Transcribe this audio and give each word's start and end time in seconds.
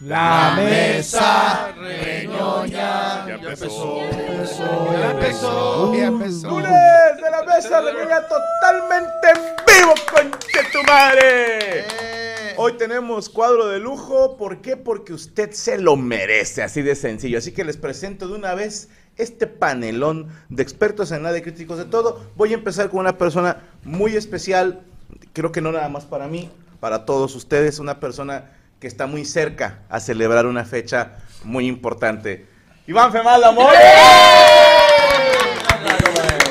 La 0.00 0.54
mesa 0.56 1.72
reñoña. 1.72 3.26
Ya 3.26 3.34
empezó. 3.34 4.00
Ya 4.10 5.10
empezó. 5.12 5.94
Ya 5.94 6.06
empezó. 6.06 6.48
Lunes 6.48 6.72
de 7.22 7.30
la 7.30 7.44
mesa 7.44 7.80
reñoña 7.80 8.20
totalmente 8.26 9.28
en 9.28 9.40
vivo, 9.64 9.94
conche 10.12 10.58
tu 10.72 10.82
madre. 10.82 11.80
Eh. 11.80 12.54
Hoy 12.56 12.72
tenemos 12.76 13.28
cuadro 13.28 13.68
de 13.68 13.78
lujo. 13.78 14.36
¿Por 14.36 14.60
qué? 14.60 14.76
Porque 14.76 15.12
usted 15.12 15.52
se 15.52 15.78
lo 15.78 15.96
merece, 15.96 16.64
así 16.64 16.82
de 16.82 16.96
sencillo. 16.96 17.38
Así 17.38 17.52
que 17.52 17.64
les 17.64 17.76
presento 17.76 18.26
de 18.26 18.34
una 18.34 18.54
vez 18.54 18.88
este 19.16 19.46
panelón 19.46 20.28
de 20.48 20.64
expertos 20.64 21.12
en 21.12 21.22
nada 21.22 21.38
y 21.38 21.42
críticos 21.42 21.78
de 21.78 21.84
todo. 21.84 22.20
Voy 22.34 22.50
a 22.50 22.54
empezar 22.54 22.90
con 22.90 22.98
una 22.98 23.16
persona 23.16 23.62
muy 23.84 24.16
especial, 24.16 24.82
creo 25.32 25.52
que 25.52 25.60
no 25.60 25.70
nada 25.70 25.88
más 25.88 26.04
para 26.04 26.26
mí, 26.26 26.50
para 26.80 27.04
todos 27.04 27.36
ustedes, 27.36 27.78
una 27.78 28.00
persona 28.00 28.50
que 28.84 28.88
está 28.88 29.06
muy 29.06 29.24
cerca 29.24 29.78
a 29.88 29.98
celebrar 29.98 30.44
una 30.44 30.62
fecha 30.62 31.12
muy 31.42 31.66
importante. 31.66 32.44
Iván 32.86 33.10
Femal, 33.12 33.42
amor. 33.42 33.72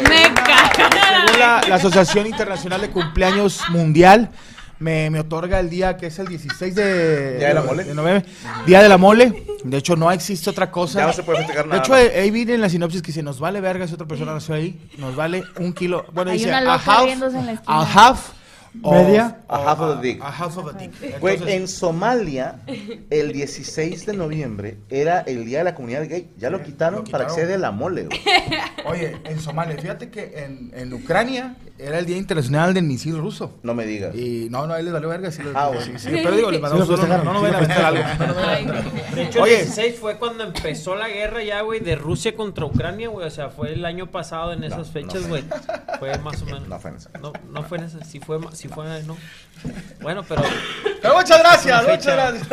Me 0.10 0.34
caga. 0.34 0.90
Según 1.28 1.40
la, 1.40 1.62
la 1.70 1.76
Asociación 1.76 2.26
Internacional 2.26 2.82
de 2.82 2.90
Cumpleaños 2.90 3.62
Mundial, 3.70 4.32
me, 4.80 5.12
me 5.12 5.20
otorga 5.20 5.60
el 5.60 5.70
día 5.70 5.96
que 5.96 6.08
es 6.08 6.18
el 6.18 6.26
16 6.26 6.74
de, 6.74 7.38
Día 7.38 7.50
de 7.50 7.54
la 7.54 7.62
mole. 7.62 7.84
de 7.84 7.94
noviembre. 7.94 8.26
Día 8.66 8.82
de 8.82 8.90
la 8.90 8.98
mole. 8.98 9.46
De 9.64 9.78
hecho, 9.78 9.96
no 9.96 10.12
existe 10.12 10.50
otra 10.50 10.72
cosa. 10.72 11.02
Ya 11.02 11.06
no 11.06 11.14
se 11.14 11.22
puede 11.22 11.38
festejar 11.38 11.66
De 11.66 11.70
nada 11.70 11.82
hecho, 11.84 11.92
más. 11.92 12.02
ahí 12.02 12.32
viene 12.32 12.56
en 12.56 12.62
la 12.62 12.70
sinopsis 12.70 13.04
que 13.04 13.08
dice, 13.10 13.22
nos 13.22 13.40
vale 13.40 13.62
verga 13.62 13.88
si 13.88 13.94
otra 13.94 14.08
persona 14.08 14.34
nació 14.34 14.56
ahí, 14.56 14.90
nos 14.98 15.16
vale 15.16 15.44
un 15.60 15.72
kilo. 15.72 16.04
Bueno, 16.12 16.32
Hay 16.32 16.40
dice, 16.40 16.50
una 16.50 16.74
a 16.74 16.76
half, 16.78 17.64
a 17.68 17.82
half 18.10 18.30
Media. 18.82 19.38
A 19.48 19.72
half 19.72 19.80
of 19.80 19.98
a 20.00 20.02
dick. 20.02 20.22
A 20.22 20.28
half 20.30 20.58
of 20.58 20.68
a 20.68 20.78
dick. 20.78 20.92
Entonces, 21.02 21.48
en 21.48 21.68
Somalia, 21.68 22.60
el 23.10 23.32
16 23.32 24.06
de 24.06 24.14
noviembre 24.14 24.78
era 24.90 25.22
el 25.22 25.46
día 25.46 25.60
de 25.60 25.64
la 25.66 25.76
comunidad 25.76 26.08
gay. 26.10 26.32
Ya 26.38 26.50
lo 26.50 26.64
quitaron, 26.64 27.04
lo 27.06 27.12
para 27.12 27.28
que 27.28 27.34
sea 27.34 27.46
de 27.46 27.58
la 27.58 27.72
mole, 27.72 28.06
güey. 28.06 28.20
Oye, 28.86 29.18
en 29.26 29.40
Somalia, 29.40 29.78
fíjate 29.78 30.10
que 30.10 30.44
en, 30.44 30.72
en 30.76 30.92
Ucrania 30.94 31.56
era 31.78 32.00
el 32.00 32.06
Día 32.06 32.18
Internacional 32.18 32.74
del 32.74 32.84
Misil 32.86 33.18
Ruso. 33.18 33.60
No 33.64 33.74
me 33.74 33.86
digas. 33.86 34.16
Y 34.16 34.48
no, 34.50 34.66
no, 34.68 34.74
ahí 34.74 34.84
les 34.84 34.92
valió 34.94 35.10
verga. 35.10 35.32
Sí, 35.32 35.44
les- 35.44 35.56
Ah, 35.56 35.68
bueno. 35.68 35.82
sí, 35.86 35.92
sí, 35.98 36.10
pero 36.24 36.36
digo, 36.36 36.50
les 36.52 36.62
mandamos 36.62 36.88
Sí 36.88 36.94
lo 36.94 37.02
un- 37.02 37.10
no, 37.10 37.16
festejaron, 37.16 37.26
no, 37.26 37.42
no 37.42 37.48
sí 37.48 37.54
vayan 37.68 37.72
a 37.72 37.92
lo 37.92 37.98
algo. 38.06 38.26
no, 38.28 38.36
vayan 38.46 38.72
a. 38.72 39.16
De 39.16 39.24
hecho, 39.24 39.42
Oye. 39.44 39.60
el 39.60 39.66
16 39.66 39.96
fue 40.00 40.18
cuando 40.18 40.44
empezó 40.44 40.96
la 40.96 41.08
guerra 41.10 41.44
ya, 41.44 41.62
güey, 41.62 41.80
de 41.80 41.96
Rusia 41.96 42.36
contra 42.36 42.66
Ucrania, 42.66 43.10
güey. 43.10 43.28
O 43.28 43.32
sea, 43.32 43.50
fue 43.50 43.74
el 43.74 43.86
año 43.86 44.10
pasado 44.12 44.52
en 44.54 44.64
esas 44.64 44.80
no 44.80 44.86
fechas, 44.86 45.22
fue. 45.22 45.30
güey. 45.30 45.44
Fue 46.00 46.18
más 46.20 46.42
o 46.42 46.46
menos. 46.46 46.68
No 46.68 46.80
fue 46.80 46.90
en 46.92 46.98
esa. 46.98 47.10
No, 47.22 47.34
no 47.52 47.64
fue 47.64 47.78
en 47.78 47.84
esa. 47.86 48.04
Sí 48.04 48.20
fue, 48.20 48.40
ma- 48.40 48.52
sí 48.54 48.63
fue, 48.68 48.86
no. 49.04 49.18
Bueno, 50.02 50.24
pero. 50.28 50.44
Pero 51.02 51.16
muchas 51.16 51.40
gracias, 51.40 51.82
muchas 51.84 51.98
fecha. 51.98 52.16
gracias. 52.16 52.48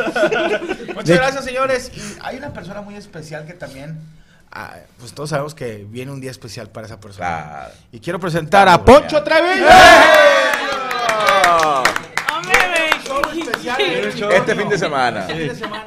muchas 0.94 1.16
gracias, 1.16 1.44
señores. 1.44 1.92
Y 1.94 2.00
hay 2.20 2.36
una 2.36 2.52
persona 2.52 2.80
muy 2.80 2.94
especial 2.96 3.46
que 3.46 3.54
también, 3.54 3.98
ah, 4.50 4.76
pues 4.98 5.12
todos 5.12 5.30
sabemos 5.30 5.54
que 5.54 5.86
viene 5.88 6.12
un 6.12 6.20
día 6.20 6.30
especial 6.30 6.68
para 6.68 6.86
esa 6.86 7.00
persona. 7.00 7.26
Claro. 7.26 7.74
Y 7.92 8.00
quiero 8.00 8.18
presentar 8.20 8.68
a 8.68 8.84
Poncho 8.84 9.22
Treviño. 9.22 9.66
Este 14.32 14.54
fin 14.54 14.68
de 14.68 14.78
semana. 14.78 15.26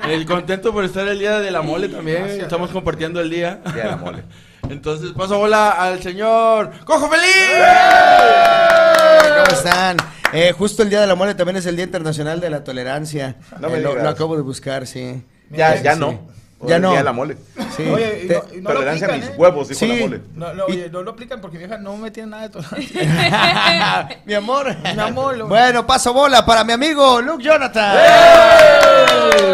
El 0.08 0.26
contento 0.26 0.72
por 0.72 0.86
estar 0.86 1.08
el 1.08 1.20
día 1.20 1.40
de 1.40 1.52
la 1.52 1.62
mole 1.62 1.90
también. 1.90 2.20
Gracias. 2.20 2.44
Estamos 2.44 2.72
compartiendo 2.72 3.20
el 3.20 3.30
día. 3.30 3.60
Día 3.74 3.84
de 3.84 3.90
la 3.90 3.98
mole. 3.98 4.24
Entonces, 4.70 5.12
paso 5.12 5.38
bola 5.38 5.72
al 5.72 6.02
señor 6.02 6.72
Cojo 6.86 7.10
Feliz. 7.10 8.93
¿Cómo 9.20 9.58
están? 9.58 9.98
Eh, 10.34 10.52
justo 10.58 10.84
el 10.84 10.90
Día 10.90 11.02
de 11.02 11.08
la 11.08 11.16
Mole 11.16 11.36
también 11.36 11.58
es 11.58 11.66
el 11.66 11.76
Día 11.76 11.86
Internacional 11.86 12.40
de 12.40 12.50
la 12.50 12.64
Tolerancia. 12.64 13.36
No 13.60 13.70
me 13.70 13.78
Eh, 13.78 13.82
lo, 13.82 14.10
acabo 14.10 14.36
de 14.36 14.42
buscar, 14.42 14.88
sí. 14.88 15.24
Ya, 15.52 15.82
ya 15.82 15.94
Sí. 15.94 16.00
no. 16.00 16.28
Ya 16.68 16.76
El 16.78 16.82
no. 16.82 16.90
Día 16.90 16.98
de 17.00 17.04
la 17.04 17.12
mole. 17.14 17.38
Sí. 17.76 17.84
Oye, 17.90 18.22
y 18.24 18.28
Te- 18.28 18.34
no, 18.36 18.42
y 18.54 18.62
no 18.62 18.70
lo 18.70 18.76
Tolerancia 18.76 19.08
a 19.08 19.10
aplican, 19.10 19.30
mis 19.30 19.38
¿eh? 19.38 19.40
huevos, 19.42 19.68
dijo 19.70 19.80
Sí. 19.80 19.88
la 19.88 19.96
mole. 19.96 20.22
No, 20.36 20.54
no, 20.54 20.66
oye, 20.66 20.90
no 20.90 21.02
lo 21.04 21.12
aplican 21.12 21.42
porque 21.42 21.58
mi 21.58 21.66
vieja 21.66 21.78
no 21.80 21.98
me 21.98 22.12
tiene 22.12 22.30
nada 22.30 22.44
de 22.44 22.50
tolerancia. 22.50 24.20
mi 24.26 24.34
amor. 24.34 24.76
Mi 24.84 25.02
amor, 25.02 25.44
Bueno, 25.48 25.86
paso 25.86 26.14
bola 26.14 26.46
para 26.46 26.64
mi 26.64 26.74
amigo 26.74 27.22
Luke 27.22 27.44
Jonathan. 27.44 27.98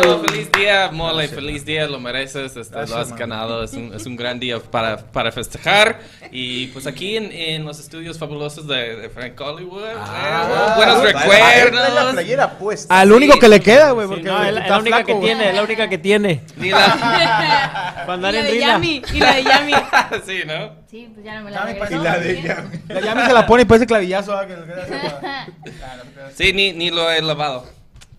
Oh, 0.07 0.19
feliz 0.27 0.49
día, 0.51 0.89
mole, 0.91 1.27
feliz 1.27 1.65
día, 1.65 1.87
lo 1.87 1.99
mereces, 1.99 2.55
este, 2.55 2.73
Gracias, 2.75 2.89
lo 2.89 2.97
has 2.97 3.09
man. 3.09 3.19
ganado, 3.19 3.63
es 3.63 3.73
un, 3.73 3.93
es 3.93 4.05
un 4.05 4.15
gran 4.15 4.39
día 4.39 4.59
para, 4.59 4.97
para 4.97 5.31
festejar. 5.31 5.99
Y 6.31 6.67
pues 6.67 6.85
aquí 6.87 7.17
en, 7.17 7.31
en 7.31 7.65
los 7.65 7.79
estudios 7.79 8.17
fabulosos 8.19 8.67
de, 8.67 8.95
de 8.97 9.09
Frank 9.09 9.39
Hollywood, 9.39 9.83
Ah, 9.97 10.73
eh, 10.73 10.73
buenos 10.75 11.01
Trae 11.01 11.13
la- 11.13 11.19
trae 11.21 11.29
la 11.71 11.85
recuerdos. 11.89 12.13
playera 12.13 12.51
puesta. 12.57 12.99
Al 12.99 13.07
Sí. 13.09 13.13
único 13.15 13.39
que 13.39 13.47
le 13.47 13.59
queda, 13.61 13.91
güey, 13.91 14.07
Sí, 14.07 14.13
porque 14.13 14.29
No, 14.29 14.43
es 14.43 14.53
la, 14.53 14.67
la 14.67 14.77
única 14.79 14.97
flaco, 14.97 15.19
que 15.19 15.25
tiene, 15.25 15.49
es 15.49 15.55
la 15.55 15.63
única 15.63 15.89
que 15.89 15.97
tiene. 15.97 16.41
Ni 16.57 16.69
la- 16.69 16.97
Cuando 18.05 18.29
Y 18.29 18.31
la 18.31 18.39
anda 18.39 18.39
en 18.39 18.45
de 18.45 18.51
rila. 18.51 18.67
Yami. 18.67 19.01
Y 19.13 19.19
la 19.19 19.33
de 19.35 19.43
Yami. 19.43 19.73
sí, 20.25 20.41
¿no? 20.45 20.75
Sí, 20.89 21.11
pues 21.13 21.25
ya 21.25 21.35
no 21.39 21.43
me 21.45 21.51
la 21.51 21.71
Y 21.89 21.95
la 21.95 22.17
de 22.19 22.41
Yami. 22.41 22.79
La 22.87 22.99
Yami 23.01 23.21
se 23.25 23.33
la 23.33 23.45
pone 23.45 23.63
y 23.63 23.65
parece 23.65 23.85
clavillazo. 23.85 24.37
ah, 24.37 24.45
que- 24.47 24.55
Sí, 26.35 26.53
ni, 26.53 26.73
ni 26.73 26.89
lo 26.91 27.09
he 27.11 27.21
lavado. 27.21 27.65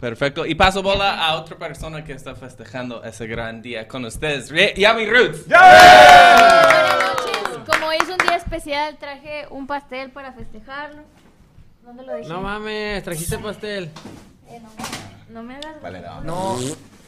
Perfecto. 0.00 0.46
Y 0.46 0.54
paso 0.54 0.82
bola 0.82 1.26
a 1.26 1.34
otra 1.36 1.56
persona 1.58 2.02
que 2.04 2.12
está 2.14 2.34
festejando 2.34 3.04
ese 3.04 3.26
gran 3.26 3.60
día 3.60 3.86
con 3.86 4.04
ustedes. 4.06 4.50
Re- 4.50 4.72
Yami 4.76 5.04
Roots. 5.06 5.46
Buenas 5.46 7.18
noches. 7.18 7.58
Como 7.68 7.92
es 7.92 8.02
un 8.08 8.16
día 8.26 8.36
especial, 8.36 8.96
traje 8.98 9.46
un 9.50 9.66
pastel 9.66 10.10
para 10.10 10.32
festejarlo. 10.32 11.02
¿Dónde 11.84 12.04
lo 12.04 12.14
dejé? 12.14 12.28
No 12.28 12.40
mames, 12.40 13.02
trajiste 13.02 13.38
pastel. 13.38 13.90
Eh, 14.48 14.60
no, 14.62 14.68
me- 14.70 15.34
no 15.34 15.42
me 15.42 15.54
hagas. 15.56 15.82
Vale, 15.82 16.00
no. 16.00 16.20
No, 16.22 16.56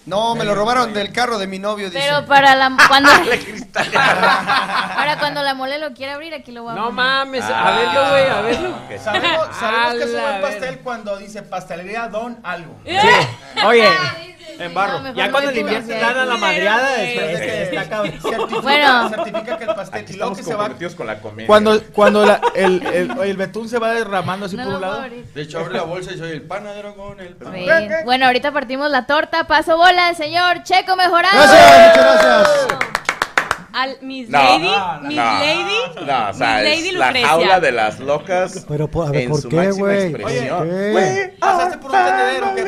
no, 0.07 0.35
me 0.35 0.45
lo 0.45 0.55
robaron 0.55 0.93
del 0.93 1.13
carro 1.13 1.39
de 1.39 1.47
mi 1.47 1.59
novio. 1.59 1.89
Dice. 1.91 2.01
Pero 2.05 2.27
para 2.27 2.55
la 2.57 2.73
cuando 2.89 3.11
para 3.73 5.19
cuando 5.19 5.43
la 5.43 5.55
mole 5.55 5.79
lo 5.79 5.93
quiera 5.95 6.15
abrir, 6.15 6.35
aquí 6.35 6.53
lo 6.53 6.63
voy 6.65 6.73
a 6.73 6.75
No 6.77 6.81
poner. 6.87 6.95
mames, 6.95 7.45
a 7.45 7.71
verlo, 7.73 8.09
güey, 8.11 8.27
a 8.29 8.41
verlo. 8.41 8.75
Sabemos, 9.03 9.47
sabemos 9.59 9.95
que 9.95 10.03
es 10.05 10.11
un 10.15 10.21
buen 10.21 10.41
pastel 10.43 10.79
cuando 10.81 11.17
dice 11.19 11.43
pastelería 11.43 12.09
Don 12.09 12.39
algo. 12.43 12.75
Oye, 13.67 13.87
Ah, 13.87 14.15
dice, 14.21 14.37
sí, 14.39 14.42
en 14.59 14.75
barro. 14.75 15.01
no, 15.01 15.15
ya 15.15 15.31
cuando 15.31 15.49
el 15.51 15.55
le 15.57 15.61
inviertes 15.63 15.95
sí. 15.95 16.01
lana 16.01 16.23
a 16.23 16.27
la 16.27 16.37
madreada, 16.37 16.97
Después 16.97 17.27
de 17.39 17.63
es- 17.63 17.69
que 17.71 17.89
cabrón. 17.89 18.13
Certifica, 18.23 18.61
Bueno. 18.61 19.09
certifica 19.09 19.59
que 19.59 19.65
el 19.65 19.75
pastel 19.75 20.01
Aquí 20.03 20.13
y 20.13 20.17
luego 20.17 20.37
que 20.37 20.43
se 20.43 20.55
va. 20.55 20.71
con 20.97 21.07
la 21.07 21.21
comedia. 21.21 21.47
Cuando, 21.47 21.83
cuando 21.93 22.27
la- 22.27 22.41
el, 22.55 22.87
el, 22.87 23.11
el 23.23 23.37
betún 23.37 23.69
se 23.69 23.79
va 23.79 23.93
derramando 23.93 24.47
así 24.47 24.57
No 24.57 24.65
por 24.65 24.75
un 24.75 24.81
lado. 24.81 25.05
De 25.35 25.43
hecho, 25.43 25.59
abre 25.61 25.75
la 25.75 25.83
bolsa 25.83 26.13
y 26.13 26.19
soy 26.19 26.31
el 26.31 26.43
panadero 26.43 26.95
con 26.97 27.19
el 27.21 27.35
pan. 27.37 27.53
Bien. 27.53 27.91
Bueno, 28.05 28.27
ahorita 28.27 28.53
partimos 28.53 28.91
la 28.91 29.07
torta. 29.07 29.45
Paso 29.45 29.77
bola 29.77 30.09
al 30.09 30.17
señor 30.17 30.63
Checo 30.63 30.97
Mejorado. 30.97 31.35
Gracias, 31.37 31.97
muchas 31.97 32.23
gracias. 32.25 33.02
Al 33.73 33.99
Miss 34.03 34.29
No, 34.29 34.39
Lady, 34.39 34.65
no, 34.65 35.01
Miss 35.09 35.17
no. 35.17 35.39
Lady, 35.39 36.07
No, 36.07 36.29
o 36.31 36.33
sea, 36.35 36.55
Miss 36.57 36.65
Lady 36.65 36.89
es 36.89 36.95
la 36.95 37.13
jaula 37.27 37.61
de 37.61 37.73
las 37.73 38.01
locas 38.01 38.65
Pero, 38.69 38.89
po- 38.89 39.03
a 39.05 39.11
ver, 39.11 39.23
en 39.23 39.31
¿por 39.31 39.41
su 39.41 39.49
qué, 39.49 39.57
máxima 39.57 39.87
güey? 39.87 40.13
Güey, 40.93 41.39
Pasaste 41.39 41.79
por 41.79 41.91
un 41.91 41.97
tendedero, 41.97 42.55
¿qué? 42.55 42.63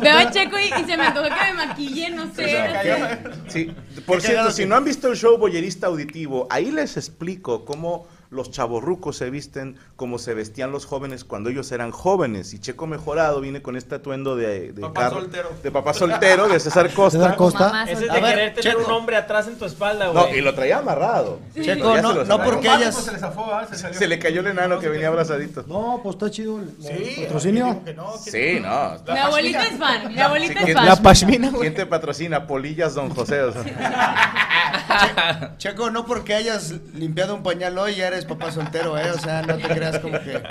Veo 0.00 0.16
a 0.18 0.30
Checo 0.30 0.56
y, 0.58 0.64
y 0.80 0.84
se 0.84 0.96
me 0.96 1.04
antojó 1.04 1.26
que 1.28 1.52
me 1.52 1.66
maquille, 1.66 2.10
no 2.10 2.32
sé. 2.34 3.18
Sí, 3.48 3.72
por 4.06 4.20
cierto, 4.20 4.50
si 4.50 4.64
no 4.66 4.76
han 4.76 4.84
visto 4.84 5.08
el 5.08 5.16
show 5.16 5.36
Boyerista 5.38 5.86
Auditivo, 5.86 6.46
ahí 6.50 6.70
les 6.70 6.96
explico 6.96 7.64
cómo 7.64 8.06
los 8.30 8.50
chavorrucos 8.50 9.16
se 9.16 9.30
visten 9.30 9.76
como 9.96 10.18
se 10.18 10.34
vestían 10.34 10.70
los 10.70 10.84
jóvenes 10.84 11.24
cuando 11.24 11.48
ellos 11.50 11.70
eran 11.72 11.90
jóvenes. 11.90 12.52
Y 12.54 12.58
Checo 12.58 12.86
Mejorado 12.86 13.40
viene 13.40 13.62
con 13.62 13.76
este 13.76 13.94
atuendo 13.94 14.36
de, 14.36 14.72
de 14.72 14.80
Papá 14.82 15.00
carro- 15.02 15.20
soltero. 15.20 15.50
de 15.62 15.70
papá 15.70 15.94
soltero, 15.94 16.48
de 16.48 16.60
César 16.60 16.92
Costa. 16.92 17.18
César 17.18 17.36
Costa. 17.36 17.84
Ese 17.84 17.92
es 17.92 18.00
de 18.00 18.06
ver, 18.08 18.20
querer 18.34 18.54
tener 18.54 18.72
Checo. 18.76 18.86
un 18.86 18.92
hombre 18.92 19.16
atrás 19.16 19.48
en 19.48 19.56
tu 19.58 19.64
espalda, 19.64 20.12
No, 20.12 20.26
güey. 20.26 20.38
y 20.38 20.40
lo 20.42 20.54
traía 20.54 20.78
amarrado. 20.78 21.40
Checo, 21.54 21.96
no- 22.02 22.24
no 22.24 22.42
porque 22.44 22.68
pues, 22.68 22.94
se 22.96 23.12
le 23.12 23.18
zafó, 23.18 23.52
¿ah? 23.52 23.66
Se 23.68 23.76
salió. 23.76 23.98
Se 23.98 24.06
le 24.06 24.18
cayó 24.18 24.40
el 24.40 24.48
enano 24.48 24.78
que 24.78 24.88
venía 24.88 25.08
abrazadito. 25.08 25.64
No, 25.66 26.00
pues 26.02 26.16
está 26.16 26.30
chido 26.30 26.60
el, 26.60 26.70
Sí, 26.80 27.22
patrocinio. 27.22 27.82
no, 27.96 28.16
Sí, 28.18 28.60
no. 28.60 28.96
Mi 29.12 29.18
abuelita 29.18 29.62
es 29.62 29.78
fan, 29.78 30.14
mi 30.14 30.20
abuelita 30.20 30.52
Sí, 30.52 30.58
es 30.58 30.64
¿quién- 30.66 30.76
fan. 30.76 30.86
La 30.86 30.96
pashmina, 30.96 31.48
güey. 31.50 31.60
¿Quién 31.62 31.74
te 31.74 31.86
patrocina? 31.86 32.46
Polillas 32.46 32.94
Don 32.94 33.10
José. 33.10 33.40
o 33.42 33.52
sea. 33.52 33.64
Checo, 35.58 35.90
no 35.90 36.04
porque 36.06 36.34
hayas 36.34 36.74
limpiado 36.94 37.34
un 37.34 37.42
pañal 37.42 37.76
hoy 37.78 37.96
ya 37.96 38.08
eres 38.08 38.17
papá 38.24 38.50
soltero, 38.52 38.96
¿eh? 38.98 39.10
O 39.10 39.18
sea, 39.18 39.42
no 39.42 39.56
te 39.56 39.68
creas 39.68 39.98
como 39.98 40.18
que 40.20 40.42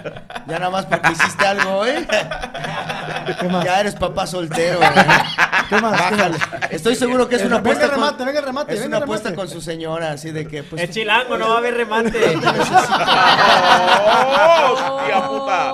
ya 0.48 0.60
nada 0.60 0.70
más 0.70 0.86
porque 0.86 1.12
hiciste 1.12 1.46
algo 1.46 1.78
hoy. 1.78 1.92
¿Qué 3.40 3.48
más? 3.50 3.66
Ya 3.66 3.80
eres 3.82 3.96
papá 3.96 4.28
soltero, 4.28 4.82
¿eh? 4.82 4.88
¿Qué 5.70 5.82
más? 5.82 6.02
¿Qué 6.02 6.16
Bájale. 6.16 6.38
más? 6.38 6.72
Estoy 6.72 6.96
seguro 6.96 7.28
que 7.28 7.36
es 7.36 7.44
una 7.44 7.58
Venga 7.60 7.72
el 7.72 7.76
apuesta 7.78 7.96
remate, 7.96 8.18
con, 8.18 8.26
venga 8.26 8.40
el 8.40 8.46
remate, 8.46 8.74
es 8.74 8.80
venga 8.82 8.98
una 8.98 9.06
apuesta 9.06 9.36
con 9.36 9.48
su 9.50 9.62
señora, 9.62 10.12
así 10.12 10.32
de 10.32 10.48
que 10.48 10.64
pues 10.64 10.82
Es 10.82 10.90
chilango, 10.92 11.38
no 11.38 11.50
va 11.50 11.56
a 11.56 11.58
haber 11.58 11.76
remate. 11.76 12.36
¡Oh, 14.00 15.02
tía 15.06 15.28
puta! 15.28 15.74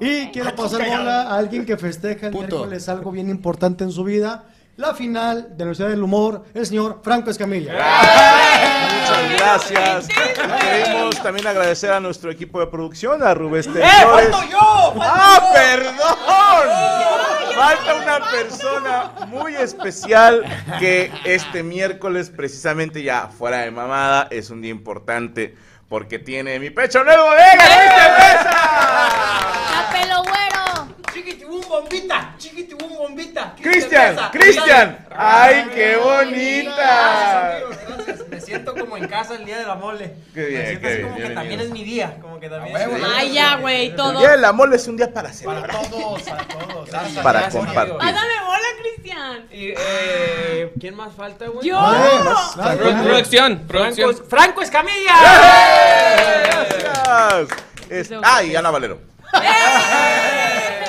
Y 0.00 0.26
quiero 0.28 0.54
pasar 0.54 0.86
bola 0.88 1.22
a 1.22 1.38
alguien 1.38 1.64
que 1.64 1.76
festeja 1.76 2.26
el 2.28 2.34
miércoles 2.34 2.88
algo 2.88 3.10
bien 3.10 3.28
importante 3.30 3.84
en 3.84 3.92
su 3.92 4.04
vida. 4.04 4.44
La 4.76 4.92
final 4.92 5.42
de 5.50 5.58
la 5.58 5.64
Universidad 5.66 5.88
del 5.90 6.02
Humor, 6.02 6.46
el 6.52 6.66
señor 6.66 7.00
Franco 7.00 7.30
Escamilla. 7.30 7.74
Muchas 7.74 9.30
gracias. 9.38 10.08
Queremos 10.60 11.22
también 11.22 11.46
agradecer 11.46 11.92
a 11.92 12.00
nuestro 12.00 12.28
equipo 12.32 12.58
de 12.58 12.66
producción, 12.66 13.22
a 13.22 13.34
Rubén 13.34 13.62
Flores. 13.62 13.88
¡Ah, 15.00 15.50
perdón! 15.54 15.94
Falta 17.54 17.94
una 17.94 18.18
persona 18.32 19.12
muy 19.28 19.54
especial 19.54 20.44
que 20.80 21.12
este 21.24 21.62
miércoles, 21.62 22.30
precisamente 22.30 23.04
ya 23.04 23.28
fuera 23.28 23.58
de 23.58 23.70
mamada, 23.70 24.26
es 24.32 24.50
un 24.50 24.60
día 24.60 24.72
importante 24.72 25.54
porque 25.88 26.18
tiene 26.18 26.58
mi 26.58 26.70
pecho 26.70 27.04
nuevo. 27.04 27.26
¡La 27.32 27.52
pelo 29.92 30.23
bombita, 31.80 32.34
chiquitibum 32.38 32.96
bombita. 32.96 33.54
Cristian. 33.60 34.16
Cristian. 34.32 35.06
¡Ay, 35.16 35.66
qué 35.74 35.96
Gracias, 35.96 36.04
bonita! 36.04 37.56
amigos, 37.56 37.76
gracias. 37.86 38.28
Me 38.28 38.40
siento 38.40 38.74
como 38.74 38.96
en 38.96 39.06
casa 39.08 39.34
el 39.34 39.44
día 39.44 39.58
de 39.58 39.64
la 39.64 39.74
mole. 39.76 40.14
Qué 40.34 40.44
bien, 40.46 40.60
Me 40.62 40.66
siento 40.66 40.80
qué 40.82 40.86
así 40.88 40.96
bien, 40.96 41.02
como 41.08 41.14
que 41.16 41.22
bienvenido. 41.22 41.34
también 41.40 41.60
es 41.60 41.70
mi 41.70 41.84
día, 41.84 42.16
como 42.20 42.40
que 42.40 42.48
también. 42.48 42.76
es-. 42.76 42.88
Ay, 43.16 43.32
ya, 43.32 43.56
güey, 43.56 43.94
todo. 43.96 44.12
El 44.12 44.18
día 44.18 44.30
del 44.30 44.44
amor 44.44 44.74
es 44.74 44.86
un 44.88 44.96
día 44.96 45.06
para 45.12 45.28
Para 45.28 45.34
celebrar. 45.34 45.70
todos, 45.90 46.22
para 46.22 46.44
todos. 46.48 46.90
Gracias, 46.90 47.22
Para 47.24 47.40
gracias, 47.40 47.64
compartir. 47.64 47.92
amigos. 47.94 48.02
Ah, 48.02 48.12
dame 48.12 48.40
bola, 48.44 48.68
Cristian. 48.82 49.46
Y, 49.52 49.74
eh, 49.76 50.72
¿Quién 50.80 50.94
más 50.96 51.14
falta, 51.14 51.46
güey? 51.46 51.66
Yo. 51.68 51.80
Nadie, 51.80 52.18
Pro- 52.20 52.56
nadie. 52.90 53.02
producción, 53.04 53.64
Franco, 53.68 53.94
producción. 53.96 54.26
Franco 54.28 54.62
Escamilla. 54.62 55.12
Gracias. 56.64 57.48
Es- 57.90 58.10
ah, 58.22 58.42
y 58.42 58.56
Ana 58.56 58.70
Valero. 58.70 58.98
¿Que 59.32 60.83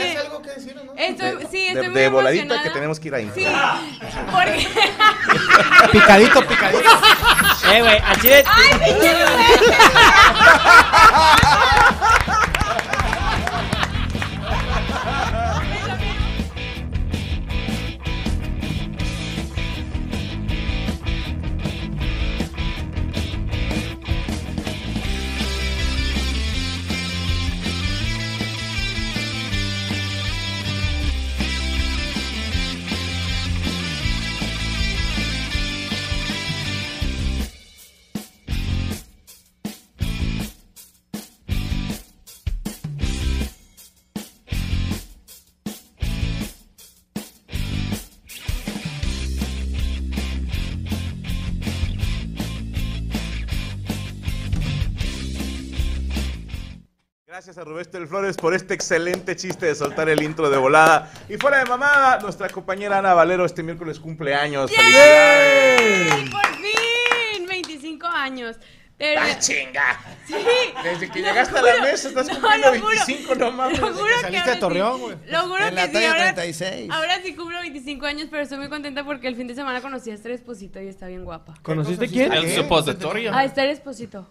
Eh, 0.00 0.16
algo 0.18 0.42
que 0.42 0.50
decir 0.50 0.76
o 0.78 0.84
no? 0.84 0.92
Estoy, 0.96 1.46
sí, 1.50 1.58
De, 1.58 1.66
estoy 1.68 1.82
de 1.82 1.88
muy 1.90 2.06
voladita 2.08 2.42
emocionada. 2.42 2.62
que 2.62 2.70
tenemos 2.70 3.00
que 3.00 3.08
ir 3.08 3.14
ahí. 3.14 3.30
Sí, 3.34 3.46
porque... 4.32 4.68
Picadito, 5.92 6.46
picadito. 6.46 6.90
Eh, 7.72 7.80
güey, 7.80 7.96
así 7.98 8.28
de... 8.28 8.44
¡Ay, 8.46 8.78
pinche 8.84 9.10
a 57.64 57.66
Rubén 57.66 57.90
del 57.90 58.06
Flores 58.06 58.36
por 58.36 58.54
este 58.54 58.74
excelente 58.74 59.36
chiste 59.36 59.66
de 59.66 59.74
soltar 59.74 60.08
el 60.08 60.22
intro 60.22 60.50
de 60.50 60.58
volada. 60.58 61.10
Y 61.28 61.36
fuera 61.36 61.58
de 61.58 61.64
mamada, 61.64 62.18
nuestra 62.20 62.48
compañera 62.48 62.98
Ana 62.98 63.14
Valero 63.14 63.44
este 63.44 63.62
miércoles 63.62 63.98
cumpleaños. 63.98 64.70
¡Felicidades! 64.70 66.12
¡Ay, 66.12 66.30
por 66.30 66.46
fin! 66.56 67.46
25 67.46 68.06
años. 68.06 68.56
Pero... 68.98 69.20
¡Ay, 69.22 69.36
chinga! 69.40 69.98
Sí. 70.26 70.34
Desde 70.82 71.10
que 71.10 71.20
llegaste 71.20 71.56
a 71.56 71.60
juro. 71.60 71.74
la 71.74 71.82
mesa 71.82 72.08
estás 72.08 72.28
cumpliendo 72.28 72.70
lo 72.70 72.80
juro. 72.80 72.96
25, 73.06 73.34
no 73.34 73.52
mames. 73.52 73.80
Lo 73.80 73.92
juro 73.92 74.06
que 74.06 74.20
saliste 74.20 74.38
ahora 74.38 74.54
de 74.54 74.60
Torreón, 74.60 74.96
sí. 74.96 75.02
güey. 75.02 75.16
Lo 75.26 75.40
juro 75.40 75.66
En 75.66 75.74
la 75.74 75.86
sí. 75.86 76.04
Ahora, 76.04 76.34
36. 76.34 76.90
ahora 76.92 77.22
sí 77.22 77.34
cumplo 77.34 77.58
25 77.60 78.06
años, 78.06 78.28
pero 78.30 78.42
estoy 78.42 78.58
muy 78.58 78.68
contenta 78.68 79.04
porque 79.04 79.26
el 79.26 79.36
fin 79.36 79.46
de 79.46 79.54
semana 79.54 79.80
conocí 79.80 80.10
a 80.10 80.14
Esther 80.14 80.32
Esposito 80.32 80.80
y 80.80 80.88
está 80.88 81.06
bien 81.06 81.24
guapa. 81.24 81.54
¿Conociste 81.62 82.08
quién? 82.08 82.32
El 82.32 82.54
supositorio. 82.54 83.34
A 83.34 83.44
Esther 83.44 83.70
Esposito. 83.70 84.28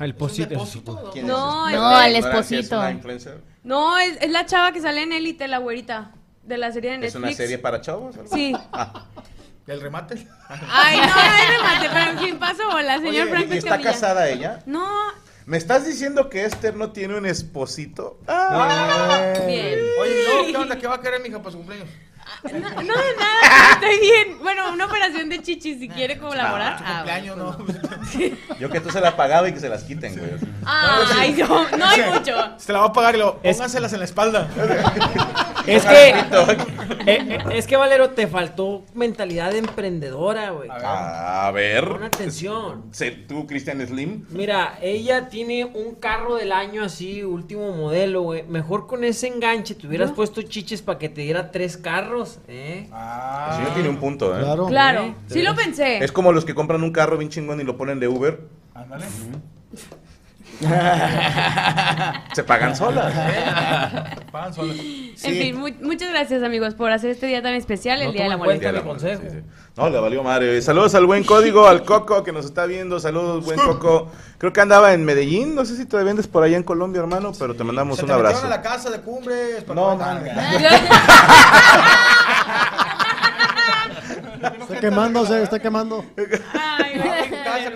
El 0.00 0.14
posito. 0.14 1.10
¿Quién 1.12 1.26
No, 1.26 1.68
es? 1.68 1.74
No, 1.76 1.90
la- 1.90 2.06
el 2.08 2.12
¿No 2.20 2.28
esposito. 2.28 2.60
¿Es 2.60 2.72
una 2.72 2.90
influencer? 2.90 3.40
No, 3.62 3.98
es, 3.98 4.18
es 4.20 4.30
la 4.30 4.46
chava 4.46 4.72
que 4.72 4.80
sale 4.80 5.02
en 5.02 5.12
Élite, 5.12 5.48
la 5.48 5.58
güerita. 5.58 6.12
De 6.42 6.58
la 6.58 6.72
serie 6.72 6.90
de 6.90 6.98
Netflix. 6.98 7.14
¿Es 7.14 7.18
una 7.22 7.32
serie 7.32 7.58
para 7.58 7.80
chavos? 7.80 8.16
algo? 8.16 8.34
Sí. 8.34 8.52
Ah. 8.72 9.04
¿El 9.66 9.80
remate? 9.80 10.26
Ay, 10.48 10.96
no, 10.98 11.06
no 11.06 11.12
hay 11.14 11.56
remate, 11.56 11.88
pero 11.92 12.10
en 12.10 12.18
fin, 12.18 12.38
paso 12.38 12.68
bola, 12.68 12.98
señor 12.98 13.12
Oye, 13.12 13.26
Franco 13.30 13.54
¿y 13.54 13.58
está 13.58 13.80
casada 13.80 14.28
ella? 14.28 14.60
No, 14.66 14.84
¿Me 15.46 15.56
estás 15.56 15.86
diciendo 15.86 16.28
que 16.28 16.44
Esther 16.44 16.76
no 16.76 16.90
tiene 16.92 17.16
un 17.16 17.26
esposito? 17.26 18.18
Ah. 18.28 19.34
bien. 19.46 19.78
Oye, 20.00 20.24
no, 20.28 20.46
¿qué 20.46 20.56
onda? 20.56 20.76
¿Qué 20.80 20.86
va 20.86 20.96
a 20.96 21.00
querer 21.00 21.20
mi 21.20 21.28
hija 21.28 21.38
para 21.38 21.52
su 21.52 21.58
cumpleaños? 21.58 21.88
No, 22.44 22.58
no, 22.58 22.94
nada, 23.18 23.72
estoy 23.72 24.00
bien. 24.00 24.38
Bueno, 24.42 24.72
una 24.72 24.86
operación 24.86 25.28
de 25.28 25.42
chichi, 25.42 25.78
si 25.78 25.88
quiere 25.88 26.18
colaborar. 26.18 26.78
Ah, 26.80 26.94
cumpleaños, 26.96 27.36
no. 27.36 27.56
Yo 28.58 28.70
que 28.70 28.80
tú 28.80 28.90
se 28.90 29.00
la 29.00 29.16
pagaba 29.16 29.48
y 29.48 29.52
que 29.52 29.60
se 29.60 29.68
las 29.68 29.84
quiten, 29.84 30.18
güey. 30.18 30.30
Ay, 30.64 31.34
no, 31.38 31.76
no 31.76 31.86
hay 31.86 32.02
mucho. 32.10 32.34
Se 32.58 32.72
la 32.72 32.80
va 32.80 32.86
a 32.86 32.92
pagar 32.92 33.14
y 33.14 33.18
lo, 33.18 33.38
pónganselas 33.40 33.92
en 33.92 33.98
la 34.00 34.04
espalda. 34.04 34.48
Es 35.66 35.84
que, 35.84 36.08
eh, 36.10 36.16
eh, 37.06 37.38
es 37.52 37.66
que 37.66 37.76
Valero, 37.76 38.10
te 38.10 38.26
faltó 38.26 38.84
mentalidad 38.94 39.54
emprendedora, 39.54 40.50
güey. 40.50 40.68
A 40.70 41.50
ver. 41.54 41.88
Pon 41.88 42.02
atención. 42.02 42.90
¿Tú, 43.28 43.46
Cristian 43.46 43.84
Slim? 43.86 44.26
Mira, 44.30 44.78
ella 44.82 45.28
tiene 45.28 45.64
un 45.64 45.94
carro 45.94 46.34
del 46.34 46.52
año 46.52 46.82
así, 46.82 47.22
último 47.22 47.72
modelo, 47.72 48.22
güey. 48.22 48.42
Mejor 48.44 48.86
con 48.86 49.04
ese 49.04 49.28
enganche 49.28 49.74
te 49.74 49.86
hubieras 49.86 50.10
puesto 50.10 50.42
chiches 50.42 50.82
para 50.82 50.98
que 50.98 51.08
te 51.08 51.20
diera 51.20 51.52
tres 51.52 51.76
carros, 51.76 52.11
¿eh? 52.48 52.88
Ah. 52.92 53.48
El 53.50 53.56
señor 53.56 53.74
tiene 53.74 53.88
un 53.88 53.96
punto, 53.96 54.36
¿eh? 54.36 54.40
Claro. 54.42 54.66
Claro, 54.66 55.14
sí 55.26 55.42
lo 55.42 55.54
pensé. 55.54 56.02
Es 56.04 56.12
como 56.12 56.32
los 56.32 56.44
que 56.44 56.54
compran 56.54 56.82
un 56.82 56.92
carro 56.92 57.16
bien 57.18 57.30
chingón 57.30 57.60
y 57.60 57.64
lo 57.64 57.76
ponen 57.76 58.00
de 58.00 58.08
Uber. 58.08 58.40
Ándale. 58.74 59.06
Se 62.34 62.44
pagan 62.44 62.76
solas. 62.76 63.12
¿eh? 63.16 63.44
Pagan 64.30 64.54
solas. 64.54 64.76
En 64.78 65.14
fin, 65.16 65.56
mu- 65.58 65.70
muchas 65.80 66.10
gracias 66.10 66.42
amigos 66.42 66.74
por 66.74 66.90
hacer 66.92 67.10
este 67.10 67.26
día 67.26 67.42
tan 67.42 67.54
especial, 67.54 68.00
el 68.00 68.06
No 68.08 68.12
Día 68.12 68.24
de 68.24 68.28
la 68.30 68.36
mi 68.36 68.44
Sí, 69.00 69.06
sí. 69.30 69.42
No, 69.76 69.88
le 69.90 69.98
valió 69.98 70.22
madre. 70.22 70.60
Saludos 70.62 70.94
al 70.94 71.06
buen 71.06 71.24
código, 71.24 71.66
al 71.66 71.82
Coco 71.84 72.22
que 72.22 72.32
nos 72.32 72.44
está 72.44 72.66
viendo. 72.66 73.00
Saludos, 73.00 73.44
buen 73.44 73.58
Coco. 73.58 74.10
Creo 74.38 74.52
que 74.52 74.60
andaba 74.60 74.92
en 74.92 75.04
Medellín. 75.04 75.54
No 75.54 75.64
sé 75.64 75.76
si 75.76 75.86
te 75.86 75.96
vendes 76.04 76.28
por 76.28 76.42
allá 76.44 76.56
en 76.56 76.62
Colombia, 76.62 77.00
hermano, 77.00 77.32
pero 77.38 77.54
te 77.54 77.64
mandamos 77.64 77.96
Se 77.96 78.02
un 78.02 78.08
te 78.08 78.12
abrazo. 78.12 78.46
a 78.46 78.50
la 78.50 78.60
casa 78.62 78.90
de 78.90 79.00
cumbres. 79.00 79.66
No. 79.68 79.98
Está 84.62 84.80
quemándose, 84.80 85.42
está 85.42 85.58
quemando. 85.60 86.04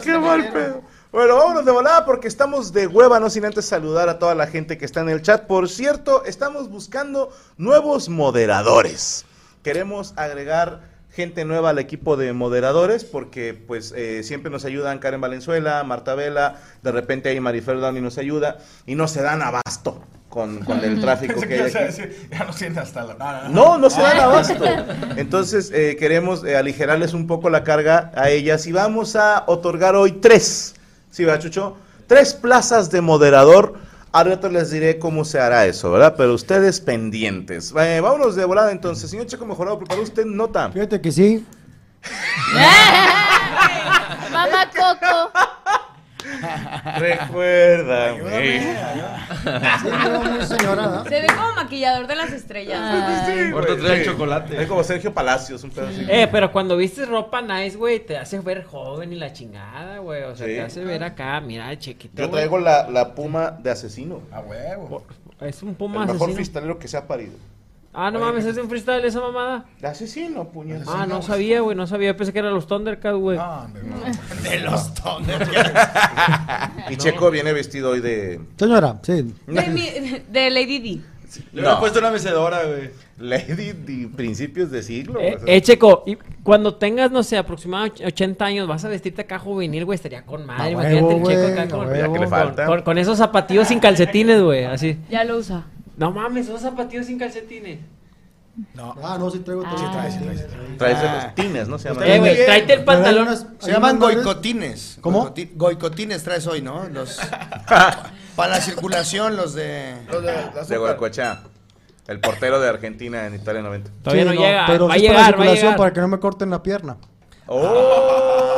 Qué 0.03 0.19
mal 0.19 0.49
pedo. 0.53 0.83
Bueno, 1.17 1.37
vámonos 1.37 1.65
de 1.65 1.73
volada 1.73 2.05
porque 2.05 2.29
estamos 2.29 2.75
de 2.75 2.87
hueva, 2.87 3.19
no 3.19 3.31
sin 3.31 3.47
antes 3.47 3.65
saludar 3.65 4.11
a 4.11 4.19
toda 4.19 4.35
la 4.35 4.49
gente 4.49 4.77
que 4.77 4.85
está 4.85 5.01
en 5.01 5.09
el 5.09 5.23
chat. 5.23 5.47
Por 5.47 5.71
cierto, 5.71 6.23
estamos 6.27 6.69
buscando 6.69 7.31
nuevos 7.57 8.11
moderadores. 8.11 9.25
Queremos 9.63 10.13
agregar 10.17 10.83
gente 11.11 11.47
nueva 11.47 11.71
al 11.71 11.79
equipo 11.79 12.19
de 12.19 12.35
moderadores 12.35 13.07
porque 13.07 13.55
pues 13.55 13.95
eh, 13.97 14.25
siempre 14.25 14.51
nos 14.51 14.67
ayudan 14.67 14.99
Karen 14.99 15.23
Valenzuela, 15.23 15.83
Marta 15.85 16.15
Vela, 16.15 16.61
de 16.83 16.93
repente 16.93 17.31
ahí 17.31 17.41
Marifer 17.41 17.81
Dani 17.81 18.03
nos 18.03 18.19
ayuda 18.19 18.59
y 18.85 18.95
no 18.95 19.09
se 19.09 19.23
dan 19.23 19.41
abasto 19.41 20.03
con, 20.29 20.59
con 20.67 20.85
el 20.85 21.01
tráfico 21.01 21.41
que 21.41 21.63
hay 21.63 21.73
aquí. 21.75 22.03
Ya 22.31 22.45
no 22.45 22.53
sienten 22.53 22.83
hasta 22.83 23.05
la. 23.05 23.49
No, 23.49 23.49
No, 23.49 23.79
no 23.79 23.89
se 23.89 24.03
dan 24.03 24.21
abasto. 24.21 24.63
Entonces 25.17 25.71
eh, 25.73 25.97
queremos 25.99 26.45
eh, 26.45 26.59
aligerarles 26.59 27.15
un 27.15 27.27
poco 27.27 27.49
la 27.49 27.65
carga 27.65 28.13
a 28.15 28.29
ellas 28.29 28.67
y 28.67 28.73
vamos 28.73 29.17
a 29.17 29.45
otorgar 29.47 29.97
hoy 29.97 30.13
tres, 30.13 30.76
¿sí 31.17 31.25
va 31.25 31.39
Chucho? 31.39 31.79
Tres 32.07 32.35
plazas 32.35 32.91
de 32.91 33.01
moderador. 33.01 33.79
Ahorita 34.13 34.51
les 34.51 34.71
diré 34.71 34.99
cómo 34.99 35.25
se 35.25 35.41
hará 35.41 35.65
eso, 35.65 35.91
¿verdad? 35.91 36.15
Pero 36.15 36.35
ustedes 36.35 36.79
pendientes. 36.79 37.73
Eh, 37.79 38.01
vámonos 38.03 38.37
de 38.37 38.45
volada 38.45 38.71
entonces. 38.71 39.11
Señor 39.11 39.25
Checo 39.25 39.47
Mejorado, 39.47 39.79
¿preparó 39.79 40.03
usted 40.03 40.27
nota? 40.27 40.71
Fíjate 40.71 41.01
que 41.01 41.11
sí. 41.11 41.47
Mamá 44.31 44.71
Coco. 44.71 45.26
Recuérdame. 46.99 48.61
Se 51.09 51.21
ve 51.21 51.27
como 51.27 51.53
maquillador 51.55 52.07
de 52.07 52.15
las 52.15 52.33
estrellas. 52.33 52.79
Sí, 53.27 53.33
Ahorita 53.53 53.73
güey, 53.75 53.85
trae 53.85 54.05
sí. 54.05 54.11
chocolate. 54.11 54.63
Es 54.63 54.69
como 54.69 54.85
Sergio 54.85 55.13
Palacios, 55.13 55.63
un 55.65 55.71
pedo 55.71 55.89
así. 55.89 56.05
Eh, 56.09 56.29
pero 56.31 56.53
cuando 56.53 56.77
vistes 56.77 57.09
ropa 57.09 57.43
nice, 57.43 57.77
güey, 57.77 58.01
te 58.05 58.17
hace 58.19 58.39
ver 58.41 58.65
joven 58.65 59.13
y 59.13 59.17
la 59.17 59.33
chingada, 59.33 59.99
güey. 59.99 60.23
O 60.25 60.35
sea, 60.37 60.47
Sí. 60.47 60.53
te 60.55 60.61
hace 60.63 60.85
ver 60.85 61.03
acá, 61.05 61.41
mira, 61.41 61.77
chequito. 61.79 62.15
Yo 62.23 62.29
güey. 62.29 62.41
traigo 62.41 62.59
la, 62.59 62.89
la 62.91 63.15
puma 63.15 63.51
de 63.53 63.71
asesino. 63.71 64.21
A 64.33 64.41
huevo. 64.41 65.05
Es 65.41 65.63
un 65.63 65.71
El 65.71 65.75
puma 65.77 66.01
mejor 66.01 66.17
asesino. 66.17 66.35
freestalero 66.35 66.79
que 66.79 66.89
se 66.89 66.97
ha 66.97 67.07
parido. 67.07 67.35
Ah, 67.99 68.11
no 68.11 68.21
mames, 68.21 68.45
es 68.45 68.59
un 68.59 68.69
freestyle 68.69 69.03
esa 69.07 69.21
mamada. 69.23 69.65
De 69.81 69.89
asesino, 69.89 70.47
puñet. 70.51 70.83
Ah, 70.87 71.07
no 71.09 71.23
sabía, 71.23 71.61
güey, 71.61 71.75
no 71.75 71.87
sabía. 71.87 72.15
Pensé 72.15 72.31
que 72.33 72.41
eran 72.41 72.53
los 72.53 72.67
Thundercats, 72.67 73.17
güey. 73.17 73.39
De 74.43 74.61
los 74.61 74.93
Y 76.91 76.97
Checo 76.97 77.31
viene 77.31 77.53
vestido 77.53 77.91
hoy 77.91 78.01
de. 78.01 78.41
Señora, 78.59 78.99
sí. 79.03 79.33
De, 79.47 79.67
mi- 79.69 80.23
de 80.31 80.51
Lady 80.51 80.79
D. 80.79 81.01
Le 81.53 81.61
hubiera 81.61 81.79
puesto 81.81 81.99
una 81.99 82.11
mecedora, 82.11 82.61
güey. 82.65 82.91
Lady 83.19 83.73
de 83.73 84.09
principios 84.15 84.71
de 84.71 84.83
siglo. 84.83 85.19
Eh, 85.21 85.37
o 85.37 85.45
sea. 85.45 85.55
eh, 85.55 85.61
Checo, 85.63 86.03
y 86.07 86.17
cuando 86.43 86.75
tengas, 86.77 87.11
no 87.11 87.23
sé, 87.23 87.37
aproximadamente 87.39 88.05
80 88.07 88.45
años, 88.45 88.69
vas 88.69 88.85
a 88.85 88.89
vestirte 88.89 89.23
acá 89.23 89.39
juvenil, 89.39 89.85
güey, 89.87 89.97
estaría 89.97 90.23
con 90.23 90.45
madre. 90.47 90.65
A 90.65 90.71
Imagínate 90.71 91.03
huevo, 91.05 91.11
el 91.31 91.37
Checo 91.37 91.41
güey, 91.41 91.53
acá 91.53 91.63
a 91.63 91.69
con, 91.69 91.81
huevo. 91.89 91.95
Ya 91.95 92.07
que 92.07 92.13
le 92.13 92.19
con- 92.19 92.29
falta. 92.29 92.67
con- 92.67 92.83
con 92.83 92.99
esos 92.99 93.19
zapatillos 93.19 93.69
sin 93.69 93.81
calcetines, 93.81 94.41
güey, 94.43 94.65
así. 94.65 94.99
Ya 95.11 95.25
lo 95.25 95.39
usa. 95.39 95.65
No 95.97 96.11
mames, 96.13 96.47
esos 96.47 96.61
zapatillos 96.61 97.07
sin 97.07 97.19
calcetines. 97.19 97.81
No. 98.75 98.95
Ah, 99.03 99.17
no, 99.19 99.31
sí 99.31 99.41
traigo 99.41 99.63
todo. 99.65 99.77
Sí, 99.77 99.85
trae, 99.93 100.11
sí, 100.11 100.19
trae, 100.19 100.37
sí, 100.39 100.45
trae. 100.49 100.77
Traes 100.79 101.03
de 101.03 101.09
los 101.11 101.35
tines, 101.35 101.69
¿no? 101.69 101.79
Se 101.79 101.89
llama. 101.91 102.07
Eh, 102.07 102.19
güey, 102.19 102.45
tráete 102.47 102.73
el 102.73 102.85
pantalón. 102.85 103.29
Se 103.59 103.71
llaman 103.71 103.99
goicotines. 103.99 104.99
¿Cómo? 105.03 105.27
Goicoti- 105.35 105.51
Goicotines 105.55 106.23
traes 106.25 106.47
hoy, 106.47 106.63
¿no? 106.63 106.85
Los 106.89 107.19
para 108.37 108.51
la 108.53 108.61
circulación, 108.61 109.37
los 109.37 109.53
de 109.55 109.95
Los 110.55 110.69
de. 110.69 110.77
Goicoechea. 110.79 111.43
El 112.09 112.21
portero 112.21 112.61
de 112.61 112.69
Argentina 112.69 113.27
en 113.27 113.35
Italia 113.35 113.63
90. 113.63 113.91
Todavía 114.03 114.25
no, 114.25 114.33
llega, 114.33 114.65
Pero 114.69 114.87
va 114.89 114.95
a 114.95 114.99
sí 114.99 115.07
para 115.07 115.09
llegar, 115.09 115.17
va 115.17 115.23
a 115.23 115.27
circulación 115.27 115.63
llegar. 115.65 115.77
para 115.77 115.93
que 115.93 116.01
no 116.01 116.09
me 116.09 116.19
corten 116.21 116.51
la 116.51 116.63
pierna. 116.63 116.97
¡Oh! 117.49 118.56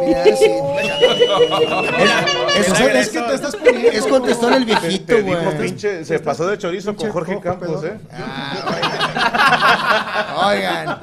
Ay, 0.00 0.06
mira, 0.06 0.24
sí. 0.36 0.50
Es, 2.58 2.68
es- 2.68 2.80
es 2.80 3.08
que 3.10 3.20
te 3.20 3.34
estás 3.34 3.56
poniendo. 3.56 3.90
Es 3.90 4.06
contestón 4.06 4.54
el 4.54 4.64
viejito, 4.64 5.14
güey. 5.22 5.78
se 6.04 6.18
pasó 6.20 6.46
de 6.46 6.58
chorizo 6.58 6.94
con 6.96 7.10
Jorge 7.10 7.38
Campos, 7.40 7.68
pedo. 7.82 7.86
¿eh? 7.86 7.98
Oigan, 10.44 10.98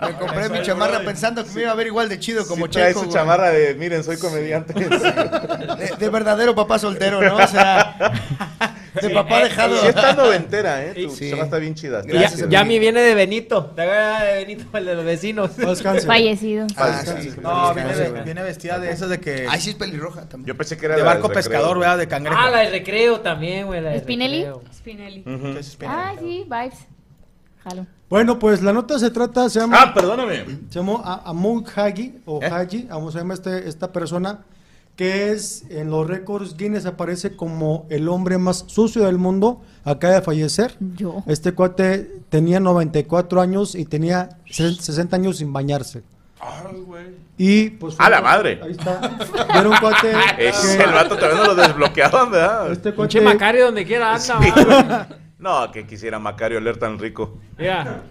me 0.00 0.12
compré 0.18 0.48
mi 0.48 0.62
chamarra 0.62 1.00
pensando 1.00 1.44
que 1.44 1.50
me 1.52 1.62
iba 1.62 1.72
a 1.72 1.74
ver 1.74 1.86
igual 1.88 2.08
de 2.08 2.18
chido 2.18 2.46
como 2.46 2.66
Sí 2.66 2.72
trae 2.72 2.88
Checo. 2.88 3.00
su 3.00 3.06
güey. 3.06 3.18
chamarra 3.18 3.50
de, 3.50 3.74
miren, 3.74 4.04
soy 4.04 4.18
comediante. 4.18 4.72
De, 4.74 5.94
de 5.98 6.08
verdadero 6.10 6.54
papá 6.54 6.78
soltero, 6.78 7.20
¿no? 7.22 7.36
O 7.36 7.46
sea, 7.46 7.96
de 9.00 9.10
papá 9.10 9.40
dejado. 9.44 9.76
Sí 9.80 9.86
está 9.86 10.12
noventera, 10.14 10.84
¿eh? 10.84 10.94
Tu 10.94 11.10
Sí. 11.10 11.30
está 11.30 11.58
bien 11.58 11.74
chida. 11.74 12.02
Ya, 12.06 12.12
Gracias, 12.20 12.48
ya 12.48 12.60
amigo. 12.60 12.72
mi 12.74 12.78
viene 12.78 13.00
de 13.00 13.14
Benito. 13.14 13.66
¿Te 13.76 13.82
acuerdas 13.82 14.22
de 14.22 14.32
Benito, 14.34 14.78
el 14.78 14.84
de 14.84 14.94
los 14.94 15.04
vecinos? 15.04 15.50
Fallecido. 16.06 16.66
Ah, 16.76 17.02
sí. 17.04 17.30
No, 17.42 17.74
viene, 18.24 18.42
vestida 18.42 18.78
de 18.78 18.90
esas 18.90 19.08
de 19.08 19.20
que. 19.20 19.46
Ay, 19.48 19.60
sí 19.60 19.70
es 19.70 19.76
pelirroja 19.76 20.28
también. 20.28 20.46
Yo 20.48 20.56
pensé 20.56 20.76
que 20.76 20.86
era 20.86 20.94
de 20.96 21.02
la 21.02 21.06
barco 21.06 21.28
recreo. 21.28 21.42
pescador, 21.44 21.78
¿verdad? 21.78 21.98
De 21.98 22.08
cangrejo. 22.08 22.40
Ah, 22.40 22.50
la 22.50 22.58
de 22.60 22.70
recreo 22.70 23.20
también, 23.20 23.66
güey. 23.66 23.80
la 23.80 23.90
de 23.90 24.00
¿Spinelli? 24.00 24.44
recreo. 24.44 24.62
Spinelli. 24.72 25.24
Ah, 25.86 26.12
sí, 26.18 26.44
vibes. 26.44 26.78
Jalo. 27.64 27.86
Bueno, 28.08 28.38
pues 28.38 28.62
la 28.62 28.72
nota 28.72 28.98
se 28.98 29.10
trata, 29.10 29.50
se 29.50 29.60
llama. 29.60 29.78
Ah, 29.82 29.92
perdóname. 29.94 30.44
Se 30.70 30.78
llamó 30.78 31.02
A- 31.04 31.22
Amou 31.28 31.62
Hagi, 31.76 32.14
o 32.24 32.40
¿Eh? 32.42 32.46
Haji, 32.46 32.86
vamos 32.88 33.12
se 33.12 33.18
llama 33.18 33.34
este, 33.34 33.68
esta 33.68 33.92
persona, 33.92 34.40
que 34.98 35.30
es 35.30 35.62
en 35.70 35.90
los 35.92 36.08
récords 36.08 36.56
Guinness 36.56 36.84
aparece 36.84 37.36
como 37.36 37.86
el 37.88 38.08
hombre 38.08 38.36
más 38.36 38.64
sucio 38.66 39.04
del 39.06 39.16
mundo, 39.16 39.62
acaba 39.84 40.14
de 40.14 40.22
fallecer. 40.22 40.74
Yo. 40.96 41.22
Este 41.28 41.52
cuate 41.52 42.10
tenía 42.30 42.58
94 42.58 43.40
años 43.40 43.76
y 43.76 43.84
tenía 43.84 44.30
se- 44.50 44.74
60 44.74 45.14
años 45.14 45.36
sin 45.36 45.52
bañarse. 45.52 46.02
Ay, 46.40 46.80
güey. 46.84 47.06
Y 47.36 47.70
pues... 47.70 47.94
¡A 47.98 48.10
la 48.10 48.20
madre! 48.20 48.58
Ahí 48.60 48.72
está. 48.72 49.00
Era 49.54 49.68
un 49.68 49.76
cuate... 49.76 50.12
Es 50.38 50.56
que- 50.58 50.82
el 50.82 50.90
vato 50.92 51.16
también 51.16 51.42
no 51.42 51.46
lo 51.46 51.54
desbloqueaban, 51.54 52.32
¿verdad? 52.32 52.72
Este 52.72 52.90
Pinche 52.92 53.20
cuate... 53.20 53.34
Macario 53.36 53.64
donde 53.66 53.84
quiera 53.86 54.14
anda, 54.14 55.06
Sí. 55.08 55.14
No, 55.38 55.70
que 55.70 55.86
quisiera 55.86 56.18
Macario 56.18 56.58
oler 56.58 56.76
tan 56.76 56.98
rico. 56.98 57.38
Mira. 57.56 58.02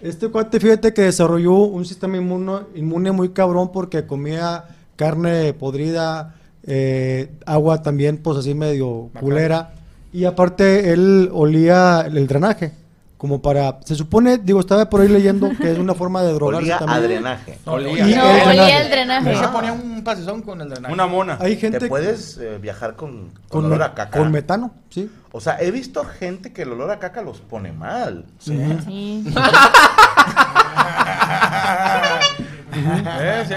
Este 0.00 0.28
cuate, 0.28 0.60
fíjate 0.60 0.94
que 0.94 1.02
desarrolló 1.02 1.54
un 1.54 1.84
sistema 1.84 2.16
inmuno- 2.16 2.68
inmune 2.76 3.10
muy 3.10 3.30
cabrón 3.30 3.72
porque 3.72 4.06
comía 4.06 4.64
carne 5.00 5.54
podrida, 5.54 6.34
eh, 6.62 7.30
agua 7.46 7.80
también, 7.80 8.18
pues 8.18 8.36
así 8.36 8.54
medio 8.54 9.08
culera. 9.18 9.70
Y 10.12 10.26
aparte, 10.26 10.92
él 10.92 11.30
olía 11.32 12.02
el 12.06 12.26
drenaje. 12.26 12.72
Como 13.16 13.40
para. 13.42 13.80
Se 13.84 13.94
supone, 13.94 14.38
digo, 14.38 14.60
estaba 14.60 14.88
por 14.90 15.00
ahí 15.02 15.08
leyendo 15.08 15.50
que 15.60 15.72
es 15.72 15.78
una 15.78 15.94
forma 15.94 16.22
de 16.22 16.32
drogarse 16.32 16.62
Olía 16.64 16.76
a 16.76 16.78
también. 16.78 17.02
drenaje. 17.04 17.58
No, 17.66 17.80
Y 17.80 17.84
olía. 17.84 18.04
el 18.04 18.16
No, 18.16 18.24
drenaje. 18.28 18.48
olía 18.50 18.82
el 18.82 18.90
drenaje. 18.90 19.36
Se 19.36 19.48
ponía 19.48 19.72
un 19.72 20.02
pasezón 20.04 20.42
con 20.42 20.60
el 20.62 20.68
drenaje. 20.70 20.92
Una 20.94 21.06
mona. 21.06 21.36
Hay 21.40 21.56
gente 21.56 21.78
¿Te 21.80 21.88
puedes 21.88 22.38
eh, 22.38 22.58
viajar 22.60 22.96
con, 22.96 23.28
con, 23.48 23.50
con, 23.62 23.64
olor 23.66 23.82
a 23.82 23.94
caca? 23.94 24.18
con 24.18 24.30
metano, 24.32 24.72
sí. 24.90 25.10
O 25.32 25.40
sea, 25.40 25.58
he 25.60 25.70
visto 25.70 26.02
gente 26.04 26.52
que 26.52 26.62
el 26.62 26.72
olor 26.72 26.90
a 26.90 26.98
caca 26.98 27.20
los 27.22 27.40
pone 27.40 27.72
mal. 27.72 28.24
Sí. 28.38 28.56
Eh, 32.72 33.44
sí. 33.48 33.54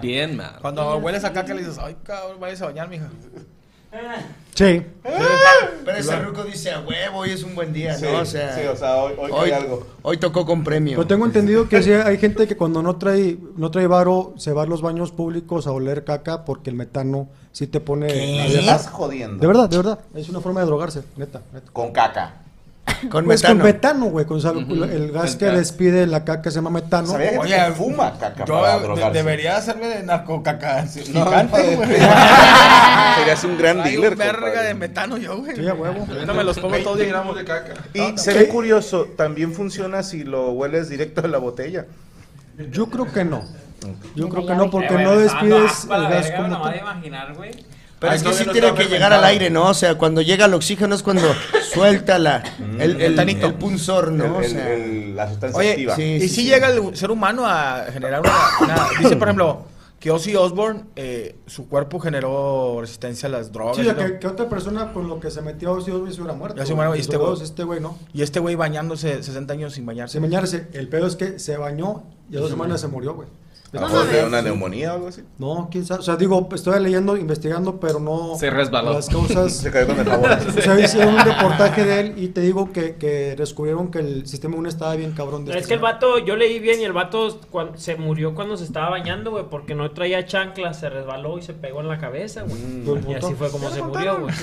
Bien 0.00 0.36
mal. 0.36 0.58
Cuando 0.60 0.96
hueles 0.98 1.24
a 1.24 1.32
caca 1.32 1.54
le 1.54 1.60
dices, 1.60 1.78
ay, 1.78 1.96
cabrón, 2.02 2.40
vayas 2.40 2.62
a 2.62 2.66
bañar, 2.66 2.88
mija. 2.88 3.08
Sí. 4.54 4.82
Pero 5.02 5.98
ese 5.98 6.18
ruco 6.20 6.44
dice 6.44 6.70
a 6.70 6.80
huevo, 6.80 7.18
hoy 7.18 7.30
es 7.30 7.42
un 7.42 7.54
buen 7.54 7.72
día, 7.72 7.94
Sí, 7.94 8.06
¿no? 8.06 8.20
O 8.20 8.24
sea, 8.24 8.54
sí, 8.56 8.66
o 8.66 8.76
sea, 8.76 8.96
hoy, 8.96 9.14
hoy, 9.18 9.30
hoy, 9.30 9.50
cae 9.50 9.54
algo. 9.54 9.86
hoy 10.02 10.16
tocó 10.16 10.46
con 10.46 10.64
premio. 10.64 10.96
Pero 10.96 11.06
tengo 11.06 11.26
entendido 11.26 11.68
que 11.68 11.82
sí, 11.82 11.92
hay 11.92 12.16
gente 12.18 12.46
que 12.46 12.56
cuando 12.56 12.82
no 12.82 12.96
trae 12.96 13.36
no 13.56 13.70
trae 13.70 13.86
varo 13.86 14.34
se 14.36 14.52
va 14.52 14.62
a 14.62 14.66
los 14.66 14.80
baños 14.80 15.12
públicos 15.12 15.66
a 15.66 15.72
oler 15.72 16.04
caca 16.04 16.44
porque 16.44 16.70
el 16.70 16.76
metano 16.76 17.28
sí 17.50 17.66
te 17.66 17.80
pone... 17.80 18.06
Alerta. 18.40 18.60
estás 18.60 18.88
jodiendo. 18.88 19.38
De 19.40 19.46
verdad, 19.46 19.68
de 19.68 19.76
verdad. 19.76 19.98
Es 20.14 20.28
una 20.28 20.40
forma 20.40 20.60
de 20.60 20.66
drogarse, 20.66 21.02
neta. 21.16 21.42
neta. 21.52 21.70
Con 21.72 21.92
caca. 21.92 22.42
Con 23.10 23.24
Pues 23.24 23.42
metano. 23.42 23.58
con 23.60 23.66
metano, 23.66 24.04
güey. 24.06 24.26
Con 24.26 24.40
sal- 24.40 24.66
el 24.90 25.12
gas 25.12 25.36
que 25.36 25.46
despide 25.46 26.06
la 26.06 26.24
caca 26.24 26.50
se 26.50 26.56
llama 26.56 26.70
metano. 26.70 27.08
Sabía 27.08 27.38
Oye, 27.40 27.56
que 27.56 27.72
fuma 27.72 28.12
caca 28.18 28.44
Yo 28.44 28.60
para 28.60 28.78
drogarse. 28.78 29.18
debería 29.18 29.56
hacerme 29.56 29.88
de 29.88 30.02
narcocaca. 30.02 30.84
No, 31.12 31.24
Picante, 31.24 31.76
güey. 31.76 31.88
Serías 33.18 33.44
un 33.44 33.58
gran 33.58 33.80
Hay 33.80 33.92
dealer, 33.92 34.12
un 34.12 34.18
verga 34.18 34.40
compadre. 34.40 34.66
de 34.68 34.74
metano 34.74 35.16
yo, 35.16 35.38
güey. 35.38 35.56
Sí, 35.56 35.66
a 35.68 35.74
huevo. 35.74 36.06
Ahorita 36.08 36.32
me 36.32 36.44
los 36.44 36.58
como 36.58 36.76
todos 36.78 36.96
20 36.98 37.02
bien. 37.04 37.08
gramos 37.10 37.36
de 37.36 37.44
caca. 37.44 37.74
Y 37.94 38.18
se 38.18 38.32
ve 38.34 38.48
curioso, 38.48 39.06
también 39.16 39.52
funciona 39.52 40.02
si 40.02 40.24
lo 40.24 40.52
hueles 40.52 40.88
directo 40.88 41.22
de 41.22 41.28
la 41.28 41.38
botella. 41.38 41.86
Yo 42.70 42.86
creo 42.86 43.10
que 43.12 43.24
no. 43.24 43.42
Yo 44.14 44.28
creo 44.28 44.46
que 44.46 44.54
no, 44.54 44.70
porque 44.70 44.94
no 44.94 45.16
despides 45.16 45.82
anda, 45.90 45.96
el 45.96 46.08
gas 46.08 46.30
como 46.30 46.48
no 46.48 46.62
tal. 46.62 46.76
imaginar, 46.78 47.34
güey. 47.34 47.50
Pero 48.02 48.10
Ay, 48.12 48.16
es 48.18 48.24
que 48.24 48.32
sí 48.34 48.44
no 48.44 48.52
tiene 48.52 48.74
que 48.74 48.86
llegar 48.86 49.12
al 49.12 49.22
aire, 49.24 49.48
¿no? 49.48 49.68
O 49.68 49.74
sea, 49.74 49.96
cuando 49.96 50.20
llega 50.22 50.46
el 50.46 50.54
oxígeno 50.54 50.94
es 50.94 51.02
cuando 51.04 51.22
suelta 51.72 52.18
la, 52.18 52.42
el, 52.78 53.00
el, 53.00 53.18
el 53.18 53.54
punzor, 53.54 54.10
¿no? 54.10 54.38
O 54.38 54.42
sea, 54.42 54.74
el- 54.74 55.14
la 55.14 55.28
sustancia 55.28 55.58
Oye, 55.58 55.70
activa. 55.70 55.94
sí. 55.96 56.02
y 56.20 56.28
si 56.28 56.44
llega 56.44 56.68
el 56.68 56.96
ser 56.96 57.12
humano 57.12 57.44
a 57.46 57.86
generar 57.92 58.20
una, 58.20 58.32
una- 58.60 58.88
Dice, 58.98 59.14
por 59.16 59.28
ejemplo, 59.28 59.66
que 60.00 60.10
Ozzy 60.10 60.34
Osbourne, 60.34 60.82
eh, 60.96 61.36
su 61.46 61.68
cuerpo 61.68 62.00
generó 62.00 62.78
resistencia 62.80 63.28
a 63.28 63.30
las 63.30 63.52
drogas. 63.52 63.76
Sí, 63.76 63.82
o 63.82 63.84
sea, 63.84 63.94
que, 63.94 64.18
que 64.18 64.26
otra 64.26 64.48
persona 64.48 64.92
con 64.92 65.06
lo 65.06 65.20
que 65.20 65.30
se 65.30 65.40
metió 65.42 65.78
si 65.80 65.92
se 65.92 65.96
hubiera 65.96 66.32
muerto. 66.32 66.56
Ya 66.58 66.66
se 66.66 66.74
muere, 66.74 66.90
y 66.96 67.00
este 67.00 67.16
güey- 67.16 67.40
este 67.40 67.62
güey 67.62 67.78
no. 67.78 67.96
y 68.12 68.22
este 68.22 68.40
güey 68.40 68.56
bañándose 68.56 69.22
60 69.22 69.52
años 69.52 69.74
sin 69.74 69.86
bañarse. 69.86 70.14
Se 70.14 70.18
bañarse. 70.18 70.66
El 70.72 70.88
pedo 70.88 71.06
es 71.06 71.14
que 71.14 71.38
se 71.38 71.56
bañó 71.56 72.02
Y 72.28 72.36
a 72.36 72.40
dos 72.40 72.50
semanas 72.50 72.80
se 72.80 72.88
murió, 72.88 73.14
güey. 73.14 73.28
¿A 73.74 73.80
lo 73.80 73.88
mejor 73.88 74.06
de 74.06 74.24
una 74.24 74.42
neumonía 74.42 74.92
o 74.92 74.96
algo 74.96 75.08
así? 75.08 75.22
No, 75.38 75.68
quién 75.70 75.86
sabe. 75.86 76.00
O 76.00 76.02
sea, 76.02 76.16
digo, 76.16 76.46
estoy 76.52 76.78
leyendo, 76.80 77.16
investigando, 77.16 77.80
pero 77.80 78.00
no. 78.00 78.36
Se 78.38 78.50
resbaló. 78.50 78.92
Las 78.92 79.08
causas. 79.08 79.52
Se 79.62 79.70
cayó 79.70 79.86
con 79.86 79.98
el 79.98 80.06
jabón. 80.06 80.30
O 80.30 80.60
sea, 80.60 80.78
hicieron 80.78 81.14
un 81.14 81.20
reportaje 81.20 81.84
de 81.84 82.00
él 82.00 82.14
y 82.18 82.28
te 82.28 82.42
digo 82.42 82.70
que, 82.70 82.96
que 82.96 83.34
descubrieron 83.34 83.90
que 83.90 84.00
el 84.00 84.26
sistema 84.26 84.54
inmune 84.54 84.68
estaba 84.68 84.94
bien 84.94 85.12
cabrón. 85.12 85.46
De 85.46 85.52
Es 85.52 85.56
este 85.58 85.68
que 85.68 85.74
el 85.74 85.80
vato, 85.80 86.18
yo 86.18 86.36
leí 86.36 86.58
bien 86.58 86.80
y 86.80 86.84
el 86.84 86.92
vato 86.92 87.40
se 87.76 87.96
murió 87.96 88.34
cuando 88.34 88.58
se 88.58 88.64
estaba 88.64 88.90
bañando, 88.90 89.30
güey, 89.30 89.44
porque 89.48 89.74
no 89.74 89.90
traía 89.92 90.26
chanclas, 90.26 90.78
se 90.78 90.90
resbaló 90.90 91.38
y 91.38 91.42
se 91.42 91.54
pegó 91.54 91.80
en 91.80 91.88
la 91.88 91.98
cabeza, 91.98 92.42
güey. 92.42 92.60
Mm. 92.60 93.10
Y 93.10 93.14
así 93.14 93.32
fue 93.34 93.50
como 93.50 93.70
se 93.70 93.82
murió, 93.82 94.20
güey. 94.20 94.34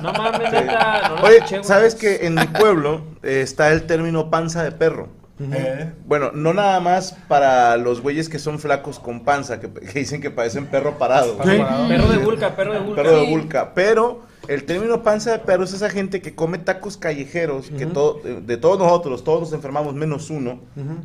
No 0.00 0.12
mames, 0.12 0.52
neta, 0.52 1.08
no 1.08 1.24
Oye, 1.24 1.38
escuché. 1.38 1.64
¿sabes 1.64 1.96
que 1.96 2.26
en 2.26 2.34
mi 2.34 2.46
pueblo 2.46 3.00
eh, 3.24 3.40
está 3.40 3.72
el 3.72 3.84
término 3.86 4.30
panza 4.30 4.62
de 4.62 4.70
perro? 4.70 5.08
Eh, 5.40 5.92
Bueno, 6.06 6.30
no 6.32 6.54
nada 6.54 6.80
más 6.80 7.12
para 7.28 7.76
los 7.76 8.00
güeyes 8.00 8.28
que 8.28 8.38
son 8.38 8.58
flacos 8.58 8.98
con 8.98 9.20
panza, 9.24 9.60
que, 9.60 9.70
que 9.70 9.98
dicen 9.98 10.20
que 10.20 10.30
parecen 10.30 10.66
perro 10.66 10.96
parado. 10.98 11.36
Perro 11.38 12.08
de 12.08 12.18
vulca, 12.18 12.56
perro 12.56 12.72
de 12.72 12.80
vulca. 12.80 13.02
Perro 13.02 13.16
de 13.20 13.26
vulca. 13.26 13.74
Pero 13.74 14.22
el 14.48 14.64
término 14.64 15.02
panza 15.02 15.32
de 15.32 15.38
perro 15.40 15.64
es 15.64 15.72
esa 15.72 15.90
gente 15.90 16.22
que 16.22 16.34
come 16.34 16.58
tacos 16.58 16.96
callejeros, 16.96 17.70
que 17.70 17.84
todo, 17.86 18.20
de, 18.22 18.40
de 18.40 18.56
todos 18.56 18.78
nosotros, 18.78 19.24
todos 19.24 19.40
nos 19.40 19.52
enfermamos 19.52 19.94
menos 19.94 20.30
uno, 20.30 20.60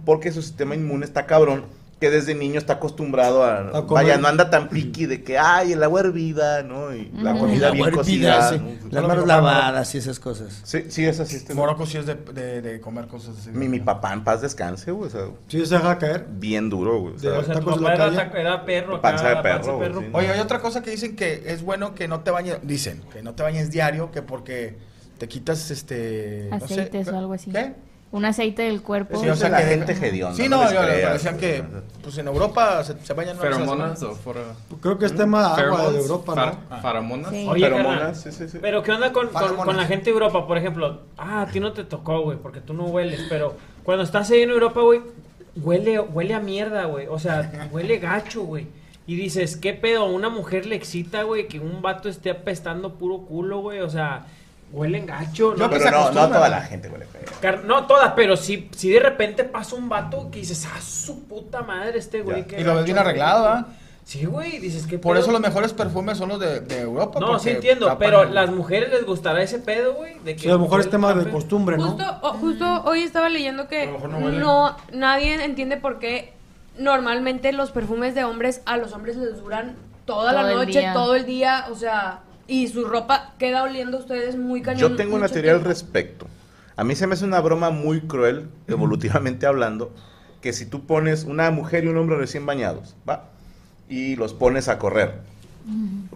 porque 0.05 0.31
su 0.31 0.41
sistema 0.41 0.75
inmune 0.75 1.05
está 1.05 1.25
cabrón, 1.25 1.65
que 2.01 2.09
desde 2.09 2.33
niño 2.33 2.57
está 2.57 2.73
acostumbrado 2.73 3.43
a... 3.45 3.79
Vaya, 3.81 4.17
no 4.17 4.27
anda 4.27 4.49
tan 4.49 4.69
piqui 4.69 5.05
de 5.05 5.23
que, 5.23 5.37
ay, 5.37 5.73
el 5.73 5.83
agua 5.83 5.99
hervida, 6.01 6.63
¿no? 6.63 6.93
Y 6.95 7.11
la 7.13 7.37
comida 7.37 7.67
La 7.67 7.71
bien 7.71 7.85
hervida, 7.85 7.97
cocida. 7.97 8.49
sí. 8.49 8.57
¿no? 8.57 8.89
Las 8.89 9.07
manos 9.07 9.27
lavadas 9.27 9.93
y 9.93 9.99
esas 9.99 10.19
cosas. 10.19 10.61
Sí, 10.63 10.85
sí, 10.89 11.05
es 11.05 11.19
así. 11.19 11.35
Este, 11.35 11.53
Morocco 11.53 11.85
sí 11.85 11.99
es 11.99 12.07
de, 12.07 12.15
de, 12.15 12.61
de 12.63 12.81
comer 12.81 13.05
cosas 13.07 13.37
así. 13.37 13.51
mi, 13.51 13.69
mi 13.69 13.79
papá 13.79 14.13
en 14.13 14.23
paz 14.23 14.41
descanse, 14.41 14.89
güey. 14.91 15.07
O 15.07 15.11
sea, 15.11 15.21
Sí, 15.47 15.63
se 15.63 15.75
deja 15.75 15.97
caer. 15.99 16.25
bien 16.27 16.71
duro, 16.71 16.99
güey. 17.01 17.13
o 17.15 17.19
sea, 17.19 17.37
O 17.37 17.43
sea, 17.43 17.59
tu 17.59 17.69
de 17.69 17.75
papá 17.85 17.93
era, 18.33 18.65
perro 18.65 18.95
acá, 18.95 19.01
Panza 19.03 19.29
de 19.29 19.35
perro, 19.43 19.77
güey, 19.77 19.93
sí. 19.93 20.09
Oye, 20.13 20.27
hay 20.31 20.39
otra 20.39 20.59
cosa 20.59 20.81
que 20.81 20.89
dicen 20.89 21.15
que 21.15 21.43
es 21.45 21.61
bueno 21.61 21.93
que 21.93 22.07
no 22.07 22.21
te 22.21 22.31
bañes, 22.31 22.57
dicen, 22.63 23.03
que 23.13 23.21
no 23.21 23.35
te 23.35 23.43
bañes 23.43 23.69
diario, 23.69 24.09
que 24.11 24.23
porque 24.23 24.75
te 25.19 25.27
quitas 25.27 25.69
este... 25.69 26.47
no 26.49 26.59
sé, 26.61 26.73
Aceites 26.73 27.07
o 27.09 27.17
algo 27.19 27.33
así. 27.33 27.51
¿Qué? 27.51 27.73
Un 28.11 28.25
aceite 28.25 28.63
del 28.63 28.81
cuerpo. 28.81 29.17
Sí, 29.21 29.29
o 29.29 29.35
sea, 29.37 29.47
la 29.49 29.59
que 29.59 29.63
gente 29.67 29.93
hedionda, 29.93 30.35
Sí, 30.35 30.49
no 30.49 30.69
yo, 30.71 30.81
creas. 30.81 31.13
decían 31.13 31.37
que 31.37 31.63
pues 32.03 32.17
en 32.17 32.27
Europa 32.27 32.83
se, 32.83 32.95
se 33.05 33.13
bañan 33.13 33.37
¿Feromonas 33.37 34.03
o 34.03 34.13
fuera? 34.15 34.41
Creo 34.81 34.97
que 34.97 35.05
es 35.05 35.15
tema 35.15 35.55
de 35.55 35.61
agua 35.63 35.91
de 35.91 35.99
Europa, 35.99 36.33
far- 36.35 36.57
¿no? 36.69 36.81
¿Feromonas? 36.81 37.31
Sí. 37.31 37.45
Oye, 37.49 37.63
Feromonas, 37.63 38.21
sí, 38.21 38.31
sí, 38.33 38.49
sí. 38.49 38.57
pero 38.61 38.83
¿qué 38.83 38.91
onda 38.91 39.13
con, 39.13 39.29
con 39.29 39.77
la 39.77 39.85
gente 39.85 40.05
de 40.05 40.11
Europa? 40.11 40.45
Por 40.45 40.57
ejemplo, 40.57 41.03
ah, 41.17 41.43
a 41.43 41.45
ti 41.47 41.61
no 41.61 41.71
te 41.71 41.85
tocó, 41.85 42.21
güey, 42.21 42.37
porque 42.37 42.59
tú 42.59 42.73
no 42.73 42.83
hueles, 42.85 43.21
pero 43.29 43.55
cuando 43.83 44.03
estás 44.03 44.29
ahí 44.31 44.41
en 44.41 44.49
Europa, 44.49 44.81
güey, 44.81 45.01
huele, 45.55 45.99
huele 46.01 46.33
a 46.33 46.39
mierda, 46.41 46.85
güey. 46.85 47.07
O 47.07 47.17
sea, 47.17 47.49
huele 47.71 47.99
gacho, 47.99 48.41
güey. 48.43 48.67
Y 49.07 49.15
dices, 49.15 49.55
¿qué 49.55 49.73
pedo? 49.73 50.03
¿A 50.03 50.09
una 50.09 50.29
mujer 50.29 50.65
le 50.65 50.75
excita, 50.75 51.23
güey, 51.23 51.47
que 51.47 51.59
un 51.59 51.81
vato 51.81 52.09
esté 52.09 52.29
apestando 52.29 52.95
puro 52.95 53.19
culo, 53.19 53.59
güey? 53.59 53.79
O 53.79 53.89
sea, 53.89 54.25
huelen 54.71 55.05
gacho, 55.05 55.53
¿no? 55.57 55.69
Pero 55.69 55.91
no, 55.91 56.11
no 56.11 56.27
toda 56.29 56.49
la 56.49 56.61
gente 56.61 56.87
huele 56.89 57.05
feo. 57.05 57.21
Car- 57.41 57.63
No 57.65 57.85
todas, 57.87 58.13
pero 58.15 58.37
si, 58.37 58.69
si 58.75 58.89
de 58.89 58.99
repente 58.99 59.43
pasa 59.43 59.75
un 59.75 59.89
vato 59.89 60.29
que 60.31 60.39
dices, 60.39 60.67
ah, 60.73 60.79
su 60.81 61.23
puta 61.25 61.61
madre 61.61 61.97
este 61.99 62.21
güey. 62.21 62.45
Qué 62.47 62.61
Y 62.61 62.63
lo 62.63 62.71
ves 62.71 62.75
gacho, 62.75 62.85
bien 62.85 62.97
güey". 62.97 63.05
arreglado, 63.07 63.47
¿ah? 63.47 63.67
Sí, 64.03 64.25
güey, 64.25 64.57
dices 64.59 64.87
que 64.87 64.97
Por 64.97 65.15
eso 65.15 65.31
los 65.31 65.39
mejores 65.39 65.73
perfumes 65.73 66.17
son 66.17 66.29
los 66.29 66.39
de, 66.39 66.59
de 66.61 66.81
Europa. 66.81 67.19
No, 67.19 67.27
porque 67.27 67.43
sí 67.43 67.49
entiendo, 67.51 67.85
tapan 67.85 67.99
pero 67.99 68.23
el- 68.23 68.33
las 68.33 68.49
mujeres 68.49 68.89
les 68.89 69.05
gustará 69.05 69.41
ese 69.43 69.59
pedo, 69.59 69.93
güey. 69.93 70.17
de 70.19 70.35
que 70.35 70.41
Sí, 70.43 70.49
a 70.49 70.53
lo 70.53 70.59
mejor 70.59 70.79
es 70.81 70.89
tema 70.89 71.13
de 71.13 71.29
costumbre, 71.29 71.77
¿no? 71.77 71.89
Justo, 71.91 72.19
o- 72.21 72.33
justo 72.33 72.81
hoy 72.85 73.03
estaba 73.03 73.29
leyendo 73.29 73.67
que 73.67 73.83
A 73.83 73.85
lo 73.85 73.91
mejor 73.93 74.09
no 74.09 74.17
huele. 74.17 74.39
no, 74.39 74.75
nadie 74.91 75.43
entiende 75.43 75.77
por 75.77 75.99
qué 75.99 76.33
normalmente 76.77 77.51
los 77.53 77.71
perfumes 77.71 78.15
de 78.15 78.23
hombres 78.23 78.61
a 78.65 78.77
los 78.77 78.93
hombres 78.93 79.15
les 79.17 79.37
duran 79.39 79.75
toda 80.05 80.33
la 80.33 80.49
el 80.49 80.57
noche, 80.57 80.79
día. 80.79 80.93
todo 80.93 81.15
el 81.15 81.25
día, 81.25 81.67
o 81.71 81.75
sea, 81.75 82.21
y 82.51 82.67
su 82.67 82.83
ropa 82.83 83.33
queda 83.39 83.63
oliendo 83.63 83.95
a 83.95 83.99
ustedes 84.01 84.35
muy 84.35 84.61
cañón. 84.61 84.81
Yo 84.81 84.95
tengo 84.97 85.15
una 85.15 85.29
teoría 85.29 85.53
al 85.53 85.63
respecto. 85.63 86.27
A 86.75 86.83
mí 86.83 86.95
se 86.95 87.07
me 87.07 87.13
hace 87.13 87.23
una 87.23 87.39
broma 87.39 87.69
muy 87.69 88.01
cruel, 88.01 88.49
evolutivamente 88.67 89.45
hablando, 89.45 89.93
que 90.41 90.51
si 90.51 90.65
tú 90.65 90.85
pones 90.85 91.23
una 91.23 91.49
mujer 91.49 91.85
y 91.85 91.87
un 91.87 91.95
hombre 91.95 92.17
recién 92.17 92.45
bañados, 92.45 92.97
¿va? 93.09 93.29
Y 93.87 94.17
los 94.17 94.33
pones 94.33 94.67
a 94.67 94.79
correr. 94.79 95.21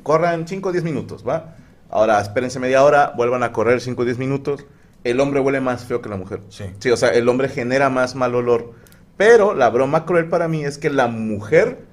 Corran 0.03 0.45
5 0.45 0.67
o 0.67 0.71
10 0.73 0.83
minutos, 0.83 1.25
¿va? 1.25 1.55
Ahora, 1.89 2.19
espérense 2.19 2.59
media 2.59 2.83
hora, 2.83 3.13
vuelvan 3.15 3.43
a 3.43 3.53
correr 3.53 3.79
5 3.79 4.01
o 4.01 4.03
10 4.05 4.17
minutos. 4.17 4.65
El 5.05 5.21
hombre 5.21 5.39
huele 5.39 5.61
más 5.61 5.85
feo 5.85 6.01
que 6.01 6.09
la 6.09 6.17
mujer. 6.17 6.41
Sí. 6.49 6.65
Sí, 6.79 6.91
o 6.91 6.97
sea, 6.97 7.09
el 7.09 7.29
hombre 7.29 7.47
genera 7.47 7.89
más 7.89 8.13
mal 8.13 8.35
olor. 8.35 8.73
Pero 9.15 9.53
la 9.53 9.69
broma 9.69 10.03
cruel 10.05 10.27
para 10.27 10.49
mí 10.49 10.65
es 10.65 10.77
que 10.77 10.89
la 10.89 11.07
mujer, 11.07 11.85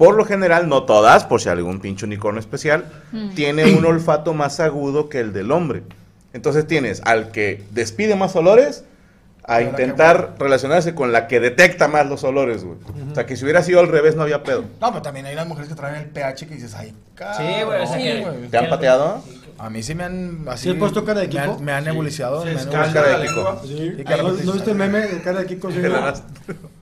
por 0.00 0.14
lo 0.16 0.24
general, 0.24 0.66
no 0.66 0.84
todas, 0.84 1.24
por 1.26 1.42
si 1.42 1.50
hay 1.50 1.58
algún 1.58 1.78
pinche 1.78 2.06
unicornio 2.06 2.40
especial, 2.40 2.86
tiene 3.34 3.74
un 3.76 3.84
olfato 3.84 4.32
más 4.32 4.58
agudo 4.58 5.10
que 5.10 5.20
el 5.20 5.34
del 5.34 5.52
hombre. 5.52 5.82
Entonces 6.32 6.66
tienes 6.66 7.02
al 7.04 7.32
que 7.32 7.64
despide 7.72 8.16
más 8.16 8.34
olores 8.34 8.84
a 9.44 9.60
intentar 9.60 10.36
relacionarse 10.38 10.94
con 10.94 11.12
la 11.12 11.26
que 11.28 11.38
detecta 11.38 11.86
más 11.86 12.06
los 12.06 12.24
olores, 12.24 12.64
güey. 12.64 12.78
O 13.10 13.14
sea, 13.14 13.26
que 13.26 13.36
si 13.36 13.44
hubiera 13.44 13.62
sido 13.62 13.80
al 13.80 13.88
revés 13.88 14.16
no 14.16 14.22
había 14.22 14.42
pedo. 14.42 14.64
No, 14.80 14.88
pero 14.88 15.02
también 15.02 15.26
hay 15.26 15.34
unas 15.34 15.46
mujeres 15.48 15.68
que 15.68 15.74
traen 15.74 15.96
el 15.96 16.06
pH 16.06 16.46
que 16.46 16.54
dices, 16.54 16.74
ay, 16.74 16.94
Sí, 17.36 17.42
güey, 17.66 17.78
cabrón, 17.84 17.98
que- 17.98 18.20
güey. 18.22 18.48
¿Te 18.48 18.56
han 18.56 18.68
pateado? 18.70 19.22
A 19.58 19.68
mí 19.68 19.82
sí 19.82 19.94
me 19.94 20.04
han 20.04 20.44
así. 20.48 20.62
¿Sí 20.62 20.70
has 20.70 20.76
puesto 20.76 21.04
cara 21.04 21.20
de 21.20 21.26
me 21.26 21.32
Kiko? 21.32 21.42
han- 21.58 21.62
Me 21.64 21.72
han 21.72 21.84
nebulizado. 21.84 22.42
Se 22.42 22.54
me 22.54 22.58
han 22.58 22.92
cara 22.94 23.18
de 23.18 23.26
Kiko. 23.26 23.60
Sí. 23.66 23.92
Sí, 23.98 24.04
claro 24.04 24.22
¿No, 24.22 24.34
que 24.34 24.40
sí. 24.40 24.46
¿no 24.46 24.52
viste 24.54 24.70
el 24.70 24.76
meme 24.78 25.00
de 25.00 25.20
cara 25.20 25.40
de 25.40 25.46
Kiko? 25.46 25.68
Sí, 25.72 25.76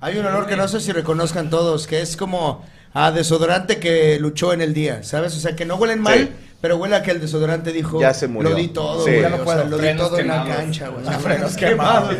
Hay 0.00 0.16
un 0.18 0.26
olor 0.26 0.46
que 0.46 0.54
no 0.57 0.68
sé 0.68 0.78
si 0.78 0.92
reconozcan 0.92 1.50
todos, 1.50 1.88
que 1.88 2.00
es 2.00 2.16
como 2.16 2.64
a 2.94 3.11
desodorante 3.12 3.79
que 3.79 4.18
luchó 4.18 4.53
en 4.53 4.61
el 4.61 4.74
día, 4.74 5.03
¿sabes? 5.03 5.37
O 5.37 5.40
sea, 5.40 5.55
que 5.55 5.64
no 5.64 5.77
huelen 5.77 6.01
mal, 6.01 6.18
Sí. 6.18 6.29
pero 6.61 6.77
huele 6.79 6.96
a 6.96 7.03
que 7.03 7.11
el 7.12 7.20
desodorante 7.20 7.72
dijo, 7.72 8.01
Ya 8.01 8.12
se 8.14 8.27
murió. 8.29 8.51
lo 8.51 8.57
di 8.57 8.68
todo, 8.68 9.05
Sí. 9.05 9.11
güey, 9.11 9.22
Ya 9.22 9.29
no 9.29 9.37
o 9.37 9.44
puedo. 9.44 9.59
sea, 9.61 9.68
lo 9.68 9.77
di 9.77 9.83
Frenos 9.83 10.09
todo 10.09 10.18
en 10.18 10.29
la 10.29 10.44
cancha, 10.44 10.88
güey. 10.88 11.05
Frenos 11.20 11.57
quemados. 11.57 12.14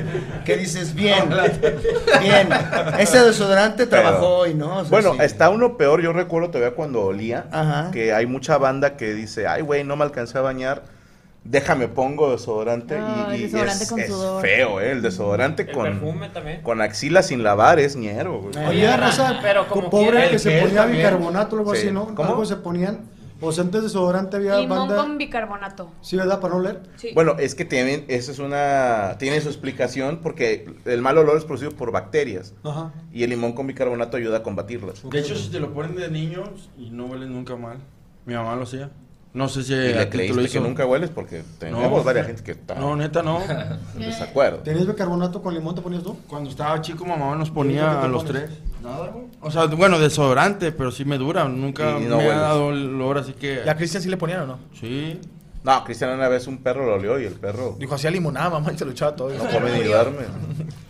Que 0.45 0.57
dices, 0.57 0.95
bien, 0.95 1.25
bien, 2.21 2.49
ese 2.99 3.21
desodorante 3.21 3.87
Pero- 3.87 4.03
trabajó 4.03 4.47
y 4.47 4.55
no, 4.55 4.77
o 4.79 4.81
sea, 4.83 4.91
Bueno, 4.91 5.13
sí. 5.15 5.19
está 5.23 5.51
uno 5.51 5.77
peor, 5.77 6.01
yo 6.03 6.13
recuerdo 6.13 6.51
todavía 6.51 6.75
cuando 6.77 7.03
olía, 7.03 7.47
Ajá. 7.51 7.91
que 7.91 8.13
hay 8.13 8.27
mucha 8.27 8.59
banda 8.59 8.97
que 8.97 9.15
dice, 9.15 9.47
ay, 9.47 9.63
güey, 9.63 9.85
no 9.85 9.97
me 9.97 10.05
alcancé 10.05 10.39
a 10.39 10.43
bañar, 10.43 10.83
déjame 11.45 11.89
pongo 11.89 12.31
desodorante. 12.33 12.97
Ah, 12.99 13.29
y, 13.31 13.35
el 13.35 13.41
y 13.41 13.43
desodorante 13.45 13.85
es, 13.85 13.91
con 13.91 14.01
es 14.01 14.13
feo, 14.43 14.81
¿eh? 14.81 14.93
El 14.93 15.03
desodorante 15.03 15.63
El 15.63 15.71
con, 15.73 15.85
perfume 15.85 16.29
también. 16.31 16.63
con 16.63 16.81
axila 16.81 17.23
sin 17.23 17.43
lavar 17.43 17.79
es 17.79 17.97
ñero, 17.97 18.41
güey. 18.43 18.67
Oye, 18.67 18.89
pero 19.43 19.67
como 19.69 19.91
pobre 19.91 20.29
que 20.31 20.39
se 20.39 20.61
ponía 20.61 20.83
también. 20.83 20.99
bicarbonato 20.99 21.57
o 21.57 21.59
algo 21.61 21.75
Sí. 21.75 21.83
así, 21.83 21.91
¿no? 21.93 22.15
¿Cómo? 22.15 22.29
Algo 22.29 22.45
se 22.45 22.57
ponían. 22.57 23.19
O 23.41 23.53
sea, 23.53 23.63
antes 23.63 23.83
de 23.83 23.87
desodorante 23.87 24.37
había 24.37 24.57
Limón 24.59 24.79
banda. 24.89 24.97
con 24.97 25.17
bicarbonato. 25.17 25.93
Sí, 26.01 26.17
¿verdad? 26.17 26.41
Para 26.41 26.55
no 26.55 26.59
oler. 26.61 26.81
Sí. 26.97 27.11
Bueno, 27.15 27.37
es 27.39 27.55
que 27.55 27.65
tienen, 27.65 28.05
eso 28.09 28.33
es 28.33 28.41
una, 28.41 29.15
tiene 29.21 29.41
su 29.41 29.47
explicación 29.49 30.19
porque 30.21 30.69
el 30.87 31.01
mal 31.03 31.17
olor 31.19 31.37
es 31.39 31.45
producido 31.45 31.71
por 31.71 31.93
bacterias 31.93 32.53
Ajá. 32.65 32.93
y 33.13 33.23
el 33.23 33.31
limón 33.31 33.53
con 33.53 33.69
bicarbonato 33.69 34.17
ayuda 34.17 34.39
a 34.39 34.43
combatirlas. 34.43 35.09
De 35.09 35.21
hecho, 35.21 35.37
si 35.37 35.51
te 35.53 35.61
lo 35.61 35.73
ponen 35.73 35.95
de 35.95 36.11
niños 36.11 36.69
y 36.77 36.91
no 36.91 37.07
hueles 37.07 37.29
nunca 37.29 37.55
mal. 37.55 37.79
Mi 38.27 38.35
mamá 38.35 38.57
lo 38.57 38.65
hacía. 38.65 38.91
No 39.35 39.49
sé 39.49 39.63
si 39.63 39.75
Y 39.75 39.77
le 39.77 39.93
ti 39.93 39.93
te 39.93 40.05
lo 40.05 40.11
creíste 40.11 40.37
que 40.41 40.45
hizo. 40.45 40.61
nunca 40.61 40.87
hueles 40.87 41.11
porque 41.11 41.43
tenemos 41.59 42.05
varias 42.05 42.27
gente 42.27 42.43
que 42.43 42.53
está 42.53 42.75
No, 42.77 42.97
neta, 42.97 43.23
no. 43.23 43.41
en 43.95 44.01
desacuerdo. 44.01 44.59
¿Tenías 44.61 44.87
bicarbonato 44.87 45.43
con 45.43 45.55
limón 45.55 45.75
te 45.75 45.83
ponías 45.83 46.03
tú? 46.03 46.17
Cuando 46.29 46.49
estaba 46.51 46.81
chico, 46.81 47.05
mamá 47.05 47.37
nos 47.37 47.49
¿Y 47.49 47.51
qué 47.51 47.55
ponía 47.55 48.03
a 48.03 48.09
los 48.09 48.25
pones? 48.25 48.47
tres. 48.47 48.59
Nada, 48.83 49.09
güey. 49.09 49.25
O 49.41 49.51
sea, 49.51 49.67
bueno, 49.67 49.99
desodorante, 49.99 50.73
pero 50.73 50.91
sí 50.91 51.05
me 51.05 51.19
dura. 51.19 51.45
Nunca 51.45 51.93
no 51.93 52.01
me 52.01 52.17
hueles. 52.17 52.33
ha 52.33 52.39
dado 52.39 52.71
el 52.71 52.95
olor, 52.95 53.19
así 53.19 53.33
que. 53.35 53.63
¿Y 53.65 53.69
a 53.69 53.77
Cristian 53.77 54.03
sí 54.03 54.09
le 54.09 54.17
ponían 54.17 54.41
o 54.43 54.47
no? 54.47 54.59
Sí. 54.81 55.21
No, 55.63 55.85
Cristian 55.85 56.11
una 56.15 56.29
vez 56.29 56.47
un 56.47 56.59
perro 56.59 56.87
lo 56.87 56.95
olió 56.95 57.19
y 57.21 57.27
el 57.27 57.35
perro 57.35 57.77
Dijo, 57.79 57.97
hacía 57.97 58.11
limonada, 58.11 58.49
mamá, 58.49 58.73
y 58.73 58.79
se 58.79 58.85
lo 58.85 58.93
echaba 58.93 59.15
todo. 59.15 59.29
no 59.31 59.45
come 59.51 59.73
ni 59.73 59.83
duerme. 59.85 60.23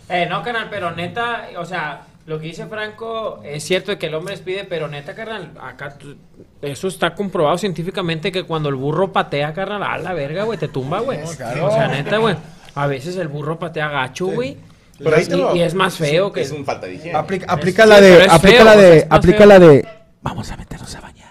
Eh, 0.07 0.27
no, 0.29 0.41
carnal, 0.43 0.67
pero 0.69 0.91
neta, 0.95 1.47
o 1.59 1.65
sea, 1.65 2.03
lo 2.29 2.39
que 2.39 2.45
dice 2.47 2.65
Franco 2.67 3.41
es 3.43 3.63
cierto 3.63 3.91
de 3.91 3.97
que 3.97 4.05
el 4.05 4.13
hombre 4.13 4.35
despide, 4.35 4.63
pero 4.63 4.87
neta, 4.87 5.15
carnal, 5.15 5.51
acá 5.61 5.97
tú- 5.97 6.15
eso 6.61 6.87
está 6.87 7.15
comprobado 7.15 7.57
científicamente 7.57 8.31
que 8.31 8.43
cuando 8.43 8.69
el 8.69 8.75
burro 8.75 9.11
patea, 9.11 9.53
carnal, 9.53 9.81
a 9.83 9.97
la 9.97 10.13
verga, 10.13 10.43
güey, 10.43 10.57
te 10.59 10.67
tumba, 10.67 10.99
güey. 10.99 11.19
claro. 11.35 11.65
O 11.67 11.71
sea, 11.71 11.87
neta, 11.87 12.17
güey. 12.17 12.35
A 12.75 12.87
veces 12.87 13.17
el 13.17 13.27
burro 13.27 13.57
patea 13.57 13.89
gacho, 13.89 14.27
güey. 14.27 14.57
Pero 14.99 15.15
ahí 15.15 15.25
te 15.25 15.35
Y, 15.35 15.39
lo- 15.39 15.55
y 15.55 15.61
es 15.61 15.73
más 15.73 15.95
feo 15.97 16.31
que... 16.31 16.41
Es 16.41 16.51
un 16.51 16.65
falta 16.65 16.85
de 16.85 16.95
higiene. 16.95 17.17
Aplica, 17.17 17.45
Es- 17.45 17.51
aplica 17.51 17.83
sí, 17.83 17.89
la 17.89 18.01
de. 18.01 18.23
Aplica 18.25 18.39
feo, 18.39 18.63
la 18.65 18.75
de. 18.75 19.07
Aplica 19.09 19.37
feo. 19.39 19.47
la 19.47 19.59
de. 19.59 19.87
Vamos 20.21 20.51
a 20.51 20.57
meternos 20.57 20.95
a 20.95 21.01
bañar. 21.01 21.28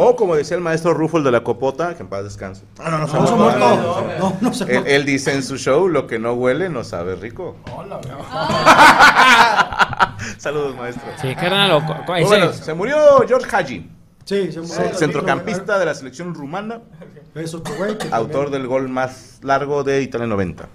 O 0.00 0.14
como 0.14 0.36
decía 0.36 0.56
el 0.56 0.62
maestro 0.62 0.94
Rufo 0.94 1.18
el 1.18 1.24
de 1.24 1.32
la 1.32 1.42
Copota, 1.42 1.96
que 1.96 2.04
en 2.04 2.08
paz 2.08 2.22
descanse. 2.22 2.62
Ah, 2.78 2.88
no, 2.90 2.98
no, 2.98 3.06
No, 3.06 3.26
se 3.26 3.30
no, 3.32 3.36
muerto. 3.36 3.58
no, 3.58 3.76
No, 3.76 4.08
no, 4.30 4.36
no 4.40 4.54
se 4.54 4.76
Él, 4.76 4.84
él 4.86 5.04
dice 5.04 5.34
en 5.34 5.42
su 5.42 5.56
show, 5.56 5.88
lo 5.88 6.06
que 6.06 6.20
no 6.20 6.34
huele 6.34 6.68
no 6.68 6.84
sabe 6.84 7.16
rico. 7.16 7.56
Saludos, 10.38 10.76
maestro. 10.76 11.04
Sí, 11.20 11.34
carnal, 11.34 11.82
ese- 12.16 12.24
bueno, 12.26 12.52
se 12.52 12.74
murió 12.74 12.96
George 13.26 13.48
Haji, 13.54 13.90
Sí, 14.24 14.52
se 14.52 14.60
murió. 14.60 14.94
centrocampista 14.94 15.78
de 15.78 15.86
la 15.86 15.94
selección 15.94 16.34
rumana, 16.34 16.80
Es 17.34 17.54
otro 17.54 17.74
güey 17.76 17.96
que 17.98 18.08
autor 18.12 18.44
también- 18.44 18.62
del 18.62 18.66
gol 18.68 18.88
más 18.88 19.38
largo 19.42 19.84
de 19.84 20.02
Italia 20.02 20.26
90. 20.26 20.68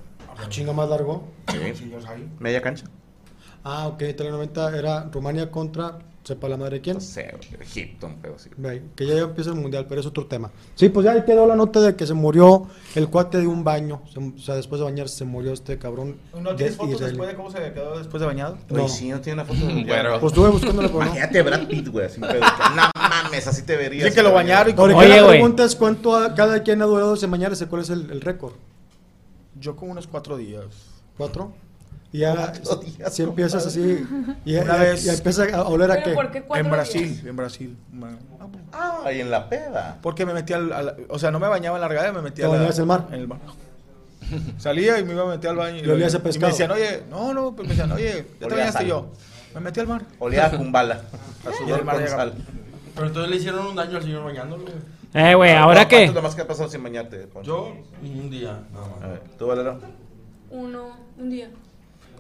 Chinga 0.50 0.74
más 0.74 0.90
largo. 0.90 1.24
Media 2.40 2.62
cancha. 2.62 2.86
Ah, 3.64 3.88
ok, 3.88 4.02
Italia 4.02 4.32
90 4.34 4.78
era 4.78 5.06
Rumania 5.12 5.50
contra, 5.50 6.00
sepa 6.24 6.48
la 6.48 6.58
madre 6.58 6.80
quién. 6.82 6.96
No 6.96 7.02
sé, 7.02 7.34
güey, 7.36 7.62
Egipto, 7.62 8.08
un 8.08 8.16
pedo 8.16 8.36
así. 8.36 8.50
Que 8.96 9.06
ya 9.06 9.18
empieza 9.20 9.50
el 9.50 9.58
mundial, 9.58 9.86
pero 9.90 10.00
es 10.02 10.08
otro 10.08 10.26
tema. 10.26 10.50
Sí, 10.76 10.90
pues 10.90 11.04
ya 11.06 11.12
ahí 11.12 11.24
quedó 11.26 11.46
la 11.46 11.56
nota 11.56 11.82
de 11.82 11.96
que 11.96 12.06
se 12.08 12.14
murió 12.14 12.68
el 12.96 13.10
cuate 13.10 13.40
de 13.40 13.48
un 13.48 13.64
baño. 13.64 14.02
Se- 14.14 14.20
o 14.20 14.40
sea, 14.40 14.56
después 14.56 14.80
de 14.80 14.86
bañarse 14.86 15.18
se 15.18 15.26
murió 15.26 15.52
este 15.54 15.78
cabrón. 15.78 16.18
¿No 16.40 16.52
de 16.52 16.56
tienes 16.56 16.76
fotos 16.78 16.94
Israel. 16.96 17.12
después 17.12 17.30
de 17.30 17.36
cómo 17.36 17.52
se 17.52 17.74
quedó 17.74 17.98
después 17.98 18.22
de 18.22 18.28
bañado? 18.28 18.58
No. 18.70 18.84
Oye, 18.86 18.90
sí, 18.94 19.10
no 19.10 19.20
tiene 19.22 19.42
una 19.42 19.46
foto 19.54 19.66
de 19.68 19.84
Bueno. 19.84 20.20
Pues 20.20 20.32
estuve 20.34 20.50
buscándole, 20.50 20.88
pero 20.88 21.00
no. 21.00 21.06
Imagínate 21.08 21.42
Brad 21.42 21.68
Pitt, 21.68 21.88
güey, 21.90 22.06
así 22.06 22.22
un 22.22 22.28
pedo. 22.30 22.42
No 22.76 22.84
mames, 22.96 23.48
así 23.48 23.64
te 23.64 23.76
verías. 23.76 24.06
Dicen 24.06 24.16
que 24.16 24.24
lo 24.24 24.34
bañaron 24.34 24.74
y 24.76 24.80
Ahora, 24.80 24.96
Oye, 24.98 25.22
la 25.22 25.28
pregunta 25.28 25.64
es 25.66 25.76
cuánto 25.76 26.16
a- 26.16 26.34
cada 26.36 26.64
quien 26.64 26.82
ha 26.82 26.86
durado 26.86 27.16
sin 27.16 27.30
bañarse, 27.32 27.68
cuál 27.68 27.82
es 27.82 27.90
el, 27.90 28.10
el 28.12 28.22
récord. 28.22 28.54
Yo 29.60 29.76
como 29.76 29.92
unos 29.92 30.08
cuatro 30.08 30.38
días. 30.38 30.66
¿Cuatro? 31.18 31.54
Y 32.14 32.20
ya 32.20 32.52
días, 32.54 33.14
si 33.14 33.24
empiezas 33.24 33.66
así 33.66 34.06
y, 34.46 34.56
Una 34.58 34.78
y- 34.78 34.80
vez- 34.82 35.06
y 35.06 35.10
empieza 35.10 35.46
a 35.54 35.64
oler 35.64 35.90
a 35.92 35.96
¿Pero 35.96 36.06
qué. 36.06 36.14
por 36.14 36.32
qué 36.32 36.42
cuatro 36.44 36.64
En 36.66 36.72
Brasil, 36.72 37.12
días? 37.12 37.26
en 37.26 37.36
Brasil. 37.36 37.78
Ah, 38.72 39.12
y 39.12 39.20
en 39.20 39.30
la 39.32 39.50
peda. 39.50 39.98
Porque 40.02 40.26
me 40.26 40.34
metía 40.34 40.58
al, 40.58 40.72
al- 40.72 40.96
o 41.10 41.18
sea, 41.20 41.32
no 41.32 41.40
me 41.40 41.48
bañaba 41.48 41.76
en 41.78 41.82
la 41.82 41.88
regadera, 41.88 42.14
me 42.14 42.22
metía 42.22 42.46
¿Te 42.46 42.46
a 42.46 42.48
la- 42.50 42.56
bañabas 42.58 42.78
en 42.78 42.82
el 42.84 42.88
mar? 42.88 43.08
En 43.10 43.20
el 43.20 43.28
mar. 43.28 43.40
Salía 44.58 45.00
y 45.00 45.04
me 45.04 45.14
iba 45.14 45.24
a 45.24 45.26
meter 45.28 45.50
al 45.50 45.58
baño. 45.58 45.82
¿Y 45.84 45.90
olías 45.90 46.14
a 46.14 46.18
y 46.18 46.22
pescado? 46.22 46.48
me 46.48 46.52
decían, 46.54 46.72
oye, 46.72 47.04
no, 47.10 47.34
no, 47.34 47.56
pues 47.56 47.68
me 47.68 47.74
decían, 47.76 47.92
oye, 47.92 48.26
ya 48.40 48.40
te 48.40 48.46
Olía 48.46 48.58
bañaste 48.58 48.88
yo. 48.88 49.08
Me 49.56 49.60
metí 49.62 49.80
al 49.80 49.88
mar. 49.88 50.02
Olía 50.20 50.46
a 50.46 50.52
cumbala. 50.52 50.96
A 51.46 51.50
Y 51.50 51.52
el 51.52 51.56
sudor 51.58 51.84
mar 51.84 51.96
con 51.98 52.08
sal. 52.08 52.34
Pero 52.96 53.08
entonces 53.08 53.30
le 53.32 53.36
hicieron 53.38 53.66
un 53.68 53.76
daño 53.76 53.98
al 53.98 54.04
señor 54.04 54.24
bañándolo. 54.24 54.66
Eh, 55.16 55.34
güey, 55.36 55.52
¿ahora 55.54 55.82
¿Cuánto 55.82 55.90
qué? 55.90 56.04
es 56.06 56.14
lo 56.14 56.22
más 56.22 56.36
que 56.36 56.42
ha 56.44 56.48
pasado 56.48 56.70
sin 56.70 56.82
bañarte? 56.84 57.18
Poncho? 57.28 57.48
Yo, 57.48 57.74
un 58.04 58.30
día, 58.30 58.60
nada 58.72 58.88
A 59.04 59.08
ver, 59.08 59.22
¿tú, 59.38 59.48
Valero? 59.48 59.80
Uno, 60.52 60.96
un 61.18 61.30
día. 61.30 61.50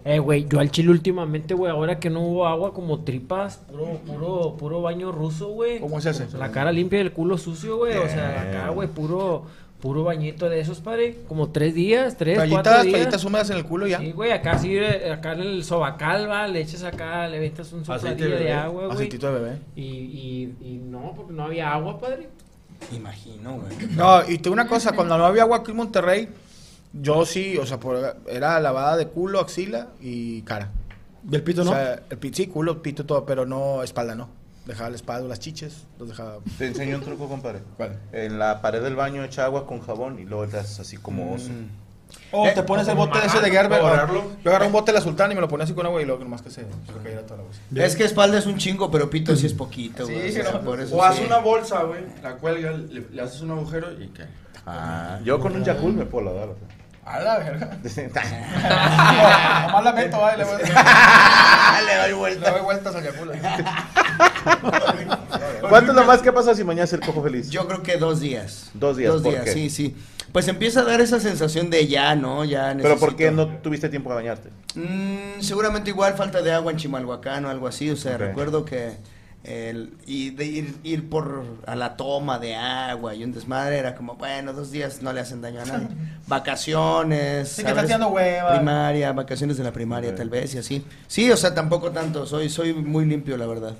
Eh, 0.05 0.19
güey, 0.19 0.45
yo 0.49 0.59
al 0.59 0.69
chile 0.69 0.89
últimamente, 0.89 1.53
güey, 1.53 1.71
ahora 1.71 1.97
que 1.99 2.09
no 2.09 2.21
hubo 2.21 2.45
agua 2.45 2.73
como 2.73 2.99
tripas, 3.05 3.57
puro, 3.57 3.99
puro, 4.05 4.57
puro 4.57 4.81
baño 4.81 5.11
ruso, 5.13 5.49
güey. 5.49 5.79
¿Cómo 5.79 5.99
es 5.99 6.05
ese? 6.05 6.27
La 6.37 6.51
cara 6.51 6.71
limpia 6.73 6.99
y 6.99 7.01
el 7.03 7.13
culo 7.13 7.37
sucio, 7.37 7.77
güey. 7.77 7.95
O 7.97 8.09
sea, 8.09 8.41
acá, 8.41 8.69
güey, 8.71 8.89
puro, 8.89 9.45
puro 9.79 10.03
bañito 10.03 10.49
de 10.49 10.59
esos, 10.59 10.81
padre. 10.81 11.19
Como 11.29 11.51
tres 11.51 11.73
días, 11.73 12.17
tres, 12.17 12.35
cuatro 12.37 12.49
Toallitas, 12.63 12.83
días. 12.83 12.93
toallitas 12.97 13.23
húmedas 13.25 13.49
en 13.51 13.57
el 13.57 13.65
culo 13.65 13.87
ya. 13.87 13.99
Sí, 13.99 14.11
güey, 14.11 14.31
acá 14.31 14.59
sí, 14.59 14.75
eh, 14.75 15.09
acá 15.09 15.33
en 15.33 15.39
el 15.39 15.63
sobacal, 15.63 16.29
va, 16.29 16.47
le 16.49 16.59
echas 16.59 16.83
acá, 16.83 17.29
le 17.29 17.39
metes 17.39 17.71
un 17.71 17.85
sopladillo 17.85 18.29
de 18.37 18.51
agua, 18.51 18.83
güey. 18.87 18.95
Aceitito 18.95 19.33
de 19.33 19.39
bebé. 19.39 19.57
Y, 19.77 19.83
y, 19.83 20.55
y 20.61 20.81
no, 20.83 21.13
porque 21.15 21.31
no 21.31 21.43
había 21.43 21.71
agua, 21.71 21.97
padre. 21.97 22.27
Imagino, 22.93 23.53
güey. 23.53 23.87
No, 23.95 24.21
y 24.23 24.37
te 24.37 24.43
digo 24.43 24.53
una 24.53 24.67
cosa, 24.67 24.91
cuando 24.91 25.17
no 25.17 25.25
había 25.25 25.43
agua 25.43 25.57
aquí 25.59 25.71
en 25.71 25.77
Monterrey, 25.77 26.27
yo 26.93 27.25
sí, 27.25 27.57
o 27.57 27.65
sea, 27.65 27.79
por- 27.79 28.17
era 28.27 28.59
lavada 28.59 28.97
de 28.97 29.07
culo, 29.07 29.39
axila 29.39 29.87
y 29.99 30.41
cara. 30.43 30.69
¿Y 31.29 31.35
el 31.35 31.43
pito 31.43 31.63
no? 31.63 31.71
Sea, 31.71 32.01
el 32.09 32.17
pito, 32.17 32.37
sí, 32.37 32.47
culo, 32.47 32.81
pito, 32.81 33.05
todo, 33.05 33.25
pero 33.25 33.45
no 33.45 33.81
espalda, 33.83 34.15
no. 34.15 34.29
Dejaba 34.65 34.89
la 34.91 34.95
espalda, 34.95 35.27
las 35.27 35.39
chiches, 35.39 35.87
los 35.99 36.07
dejaba. 36.09 36.37
Te 36.57 36.67
enseño 36.67 36.97
un 36.97 37.03
truco, 37.03 37.27
compadre. 37.27 37.59
¿Cuál? 37.75 37.99
En 38.13 38.39
la 38.39 38.61
pared 38.61 38.81
del 38.81 38.95
baño 38.95 39.23
echa 39.23 39.43
agua 39.45 39.65
con 39.67 39.81
jabón 39.81 40.19
y 40.19 40.23
luego 40.25 40.43
haces 40.43 40.79
así 40.79 40.97
como 40.97 41.33
oso. 41.33 41.49
O 42.31 42.47
te 42.53 42.61
pones 42.63 42.87
el 42.87 42.95
bote 42.95 43.17
ese 43.25 43.39
de 43.41 43.49
Gerber. 43.49 43.81
Yo 43.81 44.49
agarré 44.51 44.67
un 44.67 44.71
bote 44.71 44.91
de 44.91 44.99
la 44.99 45.03
sultana 45.03 45.33
y 45.33 45.35
me 45.35 45.41
lo 45.41 45.47
ponía 45.47 45.63
así 45.65 45.73
con 45.73 45.85
agua 45.85 46.01
y 46.01 46.05
luego 46.05 46.23
nomás 46.23 46.41
que 46.43 46.49
se, 46.51 46.61
se 46.61 46.93
cayera 47.03 47.23
toda 47.23 47.37
la 47.37 47.43
agua. 47.43 47.53
Es 47.85 47.95
que 47.95 48.03
espalda 48.05 48.37
es 48.37 48.45
un 48.45 48.57
chingo, 48.57 48.89
pero 48.91 49.09
pito 49.09 49.35
sí 49.35 49.47
es 49.47 49.53
poquito, 49.53 50.05
Sí, 50.05 50.13
güey. 50.13 50.31
sí, 50.31 50.39
o 50.39 50.43
sea, 50.43 50.53
no. 50.53 50.61
por 50.61 50.79
eso 50.79 50.95
O 50.95 51.03
haz 51.03 51.15
sí. 51.17 51.23
una 51.25 51.39
bolsa, 51.39 51.83
güey, 51.83 52.01
la 52.21 52.35
cuelgas, 52.37 52.79
le, 52.79 53.01
le 53.11 53.21
haces 53.21 53.41
un 53.41 53.51
agujero 53.51 53.91
y 53.99 54.07
cae. 54.09 54.27
Ah, 54.65 55.19
yo 55.25 55.39
con 55.39 55.55
un 55.55 55.63
Yakult 55.63 55.97
me 55.97 56.05
puedo 56.05 56.25
lavar. 56.25 56.49
o 56.49 56.55
sea. 56.55 56.67
A 57.05 57.19
la 57.19 57.37
verga. 57.37 57.69
le 57.83 57.89
Nomás 59.67 59.83
la 59.83 59.93
meto, 59.93 60.19
va, 60.19 60.33
y 60.35 60.37
le 60.37 60.43
voy 60.45 60.53
doy 62.03 62.13
vuelta. 62.13 62.45
Le 62.47 62.51
doy 62.57 62.61
vueltas 62.61 62.95
al 62.95 63.03
Yakul. 63.03 63.31
¿Cuánto 65.69 65.91
es 65.91 65.97
lo 65.97 66.05
más 66.05 66.21
que 66.21 66.31
pasa 66.31 66.55
si 66.55 66.63
mañana 66.63 66.89
el 66.91 66.99
cojo 67.01 67.23
feliz? 67.23 67.49
Yo 67.49 67.67
creo 67.67 67.83
que 67.83 67.97
dos 67.97 68.19
días. 68.19 68.69
Dos 68.73 68.97
días, 68.97 69.13
Dos 69.13 69.21
¿por 69.21 69.31
días, 69.33 69.45
qué? 69.45 69.51
sí, 69.53 69.69
sí. 69.69 69.95
Pues 70.31 70.47
empieza 70.47 70.79
a 70.81 70.83
dar 70.83 70.99
esa 71.01 71.19
sensación 71.19 71.69
de 71.69 71.87
ya, 71.87 72.15
¿no? 72.15 72.43
Ya 72.43 72.75
Pero 72.81 72.97
¿por 72.97 73.15
qué 73.15 73.31
necesito- 73.31 73.35
no 73.53 73.57
tuviste 73.61 73.89
tiempo 73.89 74.09
de 74.09 74.15
bañarte? 74.15 74.49
Mm, 74.75 75.41
seguramente 75.41 75.89
igual 75.91 76.15
falta 76.15 76.41
de 76.41 76.51
agua 76.53 76.71
en 76.71 76.77
Chimalhuacán 76.77 77.45
o 77.45 77.49
algo 77.49 77.67
así. 77.67 77.89
O 77.91 77.95
sea, 77.95 78.17
recuerdo 78.17 78.65
que 78.65 78.93
el, 79.43 79.93
y 80.05 80.29
de 80.29 80.45
ir, 80.45 80.75
ir 80.83 81.09
por 81.09 81.43
a 81.65 81.75
la 81.75 81.97
toma 81.97 82.39
de 82.39 82.55
agua 82.55 83.13
y 83.13 83.23
un 83.23 83.33
desmadre 83.33 83.77
era 83.77 83.93
como, 83.93 84.15
bueno, 84.15 84.53
dos 84.53 84.71
días 84.71 85.01
no 85.01 85.11
le 85.11 85.19
hacen 85.19 85.41
daño 85.41 85.61
a 85.61 85.65
nadie. 85.65 85.87
Vacaciones. 86.27 87.49
Sí, 87.49 87.63
que 87.63 87.69
estás 87.69 87.85
tirando 87.85 88.07
hueva. 88.07 88.55
Primaria, 88.55 89.11
vacaciones 89.11 89.57
de 89.57 89.63
la 89.65 89.73
primaria 89.73 90.15
tal 90.15 90.29
vez 90.29 90.55
y 90.55 90.59
así. 90.59 90.85
Sí, 91.07 91.29
o 91.29 91.35
sea, 91.35 91.53
tampoco 91.53 91.91
tanto. 91.91 92.25
Soy, 92.25 92.49
soy 92.49 92.73
muy 92.73 93.05
limpio, 93.05 93.35
la 93.35 93.45
verdad. 93.45 93.75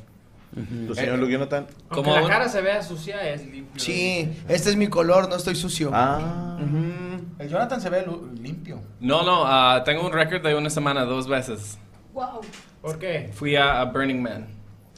¿Tu 0.87 0.93
señor 0.93 1.17
Luke 1.17 1.31
Jonathan? 1.31 1.65
Como 1.87 2.13
la 2.13 2.27
cara 2.27 2.47
se 2.47 2.61
vea 2.61 2.83
sucia, 2.83 3.27
es 3.27 3.45
limpio. 3.45 3.81
Sí, 3.81 4.31
este 4.47 4.69
es 4.69 4.75
mi 4.75 4.87
color, 4.87 5.27
no 5.27 5.35
estoy 5.35 5.55
sucio. 5.55 5.89
Ah. 5.93 6.59
El 7.39 7.49
Jonathan 7.49 7.81
se 7.81 7.89
ve 7.89 8.05
limpio. 8.39 8.81
No, 8.99 9.23
no, 9.23 9.43
ah, 9.45 9.81
tengo 9.83 10.05
un 10.05 10.11
récord 10.11 10.45
de 10.45 10.53
una 10.55 10.69
semana 10.69 11.05
dos 11.05 11.27
veces. 11.27 11.79
Wow. 12.13 12.41
¿Por 12.81 12.99
qué? 12.99 13.31
Fui 13.33 13.55
a, 13.55 13.81
a 13.81 13.85
Burning 13.85 14.21
Man. 14.21 14.47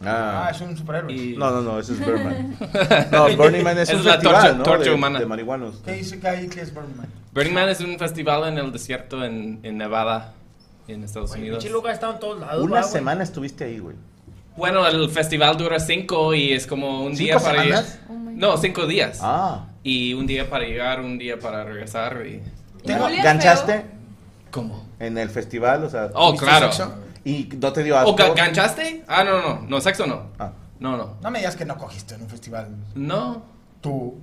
Ah, 0.03 0.47
Ah. 0.47 0.51
es 0.51 0.59
un 0.61 0.75
superhéroe. 0.75 1.13
Y- 1.13 1.35
No, 1.37 1.51
no, 1.51 1.61
no, 1.61 1.79
ese 1.79 1.93
es 1.93 1.99
Birdman. 1.99 2.57
No, 3.11 3.35
Burning 3.37 3.63
Man 3.63 3.77
es, 3.77 3.89
Es 3.89 3.95
un 3.95 4.05
la 4.05 4.13
festival, 4.13 4.35
torcha- 4.43 4.57
¿no? 4.57 4.63
torcha 4.63 4.83
de, 4.89 4.91
humana. 4.95 5.19
de 5.19 5.25
marihuanos. 5.25 5.75
¿Qué 5.85 5.93
dice 5.93 6.19
que 6.19 6.27
hay 6.27 6.47
que 6.49 6.61
es 6.61 6.73
Birdman? 6.73 7.07
Burning 7.33 7.53
Man 7.53 7.69
es 7.69 7.79
un 7.79 7.97
festival 7.97 8.47
en 8.49 8.57
el 8.57 8.71
desierto 8.73 9.23
en, 9.23 9.59
en 9.63 9.77
Nevada, 9.77 10.33
en 10.87 11.03
Estados 11.03 11.31
Unidos. 11.31 11.59
Pinche 11.63 11.71
lugar 11.73 11.93
está 11.93 12.11
en 12.11 12.19
todos 12.19 12.39
lados. 12.41 12.61
Una 12.63 12.75
va, 12.75 12.81
güey. 12.81 12.91
semana 12.91 13.23
estuviste 13.23 13.63
ahí, 13.63 13.79
güey. 13.79 13.95
Bueno, 14.57 14.85
el 14.87 15.09
festival 15.09 15.57
dura 15.57 15.79
cinco 15.79 16.33
y 16.33 16.51
es 16.53 16.65
como 16.67 17.03
un 17.03 17.13
día 17.13 17.33
¿Cinco 17.39 17.45
para 17.45 17.63
semanas? 17.63 17.99
Oh 18.09 18.13
No, 18.13 18.57
cinco 18.57 18.85
días. 18.87 19.19
Ah. 19.21 19.65
Y 19.83 20.13
un 20.13 20.27
día 20.27 20.49
para 20.49 20.65
llegar, 20.65 20.99
un 21.01 21.17
día 21.17 21.37
para 21.39 21.63
regresar. 21.63 22.21
Y... 22.25 22.41
¿Te 22.85 22.93
¿Ganchaste 23.23 23.85
¿Cómo? 24.51 24.85
en 24.99 25.17
el 25.17 25.29
festival? 25.29 25.83
O 25.85 25.89
sea, 25.89 26.09
Oh, 26.13 26.27
¿tuviste 26.33 26.45
claro. 26.45 26.71
sexo? 26.71 26.93
¿Y 27.25 27.49
no 27.59 27.73
te 27.73 27.83
dio 27.83 27.97
asco? 27.97 28.11
¿O 28.11 28.33
ganchaste? 28.35 29.03
Ah, 29.07 29.23
no, 29.25 29.41
no, 29.41 29.65
no, 29.67 29.81
sexo 29.81 30.05
no. 30.05 30.27
Ah. 30.39 30.51
No, 30.79 30.95
no. 30.95 31.17
No 31.21 31.31
me 31.31 31.39
digas 31.39 31.55
que 31.55 31.65
no 31.65 31.77
cogiste 31.77 32.15
en 32.15 32.21
un 32.21 32.29
festival. 32.29 32.69
No, 32.95 33.43
Tú. 33.81 34.17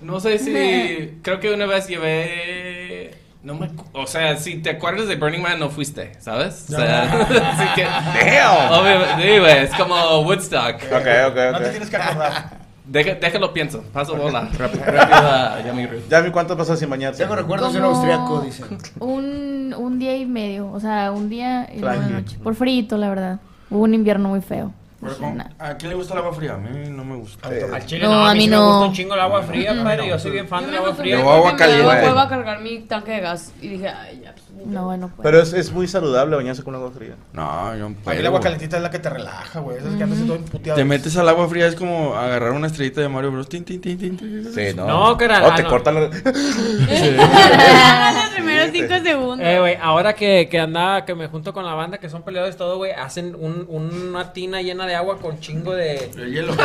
no 0.00 0.18
sé 0.20 0.38
si. 0.38 1.18
creo 1.22 1.38
que 1.40 1.52
una 1.52 1.66
vez 1.66 1.86
llevé. 1.88 3.18
No 3.42 3.54
me. 3.54 3.70
O 3.92 4.06
sea, 4.06 4.36
si 4.36 4.58
te 4.62 4.70
acuerdas 4.70 5.08
de 5.08 5.16
Burning 5.16 5.40
Man, 5.42 5.58
no 5.58 5.68
fuiste, 5.68 6.12
¿sabes? 6.20 6.66
O 6.70 6.76
sea, 6.76 7.02
así 7.20 7.64
que. 7.74 7.82
Damn. 7.82 8.72
Obviamente, 8.72 9.22
sí, 9.34 9.38
güey, 9.40 9.58
es 9.64 9.74
como 9.74 10.20
Woodstock. 10.20 10.76
Ok, 10.76 10.92
ok, 10.92 11.36
No 11.52 11.58
te 11.58 11.64
ok. 11.64 11.70
tienes 11.70 11.90
que 11.90 11.96
acordar. 11.96 12.61
Deja- 12.84 13.14
déjalo 13.14 13.52
pienso. 13.52 13.82
Paso 13.92 14.16
bola. 14.16 14.48
Rápido 14.58 14.82
a 14.84 15.60
Yami 15.64 15.86
Ruth. 15.86 16.08
Yami, 16.10 16.30
¿cuánto 16.30 16.56
pasó 16.56 16.76
sin 16.76 16.90
bañarte? 16.90 17.18
Tengo 17.22 17.36
recuerdos 17.36 17.72
de 17.72 17.78
un 17.78 17.84
austriaco, 17.86 18.40
dicen. 18.40 18.78
Un, 18.98 19.74
un 19.78 19.98
día 19.98 20.16
y 20.16 20.26
medio, 20.26 20.70
o 20.70 20.80
sea, 20.80 21.12
un 21.12 21.28
día 21.28 21.68
y 21.74 21.78
una 21.78 21.96
noche. 22.08 22.38
Por 22.42 22.54
frito, 22.54 22.96
la 22.96 23.08
verdad. 23.08 23.40
Hubo 23.70 23.82
un 23.84 23.94
invierno 23.94 24.28
muy 24.28 24.40
feo. 24.40 24.72
Pero 25.02 25.16
con-. 25.18 25.40
¿A 25.58 25.74
quién 25.76 25.90
le 25.90 25.96
gusta 25.96 26.14
el 26.14 26.20
agua 26.20 26.32
fría? 26.32 26.54
A 26.54 26.58
mí 26.58 26.88
no 26.90 27.04
me 27.04 27.16
gusta. 27.16 27.48
Al 27.48 27.86
chile 27.86 28.04
No, 28.04 28.10
no, 28.14 28.26
a 28.26 28.34
mí, 28.34 28.42
sí 28.42 28.48
me 28.50 28.56
no. 28.56 28.66
gusta 28.68 28.86
un 28.86 28.92
chingo 28.94 29.14
el 29.14 29.20
agua 29.20 29.42
fría, 29.42 29.74
padre. 29.82 30.08
Yo 30.08 30.18
soy 30.18 30.30
bien 30.30 30.48
fan 30.48 30.60
Yo 30.60 30.66
del 30.68 30.76
agua 30.76 30.94
fría. 30.94 31.18
Yo 31.20 31.30
agua 31.30 31.56
caliente. 31.56 31.86
hueva 31.86 32.28
cargar 32.28 32.60
mi 32.60 32.78
tanque 32.80 33.12
de 33.12 33.20
gas. 33.20 33.52
Y 33.60 33.68
dije, 33.68 33.88
ay, 33.88 34.20
ya. 34.24 34.34
pues, 34.34 34.66
No, 34.66 34.84
bueno, 34.84 35.10
pues. 35.14 35.24
Pero 35.24 35.42
es, 35.42 35.52
es 35.52 35.72
muy 35.72 35.88
saludable 35.88 36.36
bañarse 36.36 36.62
con 36.62 36.74
agua 36.74 36.90
fría. 36.96 37.16
No, 37.32 37.76
yo 37.76 37.88
no 37.90 37.96
A 38.06 38.14
el 38.14 38.26
agua 38.26 38.40
calentita 38.40 38.76
es 38.76 38.82
la 38.82 38.90
que 38.90 38.98
te 39.00 39.10
relaja, 39.10 39.60
güey. 39.60 39.78
Esa 39.78 39.88
es 39.88 39.94
que 39.96 40.02
andas 40.04 40.20
todo 40.24 40.36
emputeado. 40.36 40.76
Te 40.78 40.84
metes 40.84 41.16
al 41.16 41.28
agua 41.28 41.48
fría, 41.48 41.66
es 41.66 41.74
como 41.74 42.14
agarrar 42.14 42.52
una 42.52 42.68
estrellita 42.68 43.00
de 43.00 43.08
Mario 43.08 43.32
Bros. 43.32 43.48
Tin, 43.48 43.64
tin, 43.64 43.80
tin, 43.80 43.98
tin, 43.98 44.16
tin. 44.16 44.52
Sí, 44.54 44.74
¿no? 44.76 44.86
No, 44.86 45.16
carnal, 45.16 45.44
O 45.44 45.48
ah, 45.50 45.56
te 45.56 45.62
no. 45.64 45.68
cortan 45.68 45.94
la... 45.96 46.00
Los 48.12 48.30
primeros 48.34 48.70
cinco 48.72 48.94
segundos. 49.02 49.46
Eh, 49.46 49.58
güey, 49.58 49.76
ahora 49.80 50.14
que, 50.14 50.48
que 50.50 50.60
andaba, 50.60 51.04
que 51.04 51.14
me 51.14 51.26
junto 51.28 51.52
con 51.52 51.64
la 51.64 51.74
banda, 51.74 51.98
que 51.98 52.08
son 52.08 52.22
peleadores 52.22 52.56
todo, 52.56 52.76
güey, 52.76 52.92
hacen 52.92 53.34
un, 53.34 53.66
una 53.68 54.32
tina 54.32 54.62
llena 54.62 54.86
de 54.86 54.91
agua 54.94 55.18
con 55.18 55.38
chingo 55.40 55.74
de... 55.74 56.10
El 56.16 56.32
hielo. 56.32 56.54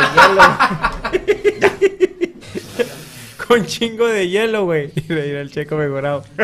con 3.48 3.64
chingo 3.66 4.06
de 4.06 4.28
hielo, 4.28 4.64
güey. 4.64 4.92
Y 4.96 5.02
de 5.02 5.28
ir 5.28 5.36
al 5.36 5.50
checo 5.50 5.76
mejorado. 5.76 6.24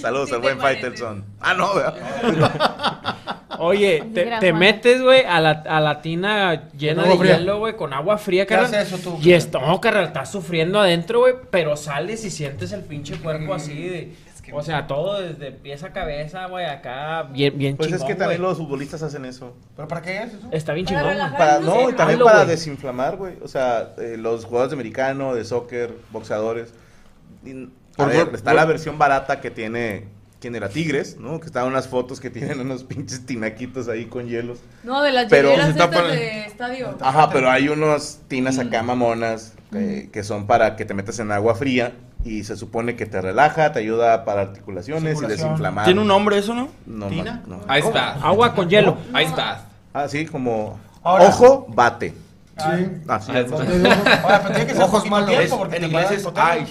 Saludos 0.00 0.28
Sí 0.28 0.34
al 0.34 0.40
buen. 0.40 0.58
Faitelson. 0.58 1.24
Ah, 1.40 1.54
no, 1.54 1.74
¿verdad? 1.74 3.16
Oye, 3.58 4.02
te, 4.40 4.52
metes, 4.52 5.02
güey, 5.02 5.24
a 5.24 5.40
la, 5.40 5.50
a 5.66 5.80
la 5.80 6.02
tina 6.02 6.68
llena 6.76 7.04
de 7.04 7.16
fría. 7.16 7.38
hielo, 7.38 7.58
güey, 7.58 7.74
con 7.74 7.92
agua 7.92 8.18
fría, 8.18 8.44
¿Qué 8.44 8.54
carnal. 8.54 8.74
hace 8.74 8.94
eso 8.94 8.98
tú? 8.98 9.18
Y 9.22 9.32
esto, 9.32 9.60
no, 9.60 9.80
carnal, 9.80 10.04
estás 10.04 10.30
sufriendo 10.30 10.78
adentro, 10.80 11.20
güey, 11.20 11.34
pero 11.50 11.76
sales 11.76 12.24
y 12.24 12.30
sientes 12.30 12.72
el 12.72 12.82
pinche 12.82 13.16
cuerpo 13.16 13.54
así 13.54 13.88
de... 13.88 14.12
O 14.52 14.62
sea, 14.62 14.86
todo 14.86 15.20
desde 15.20 15.52
pies 15.52 15.82
a 15.82 15.92
cabeza, 15.92 16.46
güey, 16.46 16.66
acá, 16.66 17.24
bien, 17.24 17.56
bien 17.58 17.76
Pues 17.76 17.88
es 17.88 17.94
chingón, 17.94 18.08
que 18.08 18.14
también 18.14 18.42
los 18.42 18.58
futbolistas 18.58 19.02
hacen 19.02 19.24
eso. 19.24 19.54
¿pero 19.74 19.88
para 19.88 20.02
qué 20.02 20.18
es 20.22 20.34
eso? 20.34 20.48
Está 20.52 20.72
bien 20.72 20.86
Para 20.86 21.12
chingón. 21.12 21.32
Para, 21.32 21.58
no 21.60 21.90
y 21.90 21.92
también 21.94 22.20
hazlo, 22.20 22.24
para 22.26 22.44
desinflamar, 22.44 23.16
güey. 23.16 23.34
O 23.42 23.48
sea, 23.48 23.94
eh, 23.98 24.16
los 24.18 24.44
jugadores 24.44 24.70
de 24.70 24.74
americano, 24.74 25.34
de 25.34 25.44
soccer, 25.44 25.94
boxeadores. 26.10 26.72
Y, 27.44 27.68
a 27.98 28.04
ver, 28.06 28.30
está 28.34 28.54
la 28.54 28.64
versión 28.64 28.98
barata 28.98 29.40
que 29.40 29.50
tiene 29.50 30.08
¿quién 30.40 30.54
era? 30.54 30.68
Tigres, 30.68 31.16
¿no? 31.18 31.40
Que 31.40 31.46
estaban 31.46 31.68
unas 31.68 31.88
fotos 31.88 32.20
que 32.20 32.30
tienen 32.30 32.60
unos 32.60 32.84
pinches 32.84 33.26
tinaquitos 33.26 33.88
ahí 33.88 34.06
con 34.06 34.26
hielos. 34.28 34.58
No, 34.84 35.02
de 35.02 35.12
las 35.12 35.26
Pero- 35.26 35.50
estas 35.50 35.76
tapan- 35.76 36.10
de 36.10 36.46
estadio. 36.46 36.96
Ajá, 37.00 37.30
pero 37.30 37.50
hay 37.50 37.68
unos 37.68 38.20
tinas 38.28 38.58
acá 38.58 38.82
mamonas 38.82 39.54
eh, 39.74 40.08
que 40.12 40.22
son 40.22 40.46
para 40.46 40.76
que 40.76 40.84
te 40.84 40.94
metas 40.94 41.18
en 41.18 41.32
agua 41.32 41.54
fría 41.54 41.92
y 42.26 42.42
se 42.44 42.56
supone 42.56 42.96
que 42.96 43.06
te 43.06 43.20
relaja, 43.20 43.72
te 43.72 43.78
ayuda 43.78 44.24
para 44.24 44.42
articulaciones 44.42 45.22
y 45.22 45.26
desinflamar. 45.26 45.84
¿Tiene 45.84 46.00
un 46.00 46.08
nombre 46.08 46.38
eso, 46.38 46.54
no? 46.54 46.68
No, 46.86 47.06
¿Tina? 47.06 47.42
no. 47.46 47.60
¿Cómo? 47.60 47.92
bath. 47.92 48.18
Agua 48.22 48.54
con 48.54 48.68
hielo. 48.68 48.98
Ice 49.22 49.34
bath. 49.36 49.60
Ah, 49.94 50.08
sí, 50.08 50.26
como 50.26 50.78
Ahora- 51.02 51.26
ojo, 51.26 51.66
bate. 51.68 52.10
Sí. 52.58 52.88
Ah, 53.08 53.20
sí. 53.20 53.30
Ice 53.32 53.42
bath. 53.44 54.24
Ahora, 54.24 54.42
pero 54.42 54.54
tiene 54.54 54.66
que 54.66 54.74
ser 54.74 54.82
Ojos 54.82 55.08
malos. 55.08 55.30
tiempo 55.30 55.58
porque 55.58 55.76
en 55.76 55.84
inglés 55.84 56.10
es 56.10 56.20
hipotermia. 56.22 56.66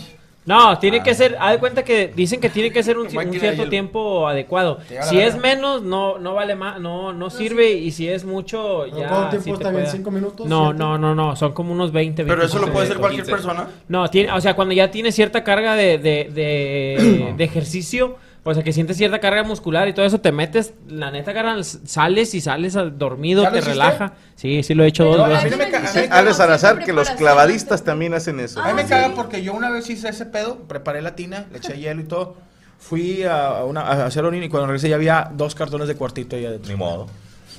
No, 0.45 0.77
tiene 0.77 1.01
que 1.01 1.15
ser, 1.15 1.37
haz 1.39 1.53
de 1.53 1.59
cuenta 1.59 1.83
que 1.83 2.11
dicen 2.15 2.39
que 2.39 2.49
tiene 2.49 2.71
que 2.71 2.83
ser 2.83 2.97
un, 2.97 3.09
cierto 3.31 3.67
tiempo 3.67 4.27
adecuado. 4.27 4.79
Si 5.09 5.19
es 5.19 5.37
menos, 5.37 5.81
no, 5.81 6.19
no 6.19 6.33
vale 6.33 6.55
más, 6.55 6.79
no, 6.79 7.13
no 7.13 7.29
sirve, 7.29 7.71
y 7.71 7.91
si 7.91 8.07
es 8.07 8.25
mucho, 8.25 8.83
¿Pero 8.85 8.97
ya. 8.97 9.07
cuánto 9.09 9.29
tiempo 9.29 9.45
sí 9.45 9.51
está 9.51 9.71
bien? 9.71 9.87
¿Cinco 9.87 10.11
minutos? 10.11 10.47
No, 10.47 10.65
¿Siete? 10.65 10.79
no, 10.79 10.97
no, 10.97 11.15
no, 11.15 11.35
son 11.35 11.53
como 11.53 11.73
unos 11.73 11.91
20, 11.91 12.23
Pero 12.25 12.43
eso 12.43 12.59
lo 12.59 12.67
25 12.67 12.73
puede 12.73 12.85
hacer 12.85 12.97
cualquier 12.97 13.23
15. 13.25 13.31
persona. 13.31 13.67
No, 13.87 14.07
tiene, 14.09 14.31
o 14.31 14.41
sea, 14.41 14.55
cuando 14.55 14.73
ya 14.73 14.91
tiene 14.91 15.11
cierta 15.11 15.43
carga 15.43 15.75
de, 15.75 15.97
de, 15.97 16.29
de, 16.31 17.33
de 17.37 17.43
ejercicio, 17.43 18.17
o 18.47 18.53
sea, 18.53 18.63
que 18.63 18.71
sientes 18.71 18.95
cierta 18.97 19.19
carga 19.19 19.43
muscular 19.43 19.87
y 19.87 19.93
todo 19.93 20.05
eso, 20.05 20.21
te 20.21 20.31
metes, 20.31 20.73
la 20.87 21.09
neta, 21.11 21.33
carnal, 21.33 21.65
sales 21.65 22.33
y 22.35 22.41
sales 22.41 22.75
al- 22.75 22.97
dormido, 22.97 23.41
¿Ya 23.43 23.49
lo 23.49 23.53
te 23.53 23.59
hiciste? 23.59 23.71
relaja. 23.73 24.13
Sí, 24.35 24.61
sí 24.63 24.73
lo 24.75 24.83
he 24.83 24.87
hecho 24.87 25.03
dos 25.05 25.19
a 25.19 25.27
veces. 25.27 25.43
mí 25.45 25.49
no 25.51 25.57
me 25.57 25.69
ca- 25.71 25.79
a 25.79 25.93
mí- 25.93 26.07
Ale 26.11 26.33
Salazar, 26.33 26.83
que 26.83 26.93
los 26.93 27.09
clavadistas 27.11 27.83
también 27.83 28.13
hacen 28.13 28.39
eso. 28.39 28.61
A 28.61 28.67
mí 28.67 28.73
me 28.73 28.83
Ah, 28.83 28.87
caga 28.87 29.15
porque 29.15 29.41
yo 29.43 29.53
una 29.53 29.69
vez 29.71 29.89
hice 29.89 30.09
ese 30.09 30.25
pedo, 30.27 30.59
preparé 30.67 31.01
la 31.01 31.15
tina, 31.15 31.45
le 31.51 31.57
eché 31.57 31.77
hielo 31.77 32.01
y 32.01 32.05
todo. 32.05 32.35
Fui 32.77 33.23
a, 33.23 33.47
a 33.47 33.65
una, 33.65 33.81
a 33.81 34.05
hacer 34.05 34.23
orina 34.25 34.45
y 34.45 34.49
cuando 34.49 34.67
regresé 34.67 34.89
ya 34.89 34.95
había 34.95 35.31
dos 35.33 35.55
cartones 35.55 35.87
de 35.87 35.95
cuartito 35.95 36.35
ahí 36.35 36.45
adentro. 36.45 36.69
Ni 36.71 36.77
modo. 36.77 37.07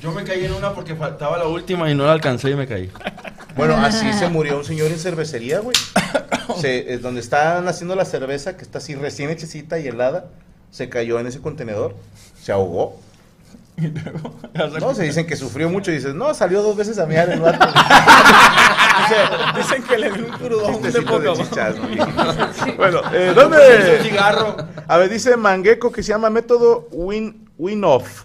Yo 0.02 0.12
me 0.12 0.22
caí 0.24 0.44
en 0.44 0.52
una 0.52 0.72
porque 0.72 0.94
faltaba 0.94 1.36
la 1.38 1.48
última 1.48 1.90
y 1.90 1.94
no 1.94 2.04
la 2.04 2.12
alcancé 2.12 2.50
y 2.50 2.54
me 2.54 2.66
caí. 2.68 2.90
Bueno, 3.56 3.74
así 3.78 4.12
se 4.12 4.28
murió 4.28 4.58
un 4.58 4.64
señor 4.64 4.92
en 4.92 4.98
cervecería, 4.98 5.60
güey. 5.60 5.74
Se- 6.60 6.92
es 6.94 7.02
donde 7.02 7.20
están 7.22 7.66
haciendo 7.66 7.96
la 7.96 8.04
cerveza, 8.04 8.56
que 8.56 8.62
está 8.62 8.78
así 8.78 8.94
recién 8.94 9.30
hechecita 9.30 9.78
y 9.78 9.88
helada, 9.88 10.26
se 10.70 10.88
cayó 10.88 11.18
en 11.20 11.26
ese 11.26 11.40
contenedor, 11.40 11.94
se 12.40 12.52
ahogó. 12.52 13.00
No, 14.80 14.94
se 14.94 15.02
dicen 15.02 15.26
que 15.26 15.36
sufrió 15.36 15.68
mucho 15.68 15.90
y 15.90 15.94
dices, 15.96 16.14
no, 16.14 16.32
salió 16.32 16.62
dos 16.62 16.76
veces 16.76 16.98
a 16.98 17.04
miar 17.04 17.28
el 17.28 17.40
vato. 17.40 17.66
Dice- 18.96 19.58
dicen 19.58 19.82
que 19.82 19.98
le 19.98 20.10
dio 20.10 20.24
un 20.24 20.32
crudón 20.32 20.80
de 20.82 21.02
poco. 21.02 21.34
chichas, 21.36 21.76
¿no? 21.76 21.86
Bueno, 22.76 23.00
eh, 23.12 23.28
Un 23.30 23.34
¿dónde? 23.34 24.00
cigarro. 24.02 24.56
A 24.88 24.96
ver, 24.96 25.10
dice 25.10 25.36
Mangeco 25.36 25.92
que 25.92 26.02
se 26.02 26.08
llama 26.08 26.30
método 26.30 26.88
win, 26.90 27.48
win 27.58 27.84
off. 27.84 28.24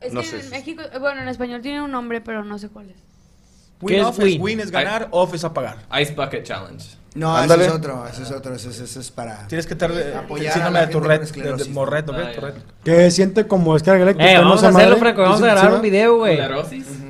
Es 0.00 0.12
No 0.12 0.20
que 0.22 0.26
sé 0.26 0.40
en 0.40 0.50
México, 0.50 0.82
eh, 0.92 0.98
bueno, 0.98 1.22
en 1.22 1.28
español 1.28 1.62
tiene 1.62 1.80
un 1.82 1.92
nombre, 1.92 2.20
pero 2.20 2.44
no 2.44 2.58
sé 2.58 2.68
cuál 2.68 2.90
es. 2.90 2.96
¿Qué 2.96 3.86
Win 3.86 3.98
es 4.00 4.04
off 4.06 4.18
es, 4.18 4.24
win? 4.24 4.42
win 4.42 4.60
es 4.60 4.70
ganar, 4.72 5.06
off 5.12 5.32
es 5.34 5.44
apagar. 5.44 5.76
Ice 6.00 6.12
bucket 6.12 6.42
challenge. 6.44 6.96
No, 7.18 7.36
Ándale. 7.36 7.64
ese 7.64 7.72
es 7.72 7.78
otro, 7.78 8.06
ese 8.06 8.22
es 8.22 8.30
otro, 8.30 8.54
ese, 8.54 8.68
ese- 8.70 8.84
ese 8.84 9.00
es 9.00 9.10
para... 9.10 9.46
Tienes 9.48 9.66
que 9.66 9.74
tener 9.74 9.98
eh, 9.98 10.14
Apoyar 10.16 10.44
el 10.44 10.50
a 10.50 10.52
síndrome 10.52 10.72
la 10.74 10.80
de 10.80 10.86
gente 10.86 10.92
con 10.94 11.02
Tourette, 11.02 11.18
de, 11.20 11.24
esclerosis. 11.26 11.66
de 11.66 11.72
Morret, 11.72 12.08
¿o 12.08 12.12
qué? 12.12 12.22
Ya. 12.22 12.32
Tourette. 12.32 12.56
Que 12.84 13.10
siente 13.10 13.46
como 13.46 13.74
descarga 13.74 14.02
eléctrica. 14.02 14.30
Eh, 14.30 14.34
¿no? 14.36 14.42
vamos 14.42 14.58
Esa 14.58 14.66
a 14.66 14.70
hacerlo, 14.70 14.88
madre. 14.96 15.00
Franco, 15.00 15.22
vamos 15.22 15.36
a 15.36 15.38
¿Sí, 15.38 15.44
grabar 15.50 15.70
sí, 15.70 15.76
un 15.76 15.82
video, 15.82 16.16
güey. 16.16 16.38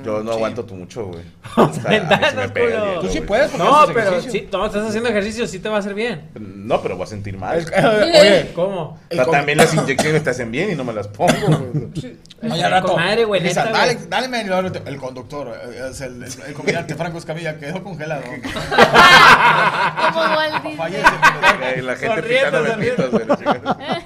Yo 0.04 0.22
no 0.22 0.32
aguanto 0.32 0.64
tú 0.64 0.74
mucho, 0.74 1.06
güey. 1.06 1.22
Ventanas, 1.88 2.32
A 2.34 2.36
mí 2.36 2.40
se 2.42 2.46
me 2.46 2.48
pega 2.48 2.66
el 2.66 2.72
culo. 2.80 2.86
hielo, 2.88 3.00
Tú 3.02 3.08
sí 3.08 3.14
güey. 3.18 3.26
puedes 3.26 3.50
porque 3.50 3.64
No, 3.64 3.76
haces 3.80 3.94
pero 3.94 4.08
ejercicio. 4.08 4.40
si 4.40 4.48
no, 4.50 4.66
estás 4.66 4.88
haciendo 4.88 5.08
ejercicio, 5.10 5.46
sí 5.46 5.58
te 5.58 5.68
va 5.68 5.76
a 5.76 5.78
hacer 5.80 5.94
bien. 5.94 6.30
No, 6.40 6.80
pero 6.80 6.96
voy 6.96 7.04
a 7.04 7.06
sentir 7.06 7.36
mal. 7.36 7.58
Oye, 8.02 8.50
¿Cómo? 8.54 8.98
O 9.10 9.14
sea, 9.14 9.26
también 9.26 9.58
las 9.58 9.74
inyecciones 9.74 10.24
te 10.24 10.30
hacen 10.30 10.50
bien 10.50 10.70
y 10.70 10.74
no 10.74 10.84
me 10.84 10.92
las 10.94 11.08
pongo. 11.08 11.32
güey. 11.72 12.16
Rato. 12.40 12.88
Con 12.88 12.96
madre, 13.02 13.24
güey, 13.24 13.42
Lisa, 13.42 13.64
neta, 13.64 13.78
dale, 13.78 13.94
güey. 14.28 14.48
dale, 14.48 14.70
te- 14.70 14.88
el 14.88 14.96
conductor, 14.96 15.52
es 15.90 16.00
el, 16.00 16.22
el 16.22 16.54
comediante 16.54 16.94
Franco 16.94 17.18
Escamilla, 17.18 17.58
quedó 17.58 17.82
congelado. 17.82 18.22
Como 20.12 20.20
Walt 20.20 20.54
Disney. 20.54 20.76
Fallece, 20.76 21.82
la 21.82 21.96
gente 21.96 22.22
picando 22.22 22.58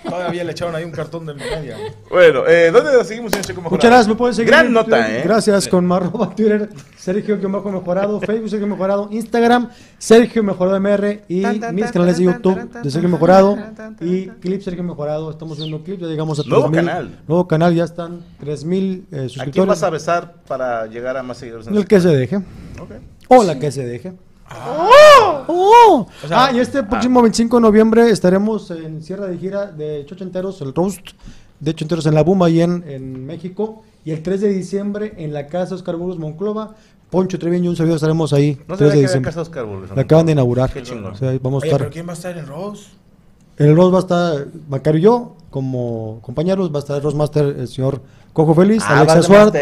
todavía 0.08 0.44
le 0.44 0.52
echaron 0.52 0.74
ahí 0.74 0.84
un 0.84 0.90
cartón 0.92 1.26
de 1.26 1.34
media. 1.34 1.76
Bueno, 2.08 2.46
eh, 2.46 2.70
¿dónde 2.70 3.04
seguimos, 3.04 3.32
Checo 3.32 3.60
Mejorado? 3.60 3.70
Muchas 3.70 3.90
gracias, 3.90 4.08
me 4.08 4.14
pueden 4.14 4.34
seguir. 4.34 4.50
Gran 4.50 4.66
en 4.66 4.72
nota, 4.72 4.96
Twitter. 4.96 5.16
¿eh? 5.16 5.22
Gracias, 5.24 5.68
con 5.68 5.92
arroba 5.92 6.34
Twitter, 6.34 6.70
Sergio 6.96 7.38
Bajo 7.50 7.70
Mejorado, 7.70 8.20
Facebook 8.20 8.48
Sergio 8.48 8.66
Mejorado, 8.66 9.08
Instagram, 9.10 9.70
Sergio 9.98 10.42
Mejorado 10.42 10.80
MR 10.80 11.22
y 11.28 11.44
mis 11.72 11.90
canales 11.92 12.18
de 12.18 12.24
YouTube 12.24 12.70
de 12.82 12.90
Sergio 12.90 13.08
Mejorado 13.08 13.58
y 14.00 14.28
Clip 14.28 14.62
Sergio 14.62 14.82
Mejorado. 14.82 15.30
Estamos 15.30 15.58
viendo 15.58 15.82
clips, 15.82 16.00
ya 16.02 16.06
llegamos 16.08 16.38
a 16.40 16.42
Nuevo 16.44 16.70
3000. 16.70 16.86
canal. 16.86 17.18
Nuevo 17.26 17.46
canal, 17.46 17.74
ya 17.74 17.84
están 17.84 18.21
3000 18.40 19.06
eh, 19.12 19.28
¿A 19.40 19.44
quién 19.46 19.66
vas 19.66 19.82
a 19.82 19.90
besar 19.90 20.37
para 20.46 20.87
llegar 20.87 21.16
a 21.16 21.22
más 21.22 21.38
seguidores? 21.38 21.66
en 21.66 21.76
El 21.76 21.87
que 21.87 22.00
se 22.00 22.08
deje. 22.08 22.40
O 23.28 23.42
la 23.42 23.58
que 23.58 23.70
se 23.70 23.85
deje. 23.85 24.12
Ah. 24.48 25.44
¡Oh! 25.48 26.06
O 26.24 26.28
sea, 26.28 26.46
ah, 26.46 26.52
y 26.52 26.58
este 26.61 26.82
próximo 26.82 27.22
25 27.22 27.56
de 27.56 27.61
noviembre 27.62 28.11
estaremos 28.11 28.70
en 28.70 29.02
Sierra 29.02 29.26
de 29.26 29.38
Gira 29.38 29.66
de 29.66 30.04
Chochenteros, 30.06 30.61
el 30.61 30.74
roast 30.74 31.00
de 31.61 31.72
Chochenteros 31.72 32.06
en 32.06 32.14
la 32.14 32.22
Buma, 32.22 32.46
ahí 32.46 32.61
en, 32.61 32.85
en 32.87 33.24
México. 33.26 33.82
Y 34.04 34.11
el 34.11 34.22
3 34.22 34.40
de 34.40 34.48
diciembre 34.48 35.14
en 35.16 35.32
la 35.32 35.46
Casa 35.46 35.74
Oscar 35.74 35.96
Burgos 35.96 36.18
Monclova. 36.18 36.74
Poncho 37.08 37.38
Treviño 37.38 37.66
y 37.66 37.68
un 37.68 37.76
servidor 37.76 37.96
estaremos 37.96 38.32
ahí. 38.32 38.58
No 38.66 38.76
3 38.76 38.78
sabía 38.78 38.92
de 38.94 39.00
diciembre. 39.02 39.30
casa 39.30 39.42
Oscar 39.42 39.64
Burgos. 39.66 39.90
La 39.94 40.02
acaban 40.02 40.26
de 40.26 40.32
inaugurar. 40.32 40.72
Qué 40.72 40.82
chingón. 40.82 41.12
O 41.12 41.16
sea, 41.16 41.30
vamos 41.42 41.62
a 41.62 41.66
Oye, 41.66 41.68
estar. 41.68 41.78
pero 41.80 41.90
¿quién 41.92 42.06
va 42.08 42.12
a 42.12 42.14
estar 42.14 42.37
en 42.37 42.46
Rose? 42.46 42.87
En 43.62 43.68
el 43.70 43.77
roast 43.77 43.92
va 43.94 43.98
a 43.98 44.01
estar 44.01 44.46
Macario 44.68 44.98
y 44.98 45.03
yo 45.03 45.37
como 45.51 46.18
compañeros. 46.22 46.72
Va 46.72 46.77
a 46.77 46.81
estar 46.81 46.96
el 46.96 47.03
Roastmaster 47.03 47.44
el 47.61 47.68
señor 47.68 48.01
Cojo 48.33 48.55
Félix, 48.55 48.83
Ah, 48.87 49.01
Alexa 49.01 49.22
Suárez. 49.22 49.53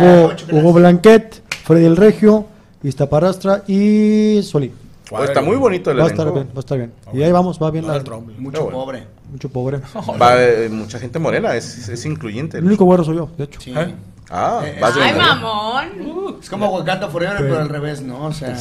Hugo, 0.00 0.32
Hugo 0.60 0.72
Blanquet, 0.74 1.42
Freddy 1.64 1.84
el 1.84 1.96
Regio, 1.96 2.46
Iztaparastra 2.82 3.64
y 3.66 4.40
Soli. 4.42 4.72
Oh, 5.10 5.22
está 5.24 5.40
muy 5.40 5.56
bonito 5.56 5.90
el 5.90 5.98
Va 6.00 6.04
a 6.04 6.06
estar 6.06 6.26
elenco. 6.26 6.34
bien, 6.40 6.48
va 6.48 6.58
a 6.58 6.60
estar 6.60 6.78
bien. 6.78 6.92
Y 7.14 7.22
ahí 7.22 7.32
vamos, 7.32 7.58
va 7.62 7.70
bien. 7.70 7.86
la- 7.86 7.94
Donald 7.98 8.06
Trump. 8.06 8.38
Mucho 8.38 8.62
bueno. 8.64 8.78
pobre. 8.78 9.04
mucho 9.30 9.48
pobre. 9.48 9.80
Va 10.20 10.42
eh, 10.42 10.68
mucha 10.70 10.98
gente 10.98 11.18
morena, 11.18 11.54
es, 11.56 11.88
es 11.88 12.06
incluyente. 12.06 12.58
El 12.58 12.64
único 12.66 12.84
güero 12.84 13.04
soy 13.04 13.16
yo, 13.16 13.28
de 13.36 13.44
hecho. 13.44 13.60
Sí. 13.60 13.72
¿Eh? 13.76 13.94
Ah, 14.30 14.60
Eh, 14.64 14.78
vas 14.80 14.94
de 14.94 15.02
Ay, 15.02 15.14
mamón. 15.14 16.38
Es 16.42 16.50
como 16.50 16.68
Wakanda 16.68 17.08
Forever, 17.08 17.36
pero 17.38 17.60
al 17.60 17.68
revés, 17.68 18.02
¿no? 18.02 18.26
O 18.26 18.32
sea... 18.32 18.54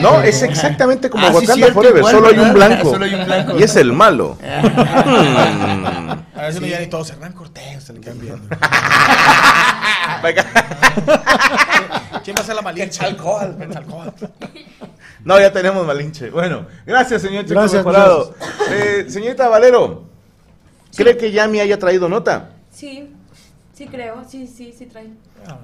No, 0.00 0.22
es 0.22 0.42
exactamente 0.42 1.10
como 1.10 1.26
Ah, 1.26 1.30
sí, 1.30 1.34
Wakanda 1.34 1.54
cierto, 1.54 1.74
Forever, 1.74 1.98
igual, 1.98 2.14
solo 2.14 2.28
hay 2.28 2.38
un 2.38 2.52
blanco. 2.54 2.90
Solo 2.90 3.04
hay 3.04 3.14
un 3.14 3.24
blanco. 3.24 3.58
Y 3.58 3.62
es 3.62 3.76
el 3.76 3.92
malo. 3.92 4.36
Mm. 5.08 6.38
A 6.38 6.42
veces 6.42 6.60
no 6.60 6.66
ya 6.66 6.78
ni 6.78 6.86
todos. 6.86 7.10
Hernán 7.10 7.32
Cortés 7.32 7.82
se 7.84 7.92
le 7.92 7.98
viendo. 7.98 8.38
¿Quién 12.24 12.36
va 12.36 12.40
a 12.40 12.44
ser 12.44 12.54
la 12.54 12.62
malinche? 12.62 13.04
alcohol. 13.04 13.56
alcohol. 13.74 14.12
No, 15.24 15.38
ya 15.40 15.52
tenemos 15.52 15.86
Malinche. 15.86 16.30
Bueno, 16.30 16.66
gracias, 16.86 17.22
señor 17.22 17.44
Checo 17.44 17.60
Gracias. 17.60 17.84
Eh, 18.70 19.06
señorita 19.08 19.48
Valero, 19.48 20.04
¿cree 20.96 21.16
que 21.16 21.32
Yami 21.32 21.60
haya 21.60 21.78
traído 21.78 22.08
nota? 22.08 22.50
Sí, 22.70 23.12
sí 23.78 23.86
creo, 23.86 24.24
sí, 24.28 24.48
sí, 24.48 24.74
sí 24.76 24.86
trae. 24.86 25.06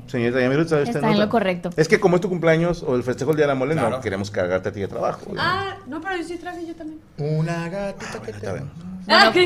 Señorita 0.06 0.40
Yami, 0.40 0.54
¿trae 0.54 0.82
usted 0.82 0.96
Está 0.96 1.10
en 1.10 1.18
lo 1.18 1.28
correcto. 1.28 1.70
Es 1.76 1.88
que 1.88 1.98
como 1.98 2.14
es 2.14 2.22
tu 2.22 2.28
cumpleaños 2.28 2.84
o 2.84 2.94
el 2.94 3.02
festejo 3.02 3.32
del 3.32 3.38
Día 3.38 3.46
de 3.46 3.52
la 3.52 3.54
Mole, 3.56 3.74
no 3.74 4.00
queremos 4.00 4.30
cargarte 4.30 4.68
a 4.68 4.72
ti 4.72 4.80
de 4.80 4.86
trabajo. 4.88 5.32
Ah, 5.36 5.76
no, 5.88 6.00
pero 6.00 6.16
yo 6.16 6.22
sí 6.22 6.36
traje 6.38 6.64
yo 6.64 6.76
también. 6.76 7.00
Una 7.18 7.68
gatita 7.68 8.22
que 8.22 8.32
Ya 8.32 9.32
te... 9.32 9.42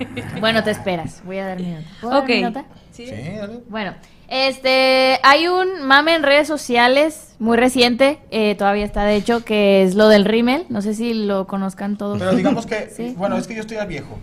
Ah, 0.00 0.36
Bueno, 0.40 0.64
te 0.64 0.70
esperas. 0.70 1.22
Voy 1.24 1.38
a 1.38 1.46
dar 1.46 1.60
mi 1.60 1.70
nota. 1.70 1.86
¿Puedo 2.00 2.14
dar 2.14 2.22
ok. 2.22 2.28
mi 2.30 2.40
nota? 2.40 2.64
Sí. 2.92 3.06
Sí, 3.06 3.12
dale. 3.12 3.60
Bueno, 3.68 3.94
este, 4.28 5.20
hay 5.22 5.46
un 5.46 5.82
mame 5.84 6.14
en 6.14 6.22
redes 6.22 6.48
sociales 6.48 7.34
muy 7.38 7.58
reciente, 7.58 8.18
eh, 8.30 8.54
todavía 8.56 8.84
está 8.84 9.04
de 9.04 9.16
hecho, 9.16 9.44
que 9.44 9.82
es 9.82 9.94
lo 9.94 10.08
del 10.08 10.24
rímel. 10.24 10.64
No 10.70 10.80
sé 10.80 10.94
si 10.94 11.12
lo 11.12 11.46
conozcan 11.46 11.98
todos. 11.98 12.18
Pero 12.18 12.34
digamos 12.34 12.64
que, 12.66 12.88
Sí. 12.96 13.14
bueno, 13.18 13.36
es 13.36 13.46
que 13.46 13.54
yo 13.54 13.60
estoy 13.60 13.76
al 13.76 13.86
viejo. 13.86 14.18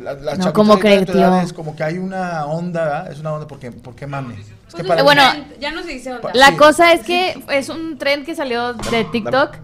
La, 0.00 0.14
la 0.14 0.18
No, 0.18 0.24
chavitas 0.24 0.52
¿cómo 0.52 0.72
ahorita 0.74 0.88
de 0.88 0.94
crees, 0.96 1.10
tu 1.12 1.18
edad 1.18 1.32
tío? 1.38 1.40
Es 1.46 1.52
como 1.52 1.76
que 1.76 1.82
hay 1.84 1.98
una 1.98 2.46
onda, 2.46 2.84
¿verdad? 2.84 3.12
Es 3.12 3.20
una 3.20 3.32
onda 3.32 3.46
porque, 3.46 3.72
¿por 3.72 3.94
qué 3.94 4.06
mame? 4.06 4.34
Es 4.34 4.46
que 4.74 4.82
Pues 4.82 4.86
para 4.86 5.00
es 5.00 5.04
bueno, 5.04 5.22
ya 5.60 5.70
no 5.72 5.82
se 5.82 5.88
dice 5.92 6.12
onda. 6.12 6.30
La 6.34 6.48
Sí. 6.50 6.56
cosa 6.56 6.92
es 6.92 7.02
que 7.02 7.42
es 7.50 7.68
un 7.68 7.98
trend 7.98 8.24
que 8.26 8.34
salió 8.34 8.74
de 8.74 9.04
TikTok. 9.04 9.56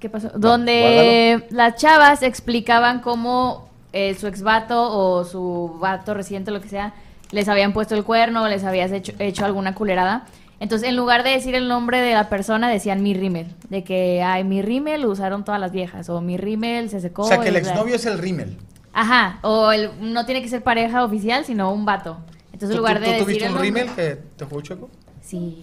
¿Qué 0.00 0.08
pasó? 0.10 0.30
Donde 0.34 1.46
las 1.50 1.76
chavas 1.76 2.22
explicaban 2.22 3.00
cómo 3.00 3.68
eh, 3.92 4.16
su 4.18 4.26
ex 4.26 4.42
vato 4.42 4.90
o 4.90 5.24
su 5.24 5.76
vato 5.80 6.14
reciente, 6.14 6.50
lo 6.50 6.60
que 6.60 6.68
sea, 6.68 6.94
les 7.30 7.48
habían 7.48 7.72
puesto 7.72 7.94
el 7.94 8.04
cuerno 8.04 8.42
o 8.42 8.48
les 8.48 8.64
habías 8.64 8.90
hecho, 8.90 9.12
hecho 9.18 9.44
alguna 9.44 9.74
culerada. 9.74 10.24
Entonces, 10.60 10.88
en 10.88 10.96
lugar 10.96 11.24
de 11.24 11.30
decir 11.30 11.54
el 11.54 11.66
nombre 11.68 12.00
de 12.00 12.14
la 12.14 12.28
persona, 12.28 12.68
decían 12.70 13.02
mi 13.02 13.14
rímel. 13.14 13.48
De 13.68 13.82
que, 13.84 14.22
ay, 14.22 14.44
mi 14.44 14.62
rímel 14.62 15.02
lo 15.02 15.10
usaron 15.10 15.44
todas 15.44 15.60
las 15.60 15.72
viejas. 15.72 16.08
O 16.08 16.20
mi 16.20 16.36
rímel 16.36 16.88
se 16.88 17.00
secó. 17.00 17.22
o 17.22 17.26
sea, 17.26 17.38
que 17.40 17.48
el 17.48 17.56
exnovio 17.56 17.96
es 17.96 18.06
el 18.06 18.18
rímel. 18.18 18.56
Ajá. 18.92 19.38
O 19.42 19.72
el, 19.72 19.90
no 20.00 20.24
tiene 20.26 20.42
que 20.42 20.48
ser 20.48 20.62
pareja 20.62 21.04
oficial, 21.04 21.44
sino 21.44 21.72
un 21.72 21.84
vato. 21.84 22.18
Entonces, 22.52 22.70
en 22.70 22.76
¿Tú, 22.76 22.76
lugar 22.78 22.98
tú- 22.98 23.00
de 23.04 23.06
tú 23.06 23.12
decir 23.12 23.24
tuviste 23.26 23.48
un 23.50 23.58
rímel 23.58 23.88
que 23.94 24.18
te 24.36 24.44
jugó 24.44 24.60
chueco? 24.60 24.90
Sí. 25.20 25.60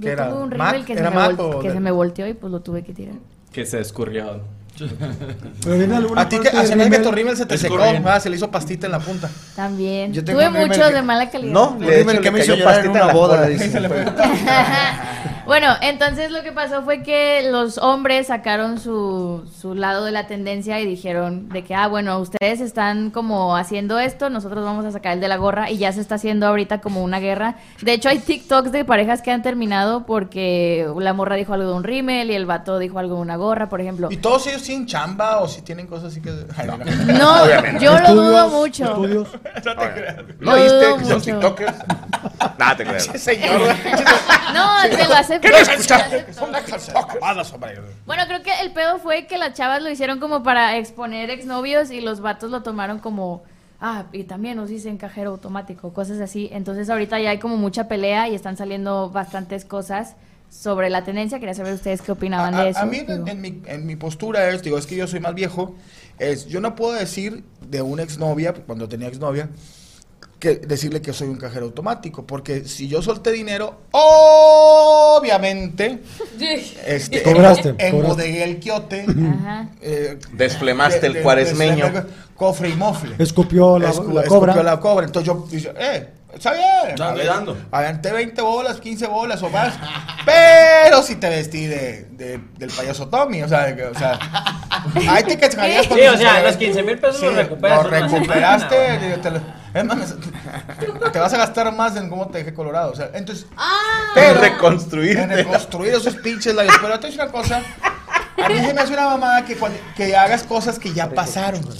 ¿Qué 0.00 0.06
Yo 0.06 0.10
era? 0.10 0.30
tuve 0.30 0.42
un 0.42 0.50
rímel 0.50 0.84
que, 0.84 0.94
se 0.94 1.00
¿Era 1.00 1.10
me, 1.10 1.16
Mac 1.16 1.32
vol- 1.36 1.54
o 1.56 1.58
que 1.60 1.68
de- 1.68 1.74
se 1.74 1.80
me 1.80 1.90
volteó 1.90 2.26
y 2.26 2.34
pues 2.34 2.50
lo 2.52 2.60
tuve 2.60 2.82
que 2.84 2.92
tirar. 2.92 3.14
Que 3.52 3.64
se 3.66 3.80
escurrió. 3.80 4.40
Pero 5.62 5.78
viene 5.78 5.94
alguna 5.94 6.22
A 6.22 6.28
ti 6.28 6.38
que, 6.40 6.48
a 6.48 6.60
hace 6.62 6.76
que 6.76 6.98
tu 6.98 7.12
rímel 7.12 7.36
se 7.36 7.46
te 7.46 7.56
secó, 7.56 7.78
ah, 7.80 8.18
se 8.18 8.28
le 8.28 8.34
hizo 8.36 8.50
pastita 8.50 8.86
en 8.86 8.92
la 8.92 8.98
punta. 8.98 9.30
También. 9.54 10.12
Yo 10.12 10.24
Tuve 10.24 10.50
muchos 10.50 10.88
que- 10.88 10.94
de 10.94 11.02
mala 11.02 11.30
calidad. 11.30 11.52
No, 11.52 11.70
Un 11.72 11.78
de 11.78 12.00
hecho, 12.00 12.10
le 12.12 12.20
que 12.20 12.30
me 12.32 12.40
hizo 12.40 12.56
llorar 12.56 12.84
en 12.84 12.92
pastita 12.92 13.04
una 13.04 13.06
la 13.06 13.12
boda. 13.12 13.48
Bueno, 15.46 15.68
entonces 15.82 16.30
lo 16.30 16.42
que 16.42 16.52
pasó 16.52 16.82
fue 16.82 17.02
que 17.02 17.48
los 17.50 17.78
hombres 17.78 18.28
sacaron 18.28 18.78
su, 18.80 19.44
su 19.60 19.74
lado 19.74 20.04
de 20.04 20.12
la 20.12 20.26
tendencia 20.26 20.80
y 20.80 20.86
dijeron 20.86 21.48
de 21.50 21.62
que, 21.64 21.74
ah, 21.74 21.86
bueno, 21.86 22.18
ustedes 22.18 22.60
están 22.60 23.10
como 23.10 23.56
haciendo 23.56 23.98
esto, 23.98 24.30
nosotros 24.30 24.64
vamos 24.64 24.84
a 24.86 24.92
sacar 24.92 25.12
el 25.14 25.20
de 25.20 25.28
la 25.28 25.36
gorra 25.36 25.70
y 25.70 25.78
ya 25.78 25.92
se 25.92 26.00
está 26.00 26.14
haciendo 26.14 26.46
ahorita 26.46 26.80
como 26.80 27.02
una 27.02 27.20
guerra. 27.20 27.56
De 27.82 27.92
hecho, 27.92 28.08
hay 28.08 28.18
TikToks 28.18 28.72
de 28.72 28.84
parejas 28.84 29.20
que 29.22 29.30
han 29.30 29.42
terminado 29.42 30.06
porque 30.06 30.88
la 30.98 31.12
morra 31.12 31.36
dijo 31.36 31.52
algo 31.52 31.68
de 31.68 31.74
un 31.74 31.84
rímel 31.84 32.30
y 32.30 32.34
el 32.34 32.46
vato 32.46 32.78
dijo 32.78 32.98
algo 32.98 33.16
de 33.16 33.20
una 33.22 33.36
gorra, 33.36 33.68
por 33.68 33.80
ejemplo. 33.80 34.08
¿Y 34.10 34.16
todos 34.16 34.46
ellos 34.46 34.62
tienen 34.62 34.86
chamba 34.86 35.40
o 35.40 35.48
si 35.48 35.62
tienen 35.62 35.86
cosas 35.86 36.12
así 36.12 36.20
que.? 36.20 36.30
No. 37.06 37.24
No, 37.46 37.78
yo 37.80 37.98
lo 37.98 38.14
dudo 38.14 38.48
mucho. 38.48 38.84
estudios. 38.84 39.28
¿No 40.40 40.52
Lo 40.52 40.62
viste 40.62 40.86
dudo 40.86 40.96
que 40.98 41.04
son 41.04 41.22
tiktokers? 41.22 41.74
Nada, 42.58 42.76
te 42.76 42.84
creo. 42.84 43.00
Señor, 43.00 43.60
No, 44.54 44.82
te 44.90 45.08
lo 45.08 45.14
acepto. 45.36 45.48
¿qué 45.48 45.50
no 45.50 45.72
escuchaste? 45.72 46.32
Son 46.32 46.54
acabadas, 46.54 47.52
hombre. 47.52 47.78
Bueno, 48.06 48.24
creo 48.26 48.42
que 48.42 48.52
el 48.62 48.72
pedo 48.72 48.98
fue 48.98 49.26
que 49.26 49.38
las 49.38 49.54
chavas 49.54 49.82
lo 49.82 49.90
hicieron 49.90 50.20
como 50.20 50.42
para 50.42 50.76
exponer 50.76 51.30
exnovios 51.30 51.90
y 51.90 52.00
los 52.00 52.20
vatos 52.20 52.50
lo 52.50 52.62
tomaron 52.62 52.98
como, 52.98 53.42
ah, 53.80 54.04
y 54.12 54.24
también 54.24 54.56
nos 54.56 54.68
dicen 54.68 54.96
cajero 54.96 55.30
automático, 55.30 55.92
cosas 55.92 56.20
así. 56.20 56.48
Entonces 56.52 56.90
ahorita 56.90 57.18
ya 57.20 57.30
hay 57.30 57.38
como 57.38 57.56
mucha 57.56 57.88
pelea 57.88 58.28
y 58.28 58.34
están 58.34 58.56
saliendo 58.56 59.10
bastantes 59.10 59.64
cosas 59.64 60.16
sobre 60.50 60.90
la 60.90 61.04
tendencia. 61.04 61.38
Quería 61.38 61.54
saber 61.54 61.74
ustedes 61.74 62.02
qué 62.02 62.12
opinaban 62.12 62.54
A, 62.54 62.64
de 62.64 62.70
eso. 62.70 62.80
a 62.80 62.86
mí, 62.86 62.98
en, 63.06 63.28
en 63.28 63.40
mi, 63.40 63.62
en 63.66 63.86
mi 63.86 63.96
postura 63.96 64.48
es, 64.50 64.62
digo, 64.62 64.78
es 64.78 64.86
que 64.86 64.96
yo 64.96 65.06
soy 65.06 65.20
más 65.20 65.34
viejo, 65.34 65.74
es, 66.18 66.46
yo 66.46 66.60
no 66.60 66.74
puedo 66.74 66.92
decir 66.92 67.44
de 67.68 67.82
una 67.82 68.02
exnovia, 68.02 68.54
cuando 68.54 68.88
tenía 68.88 69.08
exnovia, 69.08 69.48
que 70.38 70.56
decirle 70.56 71.00
que 71.00 71.12
soy 71.12 71.28
un 71.28 71.36
cajero 71.36 71.66
automático, 71.66 72.26
porque 72.26 72.64
si 72.64 72.88
yo 72.88 73.02
solté 73.02 73.32
dinero, 73.32 73.78
obviamente, 73.92 76.00
este, 76.86 77.22
Cobraste, 77.22 77.68
en- 77.70 77.74
cobraste. 77.76 77.88
embodegué 77.88 78.44
el 78.44 78.58
quiote, 78.60 79.06
eh, 79.80 80.18
Desflemaste 80.32 81.00
de- 81.00 81.06
el 81.08 81.12
de- 81.14 81.22
cuaresmeño. 81.22 81.92
cofre 82.36 82.68
y 82.68 82.74
mofle. 82.74 83.14
Escupió 83.18 83.78
la, 83.78 83.90
Escu- 83.90 84.12
la 84.12 84.22
escupió 84.22 84.52
cobra. 84.52 84.62
la 84.62 84.80
cobra. 84.80 85.06
Entonces 85.06 85.26
yo 85.26 85.46
dije, 85.50 85.72
eh, 85.78 86.08
está 86.34 86.52
bien. 86.52 86.96
Dando. 87.26 87.56
Aventé 87.70 88.12
20 88.12 88.42
bolas, 88.42 88.80
15 88.80 89.06
bolas 89.06 89.42
o 89.42 89.48
más. 89.50 89.74
pero 90.26 91.02
si 91.02 91.16
te 91.16 91.28
vestí 91.28 91.66
de, 91.66 92.06
de- 92.10 92.40
del 92.58 92.70
payaso 92.70 93.08
Tommy. 93.08 93.42
O 93.42 93.48
sea, 93.48 93.74
o 93.94 93.98
sea 93.98 94.18
ahí 95.08 95.22
te 95.24 95.38
cacharías 95.38 95.86
Sí, 95.86 96.00
o 96.06 96.16
sea, 96.18 96.42
los 96.42 96.56
15 96.56 96.82
mil 96.82 96.98
pesos 96.98 97.22
los 97.22 97.34
recuperas 97.36 97.82
Los 97.84 97.90
recuperaste. 97.90 98.74
semana, 98.76 99.06
digo, 99.06 99.20
te, 99.20 99.30
lo- 99.30 99.63
es 99.80 99.84
más, 99.84 100.14
te 101.12 101.18
vas 101.18 101.32
a 101.34 101.36
gastar 101.36 101.74
más 101.74 101.96
en 101.96 102.08
cómo 102.08 102.28
te 102.28 102.38
dejé 102.38 102.54
colorado. 102.54 102.92
O 102.92 102.96
sea, 102.96 103.10
entonces. 103.14 103.46
En 104.16 104.40
reconstruirte. 104.40 105.22
En 105.22 105.30
reconstruir 105.30 105.94
esos 105.94 106.14
pinches 106.16 106.54
labios. 106.54 106.76
Pero 106.80 107.00
te 107.00 107.08
una 107.08 107.28
cosa. 107.28 107.60
A 108.42 108.48
mí 108.48 108.58
se 108.58 108.72
me 108.74 108.80
hace 108.80 108.92
una 108.92 109.06
mamada 109.06 109.44
que, 109.44 109.56
cuando- 109.56 109.78
que 109.96 110.16
hagas 110.16 110.42
cosas 110.44 110.78
que 110.78 110.92
ya 110.92 111.10
pasaron, 111.10 111.62
güey. 111.62 111.78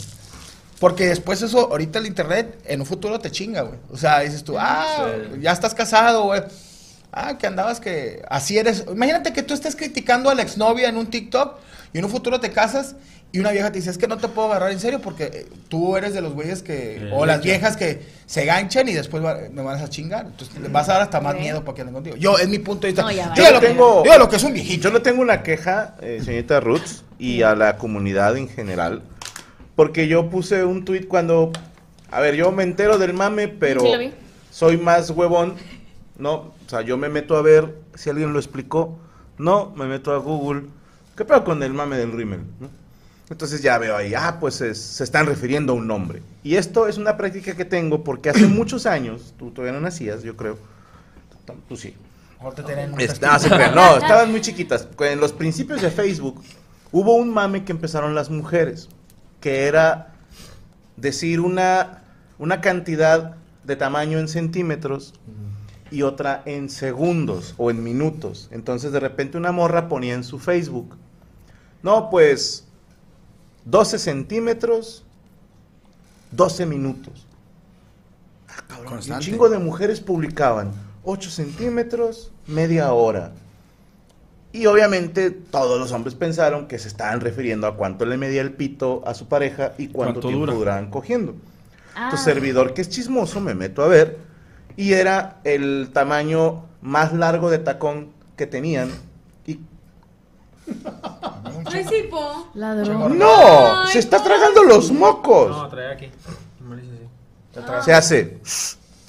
Porque 0.80 1.06
después 1.06 1.40
eso, 1.42 1.70
ahorita 1.70 1.98
el 1.98 2.06
internet, 2.06 2.60
en 2.64 2.80
un 2.80 2.86
futuro 2.86 3.18
te 3.18 3.30
chinga, 3.30 3.62
güey. 3.62 3.78
O 3.90 3.96
sea, 3.96 4.20
dices 4.20 4.44
tú, 4.44 4.56
ah, 4.58 5.06
ya 5.40 5.52
estás 5.52 5.74
casado, 5.74 6.24
güey. 6.24 6.42
Ah, 7.12 7.38
que 7.38 7.46
andabas 7.46 7.80
que 7.80 8.22
así 8.28 8.58
eres. 8.58 8.84
Imagínate 8.90 9.32
que 9.32 9.42
tú 9.42 9.54
estés 9.54 9.76
criticando 9.76 10.30
a 10.30 10.34
la 10.34 10.42
exnovia 10.42 10.88
en 10.88 10.96
un 10.96 11.06
TikTok 11.06 11.58
y 11.92 11.98
en 11.98 12.04
un 12.04 12.10
futuro 12.10 12.40
te 12.40 12.50
casas 12.50 12.96
y 13.36 13.40
una 13.40 13.50
vieja 13.50 13.72
te 13.72 13.78
dice, 13.78 13.90
es 13.90 13.98
que 13.98 14.06
no 14.06 14.16
te 14.16 14.28
puedo 14.28 14.48
agarrar 14.48 14.70
en 14.70 14.78
serio 14.78 15.00
porque 15.00 15.24
eh, 15.24 15.46
tú 15.68 15.96
eres 15.96 16.14
de 16.14 16.20
los 16.20 16.34
güeyes 16.34 16.62
que... 16.62 16.96
Eh, 16.98 17.10
o 17.12 17.26
las 17.26 17.42
viejas 17.42 17.76
que 17.76 18.00
se 18.26 18.44
ganchan 18.44 18.88
y 18.88 18.92
después 18.92 19.24
va- 19.24 19.38
me 19.52 19.60
vas 19.62 19.82
a 19.82 19.90
chingar. 19.90 20.26
Entonces 20.26 20.58
le 20.60 20.68
vas 20.68 20.88
a 20.88 20.92
dar 20.94 21.02
hasta 21.02 21.20
más 21.20 21.34
miedo 21.34 21.64
para 21.64 21.74
que 21.74 21.80
anden 21.82 21.94
contigo. 21.94 22.14
Yo, 22.16 22.38
es 22.38 22.48
mi 22.48 22.60
punto 22.60 22.86
de 22.86 22.92
vista. 22.92 23.02
No, 23.02 23.10
Yo 23.34 23.50
lo 23.52 23.60
que- 23.60 23.66
tengo- 23.66 24.02
diga 24.04 24.18
lo 24.18 24.28
que 24.28 24.36
es 24.36 24.44
un 24.44 24.52
viejito. 24.52 24.84
Yo 24.88 24.94
le 24.94 25.00
tengo 25.00 25.20
una 25.20 25.42
queja, 25.42 25.96
eh, 26.00 26.20
señorita 26.24 26.60
Roots, 26.60 27.02
y 27.18 27.42
a 27.42 27.54
la 27.56 27.76
comunidad 27.76 28.36
en 28.36 28.48
general, 28.48 29.02
porque 29.74 30.06
yo 30.06 30.30
puse 30.30 30.64
un 30.64 30.84
tweet 30.84 31.08
cuando, 31.08 31.50
a 32.12 32.20
ver, 32.20 32.36
yo 32.36 32.52
me 32.52 32.62
entero 32.62 32.98
del 32.98 33.14
mame, 33.14 33.48
pero 33.48 33.80
Sí, 33.80 33.90
lo 33.92 33.98
vi. 33.98 34.12
soy 34.50 34.76
más 34.76 35.10
huevón, 35.10 35.54
¿no? 36.18 36.34
O 36.34 36.54
sea, 36.68 36.82
yo 36.82 36.96
me 36.96 37.08
meto 37.08 37.36
a 37.36 37.42
ver 37.42 37.74
si 37.96 38.10
alguien 38.10 38.32
lo 38.32 38.38
explicó, 38.38 38.96
no, 39.38 39.72
me 39.76 39.86
meto 39.86 40.12
a 40.12 40.18
Google, 40.18 40.66
¿qué 41.16 41.24
pedo 41.24 41.42
con 41.42 41.62
el 41.64 41.72
mame 41.72 41.96
del 41.96 42.12
rímel? 42.12 42.40
¿no? 42.60 42.83
Entonces 43.34 43.62
ya 43.62 43.78
veo 43.78 43.96
ahí, 43.96 44.14
ah, 44.14 44.36
pues 44.38 44.60
es- 44.60 44.78
se 44.80 45.02
están 45.02 45.26
refiriendo 45.26 45.72
a 45.72 45.76
un 45.76 45.88
nombre. 45.88 46.22
Y 46.44 46.54
esto 46.54 46.86
es 46.86 46.98
una 46.98 47.16
práctica 47.16 47.56
que 47.56 47.64
tengo 47.64 48.04
porque 48.04 48.30
hace 48.30 48.46
muchos 48.46 48.86
años, 48.86 49.34
tú 49.36 49.50
todavía 49.50 49.72
no 49.72 49.80
nacías, 49.80 50.22
yo 50.22 50.36
creo, 50.36 50.56
tú, 51.44 51.52
tú 51.68 51.76
sí, 51.76 51.96
crean. 53.56 53.74
No, 53.74 53.96
estaban 53.96 54.30
muy 54.30 54.40
chiquitas. 54.40 54.86
En 55.00 55.18
los 55.18 55.32
principios 55.32 55.82
de 55.82 55.90
Facebook 55.90 56.40
hubo 56.92 57.16
un 57.16 57.34
mame 57.34 57.64
que 57.64 57.72
empezaron 57.72 58.14
las 58.14 58.30
mujeres, 58.30 58.88
que 59.40 59.64
era 59.66 60.14
decir 60.96 61.40
una, 61.40 62.04
una 62.38 62.60
cantidad 62.60 63.34
de 63.64 63.74
tamaño 63.74 64.20
en 64.20 64.28
centímetros 64.28 65.12
y 65.90 66.02
otra 66.02 66.40
en 66.46 66.70
segundos 66.70 67.56
o 67.58 67.72
en 67.72 67.82
minutos. 67.82 68.48
Entonces 68.52 68.92
de 68.92 69.00
repente 69.00 69.36
una 69.38 69.50
morra 69.50 69.88
ponía 69.88 70.14
en 70.14 70.22
su 70.22 70.38
Facebook, 70.38 70.96
no, 71.82 72.10
pues 72.10 72.68
12 73.64 73.98
centímetros, 73.98 75.04
12 76.32 76.66
minutos. 76.66 77.26
Ah, 78.48 78.62
cabrón, 78.68 79.00
Un 79.10 79.20
chingo 79.20 79.48
de 79.48 79.58
mujeres 79.58 80.00
publicaban 80.00 80.72
8 81.04 81.30
centímetros, 81.30 82.30
media 82.46 82.92
hora. 82.92 83.32
Y 84.52 84.66
obviamente 84.66 85.30
todos 85.30 85.80
los 85.80 85.90
hombres 85.90 86.14
pensaron 86.14 86.68
que 86.68 86.78
se 86.78 86.86
estaban 86.86 87.20
refiriendo 87.20 87.66
a 87.66 87.76
cuánto 87.76 88.04
le 88.04 88.16
medía 88.16 88.40
el 88.40 88.52
pito 88.52 89.02
a 89.06 89.14
su 89.14 89.26
pareja 89.26 89.72
y 89.78 89.88
cuánto, 89.88 90.20
¿Cuánto 90.20 90.28
tiempo 90.28 90.46
dura? 90.46 90.54
duraban 90.54 90.90
cogiendo. 90.90 91.34
Ah. 91.96 92.08
Tu 92.10 92.16
servidor, 92.16 92.74
que 92.74 92.82
es 92.82 92.88
chismoso, 92.88 93.40
me 93.40 93.54
meto 93.54 93.82
a 93.82 93.88
ver 93.88 94.18
y 94.76 94.92
era 94.92 95.40
el 95.44 95.90
tamaño 95.92 96.64
más 96.82 97.12
largo 97.12 97.50
de 97.50 97.58
tacón 97.58 98.10
que 98.36 98.46
tenían. 98.46 98.90
Ay, 101.66 101.84
sí, 101.88 102.08
po. 102.10 102.48
Ladrón. 102.54 103.18
¡No! 103.18 103.82
Ay, 103.82 103.92
¡Se 103.92 103.98
está 103.98 104.18
no. 104.18 104.24
tragando 104.24 104.62
los 104.64 104.90
mocos! 104.92 105.50
No, 105.50 105.68
trae 105.68 105.92
aquí. 105.92 106.10
Así. 107.56 107.84
Se 107.84 107.92
hace. 107.94 108.38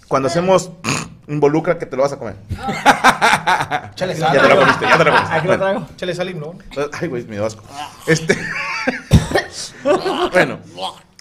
Cuando 0.07 0.27
hacemos. 0.27 0.71
Involucra 1.27 1.79
que 1.79 1.87
te 1.87 1.95
lo 1.95 2.03
vas 2.03 2.13
a 2.13 2.19
comer. 2.19 2.35
Échale 3.93 4.13
Ya 4.19 4.27
sal. 4.27 4.41
te 4.41 4.47
lo 4.47 4.59
comiste, 4.59 4.85
ya 4.85 4.97
te 4.97 5.03
lo 5.05 5.11
comiste. 5.11 5.33
Aquí 5.35 5.47
lo 5.47 5.57
traigo. 5.57 5.87
Échale 5.95 6.13
sal 6.13 6.27
limón. 6.27 6.63
Ay, 7.01 7.07
güey, 7.07 7.25
me 7.25 7.35
dio 7.37 7.45
asco. 7.47 7.63
Este. 8.05 8.37
bueno. 10.31 10.59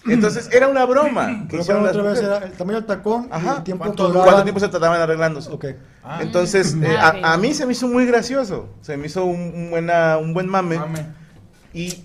Entonces 0.07 0.49
era 0.53 0.69
una 0.69 0.85
broma. 0.85 1.47
que 1.49 1.59
Pero 1.59 1.63
otra 1.85 2.03
vez 2.03 2.19
era 2.21 2.39
el 2.39 2.53
tamaño 2.53 2.79
del 2.79 2.87
tacón 2.87 3.29
y 3.31 3.35
Ajá. 3.35 3.57
el 3.59 3.63
tiempo 3.65 3.85
¿Cuánto 3.85 4.43
tiempo 4.43 4.61
se 4.61 4.69
trataban 4.69 5.01
arreglándose? 5.01 5.51
Ok. 5.51 5.67
Ah. 6.03 6.19
Entonces, 6.21 6.75
eh, 6.83 6.97
Ah, 6.99 7.15
a- 7.23 7.37
mí 7.39 7.55
se 7.55 7.65
me 7.67 7.73
hizo 7.73 7.89
muy 7.89 8.05
gracioso. 8.07 8.69
Se 8.83 8.97
me 8.97 9.07
hizo 9.07 9.25
un, 9.25 9.41
un 9.55 9.71
buena, 9.71 10.19
un 10.19 10.35
buen 10.35 10.49
mame. 10.49 10.77
Mame. 10.79 11.07
Y 11.73 12.05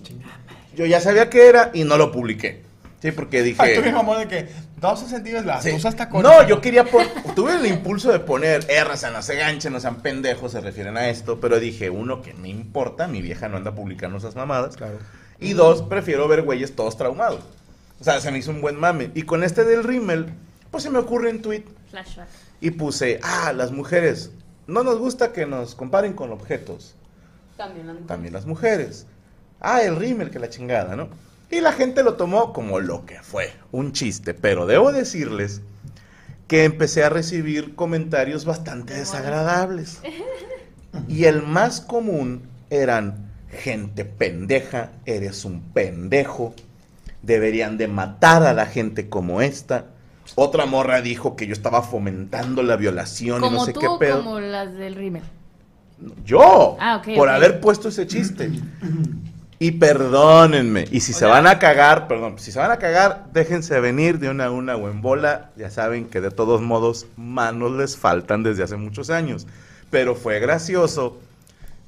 yo 0.74 0.86
ya 0.86 1.00
sabía 1.00 1.28
que 1.30 1.48
era 1.48 1.70
y 1.74 1.84
no 1.84 1.96
lo 1.96 2.10
publiqué. 2.10 2.62
Sí, 3.02 3.12
porque 3.12 3.42
dije. 3.42 3.56
Ay, 3.62 3.74
tú 3.82 3.98
amor 3.98 4.18
de 4.18 4.28
que 4.28 4.48
12 4.78 5.06
centímetros 5.06 5.46
las 5.46 5.62
Sí. 5.62 5.72
usas 5.72 5.96
tacones. 5.96 6.30
No, 6.30 6.46
yo 6.46 6.60
quería 6.60 6.84
pon- 6.84 7.06
tuve 7.34 7.54
el 7.54 7.64
impulso 7.66 8.10
de 8.12 8.18
poner 8.18 8.66
R's, 8.68 9.06
no 9.12 9.22
se 9.22 9.36
ganchen, 9.36 9.72
no 9.72 9.80
sean 9.80 9.96
pendejos, 9.96 10.52
se 10.52 10.60
refieren 10.60 10.96
a 10.98 11.08
esto, 11.08 11.40
pero 11.40 11.58
dije, 11.60 11.88
uno, 11.90 12.20
que 12.20 12.34
me 12.34 12.48
importa, 12.48 13.06
mi 13.08 13.22
vieja 13.22 13.48
no 13.48 13.56
anda 13.56 13.74
publicando 13.74 14.18
esas 14.18 14.36
mamadas. 14.36 14.76
Claro. 14.76 14.98
Y 15.38 15.54
dos, 15.54 15.80
prefiero 15.82 16.28
ver 16.28 16.42
güeyes 16.42 16.76
todos 16.76 16.98
traumados. 16.98 17.40
O 18.00 18.04
sea, 18.04 18.20
se 18.20 18.30
me 18.30 18.38
hizo 18.38 18.50
un 18.50 18.60
buen 18.60 18.76
mame. 18.76 19.10
Y 19.14 19.22
con 19.22 19.44
este 19.44 19.64
del 19.64 19.84
rímel, 19.84 20.26
pues 20.70 20.82
se 20.82 20.90
me 20.90 20.98
ocurre 20.98 21.30
un 21.30 21.42
tweet 21.42 21.64
Flashback. 21.90 22.28
y 22.60 22.70
puse, 22.70 23.20
ah, 23.22 23.52
las 23.52 23.72
mujeres, 23.72 24.30
no 24.66 24.82
nos 24.82 24.98
gusta 24.98 25.32
que 25.32 25.46
nos 25.46 25.74
comparen 25.74 26.14
con 26.14 26.32
objetos. 26.32 26.94
También 27.56 27.86
la 27.86 27.94
También 28.06 28.32
las 28.32 28.46
mujeres. 28.46 29.06
Ah, 29.60 29.82
el 29.82 29.96
rímel, 29.96 30.30
que 30.30 30.38
la 30.38 30.48
chingada, 30.48 30.96
¿no? 30.96 31.08
Y 31.50 31.60
la 31.60 31.72
gente 31.72 32.02
lo 32.02 32.14
tomó 32.14 32.52
como 32.52 32.80
lo 32.80 33.04
que 33.04 33.20
fue, 33.22 33.52
un 33.72 33.92
chiste. 33.92 34.32
Pero 34.32 34.66
debo 34.66 34.92
decirles 34.92 35.60
que 36.48 36.64
empecé 36.64 37.04
a 37.04 37.10
recibir 37.10 37.74
comentarios 37.74 38.44
bastante 38.44 38.94
desagradables. 38.94 40.00
Y 41.06 41.26
el 41.26 41.42
más 41.42 41.80
común 41.80 42.48
eran 42.68 43.30
gente 43.48 44.04
pendeja, 44.04 44.90
eres 45.04 45.44
un 45.44 45.60
pendejo, 45.72 46.52
deberían 47.22 47.76
de 47.78 47.88
matar 47.88 48.42
a 48.44 48.52
la 48.54 48.66
gente 48.66 49.08
como 49.08 49.40
esta. 49.40 49.86
Otra 50.36 50.66
morra 50.66 51.00
dijo 51.02 51.34
que 51.36 51.46
yo 51.46 51.52
estaba 51.52 51.82
fomentando 51.82 52.62
la 52.62 52.76
violación 52.76 53.38
y 53.38 53.40
Como 53.40 53.58
no 53.58 53.64
sé 53.64 53.72
tú 53.72 53.80
qué 53.80 53.88
pedo. 53.98 54.22
como 54.24 54.38
las 54.40 54.72
del 54.74 54.94
rímel. 54.94 55.22
Yo, 56.24 56.76
Ah, 56.80 57.02
por 57.16 57.28
haber 57.28 57.60
puesto 57.60 57.88
ese 57.88 58.06
chiste. 58.06 58.50
Y 59.58 59.72
perdónenme, 59.72 60.86
y 60.90 61.00
si 61.00 61.12
se 61.12 61.26
van 61.26 61.46
a 61.46 61.58
cagar, 61.58 62.08
perdón, 62.08 62.38
si 62.38 62.50
se 62.50 62.58
van 62.58 62.70
a 62.70 62.78
cagar, 62.78 63.26
déjense 63.34 63.78
venir 63.80 64.18
de 64.18 64.30
una 64.30 64.46
a 64.46 64.50
una 64.50 64.74
o 64.76 64.88
en 64.88 65.02
bola. 65.02 65.50
Ya 65.56 65.68
saben 65.68 66.06
que 66.06 66.22
de 66.22 66.30
todos 66.30 66.62
modos 66.62 67.06
manos 67.16 67.72
les 67.72 67.98
faltan 67.98 68.42
desde 68.42 68.62
hace 68.62 68.76
muchos 68.76 69.10
años. 69.10 69.46
Pero 69.90 70.14
fue 70.14 70.38
gracioso 70.40 71.18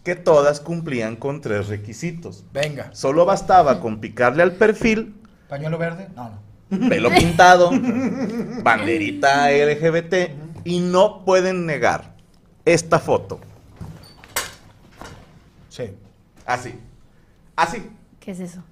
que 0.04 0.16
todas 0.16 0.60
cumplían 0.60 1.16
con 1.16 1.40
tres 1.40 1.68
requisitos. 1.68 2.44
Venga. 2.52 2.90
Solo 2.92 3.24
bastaba 3.24 3.80
con 3.80 4.00
picarle 4.00 4.42
al 4.42 4.52
perfil, 4.52 5.14
¿Pañuelo 5.52 5.76
verde? 5.76 6.08
No, 6.16 6.30
no. 6.70 6.88
pelo 6.88 7.10
pintado, 7.14 7.70
banderita 8.62 9.50
LGBT 9.52 10.30
y 10.64 10.80
no 10.80 11.26
pueden 11.26 11.66
negar 11.66 12.14
esta 12.64 12.98
foto. 12.98 13.38
Sí. 15.68 15.90
Así. 16.46 16.74
Así. 17.54 17.86
¿Qué 18.18 18.30
es 18.30 18.40
eso? 18.40 18.62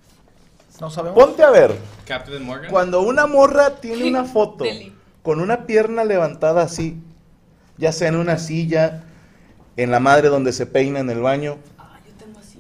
No 0.81 0.89
sabemos. 0.89 1.23
Ponte 1.23 1.43
a 1.43 1.51
ver. 1.51 1.77
Captain 2.07 2.43
Morgan. 2.43 2.71
Cuando 2.71 3.03
una 3.03 3.27
morra 3.27 3.77
tiene 3.77 4.09
una 4.09 4.25
foto 4.33 4.65
con 5.23 5.39
una 5.39 5.67
pierna 5.67 6.05
levantada 6.05 6.63
así, 6.63 6.99
ya 7.77 7.93
sea 7.93 8.09
en 8.09 8.17
una 8.17 8.39
silla, 8.39 9.03
en 9.77 9.91
la 9.91 10.01
madre 10.01 10.29
donde 10.29 10.55
se 10.55 10.65
peina 10.65 11.01
en 11.01 11.11
el 11.11 11.21
baño, 11.21 11.59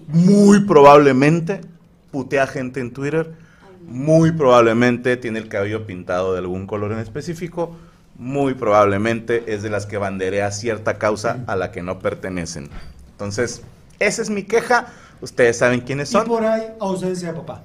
muy 0.08 0.66
probablemente 0.66 1.62
putea 2.10 2.46
gente 2.46 2.80
en 2.80 2.92
Twitter, 2.92 3.39
muy 3.86 4.32
probablemente 4.32 5.16
tiene 5.16 5.38
el 5.38 5.48
cabello 5.48 5.86
pintado 5.86 6.32
de 6.32 6.38
algún 6.38 6.66
color 6.66 6.92
en 6.92 6.98
específico, 6.98 7.76
muy 8.16 8.54
probablemente 8.54 9.54
es 9.54 9.62
de 9.62 9.70
las 9.70 9.86
que 9.86 9.96
banderea 9.96 10.50
cierta 10.50 10.98
causa 10.98 11.38
a 11.46 11.56
la 11.56 11.72
que 11.72 11.82
no 11.82 11.98
pertenecen. 11.98 12.68
Entonces, 13.12 13.62
esa 13.98 14.22
es 14.22 14.30
mi 14.30 14.44
queja. 14.44 14.86
Ustedes 15.20 15.58
saben 15.58 15.80
quiénes 15.80 16.10
Y 16.10 16.12
son. 16.12 16.26
por 16.26 16.44
ahí, 16.44 16.62
ausencia 16.80 17.32
de 17.32 17.38
papá. 17.38 17.62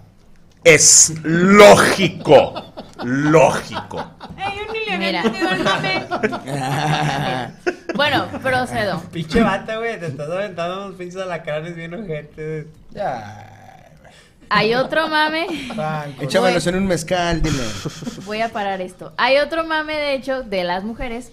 Es 0.63 1.13
lógico. 1.23 2.53
Lógico. 3.03 4.11
Mira. 4.97 5.23
bueno, 7.95 8.27
procedo. 8.41 9.01
Pinche 9.11 9.41
bata, 9.41 9.77
güey. 9.77 9.99
Te 9.99 10.07
estás 10.07 10.29
aventando 10.29 10.85
unos 10.85 10.97
pinches 10.97 11.21
alacranes 11.21 11.75
bien 11.75 11.93
ojetes. 11.93 12.67
Ya. 12.91 13.51
Hay 14.49 14.73
otro 14.73 15.07
mame. 15.07 15.47
Échamelos 16.19 16.65
en 16.67 16.75
un 16.75 16.87
mezcal, 16.87 17.41
dile. 17.41 17.63
Voy 18.25 18.41
a 18.41 18.49
parar 18.49 18.81
esto. 18.81 19.13
Hay 19.17 19.37
otro 19.37 19.65
mame, 19.65 19.93
de 19.93 20.13
hecho, 20.15 20.43
de 20.43 20.63
las 20.63 20.83
mujeres 20.83 21.31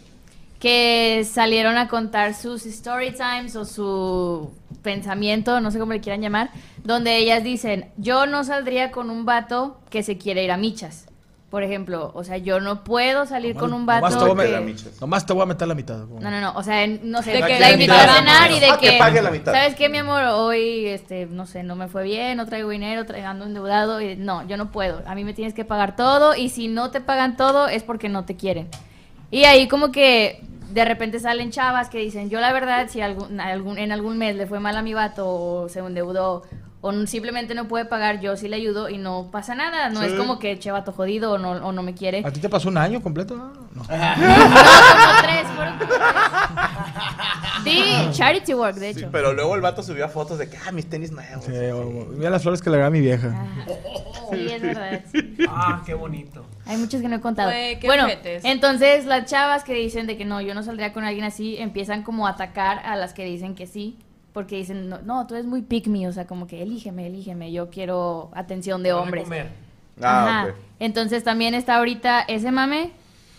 que 0.58 1.26
salieron 1.28 1.76
a 1.76 1.88
contar 1.88 2.34
sus 2.34 2.66
story 2.66 3.12
times 3.12 3.56
o 3.56 3.64
su 3.64 4.52
pensamiento, 4.82 5.60
no 5.60 5.72
sé 5.72 5.78
cómo 5.78 5.92
le 5.92 6.00
quieran 6.00 6.22
llamar, 6.22 6.50
donde 6.84 7.16
ellas 7.16 7.42
dicen, 7.42 7.90
yo 7.96 8.26
no 8.26 8.44
saldría 8.44 8.92
con 8.92 9.10
un 9.10 9.24
vato 9.24 9.80
que 9.90 10.04
se 10.04 10.18
quiere 10.18 10.44
ir 10.44 10.52
a 10.52 10.56
michas. 10.56 11.06
Por 11.53 11.62
ejemplo, 11.62 12.11
o 12.14 12.24
sea, 12.24 12.38
yo 12.38 12.61
no 12.61 12.82
puedo 12.82 13.26
salir 13.26 13.55
con 13.55 13.74
un 13.74 13.84
vato 13.84 14.00
Nomás 14.09 14.18
te, 14.18 14.24
voy 14.24 14.46
a 14.46 14.59
que... 14.59 14.64
met- 14.64 15.00
nomás 15.03 15.26
te 15.26 15.32
voy 15.34 15.42
a 15.42 15.44
meter 15.44 15.68
la 15.68 15.74
mitad. 15.74 15.98
No, 16.07 16.30
no, 16.30 16.40
no, 16.40 16.53
o 16.57 16.62
sea, 16.62 16.86
no 16.86 17.20
sé, 17.22 17.32
De 17.32 17.42
que 17.42 17.61
la 17.61 17.72
invito 17.72 17.92
a 17.92 18.07
cenar 18.07 18.50
y 18.50 18.59
de 18.59 18.70
Ah, 18.70 18.78
que 18.80 18.92
que, 18.92 18.98
pague 18.98 19.20
la 19.20 19.30
mitad. 19.30 19.53
¿sabes 19.53 19.74
qué, 19.74 19.90
mi 19.90 19.98
amor? 19.98 20.22
Hoy, 20.24 20.86
este, 20.86 21.26
no 21.26 21.44
sé, 21.44 21.62
no 21.62 21.76
me 21.76 21.88
fue 21.88 22.05
bien, 22.05 22.38
no 22.38 22.46
traigo 22.46 22.70
dinero, 22.70 23.05
tra- 23.05 23.22
ando 23.26 23.44
endeudado, 23.44 24.00
y 24.00 24.16
no, 24.16 24.48
yo 24.48 24.57
no 24.57 24.72
puedo, 24.72 25.03
a 25.07 25.14
mí 25.14 25.24
me 25.24 25.34
tienes 25.34 25.53
que 25.53 25.66
pagar 25.66 25.94
todo, 25.94 26.34
y 26.34 26.48
si 26.48 26.68
no 26.68 26.90
te 26.90 27.03
pagan 27.03 27.36
todo 27.36 27.68
es 27.68 27.82
porque 27.82 28.09
no 28.09 28.24
te 28.24 28.34
quieren. 28.34 28.68
Y 29.30 29.44
ahí 29.44 29.68
como 29.68 29.92
que 29.92 30.42
de 30.70 30.86
repente 30.86 31.20
salen 31.20 31.50
chavas 31.50 31.90
que 31.90 31.98
dicen, 31.98 32.30
yo 32.30 32.40
la 32.40 32.55
verdad, 32.55 32.86
si 32.88 33.03
algún, 33.03 33.40
algún, 33.40 33.76
en 33.76 33.92
algún 33.92 34.16
mes 34.16 34.36
le 34.36 34.46
fue 34.46 34.59
mal 34.59 34.74
a 34.78 34.80
mi 34.80 34.94
vato, 34.94 35.28
o 35.28 35.68
se 35.68 35.80
endeudó, 35.80 36.44
o 36.85 37.07
simplemente 37.07 37.55
no 37.55 37.66
puede 37.68 37.85
pagar, 37.87 38.20
yo 38.20 38.37
sí 38.37 38.49
le 38.49 38.57
ayudo, 38.57 38.91
y 38.91 38.99
no 38.99 39.28
pasa 39.33 39.55
nada, 39.55 39.89
no 39.89 40.01
Sí. 40.01 40.07
es 40.09 40.12
como 40.14 40.39
que 40.39 40.59
che 40.59 40.70
vato 40.70 40.93
jodido 40.93 41.33
o 41.33 41.39
no, 41.39 41.53
o 41.53 41.72
no 41.72 41.83
me 41.83 41.95
quiere. 41.95 42.22
¿A 42.26 42.30
ti 42.30 42.41
te 42.41 42.49
pasó 42.51 42.68
un 42.68 42.76
año 42.76 43.01
completo? 43.01 43.35
No. 43.37 43.53
No, 43.72 43.85
como 43.89 45.22
tres, 45.22 45.47
fueron 45.57 45.78
como 45.78 45.91
tres. 45.93 46.03
Sí, 47.64 48.09
charity 48.12 48.55
work, 48.55 48.74
de 48.76 48.93
Sí, 48.93 49.01
hecho. 49.01 49.09
pero 49.12 49.33
luego 49.33 49.55
el 49.55 49.61
vato 49.61 49.83
subía 49.83 50.09
fotos 50.09 50.39
de 50.39 50.49
que, 50.51 50.57
ah, 50.66 50.72
mis 50.72 50.89
tenis 50.89 51.12
nuevos. 51.12 51.45
Sí, 51.45 51.53
o- 51.72 52.07
mira 52.16 52.30
las 52.30 52.43
flores 52.43 52.61
que 52.61 52.70
le 52.70 52.78
da 52.78 52.91
mi 52.91 53.01
vieja. 53.01 53.33
Sí, 54.33 54.47
es 54.51 54.62
verdad. 54.62 55.01
Ah, 55.49 55.83
qué 55.87 55.95
bonito. 55.95 56.45
Hay 56.66 56.76
muchas 56.78 57.01
que 57.01 57.09
no 57.09 57.16
he 57.16 57.20
contado. 57.20 57.51
Bueno, 57.85 58.07
entonces 58.43 59.05
las 59.05 59.26
chavas 59.26 59.62
que 59.64 59.74
dicen 59.74 60.07
de 60.07 60.16
que 60.16 60.24
no, 60.24 60.41
yo 60.41 60.55
no 60.55 60.62
saldría 60.62 60.93
con 60.93 61.05
alguien 61.05 61.24
así, 61.24 61.57
empiezan 61.59 62.03
como 62.03 62.26
a 62.26 62.30
atacar 62.30 62.80
a 62.85 62.97
las 62.97 63.12
que 63.14 63.24
dicen 63.24 63.55
que 63.55 63.66
sí. 63.66 63.97
Porque 64.33 64.57
dicen, 64.57 64.89
no, 64.89 65.01
no 65.03 65.26
tú 65.26 65.35
eres 65.35 65.47
muy 65.47 65.62
pick 65.62 65.87
me, 65.89 66.07
o 66.09 66.12
sea, 66.12 66.26
como 66.26 66.47
que 66.47 66.62
elígeme, 66.62 67.07
elígeme, 67.07 67.53
yo 67.53 67.68
quiero 67.70 68.30
atención 68.35 68.83
de 68.83 68.93
hombres. 68.93 69.24
comer. 69.24 69.49
Ah, 70.01 70.24
Ajá. 70.41 70.47
ok. 70.49 70.55
Entonces 70.80 71.22
también 71.22 71.55
está 71.55 71.76
ahorita 71.76 72.22
ese 72.22 72.51
mame. 72.51 72.93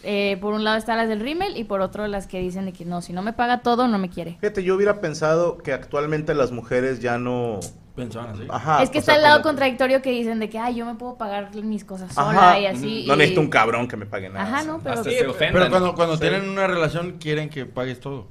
eh, 0.05 0.37
por 0.41 0.53
un 0.53 0.63
lado 0.65 0.77
están 0.77 0.97
las 0.97 1.07
del 1.07 1.21
Rimmel 1.21 1.55
y 1.57 1.63
por 1.63 1.79
otro 1.81 2.05
las 2.07 2.27
que 2.27 2.39
dicen 2.39 2.65
de 2.65 2.73
que 2.73 2.83
no, 2.85 3.01
si 3.01 3.13
no 3.13 3.21
me 3.21 3.31
paga 3.33 3.61
todo, 3.61 3.87
no 3.87 3.97
me 3.97 4.09
quiere. 4.09 4.37
Fíjate, 4.41 4.61
yo 4.63 4.75
hubiera 4.75 4.99
pensado 4.99 5.57
que 5.59 5.71
actualmente 5.73 6.33
las 6.33 6.51
mujeres 6.51 6.99
ya 6.99 7.17
no... 7.17 7.59
Pensaban 7.95 8.31
así. 8.31 8.41
Ajá. 8.49 8.81
es 8.83 8.89
que 8.89 8.97
está 8.97 9.11
sea, 9.13 9.17
el 9.17 9.21
lado 9.23 9.35
como- 9.37 9.49
contradictorio 9.51 10.01
que 10.01 10.09
dicen 10.11 10.39
de 10.39 10.49
que, 10.49 10.57
ay, 10.59 10.75
yo 10.75 10.85
me 10.85 10.95
puedo 10.95 11.15
pagar 11.15 11.53
mis 11.55 11.85
cosas 11.85 12.11
sola 12.13 12.49
Ajá. 12.49 12.59
y 12.59 12.65
así. 12.65 13.05
No 13.07 13.13
y- 13.13 13.17
necesito 13.17 13.39
un 13.41 13.49
cabrón 13.49 13.87
que 13.87 13.95
me 13.95 14.05
pague 14.07 14.29
nada. 14.29 14.41
Ajá, 14.43 14.63
no, 14.63 14.79
pero... 14.79 14.95
Hasta 14.95 15.09
Sí, 15.11 15.15
se 15.17 15.27
ofenden. 15.27 15.53
Pero 15.53 15.69
cuando, 15.69 15.95
cuando 15.95 16.15
Sí. 16.15 16.21
tienen 16.21 16.49
una 16.49 16.65
relación 16.67 17.17
quieren 17.19 17.49
que 17.49 17.65
pagues 17.65 17.99
todo. 17.99 18.27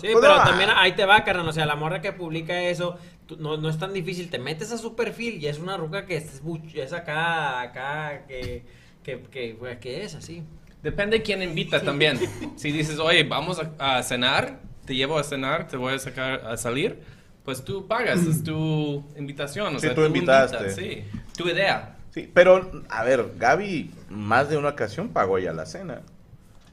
Sí, 0.00 0.08
Pues, 0.12 0.18
pero 0.20 0.36
también 0.44 0.70
ahí 0.74 0.92
te 0.92 1.04
va, 1.04 1.22
carnal. 1.24 1.48
O 1.48 1.52
sea, 1.52 1.66
la 1.66 1.76
morra 1.76 2.00
que 2.00 2.12
publica 2.12 2.60
eso 2.62 2.98
tú- 3.26 3.36
no, 3.38 3.56
no 3.56 3.68
es 3.68 3.78
tan 3.78 3.92
difícil. 3.92 4.30
Te 4.30 4.38
metes 4.38 4.72
a 4.72 4.78
su 4.78 4.94
perfil 4.94 5.42
y 5.42 5.46
es 5.46 5.58
una 5.58 5.76
ruca 5.76 6.06
que 6.06 6.16
es, 6.16 6.42
buch- 6.42 6.74
es 6.76 6.92
acá, 6.92 7.60
acá, 7.60 8.24
que, 8.26 8.64
que, 9.02 9.20
que, 9.30 9.56
que 9.80 10.02
es 10.04 10.14
así. 10.14 10.42
Depende 10.82 11.18
de 11.18 11.22
quién 11.22 11.42
invita 11.42 11.80
también. 11.80 12.18
Si 12.56 12.70
dices, 12.72 12.98
oye, 12.98 13.24
vamos 13.24 13.60
a, 13.78 13.96
a 13.98 14.02
cenar, 14.02 14.60
te 14.84 14.94
llevo 14.94 15.18
a 15.18 15.24
cenar, 15.24 15.66
te 15.68 15.76
voy 15.76 15.94
a 15.94 15.98
sacar 15.98 16.44
a 16.46 16.56
salir, 16.56 16.98
pues 17.44 17.64
tú 17.64 17.86
pagas, 17.86 18.20
es 18.26 18.42
tu 18.44 19.02
invitación. 19.16 19.76
O 19.76 19.78
Sí, 19.78 19.86
sea, 19.86 19.94
tú 19.94 20.04
invitaste. 20.04 20.56
invitas, 20.56 20.74
sí, 20.76 21.04
tu 21.36 21.48
idea. 21.48 21.96
Sí, 22.10 22.30
pero, 22.32 22.70
a 22.90 23.02
ver, 23.02 23.32
Gaby 23.38 23.90
más 24.08 24.48
de 24.48 24.56
una 24.56 24.68
ocasión 24.68 25.08
pagó 25.08 25.38
ya 25.40 25.52
la 25.52 25.66
cena. 25.66 26.02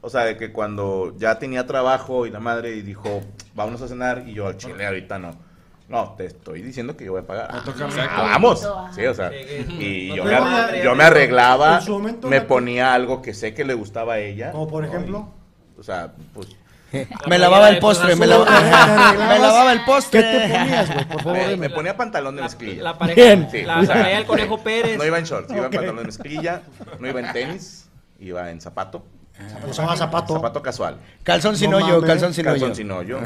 O 0.04 0.10
sea, 0.10 0.24
de 0.24 0.36
que 0.36 0.52
cuando 0.52 1.14
ya 1.16 1.38
tenía 1.38 1.66
trabajo 1.66 2.26
y 2.26 2.30
la 2.30 2.40
madre 2.40 2.74
y 2.74 2.82
dijo, 2.82 3.22
vámonos 3.54 3.80
a 3.82 3.88
cenar, 3.88 4.24
y 4.26 4.34
yo 4.34 4.48
al 4.48 4.56
chile 4.56 4.84
ahorita 4.84 5.18
no. 5.18 5.30
No, 5.88 6.14
te 6.16 6.24
estoy 6.26 6.62
diciendo 6.62 6.96
que 6.96 7.04
yo 7.04 7.12
voy 7.12 7.20
a 7.22 7.26
pagar. 7.26 7.52
Me 7.54 7.60
toca 7.60 7.84
a 7.84 7.88
mí. 7.88 7.94
Ah, 7.98 8.22
vamos. 8.32 8.66
Sí, 8.94 9.04
o 9.06 9.14
sea, 9.14 9.30
y 9.34 10.08
No 10.10 10.16
yo 10.16 10.24
me, 10.24 10.40
madre, 10.40 10.82
yo 10.82 10.94
me 10.94 11.04
arreglaba, 11.04 11.80
momento 11.86 12.28
me 12.28 12.38
la- 12.38 12.46
ponía 12.46 12.94
algo 12.94 13.20
que 13.22 13.32
sé 13.34 13.54
que 13.54 13.64
le 13.64 13.74
gustaba 13.74 14.14
a 14.14 14.18
ella. 14.18 14.52
Como 14.52 14.68
por 14.68 14.84
ejemplo. 14.84 15.28
O 15.78 15.82
sea, 15.82 16.12
pues... 16.32 16.48
Me 17.26 17.38
lavaba 17.38 17.70
el 17.70 17.78
postre, 17.78 18.16
me, 18.16 18.26
lava- 18.26 18.44
me 19.16 19.38
lavaba 19.38 19.72
el 19.72 19.82
postre. 19.82 20.20
¿Qué 20.20 20.38
te 20.38 20.58
ponías, 20.58 20.92
güey? 20.92 21.04
Por 21.08 21.22
favor, 21.22 21.56
Me, 21.56 21.70
ponía 21.70 21.96
pantalón 21.96 22.36
de 22.36 22.42
mezclilla. 22.42 22.82
La 22.82 22.98
pareja, 22.98 23.14
Bien. 23.18 23.48
Sí, 23.50 23.62
la, 23.62 23.78
o 23.80 23.84
sea, 23.86 23.94
la 23.94 24.00
pareja 24.02 24.18
del 24.18 24.26
conejo 24.26 24.58
Pérez. 24.58 24.98
No 24.98 25.04
iba 25.06 25.18
en 25.18 25.24
shorts, 25.24 25.50
iba 25.52 25.60
Ok. 25.60 25.64
en 25.66 25.70
pantalón 25.72 25.96
de 25.96 26.04
mezclilla, 26.04 26.62
no 27.00 27.08
iba 27.08 27.20
en 27.20 27.32
tenis, 27.32 27.88
iba 28.20 28.50
en 28.50 28.60
zapato. 28.60 29.06
Usaba 29.68 29.96
zapato. 29.96 30.34
Zapato 30.34 30.62
casual. 30.62 30.98
Calzón 31.22 31.56
sin 31.56 31.70
No 31.70 31.78
hoyo, 31.78 31.94
mames. 31.96 32.04
calzón 32.06 32.34
sin 32.34 32.44
calzón 32.44 32.64
hoyo. 32.70 32.74
sin 32.74 32.90
hoyo. 32.90 33.18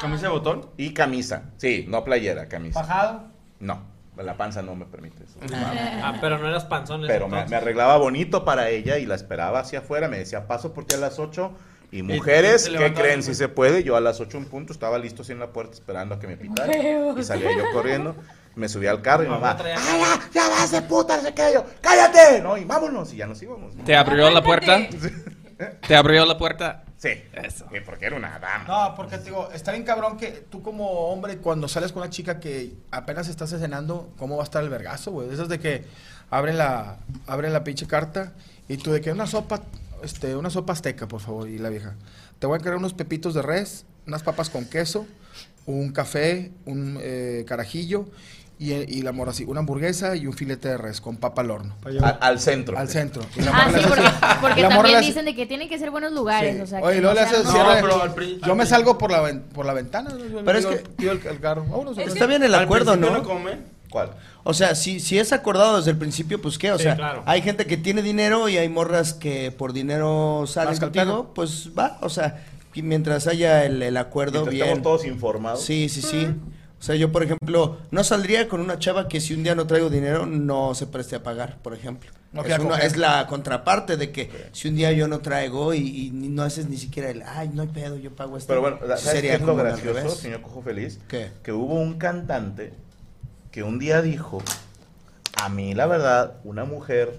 ¿Camisa 0.00 0.22
de 0.22 0.28
botón? 0.28 0.66
Y 0.76 0.92
camisa. 0.92 1.44
Sí, 1.56 1.86
no 1.88 2.04
playera, 2.04 2.48
camisa. 2.48 2.80
¿Bajado? 2.80 3.24
No, 3.60 3.80
la 4.16 4.36
panza 4.36 4.60
no 4.62 4.74
me 4.74 4.84
permite 4.86 5.24
eso. 5.24 5.38
Ah, 5.54 6.14
pero 6.20 6.38
no 6.38 6.48
eras 6.48 6.64
panzones. 6.64 7.08
Pero 7.08 7.28
me, 7.28 7.46
me 7.46 7.56
arreglaba 7.56 7.96
bonito 7.96 8.44
para 8.44 8.68
ella 8.68 8.98
y 8.98 9.06
la 9.06 9.14
esperaba 9.14 9.60
hacia 9.60 9.78
afuera. 9.80 10.08
Me 10.08 10.18
decía, 10.18 10.46
paso 10.46 10.72
por 10.74 10.84
ti 10.84 10.94
a 10.96 10.98
las 10.98 11.18
8. 11.18 11.52
Y 11.92 12.02
mujeres, 12.02 12.64
te 12.64 12.70
¿qué 12.70 12.76
levantabas, 12.78 13.02
creen? 13.02 13.20
güey. 13.20 13.34
Si 13.34 13.34
se 13.34 13.48
puede, 13.48 13.82
yo 13.84 13.96
a 13.96 14.00
las 14.00 14.18
8 14.20 14.38
en 14.38 14.46
punto 14.46 14.72
estaba 14.72 14.98
listo 14.98 15.22
así 15.22 15.32
en 15.32 15.38
la 15.40 15.48
puerta 15.52 15.74
esperando 15.74 16.14
a 16.14 16.18
que 16.18 16.26
me 16.26 16.36
pitara. 16.38 16.72
Y 16.74 17.22
salía 17.22 17.50
yo 17.56 17.64
corriendo. 17.72 18.16
Me 18.54 18.68
subí 18.68 18.86
al 18.86 19.00
carro 19.00 19.22
y 19.24 19.26
mi 19.26 19.32
mamá, 19.32 19.56
traía- 19.56 19.76
¡Ah, 19.78 20.18
ya, 20.34 20.42
ya 20.42 20.48
vas 20.50 20.70
de 20.70 20.82
puta! 20.82 21.18
Se 21.20 21.32
cayó. 21.32 21.64
¡Cállate! 21.80 22.40
No, 22.42 22.58
y 22.58 22.64
vámonos. 22.64 23.10
Y 23.14 23.16
ya 23.16 23.26
nos 23.26 23.40
íbamos. 23.42 23.74
¿Te 23.84 23.94
abrió 23.96 24.28
la 24.30 24.42
puerta? 24.42 24.78
¿Te 25.66 25.96
abrió 25.96 26.24
la 26.24 26.38
puerta? 26.38 26.84
Sí, 26.98 27.10
Eso. 27.32 27.66
Sí, 27.72 27.78
porque 27.84 28.06
era 28.06 28.16
una 28.16 28.38
dama. 28.38 28.64
No, 28.68 28.94
porque 28.94 29.18
te 29.18 29.24
digo, 29.24 29.50
está 29.52 29.72
bien 29.72 29.82
cabrón 29.82 30.16
que 30.16 30.46
tú 30.48 30.62
como 30.62 30.88
hombre, 31.08 31.38
cuando 31.38 31.66
sales 31.66 31.90
con 31.90 32.02
una 32.02 32.10
chica 32.10 32.38
que 32.38 32.74
apenas 32.92 33.28
estás 33.28 33.50
cenando, 33.50 34.12
¿cómo 34.16 34.36
va 34.36 34.42
a 34.42 34.44
estar 34.44 34.62
el 34.62 34.70
vergazo, 34.70 35.10
güey? 35.10 35.28
Esas 35.28 35.48
de 35.48 35.58
que 35.58 35.84
abren 36.30 36.58
la, 36.58 36.98
abren 37.26 37.52
la 37.52 37.64
pinche 37.64 37.88
carta 37.88 38.32
y 38.68 38.76
tú 38.76 38.92
de 38.92 39.00
que 39.00 39.10
una 39.10 39.26
sopa, 39.26 39.62
este, 40.04 40.36
una 40.36 40.50
sopa 40.50 40.74
azteca, 40.74 41.08
por 41.08 41.20
favor, 41.20 41.48
y 41.48 41.58
la 41.58 41.70
vieja. 41.70 41.94
Te 42.38 42.46
voy 42.46 42.54
a 42.54 42.58
encargar 42.58 42.78
unos 42.78 42.94
pepitos 42.94 43.34
de 43.34 43.42
res, 43.42 43.84
unas 44.06 44.22
papas 44.22 44.48
con 44.48 44.64
queso, 44.64 45.06
un 45.66 45.92
café, 45.92 46.52
un 46.66 46.98
eh, 47.00 47.44
carajillo 47.48 48.06
y, 48.70 48.98
y 48.98 49.02
la 49.02 49.12
morra 49.12 49.30
así, 49.32 49.44
una 49.44 49.60
hamburguesa 49.60 50.14
y 50.16 50.26
un 50.26 50.32
filete 50.32 50.68
de 50.68 50.76
res 50.78 51.00
con 51.00 51.16
papa 51.16 51.42
al 51.42 51.50
horno. 51.50 51.74
Al, 51.84 52.18
al 52.20 52.40
centro. 52.40 52.78
Al 52.78 52.88
centro. 52.88 53.22
Y 53.36 53.42
la 53.42 53.50
Ah, 53.52 53.70
sí, 53.74 53.80
porque, 53.88 54.02
porque 54.40 54.62
la 54.62 54.68
también 54.68 54.96
hace- 54.96 55.06
dicen 55.06 55.24
de 55.24 55.34
que 55.34 55.46
tienen 55.46 55.68
que 55.68 55.78
ser 55.78 55.90
buenos 55.90 56.12
lugares. 56.12 56.56
Sí. 56.56 56.62
O 56.62 56.66
sea, 56.66 56.80
Oye, 56.80 57.00
luego 57.00 57.14
no 57.14 57.20
le 57.20 57.26
haces 57.26 57.44
no, 57.44 57.52
cierre. 57.52 57.78
pero 57.82 58.02
al 58.02 58.14
pri- 58.14 58.40
Yo 58.46 58.54
me 58.54 58.66
salgo 58.66 58.98
por 58.98 59.10
la, 59.10 59.20
ven- 59.20 59.42
por 59.54 59.66
la 59.66 59.72
ventana. 59.72 60.10
Pero 60.44 60.58
es 60.58 60.68
digo, 60.68 60.82
que- 60.98 61.08
el, 61.08 61.20
el 61.26 61.40
carro. 61.40 61.64
Vámonos, 61.68 61.98
Está 61.98 62.26
bien 62.26 62.42
el 62.42 62.54
acuerdo, 62.54 62.96
¿no? 62.96 63.22
comen 63.22 63.64
¿Cuál? 63.90 64.10
O 64.44 64.54
sea, 64.54 64.74
si, 64.74 65.00
si 65.00 65.18
es 65.18 65.32
acordado 65.32 65.76
desde 65.76 65.90
el 65.90 65.98
principio, 65.98 66.40
pues 66.40 66.56
qué, 66.58 66.72
o 66.72 66.78
Sí, 66.78 66.84
sea, 66.84 66.96
claro. 66.96 67.22
hay 67.26 67.42
gente 67.42 67.66
que 67.66 67.76
tiene 67.76 68.00
dinero 68.02 68.48
y 68.48 68.56
hay 68.56 68.68
morras 68.68 69.12
que 69.12 69.52
por 69.52 69.72
dinero 69.74 70.44
salen 70.46 70.78
contigo, 70.78 71.30
pues 71.34 71.68
va, 71.78 71.98
o 72.00 72.08
sea, 72.08 72.42
mientras 72.74 73.26
haya 73.26 73.64
el, 73.66 73.82
el 73.82 73.96
acuerdo 73.98 74.40
Mientras 74.46 74.54
bien. 74.54 74.66
estemos 74.68 74.82
todos 74.82 75.04
informados. 75.04 75.62
Sí, 75.62 75.88
sí, 75.90 76.00
sí. 76.00 76.26
O 76.82 76.84
sea, 76.84 76.96
yo, 76.96 77.12
por 77.12 77.22
ejemplo, 77.22 77.78
no 77.92 78.02
saldría 78.02 78.48
con 78.48 78.60
una 78.60 78.76
chava 78.76 79.06
que 79.06 79.20
si 79.20 79.34
un 79.34 79.44
día 79.44 79.54
no 79.54 79.68
traigo 79.68 79.88
dinero, 79.88 80.26
no 80.26 80.74
se 80.74 80.88
preste 80.88 81.14
a 81.14 81.22
pagar, 81.22 81.58
por 81.62 81.74
ejemplo. 81.74 82.10
No 82.32 82.42
es, 82.42 82.84
es 82.84 82.96
la 82.96 83.24
contraparte 83.28 83.96
de 83.96 84.10
que 84.10 84.48
si 84.50 84.66
un 84.66 84.74
día 84.74 84.90
yo 84.90 85.06
no 85.06 85.20
traigo 85.20 85.74
y, 85.74 86.10
no 86.12 86.42
haces 86.42 86.68
ni 86.68 86.76
siquiera 86.76 87.10
el, 87.10 87.22
ay, 87.22 87.50
no 87.54 87.62
hay 87.62 87.68
pedo, 87.68 87.98
yo 87.98 88.10
pago 88.10 88.36
esto. 88.36 88.48
Pero 88.48 88.62
bueno, 88.62 88.78
¿sabes 88.80 89.00
Sería 89.00 89.30
qué 89.30 89.36
es 89.36 89.42
lo 89.42 89.54
gracioso, 89.54 90.10
señor 90.16 90.40
Cojo 90.40 90.60
Feliz? 90.60 90.98
¿Qué? 91.06 91.30
Que 91.44 91.52
hubo 91.52 91.74
un 91.74 91.98
cantante 91.98 92.72
que 93.52 93.62
un 93.62 93.78
día 93.78 94.02
dijo, 94.02 94.42
a 95.40 95.48
mí 95.50 95.74
la 95.74 95.86
verdad, 95.86 96.38
una 96.42 96.64
mujer 96.64 97.16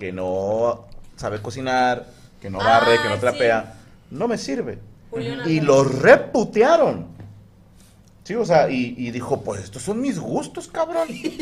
que 0.00 0.10
no 0.10 0.88
sabe 1.14 1.40
cocinar, 1.40 2.08
que 2.40 2.50
no 2.50 2.58
barre, 2.58 2.96
Ah, 2.98 3.02
que 3.04 3.08
no 3.10 3.14
sí. 3.14 3.20
trapea, 3.20 3.74
no 4.10 4.26
me 4.26 4.38
sirve. 4.38 4.80
Y 5.46 5.60
lo 5.60 5.84
reputearon. 5.84 7.11
Sí, 8.24 8.34
o 8.36 8.44
sea, 8.44 8.70
y, 8.70 8.94
y 8.96 9.10
dijo, 9.10 9.42
pues 9.42 9.64
estos 9.64 9.82
son 9.82 10.00
mis 10.00 10.18
gustos, 10.20 10.68
cabrón. 10.68 11.08
y, 11.10 11.38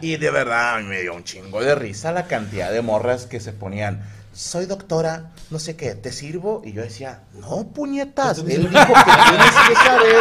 y 0.00 0.16
de 0.16 0.30
verdad, 0.30 0.76
a 0.76 0.78
mí 0.78 0.84
me 0.84 1.00
dio 1.00 1.14
un 1.14 1.24
chingo 1.24 1.60
de 1.60 1.74
risa 1.74 2.12
la 2.12 2.26
cantidad 2.26 2.70
de 2.70 2.82
morras 2.82 3.26
que 3.26 3.40
se 3.40 3.52
ponían, 3.52 4.04
soy 4.36 4.66
doctora, 4.66 5.30
no 5.50 5.58
sé 5.58 5.76
qué, 5.76 5.94
¿te 5.94 6.12
sirvo? 6.12 6.60
Y 6.62 6.72
yo 6.72 6.82
decía, 6.82 7.22
no, 7.32 7.68
puñetas, 7.68 8.38
él 8.40 8.46
dijo 8.70 8.70
que 8.70 9.12
tienes 9.30 9.54
que 9.68 9.74
saber 9.76 10.20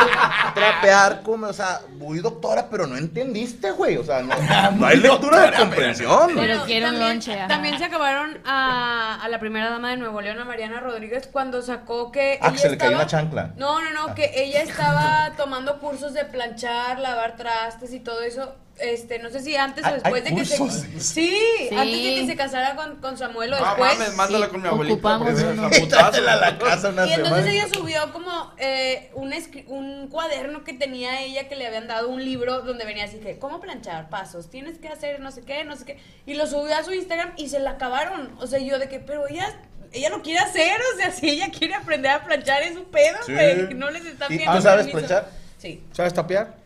trapear, 0.53 1.21
como, 1.21 1.47
o 1.47 1.53
sea, 1.53 1.81
muy 1.97 2.19
doctora, 2.19 2.67
pero 2.71 2.87
no 2.87 2.95
entendiste, 2.95 3.71
güey, 3.71 3.97
o 3.97 4.03
sea, 4.05 4.21
no, 4.21 4.33
no 4.77 4.85
hay 4.85 4.97
lectura 4.97 5.51
de 5.51 5.57
comprensión. 5.57 6.31
Pero 6.33 6.63
quiero 6.63 6.87
un 6.87 6.93
también, 6.93 7.09
lonche, 7.13 7.37
ajá. 7.39 7.47
también 7.47 7.77
se 7.77 7.83
acabaron 7.85 8.37
a, 8.45 9.19
a 9.21 9.27
la 9.27 9.39
primera 9.39 9.69
dama 9.69 9.89
de 9.89 9.97
Nuevo 9.97 10.21
León, 10.21 10.39
a 10.39 10.45
Mariana 10.45 10.79
Rodríguez, 10.79 11.27
cuando 11.29 11.61
sacó 11.61 12.11
que 12.11 12.39
Ah, 12.41 12.49
ella 12.49 12.57
se 12.57 12.69
le 12.69 12.77
cayó 12.77 12.91
estaba- 12.91 13.03
una 13.03 13.07
chancla. 13.07 13.53
No, 13.57 13.81
no, 13.81 13.91
no, 14.07 14.15
que 14.15 14.31
ella 14.35 14.61
estaba 14.61 15.33
tomando 15.35 15.79
cursos 15.79 16.13
de 16.13 16.23
planchar, 16.23 16.99
lavar 16.99 17.35
trastes 17.35 17.91
y 17.93 17.99
todo 17.99 18.21
eso. 18.21 18.55
Este, 18.77 19.19
no 19.19 19.29
sé 19.29 19.39
si 19.39 19.55
antes 19.55 19.85
o 19.85 19.87
¿Hay- 19.87 19.93
después 19.93 20.23
de 20.25 20.35
que 20.35 20.43
se 20.45 20.57
sí, 20.57 20.99
Sí. 20.99 21.69
antes 21.71 22.03
de 22.03 22.15
que 22.15 22.25
se 22.27 22.35
casara 22.35 22.75
con, 22.75 22.97
con 22.97 23.17
Samuel 23.17 23.53
o 23.53 23.55
después. 23.55 23.97
mames, 23.97 24.15
mándala 24.15 24.45
sí, 24.47 24.51
con 24.51 24.61
mi 24.61 24.67
abuelita. 24.67 25.15
a 25.15 26.35
la 26.35 26.57
casa 26.57 26.89
una 26.89 27.07
Y 27.07 27.13
entonces 27.13 27.45
semana. 27.45 27.51
ella 27.51 27.67
subió 27.73 28.11
como 28.11 28.53
eh, 28.57 29.11
un, 29.13 29.33
un 29.67 30.07
cuaderno 30.09 30.63
que 30.65 30.73
tenía 30.73 31.21
ella 31.21 31.47
que 31.47 31.55
le 31.55 31.67
habían 31.67 31.87
dado 31.87 32.09
un 32.09 32.23
libro 32.23 32.61
donde 32.63 32.83
venía 32.85 33.05
así 33.05 33.17
que, 33.19 33.39
¿cómo 33.39 33.61
planchar? 33.61 34.09
Pasos, 34.09 34.49
tienes 34.49 34.77
que 34.77 34.89
hacer 34.89 35.21
no 35.21 35.31
sé 35.31 35.43
qué, 35.43 35.63
no 35.63 35.77
sé 35.77 35.85
qué. 35.85 35.97
Y 36.25 36.33
lo 36.33 36.45
subió 36.45 36.75
a 36.75 36.83
su 36.83 36.93
Instagram 36.93 37.31
y 37.37 37.47
se 37.47 37.59
la 37.59 37.71
acabaron. 37.71 38.35
O 38.41 38.47
sea, 38.47 38.59
yo 38.59 38.77
de 38.77 38.89
que, 38.89 38.99
pero 38.99 39.25
ella, 39.29 39.47
ella 39.93 40.09
lo 40.09 40.21
quiere 40.21 40.39
hacer, 40.39 40.77
o 40.93 40.97
sea, 40.97 41.11
si 41.11 41.29
ella 41.29 41.47
quiere 41.57 41.75
aprender 41.75 42.11
a 42.11 42.25
planchar 42.25 42.61
es 42.63 42.75
un 42.75 42.85
pedo, 42.85 43.17
Sí. 43.25 43.31
güey. 43.33 43.73
No 43.73 43.89
les 43.89 44.05
están 44.05 44.31
¿Y 44.33 44.35
pidiendo 44.35 44.57
tú 44.57 44.63
sabes 44.63 44.87
permiso. 44.87 45.07
planchar? 45.07 45.31
Sí, 45.59 45.81
¿Sabes 45.93 46.13
tapear? 46.13 46.64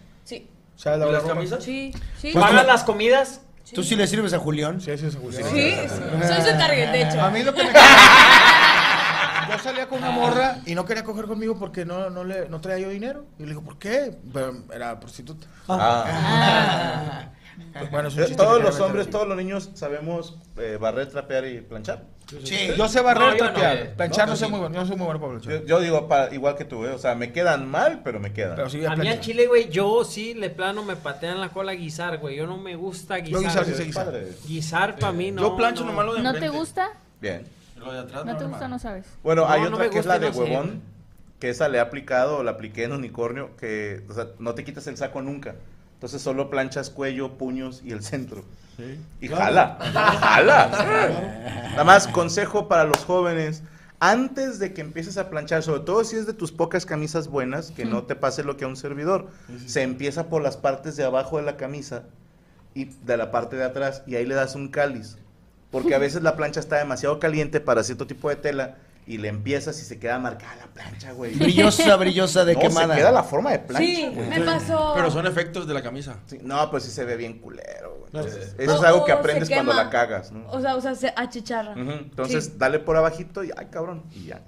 Sí, 0.80 0.84
¿Sabes 0.84 0.98
¿Y 0.98 1.00
lavar 1.00 1.14
las 1.14 1.22
ropa? 1.24 1.34
camisas? 1.36 1.64
sí, 1.64 1.92
sí. 2.20 2.30
Pues 2.32 2.36
¿Pagas 2.36 2.62
como- 2.62 2.72
las 2.74 2.84
comidas? 2.84 3.42
¿Tú 3.74 3.84
sí 3.84 3.96
le 3.96 4.08
sirves 4.08 4.34
a 4.34 4.40
Julián? 4.40 4.82
Sí, 4.82 4.98
sí, 4.98 5.12
seguro. 5.12 5.32
Sí, 5.38 5.42
soy 5.44 6.42
su 6.42 6.58
target, 6.58 6.92
de 6.92 7.02
hecho. 7.04 7.22
A 7.22 7.30
mí 7.30 7.44
lo 7.44 7.54
que 7.54 7.64
me... 7.66 7.70
Yo 9.50 9.60
salía 9.64 9.88
con 9.88 10.00
una 10.00 10.12
morra 10.12 10.58
y 10.66 10.74
no 10.76 10.86
quería 10.86 11.04
coger 11.04 11.26
conmigo 11.26 11.58
porque 11.58 11.86
no, 11.86 12.10
no, 12.10 12.24
le, 12.24 12.48
no 12.50 12.62
traía 12.62 12.80
yo 12.86 12.90
dinero. 12.90 13.26
Y 13.40 13.44
le 13.44 13.50
digo, 13.50 13.62
¿por 13.64 13.78
qué? 13.80 14.16
Pero 14.34 14.64
era 14.74 15.00
prostituta. 15.00 15.48
Ah. 15.68 17.26
Pues 17.74 17.92
bueno, 17.92 18.08
es 18.10 18.16
un 18.16 18.24
Eh, 18.24 18.36
Todos 18.36 18.62
los 18.64 18.80
hombres, 18.80 19.10
todos 19.10 19.28
los 19.28 19.38
niños 19.38 19.70
sabemos 19.74 20.38
eh, 20.58 20.78
barrer, 20.80 21.08
trapear 21.10 21.46
y 21.48 21.62
planchar. 21.62 22.04
Sí. 22.44 22.70
Yo 22.78 22.88
sé 22.88 23.02
barrer, 23.02 23.24
No, 23.24 23.38
yo 23.38 23.44
no, 23.46 23.52
trapear. 23.52 23.78
eh. 23.78 23.94
Planchar 23.98 24.28
No, 24.30 24.36
sé 24.36 24.46
sí. 24.46 24.52
muy 24.52 24.60
bueno. 24.60 24.76
Yo 24.76 24.82
no 24.82 24.88
soy 24.88 24.96
muy 24.98 25.06
bueno 25.06 25.20
para 25.20 25.32
planchar. 25.34 25.54
Yo, 25.62 25.66
yo 25.66 25.80
digo 25.80 26.08
pa- 26.08 26.30
igual 26.32 26.56
que 26.56 26.66
tú, 26.66 26.86
¿eh? 26.86 26.92
o 26.92 26.98
sea, 27.00 27.16
me 27.16 27.32
quedan 27.32 27.68
mal, 27.70 28.02
pero 28.04 28.20
me 28.20 28.34
quedan. 28.34 28.56
Pero 28.56 28.70
sí, 28.70 28.86
A 28.86 28.96
mí 28.96 29.08
al 29.08 29.20
chile, 29.20 29.48
güey, 29.48 29.70
yo 29.70 30.04
sí, 30.04 30.34
le 30.36 30.50
plano, 30.50 30.84
me 30.84 30.96
patean 30.96 31.40
la 31.42 31.50
cola 31.50 31.72
a 31.72 31.76
guisar, 31.76 32.18
güey. 32.20 32.36
Yo 32.36 32.46
no 32.46 32.58
me 32.58 32.76
gusta 32.76 33.18
guisar. 33.18 33.42
guisar 33.42 33.66
sí 33.66 33.72
güey. 33.72 33.78
se 33.78 33.84
guisa. 33.86 34.06
Padre. 34.06 34.28
Guisar 34.48 35.00
para 35.00 35.12
mí 35.14 35.32
no. 35.32 35.42
Yo 35.42 35.58
plancho 35.58 35.84
no. 35.84 35.92
nomás 35.92 36.06
lo 36.06 36.14
de 36.16 36.22
¿No 36.22 36.34
te 36.34 36.50
gusta? 36.50 36.92
Bien. 37.20 37.46
Lo 37.78 37.92
de 37.94 38.00
atrás 38.00 38.26
¿No 38.26 38.38
te 38.38 38.46
gusta? 38.46 38.68
No 38.68 38.78
sabes. 38.78 39.06
Bueno, 39.24 39.44
No, 39.44 39.50
hay 39.50 39.62
no 39.62 39.68
otra 39.76 39.90
que 39.90 40.00
es 40.00 40.06
la 40.06 40.20
de 40.20 40.30
huevón, 40.30 40.82
que 41.40 41.50
esa 41.50 41.68
le 41.70 41.78
he 41.78 41.82
aplicado 41.82 42.44
la 42.44 42.52
apliqué 42.52 42.84
en 42.84 42.92
unicornio, 42.92 43.56
que, 43.58 44.02
o 44.10 44.14
sea, 44.14 44.28
no 44.38 44.54
te 44.54 44.64
quitas 44.66 44.86
el 44.88 44.98
saco 44.98 45.22
nunca. 45.22 45.56
Entonces 46.00 46.22
solo 46.22 46.50
planchas 46.50 46.90
cuello, 46.90 47.38
puños 47.38 47.82
y 47.84 47.92
el 47.92 48.02
centro. 48.02 48.46
Y 49.20 49.28
jala, 49.28 49.78
jala. 49.82 51.72
Nada 51.72 51.84
más 51.84 52.08
consejo 52.08 52.70
para 52.70 52.86
los 52.86 53.04
jóvenes, 53.04 53.64
antes 54.00 54.60
de 54.60 54.74
que 54.74 54.80
empieces 54.80 55.18
a 55.18 55.30
planchar, 55.30 55.62
sobre 55.62 55.82
todo 55.82 56.06
si 56.06 56.16
es 56.16 56.26
de 56.26 56.32
tus 56.32 56.54
pocas 56.54 56.86
camisas 56.86 57.28
buenas, 57.28 57.72
que 57.72 57.84
no 57.84 58.04
te 58.04 58.16
pase 58.16 58.46
lo 58.46 58.56
que 58.56 58.64
a 58.64 58.70
un 58.70 58.78
servidor. 58.78 59.28
Se 59.66 59.82
empieza 59.82 60.30
por 60.30 60.42
las 60.42 60.56
partes 60.56 60.96
de 60.96 61.04
abajo 61.04 61.36
de 61.36 61.44
la 61.44 61.58
camisa 61.58 62.04
y 62.74 62.86
de 62.86 63.18
la 63.18 63.30
parte 63.30 63.58
de 63.58 63.66
atrás 63.66 64.02
y 64.08 64.16
ahí 64.16 64.26
le 64.26 64.36
das 64.36 64.56
un 64.56 64.70
cáliz. 64.70 65.18
Porque 65.70 65.96
a 65.96 66.00
veces 66.00 66.24
la 66.24 66.38
plancha 66.38 66.62
está 66.62 66.78
demasiado 66.78 67.20
caliente 67.20 67.60
para 67.60 67.84
cierto 67.84 68.08
tipo 68.08 68.30
de 68.30 68.38
tela 68.38 68.78
y 69.10 69.18
le 69.18 69.28
empiezas 69.28 69.80
y 69.82 69.86
se 69.86 69.98
queda 69.98 70.20
marcada 70.20 70.56
la 70.56 70.68
plancha, 70.68 71.12
güey. 71.14 71.34
Brillosa, 71.34 71.96
brillosa 71.96 72.46
de 72.46 72.54
no, 72.54 72.60
quemada. 72.60 72.94
se 72.94 73.00
queda 73.00 73.12
la 73.12 73.24
forma 73.24 73.52
de 73.52 73.58
plancha, 73.60 73.86
Sí, 73.88 74.08
güey. 74.14 74.30
me 74.30 74.42
pasó. 74.42 74.94
Pero 74.96 75.10
son 75.10 75.26
efectos 75.26 75.68
de 75.68 75.74
la 75.74 75.82
camisa. 75.82 76.18
Sí, 76.28 76.38
no, 76.44 76.70
pues 76.70 76.84
sí 76.84 76.92
se 76.92 77.04
ve 77.06 77.18
bien 77.18 77.40
culero, 77.40 77.96
güey. 77.98 78.04
Entonces, 78.14 78.54
No, 78.56 78.64
eso 78.64 78.76
es 78.76 78.84
algo 78.84 79.06
que 79.06 79.12
aprendes 79.12 79.50
cuando 79.50 79.74
la 79.74 79.90
cagas, 79.90 80.32
¿no? 80.32 80.48
O 80.52 80.62
sea, 80.62 80.76
o 80.76 80.82
sea, 80.82 80.94
se 80.94 81.12
achicharra. 81.16 81.74
Entonces, 81.74 82.46
Sí. 82.46 82.54
dale 82.58 82.78
por 82.78 82.98
abajito 82.98 83.44
y, 83.44 83.50
ay, 83.58 83.66
cabrón, 83.72 84.04
y 84.12 84.26
ya. 84.28 84.42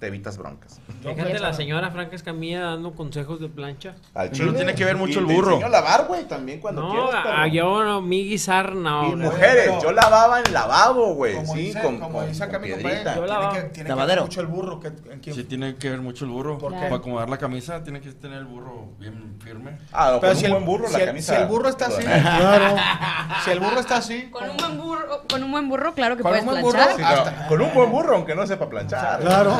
Te 0.00 0.06
evitas 0.06 0.38
broncas. 0.38 0.80
Fíjate 1.02 1.38
la 1.40 1.52
señora 1.52 1.90
Franca 1.90 2.16
Escamilla 2.16 2.60
dando 2.62 2.92
consejos 2.94 3.38
de 3.38 3.50
plancha. 3.50 3.94
Al 4.14 4.30
Pero 4.30 4.54
tiene 4.54 4.74
que 4.74 4.82
ver 4.86 4.96
mucho 4.96 5.20
Y 5.20 5.22
el 5.22 5.26
burro. 5.26 5.62
a 5.62 5.68
lavar, 5.68 6.06
güey, 6.06 6.24
también 6.26 6.58
cuando 6.58 6.80
No, 6.80 6.90
quieras, 6.90 7.22
perro. 7.22 7.36
a- 7.36 7.46
yo 7.48 7.84
no, 7.84 8.00
mi 8.00 8.24
guisar 8.24 8.74
no. 8.74 9.08
Y 9.12 9.16
mujeres, 9.16 9.64
pero- 9.68 9.82
yo 9.82 9.92
lavaba 9.92 10.40
en 10.40 10.50
lavabo, 10.54 11.12
güey, 11.14 11.34
Como 11.34 11.52
sí, 11.52 11.58
dice, 11.64 11.82
con, 11.82 12.00
como 12.00 12.18
con- 12.20 12.28
dice 12.30 12.42
acá 12.44 12.52
con 12.60 12.62
mi 12.62 12.70
compadre, 12.72 13.04
Yo 13.04 13.12
tiene 13.12 13.14
que, 13.14 13.68
tiene 13.74 13.90
que 13.90 14.06
ver 14.06 14.20
mucho 14.22 14.40
el 14.40 14.46
burro 14.46 14.80
que, 14.80 14.88
en 14.88 15.20
quien- 15.20 15.36
Sí, 15.36 15.44
tiene 15.44 15.76
que 15.76 15.90
ver 15.90 16.00
mucho 16.00 16.24
el 16.24 16.30
burro. 16.30 16.56
¿Por 16.56 16.72
Para 16.72 16.96
acomodar 16.96 17.28
la 17.28 17.36
camisa, 17.36 17.84
tiene 17.84 18.00
que 18.00 18.10
tener 18.12 18.38
el 18.38 18.46
burro 18.46 18.88
bien 18.98 19.36
firme. 19.44 19.76
Ah, 19.92 20.12
no, 20.14 20.20
Pero 20.20 20.32
con 20.32 20.40
si 20.40 20.46
un 20.46 20.52
el, 20.52 20.52
buen 20.54 20.64
burro 20.64 20.86
si 20.86 20.92
la 20.94 20.98
el- 21.00 21.06
camisa. 21.08 21.34
si 21.36 21.42
el 21.42 21.46
burro 21.46 21.68
está 21.68 21.86
así, 21.88 22.02
Claro. 22.02 22.76
si 23.44 23.50
el 23.50 23.60
burro 23.60 23.80
está 23.80 23.96
así, 23.98 24.30
Con 24.30 24.48
un 24.48 24.56
buen 24.56 24.78
burro, 24.78 25.22
con 25.30 25.42
un 25.42 25.50
buen 25.52 25.68
burro, 25.68 25.92
claro 25.92 26.16
que 26.16 26.22
Con 26.22 26.30
puedes 26.30 26.42
un 26.44 26.50
buen 26.52 26.62
burro, 26.62 26.78
planchar. 26.96 27.34
No, 27.42 27.48
con 27.48 27.60
un 27.60 27.74
buen 27.74 27.90
burro, 27.92 28.14
aunque 28.16 28.34
no 28.34 28.46
sepa 28.46 28.66
planchar. 28.66 29.20
Claro. 29.20 29.58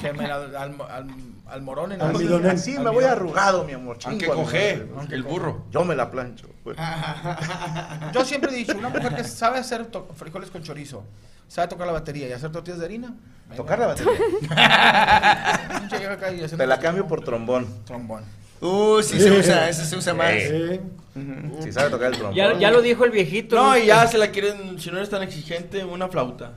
Que 0.00 0.12
me 0.12 0.26
la- 0.28 0.34
al, 0.36 0.56
al, 0.56 1.06
al 1.48 1.62
morón 1.62 1.92
en 1.92 2.00
Al 2.02 2.10
el- 2.12 2.18
bidonén. 2.18 2.50
Así 2.52 2.78
me 2.78 2.90
voy 2.90 3.04
arrugado, 3.04 3.64
mi 3.64 3.72
amor. 3.72 3.98
Aunque 4.04 4.26
chingo 4.26 4.34
coge, 4.42 4.86
madre. 4.94 5.14
el 5.16 5.22
burro. 5.22 5.64
Yo 5.70 5.84
me 5.84 5.94
la 5.94 6.10
plancho. 6.10 6.48
güey. 6.64 6.76
Yo 8.12 8.24
siempre 8.24 8.52
he 8.52 8.56
dicho, 8.56 8.76
una 8.76 8.88
mujer 8.88 9.14
que 9.14 9.24
sabe 9.24 9.58
hacer 9.58 9.86
to- 9.86 10.08
frijoles 10.16 10.50
con 10.50 10.62
chorizo, 10.62 11.04
sabe 11.48 11.68
tocar 11.68 11.86
la 11.86 11.92
batería 11.92 12.28
y 12.28 12.32
hacer 12.32 12.50
tortillas 12.52 12.78
de 12.78 12.84
harina. 12.86 13.14
venga. 13.44 13.56
Tocar 13.56 13.78
la 13.78 13.86
batería. 13.88 14.12
Pinche 15.80 15.98
vieja 15.98 16.12
acá 16.14 16.30
y 16.30 16.36
haciendo 16.36 16.56
Te 16.58 16.66
la 16.66 16.78
cambio 16.78 17.06
por 17.06 17.22
trombón. 17.22 17.66
trombón. 17.84 18.24
Uh, 18.60 19.02
sí 19.02 19.18
se 19.18 19.30
usa, 19.32 19.68
ese 19.68 19.84
se 19.84 19.96
usa 19.96 20.14
más. 20.14 20.34
Sí. 20.34 20.80
Sí. 21.14 21.20
Si 21.64 21.72
sabe 21.72 21.90
tocar 21.90 22.12
el 22.12 22.16
trombón. 22.18 22.36
Ya, 22.36 22.56
ya 22.58 22.70
lo 22.70 22.80
dijo 22.80 23.04
el 23.04 23.10
viejito. 23.10 23.56
No, 23.56 23.76
y 23.76 23.86
ya 23.86 24.06
se 24.06 24.18
la 24.18 24.28
quieren, 24.30 24.78
si 24.78 24.90
no 24.90 24.98
eres 24.98 25.10
tan 25.10 25.22
exigente, 25.22 25.84
una 25.84 26.08
flauta. 26.08 26.52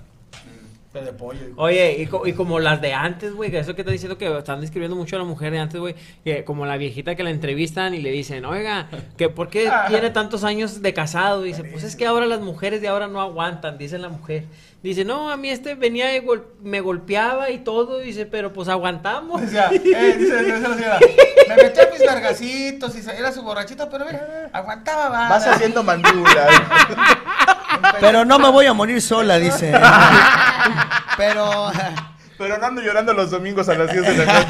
Pe 0.96 1.02
de 1.02 1.12
pollo. 1.12 1.39
Oye, 1.58 1.98
y, 2.00 2.06
co- 2.08 2.26
y 2.26 2.32
como 2.32 2.58
las 2.62 2.80
de 2.80 2.93
antes, 2.93 3.34
güey, 3.34 3.52
que 3.52 3.60
eso 3.60 3.76
que 3.76 3.82
está 3.82 3.91
diciendo 3.91 4.18
que 4.18 4.38
están 4.38 4.62
describiendo 4.62 4.96
mucho 4.96 5.18
a 5.18 5.20
la 5.20 5.26
mujer 5.26 5.52
de 5.52 5.60
antes, 5.60 5.78
güey, 5.78 5.93
que 6.24 6.46
como 6.46 6.66
la 6.66 6.78
viejita 6.78 7.16
que 7.16 7.24
la 7.24 7.32
entrevistan 7.32 7.93
y 7.93 8.02
le 8.02 8.12
dicen, 8.12 8.46
oiga, 8.46 8.88
que 9.18 9.28
¿por 9.28 9.50
qué 9.50 9.70
tiene 9.89 10.10
tantos 10.12 10.46
años 10.46 10.82
de 10.82 10.93
casado? 10.93 11.41
Dice, 11.41 11.66
pues 11.66 11.84
es 11.84 11.98
que 11.98 12.06
ahora 12.06 12.26
las 12.28 12.39
mujeres 12.39 12.80
de 12.80 12.88
ahora 12.88 13.08
no 13.08 13.20
aguantan, 13.20 13.78
dice 13.78 13.98
la 13.98 14.08
mujer. 14.08 14.46
Dice, 14.84 15.04
no, 15.04 15.32
a 15.32 15.36
mí 15.36 15.50
este 15.50 15.76
venía 15.76 16.16
y 16.16 16.20
gol- 16.22 16.46
me 16.64 16.80
golpeaba 16.80 17.50
y 17.50 17.58
todo, 17.58 17.98
dice, 18.00 18.26
pero 18.26 18.54
pues 18.54 18.70
aguantamos. 18.70 19.41
Decía, 19.41 19.70
eh, 19.74 20.16
dice, 20.18 20.43
dice 20.43 20.60
la 20.62 20.76
señora, 20.76 21.00
me 21.50 21.56
metía 21.58 21.89
mis 21.91 22.00
vergacitos 22.00 22.96
y 22.96 23.00
era 23.20 23.34
su 23.34 23.41
borrachita, 23.41 23.89
pero 23.89 24.06
mira, 24.06 24.50
aguantaba, 24.54 25.10
va. 25.10 25.28
Vas 25.30 25.46
haciendo 25.46 25.84
mandíbula. 25.84 26.48
Pero 27.99 28.26
no 28.26 28.39
me 28.39 28.49
voy 28.49 28.65
a 28.65 28.73
morir 28.73 29.01
sola, 29.01 29.38
dice. 29.38 29.71
Pero, 31.17 31.71
Pero 32.38 32.57
no 32.57 32.65
ando 32.65 32.82
llorando 32.82 33.13
los 33.13 33.32
domingos 33.32 33.69
a 33.69 33.76
las 33.76 33.91
10 33.91 34.05
de 34.17 34.26
la 34.26 34.34
noche. 34.34 34.47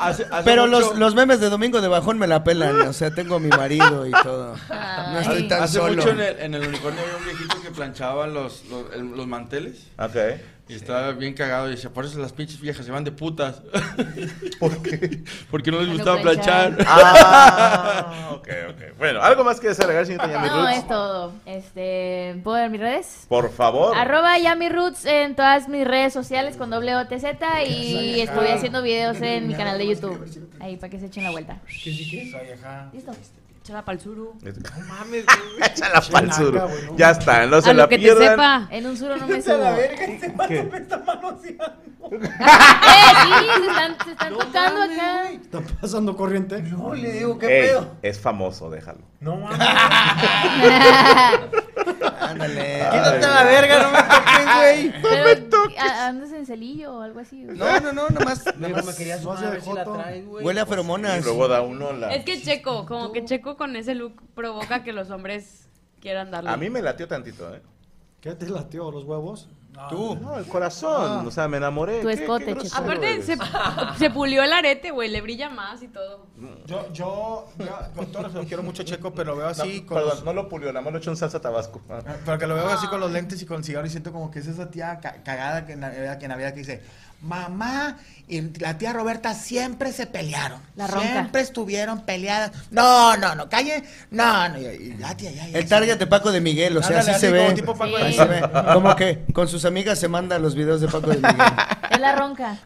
Hace, 0.00 0.22
hace 0.30 0.42
pero 0.44 0.66
mucho- 0.66 0.80
los, 0.80 0.98
los 0.98 1.14
memes 1.14 1.38
de 1.40 1.48
Domingo 1.48 1.80
de 1.80 1.86
Bajón 1.88 2.18
me 2.18 2.26
la 2.26 2.42
pelan. 2.42 2.80
O 2.88 2.92
sea, 2.92 3.12
tengo 3.14 3.36
a 3.36 3.40
mi 3.40 3.48
marido 3.50 4.06
y 4.06 4.10
todo. 4.10 4.56
No 5.12 5.18
estoy 5.20 5.42
Ay. 5.42 5.48
tan 5.48 5.62
Hace 5.62 5.78
solo. 5.78 5.94
mucho 5.96 6.08
en 6.10 6.20
el, 6.20 6.40
en 6.40 6.54
el 6.54 6.66
unicornio 6.68 7.00
había 7.02 7.16
un 7.16 7.24
viejito 7.24 7.62
que 7.62 7.70
planchaba 7.70 8.26
los, 8.26 8.64
los, 8.66 8.84
los 8.96 9.26
manteles. 9.28 9.86
Ok. 9.98 10.16
Y 10.70 10.74
estaba 10.74 11.10
bien 11.10 11.34
cagado 11.34 11.66
y 11.66 11.72
decía, 11.72 11.90
por 11.90 12.04
eso 12.04 12.16
las 12.20 12.32
pinches 12.32 12.60
viejas 12.60 12.86
se 12.86 12.92
van 12.92 13.02
de 13.02 13.10
putas. 13.10 13.60
¿Por 14.60 14.80
qué? 14.82 15.24
Porque 15.50 15.72
no 15.72 15.80
les 15.80 15.92
gustaba 15.92 16.22
planchar. 16.22 16.76
planchar. 16.76 16.86
Ah, 16.88 18.30
ok, 18.34 18.48
ok. 18.68 18.96
Bueno, 18.96 19.20
¿algo 19.20 19.42
más 19.42 19.58
que 19.58 19.66
desagregar, 19.66 20.06
señorita 20.06 20.30
Yami 20.30 20.46
No, 20.48 20.56
Roots? 20.62 20.76
es 20.78 20.86
todo. 20.86 21.32
Este, 21.44 22.40
¿puedo 22.44 22.56
ver 22.56 22.70
mis 22.70 22.80
redes? 22.80 23.26
Por 23.28 23.50
favor. 23.50 23.96
Arroba 23.96 24.38
Yami 24.38 24.68
Roots 24.68 25.06
en 25.06 25.34
todas 25.34 25.68
mis 25.68 25.84
redes 25.84 26.12
sociales 26.12 26.56
con 26.56 26.70
doble 26.70 26.94
OTZ 26.94 27.24
y 27.68 28.20
estoy 28.20 28.46
haciendo 28.48 28.80
videos 28.80 29.20
en 29.22 29.48
mi 29.48 29.54
canal 29.54 29.76
de 29.76 29.88
YouTube. 29.88 30.24
Ahí 30.60 30.76
para 30.76 30.88
que 30.88 31.00
se 31.00 31.06
echen 31.06 31.24
la 31.24 31.30
vuelta. 31.32 31.58
Listo. 31.84 33.12
Échala 33.70 33.84
pa'l 33.84 34.00
suru. 34.00 34.32
No 34.42 34.50
mames, 34.88 35.24
Échala 35.64 36.00
pa'l 36.00 36.32
sur. 36.32 36.50
Chinaca, 36.50 36.66
güey, 36.66 36.84
¿no? 36.86 36.96
Ya 36.96 37.10
está, 37.12 37.46
no 37.46 37.60
se 37.62 37.70
A 37.70 37.72
la 37.72 37.82
lo 37.84 37.88
que 37.88 37.98
te 37.98 38.02
pierdan. 38.02 38.28
sepa. 38.30 38.66
En 38.72 38.86
un 38.86 38.96
suro 38.96 39.16
no 39.16 39.26
me 39.28 39.40
subo. 39.40 39.76
¿Qué? 40.48 40.58
¡Eh, 42.10 42.18
sí! 43.22 43.32
Se 43.60 43.66
están, 43.68 43.96
se 44.04 44.10
están 44.10 44.32
tocando 44.32 44.82
acá. 44.82 45.30
¿Está 45.30 45.60
pasando 45.80 46.16
corriente? 46.16 46.60
No, 46.62 46.92
le 46.94 47.12
digo, 47.12 47.38
¿qué 47.38 47.46
Ey, 47.46 47.68
pedo? 47.68 47.96
es 48.02 48.18
famoso, 48.18 48.70
déjalo. 48.70 49.02
no 49.20 49.36
mames. 49.40 49.60
Ándale. 52.20 52.88
Quítate 52.90 53.20
la 53.20 53.44
verga, 53.44 53.82
no 53.82 53.90
me 53.92 54.02
toques, 54.02 54.56
güey. 54.56 55.02
Pero, 55.02 55.28
¿a- 55.28 55.49
¿andas 55.78 56.32
en 56.32 56.46
celillo 56.46 56.94
o 56.96 57.00
algo 57.02 57.20
así? 57.20 57.42
No, 57.42 57.80
no, 57.80 57.92
no, 57.92 58.08
nomás, 58.08 58.44
nomás 58.56 58.86
me 58.86 58.94
quería 58.94 59.16
no 59.16 59.22
sumar 59.22 59.38
se 59.38 59.46
a 59.46 59.50
ver 59.50 59.62
si 59.62 59.72
la 59.72 59.84
joto. 59.84 59.98
traes, 59.98 60.26
güey. 60.26 60.44
huele 60.44 60.60
a 60.60 60.64
Y 60.64 60.66
feromonas. 60.66 61.24
luego 61.24 61.48
da 61.48 61.62
uno 61.62 61.92
la... 61.92 62.14
Es 62.14 62.24
que 62.24 62.40
Checo, 62.40 62.86
como 62.86 63.12
que 63.12 63.24
Checo 63.24 63.56
con 63.56 63.76
ese 63.76 63.94
look 63.94 64.20
provoca 64.34 64.82
que 64.82 64.92
los 64.92 65.10
hombres 65.10 65.68
quieran 66.00 66.30
darle. 66.30 66.50
A 66.50 66.56
mí 66.56 66.70
me 66.70 66.82
latió 66.82 67.06
tantito, 67.08 67.54
¿eh? 67.54 67.62
¿Qué 68.20 68.34
te 68.34 68.48
latió? 68.48 68.90
¿Los 68.90 69.04
huevos? 69.04 69.48
Tú. 69.88 70.16
No, 70.20 70.36
el 70.38 70.46
corazón. 70.46 71.26
O 71.26 71.30
sea, 71.30 71.48
me 71.48 71.56
enamoré. 71.56 72.00
Tu 72.02 72.08
Qué- 72.08 72.14
escote, 72.14 72.54
qué 72.56 72.68
Aparte, 72.74 73.14
eres. 73.14 73.26
se, 73.26 73.36
se 73.98 74.10
pulió 74.10 74.42
el 74.42 74.52
arete, 74.52 74.90
güey, 74.90 75.08
le 75.10 75.20
brilla 75.20 75.48
más 75.48 75.82
y 75.82 75.88
todo. 75.88 76.26
Yo, 76.66 76.92
yo, 76.92 77.46
yo, 77.58 77.78
con 77.96 78.06
todo 78.12 78.22
respeto, 78.24 78.46
quiero 78.46 78.62
mucho 78.62 78.82
Checo, 78.82 79.12
pero 79.12 79.32
lo 79.32 79.36
veo 79.36 79.46
No, 79.46 79.50
así 79.52 79.82
con 79.82 79.96
perdón, 79.96 80.10
los- 80.16 80.24
no 80.24 80.32
lo 80.32 80.48
pulió, 80.48 80.68
nada 80.72 80.82
más 80.82 80.92
lo 80.92 80.98
echó 80.98 81.10
en 81.10 81.16
salsa 81.16 81.40
tabasco. 81.40 81.80
Ah. 81.88 82.00
Porque 82.24 82.46
lo 82.46 82.54
veo 82.54 82.68
así 82.68 82.86
con 82.88 83.00
los 83.00 83.10
lentes 83.10 83.40
y 83.42 83.46
con 83.46 83.58
el 83.58 83.64
cigarro 83.64 83.86
y 83.86 83.90
siento 83.90 84.12
como 84.12 84.30
que 84.30 84.38
es 84.40 84.46
esa 84.46 84.70
tía 84.70 84.98
ca- 85.00 85.22
cagada 85.22 85.66
que 85.66 85.72
en 85.74 85.80
Navidad 85.80 86.18
que, 86.18 86.26
en 86.26 86.32
que 86.38 86.52
dice, 86.52 86.82
mamá 87.22 87.98
y 88.30 88.58
la 88.60 88.78
tía 88.78 88.92
Roberta 88.92 89.34
siempre 89.34 89.92
se 89.92 90.06
pelearon. 90.06 90.60
La 90.76 90.86
ronca. 90.86 91.10
Siempre 91.12 91.40
estuvieron 91.42 92.02
peleadas. 92.06 92.52
No, 92.70 93.16
no, 93.16 93.34
no, 93.34 93.48
calle. 93.48 93.82
No, 94.10 94.48
no, 94.48 94.58
y- 94.60 94.64
y 94.66 94.96
ya, 94.98 95.16
tía, 95.16 95.32
ya, 95.32 95.48
ya. 95.48 95.58
El 95.58 95.68
target 95.68 95.98
de 95.98 96.06
Paco 96.06 96.30
de 96.32 96.40
Miguel, 96.40 96.76
o 96.76 96.82
sea, 96.82 97.00
Ándale, 97.00 97.10
así 97.12 97.20
se 97.20 97.30
ve. 97.32 97.42
como 97.42 97.54
tipo 97.54 97.74
Paco 97.76 97.96
de 97.98 98.02
Ahí 98.04 98.12
Miguel. 98.12 98.26
se 98.26 98.40
ve. 98.40 98.50
Como 98.72 98.96
que 98.96 99.24
con 99.32 99.48
sus 99.48 99.64
amigas 99.64 99.98
se 99.98 100.08
manda 100.08 100.38
los 100.38 100.54
videos 100.54 100.80
de 100.80 100.88
Paco 100.88 101.10
de 101.10 101.16
Miguel. 101.16 101.34
Es 101.90 101.98
la 101.98 102.14
ronca. 102.14 102.56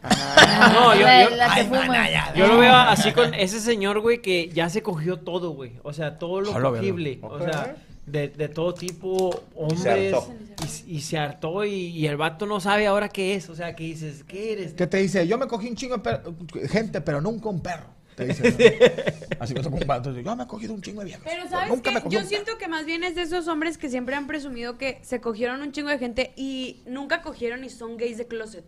No, 0.74 0.94
yo- 0.94 1.00
la, 1.06 1.24
yo- 1.24 1.36
la 1.36 1.54
que 1.54 1.60
Ay, 1.60 1.66
fuma. 1.66 1.86
mana, 1.86 2.10
ya, 2.10 2.34
Yo 2.34 2.46
lo 2.46 2.58
veo 2.58 2.74
así 2.74 3.10
con 3.12 3.32
ese 3.34 3.58
señor, 3.60 4.00
güey, 4.00 4.20
que 4.20 4.48
ya 4.50 4.68
se 4.68 4.82
cogió 4.82 5.18
todo, 5.18 5.50
güey. 5.50 5.72
O 5.82 5.92
sea, 5.92 6.18
todo 6.18 6.40
lo 6.42 6.52
Hola, 6.52 6.68
cogible. 6.70 7.18
O 7.22 7.38
sea, 7.38 7.74
de, 8.06 8.28
de 8.28 8.48
todo 8.48 8.74
tipo, 8.74 9.42
hombres. 9.56 10.12
hartó. 10.14 10.30
Y, 10.86 10.96
y 10.96 11.00
se 11.00 11.18
hartó 11.18 11.64
y, 11.64 11.72
y 11.72 12.06
el 12.06 12.16
vato 12.16 12.46
no 12.46 12.60
sabe 12.60 12.86
ahora 12.86 13.08
qué 13.08 13.34
es. 13.34 13.48
O 13.48 13.56
sea, 13.56 13.74
que 13.74 13.84
dices, 13.84 14.24
¿qué 14.28 14.52
eres? 14.52 14.74
¿Qué 14.74 14.86
te 14.86 14.98
dice? 14.98 15.26
Yo 15.26 15.36
me 15.38 15.46
cogí 15.56 15.68
un 15.68 15.76
chingo 15.76 15.96
de 15.96 16.02
per- 16.02 16.68
gente, 16.68 17.00
pero 17.00 17.20
nunca 17.20 17.48
un 17.48 17.60
perro. 17.62 17.86
Te 18.16 18.26
dice. 18.26 19.24
Así 19.40 19.54
que 19.54 19.62
como 19.62 19.76
un 19.76 19.86
vato. 19.86 20.12
Yo 20.12 20.36
me 20.36 20.44
he 20.44 20.46
cogido 20.46 20.72
un 20.72 20.80
chingo 20.80 21.00
de 21.00 21.06
viejas. 21.06 21.24
Pero 21.24 21.48
¿sabes 21.48 21.68
nunca 21.68 21.90
me 21.90 21.96
qué? 21.96 22.02
cogí 22.04 22.14
Yo 22.14 22.20
un 22.22 22.26
siento 22.28 22.58
que 22.58 22.68
más 22.68 22.84
bien 22.86 23.02
es 23.02 23.14
de 23.16 23.22
esos 23.22 23.48
hombres 23.48 23.76
que 23.76 23.88
siempre 23.90 24.14
han 24.14 24.26
presumido 24.28 24.78
que 24.78 25.00
se 25.02 25.20
cogieron 25.20 25.62
un 25.62 25.72
chingo 25.72 25.88
de 25.88 25.98
gente 25.98 26.32
y 26.36 26.82
nunca 26.86 27.22
cogieron 27.22 27.64
y 27.64 27.70
son 27.70 27.96
gays 27.96 28.18
de 28.18 28.26
closet. 28.28 28.64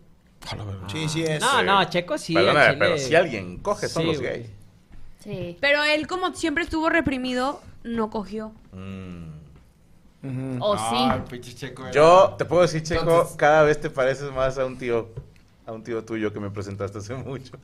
Sí, 0.90 1.08
sí 1.08 1.22
es. 1.24 1.40
No, 1.40 1.62
no, 1.62 1.84
Checo 1.84 2.18
sí. 2.18 2.34
Perdóname, 2.34 2.66
chile- 2.66 2.76
pero 2.78 2.98
si 2.98 3.14
alguien 3.14 3.58
coge 3.58 3.88
son 3.88 4.02
Sí, 4.02 4.08
los 4.08 4.20
gays. 4.20 4.46
Sí. 5.22 5.56
Pero 5.60 5.82
él 5.84 6.06
como 6.06 6.34
siempre 6.34 6.62
estuvo 6.64 6.88
reprimido, 6.88 7.60
no 7.84 8.10
cogió. 8.10 8.52
Mm. 8.72 9.26
O 10.60 10.76
sí. 10.76 10.82
Ah, 10.98 11.24
pinche 11.30 11.54
checo. 11.54 11.82
era- 11.84 11.92
Yo 11.92 12.34
te 12.36 12.44
puedo 12.44 12.62
decir, 12.62 12.82
Checo, 12.82 13.02
Entonces- 13.02 13.36
cada 13.36 13.62
vez 13.62 13.80
te 13.80 13.90
pareces 13.90 14.32
más 14.32 14.58
a 14.58 14.66
un 14.66 14.76
tío, 14.76 15.08
a 15.66 15.72
un 15.72 15.82
tío 15.82 16.04
tuyo 16.04 16.32
que 16.32 16.40
me 16.40 16.50
presentaste 16.50 16.98
hace 16.98 17.14
mucho. 17.14 17.58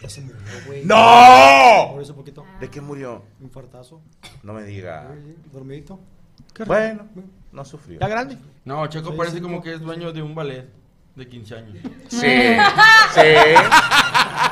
Ya 0.00 0.08
se 0.08 0.20
murió, 0.20 0.38
güey. 0.66 0.80
Por 0.80 0.88
¡No! 0.88 2.00
eso 2.00 2.14
poquito. 2.14 2.44
¿De 2.60 2.68
qué 2.68 2.80
murió? 2.80 3.22
Un 3.40 3.50
fartazo. 3.50 4.00
No 4.42 4.52
me 4.52 4.62
diga. 4.64 5.14
Dormidito. 5.52 5.98
Bueno, 6.66 7.08
no 7.52 7.64
sufrió. 7.64 7.98
¿Ya 7.98 8.08
grande? 8.08 8.38
No, 8.64 8.86
Checo 8.86 9.16
parece 9.16 9.40
como 9.40 9.62
que 9.62 9.74
es 9.74 9.80
dueño 9.80 10.12
de 10.12 10.22
un 10.22 10.34
ballet 10.34 10.68
de 11.16 11.28
15 11.28 11.54
años. 11.54 11.76
Sí, 12.08 12.18
sí. 13.14 13.20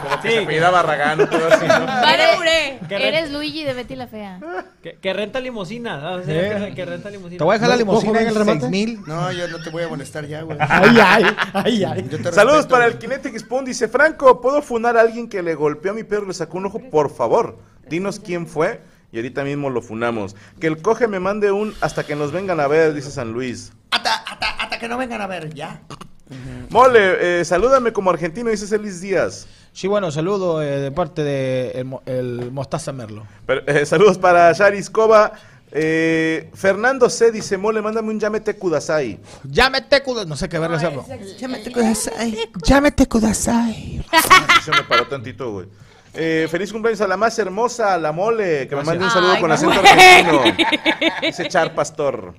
Como 0.03 0.21
que 0.21 0.31
se 0.31 0.39
apellida 0.41 0.71
Barragán 0.71 1.21
o 1.21 1.29
todo 1.29 1.47
así, 1.53 1.67
¿no? 1.67 1.87
¡Vale, 1.87 2.79
Eres 2.89 3.31
Luigi 3.33 3.65
de 3.65 3.73
Betty 3.75 3.97
la 3.97 4.07
Fea. 4.07 4.39
que, 4.83 4.95
que 4.95 5.13
renta 5.13 5.41
limusina. 5.41 5.97
¿no? 5.99 6.13
O 6.17 6.23
sea, 6.23 6.69
que, 6.69 6.75
que 6.75 6.85
renta 6.85 7.11
limusina. 7.11 7.39
Te 7.39 7.45
voy 7.45 7.55
a 7.55 7.59
dejar 7.59 7.69
la 7.71 7.75
¿No- 7.77 7.79
limusina 7.81 8.13
cojo 8.13 8.19
bien 8.19 8.23
en 8.23 8.29
el 8.29 8.35
remate? 8.39 8.61
6 8.61 8.71
mil. 8.71 9.01
No, 9.07 9.33
yo 9.33 9.49
no 9.49 9.61
te 9.61 9.71
voy 9.71 9.83
a 9.83 9.89
molestar 9.89 10.27
ya, 10.27 10.43
güey. 10.43 10.57
Ay, 10.61 10.97
ay, 11.05 11.25
ay, 11.53 11.85
ay. 11.85 12.11
Saludos 12.33 12.57
respeto, 12.59 12.69
para 12.69 12.87
el. 12.87 12.99
Kinetic 12.99 13.37
Spoon. 13.39 13.65
Dice, 13.65 13.89
Franco, 13.89 14.41
¿puedo 14.41 14.63
funar 14.63 14.97
a 14.97 15.01
alguien 15.01 15.29
que 15.29 15.43
le 15.43 15.55
golpeó 15.55 15.91
a 15.93 15.95
mi 15.95 16.05
perro 16.05 16.25
y 16.25 16.29
le 16.29 16.35
sacó 16.35 16.59
un 16.59 16.67
ojo? 16.67 16.81
Por 16.91 17.11
favor, 17.15 17.59
dinos 17.89 18.21
quién 18.21 18.47
fue 18.47 18.81
y 19.11 19.17
ahorita 19.17 19.43
mismo 19.45 19.69
lo 19.71 19.83
funamos. 19.83 20.37
Que 20.61 20.69
el 20.69 20.81
coge 20.81 21.09
me 21.09 21.19
mande 21.21 21.51
un 21.53 21.75
hasta 21.81 22.05
que 22.05 22.15
nos 22.17 22.31
vengan 22.33 22.61
a 22.61 22.67
ver, 22.69 22.95
dice 22.95 23.11
San 23.11 23.33
Luis. 23.33 23.73
Hasta, 23.91 24.15
hasta, 24.15 24.47
hasta 24.63 24.79
que 24.79 24.89
no 24.89 24.97
vengan 24.97 25.21
a 25.21 25.27
ver, 25.27 25.53
ya. 25.55 25.81
Mole, 26.71 27.41
eh, 27.41 27.45
salúdame 27.45 27.93
como 27.93 28.11
argentino, 28.11 28.51
dice 28.51 28.67
Celis 28.67 29.01
Díaz. 29.01 29.47
Sí, 29.73 29.87
bueno, 29.87 30.11
saludo 30.11 30.63
eh, 30.63 30.81
de 30.81 30.91
parte 30.93 31.23
de 31.25 31.71
el, 31.73 31.85
mo- 31.87 32.03
el 32.07 32.51
Mostaza 32.53 32.93
Merlo. 32.93 33.27
Pero, 33.47 33.63
eh, 33.67 33.87
saludos 33.87 34.19
para 34.19 34.53
Shari 34.53 34.79
Escoba. 34.79 35.33
Eh, 35.75 36.51
Fernando 36.55 37.09
C. 37.09 37.33
dice, 37.33 37.57
Mole, 37.57 37.81
mándame 37.81 38.11
un 38.11 38.21
llámete 38.21 38.55
Kudasai. 38.57 39.19
Llámete, 39.45 40.03
Kudasai. 40.03 40.29
No 40.29 40.37
sé 40.37 40.49
qué 40.49 40.59
verga 40.59 40.77
hacerlo. 40.77 41.07
Llámate 41.39 41.73
Kudasai. 41.73 42.39
Llámete, 42.63 43.07
Kudasai. 43.09 44.05
Se 44.65 44.71
me 44.71 44.83
paró 44.87 45.07
tantito, 45.09 45.51
güey. 45.53 45.67
Eh, 46.15 46.47
feliz 46.51 46.71
cumpleaños 46.71 47.01
a 47.01 47.09
la 47.09 47.17
más 47.17 47.39
hermosa, 47.39 47.95
a 47.95 47.99
la 47.99 48.13
mole, 48.13 48.69
que 48.69 48.77
me 48.77 48.85
mande 48.85 48.99
un 49.05 49.09
Ay, 49.09 49.15
saludo 49.15 49.41
con 49.41 49.51
acento 49.51 49.81
argentino. 49.81 50.43
Dice 51.23 51.49
Char 51.49 51.75
Pastor. 51.75 52.35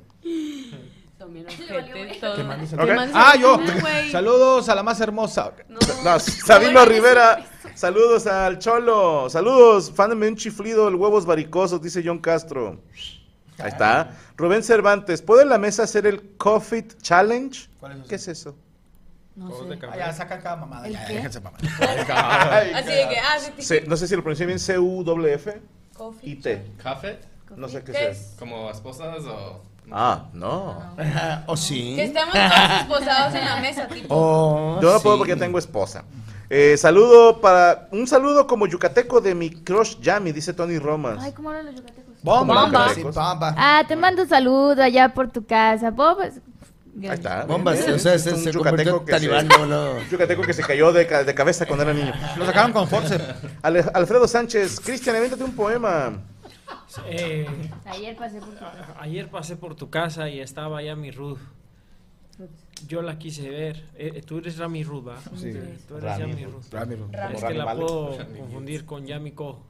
Bien 1.46 3.12
Ah, 3.14 3.34
yo. 3.40 3.60
Saludos 4.12 4.70
a 4.70 4.76
la 4.76 4.84
más 4.84 5.00
hermosa. 5.02 5.52
No. 5.68 5.80
No, 6.04 6.20
Sabino 6.20 6.86
Rivera, 6.86 7.46
saludos 7.76 8.28
al 8.28 8.60
Cholo, 8.60 9.30
saludos, 9.30 9.92
fándame 9.96 10.28
un 10.28 10.36
chiflido, 10.36 10.88
el 10.88 10.96
huevos 10.96 11.26
varicosos, 11.26 11.82
dice 11.82 12.02
John 12.06 12.20
Castro. 12.20 12.80
Ahí 13.60 13.70
está. 13.70 14.12
Rubén 14.36 14.64
Cervantes, 14.64 15.22
¿puede 15.22 15.44
en 15.44 15.50
la 15.50 15.58
mesa 15.58 15.84
hacer 15.84 16.08
el 16.08 16.36
Coffee 16.38 16.88
Challenge? 17.02 17.68
¿Cuál 17.80 17.92
es 17.94 17.98
eso? 18.00 18.08
¿Qué 18.10 18.16
es 18.16 18.28
eso? 18.28 18.56
No 19.36 19.52
sé. 19.58 19.66
de 19.70 19.80
café. 19.80 19.94
Ah, 19.96 20.08
ya, 20.08 20.14
sacan 20.14 20.42
cada 20.42 20.56
mamada. 20.58 20.88
¿El 20.88 20.94
Ya, 20.94 21.06
qué? 21.08 21.14
déjense 21.16 21.40
mamar. 21.40 21.60
Así 22.76 22.90
de 22.92 23.10
que, 23.10 23.18
ah, 23.20 23.40
sí, 23.40 23.62
Se- 23.64 23.82
no 23.82 23.98
sé 23.98 24.08
si 24.08 24.16
lo 24.16 24.22
pronuncié 24.22 24.46
bien, 24.46 24.60
C-U-F 24.60 25.62
coffee. 25.96 26.30
y 26.30 26.36
T. 26.36 26.66
¿Café? 26.82 27.20
No 27.56 27.68
sé 27.68 27.80
qué 27.80 27.92
¿Qué 27.92 27.98
sea. 27.98 28.10
es? 28.10 28.36
¿Como 28.40 28.70
esposas 28.72 29.24
o...? 29.26 29.62
Ah, 29.92 30.26
no. 30.34 30.96
¿O 31.48 31.56
sí? 31.58 31.96
Que 31.96 32.06
estemos 32.06 32.34
todos 32.34 32.80
esposados 32.82 33.36
en 33.36 33.46
la 33.46 33.56
mesa, 33.58 33.88
tipo. 33.88 34.08
Oh, 34.16 34.80
Yo 34.82 34.94
no 34.94 35.00
puedo 35.00 35.18
porque 35.20 35.34
ya 35.34 35.40
tengo 35.40 35.60
esposa. 35.60 36.04
Eh, 36.50 36.78
saludo 36.78 37.40
para. 37.42 37.88
Un 37.92 38.08
saludo 38.08 38.46
como 38.48 38.68
yucateco 38.68 39.22
de 39.22 39.34
mi 39.36 39.50
crush 39.52 39.98
Yami, 40.00 40.32
dice 40.32 40.54
Tony 40.54 40.78
Romas. 40.80 41.18
Ay, 41.22 41.32
¿cómo 41.32 41.50
hablan 41.50 41.66
los 41.68 41.76
yucatecos? 41.76 42.14
Bomba. 42.22 42.62
Bomba. 42.64 42.90
Sí, 42.94 43.04
bomba. 43.04 43.56
Ah, 43.58 43.84
te 43.88 43.96
mando 43.96 44.24
un 44.24 44.30
saludo 44.30 44.82
allá 44.84 45.10
por 45.14 45.30
tu 45.32 45.46
casa. 45.46 45.92
Bombas. 45.92 46.34
Ahí 47.02 47.10
está. 47.10 47.46
Bombas, 47.46 47.80
o 47.88 47.98
sea, 47.98 48.14
es 48.14 48.22
se, 48.24 48.34
un 48.34 48.44
se 48.44 48.52
yucateco 48.52 49.04
que 49.04 49.12
talibán, 49.14 49.48
se- 49.50 49.66
no, 49.66 50.00
yucateco 50.12 50.44
que 50.44 50.54
se 50.54 50.62
cayó 50.62 50.94
de, 50.94 51.06
de 51.06 51.34
cabeza 51.34 51.66
cuando 51.66 51.84
era 51.84 51.94
niño. 51.94 52.14
Lo 52.38 52.46
sacaron 52.46 52.72
con 52.72 52.88
force. 52.88 53.20
Ale- 53.64 53.84
Alfredo 53.94 54.28
Sánchez, 54.28 54.80
Cristian, 54.80 55.16
avéntate 55.16 55.44
un 55.44 55.56
poema. 55.56 56.14
Eh, 57.08 57.48
Ayer 57.86 58.16
pasé 58.16 58.40
por 58.40 58.50
tu 58.50 58.60
casa. 58.60 58.96
ayer 59.00 59.30
pasé 59.30 59.56
por 59.56 59.76
tu 59.76 59.90
casa 59.90 60.30
y 60.30 60.40
estaba 60.40 60.80
allá 60.80 60.96
mi 60.96 61.12
Ruth. 61.12 61.40
Yo 62.88 63.02
la 63.02 63.18
quise 63.18 63.50
ver. 63.50 63.86
Eh, 63.96 64.22
tú 64.26 64.40
eres 64.40 64.58
Rami 64.58 64.84
Ruth, 64.84 65.08
¿va? 65.08 65.18
Sí. 65.38 65.54
Tú 65.88 65.98
eres 65.98 66.20
Rami 66.20 66.32
Yami 66.34 66.46
Ruth. 66.46 66.54
Ruth. 66.54 66.66
Rami 66.74 66.96
Ruth. 66.96 67.14
Es 67.14 67.42
Rami 67.42 67.54
que 67.54 67.60
la 67.60 67.76
puedo 67.76 68.18
confundir 68.38 68.86
con 68.86 69.06
Yamiko. 69.06 69.64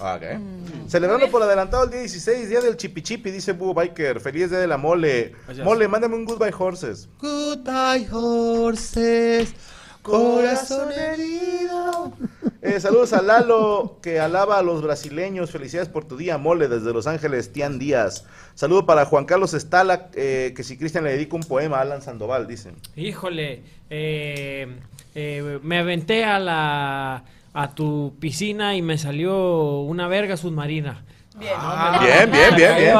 Ah, 0.00 0.16
ok. 0.16 0.88
Celebrando 0.88 1.28
por 1.30 1.42
adelantado 1.42 1.84
el 1.84 1.90
día 1.90 2.00
16, 2.00 2.48
día 2.48 2.60
del 2.60 2.76
chipichipi, 2.76 3.30
dice 3.30 3.52
Boo 3.52 3.74
Biker. 3.74 4.20
Feliz 4.20 4.48
día 4.50 4.60
de 4.60 4.66
la 4.68 4.76
mole. 4.78 5.32
Gracias. 5.46 5.64
Mole, 5.66 5.88
mándame 5.88 6.14
un 6.14 6.24
goodbye 6.24 6.54
horses. 6.56 7.08
Goodbye, 7.20 8.08
horses. 8.12 9.54
Corazón 10.02 10.90
herido. 10.92 12.12
Eh, 12.60 12.80
saludos 12.80 13.12
a 13.12 13.22
Lalo, 13.22 13.98
que 14.02 14.18
alaba 14.18 14.58
a 14.58 14.62
los 14.62 14.82
brasileños. 14.82 15.52
Felicidades 15.52 15.88
por 15.88 16.04
tu 16.04 16.16
día, 16.16 16.38
mole, 16.38 16.66
desde 16.66 16.92
Los 16.92 17.06
Ángeles, 17.06 17.52
Tian 17.52 17.78
Díaz. 17.78 18.24
Saludo 18.54 18.84
para 18.84 19.04
Juan 19.04 19.26
Carlos 19.26 19.54
Estala, 19.54 20.08
eh, 20.14 20.52
que 20.56 20.64
si 20.64 20.76
Cristian 20.76 21.04
le 21.04 21.12
dedica 21.12 21.36
un 21.36 21.44
poema 21.44 21.78
a 21.78 21.82
Alan 21.82 22.02
Sandoval, 22.02 22.48
dicen. 22.48 22.74
Híjole, 22.96 23.62
eh, 23.90 24.66
eh, 25.14 25.60
me 25.62 25.78
aventé 25.78 26.24
a 26.24 26.40
la 26.40 27.24
a 27.54 27.74
tu 27.74 28.14
piscina 28.20 28.76
y 28.76 28.82
me 28.82 28.98
salió 28.98 29.80
una 29.80 30.08
verga 30.08 30.36
submarina. 30.36 31.04
Bien. 31.38 31.52
Bien, 32.00 32.30
bien, 32.30 32.56
bien, 32.56 32.76
bien. 32.76 32.96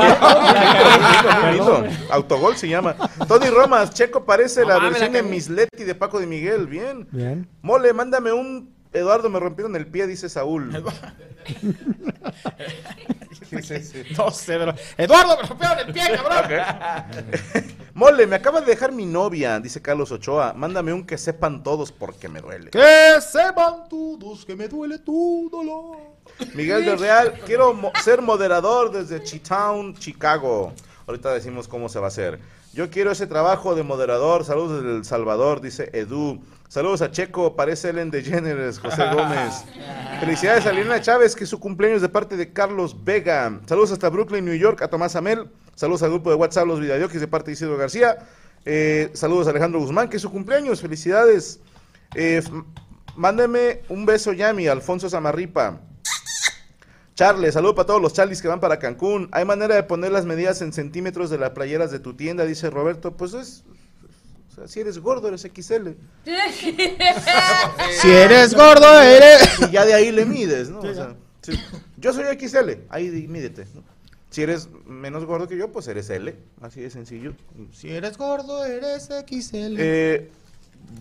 bien. 1.55 1.97
Autogol 2.11 2.57
se 2.57 2.69
llama. 2.69 2.95
Tony 3.27 3.49
Romas, 3.49 3.93
Checo 3.93 4.25
parece 4.25 4.63
No 4.63 4.69
la 4.69 4.79
versión 4.79 5.13
la 5.13 5.19
de 5.19 5.23
cagué. 5.25 5.31
Miss 5.35 5.49
Leti 5.49 5.85
de 5.85 5.95
Paco 5.95 6.21
de 6.21 6.27
Miguel. 6.27 6.67
Bien. 6.67 7.09
Bien. 7.11 7.49
Mole, 7.63 7.93
mándame 7.93 8.33
un. 8.33 8.78
Eduardo, 8.93 9.29
me 9.29 9.39
rompieron 9.41 9.75
el 9.77 9.87
pie, 9.87 10.07
dice 10.07 10.29
Saúl. 10.29 10.73
No 14.17 14.31
sé, 14.31 14.59
pero... 14.59 14.75
Eduardo, 14.97 15.37
me 15.43 15.49
rompieron 15.49 15.79
el 15.79 15.93
pie, 15.93 16.03
cabrón. 16.15 16.65
Mole, 17.95 18.27
me 18.27 18.37
acaba 18.37 18.61
de 18.61 18.67
dejar 18.67 18.93
mi 18.93 19.07
novia, 19.07 19.59
dice 19.59 19.81
Carlos 19.81 20.13
Ochoa. 20.13 20.53
Mándame 20.53 20.93
un 20.93 21.07
que 21.07 21.19
sepan 21.19 21.63
todos 21.63 21.91
porque 21.91 22.29
me 22.29 22.41
duele. 22.41 22.71
Que 22.71 23.21
sepan 23.21 23.89
todos 23.89 24.45
que 24.45 24.55
me 24.55 24.69
duele 24.69 24.99
tu 24.99 25.49
dolor. 25.51 25.97
Miguel 26.55 26.85
del 26.85 26.99
Real, 26.99 27.35
quiero 27.47 27.73
mo- 27.75 27.93
ser 28.03 28.21
moderador 28.23 28.93
desde 28.93 29.23
Chi-Town, 29.23 29.95
Chicago. 29.97 30.73
Ahorita 31.07 31.33
decimos 31.33 31.67
cómo 31.67 31.89
se 31.89 31.99
va 31.99 32.07
a 32.07 32.09
hacer. 32.09 32.39
Yo 32.75 32.91
quiero 32.91 33.11
ese 33.11 33.27
trabajo 33.27 33.75
de 33.75 33.83
moderador. 33.83 34.45
Saludos 34.45 34.83
desde 34.83 34.97
El 34.99 35.05
Salvador, 35.05 35.61
dice 35.61 35.91
Edu. 35.95 36.41
Saludos 36.69 37.01
a 37.01 37.11
Checo, 37.11 37.57
parece 37.57 37.89
Ellen 37.89 38.11
DeGeneres, 38.11 38.79
José 38.79 39.03
Gómez. 39.15 39.65
Felicidades 40.21 40.67
a 40.67 40.73
Liliana 40.73 41.01
Chávez, 41.01 41.35
que 41.35 41.45
es 41.45 41.51
su 41.51 41.59
cumpleaños 41.59 42.03
de 42.03 42.11
parte 42.11 42.37
de 42.37 42.53
Carlos 42.53 43.05
Vega. 43.05 43.59
Saludos 43.67 43.93
hasta 43.93 44.11
Brooklyn, 44.11 44.45
New 44.45 44.55
York, 44.55 44.83
a 44.83 44.89
Tomás 44.89 45.17
Amel. 45.17 45.49
Saludos 45.75 46.03
al 46.03 46.11
grupo 46.11 46.29
de 46.29 46.37
WhatsApp 46.37 46.67
Los 46.67 46.79
Videojoques 46.79 47.23
de 47.23 47.27
parte 47.27 47.47
de 47.47 47.53
Isidro 47.55 47.79
García. 47.79 48.19
Eh, 48.67 49.11
saludos 49.15 49.47
a 49.47 49.51
Alejandro 49.51 49.81
Guzmán, 49.81 50.11
que 50.11 50.17
es 50.17 50.23
su 50.23 50.31
cumpleaños. 50.31 50.83
Felicidades. 50.83 51.61
Eh, 52.15 52.43
mándeme 53.17 53.81
un 53.89 54.05
beso, 54.05 54.35
Yami, 54.35 54.69
Alfonso 54.69 55.09
Zamarripa. 55.09 55.81
Charles, 57.15 57.55
saludo 57.55 57.75
para 57.75 57.87
todos 57.87 58.03
los 58.03 58.13
Charlies 58.13 58.43
que 58.43 58.49
van 58.49 58.61
para 58.61 58.79
Cancún. 58.79 59.31
¿Hay 59.33 59.47
manera 59.47 59.75
de 59.75 59.85
poner 59.85 60.13
las 60.13 60.27
medidas 60.27 60.61
en 60.61 60.75
centímetros 60.75 61.31
de 61.31 61.39
las 61.39 61.51
playeras 61.51 61.91
de 61.91 61.99
tu 61.99 62.15
tienda? 62.15 62.45
Dice 62.45 62.69
Roberto. 62.69 63.17
Pues 63.17 63.33
es. 63.33 63.65
Sea, 64.59 64.69
si 64.69 64.81
eres 64.81 64.99
gordo, 64.99 65.29
eres 65.29 65.43
XL. 65.43 65.91
Si 68.01 68.11
eres 68.11 68.55
gordo, 68.55 69.01
eres... 69.01 69.59
Y 69.69 69.73
ya 69.73 69.85
de 69.85 69.95
ahí 69.95 70.13
le 70.13 70.27
mides, 70.27 70.69
¿no? 70.71 70.81
O 70.81 70.95
sea, 70.95 71.15
sí. 71.43 71.53
Yo 71.97 72.13
soy 72.13 72.25
XL, 72.39 72.71
ahí 72.91 73.11
mídete. 73.29 73.67
¿no? 73.75 73.83
Si 74.31 74.43
eres 74.43 74.69
menos 74.87 75.25
gordo 75.25 75.49
que 75.49 75.57
yo, 75.57 75.73
pues 75.73 75.89
eres 75.89 76.11
L. 76.11 76.37
Así 76.61 76.81
de 76.81 76.91
sencillo. 76.91 77.35
Si 77.73 77.91
eres 77.91 78.19
gordo, 78.19 78.65
eres 78.65 79.09
XL. 79.27 79.77
Eh, 79.79 80.31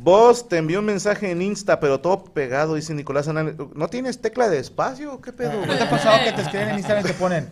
vos 0.01 0.47
te 0.47 0.57
envió 0.57 0.79
un 0.79 0.85
mensaje 0.85 1.29
en 1.29 1.41
Insta, 1.41 1.79
pero 1.79 1.99
todo 1.99 2.23
pegado, 2.23 2.75
dice 2.75 2.93
Nicolás 2.93 3.27
Anán. 3.27 3.57
¿No 3.75 3.87
tienes 3.89 4.21
tecla 4.21 4.47
de 4.49 4.59
espacio? 4.59 5.13
o 5.13 5.21
¿Qué 5.21 5.33
pedo? 5.33 5.65
¿No 5.65 5.77
te 5.77 5.83
ha 5.83 5.89
pasado 5.89 6.23
que 6.23 6.31
te 6.31 6.41
escriben 6.41 6.69
en 6.69 6.75
Instagram 6.77 7.05
y 7.05 7.07
te 7.07 7.13
ponen, 7.15 7.49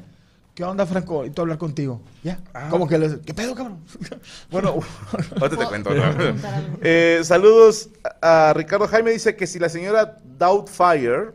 ¿qué 0.56 0.64
onda, 0.64 0.86
Franco? 0.86 1.26
Y 1.26 1.30
tú 1.30 1.42
hablar 1.42 1.58
contigo. 1.58 2.02
¿Ya? 2.24 2.40
Como 2.70 2.88
que 2.88 2.98
les, 2.98 3.18
¿qué 3.18 3.34
pedo, 3.34 3.54
cabrón? 3.54 3.80
Bueno, 4.50 4.80
ahorita 5.42 5.58
te 5.58 5.66
cuento. 5.66 5.94
¿no? 5.94 6.04
Eh, 6.82 7.22
saludos 7.24 7.90
a 8.22 8.50
a 8.50 8.54
Ricardo 8.54 8.88
Jaime. 8.88 9.12
Dice 9.12 9.36
que 9.36 9.46
si 9.46 9.60
la 9.60 9.70
señora 9.70 10.18
Doubtfire 10.24 11.34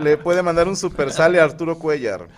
le 0.00 0.16
puede 0.16 0.42
mandar 0.42 0.66
un 0.66 0.76
super 0.76 1.12
sale 1.12 1.38
a 1.40 1.44
Arturo 1.44 1.78
Cuellar. 1.78 2.28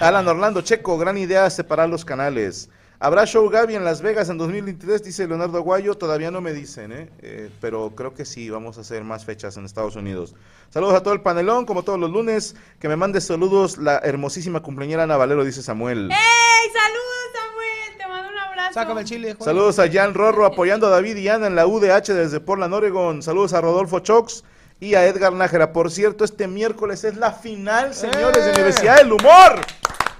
Alan 0.00 0.28
Orlando, 0.28 0.60
Checo, 0.62 0.98
gran 0.98 1.18
idea 1.18 1.48
separar 1.50 1.88
los 1.88 2.04
canales. 2.04 2.70
¿Habrá 2.98 3.26
show 3.26 3.46
Gaby 3.50 3.74
en 3.74 3.84
Las 3.84 4.00
Vegas 4.00 4.30
en 4.30 4.38
2023? 4.38 5.02
Dice 5.02 5.28
Leonardo 5.28 5.58
Aguayo. 5.58 5.94
Todavía 5.96 6.30
no 6.30 6.40
me 6.40 6.54
dicen, 6.54 6.92
¿eh? 6.92 7.10
Eh, 7.20 7.50
pero 7.60 7.92
creo 7.94 8.14
que 8.14 8.24
sí, 8.24 8.48
vamos 8.48 8.78
a 8.78 8.80
hacer 8.80 9.04
más 9.04 9.26
fechas 9.26 9.56
en 9.58 9.66
Estados 9.66 9.96
Unidos. 9.96 10.34
Saludos 10.70 10.94
a 10.94 11.02
todo 11.02 11.12
el 11.12 11.20
panelón, 11.20 11.66
como 11.66 11.82
todos 11.82 11.98
los 11.98 12.10
lunes. 12.10 12.56
Que 12.80 12.88
me 12.88 12.96
mande 12.96 13.20
saludos 13.20 13.76
la 13.76 13.98
hermosísima 13.98 14.60
cumpleañera 14.62 15.02
Ana 15.02 15.18
Valero, 15.18 15.44
dice 15.44 15.62
Samuel. 15.62 16.10
¡Ey! 16.10 16.70
¡Saludos, 16.72 17.32
Samuel! 17.34 17.98
Te 17.98 18.06
mando 18.06 18.30
un 18.30 18.38
abrazo. 18.38 18.72
Sácame 18.72 19.00
el 19.02 19.06
chile. 19.06 19.32
joder. 19.34 19.44
Saludos 19.44 19.78
a 19.78 19.90
Jan 19.92 20.14
Rorro 20.14 20.46
apoyando 20.46 20.86
a 20.86 20.90
David 20.90 21.16
y 21.18 21.28
Ana 21.28 21.48
en 21.48 21.54
la 21.54 21.66
UDH 21.66 22.14
desde 22.14 22.40
Portland, 22.40 22.72
Oregon. 22.72 23.22
Saludos 23.22 23.52
a 23.52 23.60
Rodolfo 23.60 23.98
Chox 23.98 24.42
y 24.80 24.94
a 24.94 25.06
Edgar 25.06 25.34
Nájera. 25.34 25.74
Por 25.74 25.90
cierto, 25.90 26.24
este 26.24 26.48
miércoles 26.48 27.04
es 27.04 27.16
la 27.18 27.32
final, 27.32 27.92
señores, 27.94 28.42
de 28.42 28.50
¡Eh! 28.50 28.54
Universidad 28.54 28.96
del 28.96 29.12
Humor. 29.12 29.60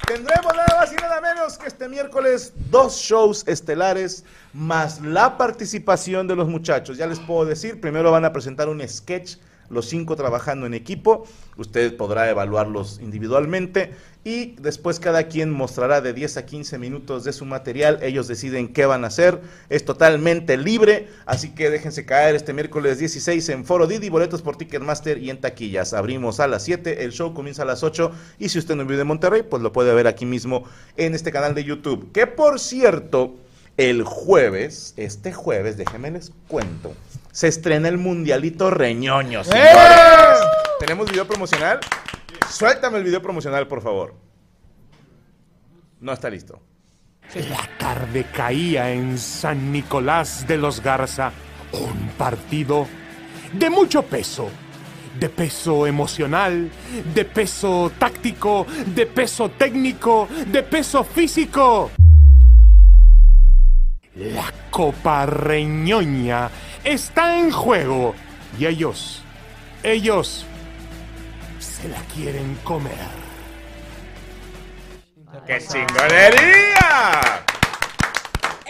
Tendremos 0.04 0.54
nada 0.54 0.78
más 0.78 0.92
y 0.92 0.96
nada 0.96 1.20
menos 1.20 1.58
que 1.58 1.66
este 1.66 1.88
miércoles 1.88 2.52
dos 2.70 2.96
shows 2.96 3.46
estelares 3.48 4.24
más 4.52 5.00
la 5.00 5.36
participación 5.36 6.28
de 6.28 6.36
los 6.36 6.48
muchachos. 6.48 6.96
Ya 6.96 7.06
les 7.06 7.18
puedo 7.18 7.44
decir, 7.44 7.80
primero 7.80 8.12
van 8.12 8.24
a 8.24 8.32
presentar 8.32 8.68
un 8.68 8.86
sketch, 8.86 9.36
los 9.68 9.86
cinco 9.86 10.14
trabajando 10.14 10.64
en 10.66 10.74
equipo. 10.74 11.26
Usted 11.56 11.96
podrá 11.96 12.30
evaluarlos 12.30 13.00
individualmente 13.00 13.94
y 14.26 14.56
después 14.58 14.98
cada 14.98 15.28
quien 15.28 15.52
mostrará 15.52 16.00
de 16.00 16.12
10 16.12 16.38
a 16.38 16.46
15 16.46 16.78
minutos 16.78 17.22
de 17.22 17.32
su 17.32 17.44
material. 17.44 18.00
Ellos 18.02 18.26
deciden 18.26 18.72
qué 18.72 18.84
van 18.84 19.04
a 19.04 19.06
hacer. 19.06 19.40
Es 19.68 19.84
totalmente 19.84 20.56
libre, 20.56 21.06
así 21.26 21.54
que 21.54 21.70
déjense 21.70 22.04
caer 22.04 22.34
este 22.34 22.52
miércoles 22.52 22.98
16 22.98 23.48
en 23.50 23.64
Foro 23.64 23.86
Didi, 23.86 24.08
boletos 24.08 24.42
por 24.42 24.56
Ticketmaster 24.56 25.18
y 25.18 25.30
en 25.30 25.40
taquillas. 25.40 25.94
Abrimos 25.94 26.40
a 26.40 26.48
las 26.48 26.64
7, 26.64 27.04
el 27.04 27.12
show 27.12 27.34
comienza 27.34 27.62
a 27.62 27.66
las 27.66 27.84
8 27.84 28.10
y 28.40 28.48
si 28.48 28.58
usted 28.58 28.74
no 28.74 28.84
vive 28.84 29.02
en 29.02 29.06
Monterrey, 29.06 29.44
pues 29.44 29.62
lo 29.62 29.72
puede 29.72 29.94
ver 29.94 30.08
aquí 30.08 30.26
mismo 30.26 30.64
en 30.96 31.14
este 31.14 31.30
canal 31.30 31.54
de 31.54 31.62
YouTube. 31.62 32.10
Que 32.10 32.26
por 32.26 32.58
cierto, 32.58 33.36
el 33.76 34.02
jueves, 34.02 34.94
este 34.96 35.32
jueves, 35.32 35.76
déjenme 35.76 36.10
les 36.10 36.32
cuento, 36.48 36.94
se 37.30 37.46
estrena 37.46 37.88
el 37.88 37.98
Mundialito 37.98 38.70
Reñoño, 38.70 39.44
señores. 39.44 40.40
¿Tenemos 40.80 41.08
video 41.08 41.28
promocional? 41.28 41.78
Suéltame 42.50 42.98
el 42.98 43.04
video 43.04 43.22
promocional, 43.22 43.66
por 43.66 43.82
favor. 43.82 44.14
No 46.00 46.12
está 46.12 46.30
listo. 46.30 46.60
La 47.34 47.68
tarde 47.78 48.26
caía 48.32 48.92
en 48.92 49.18
San 49.18 49.72
Nicolás 49.72 50.46
de 50.46 50.56
los 50.56 50.80
Garza. 50.80 51.32
Un 51.72 52.08
partido 52.16 52.86
de 53.52 53.70
mucho 53.70 54.02
peso. 54.02 54.48
De 55.18 55.28
peso 55.28 55.86
emocional, 55.86 56.70
de 57.14 57.24
peso 57.24 57.90
táctico, 57.98 58.66
de 58.94 59.06
peso 59.06 59.50
técnico, 59.50 60.28
de 60.46 60.62
peso 60.62 61.02
físico. 61.04 61.90
La 64.14 64.52
Copa 64.70 65.26
Reñoña 65.26 66.50
está 66.84 67.38
en 67.38 67.50
juego. 67.50 68.14
Y 68.58 68.66
ellos, 68.66 69.22
ellos, 69.82 70.46
se 71.80 71.88
la 71.88 72.00
quieren 72.14 72.54
comer. 72.64 72.92
¡Qué 75.46 75.58
chingonería! 75.58 77.44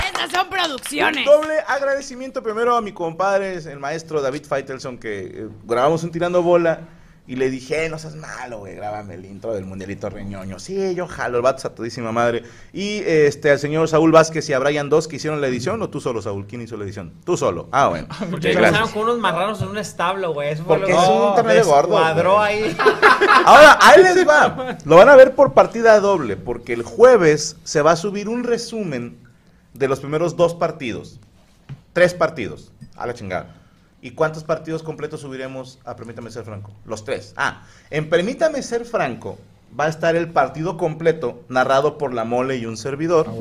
Estas 0.05 0.31
son 0.33 0.49
producciones. 0.49 1.25
Doble 1.25 1.61
agradecimiento 1.67 2.43
primero 2.43 2.77
a 2.77 2.81
mi 2.81 2.93
compadre, 2.93 3.55
el 3.55 3.79
maestro 3.79 4.21
David 4.21 4.45
Feitelson, 4.45 4.99
que 4.99 5.21
eh, 5.21 5.49
grabamos 5.65 6.03
un 6.03 6.11
tirando 6.11 6.43
bola 6.43 6.81
y 7.29 7.37
le 7.37 7.51
dije, 7.51 7.85
"Eh, 7.85 7.89
no 7.89 7.99
seas 7.99 8.15
malo, 8.15 8.59
güey, 8.61 8.77
grábame 8.77 9.15
el 9.15 9.25
intro 9.25 9.53
del 9.53 9.65
Mundialito 9.65 10.09
Reñoño. 10.09 10.59
Sí, 10.59 10.95
yo 10.95 11.07
jalo, 11.09 11.37
el 11.39 11.43
vato 11.43 11.59
es 11.59 11.65
a 11.65 11.75
todísima 11.75 12.13
madre. 12.13 12.45
Y 12.73 12.99
este, 13.05 13.51
al 13.51 13.59
señor 13.59 13.89
Saúl 13.89 14.13
Vázquez 14.13 14.49
y 14.49 14.53
a 14.53 14.59
Brian 14.59 14.89
Dos 14.89 15.09
que 15.09 15.17
hicieron 15.17 15.41
la 15.41 15.49
edición, 15.49 15.83
o 15.83 15.91
tú 15.91 16.01
solo, 16.01 16.23
Saúl, 16.23 16.47
¿quién 16.47 16.63
hizo 16.63 16.77
la 16.77 16.85
edición? 16.85 17.13
Tú 17.25 17.37
solo. 17.37 17.69
Ah, 17.73 17.89
bueno. 17.89 18.07
Porque 18.31 18.53
empezaron 18.53 18.91
con 18.91 19.03
unos 19.03 19.19
marranos 19.19 19.61
en 19.63 19.69
un 19.69 19.79
establo, 19.79 20.33
güey. 20.35 20.51
Eso 20.53 20.65
Porque 20.65 20.93
lo 20.93 21.03
es 21.03 21.09
un 21.09 21.35
torneo 21.35 21.55
descuadró 21.55 22.37
güey. 22.37 22.63
ahí. 22.65 22.77
Ahora, 23.45 23.79
ahí 23.81 24.03
les 24.03 24.27
va. 24.27 24.79
Lo 24.85 24.97
van 24.97 25.09
a 25.09 25.17
ver 25.17 25.35
por 25.35 25.53
partida 25.53 25.99
doble, 26.01 26.37
porque 26.37 26.73
el 26.73 26.83
jueves 26.83 27.57
se 27.65 27.83
va 27.83 27.93
a 27.93 27.97
subir 27.97 28.29
un 28.29 28.45
resumen 28.45 29.19
de 29.75 29.89
los 29.89 30.01
primeros 30.01 30.37
dos 30.37 30.55
partidos. 30.55 31.19
Tres 31.93 32.15
partidos. 32.15 32.73
A 32.97 33.07
la 33.07 33.15
chingada. 33.15 33.55
¿Y 34.01 34.13
cuántos 34.13 34.45
partidos 34.45 34.83
completos 34.83 35.21
subiremos 35.21 35.79
a 35.85 35.97
Permítame 35.97 36.31
Ser 36.31 36.45
Franco? 36.45 36.73
Los 36.85 37.05
tres. 37.05 37.33
Ah, 37.37 37.67
en 37.91 38.09
Permítame 38.09 38.63
Ser 38.63 38.85
Franco 38.85 39.39
va 39.79 39.87
a 39.87 39.89
estar 39.89 40.17
el 40.17 40.31
partido 40.31 40.77
completo 40.77 41.43
narrado 41.49 41.99
por 41.99 42.15
la 42.15 42.25
mole 42.25 42.57
y 42.57 42.67
un 42.67 42.77
servidor. 42.77 43.29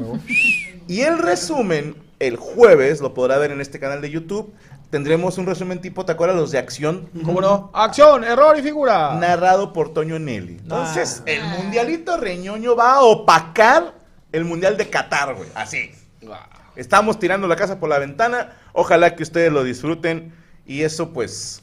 Y 0.87 1.01
el 1.01 1.17
resumen, 1.17 1.95
el 2.19 2.35
jueves, 2.35 3.01
lo 3.01 3.15
podrá 3.15 3.39
ver 3.39 3.49
en 3.49 3.59
este 3.59 3.79
canal 3.79 4.01
de 4.01 4.11
YouTube. 4.11 4.53
Tendremos 4.91 5.39
un 5.39 5.47
resumen 5.47 5.81
tipo, 5.81 6.05
¿te 6.05 6.11
acuerdas 6.11 6.37
los 6.37 6.51
de 6.51 6.59
acción? 6.59 7.09
¿Cómo 7.23 7.41
no? 7.41 7.71
Acción, 7.73 8.23
error 8.23 8.55
y 8.59 8.61
figura. 8.61 9.15
Narrado 9.15 9.73
por 9.73 9.93
Toño 9.93 10.19
Nelly. 10.19 10.57
Entonces, 10.61 11.23
el 11.25 11.43
mundialito 11.43 12.17
reñoño 12.17 12.75
va 12.75 12.93
a 12.93 13.01
opacar 13.01 13.95
el 14.31 14.45
mundial 14.45 14.77
de 14.77 14.87
Qatar, 14.87 15.33
güey. 15.33 15.49
Así. 15.55 15.91
Estamos 16.75 17.17
tirando 17.17 17.47
la 17.47 17.55
casa 17.55 17.79
por 17.79 17.89
la 17.89 17.97
ventana. 17.97 18.53
Ojalá 18.73 19.15
que 19.15 19.23
ustedes 19.23 19.51
lo 19.51 19.63
disfruten. 19.63 20.33
Y 20.65 20.81
eso, 20.81 21.11
pues, 21.11 21.61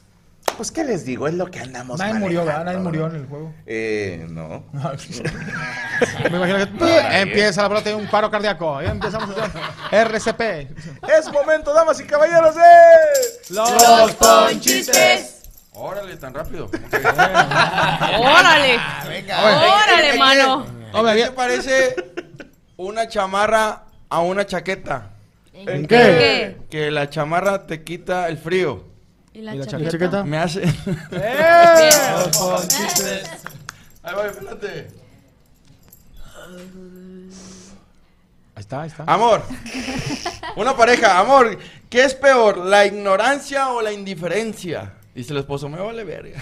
Pues, 0.57 0.71
¿qué 0.71 0.83
les 0.83 1.05
digo? 1.05 1.27
Es 1.27 1.33
lo 1.33 1.49
que 1.49 1.59
andamos 1.59 1.99
Nadie 1.99 2.13
murió, 2.15 2.45
¿verdad? 2.45 2.65
manejando, 2.65 2.89
Nadie 2.89 3.01
murió 3.01 3.07
en 3.07 3.15
el 3.21 3.27
juego. 3.27 3.53
Eh, 3.65 4.25
no. 4.29 4.63
Me 6.29 6.37
imagino 6.37 6.57
que 6.57 7.21
empieza 7.21 7.63
la 7.63 7.69
pelota 7.69 7.89
y 7.89 7.93
un 7.93 8.07
paro 8.07 8.29
cardíaco. 8.29 8.81
Ya 8.81 8.91
empezamos 8.91 9.29
a 9.37 9.45
hacer 9.45 9.61
RCP. 9.91 10.41
Es 11.09 11.31
momento, 11.31 11.73
damas 11.73 11.99
y 11.99 12.05
caballeros, 12.05 12.55
de... 12.55 12.61
Los 13.49 14.11
Ponchistes. 14.13 15.41
Órale, 15.73 16.15
tan 16.17 16.33
rápido. 16.33 16.69
Órale. 18.19 18.79
Venga. 19.07 19.83
Órale, 19.83 20.17
mano. 20.19 20.65
Hombre, 20.93 21.15
¿qué 21.15 21.25
te 21.25 21.31
parece 21.31 21.95
una 22.77 23.07
chamarra 23.07 23.85
a 24.09 24.19
una 24.19 24.45
chaqueta? 24.45 25.09
¿En 25.53 25.87
qué? 25.87 26.57
Que 26.69 26.91
la 26.91 27.09
chamarra 27.09 27.65
te 27.65 27.83
quita 27.83 28.27
el 28.27 28.37
frío. 28.37 28.92
¿Y 29.33 29.41
la, 29.41 29.55
¿Y 29.55 29.59
la 29.59 29.65
chaqueta? 29.65 29.89
chaqueta? 29.91 30.23
Me 30.23 30.37
hace. 30.37 30.63
¡Eh! 31.11 31.89
Ahí 34.03 34.15
va, 34.15 34.27
espérate. 34.27 34.87
Ahí 38.55 38.61
está, 38.61 38.81
ahí 38.83 38.87
está. 38.89 39.03
Amor. 39.07 39.41
Una 40.55 40.75
pareja, 40.77 41.17
amor. 41.19 41.57
¿Qué 41.89 42.03
es 42.03 42.13
peor, 42.13 42.57
la 42.57 42.85
ignorancia 42.85 43.69
o 43.69 43.81
la 43.81 43.91
indiferencia? 43.91 44.93
Dice 45.15 45.33
el 45.33 45.39
esposo, 45.39 45.67
me 45.69 45.79
vale 45.79 46.03
verga. 46.03 46.39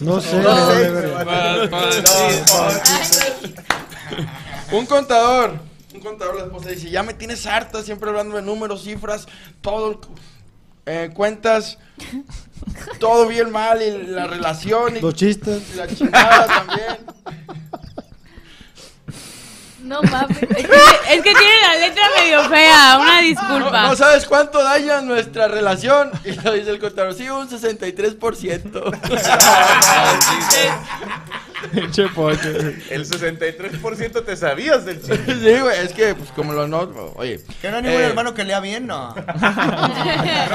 No 0.00 0.20
sé. 0.20 0.36
No 0.36 0.54
no 0.54 0.72
sé, 0.72 0.90
verga. 0.90 1.68
Un 4.72 4.86
contador. 4.86 5.58
Un 5.94 6.00
contador, 6.00 6.36
la 6.36 6.44
esposa 6.44 6.68
dice, 6.70 6.90
ya 6.90 7.02
me 7.02 7.14
tienes 7.14 7.46
harta, 7.46 7.82
siempre 7.82 8.10
hablando 8.10 8.36
de 8.36 8.42
números, 8.42 8.82
cifras, 8.84 9.26
todo. 9.62 10.00
Eh, 10.86 11.10
cuentas, 11.14 11.78
todo 12.98 13.26
bien 13.26 13.50
mal, 13.50 13.80
y 13.82 14.06
la 14.06 14.26
relación, 14.26 14.96
y, 14.96 15.00
Los 15.00 15.14
chistes. 15.14 15.62
y 15.72 15.76
la 15.76 15.86
chingada 15.86 16.46
también. 16.46 16.98
No 19.82 20.00
mames. 20.02 20.42
Es 20.42 20.48
que, 20.48 20.62
es 21.10 21.22
que 21.22 21.34
tiene 21.34 21.60
la 21.62 21.74
letra 21.86 22.02
medio 22.18 22.44
fea. 22.48 22.98
Una 22.98 23.16
No, 23.20 23.26
disculpa. 23.26 23.82
no 23.88 23.94
sabes 23.96 24.24
cuánto 24.24 24.62
daña 24.64 25.02
nuestra 25.02 25.46
relación. 25.46 26.10
Y 26.24 26.32
lo 26.32 26.52
dice 26.52 26.70
el 26.70 26.78
contador, 26.78 27.12
sí, 27.12 27.28
un 27.28 27.50
63%. 27.50 28.98
Che, 31.92 32.08
poche. 32.08 32.76
El 32.90 33.06
63% 33.06 34.24
te 34.24 34.36
sabías 34.36 34.84
del 34.84 35.00
chiste. 35.00 35.24
sí, 35.26 35.60
güey, 35.60 35.78
es 35.84 35.92
que, 35.92 36.14
pues, 36.14 36.30
como 36.30 36.52
lo 36.52 36.66
no, 36.66 36.80
oye. 37.16 37.40
Que 37.60 37.70
no 37.70 37.76
hay 37.78 37.82
ningún 37.82 38.00
eh, 38.00 38.06
hermano 38.06 38.34
que 38.34 38.44
lea 38.44 38.60
bien, 38.60 38.86
no. 38.86 39.14
Creo 39.14 39.24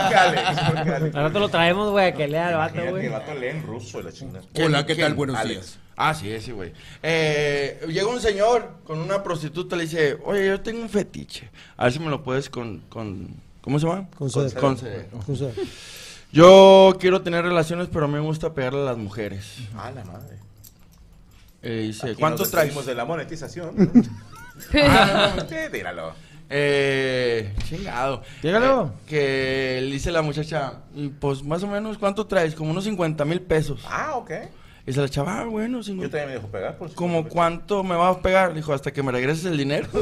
que 0.10 0.16
Alex, 0.16 0.60
creo 0.72 0.84
que 0.84 0.90
Alex. 0.92 1.16
Ahora 1.16 1.32
te 1.32 1.40
lo 1.40 1.50
traemos, 1.50 1.92
güey, 1.92 2.08
a 2.08 2.14
que 2.14 2.28
lea 2.28 2.50
el 2.50 2.56
vato, 2.58 2.74
que 2.74 2.84
el 2.86 2.90
güey. 2.92 3.10
vato 3.10 3.34
lee 3.34 3.48
en 3.48 3.64
ruso 3.64 4.02
la 4.02 4.12
chingada. 4.12 4.46
Hola, 4.56 4.86
¿qué 4.86 4.96
tal? 4.96 5.14
Buenos 5.14 5.38
Alex. 5.38 5.54
días. 5.54 5.80
Ah, 5.96 6.14
sí, 6.14 6.32
ese 6.32 6.54
güey. 6.54 6.72
Eh, 7.04 7.82
llega 7.90 8.08
un 8.08 8.22
señor 8.22 8.76
con 8.86 9.00
una 9.00 9.22
prostituta, 9.22 9.76
le 9.76 9.84
dice, 9.84 10.18
oye, 10.24 10.48
yo 10.48 10.62
tengo 10.62 10.82
un 10.82 10.90
fetiche. 10.90 11.50
A 11.76 11.86
ver 11.86 11.94
si 11.94 12.00
me 12.00 12.10
lo 12.10 12.24
puedes 12.24 12.50
con... 12.50 12.80
con 12.90 13.36
¿Cómo 13.62 13.78
se 13.78 13.86
llama? 13.86 14.08
Conceder. 14.18 14.54
Conceder. 14.54 15.08
Conceder. 15.26 15.54
Yo 16.32 16.96
quiero 17.00 17.22
tener 17.22 17.44
relaciones, 17.44 17.90
pero 17.92 18.08
me 18.08 18.20
gusta 18.20 18.54
pegarle 18.54 18.82
a 18.82 18.86
las 18.86 18.98
mujeres. 18.98 19.58
Ah, 19.76 19.92
la 19.94 20.06
madre. 20.06 20.38
Eh, 21.62 21.84
dice, 21.88 22.12
Aquí 22.12 22.20
¿cuánto 22.20 22.44
nos 22.44 22.52
traes? 22.52 22.68
despedimos 22.68 22.86
de 22.86 22.96
la 22.96 23.04
monetización. 23.06 23.76
ah, 24.74 25.34
no, 25.36 25.44
tíralo. 25.72 26.14
Eh, 26.50 27.54
chingado. 27.68 28.24
Dígalo. 28.42 28.88
Eh, 28.88 28.92
que 29.08 29.80
le 29.84 29.92
dice 29.92 30.10
la 30.12 30.22
muchacha, 30.24 30.74
"Y, 30.96 31.10
pues 31.10 31.44
más 31.44 31.62
o 31.64 31.68
menos, 31.68 31.98
¿cuánto 31.98 32.26
traes? 32.26 32.56
Como 32.56 32.72
unos 32.72 32.86
50 32.86 33.26
mil 33.26 33.42
pesos. 33.42 33.82
Ah, 33.88 34.16
ok. 34.16 34.32
Y 34.88 34.94
se 34.94 35.02
la 35.02 35.10
chava, 35.10 35.42
ah, 35.42 35.46
bueno, 35.46 35.78
Yo 35.80 35.84
50 35.84 36.10
también 36.18 36.30
me 36.30 36.36
dejo 36.36 36.48
pegar 36.48 36.78
por 36.78 36.92
¿Como 36.96 37.28
cuánto 37.28 37.84
me 37.84 37.96
vas 37.96 38.18
a 38.18 38.22
pegar? 38.22 38.54
Dijo, 38.56 38.74
hasta 38.74 38.92
que 38.92 39.04
me 39.04 39.12
regreses 39.12 39.46
el 39.46 39.58
dinero. 39.58 39.88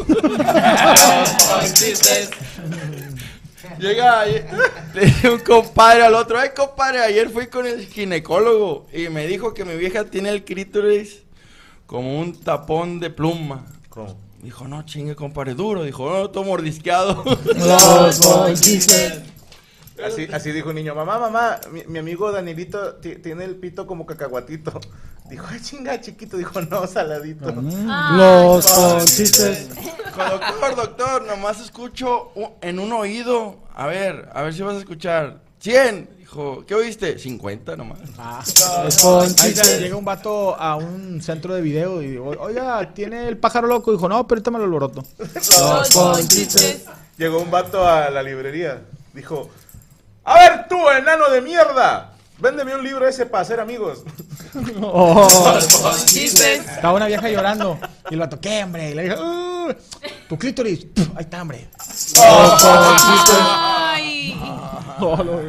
Llega 3.79 4.25
le 4.25 5.05
dice 5.05 5.29
un 5.29 5.39
compadre 5.39 6.03
al 6.03 6.15
otro, 6.15 6.39
ay 6.39 6.49
compadre, 6.55 6.99
ayer 7.01 7.29
fui 7.29 7.47
con 7.47 7.65
el 7.67 7.85
ginecólogo 7.85 8.87
y 8.93 9.09
me 9.09 9.27
dijo 9.27 9.53
que 9.53 9.65
mi 9.65 9.75
vieja 9.75 10.05
tiene 10.05 10.29
el 10.29 10.43
clítoris 10.43 11.23
como 11.87 12.19
un 12.19 12.39
tapón 12.39 12.99
de 12.99 13.09
pluma. 13.09 13.65
¿Cómo? 13.89 14.15
Dijo, 14.43 14.67
no 14.67 14.83
chingue 14.83 15.15
compadre, 15.15 15.55
duro. 15.55 15.83
Dijo, 15.83 16.07
no, 16.09 16.29
todo 16.29 16.43
mordisqueado. 16.43 17.23
Así, 20.05 20.27
así 20.31 20.51
dijo 20.51 20.69
un 20.69 20.75
niño, 20.75 20.93
mamá, 20.93 21.17
mamá, 21.17 21.59
mi, 21.71 21.83
mi 21.87 21.97
amigo 21.97 22.31
Danilito 22.31 22.97
ti- 22.97 23.15
tiene 23.15 23.45
el 23.45 23.55
pito 23.55 23.87
como 23.87 24.05
cacahuatito. 24.05 24.79
Dijo, 25.27 25.47
ay 25.49 25.59
chinga, 25.59 25.99
chiquito. 25.99 26.37
Dijo, 26.37 26.61
no, 26.61 26.85
saladito. 26.85 27.51
Los 27.51 28.67
ponchistes. 28.71 29.69
Dijo, 29.75 30.23
doctor, 30.29 30.75
doctor, 30.75 31.25
nomás 31.25 31.59
escucho 31.59 32.31
en 32.61 32.77
un 32.77 32.91
oído. 32.91 33.57
A 33.73 33.87
ver, 33.87 34.29
a 34.33 34.43
ver 34.43 34.53
si 34.53 34.61
vas 34.61 34.75
a 34.75 34.79
escuchar. 34.79 35.41
100. 35.61 36.16
Dijo, 36.27 36.65
¿qué 36.67 36.75
oíste? 36.75 37.17
50 37.17 37.77
nomás. 37.77 37.99
Los 38.83 38.97
Ahí 38.97 39.01
ponchistes. 39.01 39.79
llega 39.79 39.95
un 39.95 40.03
vato 40.03 40.59
a 40.59 40.75
un 40.75 41.21
centro 41.21 41.55
de 41.55 41.61
video 41.61 42.01
y 42.01 42.07
digo, 42.07 42.35
oiga, 42.37 42.93
¿tiene 42.93 43.29
el 43.29 43.37
pájaro 43.37 43.65
loco? 43.67 43.93
Dijo, 43.93 44.09
no, 44.09 44.27
pero 44.27 44.35
ahorita 44.39 44.51
me 44.51 44.57
lo 44.57 44.65
alboroto. 44.65 45.05
Los 45.17 45.89
ponchistes. 45.93 46.83
Llegó 47.17 47.39
un 47.39 47.49
vato 47.49 47.87
a 47.87 48.09
la 48.09 48.21
librería. 48.23 48.81
Dijo, 49.13 49.49
a 50.25 50.33
ver 50.37 50.67
tú, 50.67 50.75
enano 50.89 51.29
de 51.29 51.39
mierda. 51.41 52.11
Véndeme 52.39 52.75
un 52.75 52.83
libro 52.83 53.07
ese 53.07 53.25
para 53.25 53.43
hacer 53.43 53.61
amigos. 53.61 54.03
Estaba 56.13 56.93
una 56.93 57.07
vieja 57.07 57.29
llorando 57.29 57.79
y 58.09 58.13
el 58.15 58.19
vato, 58.19 58.39
¿qué, 58.41 58.63
hombre? 58.65 58.91
Y 58.91 58.93
le 58.95 59.03
dije, 59.03 59.15
"Uh, 59.17 59.73
tu 60.27 60.37
clítoris. 60.37 60.87
Ahí 61.15 61.21
está, 61.23 61.41
hombre. 61.41 61.69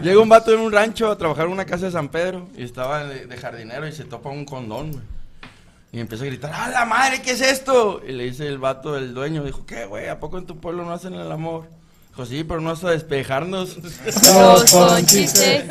Llega 0.02 0.20
un 0.20 0.28
vato 0.28 0.52
en 0.52 0.60
un 0.60 0.72
rancho 0.72 1.10
a 1.10 1.18
trabajar 1.18 1.46
en 1.46 1.52
una 1.52 1.64
casa 1.64 1.86
de 1.86 1.92
San 1.92 2.08
Pedro 2.08 2.48
y 2.56 2.64
estaba 2.64 3.04
de, 3.04 3.26
de 3.26 3.36
jardinero 3.36 3.86
y 3.86 3.92
se 3.92 4.04
topa 4.04 4.30
un 4.30 4.44
condón, 4.44 4.92
güey. 4.92 5.04
Y 5.90 6.00
empieza 6.00 6.24
a 6.24 6.26
gritar, 6.26 6.52
¡ah, 6.54 6.68
la 6.68 6.84
madre, 6.84 7.22
qué 7.22 7.30
es 7.30 7.40
esto! 7.40 8.02
Y 8.06 8.12
le 8.12 8.24
dice 8.24 8.46
el 8.46 8.58
vato 8.58 8.92
del 8.92 9.14
dueño, 9.14 9.42
dijo, 9.42 9.64
¿qué, 9.64 9.86
güey? 9.86 10.08
¿A 10.08 10.20
poco 10.20 10.36
en 10.36 10.44
tu 10.44 10.58
pueblo 10.58 10.84
no 10.84 10.92
hacen 10.92 11.14
el 11.14 11.32
amor? 11.32 11.64
Dijo, 12.10 12.26
sí, 12.26 12.44
pero 12.44 12.60
no 12.60 12.68
hasta 12.70 12.90
despejarnos. 12.90 13.78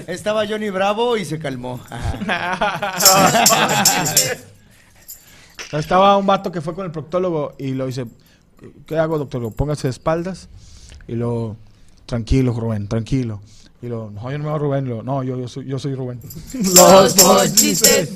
Estaba 0.07 0.47
Johnny 0.47 0.71
Bravo 0.71 1.17
y 1.17 1.25
se 1.25 1.37
calmó. 1.37 1.79
Estaba 5.71 6.17
un 6.17 6.25
vato 6.25 6.51
que 6.51 6.61
fue 6.61 6.73
con 6.73 6.85
el 6.85 6.91
proctólogo 6.91 7.53
y 7.59 7.73
lo 7.73 7.85
dice, 7.85 8.07
¿qué 8.87 8.97
hago, 8.97 9.19
doctor? 9.19 9.53
Póngase 9.53 9.87
de 9.87 9.91
espaldas 9.91 10.49
y 11.07 11.13
lo, 11.13 11.57
tranquilo, 12.07 12.53
Rubén, 12.53 12.87
tranquilo. 12.87 13.39
Y 13.81 13.87
lo, 13.87 14.09
no, 14.09 14.31
yo 14.31 14.37
no 14.37 14.43
me 14.43 14.49
llamo 14.49 14.59
Rubén, 14.59 14.89
lo, 14.89 15.03
no, 15.03 15.23
yo, 15.23 15.37
yo, 15.37 15.47
soy, 15.47 15.65
yo 15.65 15.77
soy 15.77 15.93
Rubén. 15.93 16.19
Los 16.75 17.13
ponchistes. 17.13 18.11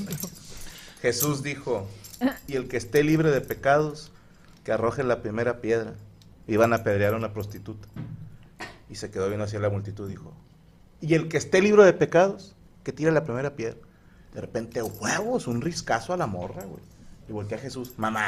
Jesús 1.01 1.43
dijo, 1.43 1.87
y 2.47 2.55
el 2.55 2.67
que 2.67 2.77
esté 2.77 3.03
libre 3.03 3.31
de 3.31 3.41
pecados, 3.41 4.11
que 4.63 4.71
arroje 4.71 5.03
la 5.03 5.21
primera 5.21 5.61
piedra. 5.61 5.93
Iban 6.47 6.73
a 6.73 6.77
apedrear 6.77 7.13
a 7.13 7.17
una 7.17 7.33
prostituta. 7.33 7.87
Y 8.89 8.95
se 8.95 9.09
quedó 9.09 9.27
viendo 9.27 9.45
hacia 9.45 9.59
la 9.59 9.69
multitud 9.69 10.07
y 10.07 10.11
dijo, 10.11 10.33
y 10.99 11.13
el 11.15 11.29
que 11.29 11.37
esté 11.37 11.61
libre 11.61 11.83
de 11.83 11.93
pecados, 11.93 12.55
que 12.83 12.91
tire 12.91 13.11
la 13.11 13.23
primera 13.23 13.55
piedra. 13.55 13.77
De 14.33 14.41
repente, 14.41 14.81
huevos, 14.81 15.47
un 15.47 15.61
riscazo 15.61 16.13
a 16.13 16.17
la 16.17 16.27
morra, 16.27 16.63
güey. 16.63 16.81
Y 17.31 17.33
voltea 17.33 17.57
a 17.57 17.61
Jesús, 17.61 17.93
mamá. 17.95 18.27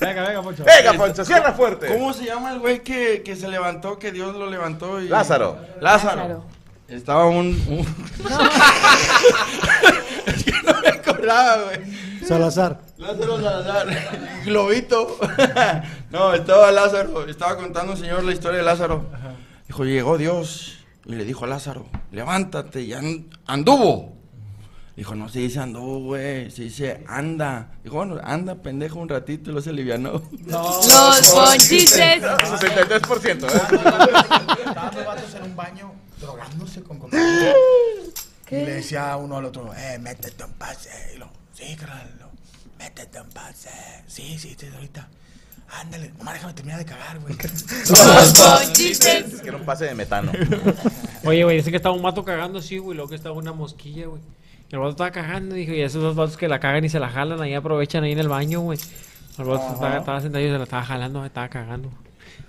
Venga, 0.00 0.26
venga, 0.26 0.42
Poncho. 0.42 0.64
Venga, 0.64 0.94
Poncho, 0.94 1.24
cierra 1.24 1.52
fuerte. 1.52 1.86
¿Cómo 1.86 2.12
se 2.12 2.24
llama 2.24 2.54
el 2.54 2.58
güey 2.58 2.82
que, 2.82 3.22
que 3.22 3.36
se 3.36 3.46
levantó, 3.46 4.00
que 4.00 4.10
Dios 4.10 4.34
lo 4.34 4.50
levantó? 4.50 5.00
Y... 5.00 5.06
Lázaro. 5.06 5.60
Lázaro. 5.80 6.22
Lázaro. 6.22 6.44
Estaba 6.88 7.26
un... 7.26 7.46
un- 7.68 7.86
es 10.26 10.42
que 10.42 10.52
no 10.64 10.80
me 10.80 10.88
acordaba, 10.88 11.62
güey. 11.66 11.78
Salazar. 12.26 12.80
Lázaro 12.96 13.40
Salazar, 13.40 13.86
Globito. 14.44 15.20
no, 16.10 16.34
estaba 16.34 16.72
Lázaro, 16.72 17.28
estaba 17.28 17.56
contando 17.56 17.92
un 17.92 17.98
señor 17.98 18.24
la 18.24 18.32
historia 18.32 18.58
de 18.58 18.64
Lázaro. 18.64 19.04
Dijo, 19.68 19.84
llegó 19.84 20.18
Dios 20.18 20.77
y 21.08 21.12
le 21.14 21.24
dijo 21.24 21.44
a 21.44 21.48
Lázaro, 21.48 21.86
levántate 22.12 22.82
y 22.82 22.92
an- 22.92 23.26
anduvo. 23.46 24.16
Dijo, 24.94 25.14
no 25.14 25.28
se 25.28 25.38
dice 25.38 25.60
anduvo, 25.60 26.00
güey, 26.00 26.50
se 26.50 26.62
dice 26.64 27.04
anda. 27.06 27.70
Dijo, 27.84 27.96
bueno, 27.96 28.18
anda, 28.22 28.56
pendejo, 28.56 28.98
un 28.98 29.08
ratito 29.08 29.50
y 29.50 29.54
lo 29.54 29.60
se 29.62 29.70
alivianó. 29.70 30.22
Los 30.46 31.28
ponchistes. 31.32 32.20
63%, 32.22 33.44
¿eh? 33.44 33.46
Estaban 34.66 34.94
dos 34.94 35.06
vatos 35.06 35.34
en 35.34 35.42
un 35.44 35.56
baño 35.56 35.92
drogándose 36.20 36.82
con 36.82 36.98
cocaína. 36.98 37.52
Y 38.50 38.54
le 38.54 38.74
decía 38.74 39.16
uno 39.16 39.36
al 39.36 39.44
otro, 39.44 39.72
eh, 39.74 39.98
métete 40.00 40.42
un 40.44 40.52
pase. 40.54 40.90
Y 41.14 41.18
lo, 41.18 41.28
sí, 41.54 41.76
carnal, 41.76 42.10
métete 42.78 43.20
un 43.20 43.28
pase. 43.28 43.70
Sí, 44.08 44.36
sí, 44.38 44.56
sí, 44.58 44.66
ahorita. 44.74 45.08
Ándale, 45.70 46.12
nomás 46.18 46.34
déjame 46.34 46.54
terminar 46.54 46.78
de 46.78 46.84
cagar, 46.84 47.18
güey. 47.20 47.34
Es 47.34 49.40
que 49.42 49.48
era 49.48 49.56
un 49.56 49.64
pase 49.64 49.84
de 49.84 49.94
metano. 49.94 50.32
Oye, 51.24 51.44
güey, 51.44 51.56
dice 51.56 51.70
que 51.70 51.76
estaba 51.76 51.94
un 51.94 52.02
vato 52.02 52.24
cagando 52.24 52.58
así, 52.58 52.78
güey, 52.78 52.96
luego 52.96 53.10
que 53.10 53.16
estaba 53.16 53.34
una 53.34 53.52
mosquilla, 53.52 54.06
güey. 54.06 54.20
Y 54.70 54.74
el 54.74 54.80
vato 54.80 54.90
estaba 54.90 55.10
cagando, 55.10 55.54
dijo, 55.54 55.72
y 55.72 55.80
esos 55.80 56.02
dos 56.02 56.14
vatos 56.14 56.36
que 56.36 56.48
la 56.48 56.60
cagan 56.60 56.84
y 56.84 56.88
se 56.88 57.00
la 57.00 57.08
jalan, 57.08 57.40
ahí 57.40 57.54
aprovechan 57.54 58.04
ahí 58.04 58.12
en 58.12 58.18
el 58.18 58.28
baño, 58.28 58.60
güey. 58.60 58.78
El 59.38 59.44
vato 59.44 59.74
estaba, 59.74 59.98
estaba 59.98 60.20
sentado 60.20 60.44
y 60.44 60.48
se 60.48 60.58
la 60.58 60.64
estaba 60.64 60.84
jalando, 60.84 61.24
estaba 61.24 61.48
cagando. 61.48 61.90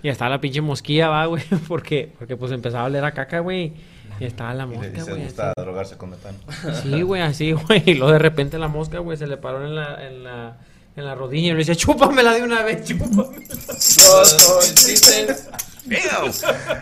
Y 0.02 0.08
estaba 0.08 0.30
la 0.30 0.40
pinche 0.40 0.60
mosquilla, 0.60 1.08
va, 1.08 1.26
güey, 1.26 1.42
porque, 1.68 2.12
porque 2.18 2.36
pues 2.36 2.52
empezaba 2.52 2.84
a 2.84 2.86
oler 2.86 3.04
a 3.04 3.12
caca, 3.12 3.40
güey. 3.40 3.72
Y 4.18 4.26
estaba 4.26 4.52
la 4.52 4.64
Y 4.64 4.68
le 4.68 4.76
mosca, 4.76 4.90
dice, 4.90 5.10
güey. 5.12 5.24
gusta 5.24 5.52
drogarse 5.56 5.96
con 5.96 6.10
metano. 6.10 6.38
Sí, 6.82 7.02
güey, 7.02 7.22
así, 7.22 7.52
güey. 7.68 7.82
Y 7.86 7.94
luego 7.94 8.12
de 8.12 8.18
repente 8.18 8.58
la 8.58 8.68
mosca, 8.68 8.98
güey, 8.98 9.16
se 9.16 9.26
le 9.26 9.38
paró 9.38 9.64
en 9.64 9.74
la, 9.74 10.06
en 10.06 10.24
la, 10.24 10.58
en 10.96 11.04
la 11.04 11.14
rodilla 11.14 11.48
y 11.48 11.50
le 11.52 11.58
decía, 11.58 11.76
chúpamela 11.76 12.34
de 12.34 12.42
una 12.42 12.62
vez, 12.62 12.84
chúpamela. 12.84 13.30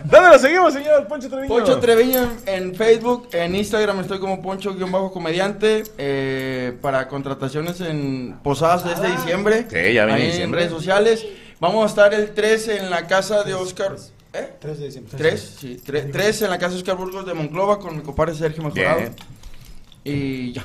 ¿Dónde 0.05 0.29
lo 0.29 0.39
seguimos, 0.39 0.75
señor 0.75 1.07
Poncho 1.07 1.29
Treviño? 1.29 1.49
Poncho 1.49 1.79
Treviño 1.79 2.31
en 2.47 2.75
Facebook, 2.75 3.29
en 3.33 3.55
Instagram 3.55 4.01
estoy 4.01 4.19
como 4.19 4.43
Poncho-comediante 4.43 5.85
eh, 5.97 6.77
para 6.83 7.09
contrataciones 7.09 7.81
en 7.81 8.39
posadas 8.43 8.85
de 8.85 8.93
este 8.93 9.09
diciembre. 9.09 9.67
Sí, 9.71 9.95
ya 9.95 10.05
viene 10.05 10.27
diciembre. 10.27 10.63
En 10.63 10.69
redes 10.69 10.71
sociales. 10.71 11.27
Vamos 11.61 11.85
a 11.85 11.87
estar 11.89 12.15
el 12.15 12.35
3 12.35 12.69
en 12.69 12.91
la 12.91 13.07
casa 13.07 13.43
de 13.43 13.55
Oscar. 13.55 13.97
¿Eh? 14.33 14.51
3 14.61 14.79
de 14.79 14.85
diciembre. 14.87 15.15
3, 15.17 15.57
sí. 15.59 15.83
3 15.85 16.43
en 16.43 16.51
la 16.51 16.59
casa 16.59 16.73
de 16.73 16.79
Oscar 16.79 16.97
Burgos 16.97 17.27
de 17.27 17.35
Monclova 17.35 17.79
con 17.79 17.97
mi 17.97 18.03
compadre 18.03 18.35
Sergio 18.35 18.63
Mejorado. 18.63 19.01
Bien. 19.01 19.15
Y 20.05 20.53
ya. 20.53 20.65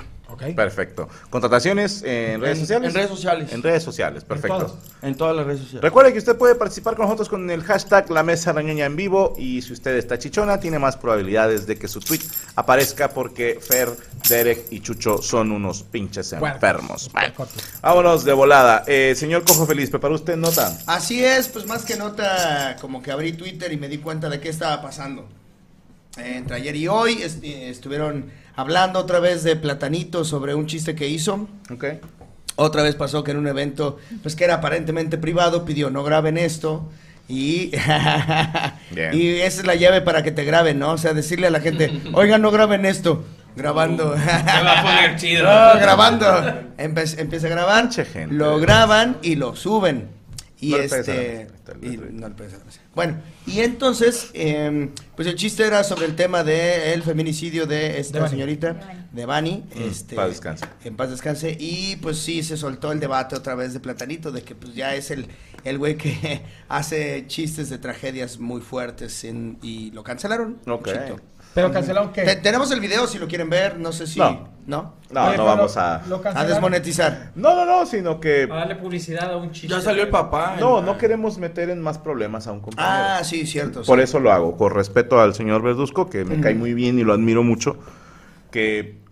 Perfecto. 0.55 1.07
¿Contrataciones 1.29 2.03
en 2.03 2.41
redes 2.41 2.59
sociales? 2.59 2.89
en 2.89 2.95
redes 2.95 3.09
sociales. 3.09 3.51
En 3.53 3.63
redes 3.63 3.83
sociales, 3.83 4.23
perfecto. 4.23 4.57
todas. 4.57 4.73
En 5.01 5.15
todas 5.15 5.35
las 5.35 5.45
redes 5.45 5.59
sociales. 5.61 5.81
Recuerde 5.81 6.13
que 6.13 6.19
usted 6.19 6.35
puede 6.37 6.55
participar 6.55 6.95
con 6.95 7.05
nosotros 7.05 7.29
con 7.29 7.49
el 7.49 7.63
hashtag 7.63 8.09
La 8.11 8.23
Mesa 8.23 8.51
Rañoña 8.53 8.85
en 8.85 8.95
vivo 8.95 9.35
y 9.37 9.61
si 9.61 9.73
usted 9.73 9.95
está 9.97 10.17
chichona, 10.17 10.59
tiene 10.59 10.79
más 10.79 10.97
probabilidades 10.97 11.65
de 11.67 11.77
que 11.77 11.87
su 11.87 11.99
tweet 11.99 12.21
aparezca 12.55 13.09
porque 13.09 13.59
Fer, 13.61 13.89
Derek 14.29 14.65
y 14.71 14.79
Chucho 14.81 15.21
son 15.21 15.51
unos 15.51 15.83
pinches 15.83 16.33
enfermos. 16.33 17.09
Bueno, 17.11 17.33
vámonos 17.81 18.23
de 18.23 18.33
volada. 18.33 18.83
Eh, 18.87 19.13
señor 19.15 19.43
Cojo 19.43 19.65
Feliz, 19.65 19.89
¿preparó 19.89 20.15
usted 20.15 20.35
nota? 20.37 20.77
Así 20.87 21.23
es, 21.23 21.47
pues 21.47 21.65
más 21.65 21.83
que 21.85 21.95
nota, 21.95 22.75
como 22.81 23.01
que 23.01 23.11
abrí 23.11 23.33
Twitter 23.33 23.71
y 23.73 23.77
me 23.77 23.87
di 23.87 23.97
cuenta 23.99 24.29
de 24.29 24.39
qué 24.39 24.49
estaba 24.49 24.81
pasando. 24.81 25.27
Eh, 26.17 26.35
entre 26.37 26.55
ayer 26.57 26.75
y 26.75 26.87
hoy 26.87 27.21
est- 27.23 27.43
eh, 27.43 27.69
estuvieron 27.69 28.29
hablando 28.55 28.99
otra 28.99 29.19
vez 29.19 29.43
de 29.43 29.55
Platanito 29.55 30.23
sobre 30.25 30.55
un 30.55 30.65
chiste 30.67 30.95
que 30.95 31.07
hizo. 31.07 31.47
Ok. 31.71 31.85
Otra 32.55 32.83
vez 32.83 32.95
pasó 32.95 33.23
que 33.23 33.31
en 33.31 33.37
un 33.37 33.47
evento, 33.47 33.97
pues 34.21 34.35
que 34.35 34.43
era 34.43 34.55
aparentemente 34.55 35.17
privado, 35.17 35.65
pidió 35.65 35.89
no 35.89 36.03
graben 36.03 36.37
esto. 36.37 36.89
Y, 37.27 37.71
Bien. 38.91 39.13
y 39.13 39.27
esa 39.41 39.61
es 39.61 39.65
la 39.67 39.75
llave 39.75 40.01
para 40.01 40.23
que 40.23 40.31
te 40.31 40.43
graben, 40.43 40.77
¿no? 40.79 40.91
O 40.91 40.97
sea, 40.97 41.13
decirle 41.13 41.47
a 41.47 41.51
la 41.51 41.61
gente, 41.61 42.01
oigan, 42.13 42.41
no 42.41 42.51
graben 42.51 42.85
esto. 42.85 43.23
Grabando. 43.55 44.15
Se 44.17 44.25
va 44.63 44.79
a 44.79 44.83
poner 44.83 45.15
chido. 45.17 45.43
No, 45.43 45.79
grabando. 45.79 46.25
Empe- 46.77 47.19
empieza 47.19 47.47
a 47.47 47.49
grabar, 47.51 47.91
gente. 47.93 48.33
lo 48.33 48.59
graban 48.59 49.17
y 49.21 49.35
lo 49.35 49.55
suben. 49.55 50.09
Y 50.65 50.69
No 50.71 50.77
este. 50.77 51.47
y 51.81 51.97
no 51.97 52.29
le 52.29 52.35
pegues 52.35 52.53
a 52.53 52.57
la 52.59 52.63
mesa. 52.65 52.79
Bueno, 52.95 53.17
y 53.45 53.59
entonces, 53.59 54.29
em, 54.33 54.91
pues 55.15 55.27
el 55.27 55.35
chiste 55.35 55.65
era 55.65 55.83
sobre 55.83 56.05
el 56.05 56.15
tema 56.15 56.43
del 56.43 57.03
feminicidio 57.03 57.65
de 57.65 57.99
esta 57.99 58.13
De 58.19 58.19
Bani. 58.21 58.31
señorita, 58.31 59.05
de 59.11 59.25
Bani. 59.25 59.63
Mm, 59.75 59.81
este, 59.83 60.15
paz 60.15 60.29
descanse. 60.29 60.65
En 60.83 60.95
paz 60.95 61.09
descanse. 61.09 61.57
Y 61.59 61.97
pues 61.97 62.17
sí, 62.19 62.43
se 62.43 62.55
soltó 62.57 62.91
el 62.91 62.99
debate 62.99 63.35
otra 63.35 63.55
vez 63.55 63.73
de 63.73 63.79
Platanito, 63.79 64.31
de 64.31 64.41
que 64.43 64.55
pues 64.55 64.73
ya 64.75 64.95
es 64.95 65.11
el 65.11 65.27
el 65.65 65.77
güey 65.77 65.97
que 65.97 66.41
hace 66.69 67.25
chistes 67.27 67.69
de 67.69 67.77
tragedias 67.77 68.39
muy 68.39 68.61
fuertes 68.61 69.23
en- 69.23 69.57
y 69.61 69.91
lo 69.91 70.03
cancelaron. 70.03 70.59
Ok. 70.67 70.87
Chito. 70.87 71.19
Pero 71.53 71.71
cancelaron 71.71 72.11
Te- 72.13 72.23
qué? 72.25 72.35
tenemos 72.37 72.71
el 72.71 72.79
video 72.79 73.05
si 73.07 73.19
lo 73.19 73.27
quieren 73.27 73.49
ver, 73.49 73.77
no 73.77 73.91
sé 73.91 74.07
si... 74.07 74.19
No. 74.19 74.49
¿No? 74.65 74.93
No, 75.11 75.21
Oye, 75.21 75.31
no 75.37 75.43
pero 75.43 75.45
vamos 75.45 75.77
a... 75.77 76.01
lo 76.07 76.15
A 76.15 76.21
cancelaron. 76.21 76.51
desmonetizar. 76.51 77.31
No, 77.35 77.53
no, 77.55 77.65
no, 77.65 77.85
sino 77.85 78.19
que... 78.19 78.43
A 78.49 78.55
darle 78.55 78.75
publicidad 78.75 79.31
a 79.31 79.37
un 79.37 79.51
chiste. 79.51 79.67
Ya 79.67 79.81
salió 79.81 80.03
el 80.03 80.09
papá. 80.09 80.55
No, 80.59 80.81
no 80.81 80.97
queremos 80.97 81.37
meter 81.37 81.69
en 81.69 81.81
más 81.81 81.97
problemas 81.99 82.47
a 82.47 82.53
un 82.53 82.61
compañero. 82.61 82.93
Ah, 83.19 83.23
sí, 83.23 83.45
cierto. 83.45 83.83
Por 83.83 83.99
sí. 83.99 84.03
eso 84.05 84.19
lo 84.19 84.31
hago, 84.31 84.55
con 84.57 84.71
respeto 84.73 85.19
al 85.19 85.35
señor 85.35 85.61
Verduzco, 85.61 86.09
que 86.09 86.23
me 86.25 86.39
cae 86.39 86.55
muy 86.55 86.73
bien 86.73 86.97
y 86.97 87.03
lo 87.03 87.13
admiro 87.13 87.43
mucho, 87.43 87.77
que 88.51 89.02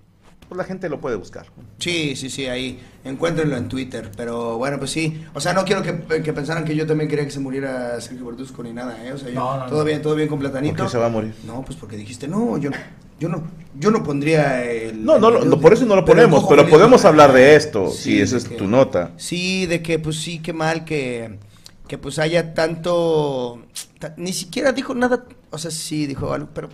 pues, 0.52 0.58
la 0.58 0.64
gente 0.66 0.90
lo 0.90 1.00
puede 1.00 1.16
buscar. 1.16 1.46
Sí, 1.80 2.14
sí, 2.18 2.30
sí, 2.30 2.46
ahí. 2.48 2.78
Encuéntrenlo 3.06 3.56
en 3.56 3.70
Twitter. 3.70 4.12
Pero 4.18 4.58
bueno, 4.58 4.78
pues 4.80 4.92
sí. 4.92 5.24
O 5.34 5.40
sea, 5.40 5.54
no 5.54 5.64
quiero 5.64 5.82
que, 5.82 6.22
que 6.22 6.34
pensaran 6.34 6.66
que 6.66 6.76
yo 6.76 6.86
también 6.86 7.10
quería 7.10 7.24
que 7.24 7.32
se 7.32 7.40
muriera 7.40 8.02
Sergio 8.02 8.26
Verduzco 8.26 8.62
ni 8.62 8.74
nada, 8.74 8.98
¿eh? 9.06 9.14
O 9.14 9.18
sea, 9.18 9.30
yo- 9.30 9.36
No, 9.36 9.58
no, 9.60 9.66
todo 9.68 9.80
no. 9.80 9.86
bien, 9.86 10.02
todo 10.02 10.14
bien 10.16 10.28
con 10.28 10.40
Platanito. 10.40 10.76
¿Por 10.76 10.86
qué 10.88 10.92
se 10.92 10.98
va 10.98 11.06
a 11.06 11.10
morir? 11.10 11.34
No, 11.46 11.64
pues 11.64 11.78
porque 11.78 11.96
dijiste, 11.96 12.28
no, 12.28 12.58
yo, 12.58 12.70
yo 13.18 13.30
no, 13.30 13.44
yo 13.80 13.92
no 13.92 14.04
pondría 14.04 14.62
el... 14.66 15.06
No, 15.06 15.18
no, 15.20 15.30
el 15.42 15.50
no, 15.50 15.58
por 15.58 15.72
eso 15.72 15.86
no 15.86 15.96
lo 15.96 16.04
pero 16.04 16.20
el 16.20 16.26
ponemos, 16.28 16.50
pero 16.50 16.64
Feliz 16.64 16.72
podemos 16.76 17.06
hablar 17.06 17.32
de 17.32 17.56
esto, 17.56 17.90
Sí, 17.90 17.98
si 18.16 18.20
esa 18.22 18.36
es 18.36 18.44
que- 18.44 18.56
tu 18.56 18.68
nota. 18.68 19.12
Sí, 19.16 19.66
de 19.68 19.82
que 19.82 20.00
pues 20.00 20.18
sí, 20.18 20.40
qué 20.40 20.52
mal 20.52 20.84
que, 20.84 21.40
que 21.88 21.98
pues 21.98 22.20
haya 22.20 22.54
tanto... 22.54 23.62
ta- 24.00 24.14
ni 24.18 24.34
siquiera 24.34 24.74
dijo 24.74 24.94
nada, 24.96 25.24
o 25.50 25.58
sea, 25.58 25.72
sí 25.72 26.08
dijo 26.08 26.34
algo, 26.34 26.50
pero 26.54 26.68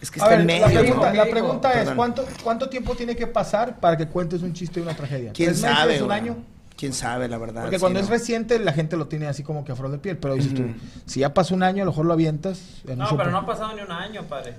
es 0.00 0.10
que 0.10 0.18
está 0.18 0.30
ver, 0.30 0.40
en 0.40 0.46
medio. 0.46 0.66
la 0.68 0.80
pregunta, 0.80 1.10
¿no? 1.10 1.14
la 1.24 1.30
pregunta 1.30 1.82
es. 1.82 1.90
¿cuánto, 1.90 2.24
¿cuánto 2.42 2.68
tiempo 2.68 2.94
tiene 2.94 3.16
que 3.16 3.26
pasar 3.26 3.78
para 3.80 3.96
que 3.96 4.06
cuentes 4.08 4.42
un 4.42 4.52
chiste 4.52 4.80
de 4.80 4.86
una 4.86 4.96
tragedia? 4.96 5.32
¿Quién 5.32 5.50
¿Tres 5.50 5.62
meses, 5.62 5.76
sabe, 5.78 6.02
un 6.02 6.12
año? 6.12 6.36
¿Quién 6.76 6.92
sabe, 6.94 7.28
la 7.28 7.36
verdad? 7.36 7.62
Porque 7.62 7.76
sí, 7.76 7.80
cuando 7.80 7.98
¿no? 7.98 8.04
es 8.04 8.10
reciente 8.10 8.58
la 8.58 8.72
gente 8.72 8.96
lo 8.96 9.06
tiene 9.06 9.26
así 9.26 9.42
como 9.42 9.64
que 9.64 9.72
a 9.72 9.76
flor 9.76 9.90
de 9.90 9.98
piel, 9.98 10.16
pero 10.16 10.34
dices 10.34 10.54
tú, 10.54 10.64
si 11.04 11.20
ya 11.20 11.34
pasó 11.34 11.54
un 11.54 11.62
año, 11.62 11.82
a 11.82 11.84
lo 11.86 11.90
mejor 11.92 12.06
lo 12.06 12.14
avientas. 12.14 12.60
en 12.88 12.98
No, 12.98 13.16
pero 13.16 13.30
no 13.30 13.38
ha 13.38 13.46
pasado 13.46 13.74
ni 13.76 13.82
un 13.82 13.92
año, 13.92 14.22
padre. 14.24 14.54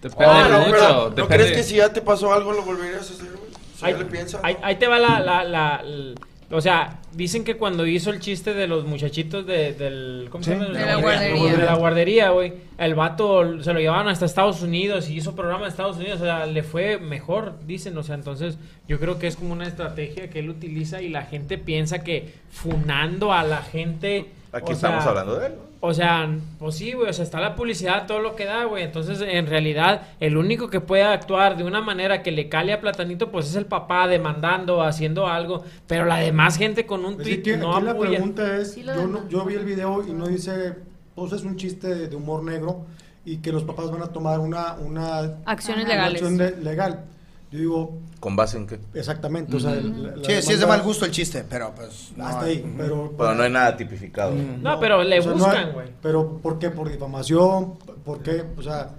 Depende 0.00 0.24
Ah, 0.26 0.48
no, 0.50 0.58
mucho. 0.60 0.70
pero, 0.70 1.10
¿No 1.16 1.28
crees 1.28 1.52
que 1.52 1.62
si 1.62 1.76
ya 1.76 1.92
te 1.92 2.00
pasó 2.00 2.32
algo 2.32 2.52
lo 2.52 2.62
volverías 2.62 3.10
a 3.10 3.14
hacer, 3.14 3.26
güey? 3.32 3.50
Si 3.78 3.84
Ahí, 3.84 3.92
ya 3.92 3.98
le 3.98 4.04
piensas. 4.06 4.40
ahí- 4.42 4.56
ahí 4.62 4.76
te 4.76 4.86
va 4.86 4.98
la, 4.98 5.20
la, 5.20 5.44
la- 5.44 5.80
l- 5.84 6.14
O 6.50 6.60
sea, 6.60 7.00
dicen 7.12 7.42
que 7.42 7.56
cuando 7.56 7.84
hizo 7.86 8.10
el 8.10 8.20
chiste 8.20 8.54
de 8.54 8.68
los 8.68 8.84
muchachitos 8.84 9.44
de, 9.46 9.72
del... 9.74 10.28
¿Cómo 10.30 10.44
se 10.44 10.54
Sí. 10.54 10.60
llama? 10.60 10.78
De 10.78 10.86
la 10.86 10.96
guardería. 10.96 11.52
De 11.56 11.64
la 11.64 11.74
guardería, 11.74 12.30
güey. 12.30 12.52
El 12.78 12.94
vato 12.94 13.62
se 13.62 13.72
lo 13.72 13.80
llevaban 13.80 14.06
hasta 14.08 14.26
Estados 14.26 14.62
Unidos 14.62 15.10
y 15.10 15.16
hizo 15.16 15.34
programa 15.34 15.64
en 15.64 15.70
Estados 15.70 15.96
Unidos. 15.96 16.20
O 16.20 16.24
sea, 16.24 16.46
le 16.46 16.62
fue 16.62 16.98
mejor, 16.98 17.54
dicen. 17.66 17.98
O 17.98 18.02
sea, 18.04 18.14
entonces 18.14 18.58
yo 18.86 19.00
creo 19.00 19.18
que 19.18 19.26
es 19.26 19.34
como 19.34 19.52
una 19.52 19.66
estrategia 19.66 20.30
que 20.30 20.38
él 20.38 20.48
utiliza 20.50 21.02
y 21.02 21.08
la 21.08 21.22
gente 21.22 21.58
piensa 21.58 22.04
que 22.04 22.32
funando 22.50 23.32
a 23.32 23.42
la 23.42 23.62
gente... 23.62 24.26
Aquí 24.52 24.70
o 24.70 24.74
estamos 24.74 25.02
sea, 25.02 25.10
hablando 25.10 25.36
de 25.38 25.48
él. 25.48 25.52
O 25.80 25.92
sea, 25.94 26.28
pues 26.58 26.74
sí, 26.76 26.92
güey, 26.92 27.10
o 27.10 27.12
sea, 27.12 27.22
está 27.24 27.38
la 27.40 27.54
publicidad, 27.54 28.06
todo 28.06 28.20
lo 28.20 28.34
que 28.34 28.44
da, 28.44 28.64
güey. 28.64 28.82
Entonces, 28.84 29.20
en 29.20 29.46
realidad, 29.46 30.02
el 30.20 30.36
único 30.36 30.68
que 30.70 30.80
puede 30.80 31.02
actuar 31.04 31.56
de 31.56 31.64
una 31.64 31.80
manera 31.80 32.22
que 32.22 32.32
le 32.32 32.48
cale 32.48 32.72
a 32.72 32.80
Platanito, 32.80 33.30
pues 33.30 33.46
es 33.48 33.56
el 33.56 33.66
papá 33.66 34.08
demandando, 34.08 34.82
haciendo 34.82 35.26
algo. 35.28 35.64
Pero 35.86 36.04
la 36.06 36.16
demás 36.16 36.56
gente 36.56 36.86
con 36.86 37.04
un 37.04 37.16
Pues 37.16 37.26
tweet 37.28 37.42
que 37.42 37.56
no 37.56 37.74
aquí 37.76 37.84
la 37.84 37.90
apoya. 37.92 38.10
pregunta 38.12 38.56
es, 38.58 38.72
Sí 38.72 38.82
yo, 38.82 39.06
no- 39.06 39.28
yo 39.28 39.44
vi 39.44 39.54
el 39.54 39.64
video 39.64 40.04
y 40.06 40.12
no 40.12 40.26
dice, 40.26 40.74
pues 41.14 41.32
es 41.32 41.42
un 41.42 41.56
chiste 41.56 41.88
de, 41.88 42.08
de 42.08 42.16
humor 42.16 42.42
negro 42.42 42.86
y 43.24 43.38
que 43.38 43.52
los 43.52 43.64
papás 43.64 43.90
van 43.90 44.02
a 44.02 44.06
tomar 44.12 44.38
una, 44.40 44.74
una 44.74 45.36
Acciones 45.44 45.84
una 45.84 45.94
legales. 45.94 46.22
acción 46.22 46.36
de- 46.38 46.56
legal. 46.62 47.04
Yo 47.52 47.58
digo, 47.60 47.98
¿Con 48.18 48.34
base 48.34 48.56
en 48.56 48.66
qué? 48.66 48.80
exactamente, 48.94 49.54
o 49.56 49.60
sea, 49.60 49.70
la- 49.76 50.16
la 50.16 50.24
Sí, 50.24 50.42
sí 50.42 50.52
es 50.54 50.60
de 50.60 50.66
mal 50.66 50.82
gusto 50.82 51.04
el 51.04 51.12
chiste, 51.12 51.44
pero 51.48 51.72
pues... 51.76 52.10
no, 52.16 52.26
Hasta 52.26 52.46
ahí, 52.46 52.74
pero... 52.76 53.12
Pero 53.16 53.34
no 53.36 53.42
hay 53.44 53.50
nada 53.50 53.76
tipificado. 53.76 54.32
No, 54.34 54.80
pero 54.80 55.02
le 55.04 55.20
o 55.20 55.22
sea, 55.22 55.32
buscan, 55.32 55.72
güey. 55.72 55.88
pero 56.02 56.38
¿por 56.42 56.58
qué? 56.58 56.70
Por 56.70 56.90
difamación, 56.90 57.74
¿por 58.04 58.20
qué? 58.22 58.42
O 58.58 58.62
sea, 58.62 58.90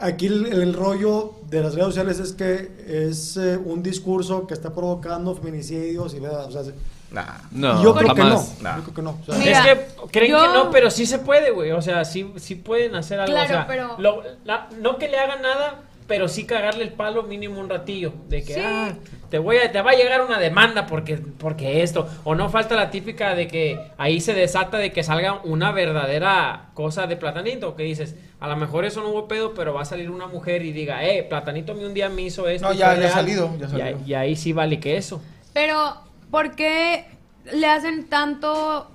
aquí 0.00 0.26
el, 0.26 0.46
el 0.46 0.74
rollo 0.74 1.34
de 1.48 1.62
las 1.62 1.74
redes 1.74 1.86
sociales 1.86 2.18
es 2.18 2.32
que 2.32 2.72
es 3.08 3.36
eh, 3.36 3.56
un 3.64 3.82
discurso 3.82 4.46
que 4.48 4.54
está 4.54 4.74
provocando 4.74 5.34
feminicidios 5.36 6.14
y 6.14 6.20
¿verdad? 6.20 6.46
o 6.46 6.50
sea, 6.50 6.62
Nah. 7.10 7.24
No, 7.52 7.82
yo 7.82 7.94
creo 7.94 8.14
que 8.14 8.22
no. 8.22 8.44
Nah. 8.60 8.76
yo 8.76 8.82
creo 8.82 8.94
que 8.96 9.02
no. 9.02 9.18
o 9.22 9.24
sea, 9.24 9.38
Mira, 9.38 9.60
es 9.72 9.78
que 9.78 9.86
creen 10.10 10.32
yo- 10.32 10.42
que 10.42 10.48
no, 10.58 10.70
pero 10.70 10.90
sí 10.90 11.06
se 11.06 11.18
puede, 11.18 11.52
güey. 11.52 11.70
O 11.72 11.80
sea, 11.80 12.04
sí, 12.04 12.30
sí 12.36 12.54
pueden 12.54 12.94
hacer 12.96 13.18
algo. 13.18 13.32
Claro, 13.32 13.46
o 13.46 13.48
sea, 13.48 13.66
pero- 13.66 13.94
lo- 13.98 14.22
la- 14.44 14.68
no 14.82 14.98
que 14.98 15.08
le 15.08 15.16
hagan 15.18 15.40
nada, 15.40 15.80
pero 16.08 16.26
sí 16.26 16.44
cagarle 16.46 16.82
el 16.84 16.92
palo 16.94 17.22
mínimo 17.22 17.60
un 17.60 17.68
ratillo. 17.68 18.12
De 18.28 18.42
que, 18.42 18.54
Sí. 18.54 18.60
ah, 18.64 18.94
te, 19.30 19.38
voy 19.38 19.58
a, 19.58 19.70
te 19.70 19.80
va 19.82 19.90
a 19.90 19.94
llegar 19.94 20.22
una 20.22 20.38
demanda 20.38 20.86
porque, 20.86 21.18
porque 21.18 21.82
esto. 21.82 22.08
O 22.24 22.34
no 22.34 22.48
falta 22.48 22.74
la 22.74 22.90
típica 22.90 23.34
de 23.34 23.46
que 23.46 23.78
ahí 23.98 24.20
se 24.20 24.32
desata 24.34 24.78
de 24.78 24.90
que 24.90 25.02
salga 25.04 25.40
una 25.44 25.70
verdadera 25.70 26.70
cosa 26.74 27.06
de 27.06 27.16
Platanito. 27.16 27.76
Que 27.76 27.82
dices, 27.82 28.16
a 28.40 28.48
lo 28.48 28.56
mejor 28.56 28.86
eso 28.86 29.02
no 29.02 29.10
hubo 29.10 29.28
pedo, 29.28 29.52
pero 29.54 29.74
va 29.74 29.82
a 29.82 29.84
salir 29.84 30.10
una 30.10 30.26
mujer 30.26 30.62
y 30.64 30.72
diga, 30.72 31.04
eh, 31.04 31.22
Platanito 31.24 31.72
a 31.72 31.74
mí 31.74 31.84
un 31.84 31.92
día 31.94 32.08
me 32.08 32.22
hizo 32.22 32.48
esto. 32.48 32.66
No, 32.68 32.74
y 32.74 32.78
ya- 32.78 32.86
ya 32.86 32.90
ha 32.92 32.94
real". 32.96 33.12
salido, 33.12 33.50
ya 33.58 33.78
Y 33.78 33.80
ahí- 33.82 33.96
Y, 34.06 34.14
ahí 34.14 34.34
sí 34.36 34.52
vale 34.54 34.80
que 34.80 34.96
eso. 34.96 35.22
Pero, 35.52 35.94
¿por 36.30 36.56
qué 36.56 37.04
le 37.52 37.66
hacen 37.66 38.08
tanto 38.08 38.90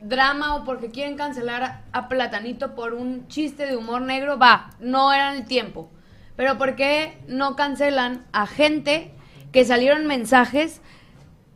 drama 0.00 0.56
o 0.56 0.64
porque 0.64 0.90
quieren 0.90 1.16
cancelar 1.16 1.62
a, 1.62 1.82
a 1.92 2.08
Platanito 2.08 2.74
por 2.74 2.92
un 2.94 3.28
chiste 3.28 3.66
de 3.66 3.76
humor 3.76 4.02
negro? 4.02 4.36
Va, 4.38 4.70
no 4.80 5.12
era 5.12 5.32
el 5.34 5.46
tiempo. 5.46 5.90
Pero 6.36 6.58
¿por 6.58 6.74
qué 6.76 7.16
no 7.28 7.56
cancelan 7.56 8.24
a 8.32 8.46
gente 8.46 9.10
que 9.52 9.64
salieron 9.64 10.06
mensajes 10.06 10.80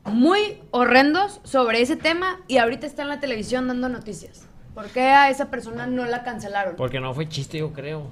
muy 0.04 0.58
horrendos 0.70 1.40
sobre 1.44 1.80
ese 1.82 1.96
tema 1.96 2.40
y 2.48 2.58
ahorita 2.58 2.86
está 2.86 3.02
en 3.02 3.08
la 3.08 3.20
televisión 3.20 3.68
dando 3.68 3.88
noticias. 3.88 4.42
¿Por 4.74 4.86
qué 4.86 5.02
a 5.02 5.30
esa 5.30 5.50
persona 5.50 5.86
no 5.86 6.04
la 6.04 6.22
cancelaron? 6.22 6.76
Porque 6.76 7.00
no 7.00 7.12
fue 7.12 7.28
chiste, 7.28 7.58
yo 7.58 7.72
creo. 7.72 8.06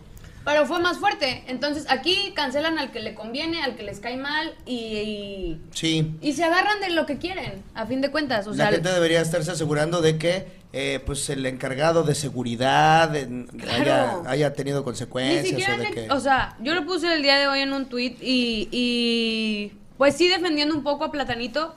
Pero 0.44 0.66
fue 0.66 0.80
más 0.80 0.98
fuerte. 0.98 1.44
Entonces 1.48 1.86
aquí 1.88 2.32
cancelan 2.34 2.78
al 2.78 2.90
que 2.92 3.00
le 3.00 3.14
conviene, 3.14 3.62
al 3.62 3.76
que 3.76 3.82
les 3.82 4.00
cae 4.00 4.16
mal 4.16 4.54
y, 4.64 4.74
y, 4.74 5.60
Sí. 5.72 6.16
y 6.20 6.32
se 6.34 6.44
agarran 6.44 6.80
de 6.80 6.90
lo 6.90 7.06
que 7.06 7.18
quieren, 7.18 7.62
a 7.74 7.86
fin 7.86 8.00
de 8.00 8.10
cuentas. 8.10 8.46
O 8.46 8.54
sea, 8.54 8.66
la 8.66 8.72
gente 8.72 8.92
debería 8.92 9.20
estarse 9.20 9.50
asegurando 9.52 10.00
de 10.02 10.18
que 10.18 10.46
eh, 10.72 11.00
pues 11.06 11.28
el 11.30 11.46
encargado 11.46 12.02
de 12.02 12.14
seguridad 12.14 13.14
haya, 13.14 13.82
Claro. 13.82 14.22
haya 14.26 14.52
tenido 14.52 14.80
Ni 14.80 14.84
consecuencias 14.84 15.46
siquiera, 15.46 15.74
o 15.74 15.78
de 15.78 15.84
le- 15.84 15.90
que... 15.90 16.10
o 16.10 16.20
sea, 16.20 16.56
yo 16.60 16.74
lo 16.74 16.84
puse 16.84 17.12
el 17.12 17.22
día 17.22 17.38
de 17.38 17.46
hoy 17.48 17.60
en 17.60 17.72
un 17.72 17.86
tweet 17.86 18.16
y, 18.20 18.68
y 18.72 19.72
pues 19.96 20.16
sí 20.16 20.28
defendiendo 20.28 20.74
un 20.74 20.82
poco 20.82 21.04
a 21.04 21.10
Platanito 21.12 21.74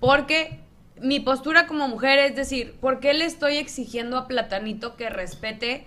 porque 0.00 0.60
mi 1.00 1.20
postura 1.20 1.66
como 1.66 1.88
mujer 1.88 2.18
es 2.18 2.34
decir, 2.36 2.74
¿por 2.80 3.00
qué 3.00 3.12
le 3.14 3.24
estoy 3.24 3.56
exigiendo 3.56 4.16
a 4.16 4.26
Platanito 4.28 4.96
que 4.96 5.10
respete 5.10 5.86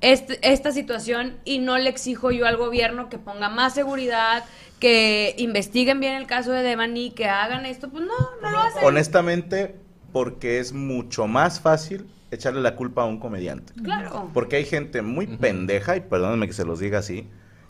este- 0.00 0.38
esta 0.42 0.70
situación 0.72 1.36
y 1.44 1.58
no 1.58 1.76
le 1.76 1.90
exijo 1.90 2.30
yo 2.30 2.46
al 2.46 2.56
gobierno 2.56 3.08
que 3.08 3.18
ponga 3.18 3.48
más 3.48 3.74
seguridad, 3.74 4.44
que 4.78 5.34
investiguen 5.38 5.98
bien 6.00 6.14
el 6.14 6.26
caso 6.26 6.52
de 6.52 6.62
Devani, 6.62 7.10
que 7.10 7.26
hagan 7.26 7.66
esto? 7.66 7.88
Pues 7.90 8.04
no, 8.04 8.14
no 8.42 8.50
lo 8.50 8.58
hacen. 8.60 8.84
Honestamente, 8.84 9.74
porque 10.12 10.58
es 10.58 10.72
mucho 10.72 11.26
más 11.26 11.60
fácil 11.60 12.08
echarle 12.30 12.60
la 12.60 12.76
culpa 12.76 13.02
a 13.02 13.06
un 13.06 13.18
comediante. 13.18 13.72
Claro. 13.82 14.30
Porque 14.34 14.56
hay 14.56 14.64
gente 14.64 15.02
muy 15.02 15.26
pendeja, 15.26 15.96
y 15.96 16.00
perdónenme 16.00 16.46
que 16.46 16.52
se 16.52 16.64
los 16.64 16.80
diga 16.80 16.98
así, 16.98 17.28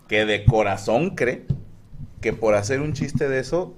que 0.09 0.24
de 0.24 0.45
corazón 0.45 1.11
cree 1.11 1.47
que 2.20 2.32
por 2.32 2.55
hacer 2.55 2.80
un 2.80 2.93
chiste 2.93 3.28
de 3.28 3.39
eso, 3.41 3.74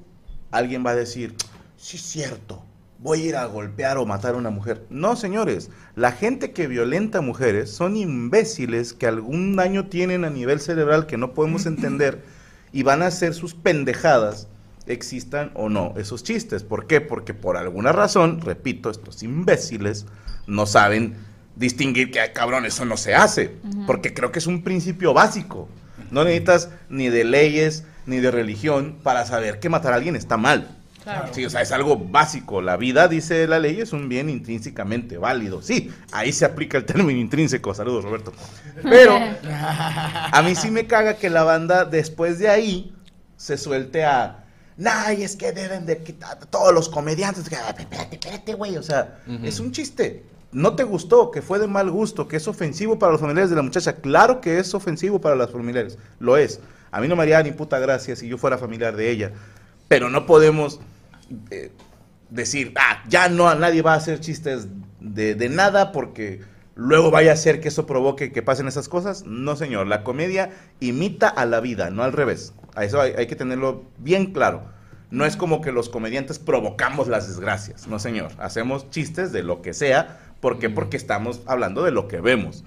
alguien 0.51 0.85
va 0.85 0.91
a 0.91 0.97
decir, 0.97 1.35
sí 1.77 1.97
es 1.97 2.03
cierto, 2.03 2.65
voy 2.99 3.23
a 3.23 3.27
ir 3.27 3.37
a 3.37 3.47
golpear 3.47 3.99
o 3.99 4.07
matar 4.07 4.35
a 4.35 4.39
una 4.39 4.51
mujer. 4.51 4.87
No, 4.91 5.17
señores, 5.17 5.71
la 5.97 6.13
gente 6.13 6.53
que 6.53 6.67
violenta 6.67 7.19
a 7.19 7.23
mujeres 7.23 7.71
son 7.71 7.97
imbéciles 7.97 8.93
que 8.93 9.07
algún 9.07 9.57
daño 9.57 9.87
tienen 9.87 10.25
a 10.25 10.31
nivel 10.31 10.61
cerebral 10.61 11.07
que 11.07 11.17
no 11.17 11.35
podemos 11.35 11.67
entender 11.67 12.23
y 12.73 12.83
van 12.83 13.03
a 13.03 13.07
hacer 13.07 13.35
sus 13.35 13.55
pendejadas 13.55 14.49
existan 14.93 15.51
o 15.55 15.69
no 15.69 15.95
esos 15.97 16.23
chistes. 16.23 16.63
¿Por 16.63 16.87
qué? 16.87 17.01
Porque 17.01 17.35
por 17.35 17.57
alguna 17.57 17.93
razón, 17.93 18.41
repito, 18.41 18.91
estos 18.91 19.23
imbéciles 19.23 20.07
no 20.47 20.67
saben 20.67 21.17
distinguir 21.57 22.11
que, 22.11 22.21
"Ay, 22.21 22.31
cabrón, 22.33 22.65
eso 22.67 22.85
no 22.85 22.97
se 22.97 23.15
hace. 23.15 23.57
Porque 23.87 24.15
creo 24.15 24.33
que 24.33 24.39
es 24.39 24.47
un 24.47 24.63
principio 24.63 25.13
básico. 25.13 25.69
No 26.11 26.25
necesitas 26.25 26.71
ni 26.89 27.09
de 27.09 27.25
leyes 27.25 27.85
ni 28.07 28.19
de 28.19 28.31
religión 28.31 28.97
para 29.03 29.25
saber 29.27 29.61
que 29.61 29.69
matar 29.69 29.93
a 29.93 29.97
alguien 29.97 30.17
está 30.17 30.37
mal. 30.37 30.77
Claro. 31.03 31.29
Sí, 31.33 31.45
o 31.47 31.51
sea, 31.51 31.63
es 31.63 31.73
algo 31.73 31.97
básico. 31.97 32.61
La 32.61 32.77
vida, 32.77 33.09
dice 33.09 33.47
la 33.47 33.59
ley, 33.59 33.81
es 33.81 33.93
un 33.93 34.09
bien 34.09 34.29
intrínsecamente 34.29 35.17
válido. 35.17 35.63
Sí, 35.63 35.91
ahí 36.13 36.31
se 36.33 36.45
aplica 36.45 36.77
el 36.77 36.85
término 36.85 37.19
intrínseco. 37.19 37.73
Saludos, 37.73 38.05
Roberto. 38.05 38.33
Pero 38.83 39.19
a 39.45 40.43
mí 40.45 40.55
sí 40.55 40.71
me 40.71 40.87
caga 40.87 41.17
que 41.17 41.31
la 41.31 41.43
banda 41.43 41.85
después 41.85 42.39
de 42.39 42.49
ahí 42.49 42.95
se 43.37 43.57
suelte 43.57 44.05
a. 44.05 44.45
Nah, 44.81 45.13
y 45.13 45.23
es 45.23 45.37
que 45.37 45.53
deben 45.53 45.85
de 45.85 45.99
quitar 45.99 46.39
todos 46.47 46.73
los 46.75 46.89
comediantes. 46.89 47.49
que, 47.49 47.55
"Ah, 47.57 47.75
Espérate, 47.79 48.17
espérate, 48.17 48.55
güey. 48.55 48.77
O 48.79 48.83
sea, 48.83 49.21
es 49.45 49.61
un 49.61 49.73
chiste. 49.73 50.25
No 50.53 50.75
te 50.75 50.83
gustó, 50.85 51.31
que 51.31 51.43
fue 51.43 51.59
de 51.59 51.67
mal 51.69 51.91
gusto, 51.91 52.27
que 52.27 52.37
es 52.39 52.49
ofensivo 52.49 52.99
para 52.99 53.13
los 53.13 53.21
familiares 53.21 53.51
de 53.51 53.57
la 53.57 53.63
muchacha. 53.63 53.97
Claro 53.97 54.41
que 54.41 54.59
es 54.59 54.75
ofensivo 54.75 55.21
para 55.21 55.37
las 55.37 55.51
familiares. 55.51 55.99
Lo 56.19 56.37
es. 56.37 56.61
A 56.91 57.01
mí 57.01 57.07
no 57.09 57.15
me 57.15 57.23
haría 57.23 57.43
ni 57.43 57.53
puta 57.53 57.79
gracia 57.79 58.17
si 58.17 58.27
yo 58.27 58.39
fuera 58.39 58.57
familiar 58.59 58.97
de 58.97 59.11
ella. 59.11 59.33
Pero 59.87 60.09
no 60.11 60.25
podemos 60.27 60.81
eh, 61.51 61.71
decir, 62.31 62.73
ah, 62.77 63.05
ya 63.09 63.29
no, 63.29 63.55
nadie 63.55 63.83
va 63.83 63.93
a 63.93 63.97
hacer 63.99 64.19
chistes 64.21 64.67
de, 64.99 65.35
de 65.35 65.49
nada 65.51 65.93
porque 65.93 66.41
luego 66.75 67.11
vaya 67.11 67.33
a 67.33 67.37
ser 67.37 67.61
que 67.61 67.69
eso 67.69 67.87
provoque 67.87 68.33
que 68.33 68.43
pasen 68.43 68.67
esas 68.67 68.89
cosas. 68.89 69.25
No, 69.27 69.55
señor, 69.57 69.87
la 69.87 70.03
comedia 70.03 70.51
imita 70.81 71.29
a 71.29 71.45
la 71.47 71.61
vida, 71.61 71.91
no 71.91 72.03
al 72.03 72.13
revés. 72.13 72.55
A 72.75 72.85
eso 72.85 73.01
hay, 73.01 73.13
hay 73.17 73.27
que 73.27 73.37
tenerlo 73.37 73.85
bien 73.99 74.33
claro. 74.33 74.63
No 75.11 75.25
es 75.25 75.37
como 75.37 75.61
que 75.61 75.73
los 75.73 75.89
comediantes 75.89 76.39
provocamos 76.39 77.09
las 77.09 77.27
desgracias, 77.27 77.89
no, 77.89 77.99
señor. 77.99 78.31
Hacemos 78.39 78.91
chistes 78.91 79.33
de 79.33 79.43
lo 79.43 79.61
que 79.61 79.75
sea. 79.75 80.21
¿Por 80.41 80.59
qué? 80.59 80.71
Porque 80.71 80.97
estamos 80.97 81.41
hablando 81.47 81.83
de 81.83 81.91
lo 81.91 82.07
que 82.07 82.21
vemos. 82.21 82.65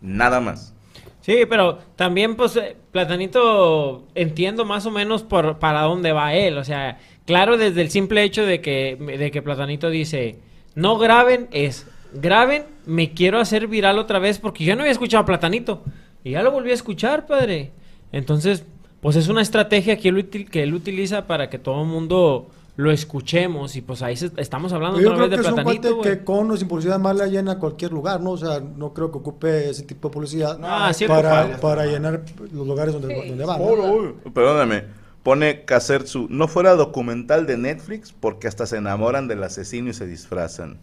Nada 0.00 0.40
más. 0.40 0.74
Sí, 1.20 1.44
pero 1.48 1.78
también, 1.94 2.34
pues, 2.34 2.56
eh, 2.56 2.76
Platanito, 2.90 4.08
entiendo 4.14 4.64
más 4.64 4.86
o 4.86 4.90
menos 4.90 5.22
por 5.22 5.58
para 5.58 5.82
dónde 5.82 6.12
va 6.12 6.34
él. 6.34 6.58
O 6.58 6.64
sea, 6.64 6.98
claro, 7.26 7.56
desde 7.56 7.82
el 7.82 7.90
simple 7.90 8.24
hecho 8.24 8.44
de 8.44 8.60
que, 8.60 8.96
de 8.96 9.30
que 9.30 9.42
Platanito 9.42 9.88
dice, 9.88 10.40
no 10.74 10.98
graben, 10.98 11.48
es, 11.52 11.86
graben, 12.12 12.64
me 12.86 13.12
quiero 13.12 13.38
hacer 13.38 13.68
viral 13.68 13.98
otra 13.98 14.18
vez 14.18 14.38
porque 14.38 14.64
yo 14.64 14.74
no 14.74 14.82
había 14.82 14.92
escuchado 14.92 15.22
a 15.22 15.26
Platanito. 15.26 15.84
Y 16.24 16.32
ya 16.32 16.42
lo 16.42 16.50
volví 16.50 16.70
a 16.70 16.74
escuchar, 16.74 17.26
padre. 17.26 17.70
Entonces, 18.10 18.64
pues 19.02 19.16
es 19.16 19.28
una 19.28 19.42
estrategia 19.42 19.98
que 19.98 20.08
él, 20.08 20.16
util- 20.16 20.48
que 20.48 20.62
él 20.62 20.72
utiliza 20.72 21.26
para 21.26 21.50
que 21.50 21.58
todo 21.58 21.82
el 21.82 21.88
mundo 21.88 22.46
lo 22.76 22.90
escuchemos. 22.90 23.76
Y 23.76 23.82
pues 23.82 24.00
ahí 24.00 24.16
se- 24.16 24.30
estamos 24.38 24.72
hablando 24.72 24.98
Yo 24.98 25.08
otra 25.12 25.26
creo 25.26 25.28
vez 25.28 25.36
que 25.38 25.42
de 25.42 25.42
es 25.42 25.48
un 25.48 25.54
Platanito, 25.56 25.82
cuate 25.96 26.08
güey. 26.08 26.18
que 26.18 26.24
con 26.24 26.50
o 26.50 26.56
sin 26.56 26.68
publicidad 26.68 26.98
mala 26.98 27.26
llena 27.26 27.58
cualquier 27.58 27.92
lugar, 27.92 28.20
¿no? 28.22 28.30
O 28.30 28.38
sea, 28.38 28.60
no 28.60 28.94
creo 28.94 29.10
que 29.12 29.18
ocupe 29.18 29.68
ese 29.68 29.82
tipo 29.82 30.08
de 30.08 30.14
publicidad 30.14 30.58
Ah, 30.62 30.90
sí 30.94 31.06
para, 31.06 31.42
ocupa. 31.44 31.58
para 31.60 31.84
llenar 31.84 32.22
los 32.52 32.66
lugares 32.66 32.94
donde, 32.94 33.14
donde 33.28 33.44
va. 33.44 33.58
¿no? 33.58 34.14
Perdóname, 34.32 34.84
pone 35.22 35.64
Casertsu, 35.66 36.28
no 36.30 36.48
fuera 36.48 36.74
documental 36.76 37.44
de 37.46 37.58
Netflix 37.58 38.12
porque 38.18 38.48
hasta 38.48 38.64
se 38.66 38.78
enamoran 38.78 39.28
del 39.28 39.42
asesino 39.42 39.90
y 39.90 39.94
se 39.94 40.06
disfrazan. 40.06 40.78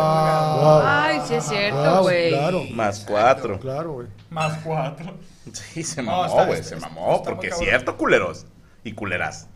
Ay, 0.00 1.20
sí 1.26 1.34
es 1.34 1.44
cierto, 1.44 1.78
Wow, 1.94 2.02
güey. 2.02 2.28
claro. 2.30 2.62
Más 2.74 3.04
cuatro. 3.06 3.58
Claro, 3.60 3.92
güey. 3.92 4.06
Más 4.30 4.58
cuatro. 4.64 5.12
Sí, 5.54 5.82
se 5.82 6.02
No, 6.02 6.22
mamó, 6.22 6.46
güey, 6.46 6.62
se 6.62 6.76
mamó, 6.76 7.16
está 7.16 7.30
porque 7.30 7.48
es 7.48 7.58
cierto, 7.58 7.96
culeros 7.96 8.46
y 8.84 8.92
culeras. 8.92 9.48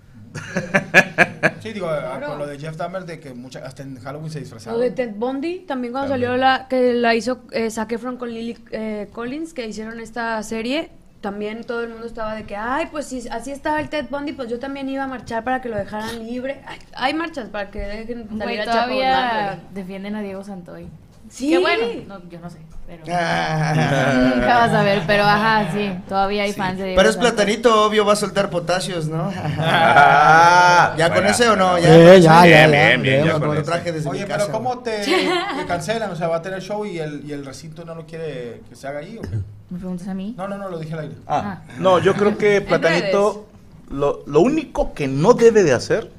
Sí, 1.61 1.73
digo, 1.73 1.89
con 2.27 2.39
lo 2.39 2.47
de 2.47 2.59
Jeff 2.59 2.77
Dahmer 2.77 3.05
de 3.05 3.21
que 3.21 3.35
mucha, 3.35 3.61
hasta 3.65 3.83
en 3.83 3.99
Halloween 4.01 4.31
se 4.31 4.41
disfrazaba. 4.41 4.77
Lo 4.77 4.83
de 4.83 4.91
Ted 4.91 5.13
Bundy, 5.15 5.61
también 5.61 5.93
cuando 5.93 6.11
También. 6.11 6.31
salió 6.31 6.41
la 6.41 6.69
que 6.69 6.95
la 6.95 7.15
hizo 7.15 7.43
eh, 7.53 7.71
Zac 7.71 7.93
Efron 7.93 8.17
con 8.17 8.31
Lily 8.31 8.59
eh, 8.71 9.09
Collins, 9.13 9.53
que 9.53 9.67
hicieron 9.67 10.01
esta 10.01 10.43
serie, 10.43 10.91
también 11.21 11.65
todo 11.65 11.83
el 11.83 11.91
mundo 11.91 12.07
estaba 12.07 12.35
de 12.35 12.45
que, 12.45 12.57
ay, 12.57 12.89
pues 12.91 13.07
si 13.07 13.29
así 13.29 13.53
estaba 13.53 13.81
el 13.81 13.89
Ted 13.89 14.07
Bundy, 14.11 14.33
pues 14.33 14.49
yo 14.49 14.59
también 14.59 14.89
iba 14.89 15.05
a 15.05 15.07
marchar 15.07 15.45
para 15.45 15.61
que 15.61 15.69
lo 15.69 15.77
dejaran 15.77 16.25
libre. 16.25 16.61
Ay, 16.67 16.79
hay 16.95 17.15
marchas 17.15 17.49
para 17.49 17.71
que 17.71 17.79
dejen 17.79 18.29
salir 18.39 18.61
a 18.61 18.65
Chapo 18.65 18.75
todavía 18.75 19.61
defienden 19.73 20.17
a 20.17 20.23
Diego 20.23 20.43
Santoy. 20.43 20.89
Sí. 21.33 21.49
Qué 21.49 21.59
bueno. 21.59 21.87
No, 22.09 22.29
yo 22.29 22.41
no 22.41 22.51
sé, 22.51 22.59
pero... 22.87 23.05
Ah. 23.11 24.13
Nunca 24.35 24.55
vas 24.59 24.73
a 24.75 24.83
ver, 24.83 25.03
pero 25.07 25.23
ajá, 25.25 25.73
sí. 25.73 25.91
Todavía 26.07 26.43
hay 26.43 26.53
fans 26.53 26.79
de 26.79 26.93
Pero 26.95 27.09
es 27.09 27.17
platanito, 27.17 27.87
obvio, 27.87 28.05
va 28.05 28.13
a 28.13 28.17
soltar 28.17 28.51
potasios, 28.51 29.09
¿no? 29.09 29.33
Ah, 29.59 30.95
¿Ya 30.99 31.13
con 31.13 31.27
ese 31.27 31.49
o 31.49 31.57
no? 31.57 31.77
Bien, 31.77 32.71
bien, 32.71 33.03
bien, 33.03 33.21
ya. 33.21 33.27
ya 33.27 33.33
Lo- 33.33 33.39
con 33.41 33.49
lo 33.49 33.55
ese. 33.55 33.63
traje 33.63 33.93
desde 33.93 34.11
Oye, 34.11 34.27
mi 34.27 34.27
pero. 34.27 34.51
¿cómo 34.51 34.81
te, 34.81 34.99
te 35.05 35.67
cancelan? 35.67 36.11
O 36.11 36.17
sea, 36.17 36.29
va 36.29 36.37
a 36.37 36.43
tener 36.43 36.61
show 36.61 36.85
y 36.85 36.99
el, 36.99 37.25
y 37.27 37.33
el 37.33 37.47
recinto 37.47 37.87
no 37.87 37.95
lo 37.95 38.05
quiere 38.05 38.61
que 38.69 38.77
se 38.77 38.87
haga 38.87 38.99
ahí 38.99 39.17
o 39.17 39.23
qué? 39.23 39.39
¿Me 39.71 39.79
preguntas 39.79 40.09
a 40.09 40.13
mí? 40.15 40.35
No, 40.37 40.47
no, 40.49 40.59
no, 40.59 40.69
lo 40.69 40.79
dije 40.79 40.93
al 40.93 41.01
aire. 41.01 41.15
Ah, 41.27 41.61
no, 41.79 41.99
yo 41.99 42.13
creo 42.13 42.37
que 42.37 42.61
Platanito, 42.61 43.47
lo, 43.89 44.23
lo 44.27 44.41
único 44.43 44.93
que 44.93 45.09
no 45.09 45.33
debe 45.33 45.63
de 45.63 45.73
hacer 45.73 46.11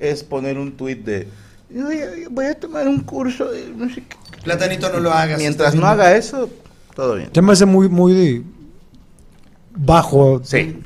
es 0.00 0.24
poner 0.24 0.58
un 0.58 0.72
tuit 0.76 1.04
de 1.04 1.28
voy 1.72 2.00
a, 2.02 2.06
voy 2.30 2.46
a 2.46 2.58
tomar 2.58 2.88
un 2.88 2.98
curso 3.00 3.44
de 3.44 3.68
no 3.68 3.88
sé 3.88 4.02
qué. 4.02 4.16
Platanito, 4.44 4.90
no 4.92 5.00
lo 5.00 5.12
hagas. 5.12 5.38
Mientras 5.38 5.74
no 5.74 5.86
haga 5.86 6.16
eso, 6.16 6.48
todo 6.94 7.14
bien. 7.16 7.30
Se 7.34 7.42
me 7.42 7.52
hace 7.52 7.66
muy, 7.66 7.88
muy 7.88 8.44
bajo 9.74 10.40
Sí, 10.44 10.80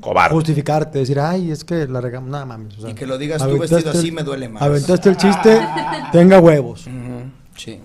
cobarde. 0.00 0.34
justificarte, 0.34 0.98
decir, 1.00 1.18
ay, 1.20 1.50
es 1.50 1.64
que 1.64 1.86
la 1.86 2.00
regamos. 2.00 2.30
Nada 2.30 2.44
mames. 2.44 2.78
o 2.78 2.80
sea, 2.82 2.90
Y 2.90 2.94
que 2.94 3.06
lo 3.06 3.18
digas 3.18 3.38
tú 3.38 3.44
aventaste 3.44 3.74
vestido 3.76 3.90
así 3.98 4.08
el- 4.08 4.14
me 4.14 4.22
duele 4.22 4.48
más. 4.48 4.62
Aventaste 4.62 5.08
el 5.10 5.16
chiste, 5.16 5.60
tenga 6.12 6.38
huevos. 6.40 6.86
Sí. 7.56 7.80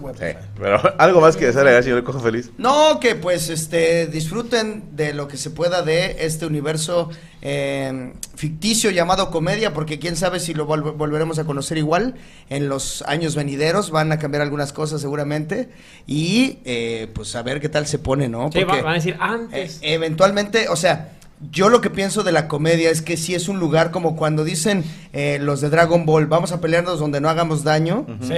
De. 0.00 0.32
Sí, 0.32 0.38
pero 0.58 0.80
algo 0.98 1.20
más 1.20 1.36
que 1.36 1.46
desear 1.46 1.82
señor 1.82 2.02
Cojo 2.04 2.20
Feliz. 2.20 2.50
No, 2.58 3.00
que 3.00 3.14
pues 3.14 3.48
este 3.50 4.06
disfruten 4.06 4.84
de 4.96 5.12
lo 5.14 5.28
que 5.28 5.36
se 5.36 5.50
pueda 5.50 5.82
de 5.82 6.16
este 6.20 6.46
universo 6.46 7.10
eh, 7.42 8.12
ficticio 8.36 8.90
llamado 8.90 9.30
comedia, 9.30 9.72
porque 9.74 9.98
quién 9.98 10.16
sabe 10.16 10.40
si 10.40 10.54
lo 10.54 10.66
volve- 10.66 10.96
volveremos 10.96 11.38
a 11.38 11.44
conocer 11.44 11.76
igual 11.78 12.14
en 12.48 12.68
los 12.68 13.02
años 13.02 13.34
venideros, 13.36 13.90
van 13.90 14.12
a 14.12 14.18
cambiar 14.18 14.42
algunas 14.42 14.72
cosas 14.72 15.00
seguramente 15.00 15.68
y 16.06 16.58
eh, 16.64 17.08
pues 17.14 17.34
a 17.36 17.42
ver 17.42 17.60
qué 17.60 17.68
tal 17.68 17.86
se 17.86 17.98
pone, 17.98 18.28
¿no? 18.28 18.50
Sí, 18.52 18.60
Porque, 18.64 18.82
van 18.82 18.92
a 18.92 18.96
decir 18.96 19.16
antes. 19.20 19.76
eh, 19.82 19.94
eventualmente, 19.94 20.68
o 20.68 20.76
sea, 20.76 21.10
yo 21.50 21.68
lo 21.68 21.80
que 21.82 21.90
pienso 21.90 22.22
de 22.22 22.32
la 22.32 22.48
comedia 22.48 22.90
es 22.90 23.02
que 23.02 23.16
sí 23.18 23.34
es 23.34 23.48
un 23.48 23.58
lugar 23.58 23.90
como 23.90 24.16
cuando 24.16 24.44
dicen 24.44 24.82
eh, 25.12 25.38
los 25.40 25.60
de 25.60 25.68
Dragon 25.68 26.06
Ball, 26.06 26.26
vamos 26.26 26.52
a 26.52 26.60
pelearnos 26.60 26.98
donde 26.98 27.20
no 27.20 27.28
hagamos 27.28 27.64
daño. 27.64 28.06
Sí. 28.22 28.34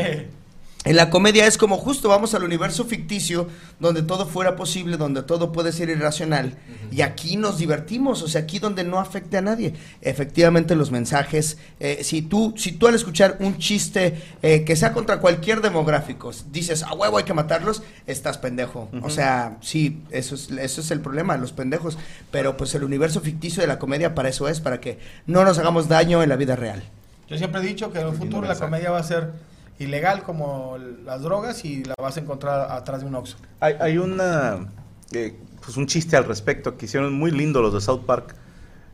En 0.87 0.95
la 0.95 1.11
comedia 1.11 1.49
es 1.49 1.59
como 1.59 1.79
justo 1.79 2.09
vamos 2.09 2.35
al 2.35 2.45
universo 2.45 2.85
ficticio 2.85 3.49
donde 3.81 4.03
todo 4.03 4.25
fuera 4.25 4.55
posible, 4.55 4.97
donde 4.97 5.25
todo 5.25 5.51
puede 5.51 5.73
ser 5.73 5.89
irracional. 5.89 6.59
Y 6.93 7.01
aquí 7.01 7.37
nos 7.37 7.59
divertimos, 7.59 8.23
o 8.23 8.29
sea, 8.29 8.43
aquí 8.43 8.61
donde 8.61 8.85
no 8.85 9.01
afecte 9.01 9.37
a 9.37 9.41
nadie. 9.41 9.75
Efectivamente 10.01 10.77
los 10.77 10.93
mensajes, 10.93 11.59
eh, 11.81 12.05
si, 12.05 12.23
tú, 12.23 12.55
si 12.57 12.71
tú 12.71 12.87
al 12.87 12.95
escuchar 12.95 13.37
un 13.41 13.59
chiste 13.59 14.23
eh, 14.43 14.63
que 14.63 14.77
sea 14.77 14.93
contra 14.93 15.19
cualquier 15.19 15.61
demográfico, 15.61 16.31
dices, 16.53 16.85
a 16.85 16.95
huevo 16.95 17.19
hay 17.19 17.25
que 17.25 17.35
matarlos, 17.35 17.83
estás 18.07 18.39
pendejo. 18.39 18.89
O 19.03 19.11
sea, 19.11 19.57
sí, 19.63 20.01
eso 20.13 20.37
es, 20.37 20.53
eso 20.53 20.81
es 20.81 20.91
el 20.93 21.01
problema, 21.01 21.37
los 21.37 21.51
pendejos. 21.51 21.99
Pero 22.31 22.57
pues 22.57 22.77
el 22.77 22.85
universo 22.85 23.21
ficticio 23.21 23.61
de 23.61 23.67
la 23.67 23.81
comedia 23.81 24.15
para 24.15 24.29
eso 24.29 24.47
es, 24.47 24.61
para 24.61 24.81
que 24.81 25.01
no 25.27 25.45
nos 25.45 25.59
hagamos 25.59 25.89
daño 25.89 26.23
en 26.23 26.29
la 26.29 26.37
vida 26.37 26.55
real. 26.55 26.85
Yo 27.29 27.37
siempre 27.39 27.61
he 27.61 27.65
dicho 27.65 27.93
que 27.93 27.99
en 27.99 28.07
el 28.07 28.15
futuro 28.15 28.47
la 28.47 28.55
comedia 28.55 28.93
va 28.93 29.01
a 29.01 29.03
ser 29.03 29.33
ilegal 29.79 30.23
como 30.23 30.79
las 31.05 31.23
drogas 31.23 31.65
y 31.65 31.85
la 31.85 31.95
vas 32.01 32.17
a 32.17 32.21
encontrar 32.21 32.71
atrás 32.73 33.01
de 33.01 33.07
un 33.07 33.15
Oxxo. 33.15 33.37
Hay, 33.61 33.75
hay 33.81 33.99
una, 33.99 34.67
eh, 35.13 35.37
pues 35.65 35.77
un 35.77 35.87
chiste 35.87 36.17
al 36.17 36.25
respecto 36.25 36.77
que 36.77 36.87
hicieron 36.87 37.13
muy 37.15 37.31
lindo 37.31 37.61
los 37.63 37.75
de 37.75 37.81
South 37.81 38.05
Park. 38.07 38.35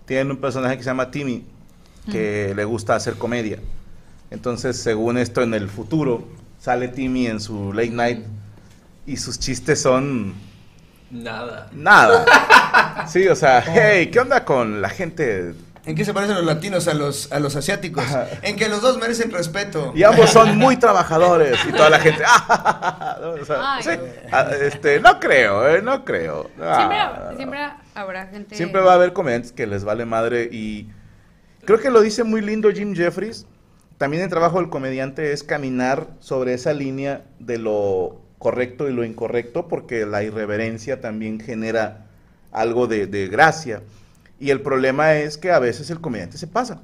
Tienen 0.07 0.31
un 0.31 0.39
personaje 0.39 0.77
que 0.77 0.83
se 0.83 0.91
llama 0.91 1.11
Timmy, 1.11 1.45
que 2.11 2.53
le 2.57 2.65
gusta 2.65 2.97
hacer 2.97 3.15
comedia. 3.15 3.59
Entonces, 4.31 4.77
según 4.77 5.19
esto, 5.19 5.43
en 5.43 5.55
el 5.55 5.69
futuro 5.69 6.27
sale 6.59 6.89
Timmy 6.89 7.27
en 7.27 7.41
su 7.41 7.73
late 7.73 7.91
night 7.91 8.25
y 9.07 9.17
sus 9.17 9.39
chistes 9.39 9.81
son 9.83 10.35
Nada. 11.11 11.69
nada. 11.73 12.25
Sí, 13.09 13.27
o 13.29 13.35
sea, 13.37 13.63
hey, 13.67 14.11
¿qué 14.13 14.21
onda 14.21 14.45
con 14.45 14.81
la 14.81 14.89
gente? 14.89 15.55
¿En 15.85 15.97
qué 15.97 16.05
se 16.05 16.15
parecen 16.15 16.37
los 16.37 16.45
latinos 16.45 16.87
a 16.87 16.95
los, 16.95 17.33
a 17.33 17.41
los 17.41 17.57
asiáticos? 17.57 18.05
En 18.43 18.55
que 18.57 18.69
los 18.69 18.83
dos 18.83 18.99
merecen 18.99 19.33
respeto. 19.33 19.93
Y 19.97 20.05
ambos 20.05 20.31
son 20.31 20.57
muy 20.59 20.77
trabajadores 20.77 21.59
y 21.69 21.73
toda 21.73 21.91
la 21.91 21.99
gente. 21.99 22.23
"Ah", 22.25 23.19
¿no? 23.21 23.31
O 23.31 23.45
sea, 23.45 23.75
Ay. 23.77 23.83
sí, 23.83 23.91
ah, 24.31 24.49
este, 24.61 25.01
no 25.01 25.19
creo, 25.19 25.69
eh, 25.69 25.83
no 25.83 26.05
creo. 26.05 26.45
Siempre, 26.55 26.67
Ah, 26.99 27.33
siempre 27.37 27.59
habrá 27.95 28.27
gente. 28.29 28.55
Siempre 28.55 28.81
va 28.81 28.93
a 28.93 28.95
haber 28.95 29.13
comediantes 29.13 29.51
que 29.51 29.67
les 29.67 29.83
vale 29.83 30.05
madre 30.05 30.49
y 30.53 30.89
creo 31.65 31.81
que 31.81 31.91
lo 31.91 32.01
dice 32.01 32.23
muy 32.23 32.43
lindo 32.43 32.71
Jim 32.71 32.95
Jeffries. 32.95 33.47
También 33.99 34.23
el 34.23 34.29
trabajo 34.29 34.59
del 34.59 34.69
comediante 34.71 35.33
es 35.33 35.43
caminar 35.43 36.07
sobre 36.21 36.55
esa 36.55 36.73
línea 36.73 37.25
de 37.41 37.59
lo 37.59 38.21
correcto 38.39 38.89
y 38.89 38.93
lo 38.93 39.05
incorrecto 39.05 39.67
porque 39.69 40.07
la 40.07 40.23
irreverencia 40.23 41.01
también 41.01 41.39
genera 41.41 42.07
algo 42.53 42.87
de, 42.87 43.07
de 43.09 43.27
gracia. 43.29 43.83
Y 44.43 44.51
el 44.51 44.61
problema 44.61 45.15
es 45.15 45.39
que 45.39 45.53
a 45.53 45.61
veces 45.61 45.89
el 45.91 46.01
comediante 46.01 46.37
se 46.37 46.49
pasa. 46.49 46.83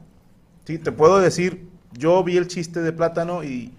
Sí, 0.64 0.78
te 0.78 0.92
puedo 0.92 1.18
decir, 1.18 1.68
yo 1.92 2.22
vi 2.22 2.36
el 2.36 2.46
chiste 2.46 2.80
de 2.82 2.92
plátano 2.92 3.42
y 3.42 3.74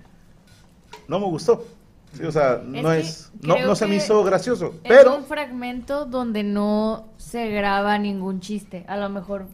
no 1.07 1.17
me 1.17 1.27
gustó. 1.27 1.65
Sí, 2.11 2.25
o 2.25 2.31
sea, 2.33 2.61
no 2.61 2.91
es, 2.91 3.31
no, 3.41 3.57
no 3.57 3.75
se 3.77 3.87
me 3.87 3.95
hizo 3.95 4.21
gracioso. 4.25 4.73
Es 4.83 4.89
Pero 4.89 5.15
un 5.15 5.23
fragmento 5.23 6.03
donde 6.03 6.43
no 6.43 7.07
se 7.15 7.51
graba 7.51 7.97
ningún 7.97 8.41
chiste. 8.41 8.83
A 8.89 8.97
lo 8.97 9.07
mejor 9.07 9.45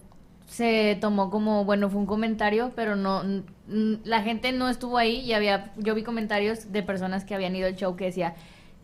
se 0.47 0.97
tomó 0.99 1.29
como, 1.29 1.63
bueno, 1.63 1.91
fue 1.91 1.99
un 1.99 2.07
comentario, 2.07 2.71
pero 2.75 2.95
no, 2.95 3.21
la 3.67 4.23
gente 4.23 4.51
no 4.53 4.69
estuvo 4.69 4.97
ahí 4.97 5.19
y 5.19 5.33
había, 5.33 5.71
yo 5.77 5.93
vi 5.93 6.01
comentarios 6.01 6.71
de 6.71 6.81
personas 6.81 7.25
que 7.25 7.35
habían 7.35 7.55
ido 7.55 7.67
al 7.67 7.75
show 7.75 7.95
que 7.95 8.05
decía 8.05 8.33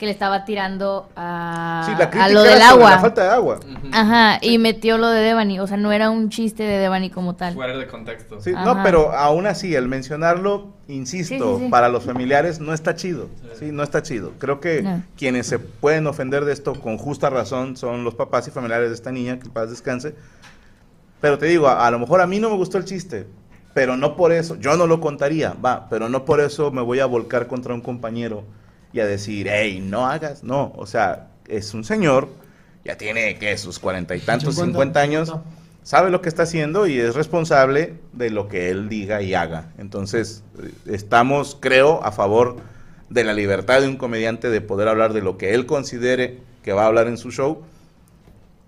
que 0.01 0.07
le 0.07 0.13
estaba 0.13 0.45
tirando 0.45 1.09
a, 1.15 1.83
sí, 1.85 1.91
la 1.95 2.05
a 2.05 2.09
crítica 2.09 2.29
lo 2.33 2.41
del 2.41 2.59
agua. 2.59 2.89
la 2.89 2.99
falta 2.99 3.21
de 3.21 3.29
agua. 3.29 3.59
Ajá, 3.91 4.39
y 4.41 4.57
metió 4.57 4.97
lo 4.97 5.07
de 5.11 5.21
Devani, 5.21 5.59
o 5.59 5.67
sea, 5.67 5.77
no 5.77 5.91
era 5.91 6.09
un 6.09 6.29
chiste 6.31 6.63
de 6.63 6.79
Devani 6.79 7.11
como 7.11 7.35
tal. 7.35 7.53
Fuera 7.53 7.77
de 7.77 7.85
contexto. 7.85 8.41
Sí, 8.41 8.51
Ajá. 8.51 8.65
no, 8.65 8.81
pero 8.81 9.11
aún 9.11 9.45
así, 9.45 9.75
el 9.75 9.87
mencionarlo, 9.87 10.69
insisto, 10.87 11.35
Sí, 11.53 11.59
sí, 11.59 11.65
sí. 11.65 11.69
para 11.69 11.87
los 11.87 12.03
familiares 12.03 12.59
no 12.59 12.73
está 12.73 12.95
chido. 12.95 13.29
Sí, 13.59 13.71
no 13.71 13.83
está 13.83 14.01
chido. 14.01 14.31
Creo 14.39 14.59
que 14.59 14.81
No. 14.81 15.03
quienes 15.15 15.45
se 15.45 15.59
pueden 15.59 16.07
ofender 16.07 16.45
de 16.45 16.53
esto 16.53 16.73
con 16.73 16.97
justa 16.97 17.29
razón 17.29 17.77
son 17.77 18.03
los 18.03 18.15
papás 18.15 18.47
y 18.47 18.51
familiares 18.51 18.89
de 18.89 18.95
esta 18.95 19.11
niña, 19.11 19.37
que 19.37 19.49
paz 19.49 19.69
descanse. 19.69 20.15
Pero 21.19 21.37
te 21.37 21.45
digo, 21.45 21.67
a, 21.67 21.85
a 21.85 21.91
lo 21.91 21.99
mejor 21.99 22.21
a 22.21 22.25
mí 22.25 22.39
no 22.39 22.49
me 22.49 22.55
gustó 22.55 22.79
el 22.79 22.85
chiste, 22.85 23.27
pero 23.75 23.95
no 23.97 24.15
por 24.15 24.31
eso, 24.31 24.55
yo 24.55 24.75
no 24.77 24.87
lo 24.87 24.99
contaría, 24.99 25.53
va, 25.63 25.87
pero 25.91 26.09
no 26.09 26.25
por 26.25 26.39
eso 26.39 26.71
me 26.71 26.81
voy 26.81 26.99
a 27.01 27.05
volcar 27.05 27.45
contra 27.45 27.75
un 27.75 27.81
compañero 27.81 28.43
y 28.93 28.99
a 28.99 29.05
decir, 29.05 29.47
hey, 29.49 29.83
no 29.83 30.07
hagas, 30.07 30.43
no, 30.43 30.73
o 30.75 30.85
sea, 30.85 31.29
es 31.47 31.73
un 31.73 31.83
señor, 31.83 32.29
ya 32.83 32.97
tiene, 32.97 33.37
¿qué? 33.37 33.57
Sus 33.57 33.79
cuarenta 33.79 34.15
y 34.15 34.19
tantos, 34.19 34.55
50, 34.55 34.65
cincuenta 34.71 35.01
años, 35.01 35.33
sabe 35.83 36.09
lo 36.09 36.21
que 36.21 36.29
está 36.29 36.43
haciendo 36.43 36.87
y 36.87 36.99
es 36.99 37.15
responsable 37.15 37.95
de 38.13 38.29
lo 38.29 38.47
que 38.47 38.69
él 38.69 38.89
diga 38.89 39.21
y 39.21 39.33
haga. 39.33 39.71
Entonces, 39.77 40.43
eh, 40.61 40.71
estamos, 40.87 41.57
creo, 41.59 42.03
a 42.03 42.11
favor 42.11 42.57
de 43.09 43.23
la 43.23 43.33
libertad 43.33 43.81
de 43.81 43.87
un 43.87 43.97
comediante 43.97 44.49
de 44.49 44.61
poder 44.61 44.87
hablar 44.87 45.13
de 45.13 45.21
lo 45.21 45.37
que 45.37 45.53
él 45.53 45.65
considere 45.65 46.39
que 46.63 46.73
va 46.73 46.83
a 46.83 46.87
hablar 46.87 47.07
en 47.07 47.17
su 47.17 47.31
show. 47.31 47.63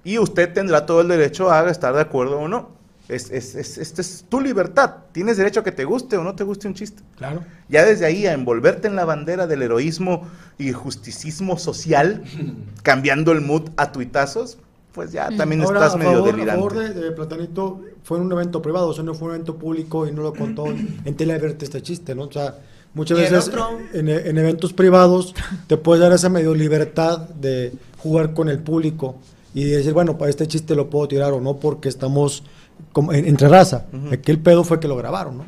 Y 0.04 0.18
usted 0.18 0.52
tendrá 0.52 0.86
todo 0.86 1.02
el 1.02 1.08
derecho 1.08 1.52
a 1.52 1.70
estar 1.70 1.94
de 1.94 2.02
acuerdo 2.02 2.40
o 2.40 2.48
no. 2.48 2.70
Es, 3.14 3.32
es, 3.32 3.56
es, 3.56 3.78
esta 3.78 4.02
es 4.02 4.26
tu 4.28 4.42
libertad. 4.42 4.96
Tienes 5.12 5.38
derecho 5.38 5.62
a 5.62 5.64
que 5.64 5.72
te 5.72 5.86
guste 5.86 6.18
o 6.18 6.24
no 6.24 6.36
te 6.36 6.44
guste 6.44 6.68
un 6.68 6.74
chiste. 6.74 7.04
Claro. 7.18 7.44
Ya 7.70 7.86
desde 7.86 8.06
ahí 8.06 8.26
a 8.26 8.34
envolverte 8.34 8.88
en 8.88 8.96
la 8.96 9.06
bandera 9.06 9.48
del 9.48 9.62
heroísmo 9.62 10.28
y 10.58 10.72
justicismo 10.72 11.58
social, 11.58 12.24
cambiando 12.84 13.32
el 13.32 13.42
mood 13.42 13.70
a 13.78 13.92
tuitazos, 13.92 14.58
pues 14.94 15.12
ya 15.12 15.30
también 15.36 15.62
Ahora, 15.62 15.80
estás 15.80 15.96
a 15.96 15.98
medio 15.98 16.12
favor, 16.14 16.30
a 16.30 16.32
delirante. 16.32 16.60
favor 16.60 16.78
de, 16.78 16.94
de 16.94 17.12
Platanito, 17.12 17.82
fue 18.04 18.18
en 18.20 18.26
un 18.26 18.32
evento 18.32 18.62
privado, 18.62 18.90
o 18.90 18.94
sea, 18.94 19.04
no 19.04 19.14
fue 19.16 19.30
un 19.30 19.36
evento 19.36 19.56
público 19.56 20.08
y 20.08 20.12
no 20.12 20.22
lo 20.22 20.34
contó 20.34 20.68
en, 20.68 21.16
teleabierta 21.18 21.66
este 21.66 21.82
chiste, 21.82 22.14
¿no? 22.14 22.24
O 22.24 22.32
sea, 22.32 22.58
muchas 22.94 23.18
¿Y 23.18 23.24
el 23.24 23.32
veces 23.32 23.52
en, 23.94 24.10
en 24.10 24.38
eventos 24.38 24.74
privados 24.74 25.34
te 25.68 25.78
puedes 25.78 26.02
dar 26.02 26.14
esa 26.14 26.30
medio 26.30 26.54
libertad 26.54 27.20
de 27.30 27.74
jugar 27.98 28.34
con 28.34 28.50
el 28.50 28.60
público 28.60 29.16
y 29.56 29.66
decir, 29.66 29.94
bueno, 29.94 30.18
para 30.18 30.30
este 30.30 30.48
chiste 30.48 30.76
lo 30.76 30.90
puedo 30.90 31.08
tirar 31.08 31.34
o 31.34 31.42
no 31.42 31.58
porque 31.58 31.90
estamos 31.90 32.44
como 32.92 33.14
en- 33.14 33.28
entre 33.28 33.48
raza. 33.48 33.86
Aquí 34.12 34.32
el 34.32 34.40
pedo 34.40 34.64
fue 34.64 34.80
que 34.80 34.88
lo 34.88 34.96
grabaron, 34.96 35.38
¿no? 35.40 35.46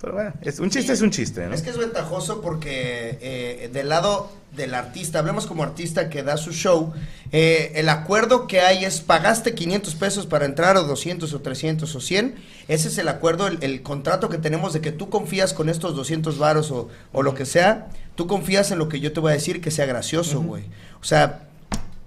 Pero 0.00 0.14
bueno, 0.14 0.32
es, 0.40 0.58
un 0.60 0.70
chiste 0.70 0.94
es 0.94 1.02
un 1.02 1.10
chiste, 1.10 1.46
¿no? 1.46 1.54
Es 1.54 1.60
que 1.60 1.68
es 1.68 1.76
ventajoso 1.76 2.40
porque 2.40 3.18
eh, 3.20 3.70
del 3.70 3.90
lado 3.90 4.30
del 4.56 4.72
artista, 4.74 5.18
hablemos 5.18 5.46
como 5.46 5.62
artista 5.62 6.08
que 6.08 6.22
da 6.22 6.38
su 6.38 6.52
show, 6.52 6.94
eh, 7.32 7.72
el 7.74 7.88
acuerdo 7.90 8.46
que 8.46 8.60
hay 8.62 8.84
es 8.86 9.00
pagaste 9.02 9.54
500 9.54 9.94
pesos 9.96 10.24
para 10.26 10.46
entrar 10.46 10.78
o 10.78 10.84
200 10.84 11.32
o 11.34 11.40
300 11.42 11.94
o 11.94 12.00
100, 12.00 12.34
ese 12.66 12.88
es 12.88 12.96
el 12.96 13.08
acuerdo, 13.08 13.46
el, 13.46 13.58
el 13.60 13.82
contrato 13.82 14.30
que 14.30 14.38
tenemos 14.38 14.72
de 14.72 14.80
que 14.80 14.90
tú 14.90 15.10
confías 15.10 15.52
con 15.52 15.68
estos 15.68 15.94
200 15.94 16.38
varos 16.38 16.70
o, 16.70 16.88
o 17.12 17.22
lo 17.22 17.34
que 17.34 17.44
sea, 17.44 17.88
tú 18.14 18.26
confías 18.26 18.70
en 18.70 18.78
lo 18.78 18.88
que 18.88 19.00
yo 19.00 19.12
te 19.12 19.20
voy 19.20 19.32
a 19.32 19.34
decir 19.34 19.60
que 19.60 19.70
sea 19.70 19.84
gracioso, 19.84 20.40
güey. 20.40 20.64
O 21.00 21.04
sea, 21.04 21.42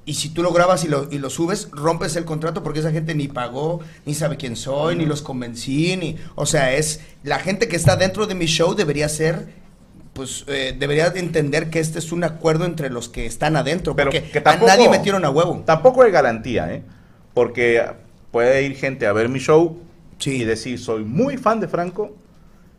y 0.05 0.15
si 0.15 0.30
tú 0.30 0.43
lo 0.43 0.51
grabas 0.51 0.84
y 0.84 0.88
lo, 0.88 1.07
y 1.11 1.17
lo 1.17 1.30
subes, 1.30 1.69
rompes 1.71 2.15
el 2.15 2.25
contrato 2.25 2.63
porque 2.63 2.80
esa 2.80 2.91
gente 2.91 3.15
ni 3.15 3.27
pagó, 3.27 3.80
ni 4.05 4.13
sabe 4.13 4.38
quién 4.38 4.55
soy, 4.55 4.95
ni 4.95 5.05
los 5.05 5.21
convencí, 5.21 5.95
ni... 5.97 6.17
O 6.35 6.45
sea, 6.45 6.73
es... 6.73 7.01
La 7.23 7.39
gente 7.39 7.67
que 7.67 7.75
está 7.75 7.95
dentro 7.95 8.27
de 8.27 8.35
mi 8.35 8.45
show 8.45 8.75
debería 8.75 9.07
ser... 9.09 9.61
Pues 10.13 10.43
eh, 10.47 10.75
debería 10.77 11.09
de 11.09 11.19
entender 11.19 11.71
que 11.71 11.80
este 11.80 11.97
es 11.97 12.11
un 12.11 12.23
acuerdo 12.23 12.65
entre 12.65 12.91
los 12.91 13.09
que 13.09 13.25
están 13.25 13.55
adentro. 13.55 13.95
Pero 13.95 14.11
porque 14.11 14.30
que 14.30 14.41
tampoco, 14.41 14.71
a 14.71 14.75
nadie 14.75 14.88
metieron 14.88 15.25
a 15.25 15.31
huevo. 15.31 15.63
Tampoco 15.65 16.03
hay 16.03 16.11
garantía, 16.11 16.71
¿eh? 16.71 16.84
Porque 17.34 17.84
puede 18.31 18.61
ir 18.61 18.75
gente 18.75 19.07
a 19.07 19.13
ver 19.13 19.30
mi 19.30 19.39
show 19.39 19.80
y 20.31 20.43
decir, 20.43 20.80
soy 20.80 21.03
muy 21.03 21.38
fan 21.38 21.59
de 21.59 21.67
Franco, 21.67 22.15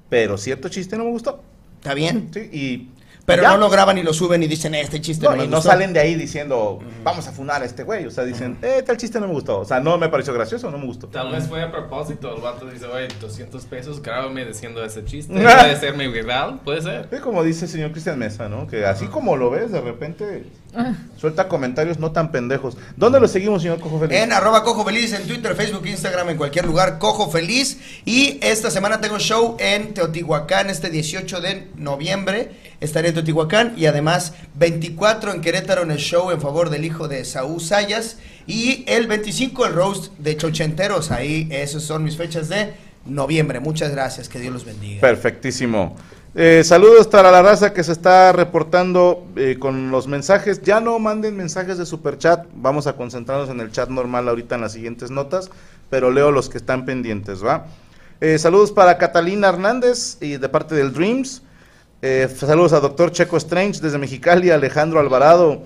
pero 0.09 0.39
cierto 0.39 0.69
chiste 0.69 0.97
no 0.97 1.05
me 1.05 1.11
gustó. 1.11 1.43
Está 1.79 1.95
bien. 1.95 2.31
Sí, 2.33 2.41
y 2.53 2.89
Pero 3.27 3.43
ya. 3.43 3.51
no 3.53 3.57
lo 3.57 3.71
graban 3.71 3.97
y 3.97 4.03
lo 4.03 4.13
suben 4.13 4.43
y 4.43 4.47
dicen, 4.47 4.75
este 4.75 5.01
chiste 5.01 5.25
No, 5.25 5.31
no, 5.33 5.37
me 5.39 5.45
y 5.45 5.49
no 5.49 5.57
gustó". 5.57 5.71
salen 5.71 5.93
de 5.93 6.01
ahí 6.01 6.15
diciendo, 6.15 6.79
vamos 7.03 7.27
a 7.27 7.33
funar 7.33 7.63
a 7.63 7.65
este 7.65 7.83
güey. 7.83 8.05
O 8.07 8.11
sea, 8.11 8.25
dicen, 8.25 8.59
eh, 8.63 8.83
tal 8.85 8.97
chiste 8.99 9.19
no 9.19 9.27
me 9.27 9.33
gustó. 9.33 9.61
O 9.61 9.65
sea, 9.65 9.81
no 9.81 9.97
me 9.97 10.09
pareció 10.11 10.35
gracioso, 10.35 10.71
no 10.71 10.77
me 10.79 10.87
gustó. 10.87 11.07
Tal 11.09 11.33
vez 11.33 11.49
fue 11.49 11.63
a 11.63 11.71
propósito. 11.73 12.35
El 12.35 12.43
vato 12.43 12.67
dice, 12.67 12.87
oye, 12.87 13.09
200 13.21 13.65
pesos, 13.65 14.03
grábame 14.03 14.45
diciendo 14.45 14.85
ese 14.85 15.05
chiste. 15.05 15.33
Puede 15.43 15.77
ser 15.77 15.97
mi 15.97 16.07
rival, 16.07 16.61
puede 16.65 16.83
ser. 16.83 17.09
Es 17.11 17.21
como 17.21 17.43
dice 17.43 17.65
el 17.65 17.71
señor 17.71 17.93
Cristian 17.93 18.19
Mesa, 18.19 18.49
¿no? 18.49 18.67
Que 18.67 18.85
así 18.85 19.07
como 19.07 19.37
lo 19.37 19.51
ves, 19.51 19.73
de 19.73 19.81
repente 19.81 20.45
suelta 21.21 21.49
comentarios 21.49 21.99
no 21.99 22.13
tan 22.13 22.31
pendejos. 22.31 22.77
¿Dónde 22.97 23.21
lo 23.21 23.29
seguimos, 23.29 23.63
señor 23.63 23.81
Cojo 23.81 23.99
Feliz? 23.99 24.19
En 24.19 24.33
arroba 24.33 24.63
Cojo 24.63 24.85
Feliz, 24.85 25.13
en 25.13 25.27
Twitter, 25.27 25.55
Facebook, 25.55 25.87
Instagram, 25.87 26.31
en 26.31 26.37
cualquier 26.37 26.67
lugar, 26.67 26.99
Cojo 26.99 27.31
Feliz. 27.31 27.79
Y 28.05 28.39
esta 28.43 28.71
semana 28.71 29.01
tengo 29.01 29.19
show 29.19 29.57
en 29.59 29.95
Teotihuacán, 29.95 30.71
este 30.71 30.91
18 30.91 31.41
de 31.41 31.69
noviembre. 31.77 32.53
Estaré 32.81 33.09
en 33.09 33.15
Teotihuacán 33.15 33.75
y 33.77 33.87
además 33.87 34.35
24 34.57 35.33
en 35.33 35.41
Querétaro 35.41 35.83
en 35.83 35.91
el 35.91 35.99
show 35.99 36.31
en 36.31 36.41
favor 36.41 36.71
del 36.71 36.85
hijo 36.85 37.09
de 37.09 37.25
Saúl 37.25 37.61
Sayas. 37.61 38.19
Y 38.47 38.85
el 38.87 39.07
25 39.07 39.67
el 39.67 39.73
roast 39.73 40.13
de 40.19 40.37
Chochenteros. 40.37 41.11
Ahí, 41.11 41.49
esas 41.51 41.83
son 41.83 42.05
mis 42.05 42.17
fechas 42.17 42.49
de 42.49 42.75
noviembre. 43.07 43.61
Muchas 43.61 43.91
gracias, 43.91 44.29
que 44.29 44.39
Dios 44.39 44.53
los 44.53 44.65
bendiga. 44.65 45.01
Perfectísimo. 45.01 45.97
Eh, 46.37 46.65
saludos 46.65 47.07
para 47.07 47.31
la 47.31 47.43
raza 47.43 47.73
que 47.73 47.85
se 47.85 47.93
está 47.93 48.33
reportando 48.33 49.25
eh, 49.37 49.57
con 49.57 49.93
los 49.93 50.09
mensajes. 50.09 50.61
Ya 50.63 50.81
no 50.81 50.99
manden 50.99 51.37
mensajes 51.37 51.79
de 51.79 51.87
superchat. 51.87 52.47
Vamos 52.57 52.89
a 52.89 52.95
concentrarnos 52.95 53.51
en 53.51 53.61
el 53.61 53.71
chat 53.71 53.89
normal 53.89 54.29
ahorita 54.29 54.57
en 54.57 54.63
las 54.63 54.73
siguientes 54.73 55.13
notas, 55.13 55.49
pero 55.91 56.11
leo 56.11 56.33
los 56.33 56.49
que 56.49 56.59
están 56.59 56.85
pendientes, 56.87 57.45
¿va? 57.45 57.67
Eh, 58.21 58.39
saludos 58.39 58.73
para 58.73 58.99
Catalina 58.99 59.49
Hernández 59.49 60.19
y 60.21 60.37
de 60.37 60.49
parte 60.49 60.75
del 60.75 60.93
Dreams. 60.93 61.43
Eh, 62.03 62.29
saludos 62.37 62.73
a 62.73 62.81
Doctor 62.81 63.13
Checo 63.13 63.37
Strange 63.37 63.81
desde 63.81 63.99
Mexicali, 63.99 64.51
Alejandro 64.51 64.99
Alvarado. 64.99 65.63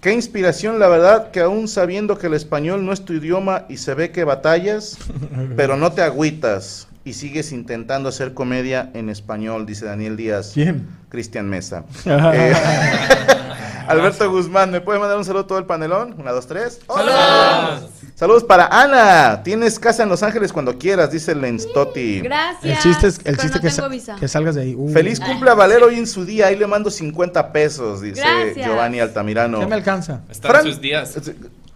Qué 0.00 0.12
inspiración, 0.12 0.80
la 0.80 0.88
verdad, 0.88 1.30
que 1.30 1.40
aún 1.40 1.68
sabiendo 1.68 2.18
que 2.18 2.26
el 2.26 2.34
español 2.34 2.84
no 2.84 2.92
es 2.92 3.04
tu 3.04 3.12
idioma 3.12 3.66
y 3.68 3.76
se 3.76 3.94
ve 3.94 4.10
que 4.10 4.24
batallas, 4.24 4.98
pero 5.56 5.76
no 5.76 5.92
te 5.92 6.02
agüitas 6.02 6.87
y 7.08 7.14
sigues 7.14 7.52
intentando 7.52 8.08
hacer 8.08 8.34
comedia 8.34 8.90
en 8.94 9.08
español, 9.08 9.64
dice 9.66 9.86
Daniel 9.86 10.16
Díaz. 10.16 10.50
¿Quién? 10.54 10.86
Cristian 11.08 11.48
Mesa. 11.48 11.84
Eh, 12.06 12.54
Alberto 13.88 14.30
Guzmán, 14.30 14.70
¿me 14.70 14.82
puede 14.82 14.98
mandar 14.98 15.16
un 15.16 15.24
saludo 15.24 15.44
a 15.44 15.46
todo 15.46 15.58
el 15.58 15.64
panelón? 15.64 16.14
Una, 16.18 16.30
dos, 16.32 16.46
tres. 16.46 16.80
¡Hola! 16.88 17.80
Saludos 18.14 18.44
para 18.44 18.66
Ana. 18.66 19.42
Tienes 19.42 19.78
casa 19.78 20.02
en 20.02 20.10
Los 20.10 20.22
Ángeles 20.22 20.52
cuando 20.52 20.76
quieras, 20.76 21.10
dice 21.10 21.34
Lenstotti. 21.34 22.20
Gracias. 22.20 22.64
El 22.64 22.78
chiste 22.92 23.06
es, 23.06 23.16
el 23.18 23.22
pero 23.24 23.36
chiste 23.38 23.56
no 23.56 23.62
que, 23.62 23.68
tengo 23.68 23.82
sa- 23.82 23.88
visa. 23.88 24.16
que 24.20 24.28
salgas 24.28 24.56
de 24.56 24.60
ahí. 24.62 24.74
Uh. 24.76 24.92
Feliz 24.92 25.18
cumple 25.18 25.48
a 25.50 25.54
Valero 25.54 25.86
hoy 25.86 25.94
en 25.98 26.06
su 26.06 26.26
día. 26.26 26.48
Ahí 26.48 26.56
le 26.56 26.66
mando 26.66 26.90
50 26.90 27.50
pesos, 27.50 28.02
dice 28.02 28.20
Gracias. 28.20 28.66
Giovanni 28.66 29.00
Altamirano. 29.00 29.60
¿Qué 29.60 29.66
me 29.66 29.76
alcanza? 29.76 30.20
Están 30.30 30.50
Fran- 30.52 30.62
sus 30.64 30.80
días. 30.82 31.14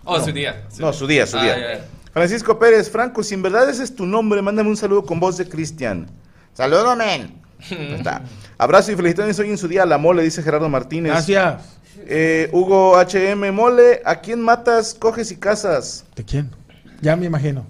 Oh, 0.04 0.20
su 0.20 0.32
día. 0.32 0.64
No, 0.78 0.92
su 0.92 1.06
día, 1.06 1.26
su 1.26 1.38
Ah, 1.38 1.42
día. 1.44 1.84
Francisco 2.12 2.58
Pérez, 2.58 2.90
Franco, 2.90 3.22
si 3.22 3.34
en 3.34 3.42
verdad 3.42 3.68
ese 3.68 3.82
es 3.82 3.94
tu 3.94 4.04
nombre, 4.04 4.42
mándame 4.42 4.68
un 4.68 4.76
saludo 4.76 5.04
con 5.04 5.18
voz 5.18 5.38
de 5.38 5.48
Cristian. 5.48 6.06
Saludo, 6.52 6.94
men. 6.94 7.40
Está. 7.70 8.22
Abrazo 8.58 8.92
y 8.92 8.96
felicitaciones 8.96 9.38
hoy 9.38 9.50
en 9.50 9.58
su 9.58 9.68
día 9.68 9.84
a 9.84 9.86
la 9.86 9.98
mole, 9.98 10.22
dice 10.22 10.42
Gerardo 10.42 10.68
Martínez. 10.68 11.12
Gracias. 11.12 11.78
Eh, 12.06 12.50
Hugo 12.52 12.98
HM, 12.98 13.52
mole, 13.52 14.02
¿a 14.04 14.16
quién 14.16 14.40
matas, 14.40 14.94
coges 14.94 15.30
y 15.30 15.36
casas? 15.36 16.04
¿De 16.16 16.24
quién? 16.24 16.50
Ya 17.00 17.16
me 17.16 17.26
imagino. 17.26 17.66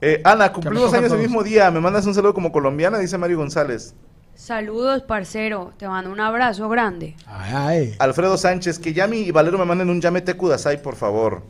Eh, 0.00 0.20
Ana, 0.24 0.52
cumplimos 0.52 0.92
años 0.92 1.10
el 1.12 1.18
mismo 1.18 1.42
día. 1.42 1.70
¿Me 1.70 1.80
mandas 1.80 2.06
un 2.06 2.14
saludo 2.14 2.34
como 2.34 2.52
colombiana? 2.52 2.98
Dice 2.98 3.16
Mario 3.16 3.38
González. 3.38 3.94
Saludos, 4.36 5.02
parcero. 5.02 5.72
Te 5.78 5.88
mando 5.88 6.10
un 6.10 6.20
abrazo 6.20 6.68
grande. 6.68 7.16
Ay, 7.26 7.52
ay. 7.54 7.94
Alfredo 7.98 8.36
Sánchez, 8.36 8.78
que 8.78 8.92
Yami 8.92 9.18
y 9.18 9.30
Valero 9.30 9.58
me 9.58 9.64
manden 9.64 9.88
un 9.90 10.00
Yamete 10.00 10.34
Kudasai, 10.34 10.82
por 10.82 10.94
favor. 10.94 11.42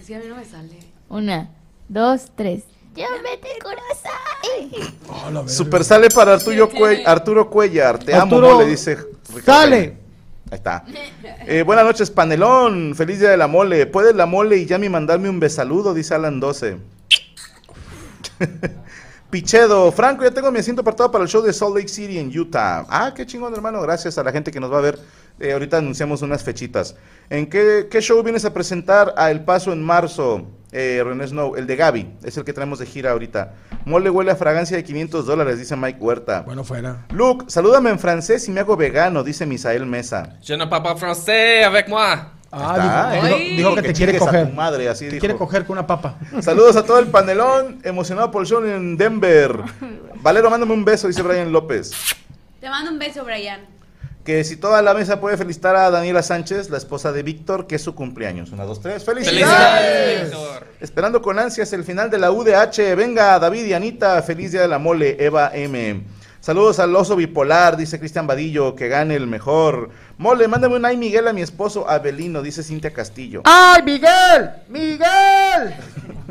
Es 0.00 0.06
que 0.06 0.14
a 0.14 0.18
mí 0.20 0.24
no 0.28 0.36
me 0.36 0.44
sale. 0.44 0.78
Una, 1.08 1.50
dos, 1.88 2.26
tres. 2.36 2.62
Vete 2.94 3.48
corazón. 3.62 5.36
Oh. 5.44 5.48
Super 5.48 5.84
sale 5.84 6.08
para 6.10 6.34
Arturo, 6.34 6.68
Cue- 6.70 7.02
Arturo 7.06 7.48
Cuellar. 7.50 7.98
Te 7.98 8.14
Arturo, 8.14 8.48
amo, 8.48 8.56
mole, 8.58 8.68
dice 8.68 8.96
Ricardo. 8.96 9.44
¡Sale! 9.44 9.96
Ahí 10.50 10.56
está. 10.56 10.84
Eh, 11.46 11.62
buenas 11.62 11.84
noches, 11.84 12.10
panelón. 12.10 12.94
Feliz 12.96 13.20
día 13.20 13.30
de 13.30 13.36
la 13.36 13.46
mole. 13.46 13.86
¿Puede 13.86 14.12
la 14.12 14.26
mole 14.26 14.56
y 14.56 14.66
Yami 14.66 14.88
mandarme 14.88 15.28
un 15.28 15.38
besaludo? 15.40 15.94
Dice 15.94 16.14
Alan 16.14 16.40
12. 16.40 16.76
Pichedo, 19.30 19.92
Franco, 19.92 20.24
ya 20.24 20.32
tengo 20.32 20.50
mi 20.50 20.58
asiento 20.58 20.82
apartado 20.82 21.10
para 21.12 21.22
el 21.22 21.30
show 21.30 21.40
de 21.40 21.52
Salt 21.52 21.76
Lake 21.76 21.88
City 21.88 22.18
en 22.18 22.36
Utah. 22.36 22.84
Ah, 22.88 23.12
qué 23.14 23.24
chingón, 23.24 23.54
hermano. 23.54 23.80
Gracias 23.80 24.18
a 24.18 24.24
la 24.24 24.32
gente 24.32 24.50
que 24.50 24.58
nos 24.58 24.72
va 24.72 24.78
a 24.78 24.80
ver. 24.80 24.98
Eh, 25.38 25.52
ahorita 25.52 25.78
anunciamos 25.78 26.20
unas 26.22 26.42
fechitas. 26.42 26.96
¿En 27.30 27.48
qué, 27.48 27.86
qué 27.88 28.00
show 28.00 28.20
vienes 28.24 28.44
a 28.44 28.52
presentar 28.52 29.14
a 29.16 29.30
El 29.30 29.44
Paso 29.44 29.72
en 29.72 29.84
marzo? 29.84 30.48
Eh, 30.72 31.00
René 31.04 31.26
Snow, 31.26 31.56
el 31.56 31.66
de 31.66 31.76
Gaby, 31.76 32.18
es 32.22 32.36
el 32.36 32.44
que 32.44 32.52
traemos 32.52 32.78
de 32.80 32.86
gira 32.86 33.12
ahorita. 33.12 33.54
Mole 33.84 34.10
huele 34.10 34.30
a 34.32 34.36
fragancia 34.36 34.76
de 34.76 34.84
500 34.84 35.26
dólares, 35.26 35.58
dice 35.58 35.76
Mike 35.76 35.98
Huerta. 36.00 36.42
Bueno, 36.42 36.62
fuera. 36.62 37.06
Luke, 37.10 37.46
salúdame 37.48 37.90
en 37.90 37.98
francés 37.98 38.46
y 38.48 38.52
me 38.52 38.60
hago 38.60 38.76
vegano, 38.76 39.24
dice 39.24 39.46
Misael 39.46 39.86
Mesa. 39.86 40.38
Je 40.42 40.56
ne 40.56 40.66
parle 40.66 40.82
pas 40.84 40.96
français 40.96 41.64
avec 41.64 41.88
moi. 41.88 42.32
Ah, 42.52 43.12
dijo, 43.12 43.26
dijo- 43.26 43.38
dijo 43.56 43.74
que 43.76 43.82
Que 43.82 43.88
te 43.88 43.94
quiere 43.94 44.16
a 44.16 44.18
coger. 44.18 44.48
tu 44.48 44.54
madre, 44.54 44.88
así 44.88 45.04
te 45.04 45.12
dijo. 45.12 45.20
quiere 45.20 45.36
coger 45.36 45.64
con 45.64 45.78
una 45.78 45.86
papa. 45.86 46.16
Saludos 46.40 46.74
a 46.76 46.84
todo 46.84 46.98
el 46.98 47.06
panelón, 47.06 47.78
emocionado 47.84 48.30
por 48.30 48.42
el 48.42 48.48
show 48.48 48.64
en 48.64 48.96
Denver. 48.96 49.56
Valero, 50.22 50.50
mándame 50.50 50.72
un 50.72 50.84
beso, 50.84 51.06
dice 51.06 51.22
Brian 51.22 51.52
López. 51.52 51.92
Te 52.60 52.68
mando 52.68 52.90
un 52.90 52.98
beso, 52.98 53.24
Brian. 53.24 53.60
Que 54.24 54.44
si 54.44 54.56
toda 54.56 54.82
la 54.82 54.92
mesa 54.92 55.18
puede 55.20 55.36
felicitar 55.38 55.74
a 55.76 55.90
Daniela 55.90 56.22
Sánchez, 56.22 56.68
la 56.68 56.76
esposa 56.76 57.10
de 57.10 57.22
Víctor, 57.22 57.66
que 57.66 57.76
es 57.76 57.82
su 57.82 57.94
cumpleaños. 57.94 58.50
Una, 58.52 58.64
dos, 58.64 58.80
tres. 58.80 59.02
¡Felicidades! 59.04 59.40
Felicidades, 59.48 60.30
Víctor. 60.30 60.66
Esperando 60.80 61.22
con 61.22 61.38
ansias 61.38 61.72
el 61.72 61.84
final 61.84 62.10
de 62.10 62.18
la 62.18 62.30
UDH. 62.30 62.94
Venga, 62.96 63.38
David 63.38 63.64
y 63.64 63.72
Anita, 63.72 64.20
feliz 64.22 64.52
día 64.52 64.60
de 64.60 64.68
la 64.68 64.78
mole, 64.78 65.16
Eva 65.24 65.50
M. 65.54 66.02
Saludos 66.40 66.78
al 66.78 66.96
oso 66.96 67.16
bipolar, 67.16 67.76
dice 67.76 67.98
Cristian 67.98 68.26
Vadillo, 68.26 68.74
que 68.74 68.88
gane 68.88 69.14
el 69.14 69.26
mejor. 69.26 69.90
Mole, 70.16 70.48
mándame 70.48 70.76
un 70.76 70.84
ay 70.86 70.96
Miguel 70.96 71.28
a 71.28 71.34
mi 71.34 71.42
esposo 71.42 71.88
Abelino, 71.88 72.40
dice 72.40 72.62
Cintia 72.62 72.92
Castillo. 72.92 73.42
¡Ay, 73.44 73.82
Miguel! 73.82 74.50
¡Miguel! 74.68 75.74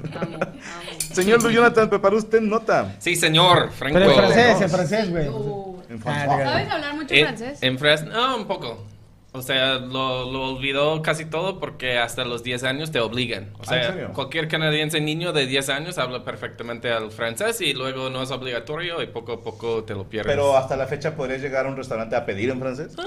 Señor 1.14 1.44
Luis 1.44 1.56
Jonathan, 1.56 1.90
¿preparó 1.90 2.18
usted 2.18 2.42
nota? 2.42 2.96
Sí, 3.00 3.16
señor, 3.16 3.72
Franco. 3.72 4.00
Pero 4.00 4.12
en 4.12 4.18
francés, 4.18 4.62
en 4.62 4.70
francés, 4.70 5.10
güey. 5.12 5.28
Ah, 5.28 6.00
francés. 6.00 6.26
¿Sabes 6.44 6.72
hablar 6.72 6.96
mucho 6.96 7.14
En, 7.14 7.26
francés? 7.26 7.60
en 7.62 7.78
fras- 7.80 8.04
no, 8.06 8.38
un 8.38 8.48
poco. 8.48 8.84
O 9.32 9.44
sea, 9.44 9.76
lo, 9.76 10.32
lo 10.32 10.56
olvidó 10.56 11.04
casi 11.04 11.26
todo 11.26 11.60
porque 11.60 12.00
hasta 12.00 12.26
los 12.26 12.42
10 12.44 12.64
años 12.64 12.92
te 12.92 13.00
obligan. 13.00 13.52
O 13.54 13.58
Ah, 13.68 13.76
¿en 13.76 13.84
sea, 13.84 13.92
serio? 13.94 14.12
cualquier 14.14 14.48
canadiense 14.48 15.00
niño 15.02 15.34
de 15.34 15.46
10 15.46 15.70
años 15.70 15.98
habla 16.00 16.24
perfectamente 16.24 16.90
el 16.92 17.12
francés 17.12 17.62
y 17.62 17.74
luego 17.74 18.10
no 18.10 18.24
es 18.24 18.32
obligatorio 18.32 19.04
y 19.04 19.08
poco 19.08 19.34
a 19.34 19.42
poco 19.44 19.84
te 19.84 19.94
lo 19.94 20.10
pierdes. 20.10 20.32
Pero 20.34 20.58
hasta 20.58 20.76
la 20.76 20.88
fecha 20.88 21.16
podrías 21.16 21.42
llegar 21.42 21.68
a 21.68 21.70
un 21.70 21.78
restaurante 21.78 22.16
a 22.16 22.26
pedir 22.26 22.50
en 22.50 22.60
francés. 22.60 22.96
Ah, 22.98 23.04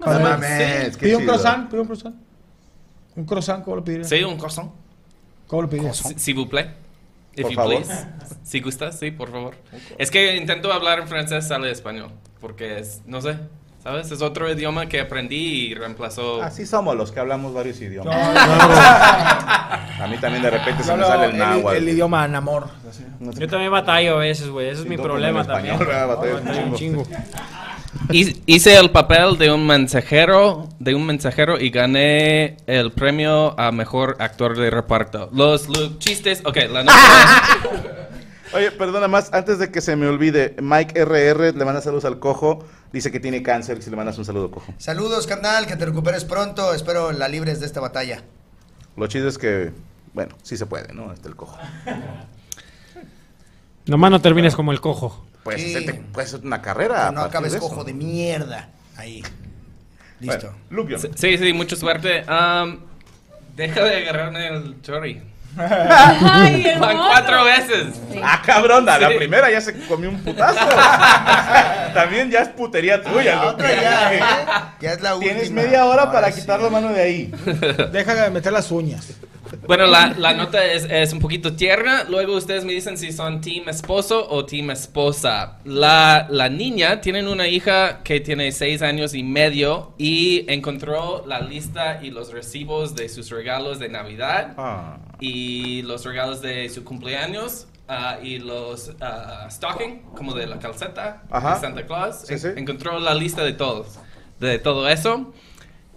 No 0.00 0.20
mames, 0.20 0.96
qué 0.96 1.06
Pide 1.06 1.16
un 1.16 1.24
croissant, 1.24 1.70
pide 1.70 1.80
un 1.80 1.86
croissant. 1.86 2.14
Un 3.16 3.24
croissant, 3.24 3.62
¿cómo 3.64 3.76
lo 3.76 3.84
pedirías? 3.84 4.08
Sí, 4.08 4.24
un 4.24 4.36
croissant. 4.36 4.72
¿Cómo 5.46 5.62
lo 5.62 5.68
pedirías? 5.70 5.96
Si- 5.98 6.18
S'il 6.18 6.34
vous 6.34 6.48
plaît. 6.48 6.70
If 7.36 7.42
Por 7.42 7.50
you 7.52 7.56
favor. 7.56 7.76
please. 7.82 8.06
Si 8.42 8.60
gustas, 8.60 8.98
sí, 8.98 9.10
por 9.12 9.30
favor. 9.30 9.54
Es 9.98 10.10
que 10.10 10.34
intento 10.36 10.72
hablar 10.72 10.98
en 11.00 11.06
francés, 11.08 11.46
sale 11.46 11.70
español. 11.70 12.10
Porque 12.40 12.78
es, 12.80 13.02
no 13.06 13.20
sé, 13.20 13.36
¿sabes? 13.84 14.10
Es 14.10 14.20
otro 14.22 14.50
idioma 14.50 14.86
que 14.86 15.00
aprendí 15.00 15.66
y 15.68 15.74
reemplazó. 15.74 16.42
Así 16.42 16.66
somos 16.66 16.96
los 16.96 17.12
que 17.12 17.20
hablamos 17.20 17.54
varios 17.54 17.80
idiomas. 17.80 18.16
A 20.00 20.06
mí 20.08 20.16
también 20.18 20.42
de 20.42 20.50
repente 20.50 20.82
se 20.82 20.94
me 20.96 21.04
sale 21.04 21.26
el 21.26 21.38
náhuatl. 21.38 21.76
el 21.76 21.88
idioma 21.88 22.26
namor. 22.26 22.66
Yo 23.20 23.48
también 23.48 23.70
batallo 23.70 24.16
a 24.16 24.18
veces, 24.18 24.48
güey. 24.48 24.68
Ese 24.68 24.82
es 24.82 24.88
mi 24.88 24.96
no, 24.96 25.02
problema 25.02 25.44
también. 25.46 25.76
español, 25.76 26.42
un 26.44 26.74
chingo. 26.74 27.04
chingo. 27.04 27.06
Hi- 28.10 28.42
Hice 28.46 28.76
el 28.76 28.90
papel 28.90 29.38
de 29.38 29.52
un 29.52 29.64
mensajero, 29.66 30.68
de 30.78 30.94
un 30.94 31.06
mensajero 31.06 31.58
y 31.60 31.70
gané 31.70 32.56
el 32.66 32.90
premio 32.92 33.58
a 33.58 33.70
mejor 33.72 34.16
actor 34.18 34.58
de 34.58 34.68
reparto. 34.68 35.30
Los, 35.32 35.68
los 35.68 35.98
chistes, 36.00 36.42
ok, 36.44 36.56
la 36.70 36.82
nota. 36.82 36.98
Oye, 38.54 38.70
perdona 38.70 39.08
más, 39.08 39.32
antes 39.32 39.58
de 39.58 39.70
que 39.70 39.80
se 39.80 39.96
me 39.96 40.06
olvide, 40.06 40.54
Mike 40.60 41.04
RR 41.04 41.54
le 41.56 41.64
manda 41.64 41.80
saludos 41.80 42.04
al 42.04 42.18
cojo, 42.20 42.64
dice 42.92 43.10
que 43.10 43.18
tiene 43.20 43.42
cáncer, 43.42 43.82
si 43.82 43.90
le 43.90 43.96
mandas 43.96 44.16
un 44.18 44.24
saludo 44.24 44.50
cojo. 44.50 44.72
Saludos, 44.78 45.26
carnal, 45.26 45.66
que 45.66 45.76
te 45.76 45.84
recuperes 45.84 46.24
pronto. 46.24 46.72
Espero 46.72 47.12
la 47.12 47.28
libres 47.28 47.60
de 47.60 47.66
esta 47.66 47.80
batalla. 47.80 48.22
Lo 48.96 49.06
chido 49.08 49.28
es 49.28 49.38
que, 49.38 49.72
bueno, 50.12 50.36
sí 50.42 50.56
se 50.56 50.66
puede, 50.66 50.92
¿no? 50.94 51.12
Este 51.12 51.28
el 51.28 51.36
cojo. 51.36 51.58
Nomás 53.86 54.10
no 54.10 54.20
termines 54.20 54.54
como 54.54 54.72
el 54.72 54.80
cojo. 54.80 55.26
Puedes 55.42 55.60
Sí. 55.60 55.86
puedes 56.12 56.32
hacer 56.32 56.46
una 56.46 56.62
carrera. 56.62 57.10
no 57.12 57.20
acabes 57.22 57.52
de 57.52 57.58
eso. 57.58 57.68
cojo 57.68 57.84
de 57.84 57.92
mierda. 57.92 58.70
Ahí. 58.96 59.22
Listo. 60.20 60.54
Bueno, 60.70 60.98
Sí, 61.16 61.36
sí, 61.36 61.52
mucha 61.52 61.76
suerte. 61.76 62.24
Deja 63.56 63.84
de 63.84 63.96
agarrarme 63.96 64.48
el 64.48 64.80
chori. 64.80 65.20
Ay, 65.56 66.66
Van 66.78 66.96
cuatro 66.96 67.44
veces. 67.44 67.86
Ah, 68.22 68.42
cabrón, 68.44 68.88
a 68.88 68.98
la 68.98 69.08
Sí. 69.10 69.14
primera 69.16 69.50
ya 69.50 69.60
se 69.60 69.74
comió 69.86 70.08
un 70.10 70.18
putazo. 70.22 70.58
También 71.94 72.30
ya 72.30 72.40
es 72.40 72.48
putería 72.48 73.02
tuya, 73.02 73.36
La 73.36 73.46
otra 73.50 73.72
ya, 73.72 74.14
¿eh? 74.14 74.20
Ya 74.80 74.92
es 74.92 75.00
la 75.00 75.14
última. 75.14 75.32
Tienes 75.32 75.50
media 75.50 75.84
hora 75.86 76.02
Ahora 76.02 76.12
para 76.12 76.32
sí. 76.32 76.40
quitar 76.40 76.60
la 76.60 76.70
mano 76.70 76.88
de 76.92 77.00
ahí. 77.02 77.32
Deja 77.92 78.14
de 78.14 78.30
meter 78.30 78.52
las 78.52 78.70
uñas. 78.70 79.12
Bueno, 79.68 79.86
la, 79.86 80.08
la 80.18 80.32
nota 80.34 80.64
es, 80.64 80.84
es 80.90 81.12
un 81.12 81.20
poquito 81.20 81.54
tierna. 81.54 82.04
Luego 82.08 82.34
ustedes 82.34 82.64
me 82.64 82.72
dicen 82.72 82.98
si 82.98 83.12
son 83.12 83.40
team 83.40 83.68
esposo 83.68 84.26
o 84.28 84.44
team 84.44 84.70
esposa. 84.72 85.58
La, 85.64 86.26
la 86.28 86.48
niña 86.48 87.00
tiene 87.00 87.28
una 87.30 87.46
hija 87.46 88.00
que 88.02 88.18
tiene 88.20 88.50
seis 88.50 88.82
años 88.82 89.14
y 89.14 89.22
medio 89.22 89.94
y 89.98 90.44
encontró 90.52 91.24
la 91.26 91.38
lista 91.40 92.00
y 92.02 92.10
los 92.10 92.32
recibos 92.32 92.96
de 92.96 93.08
sus 93.08 93.30
regalos 93.30 93.78
de 93.78 93.88
Navidad 93.88 94.54
Ah. 94.56 94.96
Y 95.20 95.82
los 95.82 96.04
regalos 96.04 96.40
de 96.42 96.68
su 96.68 96.84
cumpleaños. 96.84 97.66
ah, 97.88 98.18
y 98.22 98.38
los 98.38 98.92
ah, 99.00 99.46
stocking, 99.50 100.02
como 100.16 100.32
de 100.34 100.46
la 100.46 100.58
calceta 100.58 101.22
Ajá. 101.30 101.54
de 101.54 101.60
Santa 101.60 101.86
Claus. 101.86 102.22
Sí, 102.24 102.38
sí. 102.38 102.48
Encontró 102.56 102.98
la 102.98 103.14
lista 103.14 103.42
de 103.44 103.52
todos, 103.52 103.98
de 104.40 104.58
todo 104.58 104.88
eso. 104.88 105.32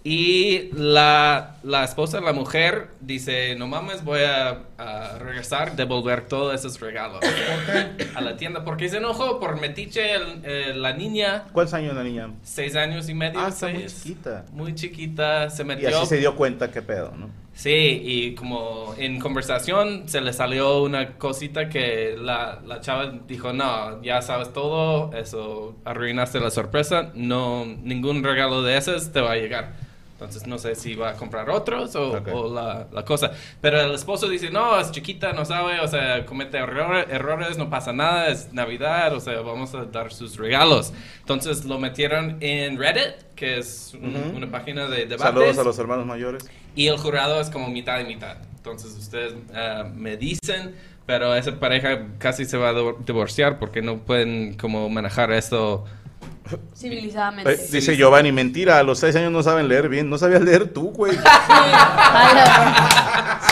Y 0.04 0.70
la, 0.72 1.56
la 1.64 1.84
esposa, 1.84 2.20
la 2.20 2.32
mujer, 2.32 2.90
dice, 3.00 3.56
no 3.56 3.66
mames, 3.66 4.04
voy 4.04 4.20
a, 4.20 4.62
a 4.78 5.18
regresar, 5.18 5.76
devolver 5.76 6.26
todos 6.28 6.54
esos 6.54 6.80
regalos 6.80 7.20
a 8.14 8.20
la 8.20 8.36
tienda. 8.36 8.64
Porque 8.64 8.88
se 8.88 8.98
enojó 8.98 9.38
por 9.40 9.60
metiche 9.60 10.14
el- 10.14 10.40
eh, 10.44 10.72
la 10.74 10.92
niña, 10.94 11.44
¿Cuántos 11.52 11.74
años 11.74 11.94
la 11.94 12.04
niña? 12.04 12.30
seis 12.42 12.74
años 12.76 13.08
y 13.08 13.14
medio. 13.14 13.38
Ah, 13.40 13.48
está 13.48 13.68
muy 13.68 13.80
seis. 13.80 14.00
chiquita. 14.02 14.44
Muy 14.52 14.74
chiquita, 14.74 15.50
se 15.50 15.62
Y 15.62 15.66
metió. 15.66 15.88
así 15.98 16.06
se 16.06 16.16
dio 16.18 16.36
cuenta 16.36 16.70
qué 16.70 16.80
pedo, 16.80 17.12
¿no? 17.16 17.28
Sí, 17.58 17.70
y 18.04 18.34
como 18.36 18.94
en 18.98 19.18
conversación 19.18 20.08
se 20.08 20.20
le 20.20 20.32
salió 20.32 20.80
una 20.80 21.18
cosita 21.18 21.68
que 21.68 22.14
la, 22.16 22.60
la 22.64 22.80
chava 22.80 23.10
dijo, 23.26 23.52
no, 23.52 24.00
ya 24.00 24.22
sabes 24.22 24.52
todo, 24.52 25.12
eso 25.12 25.74
arruinaste 25.84 26.38
la 26.38 26.52
sorpresa, 26.52 27.10
no, 27.16 27.64
ningún 27.64 28.22
regalo 28.22 28.62
de 28.62 28.76
esos 28.76 29.10
te 29.10 29.20
va 29.20 29.32
a 29.32 29.36
llegar. 29.36 29.74
Entonces 30.18 30.48
no 30.48 30.58
sé 30.58 30.74
si 30.74 30.96
va 30.96 31.10
a 31.10 31.12
comprar 31.14 31.48
otros 31.48 31.94
o, 31.94 32.20
o 32.32 32.52
la, 32.52 32.88
la 32.92 33.04
cosa. 33.04 33.30
Pero 33.60 33.80
el 33.80 33.92
esposo 33.94 34.28
dice, 34.28 34.50
no, 34.50 34.76
es 34.80 34.90
chiquita, 34.90 35.32
no 35.32 35.44
sabe, 35.44 35.78
o 35.78 35.86
sea, 35.86 36.26
comete 36.26 36.58
error- 36.58 37.06
errores, 37.08 37.56
no 37.56 37.70
pasa 37.70 37.92
nada, 37.92 38.26
es 38.26 38.52
Navidad, 38.52 39.14
o 39.14 39.20
sea, 39.20 39.40
vamos 39.42 39.76
a 39.76 39.84
dar 39.84 40.12
sus 40.12 40.36
regalos. 40.36 40.92
Entonces 41.20 41.64
lo 41.66 41.78
metieron 41.78 42.36
en 42.40 42.76
Reddit, 42.78 43.14
que 43.36 43.58
es 43.58 43.94
un- 43.94 44.16
Ujú. 44.16 44.36
una 44.38 44.50
página 44.50 44.88
de 44.88 45.06
debates. 45.06 45.20
Saludos 45.20 45.58
a 45.58 45.62
los 45.62 45.78
hermanos 45.78 46.04
mayores. 46.04 46.50
Y 46.74 46.88
el 46.88 46.98
jurado 46.98 47.40
es 47.40 47.48
como 47.48 47.68
mitad 47.68 48.00
y 48.00 48.04
mitad. 48.04 48.38
Entonces 48.56 48.96
ustedes 48.98 49.34
eh, 49.54 49.84
me 49.94 50.16
dicen, 50.16 50.74
pero 51.06 51.36
esa 51.36 51.60
pareja 51.60 52.08
casi 52.18 52.44
se 52.44 52.58
va 52.58 52.70
a 52.70 52.72
divor- 52.72 53.04
divorciar 53.04 53.60
porque 53.60 53.82
no 53.82 53.98
pueden 53.98 54.54
como 54.54 54.88
manejar 54.90 55.30
esto. 55.30 55.84
Civilizadamente. 56.74 57.52
Eh, 57.52 57.66
dice 57.70 57.96
Giovanni, 57.96 58.32
mentira, 58.32 58.78
a 58.78 58.82
los 58.82 58.98
seis 58.98 59.14
años 59.16 59.32
no 59.32 59.42
saben 59.42 59.68
leer 59.68 59.88
bien. 59.88 60.08
No 60.08 60.18
sabías 60.18 60.42
leer 60.42 60.72
tú, 60.72 60.90
güey. 60.90 61.16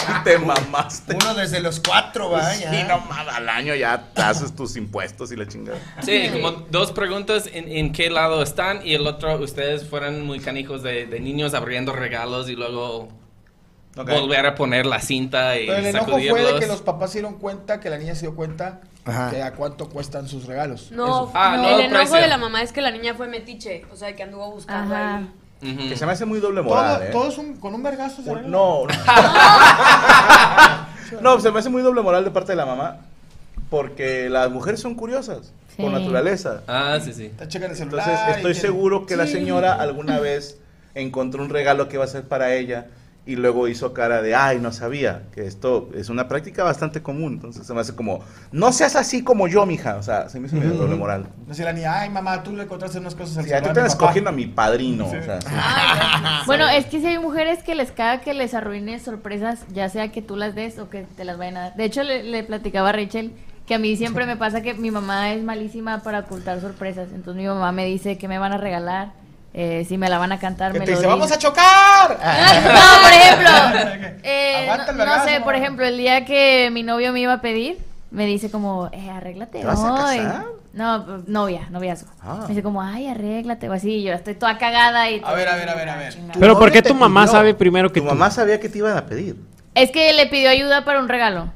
Sí, 0.06 0.12
te 0.24 0.38
mamaste. 0.38 1.16
Uno 1.20 1.34
desde 1.34 1.60
los 1.60 1.80
cuatro, 1.80 2.30
vaya. 2.30 2.70
Sí, 2.70 2.76
no 2.86 3.02
al 3.12 3.48
año 3.48 3.74
ya 3.74 4.08
haces 4.16 4.54
tus 4.54 4.76
impuestos 4.76 5.32
y 5.32 5.36
la 5.36 5.46
chingada. 5.46 5.78
Sí, 6.02 6.28
como 6.32 6.52
dos 6.70 6.92
preguntas 6.92 7.48
en, 7.52 7.68
en 7.68 7.92
qué 7.92 8.10
lado 8.10 8.42
están 8.42 8.86
y 8.86 8.94
el 8.94 9.06
otro, 9.06 9.36
ustedes 9.38 9.84
fueron 9.88 10.24
muy 10.24 10.40
canijos 10.40 10.82
de, 10.82 11.06
de 11.06 11.20
niños 11.20 11.54
abriendo 11.54 11.92
regalos 11.92 12.48
y 12.48 12.56
luego 12.56 13.08
volver 13.96 14.46
a 14.46 14.54
poner 14.54 14.86
la 14.86 15.00
cinta 15.00 15.58
y 15.58 15.66
Pero 15.66 15.78
el 15.78 15.86
enojo 15.86 16.12
fue 16.12 16.52
de 16.52 16.60
que 16.60 16.66
los 16.66 16.82
papás 16.82 17.12
se 17.12 17.18
dieron 17.18 17.38
cuenta, 17.38 17.80
que 17.80 17.90
la 17.90 17.98
niña 17.98 18.14
se 18.14 18.22
dio 18.22 18.34
cuenta 18.34 18.80
Ajá. 19.06 19.30
de 19.30 19.42
a 19.42 19.52
cuánto 19.52 19.88
cuestan 19.88 20.28
sus 20.28 20.46
regalos. 20.46 20.90
No. 20.90 21.30
Ah, 21.34 21.54
no, 21.56 21.62
no, 21.62 21.68
el 21.68 21.80
enojo 21.86 22.00
precio. 22.02 22.16
de 22.18 22.28
la 22.28 22.38
mamá 22.38 22.62
es 22.62 22.72
que 22.72 22.80
la 22.80 22.90
niña 22.90 23.14
fue 23.14 23.28
metiche, 23.28 23.84
o 23.92 23.96
sea, 23.96 24.14
que 24.16 24.22
anduvo 24.24 24.50
buscando 24.52 24.94
ahí. 24.94 25.30
Que 25.88 25.96
se 25.96 26.04
me 26.04 26.12
hace 26.12 26.24
muy 26.26 26.38
doble 26.40 26.60
Todo, 26.62 26.74
moral, 26.74 27.02
¿eh? 27.04 27.08
todo 27.12 27.28
es 27.28 27.38
un- 27.38 27.56
con 27.56 27.74
un 27.74 27.82
vergazo. 27.82 28.22
se 28.22 28.30
arregla. 28.30 28.48
No. 28.48 28.82
no, 31.20 31.40
se 31.40 31.50
me 31.50 31.58
hace 31.60 31.68
muy 31.70 31.82
doble 31.82 32.02
moral 32.02 32.24
de 32.24 32.30
parte 32.30 32.52
de 32.52 32.56
la 32.56 32.66
mamá. 32.66 32.98
Porque 33.70 34.28
las 34.30 34.50
mujeres 34.50 34.80
son 34.80 34.94
curiosas, 34.94 35.52
por 35.76 35.90
naturaleza. 35.90 36.62
Ah, 36.68 36.98
sí, 37.02 37.12
sí. 37.12 37.32
Te 37.36 37.48
checan 37.48 37.70
el 37.70 37.76
celular. 37.76 38.08
Entonces, 38.08 38.36
estoy 38.36 38.54
seguro 38.54 39.06
que 39.06 39.16
la 39.16 39.26
señora 39.26 39.74
alguna 39.74 40.20
vez 40.20 40.58
encontró 40.94 41.42
un 41.42 41.48
regalo 41.50 41.88
que 41.88 41.96
iba 41.96 42.04
a 42.04 42.08
ser 42.08 42.28
para 42.28 42.54
ella 42.54 42.86
y 43.26 43.34
luego 43.36 43.66
hizo 43.66 43.92
cara 43.92 44.22
de, 44.22 44.36
ay, 44.36 44.60
no 44.60 44.70
sabía, 44.70 45.24
que 45.34 45.46
esto 45.46 45.88
es 45.94 46.08
una 46.10 46.28
práctica 46.28 46.62
bastante 46.62 47.02
común. 47.02 47.32
Entonces 47.34 47.66
se 47.66 47.74
me 47.74 47.80
hace 47.80 47.94
como, 47.96 48.20
no 48.52 48.70
seas 48.72 48.94
así 48.94 49.24
como 49.24 49.48
yo, 49.48 49.66
mija. 49.66 49.96
O 49.96 50.02
sea, 50.04 50.28
se 50.28 50.38
me 50.38 50.46
hizo 50.46 50.54
medio 50.56 50.74
doble 50.74 50.94
moral. 50.94 51.26
No 51.46 51.52
sé, 51.52 51.64
la 51.64 51.72
niña, 51.72 52.00
ay 52.00 52.08
mamá, 52.10 52.42
tú 52.44 52.52
le 52.52 52.62
encontraste 52.62 52.98
unas 52.98 53.16
cosas 53.16 53.38
al 53.38 53.44
Sí, 53.44 53.52
a 53.52 53.56
ti 53.58 53.64
celular 53.64 53.74
te 53.74 53.80
estás 53.80 53.96
papá". 53.96 54.06
cogiendo 54.06 54.30
a 54.30 54.32
mi 54.32 54.46
padrino. 54.46 55.06
o 55.06 55.10
sea, 55.10 55.40
sí. 55.40 55.48
Bueno, 56.46 56.68
es 56.68 56.86
que 56.86 57.00
si 57.00 57.06
hay 57.06 57.18
mujeres 57.18 57.62
que 57.62 57.74
les 57.74 57.90
caga 57.90 58.20
que 58.20 58.32
les 58.34 58.54
arruines 58.54 59.02
sorpresas, 59.02 59.66
ya 59.72 59.88
sea 59.88 60.12
que 60.12 60.22
tú 60.22 60.36
las 60.36 60.54
des 60.54 60.78
o 60.78 60.88
que 60.88 61.02
te 61.16 61.24
las 61.24 61.36
vayan 61.38 61.56
a 61.56 61.60
dar. 61.62 61.74
De 61.76 61.84
hecho, 61.84 62.02
le, 62.04 62.22
le 62.22 62.44
platicaba 62.44 62.90
a 62.90 62.92
Rachel 62.92 63.32
que 63.66 63.74
a 63.74 63.78
mí 63.80 63.96
siempre 63.96 64.26
me 64.26 64.36
pasa 64.36 64.62
que 64.62 64.74
mi 64.74 64.92
mamá 64.92 65.32
es 65.32 65.42
malísima 65.42 66.04
para 66.04 66.20
ocultar 66.20 66.60
sorpresas. 66.60 67.08
Entonces 67.12 67.42
mi 67.42 67.48
mamá 67.48 67.72
me 67.72 67.84
dice 67.86 68.16
que 68.18 68.28
me 68.28 68.38
van 68.38 68.52
a 68.52 68.58
regalar, 68.58 69.12
eh, 69.58 69.86
si 69.88 69.96
me 69.96 70.08
la 70.10 70.18
van 70.18 70.32
a 70.32 70.38
cantar, 70.38 70.72
me 70.74 70.80
lo 70.80 70.84
dice, 70.86 71.06
vamos 71.06 71.32
a 71.32 71.38
chocar. 71.38 72.18
No, 72.66 73.02
por 73.02 73.12
ejemplo, 73.12 74.18
eh, 74.22 74.68
no, 74.94 75.04
no 75.06 75.24
sé, 75.24 75.40
por 75.40 75.54
ejemplo, 75.56 75.86
el 75.86 75.96
día 75.96 76.24
que 76.26 76.68
mi 76.70 76.82
novio 76.82 77.12
me 77.12 77.20
iba 77.20 77.32
a 77.32 77.40
pedir, 77.40 77.78
me 78.10 78.26
dice 78.26 78.50
como, 78.50 78.88
eh, 78.92 79.10
arréglate 79.10 79.60
¿Te 79.60 79.64
vas 79.66 79.78
a 79.80 79.92
hoy. 79.94 80.18
casar? 80.18 80.44
No, 80.74 81.22
novia, 81.26 81.68
noviazgo. 81.70 82.10
Ah. 82.20 82.40
Me 82.42 82.48
dice 82.48 82.62
como, 82.62 82.82
ay, 82.82 83.08
arréglate 83.08 83.66
o 83.70 83.72
así, 83.72 84.02
yo 84.02 84.12
estoy 84.12 84.34
toda 84.34 84.58
cagada 84.58 85.10
y... 85.10 85.22
A 85.24 85.32
ver, 85.32 85.48
a 85.48 85.56
ver, 85.56 85.70
a 85.70 85.74
ver, 85.74 85.88
a 85.88 85.96
ver. 85.96 86.14
Pero 86.38 86.58
¿por 86.58 86.70
qué 86.70 86.82
tu 86.82 86.94
mamá 86.94 87.26
sabe 87.26 87.54
primero 87.54 87.90
que 87.90 88.00
Tu 88.00 88.06
tú? 88.06 88.12
mamá 88.12 88.30
sabía 88.30 88.60
que 88.60 88.68
te 88.68 88.76
iban 88.78 88.94
a 88.94 89.06
pedir. 89.06 89.36
Es 89.74 89.90
que 89.90 90.12
le 90.12 90.26
pidió 90.26 90.50
ayuda 90.50 90.84
para 90.84 90.98
un 91.00 91.08
regalo. 91.08 91.50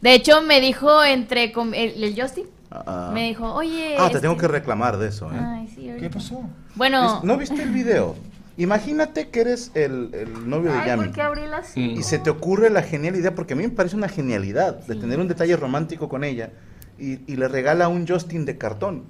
De 0.00 0.14
hecho, 0.14 0.40
me 0.42 0.60
dijo 0.60 1.02
entre 1.02 1.50
com- 1.50 1.74
el, 1.74 2.02
el 2.02 2.20
Justin, 2.20 2.46
Ah. 2.70 3.10
me 3.12 3.24
dijo, 3.24 3.52
oye... 3.52 3.96
Ah, 3.98 4.02
te 4.02 4.06
este- 4.06 4.20
tengo 4.20 4.36
que 4.36 4.46
reclamar 4.46 4.96
de 4.98 5.08
eso, 5.08 5.26
¿eh? 5.32 5.36
Ay. 5.40 5.59
¿Qué 6.00 6.10
pasó? 6.10 6.42
Bueno, 6.74 7.20
¿No 7.22 7.36
viste 7.36 7.62
el 7.62 7.70
video? 7.70 8.16
Imagínate 8.56 9.28
que 9.28 9.40
eres 9.40 9.70
el, 9.74 10.10
el 10.12 10.48
novio 10.48 10.72
de 10.72 10.86
Yami. 10.86 11.04
¿por 11.04 11.12
qué 11.14 11.22
abrí 11.22 11.42
la. 11.46 11.62
Y 11.76 12.02
se 12.02 12.18
te 12.18 12.30
ocurre 12.30 12.68
la 12.70 12.82
genial 12.82 13.16
idea, 13.16 13.34
porque 13.34 13.54
a 13.54 13.56
mí 13.56 13.62
me 13.62 13.70
parece 13.70 13.96
una 13.96 14.08
genialidad 14.08 14.74
de 14.86 14.96
tener 14.96 15.18
un 15.18 15.28
detalle 15.28 15.56
romántico 15.56 16.08
con 16.08 16.24
ella 16.24 16.50
y, 16.98 17.20
y 17.32 17.36
le 17.36 17.48
regala 17.48 17.88
un 17.88 18.06
Justin 18.06 18.44
de 18.44 18.58
cartón, 18.58 19.04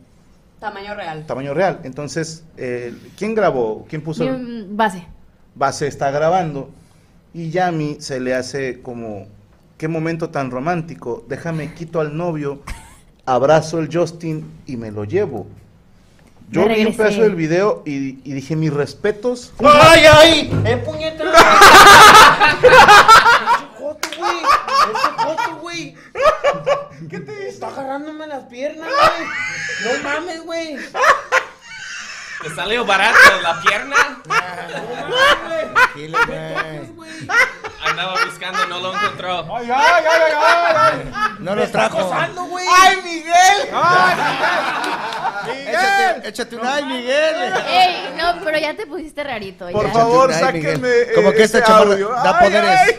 Tamaño 0.61 0.95
real. 0.95 1.25
tamaño 1.27 1.55
real. 1.55 1.81
Entonces, 1.85 2.45
eh, 2.57 2.95
¿quién 3.17 3.35
grabó? 3.35 3.87
¿Quién 3.89 4.03
puso? 4.03 4.25
mi- 4.29 4.67
base. 4.71 5.05
Base 5.55 5.87
está 5.89 6.11
grabando 6.11 6.71
y 7.35 7.51
Yami 7.51 7.97
se 8.01 8.21
le 8.21 8.35
hace 8.35 8.81
como, 8.83 9.27
qué 9.79 9.89
momento 9.89 10.31
tan 10.31 10.51
romántico, 10.51 11.25
déjame 11.29 11.75
quito 11.75 12.01
al 12.01 12.17
novio, 12.17 12.63
abrazo 13.27 13.81
el 13.81 13.89
Justin 13.93 14.45
y 14.67 14.77
me 14.77 14.91
lo 14.93 15.05
llevo. 15.05 15.47
Yo 16.51 16.67
vi 16.69 16.85
un 16.85 16.97
pedazo 16.97 17.23
del 17.23 17.37
video 17.37 17.83
y, 17.87 18.19
y 18.29 18.33
dije 18.33 18.57
mis 18.57 18.73
respetos. 18.73 19.53
¡Ay, 19.63 20.03
ay! 20.13 20.63
¡Eh, 20.67 20.77
puñeta! 20.79 21.25
¡Joto, 23.79 24.09
güey! 24.19 24.37
¡Ese 24.37 25.09
joto, 25.17 25.57
güey! 25.61 25.95
¿Qué 27.09 27.21
te 27.21 27.49
Está 27.49 27.69
agarrándome 27.69 28.27
las 28.27 28.45
piernas, 28.45 28.89
güey. 28.89 29.29
No 29.85 30.03
mames, 30.03 30.45
güey. 30.45 30.77
¿Te 32.43 32.55
salió 32.55 32.85
barato 32.87 33.19
la 33.43 33.61
pierna? 33.61 33.97
Tranquilo, 35.75 36.19
güey. 36.27 37.29
Andaba 37.85 38.15
buscando, 38.25 38.67
no 38.67 38.79
lo 38.81 38.95
encontró. 38.95 39.57
Ay, 39.57 39.71
ay, 39.71 39.73
ay, 39.75 40.05
ay, 40.07 40.33
ay, 40.37 41.13
ay. 41.13 41.13
No 41.39 41.55
lo 41.55 41.69
trajo. 41.71 41.99
güey! 42.47 42.67
¡Ay, 42.81 42.97
Miguel! 43.03 43.69
Échate, 45.67 46.29
échate 46.29 46.57
un 46.57 46.67
ay, 46.67 46.85
Miguel. 46.85 47.35
Ey, 47.69 48.15
no, 48.17 48.41
pero 48.45 48.59
ya 48.59 48.75
te 48.75 48.87
pusiste 48.87 49.23
rarito. 49.25 49.69
Por 49.71 49.87
ya. 49.87 49.93
favor, 49.93 50.31
Ay, 50.33 50.53
Miguel. 50.53 50.73
sáquenme. 50.73 50.89
eh, 50.89 51.13
Como 51.15 51.33
que 51.33 51.43
chamarra 51.63 51.93
audio. 51.93 52.09
da 52.11 52.39
Ay, 52.39 52.45
poderes. 52.45 52.99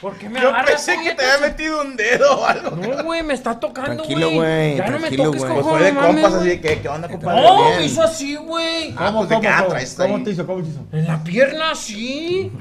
¿Por 0.00 0.16
qué 0.16 0.28
me 0.28 0.40
Yo 0.40 0.50
agarras, 0.50 0.70
pensé 0.86 1.02
que 1.02 1.14
te 1.14 1.24
había 1.24 1.48
metido 1.48 1.80
un 1.82 1.96
dedo 1.96 2.38
o 2.38 2.44
algo. 2.46 2.76
No, 2.76 3.02
güey, 3.02 3.22
me 3.24 3.34
está 3.34 3.58
tocando, 3.58 4.04
güey. 4.04 4.06
Tranquilo, 4.06 4.30
güey, 4.30 4.76
Ya 4.76 4.86
no 4.86 4.92
me 4.92 4.98
tranquilo, 4.98 5.24
toques, 5.24 5.42
güey. 5.42 5.54
Pues 5.54 5.66
fue 5.66 5.82
de 5.82 5.92
no 5.92 6.00
mames, 6.00 6.14
compas 6.14 6.30
güey. 6.30 6.40
así 6.40 6.48
de 6.48 6.60
que, 6.60 6.80
¿qué 6.82 6.88
onda, 6.88 7.08
compadre? 7.08 7.42
No, 7.42 7.64
Bien. 7.64 7.78
me 7.78 7.84
hizo 7.84 8.02
así, 8.02 8.36
güey. 8.36 8.94
Ah, 8.96 9.12
pues 9.16 9.28
de 9.28 9.40
qué 9.40 9.48
ah, 9.48 9.66
traes 9.68 9.98
ahí. 9.98 10.32
hizo? 10.32 10.46
¿Cómo 10.46 10.62
te 10.62 10.68
hizo? 10.68 10.86
En 10.92 11.06
la 11.06 11.24
pierna, 11.24 11.74
sí. 11.74 12.52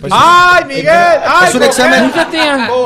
Pues, 0.00 0.10
¡Ay, 0.10 0.64
Miguel! 0.64 0.88
¡Ay, 0.88 1.48
es 1.48 1.54
un 1.54 1.60
Miguel! 1.60 1.62
examen. 1.68 2.12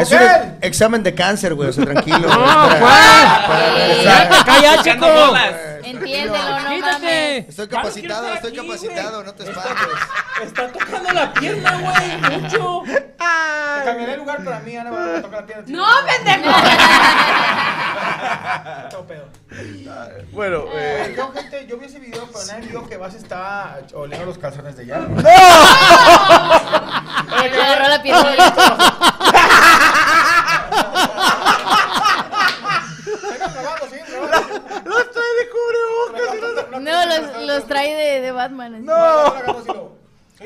Es 0.00 0.10
un 0.10 0.18
ex- 0.18 0.48
examen 0.62 1.02
de 1.04 1.14
cáncer, 1.14 1.54
güey. 1.54 1.68
O 1.68 1.72
sea, 1.72 1.84
tranquilo. 1.84 2.28
No, 2.28 2.66
güey, 2.68 2.80
para 2.80 4.74
Echando 4.74 4.82
chico. 4.82 5.06
bolas. 5.26 5.52
Entiéndelo, 5.84 6.36
no 6.38 6.50
mames. 6.50 6.74
Quítate. 6.84 7.38
Estoy 7.48 7.66
no 7.66 7.70
capacitado, 7.76 8.34
estoy 8.34 8.52
capacitado, 8.56 9.24
no 9.24 9.34
te 9.34 9.42
espantes. 9.44 9.86
Está 10.44 10.68
tocando 10.72 11.12
la 11.12 11.32
pierna, 11.32 11.78
güey. 11.78 12.40
Mucho. 12.40 12.82
Te 12.86 13.84
cambiaré 13.84 14.12
el 14.14 14.18
lugar 14.20 14.44
para 14.44 14.60
mí, 14.60 14.76
Ana, 14.76 14.90
me 14.90 15.20
toca 15.20 15.36
la 15.40 15.46
pierna. 15.46 15.64
¡No, 15.68 15.86
pendejo! 16.06 16.56
Todo 18.90 19.06
pedo. 19.06 19.28
Bueno, 20.32 20.64
eh, 20.74 21.14
Yo, 21.16 21.32
gente, 21.32 21.66
yo 21.66 21.76
vi 21.78 21.86
ese 21.86 21.98
video, 21.98 22.26
pero 22.32 22.44
nadie 22.46 22.68
vio 22.68 22.88
que 22.88 22.96
vas 22.96 23.14
está 23.14 23.78
oliendo 23.94 24.26
los 24.26 24.38
calzones 24.38 24.76
de 24.76 24.84
ella. 24.84 25.00
Ay, 27.30 27.50
te 27.50 27.62
agarró 27.62 27.88
la 27.88 28.02
pierna. 28.02 28.30
los 34.84 35.10
trae 35.10 35.34
de 35.38 35.50
cubrebocas. 35.50 36.80
No, 36.80 37.06
los, 37.06 37.46
los 37.46 37.66
trae 37.66 37.94
de, 37.94 38.20
de 38.20 38.32
Batman. 38.32 38.74
así. 38.74 38.84
No. 38.84 39.90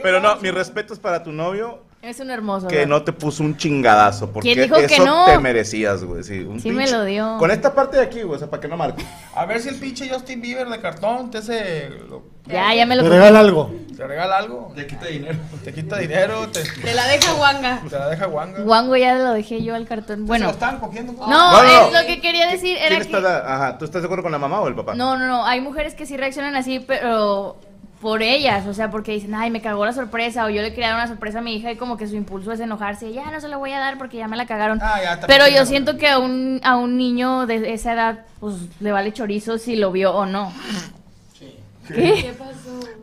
Pero 0.03 0.21
no, 0.21 0.37
mis 0.37 0.53
respetos 0.53 0.99
para 0.99 1.23
tu 1.23 1.33
novio 1.33 1.81
Es 2.05 2.21
un 2.21 2.31
hermoso. 2.31 2.69
que 2.69 2.77
güey. 2.77 2.87
no 2.87 3.03
te 3.03 3.13
puso 3.13 3.43
un 3.43 3.57
chingadazo. 3.57 4.31
Porque 4.31 4.53
¿Quién 4.55 4.65
dijo 4.69 4.77
que 4.87 4.95
eso 4.95 5.05
no? 5.07 5.25
te 5.25 5.39
merecías, 5.39 6.05
güey. 6.05 6.23
Sí, 6.23 6.41
un 6.41 6.61
Sí 6.61 6.71
me 6.71 6.85
pinche- 6.85 6.93
lo 6.93 7.05
dio. 7.05 7.37
Con 7.39 7.51
esta 7.51 7.75
parte 7.75 7.97
de 7.97 8.03
aquí, 8.03 8.23
güey, 8.23 8.37
o 8.37 8.39
sea, 8.39 8.51
para 8.51 8.61
que 8.61 8.69
no 8.69 8.77
marque. 8.77 9.03
A 9.35 9.47
ver 9.47 9.61
si 9.61 9.71
el 9.71 9.77
pinche 9.77 10.09
Justin 10.09 10.41
Bieber 10.43 10.69
de 10.69 10.81
cartón 10.81 11.31
te 11.31 11.39
hace. 11.39 11.89
lo- 12.09 12.23
Ya, 12.47 12.75
ya 12.75 12.85
me 12.85 12.95
lo 12.97 13.03
Te 13.05 13.09
regala 13.09 13.41
algo. 13.41 13.73
te 13.97 14.07
regala 14.07 14.37
algo. 14.37 14.71
Te 14.77 14.87
quita 14.87 15.07
dinero. 15.07 15.39
Te 15.65 15.73
quita 15.73 15.97
dinero, 15.97 16.49
te, 16.51 16.63
Te 16.63 16.95
la 16.95 17.07
deja 17.09 17.33
guanga. 17.33 17.81
te 17.89 17.99
la 17.99 18.11
deja 18.11 18.27
guanga. 18.27 18.61
Guango 18.61 18.97
ya 18.97 19.15
lo 19.15 19.33
dejé 19.33 19.63
yo 19.63 19.75
al 19.75 19.87
cartón. 19.87 20.17
Se 20.19 20.23
Bueno, 20.25 20.47
lo 20.47 20.51
estaban 20.53 20.79
cogiendo. 20.79 21.13
no, 21.15 21.27
No, 21.27 21.63
no, 21.63 21.87
es 21.87 21.93
lo 22.03 22.07
que 22.07 22.21
quería 22.21 22.49
decir 22.51 22.77
era 22.77 22.89
¿Quién 22.97 23.11
que... 23.11 23.17
está 23.17 23.55
Ajá, 23.55 23.79
¿tú 23.79 23.87
estás 23.87 24.03
de 24.03 24.07
acuerdo 24.07 24.23
con 24.25 24.33
la 24.33 24.39
mamá 24.39 24.61
o 24.61 24.69
el 24.69 24.75
papá? 24.75 24.95
No, 24.95 25.17
no, 25.17 25.27
no, 25.27 25.47
hay 25.47 25.63
mujeres 25.63 25.95
que 25.95 26.05
sí 26.05 26.19
reaccionan 26.19 26.55
así, 26.55 26.81
pero 26.81 27.57
por 28.05 28.23
ellas, 28.23 28.67
o 28.67 28.75
sea, 28.75 28.91
porque 28.91 29.13
dicen, 29.13 29.35
ay, 29.35 29.51
me 29.51 29.63
cagó 29.63 29.87
la 29.87 29.95
sorpresa, 29.95 30.45
o 30.45 30.51
yo 30.51 30.61
le 30.61 30.75
quería 30.75 30.89
dar 30.89 30.97
una 30.97 31.09
sorpresa 31.09 31.39
a 31.39 31.41
mi 31.41 31.57
hija 31.57 31.73
y 31.73 31.77
como 31.77 31.97
que 31.97 32.07
su 32.07 32.17
impulso 32.17 32.53
es 32.53 32.61
enojarse, 32.61 33.11
ya 33.15 33.31
no 33.31 33.41
se 33.41 33.49
la 33.49 33.57
voy 33.57 33.73
a 33.73 33.79
dar 33.79 33.97
porque 33.97 34.19
ya 34.19 34.29
me 34.29 34.37
la 34.37 34.45
cagaron. 34.45 34.79
Ah, 34.83 35.01
ya, 35.03 35.21
Pero 35.27 35.49
yo 35.49 35.65
siento 35.65 35.97
que 35.97 36.07
a 36.07 36.19
un, 36.19 36.61
a 36.65 36.77
un 36.77 36.99
niño 36.99 37.47
de 37.47 37.73
esa 37.73 37.95
edad, 37.95 38.19
pues 38.41 38.57
le 38.81 38.93
vale 38.93 39.15
chorizo 39.15 39.57
si 39.57 39.77
lo 39.77 39.91
vio 39.91 40.13
o 40.13 40.27
no. 40.27 40.53
¿Qué? 41.89 42.35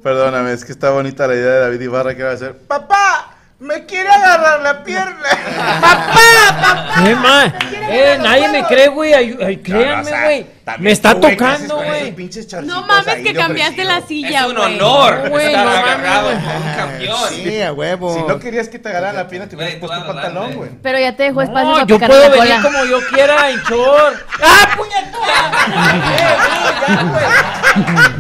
Perdóname, 0.04 0.54
es 0.54 0.64
que 0.64 0.72
está 0.72 0.92
bonita 0.92 1.26
la 1.26 1.34
idea 1.34 1.52
de 1.52 1.60
David 1.62 1.82
Ibarra 1.82 2.16
que 2.16 2.22
va 2.22 2.30
a 2.30 2.34
hacer. 2.34 2.56
¡Papá! 2.68 3.38
¡Me 3.58 3.88
quiere 3.88 4.08
agarrar 4.08 4.62
la 4.62 4.84
pierna! 4.84 5.16
¿Qué 7.04 7.16
más? 7.16 7.54
Eh, 7.74 8.20
nadie 8.22 8.50
me 8.50 8.64
cree, 8.66 8.88
güey. 8.90 9.14
Ay, 9.14 9.36
ay, 9.44 9.58
créanme, 9.58 10.02
o 10.02 10.06
sea, 10.06 10.24
güey. 10.26 10.46
También 10.64 10.84
Me 10.84 10.92
está 10.92 11.14
güey, 11.14 11.38
¿qué 11.38 11.44
haces 11.44 11.68
tocando, 11.68 11.76
con 11.76 11.86
güey. 11.86 12.66
No 12.66 12.82
mames 12.86 13.16
que 13.24 13.34
cambiaste 13.34 13.84
la 13.84 14.02
silla, 14.02 14.42
Es 14.42 14.46
un 14.48 14.56
güey. 14.56 14.76
honor 14.76 15.30
güey, 15.30 15.48
estar 15.48 15.66
no 15.66 15.72
agarrado 15.72 16.30
güey. 16.32 16.44
por 16.44 16.56
un 16.56 16.74
campeón. 16.76 17.30
Sí, 17.30 17.62
a 17.62 17.74
huevo. 17.74 18.14
Si 18.16 18.22
no 18.24 18.40
querías 18.40 18.70
que 18.70 18.80
te 18.80 18.90
agarraran 18.90 19.16
la 19.16 19.28
pierna, 19.28 19.48
te 19.50 19.56
hubieras 19.56 19.74
Güey, 19.74 19.80
puesto 19.90 20.00
un 20.00 20.08
pantalón, 20.08 20.54
güey. 20.56 20.70
Pero 20.82 21.00
ya 21.00 21.16
te 21.16 21.24
dejó 21.24 21.42
espacio 21.42 21.68
No, 21.70 21.74
para 21.74 21.86
yo 21.88 22.00
puedo 22.00 22.30
venir 22.32 22.62
como 22.62 22.86
yo 22.86 23.00
quiera 23.10 23.50
en 23.50 23.58
short. 23.64 24.16
¡Ah, 24.44 24.68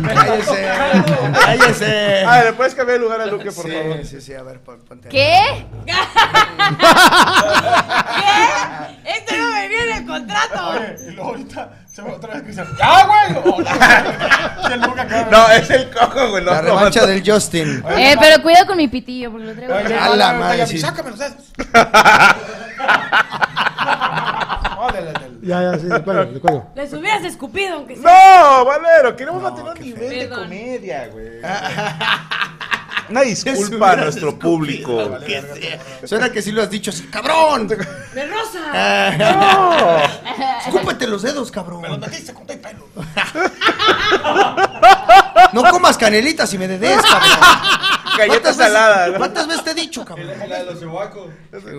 Cállese. 0.03 0.69
Cállese. 1.45 2.23
Ah, 2.25 2.41
¿le 2.43 2.53
puedes 2.53 2.75
cambiar 2.75 2.99
de 2.99 3.03
lugar 3.05 3.21
a 3.21 3.25
Luque, 3.25 3.51
por 3.51 3.65
sí, 3.65 3.71
favor? 3.71 4.05
sí, 4.05 4.21
sí, 4.21 4.33
a 4.33 4.43
ver, 4.43 4.59
pon- 4.59 4.79
ponte. 4.87 5.09
¿Qué? 5.09 5.65
¿Qué? 5.85 5.93
Esto 9.05 9.35
no 9.37 9.51
venía 9.51 9.83
en 9.83 9.91
el 9.97 10.05
contrato. 10.05 10.69
Oye, 10.69 11.15
ahorita 11.21 11.69
se 11.91 12.01
otra 12.01 12.33
vez 12.35 12.41
que 12.43 12.47
dice, 12.49 12.63
¡ya, 12.77 13.05
güey! 13.05 13.55
No, 15.29 15.49
es 15.51 15.69
el 15.69 15.89
cojo, 15.91 16.29
güey. 16.29 16.43
no, 16.43 16.51
La 16.51 16.61
no, 16.61 16.67
revancha 16.69 17.01
no. 17.01 17.07
del 17.07 17.23
Justin. 17.29 17.83
Eh, 17.97 18.15
pero 18.19 18.41
cuidado 18.41 18.67
con 18.67 18.77
mi 18.77 18.87
pitillo, 18.87 19.31
porque 19.31 19.47
lo 19.47 19.53
traigo. 19.53 19.73
A 19.73 19.81
no, 20.09 20.15
la 20.15 20.27
no, 20.27 20.39
no, 20.39 20.45
madre. 20.45 20.67
Sácame 20.79 21.09
los 21.09 21.19
dedos. 21.19 21.35
No, 24.75 24.87
Ya, 25.41 25.61
ya, 25.63 25.79
sí, 25.79 25.87
de 25.87 25.95
acuerdo, 25.95 26.25
de 26.25 26.37
acuerdo. 26.37 26.67
Les 26.75 26.93
hubieras 26.93 27.23
escupido, 27.25 27.75
aunque 27.75 27.95
sea. 27.95 28.03
No, 28.59 28.65
Valero, 28.65 29.15
queremos 29.15 29.41
mantener 29.43 29.73
un 29.73 29.79
nivel 29.79 30.09
de 30.09 30.15
Perdón. 30.27 30.43
comedia, 30.43 31.07
güey. 31.07 31.41
Una 33.11 33.21
disculpa 33.21 33.91
a 33.91 33.95
nuestro 33.97 34.39
público. 34.39 35.19
Suena 36.05 36.31
que 36.31 36.41
sí 36.41 36.51
lo 36.51 36.61
has 36.63 36.69
dicho 36.69 36.91
así, 36.91 37.03
cabrón. 37.07 37.67
¡De 37.67 37.75
rosa! 37.75 38.59
Ah. 38.73 40.07
Escúpete 40.65 41.07
los 41.07 41.21
dedos, 41.21 41.51
cabrón. 41.51 41.83
Los 41.87 41.99
metiste 41.99 42.33
con 42.33 42.47
tu 42.47 42.53
pelo. 42.59 42.87
No 45.53 45.63
comas 45.69 45.97
canelitas 45.97 46.53
y 46.53 46.57
me 46.57 46.65
des, 46.67 47.01
cabrón. 47.01 47.29
Galletas 48.17 48.55
¿Cuántas 48.55 48.57
veces- 48.57 48.73
saladas. 48.73 49.11
¿no? 49.11 49.17
¿Cuántas 49.17 49.47
veces 49.47 49.63
te 49.65 49.71
he 49.71 49.73
dicho, 49.73 50.05
cabrón? 50.05 50.27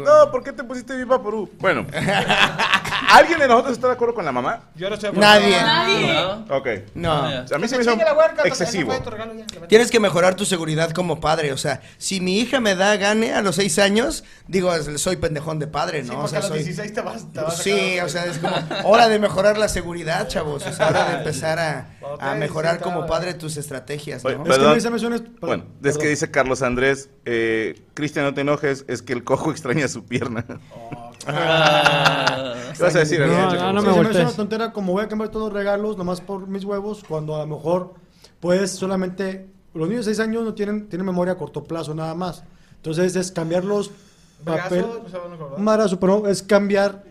No, 0.05 0.31
¿por 0.31 0.43
qué 0.45 0.53
te 0.53 0.63
pusiste 0.65 0.95
viva 0.97 1.23
Perú? 1.23 1.49
Bueno, 1.59 1.87
¿alguien 3.11 3.39
de 3.39 3.49
nosotros 3.49 3.73
está 3.75 3.87
de 3.89 3.93
acuerdo 3.95 4.15
con 4.15 4.25
la 4.25 4.33
mamá? 4.33 4.61
Yo 4.75 4.89
no 4.89 4.95
estoy 4.95 5.11
Nadie. 5.13 5.61
Nadie. 5.61 6.13
¿No? 6.13 6.57
Ok. 6.57 6.69
No. 6.95 7.13
A 7.25 7.59
mí 7.59 7.69
se 7.69 7.77
me 7.77 7.83
hizo 7.83 7.97
excesivo. 8.45 8.93
Tienes 9.69 9.91
que 9.91 10.01
mejorar 10.01 10.35
tu 10.35 10.45
seguridad 10.45 10.91
como 10.91 11.21
padre. 11.21 11.53
O 11.53 11.57
sea, 11.57 11.81
si 11.99 12.21
mi 12.21 12.39
hija 12.39 12.61
me 12.61 12.75
da 12.75 12.97
gane 12.97 13.33
a 13.35 13.43
los 13.43 13.57
seis 13.57 13.79
años, 13.79 14.25
digo, 14.49 14.73
soy 14.97 15.17
pendejón 15.17 15.59
de 15.59 15.67
padre, 15.67 16.03
Sí, 16.03 16.09
¿no? 16.11 16.15
o 16.15 16.17
porque 16.23 16.31
sea, 16.31 16.39
a 16.39 16.43
los 16.43 16.49
soy. 16.51 16.59
16 16.65 16.93
te 16.93 17.01
vas, 17.01 17.33
te 17.33 17.41
vas 17.41 17.61
a 17.61 17.63
Sí, 17.63 17.99
o 18.01 18.09
sea, 18.09 18.25
es 18.27 18.39
como 18.39 18.55
hora 18.85 19.09
de 19.09 19.19
mejorar 19.19 19.59
la 19.59 19.69
seguridad, 19.69 20.29
chavos. 20.29 20.67
Es 20.67 20.79
hora 20.81 21.09
de 21.11 21.17
empezar 21.19 21.59
a, 21.59 22.35
mejorar 22.37 22.77
sí, 22.79 22.83
como 22.83 23.07
padre 23.07 23.35
tus 23.35 23.57
estrategias, 23.57 24.25
Oye, 24.25 24.37
¿no? 24.37 24.43
Es 24.43 24.49
que 24.49 24.55
Perdón. 24.55 24.69
me 24.71 24.75
dice, 24.77 24.91
me 24.91 24.99
suena- 24.99 25.17
perdón, 25.19 25.37
Bueno, 25.41 25.65
es 25.65 25.81
perdón. 25.83 26.01
que 26.03 26.09
dice 26.09 26.31
Carlos 26.31 26.63
Andrés, 26.63 27.11
eh, 27.25 27.83
Cristian, 27.95 28.25
no 28.25 28.35
te 28.35 28.41
enojes, 28.43 28.85
es 28.89 29.03
que 29.03 29.13
el 29.13 29.25
cojo 29.25 29.51
extraña 29.53 29.89
su 29.89 30.05
pierna. 30.05 30.45
Ah. 31.27 32.55
¿Qué 32.93 32.99
vas 32.99 33.11
a 33.11 33.11
decir? 33.11 33.21
No, 33.21 33.73
no, 33.73 33.73
no 33.73 33.81
Sí, 33.81 33.87
me 33.87 33.93
sí, 33.93 33.99
voltees. 33.99 34.17
me 34.17 34.23
una 34.25 34.33
tontera 34.37 34.73
como 34.73 34.93
voy 34.93 35.05
a 35.05 35.09
cambiar 35.09 35.31
todos 35.31 35.47
los 35.47 35.53
regalos 35.55 35.97
nomás 35.97 36.21
por 36.21 36.47
mis 36.47 36.65
huevos, 36.65 37.03
cuando 37.07 37.37
a 37.37 37.41
lo 37.41 37.57
mejor, 37.57 37.95
pues 38.41 38.71
solamente 38.73 39.49
los 39.75 39.89
niños 39.89 40.07
de 40.07 40.15
6 40.15 40.29
años 40.29 40.45
no 40.45 40.55
tienen, 40.55 40.89
tienen 40.89 41.07
memoria 41.07 41.35
a 41.35 41.37
corto 41.39 41.65
plazo 41.65 41.95
nada 41.95 42.15
más. 42.15 42.45
Entonces 42.77 43.17
es 43.17 43.33
cambiar 43.33 43.65
los 43.65 43.91
papel, 44.45 44.85
no 45.41 45.59
madrazo, 45.59 46.01
pero 46.01 46.27
es 46.27 46.43
cambiar 46.43 47.05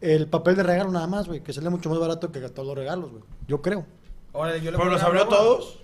el 0.00 0.26
papel 0.26 0.56
de 0.56 0.62
regalo 0.62 0.90
nada 0.90 1.06
más, 1.06 1.26
güey, 1.26 1.42
que 1.42 1.52
sale 1.52 1.68
mucho 1.70 1.90
más 1.90 1.98
barato 1.98 2.30
que 2.32 2.40
todos 2.48 2.68
los 2.68 2.76
regalos, 2.76 3.10
güey. 3.10 3.22
Yo 3.46 3.60
creo. 3.60 3.84
Órale, 4.32 4.60
yo 4.60 4.70
le 4.70 4.78
¿Pero 4.78 4.90
los 4.90 5.02
abrió 5.02 5.26
todos? 5.26 5.78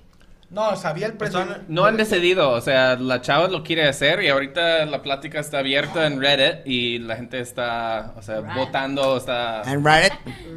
No, 0.54 0.76
sabía 0.76 1.06
el 1.06 1.14
precio. 1.14 1.44
No 1.66 1.84
han 1.84 1.96
decidido, 1.96 2.50
o 2.50 2.60
sea, 2.60 2.94
la 2.94 3.20
chava 3.20 3.48
lo 3.48 3.64
quiere 3.64 3.88
hacer 3.88 4.22
y 4.22 4.28
ahorita 4.28 4.86
la 4.86 5.02
plática 5.02 5.40
está 5.40 5.58
abierta 5.58 6.06
en 6.06 6.20
Reddit 6.20 6.64
y 6.64 7.00
la 7.00 7.16
gente 7.16 7.40
está, 7.40 8.14
o 8.16 8.22
sea, 8.22 8.40
votando, 8.40 9.16
está... 9.16 9.62
And 9.62 9.84
Reddit. 9.84 10.12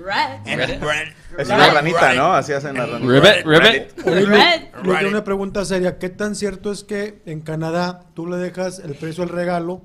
Red. 0.05 0.55
Reddit. 0.79 1.15
Es 1.37 1.49
una 1.49 1.71
ranita, 1.71 2.13
¿no? 2.13 2.31
Así 2.33 2.53
hacen 2.53 2.77
las 2.77 2.89
ranitas. 2.89 3.11
Ribbit, 3.11 3.45
ribbit. 3.45 4.07
Oye, 4.07 4.21
Lu, 4.21 4.35
Red. 4.35 4.61
Lu, 4.83 4.95
tengo 4.95 5.09
una 5.09 5.23
pregunta 5.23 5.65
seria. 5.65 5.97
¿Qué 5.97 6.09
tan 6.09 6.35
cierto 6.35 6.71
es 6.71 6.83
que 6.83 7.21
en 7.25 7.41
Canadá 7.41 8.05
tú 8.13 8.27
le 8.27 8.37
dejas 8.37 8.79
el 8.79 8.93
precio 8.93 9.25
del 9.25 9.33
regalo 9.33 9.81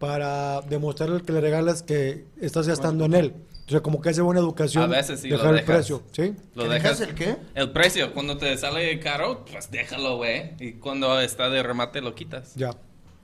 para 0.00 0.60
demostrarle 0.62 1.22
que 1.22 1.32
le 1.32 1.40
regalas 1.40 1.82
que 1.84 2.26
estás 2.40 2.66
gastando 2.66 3.04
en 3.04 3.14
él? 3.14 3.34
O 3.66 3.70
sea, 3.70 3.80
como 3.80 4.00
que 4.00 4.10
es 4.10 4.16
de 4.16 4.22
buena 4.22 4.40
educación 4.40 4.84
A 4.84 4.86
veces 4.86 5.20
sí 5.20 5.28
lo 5.28 5.38
dejar 5.38 5.50
el 5.50 5.56
dejas. 5.60 5.74
precio, 5.76 6.02
¿sí? 6.12 6.34
Lo 6.54 6.64
¿Que 6.64 6.68
dejas. 6.68 6.98
dejas 7.00 7.08
el 7.08 7.14
qué? 7.16 7.36
El 7.54 7.70
precio, 7.72 8.12
cuando 8.14 8.36
te 8.36 8.56
sale 8.56 8.98
caro, 9.00 9.44
pues 9.50 9.70
déjalo, 9.72 10.16
güey. 10.18 10.52
Y 10.60 10.72
cuando 10.74 11.20
está 11.20 11.50
de 11.50 11.62
remate 11.64 12.00
lo 12.00 12.14
quitas. 12.14 12.54
Ya. 12.54 12.70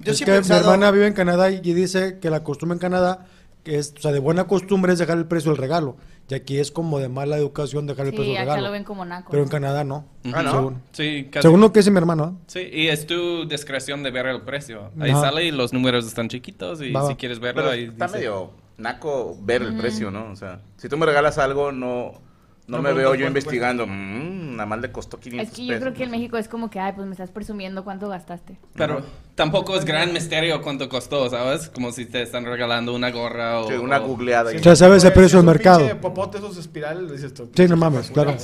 Yo 0.00 0.10
es 0.12 0.18
que 0.18 0.24
pensado- 0.26 0.60
mi 0.62 0.66
hermana 0.72 0.90
vive 0.90 1.06
en 1.06 1.12
Canadá 1.12 1.48
y 1.50 1.60
dice 1.60 2.18
que 2.20 2.28
la 2.28 2.42
costumbre 2.42 2.74
en 2.74 2.80
Canadá, 2.80 3.26
que 3.62 3.78
es, 3.78 3.94
o 3.96 4.00
sea, 4.00 4.10
de 4.10 4.18
buena 4.18 4.48
costumbre 4.48 4.92
es 4.92 4.98
dejar 4.98 5.16
el 5.18 5.26
precio 5.26 5.52
del 5.52 5.58
regalo. 5.58 5.96
Y 6.28 6.34
aquí 6.34 6.58
es 6.58 6.72
como 6.72 6.98
de 6.98 7.08
mala 7.10 7.36
educación 7.36 7.86
dejar 7.86 8.06
el 8.06 8.12
precio 8.14 8.32
del 8.32 8.40
regalo. 8.40 8.62
lo 8.62 8.72
ven 8.72 8.84
como 8.84 9.04
naco. 9.04 9.30
Pero 9.30 9.42
en 9.42 9.48
Canadá 9.50 9.84
no. 9.84 10.06
Ah, 10.32 10.42
¿no? 10.42 10.50
Según, 10.50 10.82
Sí, 10.92 11.28
casi. 11.30 11.42
según 11.42 11.60
lo 11.60 11.72
que 11.72 11.80
dice 11.80 11.90
mi 11.90 11.98
hermano. 11.98 12.38
¿eh? 12.40 12.44
Sí, 12.46 12.68
y 12.72 12.88
es 12.88 13.06
tu 13.06 13.46
discreción 13.46 14.02
de 14.02 14.10
ver 14.10 14.26
el 14.26 14.40
precio. 14.40 14.90
Ahí 14.98 15.10
Ajá. 15.10 15.20
sale 15.20 15.44
y 15.44 15.50
los 15.52 15.72
números 15.72 16.06
están 16.06 16.28
chiquitos 16.28 16.80
y 16.80 16.90
Va, 16.90 17.02
va. 17.02 17.08
si 17.10 17.14
quieres 17.16 17.38
verlo 17.38 17.60
Pero 17.62 17.72
ahí 17.74 17.84
está 17.84 18.06
dice- 18.06 18.18
medio 18.18 18.50
naco 18.78 19.36
ver 19.42 19.62
el 19.62 19.76
precio, 19.76 20.10
¿no? 20.10 20.30
O 20.30 20.36
sea, 20.36 20.60
si 20.76 20.88
tú 20.88 20.96
me 20.96 21.06
regalas 21.06 21.38
algo, 21.38 21.72
no, 21.72 22.12
no, 22.66 22.80
me 22.82 22.92
veo 22.92 23.14
yo 23.14 23.26
investigando. 23.26 23.86
Mmm, 23.86 24.52
nada 24.56 24.66
más 24.66 24.80
le 24.80 24.90
costó 24.92 25.18
500 25.20 25.48
Es 25.48 25.54
que 25.54 25.62
yo 25.62 25.68
creo 25.74 25.80
pesos. 25.80 25.96
que 25.98 26.04
en 26.04 26.10
México 26.10 26.36
es 26.38 26.48
como 26.48 26.70
que, 26.70 26.80
ay, 26.80 26.92
pues 26.94 27.06
me 27.06 27.12
estás 27.12 27.30
presumiendo 27.30 27.84
cuánto 27.84 28.08
gastaste. 28.08 28.58
Pero 28.74 29.02
tampoco 29.34 29.76
es 29.76 29.84
gran 29.84 30.12
misterio 30.12 30.62
cuánto 30.62 30.88
costó, 30.88 31.28
¿sabes? 31.28 31.68
Como 31.68 31.90
si 31.92 32.06
te 32.06 32.22
están 32.22 32.44
regalando 32.44 32.94
una 32.94 33.10
gorra 33.10 33.60
o... 33.60 33.68
Sí, 33.68 33.74
una 33.74 33.98
o- 34.00 34.06
googleada. 34.06 34.50
ahí. 34.50 34.56
O 34.56 34.62
sea, 34.62 34.76
sabes 34.76 35.02
el 35.04 35.08
Oye, 35.10 35.16
precio 35.16 35.38
del 35.38 35.46
mercado. 35.46 36.00
popote 36.00 36.38
esos 36.38 36.56
espirales, 36.56 37.10
dices 37.12 37.34
tú. 37.34 37.50
Sí, 37.54 37.66
no 37.68 37.76
mames, 37.76 38.10
claro. 38.10 38.36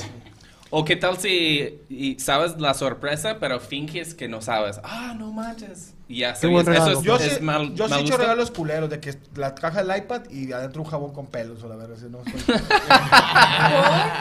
O 0.71 0.85
qué 0.85 0.97
tal 0.97 1.17
si 1.17 1.79
y 1.89 2.19
sabes 2.21 2.61
la 2.61 2.75
sorpresa, 2.75 3.39
pero 3.41 3.59
finges 3.59 4.15
que 4.15 4.29
no 4.29 4.43
sabes. 4.43 4.79
Ah, 4.85 5.15
no 5.19 5.33
manches. 5.33 5.95
Y 6.09 6.21
ya 6.21 6.35
sabes. 6.35 6.67
Eso 6.67 6.91
es, 6.91 7.03
Yo 7.03 7.17
es 7.17 7.35
sí, 7.35 7.41
mal, 7.43 7.75
yo 7.75 7.85
sí 7.85 7.91
mal 7.91 8.01
he 8.01 8.03
hecho 8.03 8.17
regalos 8.17 8.51
culeros 8.51 8.89
de 8.89 8.99
que 8.99 9.15
la 9.37 9.55
caja 9.55 9.85
del 9.85 9.95
iPad 9.97 10.23
y 10.31 10.51
adentro 10.53 10.83
un 10.83 10.89
jabón 10.89 11.13
con 11.13 11.27
pelos 11.27 11.63
o 11.63 11.69
la 11.69 11.77
verdad. 11.77 11.97
No, 12.09 12.23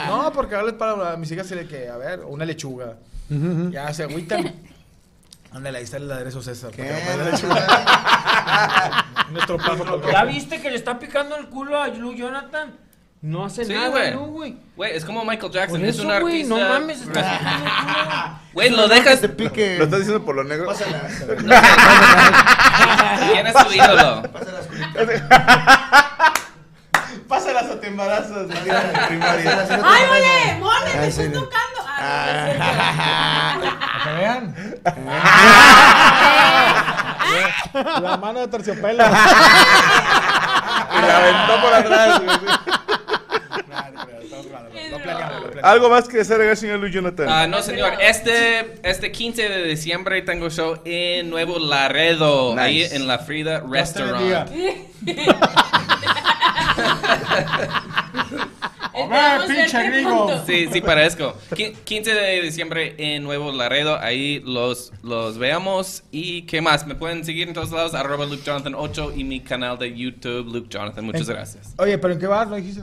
no 0.24 0.34
porque 0.34 0.56
darles 0.56 0.74
para 0.74 1.14
a 1.14 1.18
mis 1.18 1.32
hijas 1.32 1.50
de 1.50 1.66
que, 1.66 1.88
a 1.88 1.96
ver, 1.96 2.20
una 2.26 2.44
lechuga. 2.44 2.98
Ujú, 3.30 3.48
ujú. 3.48 3.72
Ya 3.72 3.94
se 3.94 4.04
agüitan. 4.04 4.54
Ándale, 5.52 5.78
ahí 5.78 5.86
está 5.86 5.96
el 5.98 6.12
aderezo 6.12 6.42
César. 6.42 6.72
¿Qué? 6.72 6.84
¿Ya 10.12 10.26
viste 10.26 10.62
que 10.62 10.70
le 10.70 10.76
está 10.76 11.00
picando 11.00 11.38
el 11.38 11.48
culo 11.48 11.82
a 11.82 11.88
Lu 11.88 12.14
Jonathan? 12.14 12.76
No 13.22 13.46
hace 13.46 13.66
Sí, 13.66 13.74
nada, 13.74 13.90
güey. 13.90 14.14
¿no, 14.14 14.26
güey? 14.28 14.58
Güey, 14.76 14.96
es 14.96 15.04
como 15.04 15.26
Michael 15.26 15.52
Jackson, 15.52 15.80
Por 15.80 15.90
es 15.90 15.98
un 16.00 16.06
güey, 16.06 16.18
artista. 16.18 16.56
no 16.56 16.70
mames, 16.70 17.02
está. 17.02 18.40
Güey, 18.54 18.70
lo 18.72 18.88
dejas. 18.88 19.22
te 19.22 19.30
pique. 19.30 19.78
¿Lo 19.78 19.84
estás 19.84 20.00
diciendo 20.00 20.24
por 20.26 20.36
lo 20.36 20.44
negro? 20.44 20.72
¿Quién 23.32 23.48
es 23.48 23.54
tu 23.54 23.72
ídolo? 23.74 24.24
Pásalas 27.28 27.66
o 27.72 27.76
te 27.78 27.88
embarazas. 27.88 28.48
en 28.50 29.08
primaria. 29.08 29.68
¡Ay, 29.84 30.04
mole! 30.08 30.56
¡Mole! 30.60 30.92
Ah, 30.94 30.98
¡Me 31.02 31.12
sí, 31.12 31.22
estás 31.24 31.34
tocando! 31.44 31.80
Ah, 32.00 33.58
que 34.04 34.10
vean. 34.14 34.56
La 38.02 38.18
mano 38.18 38.40
de 38.40 38.48
terciopelo. 38.48 39.04
Y 39.04 41.02
la 41.02 41.18
aventó 41.18 41.62
por 41.62 41.74
atrás. 41.74 42.22
güey. 42.24 42.38
No 44.98 45.04
planeamos, 45.04 45.36
no 45.36 45.42
planeamos. 45.52 45.72
¿Algo 45.72 45.90
más 45.90 46.08
que 46.08 46.18
desagregar, 46.18 46.58
señor 46.58 46.80
Luis 46.80 46.94
Jonathan? 46.94 47.28
Ah, 47.30 47.48
no, 47.48 47.62
señor. 47.62 47.94
Este, 48.00 48.80
este 48.84 49.12
15 49.12 49.50
de 49.50 49.64
diciembre 49.66 50.22
tengo 50.22 50.50
show 50.50 50.80
en 50.86 51.30
Nuevo 51.30 51.60
Laredo. 51.60 52.52
Nice. 52.56 52.62
Ahí 52.62 52.84
en 52.92 53.08
la 53.08 53.20
Frida 53.20 53.62
Dios 53.62 53.94
te 53.94 54.04
bendiga. 54.04 54.46
Restaurant. 54.46 55.48
Ah, 59.10 59.40
Queremos 59.46 59.46
pinche 59.46 59.90
gringo. 59.92 60.44
Sí, 60.46 60.68
sí, 60.72 60.82
parezco. 60.82 61.36
Qui- 61.52 61.74
15 61.84 62.14
de 62.14 62.42
diciembre 62.42 62.96
en 62.98 63.24
Nuevo 63.24 63.52
Laredo. 63.52 63.98
Ahí 64.00 64.42
los, 64.46 64.92
los 65.04 65.38
veamos. 65.38 66.04
¿Y 66.12 66.44
qué 66.44 66.62
más? 66.62 66.88
Me 66.88 66.96
pueden 66.96 67.24
seguir 67.24 67.48
en 67.48 67.54
todos 67.54 67.72
lados. 67.72 67.94
Arroba 67.94 68.26
Luke 68.26 68.42
Jonathan 68.44 68.74
8 68.76 69.14
y 69.16 69.24
mi 69.24 69.40
canal 69.42 69.78
de 69.78 69.96
YouTube, 69.96 70.52
Luke 70.52 70.68
Jonathan. 70.70 71.06
Muchas 71.06 71.30
Eh, 71.30 71.34
gracias. 71.34 71.76
Oye, 71.78 71.98
¿pero 72.00 72.14
en 72.14 72.20
qué 72.20 72.28
vas? 72.28 72.48
¿No 72.48 72.56
dijiste? 72.56 72.82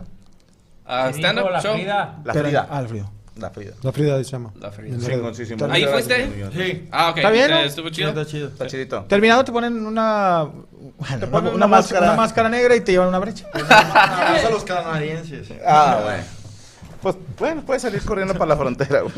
Ah, 0.86 1.10
¿Qué 1.12 1.18
stand-up 1.18 1.44
dijo 1.44 1.50
la 1.50 1.60
show. 1.62 1.74
Frida? 1.74 2.18
La 2.24 2.32
Frida. 2.34 2.68
Ah, 2.70 2.80
el 2.80 2.88
frío. 2.88 3.10
La 3.36 3.50
Frida. 3.50 3.72
La 3.82 3.92
Frida 3.92 4.18
se 4.18 4.30
llama. 4.30 4.52
La 4.60 4.70
Frida. 4.70 4.96
Laredo. 4.96 5.10
Chingoncísimo. 5.10 5.66
¿Ahí 5.70 5.86
fuiste? 5.86 6.50
Sí. 6.54 6.88
Ah, 6.92 7.10
ok. 7.10 7.16
¿Está 7.16 7.30
bien, 7.30 7.50
no? 7.50 7.58
¿Estuvo 7.58 7.88
chido? 7.88 8.08
Está 8.10 8.26
chido. 8.26 8.48
Está 8.48 8.66
chidito. 8.66 9.04
Terminado 9.08 9.44
te 9.44 9.52
ponen 9.52 9.84
una... 9.86 10.46
Bueno, 10.98 11.26
ponen 11.30 11.54
una, 11.54 11.66
máscara. 11.66 12.06
una 12.08 12.16
máscara 12.16 12.48
negra 12.48 12.76
y 12.76 12.80
te 12.80 12.92
llevan 12.92 13.08
una 13.08 13.18
brecha. 13.18 13.46
Pasa 13.52 14.46
a 14.46 14.50
los 14.50 14.62
canadienses. 14.64 15.48
Ah, 15.66 16.00
bueno. 16.04 16.24
Pues 17.04 17.16
bueno, 17.38 17.62
puedes 17.66 17.82
salir 17.82 18.02
corriendo 18.02 18.32
para 18.32 18.46
la 18.46 18.56
frontera, 18.56 19.02
güey. 19.02 19.14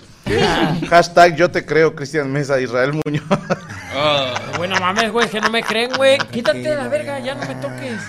Hashtag 0.88 1.36
yo 1.36 1.51
te 1.51 1.64
creo, 1.64 1.94
Cristian 1.94 2.32
Mesa, 2.32 2.60
Israel 2.60 3.01
Muñoz. 3.05 3.22
Oh. 3.94 4.34
Bueno, 4.56 4.74
mames, 4.80 5.12
güey, 5.12 5.28
que 5.28 5.40
no 5.40 5.51
me 5.51 5.62
creen, 5.62 5.93
güey. 5.97 6.18
Quítate 6.18 6.62
de 6.62 6.74
la 6.74 6.88
verga, 6.88 7.20
ya 7.20 7.34
no 7.36 7.47
me 7.47 7.55
toques. 7.55 8.01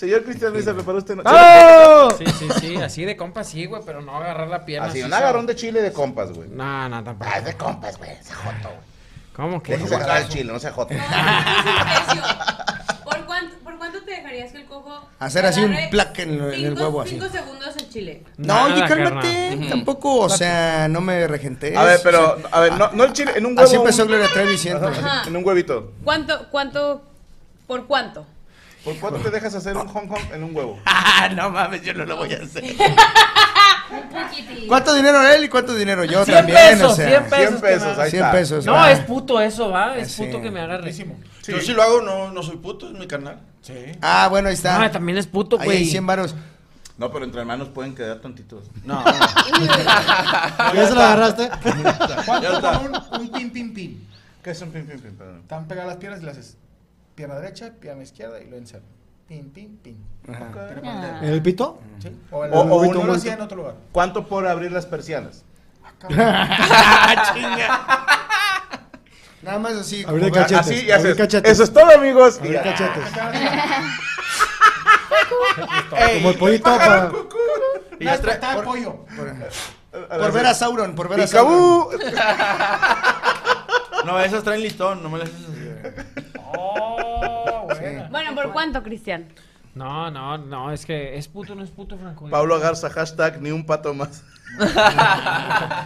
Señor 0.00 0.24
Cristian 0.24 0.54
Mesa, 0.54 0.72
¿preparó 0.72 0.96
usted? 0.96 1.14
no- 1.14 1.22
¡Oh! 1.26 2.08
Sí, 2.16 2.24
sí, 2.38 2.48
sí, 2.58 2.76
así 2.76 3.04
de 3.04 3.18
compas 3.18 3.46
sí, 3.50 3.66
güey, 3.66 3.82
pero 3.84 4.00
no 4.00 4.16
agarrar 4.16 4.48
la 4.48 4.64
pierna. 4.64 4.88
Así, 4.88 5.00
así, 5.00 5.06
un 5.06 5.12
agarrón 5.12 5.44
de 5.44 5.54
chile 5.54 5.82
de 5.82 5.92
compas, 5.92 6.32
güey. 6.32 6.48
No, 6.48 6.88
no, 6.88 7.04
tampoco. 7.04 7.30
Ah, 7.30 7.36
es 7.36 7.44
de 7.44 7.54
compas, 7.54 7.98
güey. 7.98 8.12
Ese 8.12 8.32
joto, 8.32 8.68
güey. 8.68 8.80
¿Cómo 9.34 9.62
que? 9.62 9.72
Déjese 9.72 9.96
agarrar 9.96 10.22
el 10.22 10.28
chile, 10.28 10.50
no 10.54 10.58
sea 10.58 10.72
joto. 10.72 10.94
¿Por 13.04 13.26
cuánto, 13.26 13.56
¿Por 13.62 13.76
cuánto 13.76 14.02
te 14.02 14.12
dejarías 14.12 14.52
que 14.52 14.58
el 14.58 14.64
cojo 14.64 15.06
Hacer 15.18 15.44
así 15.44 15.60
un 15.62 15.76
plaque 15.90 16.22
en, 16.22 16.44
en 16.44 16.64
el 16.64 16.72
huevo 16.72 17.02
así. 17.02 17.10
Cinco 17.10 17.28
segundos 17.28 17.76
el 17.76 17.90
chile. 17.90 18.22
No, 18.38 18.64
oye, 18.64 18.76
Nada, 18.76 18.88
cálmate. 18.88 19.66
Tampoco, 19.68 20.20
o 20.20 20.30
sea, 20.30 20.88
no 20.88 21.02
me 21.02 21.26
regenté. 21.26 21.76
A 21.76 21.84
ver, 21.84 22.00
pero, 22.02 22.38
a 22.50 22.60
ver, 22.60 22.72
no, 22.72 22.90
no 22.92 23.04
el 23.04 23.12
chile, 23.12 23.32
en 23.36 23.44
un 23.44 23.52
huevo. 23.52 23.68
Así 23.68 23.76
empezó 23.76 24.06
Gloria 24.06 24.28
Trevi. 24.32 24.56
Ajá. 24.70 25.24
En 25.26 25.36
un 25.36 25.46
huevito. 25.46 25.92
¿Cuánto, 26.04 26.48
cuánto, 26.50 27.02
por 27.66 27.86
cuánto? 27.86 28.24
¿Por 28.84 28.96
cuánto 28.96 29.20
te 29.20 29.30
dejas 29.30 29.54
hacer 29.54 29.76
un 29.76 29.86
Hong 29.88 30.06
Kong 30.06 30.20
en 30.32 30.44
un 30.44 30.56
huevo? 30.56 30.78
Ah, 30.86 31.28
no 31.28 31.50
mames, 31.50 31.82
yo 31.82 31.92
no 31.92 32.04
lo 32.06 32.16
voy 32.16 32.32
a 32.32 32.38
hacer. 32.42 32.64
Un 33.90 34.08
poquitín. 34.08 34.68
¿Cuánto 34.68 34.94
dinero 34.94 35.20
él 35.26 35.44
y 35.44 35.48
cuánto 35.48 35.74
dinero 35.74 36.04
yo 36.04 36.24
100 36.24 36.36
también? 36.38 36.56
pesos, 36.58 36.92
o 36.92 36.94
sea, 36.96 37.08
100 37.08 37.22
pesos. 37.24 37.60
100 37.60 37.60
pesos, 37.60 37.88
que 37.90 37.96
me- 37.96 38.02
ahí 38.04 38.10
100 38.10 38.22
está. 38.22 38.32
pesos. 38.32 38.66
No, 38.66 38.72
va. 38.72 38.92
es 38.92 39.00
puto 39.00 39.40
eso, 39.40 39.68
¿va? 39.70 39.96
Es 39.96 40.12
Sí. 40.12 40.22
puto 40.24 40.40
que 40.40 40.50
me 40.50 40.60
agarre. 40.60 40.92
Yo 40.92 41.60
sí 41.60 41.72
lo 41.72 41.82
hago, 41.82 42.00
no, 42.00 42.30
no 42.30 42.42
soy 42.44 42.56
puto, 42.56 42.86
es 42.86 42.92
mi 42.92 43.06
canal. 43.08 43.40
Sí. 43.62 43.74
Ah, 44.00 44.28
bueno, 44.30 44.48
ahí 44.48 44.54
está. 44.54 44.80
Ah, 44.80 44.90
también 44.92 45.18
es 45.18 45.26
puto, 45.26 45.56
Ahí 45.60 45.68
hay 45.68 45.76
güey. 45.78 45.84
100 45.86 46.06
varos. 46.06 46.34
No, 46.98 47.10
pero 47.10 47.24
entre 47.24 47.40
hermanos 47.40 47.68
pueden 47.68 47.94
quedar 47.96 48.18
tontitos. 48.20 48.64
No, 48.84 49.02
¿Ya 50.74 50.86
se 50.86 50.94
la 50.94 51.12
agarraste? 51.12 51.50
¿Cuánto 52.24 52.80
un, 52.80 53.20
un 53.22 53.30
pin, 53.32 53.50
pin, 53.50 53.74
pin? 53.74 54.08
¿Qué 54.42 54.50
es 54.52 54.60
un 54.62 54.70
pin, 54.70 54.86
pin, 54.86 55.00
pin? 55.00 55.16
Perdón. 55.16 55.40
Están 55.40 55.66
pegadas 55.66 55.88
las 55.88 55.96
piernas 55.98 56.20
y 56.20 56.24
le 56.24 56.30
haces 56.30 56.56
pierna 57.20 57.34
derecha, 57.38 57.70
pierna 57.78 58.02
izquierda 58.02 58.40
y 58.40 58.48
lo 58.48 58.56
encero. 58.56 58.82
Pin, 59.28 59.50
pin, 59.50 59.76
pin. 59.82 60.02
Dedo. 60.26 61.18
¿En 61.20 61.28
el 61.28 61.42
pito? 61.42 61.78
¿Sí? 62.02 62.08
O, 62.30 62.46
en 62.46 62.52
O- 62.54 62.62
el- 62.62 62.70
o 62.70 62.74
o 62.76 62.78
un- 62.80 62.86
uno 62.96 63.04
lo 63.04 63.12
hacía 63.12 63.34
en 63.34 63.42
otro 63.42 63.58
lugar. 63.58 63.74
¿Cuánto 63.92 64.26
por 64.26 64.46
abrir 64.46 64.72
las 64.72 64.86
persianas? 64.86 65.44
Nada 69.42 69.58
más 69.58 69.72
así. 69.74 70.02
Abrir 70.06 70.30
como- 70.30 70.34
cachetes. 70.34 70.66
Así 70.66 70.86
y 70.86 70.90
abrir 70.90 71.14
cachetes. 71.14 71.52
Eso 71.52 71.64
es 71.64 71.72
todo, 71.74 71.90
amigos. 71.94 72.38
Abrir 72.38 72.54
ya. 72.54 72.62
cachetes. 72.62 73.04
Ey, 75.98 76.18
Como 76.18 76.30
el 76.30 76.38
pollito 76.38 76.64
para- 76.64 77.08
cucú. 77.10 77.36
Y 77.98 78.04
ya 78.06 78.18
trae- 78.18 78.62
pollo. 78.64 79.04
Por 79.10 80.32
ver 80.32 80.46
a 80.46 80.54
Sauron, 80.54 80.94
por 80.94 81.08
ver 81.10 81.20
a 81.20 81.26
Sauron. 81.26 81.88
No, 84.06 84.18
esas 84.18 84.42
traen 84.42 84.62
listón, 84.62 85.02
no 85.02 85.10
me 85.10 85.18
las 85.18 85.28
haces 85.28 85.44
así. 85.44 85.60
Oh. 86.52 86.96
Bueno, 88.10 88.34
¿por 88.34 88.52
cuánto, 88.52 88.82
Cristian? 88.82 89.26
No, 89.74 90.10
no, 90.10 90.36
no, 90.36 90.72
es 90.72 90.84
que 90.84 91.16
es 91.16 91.28
puto, 91.28 91.54
no 91.54 91.62
es 91.62 91.70
puto, 91.70 91.96
Franco. 91.96 92.28
Pablo 92.28 92.58
Garza, 92.58 92.90
hashtag 92.90 93.40
ni 93.40 93.50
un 93.50 93.64
pato 93.64 93.94
más. 93.94 94.24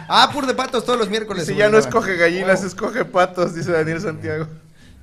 Ah, 0.07 0.29
pur 0.33 0.47
de 0.47 0.55
patos 0.55 0.83
todos 0.83 0.97
los 0.97 1.09
miércoles. 1.09 1.45
Si 1.45 1.55
ya 1.55 1.69
no 1.69 1.77
escoge 1.77 2.17
gallinas, 2.17 2.63
escoge 2.63 3.05
patos, 3.05 3.53
dice 3.53 3.71
Daniel 3.71 4.01
Santiago. 4.01 4.47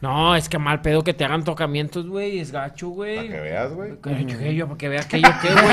No, 0.00 0.34
es 0.34 0.48
que 0.48 0.58
mal 0.58 0.82
pedo 0.82 1.04
que 1.04 1.14
te 1.14 1.24
hagan 1.24 1.44
tocamientos, 1.44 2.08
güey, 2.08 2.40
es 2.40 2.50
gacho, 2.50 2.88
güey. 2.88 3.16
Para 3.16 3.28
que 3.28 3.40
veas, 3.40 3.72
güey. 3.72 3.96
Que 4.00 4.24
yo, 4.24 4.38
que 4.38 4.54
yo, 4.56 4.66
para 4.66 4.78
que 4.78 4.88
vea 4.88 5.02
que 5.06 5.20
yo 5.20 5.28
qué, 5.40 5.52
güey. 5.52 5.64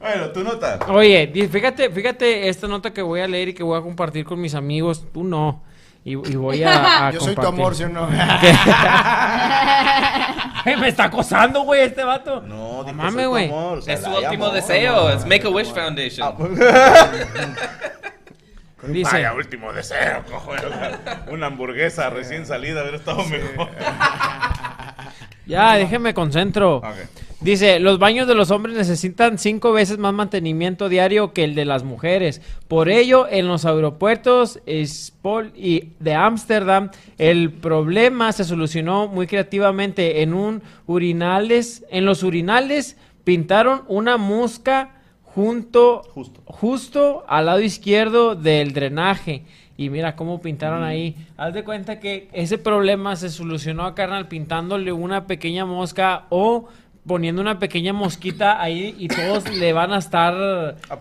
Bueno, 0.01 0.31
tu 0.31 0.43
nota. 0.43 0.79
Oye, 0.89 1.49
fíjate, 1.51 1.91
fíjate 1.91 2.49
esta 2.49 2.67
nota 2.67 2.93
que 2.93 3.03
voy 3.03 3.21
a 3.21 3.29
leer 3.29 3.49
y 3.49 3.55
que 3.55 3.63
voy 3.63 3.79
a 3.79 3.83
compartir 3.83 4.25
con 4.25 4.41
mis 4.41 4.55
amigos. 4.55 5.05
Tú 5.13 5.23
no. 5.23 5.63
Y, 6.05 6.13
y 6.13 6.37
voy 6.37 6.63
a, 6.63 7.07
a 7.09 7.11
Yo 7.11 7.21
soy 7.21 7.35
tu 7.35 7.47
amor, 7.47 7.75
¿sí 7.75 7.85
o 7.85 7.89
no? 7.89 8.09
Ay, 10.65 10.77
Me 10.81 10.89
está 10.89 11.05
acosando, 11.05 11.63
güey, 11.63 11.83
este 11.83 12.03
vato. 12.05 12.41
No, 12.43 12.83
dijo, 12.85 12.97
mames, 12.97 13.27
güey. 13.27 13.47
amor, 13.47 13.79
o 13.79 13.83
sea, 13.83 13.95
Es 13.95 14.03
su 14.03 14.11
último 14.11 14.51
deseo. 14.51 15.11
Es 15.11 15.25
Make 15.25 15.47
a 15.47 15.51
Wish 15.51 15.73
Foundation. 15.73 16.35
Dice, 18.83 19.11
Vaya, 19.13 19.35
último 19.35 19.73
deseo, 19.73 20.23
cojo. 20.31 20.53
Una 21.31 21.47
hamburguesa 21.49 22.11
recién 22.11 22.47
salida, 22.47 22.81
haber 22.83 22.95
estado 22.95 23.25
mejor. 23.25 23.69
ya, 25.47 25.75
déjeme 25.75 26.15
concentro. 26.15 26.77
Ok. 26.77 26.95
Dice, 27.41 27.79
los 27.79 28.01
baños 28.01 28.27
de 28.27 28.35
los 28.35 28.51
hombres 28.51 28.77
necesitan 28.77 29.39
cinco 29.39 29.73
veces 29.73 29.97
más 29.99 30.13
mantenimiento 30.13 30.89
diario 30.89 31.33
que 31.33 31.45
el 31.45 31.55
de 31.55 31.65
las 31.65 31.85
mujeres. 31.85 32.43
Por 32.67 32.89
ello, 32.89 33.29
en 33.31 33.47
los 33.47 33.65
aeropuertos 33.65 34.61
y 34.67 35.89
de 36.01 36.15
Ámsterdam, 36.15 36.91
el 37.17 37.53
problema 37.53 38.33
se 38.33 38.43
solucionó 38.43 39.07
muy 39.07 39.29
creativamente. 39.29 40.23
En 40.23 40.35
un 40.35 40.63
urinales, 40.89 41.85
en 41.91 42.05
los 42.05 42.25
urinales 42.25 42.97
pintaron 43.23 43.83
una 43.87 44.17
musca 44.17 44.97
junto, 45.23 46.03
Justo. 46.13 46.43
justo 46.45 47.25
al 47.29 47.47
lado 47.47 47.61
izquierdo 47.61 48.35
del 48.35 48.73
drenaje. 48.73 49.45
Y 49.77 49.91
mira 49.91 50.17
cómo 50.17 50.41
pintaron 50.41 50.83
ahí. 50.83 51.15
Haz 51.37 51.55
de 51.55 51.63
cuenta 51.63 52.01
que 52.01 52.29
ese 52.33 52.59
problema 52.59 53.15
se 53.15 53.31
solucionó 53.31 53.85
a 53.85 53.95
carnal 53.95 54.27
pintándole 54.27 54.91
una 54.91 55.29
pequeña 55.29 55.65
mosca 55.67 56.27
o 56.31 56.67
poniendo 57.09 57.43
una 57.43 57.59
pequeña 57.59 57.93
mosquita 57.93 58.63
ahí 58.63 58.95
y 58.99 59.09
todos 59.09 59.49
le 59.51 59.73
van 59.73 59.93
a 59.93 59.99
estar 59.99 60.35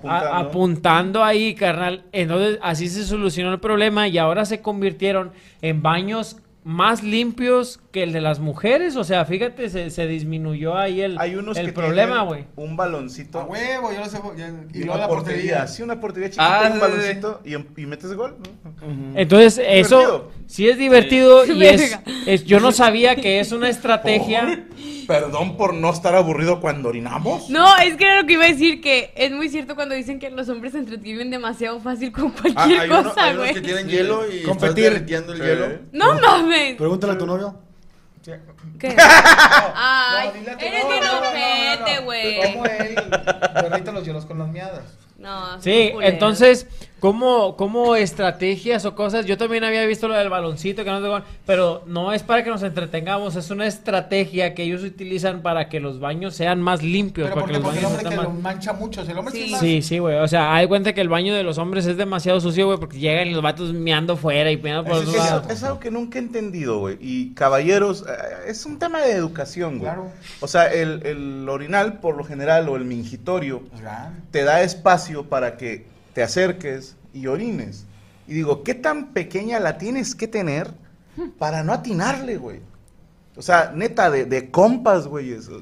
a- 0.10 0.40
apuntando 0.40 1.24
ahí, 1.24 1.54
carnal. 1.54 2.04
Entonces 2.12 2.58
así 2.64 2.88
se 2.88 3.04
solucionó 3.04 3.54
el 3.54 3.60
problema 3.60 4.08
y 4.08 4.18
ahora 4.18 4.46
se 4.46 4.62
convirtieron 4.62 5.32
en 5.62 5.84
baños 5.84 6.38
más 6.68 7.02
limpios 7.02 7.80
que 7.94 8.04
el 8.04 8.12
de 8.12 8.20
las 8.20 8.40
mujeres. 8.40 8.98
O 8.98 9.06
sea, 9.06 9.24
fíjate, 9.24 9.70
se, 9.70 9.90
se 9.90 10.06
disminuyó 10.06 10.78
ahí 10.78 11.00
el, 11.00 11.18
Hay 11.18 11.36
unos 11.36 11.56
el 11.58 11.68
que 11.68 11.72
problema, 11.72 12.24
güey. 12.24 12.44
un 12.58 12.76
baloncito. 12.76 13.40
A 13.40 13.46
huevo, 13.46 13.94
yo 13.94 14.00
lo 14.00 14.06
sé. 14.06 14.20
ya- 14.36 14.52
Y 14.74 14.80
Y 14.80 14.84
una 14.84 14.98
la 14.98 15.08
portería. 15.08 15.66
Sí, 15.68 15.82
una 15.82 15.98
portería 16.02 16.30
chiquita, 16.30 16.68
Ah, 16.68 16.70
un 16.74 16.80
baloncito 16.82 17.42
y, 17.46 17.54
y 17.54 17.86
metes 17.86 18.14
gol. 18.14 18.36
Entonces, 19.16 19.62
eso 19.66 19.98
Divertido. 20.00 20.32
sí 20.46 20.68
es 20.70 20.78
divertido 20.78 21.46
Sí. 21.46 21.54
y 21.54 21.64
es, 22.28 22.44
Yo 22.46 22.60
no 22.60 22.74
sabía 22.74 23.16
que 23.16 23.40
es 23.40 23.54
una 23.54 23.70
estrategia. 23.70 24.68
Perdón 25.08 25.56
por 25.56 25.74
no 25.74 25.90
estar 25.90 26.16
aburrido 26.16 26.60
cuando 26.60 26.90
orinamos. 26.90 27.50
No, 27.50 27.66
es 27.78 27.96
que 27.96 28.04
era 28.04 28.20
lo 28.22 28.28
que 28.28 28.34
iba 28.34 28.44
a 28.44 28.50
decir, 28.50 28.82
que 28.82 29.14
es 29.16 29.32
muy 29.32 29.48
cierto 29.48 29.74
cuando 29.76 29.96
dicen 29.96 30.20
que 30.20 30.30
los 30.32 30.50
hombres 30.50 30.74
se 30.74 30.80
entretienen 30.80 31.32
demasiado 31.32 31.80
fácil 31.80 32.12
con 32.12 32.28
Ah, 32.28 32.42
cualquier 32.42 32.80
hay, 32.82 32.90
cosa, 32.90 33.34
güey. 33.34 33.54
que 33.54 33.62
tienen 33.62 33.88
hielo 33.88 34.26
y 34.30 34.44
Competir. 34.44 34.68
estás 34.70 34.76
derritiendo 34.76 35.32
el 35.32 35.40
hielo. 35.42 35.68
No 35.94 36.14
mames. 36.20 36.57
Pregúntale 36.78 37.14
a 37.14 37.18
tu 37.18 37.26
novio. 37.26 37.56
¿Qué? 38.80 38.96
Ay, 39.76 40.30
eres 40.60 40.88
bien 40.88 41.04
ojete, 41.04 42.00
güey. 42.04 42.54
Como 42.54 42.66
él 42.66 42.96
derrita 43.62 43.92
los 43.92 44.04
hielos 44.04 44.26
con 44.26 44.38
las 44.40 44.50
miadas. 44.50 44.84
No, 45.18 45.60
Sí, 45.62 45.94
entonces, 46.02 46.68
como, 47.00 47.56
como 47.56 47.96
estrategias 47.96 48.86
o 48.86 48.96
cosas, 48.96 49.26
yo 49.26 49.38
también 49.38 49.64
había 49.64 49.86
visto 49.86 50.08
lo 50.08 50.16
del 50.16 50.30
baloncito, 50.30 50.84
que 50.84 50.90
no 50.90 51.00
cuál, 51.08 51.24
pero 51.46 51.84
no 51.86 52.12
es 52.12 52.24
para 52.24 52.44
que 52.44 52.50
nos 52.50 52.64
entretengamos, 52.64 53.36
es 53.36 53.52
una 53.52 53.68
estrategia 53.68 54.56
que 54.56 54.64
ellos 54.64 54.84
utilizan 54.84 55.42
para 55.42 55.70
que 55.70 55.80
los 55.80 56.00
baños 56.00 56.36
sean 56.36 56.62
más 56.62 56.82
limpios. 56.82 57.30
Pero 57.30 57.36
para 57.36 57.46
porque, 57.46 57.54
que 57.54 57.60
los 57.60 57.64
porque 57.64 57.80
el 57.80 57.86
baños 57.86 57.92
hombre 58.00 58.10
que 58.10 58.16
estén 58.16 58.24
lo 58.26 58.30
más... 58.42 58.42
mancha 58.56 58.74
mucho. 58.74 59.06
Si 59.06 59.12
el 59.12 59.18
hombre 59.18 59.34
Sí. 59.34 59.46
sí. 59.46 59.52
más- 59.52 59.60
Sí, 59.60 59.82
sí, 59.82 60.00
güey. 60.00 60.18
O 60.18 60.28
sea, 60.28 60.56
hay 60.56 60.68
cuenta 60.68 60.94
que 60.94 61.02
el 61.02 61.10
baño 61.10 61.36
de 61.36 61.44
los 61.44 61.58
hombres 61.60 61.86
es 61.86 61.98
demasiado 61.98 62.40
sucio, 62.42 62.66
güey, 62.66 62.80
porque 62.80 62.98
llegan 63.00 63.28
y 63.28 63.32
los 63.34 63.44
vatos 63.44 63.74
meando 63.74 64.18
fuera 64.18 64.52
y 64.52 64.58
meando 64.58 64.84
por 64.84 65.02
es 65.04 65.14
lados. 65.16 65.46
Es, 65.50 65.58
es 65.58 65.64
algo 65.64 65.80
que 65.80 65.92
nunca 65.92 66.18
he 66.18 66.22
entendido, 66.22 66.80
güey. 66.80 66.98
Y 67.00 67.34
caballeros, 67.36 68.04
eh, 68.08 68.14
es 68.48 68.66
un 68.66 68.80
tema 68.80 69.02
de 69.02 69.12
educación, 69.12 69.78
güey. 69.80 69.92
Claro. 69.92 70.12
O 70.40 70.48
sea, 70.48 70.66
el, 70.74 71.06
el 71.06 71.48
orinal, 71.48 72.00
por 72.00 72.18
lo 72.18 72.24
general, 72.24 72.68
o 72.70 72.76
el 72.76 72.86
mingitorio, 72.86 73.62
Pues 73.70 73.82
te 74.32 74.44
da 74.44 74.62
espacio 74.64 75.26
para 75.26 75.58
que 75.58 75.86
te 76.18 76.24
acerques 76.24 76.96
y 77.14 77.28
orines. 77.28 77.86
Y 78.28 78.34
digo, 78.34 78.64
¿qué 78.64 78.74
tan 78.74 79.14
pequeña 79.14 79.60
la 79.60 79.78
tienes 79.78 80.16
que 80.16 80.28
tener 80.28 80.74
para 81.38 81.64
no 81.64 81.74
atinarle, 81.74 82.38
güey? 82.38 82.60
O 83.36 83.44
sea, 83.44 83.72
neta, 83.76 84.10
de, 84.10 84.26
de 84.26 84.50
compas, 84.50 85.06
güey. 85.06 85.32
eso. 85.32 85.62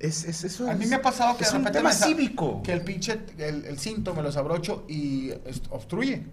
Es, 0.00 0.24
es, 0.24 0.42
eso 0.42 0.68
A 0.68 0.74
mí 0.74 0.82
es- 0.82 0.90
me 0.90 0.96
ha 0.96 1.00
pasado 1.02 1.36
que 1.36 1.44
es 1.44 1.52
de 1.52 1.58
un 1.58 1.62
repente 1.62 1.78
tema 1.78 1.90
me 1.90 1.94
sa- 1.94 2.06
cívico. 2.06 2.60
Que 2.64 2.72
el 2.72 2.80
pinche, 2.80 3.20
el, 3.38 3.66
el 3.66 3.78
cinto 3.78 4.14
me 4.16 4.22
los 4.22 4.36
abrocho 4.36 4.82
y 4.88 5.30
obstruye. 5.70 6.24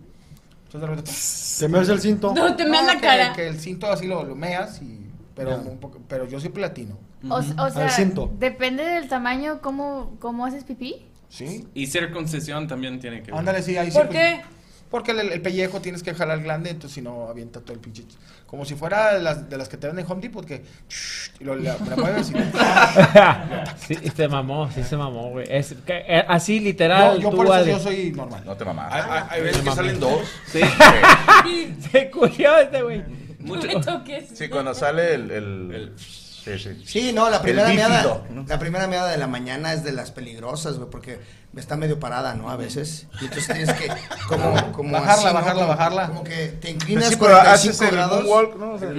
Entonces 0.66 0.82
de 0.82 0.88
repente... 0.88 1.12
Te 1.60 1.68
meas 1.68 1.90
el 1.90 2.02
cinto. 2.02 2.34
No, 2.34 2.56
te 2.56 2.66
meas 2.66 2.88
la 2.88 2.96
que- 2.96 3.02
cara. 3.02 3.34
Que 3.34 3.48
el 3.48 3.60
cinto 3.60 3.92
así 3.92 4.08
lo, 4.08 4.24
lo 4.24 4.34
meas 4.36 4.82
y... 4.82 5.02
Pero, 5.36 5.56
un 5.60 5.78
poco- 5.78 6.00
pero 6.08 6.26
yo 6.28 6.40
soy 6.40 6.50
platino. 6.50 6.98
O, 7.30 7.36
o 7.36 7.42
sea, 7.44 7.84
Al 7.86 7.92
cinto. 7.92 8.32
depende 8.40 8.84
del 8.84 9.08
tamaño, 9.08 9.62
¿cómo, 9.62 10.18
cómo 10.20 10.48
haces 10.48 10.64
pipí? 10.64 11.06
¿Sí? 11.34 11.68
Y 11.74 11.88
circuncisión 11.88 12.68
también 12.68 13.00
tiene 13.00 13.24
que 13.24 13.32
ver. 13.32 13.40
Ándale, 13.40 13.64
sí, 13.64 13.76
ahí 13.76 13.90
sí. 13.90 13.98
¿Por 13.98 14.08
pues, 14.08 14.20
qué? 14.20 14.42
Porque 14.92 15.10
el, 15.10 15.32
el 15.32 15.42
pellejo 15.42 15.82
tienes 15.82 16.04
que 16.04 16.14
jalar 16.14 16.38
el 16.38 16.44
glande, 16.44 16.70
entonces 16.70 16.94
si 16.94 17.02
no 17.02 17.28
avienta 17.28 17.60
todo 17.62 17.74
el 17.74 17.80
pinche. 17.80 18.04
Como 18.46 18.66
si 18.66 18.76
fuera 18.76 19.16
de 19.16 19.24
las, 19.24 19.50
de 19.50 19.58
las 19.58 19.68
que 19.68 19.78
te 19.78 19.88
venden 19.88 20.06
en 20.06 20.12
Home 20.12 20.22
Depot, 20.22 20.46
que. 20.46 20.64
y 21.40 21.44
lo, 21.44 21.56
la, 21.56 21.76
la 21.90 21.96
mueves 21.96 22.30
y. 22.30 22.36
sí, 23.96 24.12
se 24.16 24.28
mamó, 24.28 24.70
sí 24.72 24.84
se 24.84 24.96
mamó, 24.96 25.32
güey. 25.32 25.48
Es 25.50 25.74
que, 25.84 26.06
eh, 26.08 26.24
así 26.28 26.60
literal. 26.60 27.16
yo, 27.16 27.24
yo 27.24 27.30
tú, 27.32 27.38
por 27.38 27.48
eso 27.48 27.66
yo 27.66 27.80
soy 27.80 28.12
normal. 28.12 28.44
No 28.46 28.56
te 28.56 28.66
mamás. 28.66 28.94
Hay, 29.32 29.42
veces 29.42 29.64
que 29.64 29.72
salen 29.72 30.00
dos. 30.00 30.22
Sí, 30.46 30.62
Se 31.92 32.12
culió 32.12 32.60
este, 32.60 32.84
güey. 32.84 33.04
No 33.40 33.56
me 33.56 33.82
toques. 33.82 34.26
sí, 34.36 34.48
cuando 34.50 34.76
sale 34.76 35.16
el... 35.16 35.32
el, 35.32 35.94
sí, 36.44 36.60
sí. 36.60 36.84
Sí, 36.86 37.14
no, 37.14 37.30
la 37.30 37.42
primera 37.42 37.70
bífido, 37.70 37.90
meada, 37.90 38.22
¿no? 38.30 38.46
la 38.48 38.60
primera 38.60 38.88
meada 38.88 39.10
de 39.10 39.18
la 39.18 39.28
mañana 39.28 39.74
es 39.74 39.84
de 39.84 39.92
las 39.92 40.12
peligrosas, 40.12 40.78
güey, 40.78 40.90
porque 40.90 41.20
está 41.56 41.78
medio 41.78 42.00
parada, 42.00 42.34
¿no? 42.36 42.50
A 42.50 42.56
veces. 42.56 43.08
Y 43.22 43.26
entonces 43.26 43.48
tienes 43.48 43.74
que 43.74 43.88
como, 44.28 44.72
como 44.72 44.92
Bajarla, 44.92 45.32
bajarla, 45.32 45.66
bajarla. 45.66 46.08
Como 46.08 46.24
que 46.24 46.48
te 46.62 46.72
inclinas 46.72 47.10
Sí, 47.10 47.16
pero 47.20 47.38
45 47.38 47.52
haces 47.54 47.82
el 47.82 47.92
grados. 47.96 48.24
moonwalk, 48.26 48.56
¿no? 48.58 48.72
O 48.74 48.80
sea, 48.80 48.90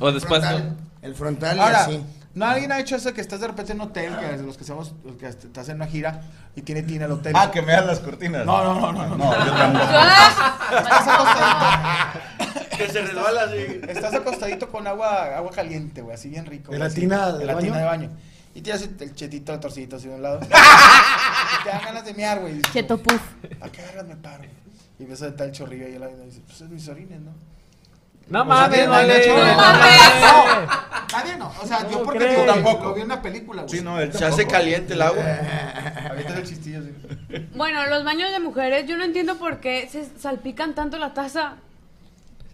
O 0.00 0.12
después 0.12 0.40
frontal, 0.40 0.76
el 1.02 1.14
frontal 1.14 1.56
y 1.56 1.60
Ahora, 1.60 1.84
así. 1.84 2.04
¿no 2.34 2.46
alguien 2.46 2.72
ha 2.72 2.80
hecho 2.80 2.96
eso 2.96 3.12
que 3.14 3.20
estás 3.20 3.40
de 3.40 3.46
repente 3.48 3.72
en 3.72 3.80
un 3.80 3.88
hotel, 3.88 4.16
que 4.18 4.36
los 4.42 4.56
que 4.56 4.64
hacemos, 4.64 4.92
los 5.04 5.16
que 5.16 5.26
estás 5.26 5.68
en 5.68 5.76
una 5.76 5.86
gira 5.86 6.22
y 6.54 6.62
tiene 6.62 6.82
tina 6.82 7.06
el 7.06 7.12
hotel? 7.12 7.32
Ah, 7.36 7.50
que 7.50 7.62
me 7.62 7.72
das 7.72 7.86
las 7.86 8.00
cortinas. 8.00 8.44
No, 8.46 8.62
no, 8.62 8.74
no, 8.80 8.92
no, 8.92 9.06
no. 9.08 9.16
No, 9.16 9.44
yo 9.46 9.52
tampoco. 9.52 9.86
Estás 12.78 12.84
acostadito, 12.84 12.86
Que 12.86 12.88
se 12.92 13.00
resbala 13.02 13.42
así. 13.42 13.80
estás 13.88 14.14
acostadito 14.14 14.68
con 14.70 14.86
agua, 14.86 15.36
agua 15.36 15.50
caliente, 15.52 16.02
güey, 16.02 16.14
así 16.14 16.28
bien 16.28 16.46
rico. 16.46 16.72
¿En 16.72 16.78
güey, 16.78 16.88
la 16.88 16.94
tina 16.94 17.26
la 17.32 17.54
de 17.54 17.84
baño. 17.84 18.10
Y 18.54 18.62
tienes 18.62 18.88
el 19.00 19.14
chetito, 19.14 19.52
el 19.52 19.60
torcito 19.60 19.96
así 19.96 20.08
de 20.08 20.14
un 20.14 20.22
lado. 20.22 20.40
y 20.42 21.62
te 21.64 21.68
dan 21.68 21.82
ganas 21.84 22.04
de 22.04 22.14
mear, 22.14 22.40
güey. 22.40 22.62
Cheto 22.72 22.96
puff. 22.96 23.20
¿A 23.60 23.68
qué 23.68 23.82
agarras 23.82 24.06
me 24.06 24.16
paro? 24.16 24.44
Y 24.98 25.04
ves 25.04 25.20
a 25.22 25.26
el 25.26 25.52
chorrillo 25.52 25.86
ahí 25.86 25.94
al 25.94 26.00
lado 26.00 26.12
y 26.22 26.26
dice, 26.26 26.40
pues 26.46 26.60
es 26.62 26.68
mis 26.70 26.88
orines, 26.88 27.20
¿no? 27.20 27.32
No 28.28 28.44
mames, 28.44 28.78
nadie- 28.78 28.88
vale. 28.88 29.28
No 29.28 29.36
No, 29.36 30.66
nadie 31.12 31.36
no. 31.36 31.52
O 31.62 31.66
sea, 31.66 31.82
yo 31.82 31.90
¿Cómo 31.90 32.04
porque 32.04 32.28
digo, 32.28 32.44
Tampoco. 32.44 32.84
lo 32.84 32.94
vi 32.94 33.00
en 33.02 33.06
una 33.06 33.22
película, 33.22 33.62
güey. 33.62 33.78
Sí, 33.78 33.84
no, 33.84 34.00
él 34.00 34.12
Se 34.12 34.24
hace 34.24 34.46
caliente 34.46 34.94
el 34.94 35.02
agua. 35.02 35.22
Ahorita 36.10 36.34
el 36.38 36.44
chistillo, 36.44 36.80
sí. 36.82 36.92
Bueno, 37.54 37.86
los 37.86 38.04
baños 38.04 38.30
de 38.32 38.40
mujeres, 38.40 38.86
yo 38.88 38.96
no 38.96 39.04
entiendo 39.04 39.36
por 39.38 39.60
qué 39.60 39.88
se 39.92 40.08
salpican 40.18 40.74
tanto 40.74 40.98
la 40.98 41.12
taza. 41.14 41.56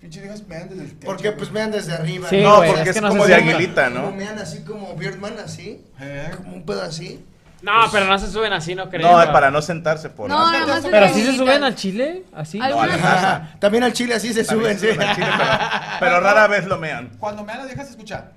Pinche 0.03 0.20
viejas 0.20 0.47
mean 0.49 0.69
desde 0.69 0.83
el 0.83 0.91
techo. 0.91 1.07
Porque 1.07 1.33
pues 1.33 1.51
mean 1.53 1.70
desde 1.70 1.93
arriba. 1.95 2.29
Sí, 2.29 2.43
No, 2.43 2.57
güey, 2.59 2.69
porque 2.70 2.83
es 2.83 2.89
es, 2.89 2.95
que 2.97 3.01
no 3.01 3.09
como 3.09 3.24
de 3.27 3.35
sienta. 3.35 3.55
aguilita, 3.57 3.85
Como 3.91 4.01
¿no? 4.11 4.12
mean 4.12 4.39
así 4.39 4.62
como 4.65 4.95
Birdman, 4.97 5.39
así. 5.39 5.85
Eh. 6.01 6.31
Como 6.37 6.55
un 6.57 6.66
pedo 6.66 6.83
así. 6.83 7.24
No, 7.62 7.70
pero 7.93 8.07
no 8.07 8.19
se 8.19 8.29
suben 8.29 8.53
así, 8.53 8.74
no 8.74 8.91
creo. 8.91 9.09
No, 9.24 9.33
para 9.33 9.49
no 9.53 9.62
sentarse 9.62 10.11
por 10.11 10.29
No, 10.29 10.51
la- 10.51 10.59
nomás 10.59 10.85
Pero 10.91 11.09
sí 11.15 11.23
se 11.24 11.37
suben 11.37 11.62
al 11.62 11.77
chile, 11.77 12.24
así. 12.35 12.59
Ajá, 12.61 13.55
También 13.61 13.85
al 13.85 13.93
chile 13.93 14.15
así 14.16 14.35
se 14.35 14.43
También 14.43 14.77
suben, 14.77 14.81
se 14.81 14.87
sí. 14.89 14.93
suben 14.95 15.09
al 15.09 15.15
chile, 15.15 15.29
pero, 15.39 15.51
pero 16.01 16.20
rara 16.20 16.49
vez 16.49 16.65
lo 16.66 16.77
mean. 16.79 17.11
Cuando 17.20 17.45
mean 17.45 17.59
las 17.59 17.66
viejas 17.69 17.87
se 17.87 17.93
escucha. 17.93 18.33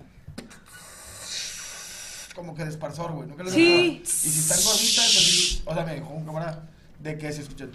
Como 2.35 2.53
que 2.53 2.63
de 2.65 2.69
esparzor, 2.69 3.13
güey. 3.13 3.27
¿Nunca 3.27 3.43
les 3.43 3.53
ha 3.53 3.55
Sí. 3.55 4.01
Y 4.03 4.05
si 4.07 4.39
están 4.39 4.57
gorditas, 4.63 5.05
así. 5.05 5.63
O 5.65 5.73
sea, 5.73 5.83
me 5.85 5.95
dijo 5.95 6.09
un 6.09 6.25
camarada 6.25 6.63
de 6.99 7.17
que 7.17 7.31
se 7.31 7.41
escucha. 7.41 7.65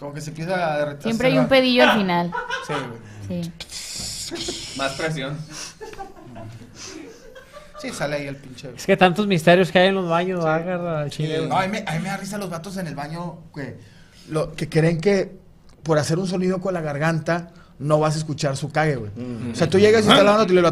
Como 0.00 0.14
que 0.14 0.22
se 0.22 0.30
empieza 0.30 0.72
a 0.72 0.78
derretir. 0.78 1.02
Siempre 1.02 1.28
hay 1.28 1.38
un 1.38 1.46
pedillo 1.46 1.84
al 1.84 1.98
final. 1.98 2.32
Sí, 2.66 2.72
güey. 3.28 3.52
Sí. 3.60 4.78
Más 4.78 4.92
presión. 4.92 5.36
Sí, 7.80 7.90
sale 7.90 8.16
ahí 8.16 8.26
el 8.26 8.36
pinche. 8.36 8.70
Es 8.74 8.86
que 8.86 8.96
tantos 8.96 9.26
misterios 9.26 9.70
que 9.70 9.78
hay 9.78 9.88
en 9.88 9.94
los 9.94 10.08
baños, 10.08 10.44
agarra 10.44 11.02
al 11.02 11.10
chile, 11.10 11.46
No, 11.46 11.56
a 11.56 11.66
mí, 11.66 11.68
me, 11.68 11.84
a 11.86 11.92
mí 11.92 11.98
me 12.00 12.08
da 12.08 12.16
risa 12.16 12.38
los 12.38 12.48
vatos 12.48 12.78
en 12.78 12.86
el 12.86 12.94
baño 12.94 13.40
que, 13.54 13.76
lo, 14.30 14.54
que 14.54 14.70
creen 14.70 15.00
que 15.00 15.38
por 15.82 15.98
hacer 15.98 16.18
un 16.18 16.26
sonido 16.26 16.60
con 16.60 16.72
la 16.72 16.80
garganta 16.80 17.50
no 17.78 17.98
vas 17.98 18.14
a 18.14 18.18
escuchar 18.18 18.56
su 18.56 18.70
cague, 18.70 18.96
güey. 18.96 19.10
O 19.52 19.54
sea, 19.54 19.68
tú 19.68 19.78
llegas 19.78 20.06
y 20.06 20.08
estás 20.08 20.24
lavando 20.24 20.52
y 20.52 20.56
le 20.56 20.62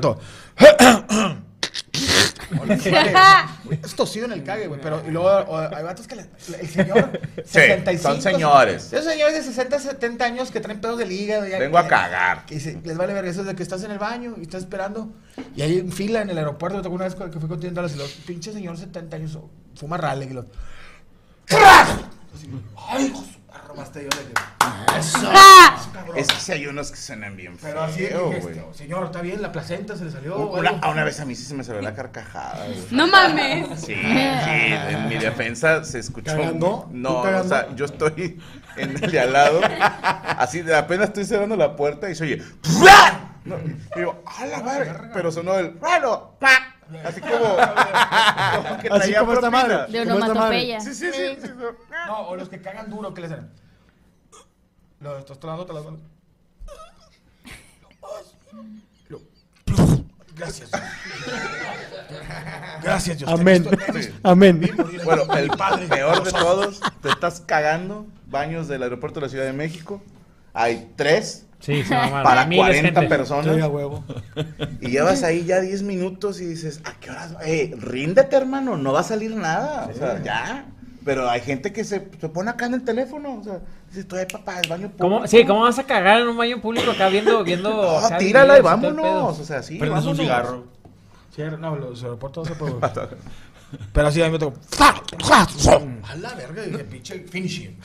Es 3.83 3.95
tosido 3.95 4.27
en 4.27 4.33
el 4.33 4.43
cague, 4.45 4.67
güey. 4.67 4.81
Pero 4.81 5.03
y 5.07 5.11
luego 5.11 5.29
o, 5.29 5.59
hay 5.59 5.83
vatos 5.85 6.07
que 6.07 6.17
le- 6.17 6.27
el 6.61 6.69
señor. 6.69 7.21
Sí, 7.45 7.99
son 7.99 8.21
señores. 8.23 8.93
Esos 8.93 9.05
señores 9.05 9.35
de 9.35 9.43
60, 9.43 9.79
70 9.79 10.25
años 10.25 10.51
que 10.51 10.61
traen 10.61 10.81
pedos 10.81 10.99
del 10.99 11.13
hígado. 11.13 11.47
ya 11.47 11.59
Vengo 11.59 11.79
a 11.79 11.83
que- 11.85 11.89
cagar. 11.89 12.47
Que 12.47 12.59
se- 12.61 12.81
les 12.83 12.97
vale 12.97 13.13
verga 13.13 13.31
eso 13.31 13.45
de 13.45 13.55
que 13.55 13.63
estás 13.63 13.83
en 13.85 13.91
el 13.91 13.99
baño 13.99 14.35
y 14.39 14.43
estás 14.43 14.63
esperando. 14.63 15.11
Y 15.55 15.63
hay 15.63 15.79
en 15.79 15.93
fila 15.93 16.23
en 16.23 16.31
el 16.31 16.39
aeropuerto. 16.39 16.79
Me 16.79 16.83
tocó 16.83 16.95
una 16.95 17.05
vez 17.05 17.15
que 17.15 17.39
fui 17.39 17.49
con 17.49 17.61
Dallas 17.75 17.95
y 17.95 17.99
los 17.99 18.11
pinche 18.27 18.53
señor 18.53 18.77
70 18.79 19.17
años 19.17 19.39
fuma 19.77 19.97
rale 19.97 20.25
y 20.27 20.31
los. 20.31 20.47
Así, 21.49 22.49
Ay, 22.89 23.07
hijos, 23.07 23.25
arrobaste 23.69 24.03
yo 24.03 24.09
de 24.19 24.33
que. 24.33 26.21
Es 26.21 26.27
que 26.29 26.37
sí 26.37 26.53
hay 26.53 26.67
unos 26.67 26.91
que 26.91 26.97
suenan 26.97 27.37
bien 27.37 27.57
Pero 27.61 27.83
así 27.83 28.07
feo, 28.07 28.29
dije, 28.31 28.41
güey. 28.41 28.59
este, 28.59 28.79
señor, 28.79 29.05
está 29.07 29.21
bien, 29.21 29.43
la 29.43 29.53
placenta 29.53 29.97
se 29.97 30.05
le 30.07 30.11
salió. 30.11 30.37
Una, 30.39 30.71
algo". 30.71 30.85
a 30.85 30.91
una 30.91 31.05
vez 31.05 31.21
a 31.21 31.25
mí 31.25 31.35
sí 31.35 31.45
se 31.45 31.55
me 31.55 31.63
salió 31.63 31.83
la 31.83 31.95
carcajada, 31.95 32.65
güey. 32.67 32.87
No 32.91 33.07
mames. 33.07 33.81
Sí, 33.81 33.95
sí, 33.95 33.95
en 33.95 35.09
mi 35.09 35.17
defensa 35.19 35.85
se 35.85 35.99
escuchó. 35.99 36.33
¿Cagando? 36.33 36.89
No, 36.91 37.09
¿Tú 37.11 37.17
o 37.19 37.23
cagando? 37.23 37.49
sea, 37.49 37.75
yo 37.75 37.85
estoy 37.85 38.41
en 38.77 38.91
el 39.03 39.11
de 39.11 39.21
al 39.21 39.33
lado, 39.33 39.61
así 40.39 40.63
de 40.63 40.75
apenas 40.75 41.09
estoy 41.09 41.25
cerrando 41.25 41.57
la 41.57 41.77
puerta 41.77 42.09
y 42.11 42.15
se 42.15 42.25
oye. 42.25 42.43
No, 43.45 43.57
y 43.59 43.99
digo, 43.99 44.23
a 44.27 44.47
la 44.47 44.61
verga, 44.63 45.11
pero 45.13 45.31
sonó 45.31 45.55
el. 45.59 45.71
Bueno, 45.73 46.37
pa. 46.41 46.77
Así 47.05 47.21
como. 47.21 47.39
como 47.39 48.79
que 48.79 48.89
Así 48.89 49.15
como 49.15 49.33
esta 49.35 49.51
madre. 49.51 49.93
De 49.93 50.05
¿Cómo 50.05 50.19
esta 50.19 50.33
onomatopeya. 50.33 50.81
Sí, 50.81 50.95
sí, 50.95 51.11
sí. 51.13 51.37
sí, 51.41 51.49
no. 52.07 52.29
O 52.29 52.37
los 52.37 52.49
que 52.49 52.61
cagan 52.61 52.91
duro, 52.91 53.13
¿qué 53.15 53.23
les 53.23 53.33
hacen? 53.33 53.51
Lo 55.01 55.19
estás 55.19 55.39
tronando, 55.39 55.67
te 55.67 55.73
las 55.73 55.85
manos. 55.85 56.01
Gracias. 60.39 60.71
Gracias, 62.83 63.19
Dios. 63.19 63.31
Amén. 63.31 63.69
Sí. 63.93 64.15
Amén. 64.23 64.71
Bueno, 65.05 65.23
el 65.35 65.51
peor 65.89 66.23
de 66.23 66.31
todos, 66.31 66.81
te 67.03 67.09
estás 67.09 67.41
cagando, 67.41 68.07
baños 68.27 68.69
del 68.69 68.85
aeropuerto 68.85 69.19
de 69.19 69.27
la 69.27 69.31
Ciudad 69.31 69.45
de 69.45 69.53
México. 69.53 70.01
Hay 70.55 70.93
tres 70.97 71.48
Sí, 71.61 71.83
se 71.83 71.95
mamaron. 71.95 72.23
para 72.23 72.47
Miles 72.47 72.67
de 72.67 72.73
40 72.73 73.01
gente. 73.01 73.17
personas. 73.17 73.55
Sí, 73.57 73.61
a 73.61 73.69
huevo. 73.69 74.05
Y 74.81 74.91
llevas 74.91 75.23
ahí 75.23 75.45
ya 75.45 75.61
10 75.61 75.83
minutos 75.83 76.41
y 76.41 76.47
dices, 76.47 76.81
¿a 76.85 76.93
qué 77.01 77.11
horas? 77.11 77.35
Eh, 77.45 77.75
ríndete, 77.79 78.37
hermano, 78.37 78.77
no 78.77 78.93
va 78.93 79.01
a 79.01 79.05
salir 79.05 79.35
nada. 79.35 79.91
O 79.93 79.99
sea, 79.99 80.23
ya. 80.23 80.67
Pero 81.05 81.29
hay 81.29 81.41
gente 81.41 81.73
que 81.73 81.85
se, 81.85 82.09
se 82.21 82.29
pone 82.29 82.51
acá 82.51 82.67
en 82.67 82.75
el 82.75 82.85
teléfono. 82.85 83.39
O 83.41 83.43
sea, 83.43 83.61
dice, 83.89 84.01
estoy 84.01 84.25
papá, 84.27 84.61
el 84.61 84.69
baño 84.69 84.93
¿Cómo, 84.99 85.17
público". 85.17 85.27
sí, 85.27 85.45
¿cómo 85.47 85.61
vas 85.63 85.79
a 85.79 85.85
cagar 85.85 86.21
en 86.21 86.29
un 86.29 86.37
baño 86.37 86.61
público 86.61 86.91
acá 86.91 87.09
viendo, 87.09 87.43
viendo 87.43 87.71
No, 87.71 87.99
acá 87.99 88.19
tírala 88.19 88.59
y 88.59 88.61
videos 88.61 88.65
vámonos. 88.81 89.41
O 89.41 89.45
sea, 89.45 89.63
sí, 89.63 89.79
Prendes 89.79 90.05
un 90.05 90.17
cigarro. 90.17 90.65
Sí, 91.35 91.43
no, 91.59 91.77
los 91.77 92.03
aeropuertos 92.03 92.49
no 92.49 92.55
se 92.55 92.59
puede. 92.61 92.75
Pero 93.93 94.07
así 94.07 94.23
a 94.23 94.27
mí 94.27 94.33
me 94.33 94.39
tocó. 94.39 94.59
A 94.81 96.17
la 96.17 96.35
verga, 96.35 96.63
dije, 96.63 96.85
pinche 96.85 97.19
finishing. 97.29 97.79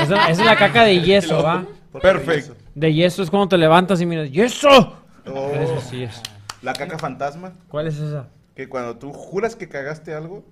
Esa 0.00 0.30
es 0.30 0.38
la 0.38 0.56
caca 0.56 0.84
de 0.84 1.00
yeso, 1.02 1.42
¿va? 1.42 1.64
Perfecto. 2.00 2.54
De 2.74 2.92
yeso 2.94 3.22
es 3.22 3.30
cuando 3.30 3.48
te 3.48 3.58
levantas 3.58 4.00
y 4.00 4.06
miras, 4.06 4.30
¡yeso! 4.30 4.96
Oh, 5.26 5.50
Eso 5.50 5.80
sí 5.80 6.02
es. 6.04 6.20
La 6.62 6.72
caca 6.72 6.98
fantasma, 6.98 7.52
¿Cuál 7.68 7.86
es 7.88 7.98
esa? 7.98 8.28
que 8.54 8.68
cuando 8.68 8.96
tú 8.96 9.12
juras 9.12 9.54
que 9.56 9.68
cagaste 9.68 10.14
algo 10.14 10.44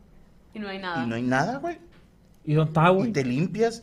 Y 0.52 0.58
no 0.58 0.68
hay 0.68 0.78
nada. 0.78 1.04
y 1.04 1.06
no 1.08 1.14
hay 1.14 1.22
nada, 1.22 1.58
güey. 1.58 1.78
¿Y 2.44 2.54
dónde 2.54 2.70
está, 2.70 2.90
Y 2.90 2.94
güey? 2.94 3.12
te 3.12 3.24
limpias 3.24 3.82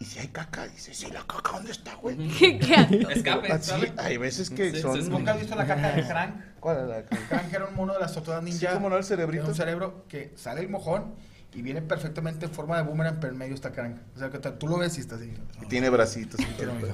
y 0.00 0.04
si 0.04 0.20
hay 0.20 0.28
caca, 0.28 0.66
dices, 0.68 0.96
sí, 0.96 1.10
la 1.12 1.22
caca, 1.24 1.52
¿dónde 1.54 1.72
está, 1.72 1.94
güey? 1.96 2.16
¿Qué, 2.38 2.58
qué. 2.58 3.06
Escape, 3.10 3.52
Así, 3.52 3.70
¿sabes? 3.70 3.92
hay 3.98 4.16
veces 4.16 4.48
que 4.48 4.70
Sí, 4.70 4.80
son... 4.80 5.08
¿Nunca 5.10 5.32
has 5.32 5.40
visto 5.40 5.56
la 5.56 5.66
caja 5.66 5.90
de 5.92 6.02
Crank? 6.08 6.34
¿Cuál 6.60 6.78
es 6.82 6.88
la 6.88 7.02
caca? 7.02 7.28
Crank 7.28 7.52
era 7.52 7.64
un 7.66 7.74
mono 7.74 7.92
de 7.94 8.00
las 8.00 8.14
tortugas 8.14 8.42
ninja. 8.42 8.58
Sí, 8.60 8.66
como 8.74 8.88
no, 8.90 8.96
el 8.96 9.02
cerebrito. 9.04 9.46
Un 9.46 9.54
cerebro 9.56 10.04
que 10.08 10.32
sale 10.36 10.60
el 10.60 10.68
mojón 10.68 11.14
y 11.54 11.62
viene 11.62 11.80
perfectamente 11.82 12.46
en 12.46 12.52
forma 12.52 12.76
de 12.76 12.82
boomerang, 12.82 13.18
pero 13.20 13.32
en 13.32 13.38
medio 13.38 13.54
está 13.54 13.72
Crank. 13.72 13.96
O 14.14 14.18
sea, 14.18 14.30
que 14.30 14.38
tú 14.38 14.68
lo 14.68 14.78
ves 14.78 14.96
y 14.98 15.00
está 15.00 15.16
así. 15.16 15.32
Y 15.62 15.66
Tiene 15.66 15.88
bracitos. 15.90 16.40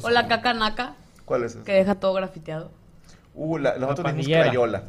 O 0.02 0.10
la 0.10 0.28
caca 0.28 0.54
naca, 0.54 0.94
¿Cuál 1.24 1.44
es 1.44 1.54
esa? 1.54 1.64
que 1.64 1.72
deja 1.72 1.94
todo 1.96 2.12
grafiteado. 2.14 2.70
Uh, 3.34 3.58
la, 3.58 3.78
nosotros 3.78 4.14
dijimos 4.14 4.14
panillera. 4.26 4.42
crayola. 4.44 4.82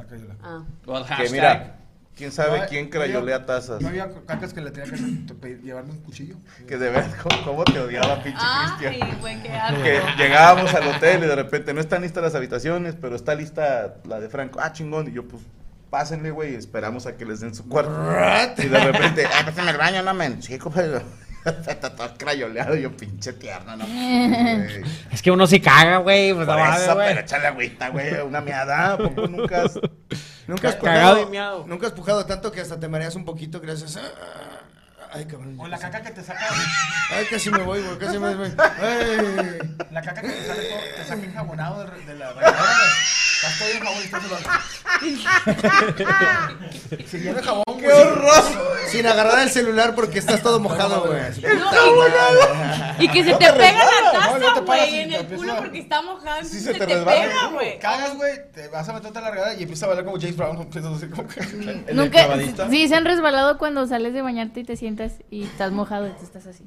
Ah. 0.44 0.64
Well, 0.86 1.04
Que 1.18 1.30
mira, 1.32 1.78
quién 2.16 2.32
sabe 2.32 2.60
No, 2.60 2.66
quién 2.68 2.86
yo- 2.86 2.92
crayolea 2.92 3.46
tazas. 3.48 3.80
Yo 3.82 3.88
había 3.88 4.08
cacas 4.28 4.54
que 4.54 4.62
le 4.62 4.70
tenía 4.70 4.88
que 4.92 4.96
hacer- 4.96 5.62
llevarme 5.62 5.92
un 5.94 6.00
cuchillo. 6.02 6.36
Que 6.68 6.78
de 6.78 6.92
ver 6.92 7.06
cómo, 7.24 7.44
cómo 7.44 7.64
te 7.64 7.80
odiaba, 7.80 8.22
pinche 8.22 8.38
Ay, 8.40 8.70
Cristian. 8.88 9.20
güey, 9.20 9.42
qué 9.42 9.50
asco. 9.50 9.82
Que 9.82 10.00
llegábamos 10.18 10.72
al 10.76 10.88
hotel 10.90 11.24
y 11.24 11.28
de 11.28 11.36
repente 11.36 11.74
no 11.74 11.82
están 11.82 12.04
listas 12.04 12.22
las 12.24 12.36
habitaciones, 12.36 12.96
pero 13.02 13.16
está 13.16 13.34
lista 13.34 13.96
la 14.06 14.20
de 14.20 14.30
Franco. 14.30 14.60
Ah, 14.62 14.72
chingón. 14.72 15.08
Y 15.08 15.14
yo, 15.14 15.28
pues, 15.28 15.42
pásenle, 15.90 16.32
güey, 16.32 16.54
y 16.54 16.56
esperamos 16.56 17.06
a 17.06 17.16
que 17.18 17.26
les 17.26 17.40
den 17.40 17.54
su 17.56 17.68
cuarto. 17.70 18.62
Y 18.62 18.68
de 18.68 18.80
repente, 18.80 19.26
ah, 19.26 19.44
pásame 19.46 19.72
el 19.72 19.78
baño, 19.78 20.02
no, 20.04 20.14
men. 20.14 20.42
Sí, 20.42 20.58
compadre. 20.58 21.02
Está 21.46 21.90
todo 21.96 22.10
crayoleado, 22.18 22.76
yo 22.76 22.96
pinche 22.96 23.34
tierno, 23.34 23.76
no. 23.76 23.86
güey. 23.86 24.84
Es 25.12 25.22
que 25.22 25.32
uno 25.32 25.46
sí 25.46 25.60
caga, 25.60 25.98
güey. 25.98 26.34
Pues 26.34 26.48
Por 26.48 26.58
no 26.58 26.76
eso, 26.76 26.96
güey. 26.96 27.08
pero 27.10 27.20
échale 27.22 27.48
agüita, 27.48 27.90
güey, 27.90 28.14
una 28.22 28.42
miada, 28.42 28.94
¿a 28.94 28.98
poco 28.98 29.28
nunca 29.28 29.64
has... 29.64 29.80
Nunca 30.48 30.70
has 30.70 30.76
pujado, 30.76 31.66
nunca 31.66 31.88
has 31.88 31.94
pujado 31.94 32.26
tanto 32.26 32.52
que 32.52 32.62
hasta 32.62 32.80
te 32.80 32.88
mareas 32.88 33.16
un 33.16 33.26
poquito 33.26 33.60
gracias 33.60 33.98
a... 33.98 34.02
Ay, 35.16 35.26
cabrón. 35.26 35.56
O 35.60 35.68
la 35.68 35.78
caca 35.80 36.02
que 36.02 36.12
te 36.12 36.22
saca. 36.24 36.46
Ay, 37.10 37.26
casi 37.30 37.50
me 37.50 37.60
voy, 37.64 37.82
güey, 37.82 37.98
casi 37.98 38.18
me 38.20 38.36
voy. 38.36 38.52
Ay. 38.58 39.60
La 39.92 40.02
caca 40.02 40.22
que 40.22 40.28
te 40.28 40.46
sale 40.46 40.64
todo, 40.66 40.80
te 40.98 41.04
saca 41.06 41.24
enjabonado 41.26 41.86
de, 41.86 42.06
de 42.06 42.16
la 42.16 42.32
güey. 42.34 42.46
Estás 42.46 43.60
todo 43.60 43.70
en 43.70 43.80
jabón 43.80 44.00
y 44.02 44.06
estás 44.06 44.24
solo. 44.24 44.38
Se 47.08 47.20
llena 47.20 47.36
de 47.38 47.44
jabón, 47.44 47.64
¡Qué 47.80 47.88
horror! 47.92 48.44
Sin 48.88 49.06
agarrar 49.06 49.40
el 49.44 49.50
celular 49.50 49.94
porque 49.94 50.20
estás 50.20 50.42
todo 50.42 50.60
mojado, 50.60 51.06
güey. 51.06 51.22
Y 53.00 53.08
que 53.10 53.24
se 53.24 53.34
te 53.36 53.52
pega 53.54 53.84
la 53.84 54.12
taza, 54.12 54.60
güey, 54.62 55.00
en 55.00 55.14
el 55.14 55.26
culo 55.28 55.54
a- 55.54 55.58
porque 55.58 55.80
está 55.80 56.02
mojado. 56.02 56.44
Sí, 56.44 56.60
se 56.60 56.74
se 56.74 56.74
te 56.74 56.80
te 56.80 56.86
resbala. 56.96 57.22
pega, 57.22 57.48
güey. 57.48 57.80
Cagas, 57.80 58.16
güey, 58.16 58.34
te 58.54 58.68
vas 58.70 58.88
a 58.88 58.94
meterte 58.94 59.18
a 59.20 59.22
la 59.22 59.32
regadera 59.32 59.60
y 59.60 59.64
empiezas 59.64 59.84
a 59.84 59.88
bailar 59.88 60.06
como 60.06 60.18
James 60.20 60.38
Brown. 60.38 60.62
Empiezas 60.62 60.94
así 60.98 61.08
como 61.08 61.28
Nunca, 61.94 62.28
sí, 62.70 62.88
se 62.88 62.96
han 62.96 63.06
resbalado 63.06 63.58
cuando 63.58 63.86
sales 63.88 64.14
de 64.14 64.22
bañarte 64.22 64.62
y 64.62 64.64
te 64.64 64.78
sientas 64.78 65.05
y 65.30 65.44
estás 65.44 65.72
mojado 65.72 66.08
y 66.08 66.12
tú 66.12 66.24
estás 66.24 66.46
así. 66.48 66.66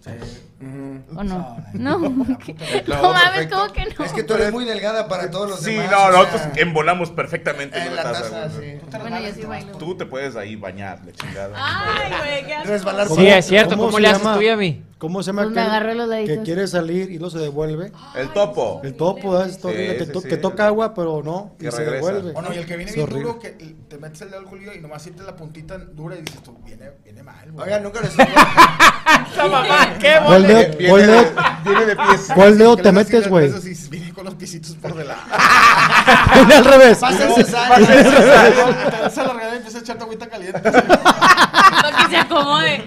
¿O 1.14 1.24
no? 1.24 1.56
No. 1.74 1.98
No 1.98 3.12
mames, 3.12 3.46
¿cómo 3.48 3.72
que 3.72 3.84
no? 3.84 4.04
Es 4.04 4.12
que 4.12 4.22
tú 4.22 4.34
eres 4.34 4.52
muy 4.52 4.64
delgada 4.64 5.08
para 5.08 5.30
todos 5.30 5.50
los 5.50 5.60
Sí, 5.60 5.74
demás. 5.74 5.90
no, 5.90 6.04
o 6.04 6.10
nosotros 6.10 6.40
sea, 6.42 6.52
embolamos 6.56 7.10
perfectamente 7.10 7.78
En 7.78 7.96
la 7.96 8.02
taza, 8.02 8.30
taza, 8.30 8.60
sí. 8.60 8.78
Bueno, 9.00 9.20
yo 9.20 9.32
sí 9.34 9.42
bailo. 9.42 9.76
Tú 9.78 9.96
te 9.96 10.06
puedes 10.06 10.36
ahí 10.36 10.56
bañar, 10.56 11.00
la 11.04 11.12
chingada. 11.12 11.54
Ay, 11.56 12.12
güey, 12.18 12.46
qué 12.46 12.54
asco. 12.54 12.68
Resbalar 12.68 13.08
Sí, 13.08 13.26
es 13.26 13.46
cierto. 13.46 13.76
¿Cómo, 13.76 13.92
se 13.92 14.00
le 14.00 14.08
haces 14.08 14.22
tú 14.22 14.40
y 14.40 14.48
a 14.48 14.56
mí? 14.56 14.82
¿Cómo 14.98 15.22
se 15.22 15.28
llama 15.28 15.44
Pues 15.44 15.56
aquel 15.56 16.26
que 16.26 16.42
quiere 16.42 16.66
salir 16.66 17.12
y 17.12 17.20
no 17.20 17.30
se 17.30 17.38
devuelve? 17.38 17.92
El 18.16 18.32
topo. 18.32 18.80
El 18.82 18.94
topo 18.96 19.40
es 19.40 19.64
horrible, 19.64 19.92
Sí, 19.92 19.98
que, 19.98 20.06
to- 20.12 20.20
sí. 20.22 20.28
que 20.28 20.36
toca 20.38 20.66
agua, 20.66 20.92
pero 20.92 21.22
no, 21.24 21.54
y 21.60 21.64
Que 21.66 21.70
se 21.70 21.78
regresa. 21.78 21.94
devuelve. 22.12 22.32
O 22.34 22.42
no, 22.42 22.52
y 22.52 22.58
el 22.58 22.66
que 22.66 22.76
viene 22.76 22.90
bien 22.90 23.08
duro, 23.08 23.38
que 23.38 23.50
te 23.50 23.96
metes 23.96 24.22
el 24.22 24.30
dedo 24.30 24.40
al 24.40 24.46
culillo 24.46 24.72
y 24.74 24.80
nomás 24.80 25.00
sientes 25.02 25.24
la 25.24 25.36
puntita 25.36 25.78
dura 25.78 26.16
y 26.16 26.22
dices 26.22 26.42
tú, 26.42 26.58
viene, 26.64 26.90
viene 27.04 27.22
mal, 27.22 27.50
güey. 27.52 27.64
Oigan, 27.66 27.82
nunca 27.84 28.00
les 28.00 28.10
¡Esa 28.18 29.46
mamá! 29.48 29.94
¡Qué 30.00 30.16
¿Cuál 30.24 30.42
dedo, 30.48 30.58
Viene, 30.76 30.88
cuál 30.88 31.02
dedo- 31.06 31.24
viene 31.64 31.86
de 31.86 31.96
pies. 31.96 32.28
cuál 32.34 32.58
dedo 32.58 32.76
te 32.76 32.90
metes, 32.92 33.28
güey? 33.28 33.50
y 33.50 33.88
viene 33.88 34.12
con 34.12 34.24
los 34.24 34.34
piecitos 34.34 34.74
por 34.76 34.94
delante. 34.96 35.22
Viene 36.34 36.54
al 36.54 36.64
revés. 36.64 36.98
Pasa 36.98 37.22
el 37.22 37.28
No, 37.30 37.34
cesárea. 37.36 37.86
Te 37.86 38.96
das 39.02 39.18
a 39.18 39.22
la 39.24 39.32
regadera 39.32 39.54
y 39.54 39.56
empiezas 39.58 39.80
a 39.80 39.84
echarte 39.84 40.02
agüita 40.04 40.26
caliente. 40.28 40.60
Para 40.70 41.96
que 41.96 42.10
se 42.10 42.16
acomode. 42.16 42.84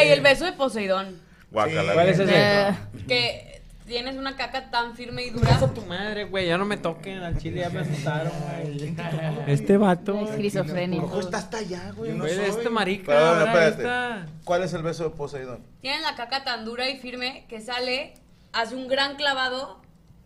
Güey, 0.00 0.12
el 0.12 0.20
beso 0.20 0.44
de 0.44 0.52
Poseidón. 0.52 1.20
Guácala. 1.50 1.92
¿Cuál 1.94 2.08
es 2.08 2.18
ese? 2.18 2.32
Eh, 2.34 2.74
Que 3.08 3.62
tienes 3.86 4.16
una 4.16 4.36
caca 4.36 4.70
tan 4.70 4.94
firme 4.94 5.24
y 5.24 5.30
dura. 5.30 5.58
tu 5.74 5.82
madre, 5.82 6.24
güey. 6.24 6.46
Ya 6.46 6.56
no 6.58 6.64
me 6.64 6.76
toquen 6.76 7.22
al 7.22 7.36
chile, 7.38 7.60
ya 7.62 7.70
me 7.70 7.80
asustaron, 7.80 8.32
güey. 8.40 8.94
Este 9.48 9.76
vato. 9.76 10.14
la 10.14 10.30
esquizofrenia. 10.30 11.02
Ojo, 11.02 11.20
está 11.20 11.38
hasta 11.38 11.58
allá, 11.58 11.92
güey. 11.96 12.12
no 12.12 12.24
soy. 12.26 12.38
este 12.38 12.70
marica. 12.70 13.06
Perdón, 13.06 13.38
ahora 13.40 13.44
espérate. 13.68 13.82
está. 13.82 14.26
¿Cuál 14.44 14.62
es 14.62 14.72
el 14.74 14.82
beso 14.82 15.04
de 15.04 15.10
Poseidón? 15.10 15.64
Tienes 15.80 16.02
la 16.02 16.14
caca 16.14 16.44
tan 16.44 16.64
dura 16.64 16.88
y 16.88 16.98
firme 16.98 17.44
que 17.48 17.60
sale, 17.60 18.14
hace 18.52 18.76
un 18.76 18.86
gran 18.86 19.16
clavado, 19.16 19.80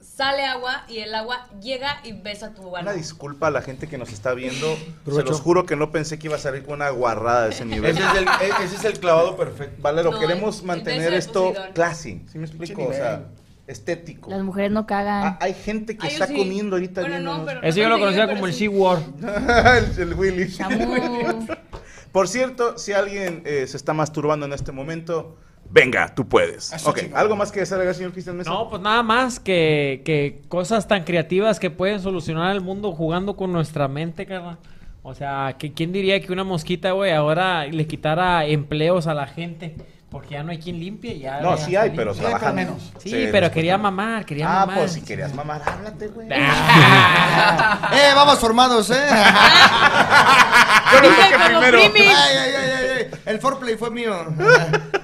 sale 0.04 0.44
agua 0.44 0.84
y 0.88 0.98
el 0.98 1.14
agua 1.14 1.48
llega 1.60 1.98
y 2.04 2.12
besa 2.12 2.52
tu 2.54 2.68
Una 2.68 2.78
ano. 2.80 2.92
disculpa 2.92 3.46
a 3.46 3.50
la 3.50 3.62
gente 3.62 3.88
que 3.88 3.98
nos 3.98 4.12
está 4.12 4.34
viendo. 4.34 4.76
Se 5.06 5.22
los 5.22 5.40
juro 5.40 5.64
que 5.66 5.76
no 5.76 5.90
pensé 5.90 6.18
que 6.18 6.26
iba 6.28 6.36
a 6.36 6.38
salir 6.38 6.62
con 6.64 6.74
una 6.74 6.90
guarrada 6.90 7.44
de 7.44 7.50
ese 7.50 7.64
nivel. 7.64 7.92
Ese 7.96 8.02
es 8.06 8.14
el, 8.16 8.24
e- 8.28 8.64
ese 8.64 8.76
es 8.76 8.84
el 8.84 9.00
clavado 9.00 9.36
perfecto. 9.36 9.80
Valero, 9.80 10.10
No, 10.12 10.20
queremos 10.20 10.60
el- 10.60 10.66
mantener 10.66 11.14
esto 11.14 11.52
classy. 11.74 12.22
¿Sí 12.30 12.38
me 12.38 12.46
explico? 12.46 12.84
O 12.84 12.92
sea, 12.92 13.24
estético. 13.66 14.28
Las 14.30 14.42
mujeres 14.42 14.70
no 14.70 14.80
Ah, 14.80 14.86
cagan. 14.86 15.38
hay 15.40 15.54
gente 15.54 15.96
que 15.96 16.06
Ay, 16.06 16.10
yo 16.10 16.14
está 16.22 16.26
sí. 16.26 16.36
comiendo 16.36 16.76
ahorita 16.76 17.00
Bueno, 17.00 17.18
no, 17.44 17.50
Ese 17.62 17.80
yo 17.80 17.88
lo 17.88 17.96
no 17.96 18.00
conocía 18.04 18.28
como 18.28 18.46
el 18.46 18.52
sí. 18.52 18.58
SeaWorld. 18.60 19.24
el, 19.98 20.00
el 20.08 20.14
Willy. 20.14 20.54
Por 22.12 22.28
cierto, 22.28 22.78
si 22.78 22.92
alguien 22.92 23.42
eh, 23.44 23.66
se 23.66 23.76
está 23.76 23.92
masturbando 23.92 24.46
en 24.46 24.52
este 24.52 24.70
momento, 24.70 25.36
venga, 25.70 26.14
tú 26.14 26.26
puedes. 26.28 26.72
Eso 26.72 26.90
Ok, 26.90 27.00
chingón. 27.00 27.18
¿algo 27.18 27.36
más 27.36 27.50
que 27.52 27.60
desagregar, 27.60 27.94
señor 27.94 28.12
Cristian 28.12 28.36
Mesa? 28.36 28.50
No, 28.50 28.68
pues 28.70 28.80
nada 28.82 29.02
más 29.02 29.40
que, 29.40 30.02
que 30.04 30.42
cosas 30.48 30.86
tan 30.88 31.04
creativas 31.04 31.58
que 31.60 31.70
pueden 31.70 32.00
solucionar 32.00 32.52
el 32.54 32.60
mundo 32.60 32.92
jugando 32.92 33.36
con 33.36 33.52
nuestra 33.52 33.88
mente, 33.88 34.26
carnal. 34.26 34.58
O 35.02 35.14
sea, 35.14 35.56
que 35.58 35.72
quién 35.74 35.92
diría 35.92 36.20
que 36.20 36.32
una 36.32 36.44
mosquita, 36.44 36.92
güey, 36.92 37.12
ahora 37.12 37.66
le 37.66 37.86
quitara 37.86 38.46
empleos 38.46 39.06
a 39.06 39.14
la 39.14 39.26
gente. 39.26 39.76
Porque 40.10 40.34
ya 40.34 40.44
no 40.44 40.52
hay 40.52 40.58
quien 40.58 40.78
limpie. 40.78 41.18
Ya, 41.18 41.40
No, 41.40 41.56
ya 41.56 41.64
sí 41.64 41.74
hay, 41.74 41.90
pero 41.90 42.14
trabajan 42.14 42.54
menos. 42.54 42.92
Sí, 42.98 43.10
Sí, 43.10 43.28
pero 43.32 43.50
quería 43.50 43.76
mamar, 43.76 44.24
quería 44.24 44.46
Ah, 44.48 44.60
mamar. 44.60 44.78
pues 44.78 44.92
si 44.92 45.00
querías 45.02 45.34
mamar, 45.34 45.60
háblate, 45.66 46.06
güey. 46.06 46.28
Eh, 47.92 48.12
vamos 48.14 48.38
formados, 48.38 48.90
eh. 48.90 48.94
Yo 50.92 51.00
no 51.02 51.08
Dice 51.08 51.20
sé 51.22 51.28
qué 51.30 51.34
como 51.34 51.60
primero. 51.60 51.78
primi. 51.92 52.06
Ay, 52.06 52.14
ay, 52.14 52.54
ay, 52.56 52.70
ay, 52.70 52.88
ay. 52.98 53.10
El 53.26 53.38
foreplay 53.40 53.76
fue 53.76 53.90
mío. 53.90 54.14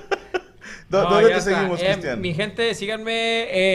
¿Dó- 0.90 1.04
No, 1.04 1.10
¿Dónde 1.10 1.28
ya 1.28 1.34
te 1.34 1.38
está. 1.38 1.54
seguimos, 1.56 1.80
Eh, 1.80 1.84
Cristian? 1.92 2.20
Mi 2.20 2.34
gente, 2.34 2.74
síganme, 2.74 3.12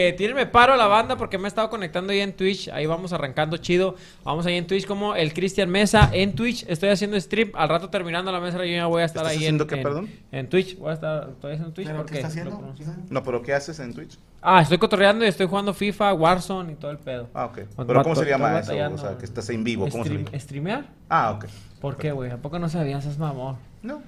eh, 0.08 0.12
tírenme 0.18 0.44
paro 0.44 0.74
a 0.74 0.76
la 0.76 0.86
banda 0.86 1.16
porque 1.16 1.38
me 1.38 1.44
he 1.44 1.48
estado 1.48 1.70
conectando 1.70 2.12
ahí 2.12 2.20
en 2.20 2.34
Twitch. 2.34 2.68
Ahí 2.68 2.84
vamos 2.84 3.12
arrancando 3.14 3.56
chido. 3.56 3.94
Vamos 4.22 4.44
ahí 4.44 4.56
en 4.56 4.66
Twitch 4.66 4.86
como 4.86 5.14
el 5.14 5.32
Cristian 5.32 5.70
Mesa. 5.70 6.10
En 6.12 6.34
Twitch 6.34 6.66
estoy 6.68 6.90
haciendo 6.90 7.18
stream. 7.18 7.52
Al 7.54 7.70
rato 7.70 7.88
terminando 7.88 8.30
la 8.30 8.38
mesa 8.40 8.58
yo 8.58 8.64
ya 8.64 8.84
voy 8.86 9.00
a 9.00 9.06
estar 9.06 9.22
¿Estás 9.22 9.32
ahí 9.32 9.38
haciendo 9.38 9.64
en, 9.64 9.68
qué, 9.68 9.74
en- 9.76 9.82
perdón? 9.82 10.10
en 10.30 10.48
Twitch. 10.50 10.76
Voy 10.78 10.90
a 10.90 10.92
estar, 10.92 11.28
estoy 11.30 11.52
haciendo 11.52 11.72
Twitch 11.72 11.86
¿Pero 11.86 11.98
porque 11.98 12.12
qué 12.12 12.18
está 12.18 12.28
lo 12.28 12.32
haciendo? 12.32 12.56
conozco. 12.56 12.84
No, 13.08 13.22
pero 13.22 13.42
¿qué 13.42 13.54
haces 13.54 13.78
en 13.80 13.94
Twitch? 13.94 14.18
Ah, 14.42 14.60
estoy 14.60 14.76
cotorreando 14.76 15.24
y 15.24 15.28
estoy 15.28 15.46
jugando 15.46 15.72
FIFA, 15.72 16.12
Warzone 16.12 16.72
y 16.72 16.76
todo 16.76 16.90
el 16.90 16.98
pedo. 16.98 17.28
Ah, 17.32 17.46
ok. 17.46 17.60
Con- 17.74 17.86
¿Pero 17.86 18.02
cómo 18.02 18.14
se 18.14 18.26
llama 18.26 18.58
eso? 18.60 18.72
O 18.74 18.98
sea, 18.98 19.16
que 19.18 19.24
estás 19.24 19.48
en 19.48 19.64
vivo. 19.64 19.88
¿Cómo 19.88 20.04
se 20.04 20.10
llama? 20.10 20.30
¿Streamear? 20.38 20.84
Ah, 21.08 21.32
ok. 21.32 21.46
¿Por 21.80 21.96
qué, 21.96 22.12
güey? 22.12 22.30
¿A 22.30 22.36
poco 22.36 22.58
no 22.58 22.68
sabías? 22.68 23.06
Es 23.06 23.16
mamón. 23.18 23.56
No. 23.82 24.02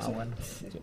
Ah, 0.00 0.08
bueno. 0.14 0.32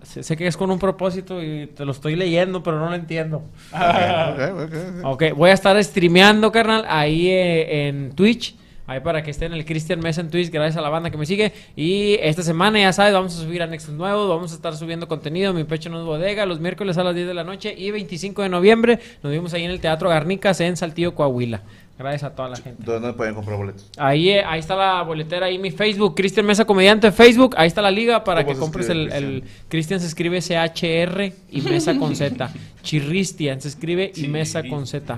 Sé, 0.04 0.24
sé 0.24 0.38
que 0.38 0.48
es 0.48 0.58
con 0.58 0.70
un 0.72 0.80
propósito 0.80 1.42
y 1.42 1.68
te 1.68 1.86
lo 1.86 1.92
estoy 1.92 2.16
leyendo, 2.16 2.62
pero 2.64 2.80
no 2.80 2.90
lo 2.90 2.96
entiendo. 2.96 3.44
Ok, 3.72 4.34
ok, 4.34 4.64
ok. 4.64 5.06
Ok, 5.06 5.24
voy 5.36 5.50
a 5.50 5.54
estar 5.54 5.82
streameando, 5.84 6.52
carnal, 6.52 6.86
ahí 6.88 7.30
eh, 7.30 7.88
en 7.88 8.12
Twitch. 8.14 8.56
Ahí 8.88 9.00
para 9.00 9.24
que 9.24 9.32
estén 9.32 9.52
el 9.54 9.66
Christian 9.66 10.00
Mesa 10.00 10.22
en 10.22 10.30
Twitch, 10.30 10.52
gracias 10.52 10.78
a 10.78 10.82
la 10.82 10.90
banda 10.90 11.10
que 11.10 11.18
me 11.18 11.26
sigue. 11.26 11.52
Y 11.76 12.16
esta 12.22 12.44
semana, 12.44 12.80
ya 12.80 12.94
sabes, 12.94 13.14
vamos 13.14 13.36
a 13.36 13.42
subir 13.44 13.64
anexos 13.64 13.96
nuevos, 13.96 14.30
vamos 14.30 14.52
a 14.52 14.56
estar 14.56 14.76
subiendo 14.76 15.08
contenido. 15.08 15.54
Mi 15.54 15.64
pecho 15.64 15.90
no 15.90 16.00
es 16.00 16.06
bodega, 16.06 16.46
los 16.46 16.60
miércoles 16.60 16.96
a 17.00 17.04
las 17.04 17.16
10 17.16 17.26
de 17.28 17.34
la 17.34 17.44
noche. 17.44 17.74
Y 17.76 17.90
25 17.90 18.44
de 18.44 18.50
noviembre 18.50 19.00
nos 19.24 19.32
vemos 19.32 19.54
ahí 19.56 19.64
en 19.64 19.72
el 19.72 19.80
Teatro 19.80 20.10
Garnicas 20.10 20.60
en 20.62 20.78
Saltillo, 20.78 21.16
Coahuila. 21.16 21.62
Gracias 21.98 22.24
a 22.24 22.36
toda 22.36 22.50
la 22.50 22.58
gente. 22.58 22.84
¿Dónde 22.84 23.14
pueden 23.14 23.34
comprar 23.36 23.58
boletos? 23.58 23.90
Ahí, 23.98 24.30
eh, 24.30 24.44
ahí 24.46 24.60
está 24.60 24.76
la 24.76 25.02
boletera, 25.02 25.46
ahí 25.46 25.58
mi 25.58 25.72
Facebook, 25.72 26.14
Cristian 26.14 26.46
Mesa 26.46 26.66
Comediante 26.66 27.10
Facebook. 27.12 27.56
Ahí 27.58 27.68
está 27.68 27.82
la 27.82 27.90
liga 27.90 28.22
para 28.24 28.44
¿Cómo 28.44 28.54
que 28.54 28.60
compres 28.60 28.90
escribe, 28.90 29.18
el- 29.18 29.44
Cristian 29.70 30.00
se 30.02 30.08
escribe 30.08 30.42
C-H-R 30.42 31.34
y 31.52 31.62
Mesa 31.62 31.98
con 31.98 32.16
Z. 32.16 32.52
Chirristian 32.84 33.62
se 33.62 33.70
escribe 33.70 34.12
y 34.14 34.28
Mesa 34.28 34.62
con 34.68 34.86
Z. 34.86 35.18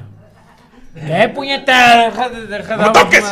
¡Eh, 0.99 1.31
puñeta! 1.33 2.05
Deja 2.09 2.29
de, 2.29 2.47
deja 2.47 2.77
de- 2.77 2.83
¡No 2.83 2.91
toques! 2.91 3.23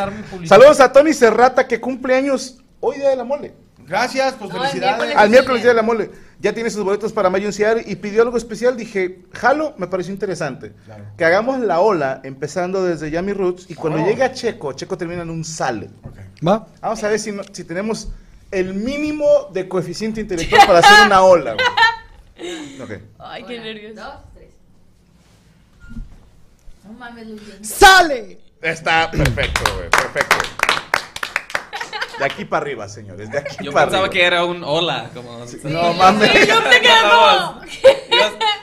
Saludos 0.45 0.79
a 0.79 0.91
Tony 0.91 1.13
Serrata 1.13 1.67
que 1.67 1.79
cumple 1.81 2.15
años 2.15 2.57
hoy 2.79 2.97
día 2.97 3.09
de 3.09 3.15
la 3.15 3.23
mole. 3.23 3.53
Gracias, 3.87 4.33
pues 4.33 4.51
No, 4.51 4.57
felicidades. 4.59 4.95
miércoles. 4.97 5.15
Al 5.17 5.29
miércoles 5.29 5.61
día 5.61 5.69
de 5.71 5.75
la 5.75 5.81
mole. 5.83 6.09
Ya 6.39 6.53
tiene 6.53 6.69
sus 6.69 6.83
boletos 6.83 7.13
para 7.13 7.29
Mayo 7.29 7.51
Ciar 7.51 7.77
y 7.85 7.95
pidió 7.95 8.21
algo 8.23 8.37
especial. 8.37 8.75
Dije, 8.75 9.19
jalo, 9.33 9.73
me 9.77 9.87
pareció 9.87 10.11
interesante. 10.13 10.73
Que 11.17 11.25
hagamos 11.25 11.59
la 11.59 11.79
ola 11.79 12.19
empezando 12.23 12.83
desde 12.83 13.09
Yami 13.11 13.33
Roots 13.33 13.65
y 13.69 13.75
cuando 13.75 14.01
Oh. 14.01 14.05
llegue 14.05 14.23
a 14.23 14.31
Checo, 14.33 14.73
Checo 14.73 14.97
termina 14.97 15.21
en 15.21 15.29
un 15.29 15.43
sale. 15.43 15.89
¿Va? 16.45 16.67
Vamos 16.81 17.03
a 17.03 17.07
ver 17.09 17.19
si, 17.19 17.31
no- 17.31 17.43
si 17.51 17.63
tenemos 17.63 18.09
el 18.51 18.73
mínimo 18.73 19.25
de 19.53 19.67
coeficiente 19.67 20.21
intelectual 20.21 20.65
para 20.67 20.79
hacer 20.79 21.05
una 21.07 21.21
ola. 21.21 21.53
güey. 21.53 21.65
Ok. 22.83 22.91
Ay, 23.17 23.43
qué 23.45 23.59
nervios. 23.59 23.95
Dos, 26.85 26.93
tres. 26.93 26.93
No 26.93 26.93
mames, 26.93 27.27
Luis. 27.27 27.41
¡Sale! 27.61 28.39
Está 28.61 29.11
perfecto, 29.11 29.61
güey. 29.75 29.89
Perfecto. 29.89 30.35
De 32.19 32.25
aquí 32.25 32.45
para 32.45 32.61
arriba, 32.61 32.87
señores. 32.87 33.29
De 33.31 33.39
aquí 33.39 33.57
Yo 33.63 33.71
para 33.73 33.85
pensaba 33.87 34.05
arriba. 34.05 34.13
que 34.13 34.25
era 34.25 34.45
un 34.45 34.63
hola. 34.63 35.09
Como, 35.13 35.45
No 35.63 35.93
mames. 35.93 36.47
Yo 36.47 36.61
te 36.63 36.81
quedo. 36.81 37.61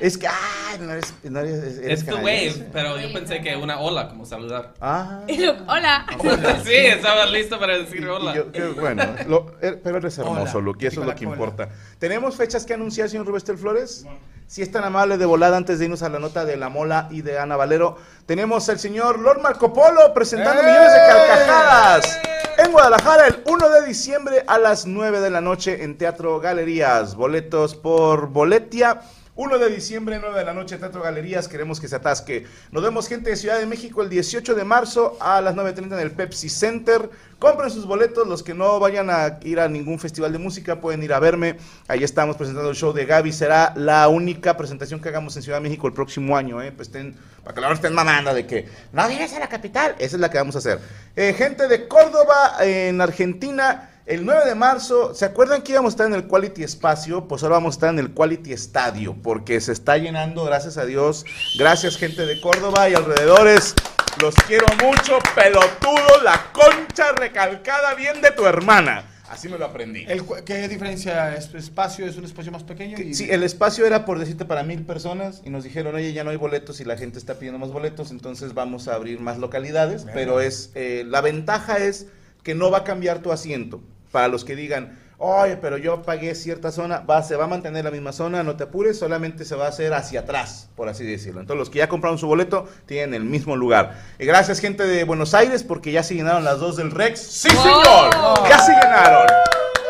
Es 0.00 0.18
que, 0.18 0.26
ah, 0.26 0.76
no 0.80 0.92
eres, 0.92 1.14
no 1.22 1.38
eres, 1.40 1.78
eres 1.78 2.00
Es 2.00 2.04
the 2.06 2.12
canadiense. 2.12 2.58
wave, 2.60 2.70
pero 2.72 2.98
yo 2.98 3.12
pensé 3.12 3.40
que 3.40 3.54
una 3.56 3.78
hola, 3.78 4.08
como 4.08 4.24
saludar. 4.26 4.72
Ah. 4.80 5.20
Y 5.28 5.36
lo- 5.38 5.52
Hola. 5.68 6.06
sí, 6.64 6.72
estaba 6.74 7.26
listo 7.26 7.58
para 7.60 7.78
decir 7.78 8.00
Y 8.02 8.06
hola. 8.06 8.34
yo- 8.34 8.50
que, 8.50 8.64
bueno, 8.68 9.04
lo- 9.28 9.54
er- 9.60 9.80
pero 9.84 9.98
eres 9.98 10.18
hermoso, 10.18 10.58
Hola. 10.58 10.64
Luke, 10.64 10.84
y 10.84 10.88
eso 10.88 11.02
es 11.02 11.06
lo 11.06 11.14
que 11.14 11.24
importa. 11.24 11.68
¿Tenemos 12.00 12.34
fechas 12.36 12.64
que 12.66 12.74
anunciar, 12.74 13.08
señor 13.10 13.26
Rubestel 13.26 13.58
Flores? 13.58 14.04
Si 14.48 14.60
es 14.60 14.70
tan 14.72 14.82
amable 14.84 15.18
de 15.18 15.24
volada 15.24 15.56
antes 15.56 15.78
de 15.78 15.84
irnos 15.84 16.02
a 16.02 16.08
la 16.08 16.18
nota 16.18 16.44
de 16.44 16.56
La 16.56 16.68
Mola 16.68 17.06
y 17.10 17.22
de 17.22 17.38
Ana 17.38 17.56
Valero, 17.56 17.96
tenemos 18.26 18.68
al 18.68 18.78
señor 18.80 19.18
Lord 19.20 19.40
Marco 19.40 19.72
Polo 19.72 20.12
presentando 20.12 20.62
¡Eh! 20.62 20.66
millones 20.66 20.92
de 20.92 20.98
carcajadas 21.08 22.20
en 22.24 22.41
en 22.64 22.72
Guadalajara 22.72 23.26
el 23.26 23.42
1 23.46 23.68
de 23.70 23.86
diciembre 23.86 24.44
a 24.46 24.58
las 24.58 24.86
9 24.86 25.20
de 25.20 25.30
la 25.30 25.40
noche 25.40 25.82
en 25.82 25.98
Teatro 25.98 26.38
Galerías. 26.38 27.16
Boletos 27.16 27.74
por 27.74 28.28
Boletia. 28.28 29.00
1 29.34 29.58
de 29.58 29.70
diciembre, 29.70 30.18
9 30.20 30.38
de 30.38 30.44
la 30.44 30.52
noche, 30.52 30.76
Teatro 30.76 31.00
Galerías, 31.02 31.48
queremos 31.48 31.80
que 31.80 31.88
se 31.88 31.96
atasque. 31.96 32.46
Nos 32.70 32.82
vemos 32.82 33.08
gente 33.08 33.30
de 33.30 33.36
Ciudad 33.36 33.58
de 33.58 33.64
México 33.64 34.02
el 34.02 34.10
18 34.10 34.54
de 34.54 34.62
marzo 34.64 35.16
a 35.20 35.40
las 35.40 35.54
9.30 35.54 35.94
en 35.94 36.00
el 36.00 36.10
Pepsi 36.10 36.50
Center. 36.50 37.08
Compren 37.38 37.70
sus 37.70 37.86
boletos, 37.86 38.28
los 38.28 38.42
que 38.42 38.52
no 38.52 38.78
vayan 38.78 39.08
a 39.08 39.38
ir 39.42 39.58
a 39.58 39.68
ningún 39.68 39.98
festival 39.98 40.32
de 40.32 40.38
música 40.38 40.82
pueden 40.82 41.02
ir 41.02 41.14
a 41.14 41.18
verme. 41.18 41.56
Ahí 41.88 42.04
estamos 42.04 42.36
presentando 42.36 42.68
el 42.68 42.76
show 42.76 42.92
de 42.92 43.06
Gaby, 43.06 43.32
será 43.32 43.72
la 43.74 44.06
única 44.08 44.54
presentación 44.54 45.00
que 45.00 45.08
hagamos 45.08 45.34
en 45.36 45.42
Ciudad 45.42 45.56
de 45.56 45.62
México 45.62 45.86
el 45.86 45.94
próximo 45.94 46.36
año, 46.36 46.60
¿eh? 46.60 46.70
Pues 46.70 46.88
estén, 46.88 47.16
para 47.42 47.54
que 47.54 47.60
no 47.62 47.72
estén 47.72 47.94
mamando 47.94 48.34
de 48.34 48.46
que 48.46 48.68
no 48.92 49.08
vienes 49.08 49.32
a 49.32 49.40
la 49.40 49.48
capital, 49.48 49.94
esa 49.98 50.16
es 50.16 50.20
la 50.20 50.30
que 50.30 50.36
vamos 50.36 50.56
a 50.56 50.58
hacer. 50.58 50.78
Eh, 51.16 51.32
gente 51.32 51.68
de 51.68 51.88
Córdoba, 51.88 52.56
en 52.60 53.00
Argentina, 53.00 53.91
el 54.06 54.24
9 54.24 54.44
de 54.46 54.54
marzo, 54.54 55.14
¿se 55.14 55.24
acuerdan 55.24 55.62
que 55.62 55.72
íbamos 55.72 55.90
a 55.90 55.94
estar 55.94 56.06
en 56.06 56.14
el 56.14 56.26
Quality 56.26 56.64
Espacio? 56.64 57.28
Pues 57.28 57.42
ahora 57.42 57.56
vamos 57.56 57.74
a 57.74 57.76
estar 57.76 57.90
en 57.90 57.98
el 58.00 58.12
Quality 58.12 58.52
Estadio, 58.52 59.16
porque 59.22 59.60
se 59.60 59.72
está 59.72 59.96
llenando, 59.96 60.44
gracias 60.44 60.76
a 60.76 60.84
Dios. 60.84 61.24
Gracias, 61.56 61.96
gente 61.96 62.26
de 62.26 62.40
Córdoba 62.40 62.88
y 62.88 62.94
alrededores. 62.94 63.74
Los 64.20 64.34
quiero 64.34 64.66
mucho, 64.82 65.18
pelotudo, 65.34 66.22
la 66.22 66.50
concha 66.52 67.12
recalcada 67.12 67.94
bien 67.94 68.20
de 68.20 68.30
tu 68.32 68.44
hermana. 68.44 69.04
Así 69.30 69.48
me 69.48 69.56
lo 69.56 69.64
aprendí. 69.64 70.04
El 70.06 70.22
¿Qué 70.44 70.68
diferencia? 70.68 71.34
¿Es 71.34 71.54
espacio? 71.54 72.04
¿Es 72.04 72.18
un 72.18 72.24
espacio 72.26 72.52
más 72.52 72.64
pequeño? 72.64 72.98
Y- 72.98 73.14
Sí, 73.14 73.28
el 73.30 73.42
espacio 73.42 73.86
era 73.86 74.04
por 74.04 74.18
decirte 74.18 74.44
para 74.44 74.62
mil 74.62 74.84
personas 74.84 75.40
y 75.44 75.48
nos 75.48 75.64
dijeron, 75.64 75.94
oye, 75.94 76.12
ya 76.12 76.22
no 76.22 76.30
hay 76.30 76.36
boletos 76.36 76.80
y 76.80 76.84
la 76.84 76.98
gente 76.98 77.18
está 77.18 77.34
pidiendo 77.38 77.58
más 77.58 77.70
boletos, 77.70 78.10
entonces 78.10 78.52
vamos 78.52 78.88
a 78.88 78.94
abrir 78.94 79.20
más 79.20 79.38
localidades, 79.38 80.04
pero 80.12 80.40
es 80.42 80.70
eh, 80.74 81.04
la 81.06 81.22
ventaja 81.22 81.78
es 81.78 82.08
que 82.42 82.54
no 82.54 82.70
va 82.70 82.78
a 82.78 82.84
cambiar 82.84 83.20
tu 83.20 83.32
asiento. 83.32 83.80
Para 84.10 84.28
los 84.28 84.44
que 84.44 84.56
digan, 84.56 84.98
oye, 85.24 85.56
pero 85.56 85.78
yo 85.78 86.02
pagué 86.02 86.34
cierta 86.34 86.72
zona, 86.72 86.98
va, 87.00 87.22
se 87.22 87.36
va 87.36 87.44
a 87.44 87.46
mantener 87.46 87.84
la 87.84 87.90
misma 87.90 88.12
zona, 88.12 88.42
no 88.42 88.56
te 88.56 88.64
apures, 88.64 88.98
solamente 88.98 89.44
se 89.44 89.54
va 89.54 89.66
a 89.66 89.68
hacer 89.68 89.94
hacia 89.94 90.20
atrás, 90.20 90.68
por 90.74 90.88
así 90.88 91.04
decirlo. 91.04 91.40
Entonces 91.40 91.58
los 91.58 91.70
que 91.70 91.78
ya 91.78 91.88
compraron 91.88 92.18
su 92.18 92.26
boleto 92.26 92.68
tienen 92.86 93.14
el 93.14 93.24
mismo 93.24 93.56
lugar. 93.56 94.02
Y 94.18 94.26
gracias 94.26 94.58
gente 94.58 94.84
de 94.84 95.04
Buenos 95.04 95.32
Aires 95.32 95.62
porque 95.62 95.92
ya 95.92 96.02
se 96.02 96.14
llenaron 96.14 96.44
las 96.44 96.58
dos 96.58 96.76
del 96.76 96.90
Rex. 96.90 97.20
¡Sí, 97.20 97.48
señor! 97.48 98.10
Ya 98.48 98.58
se 98.58 98.72
llenaron. 98.72 99.26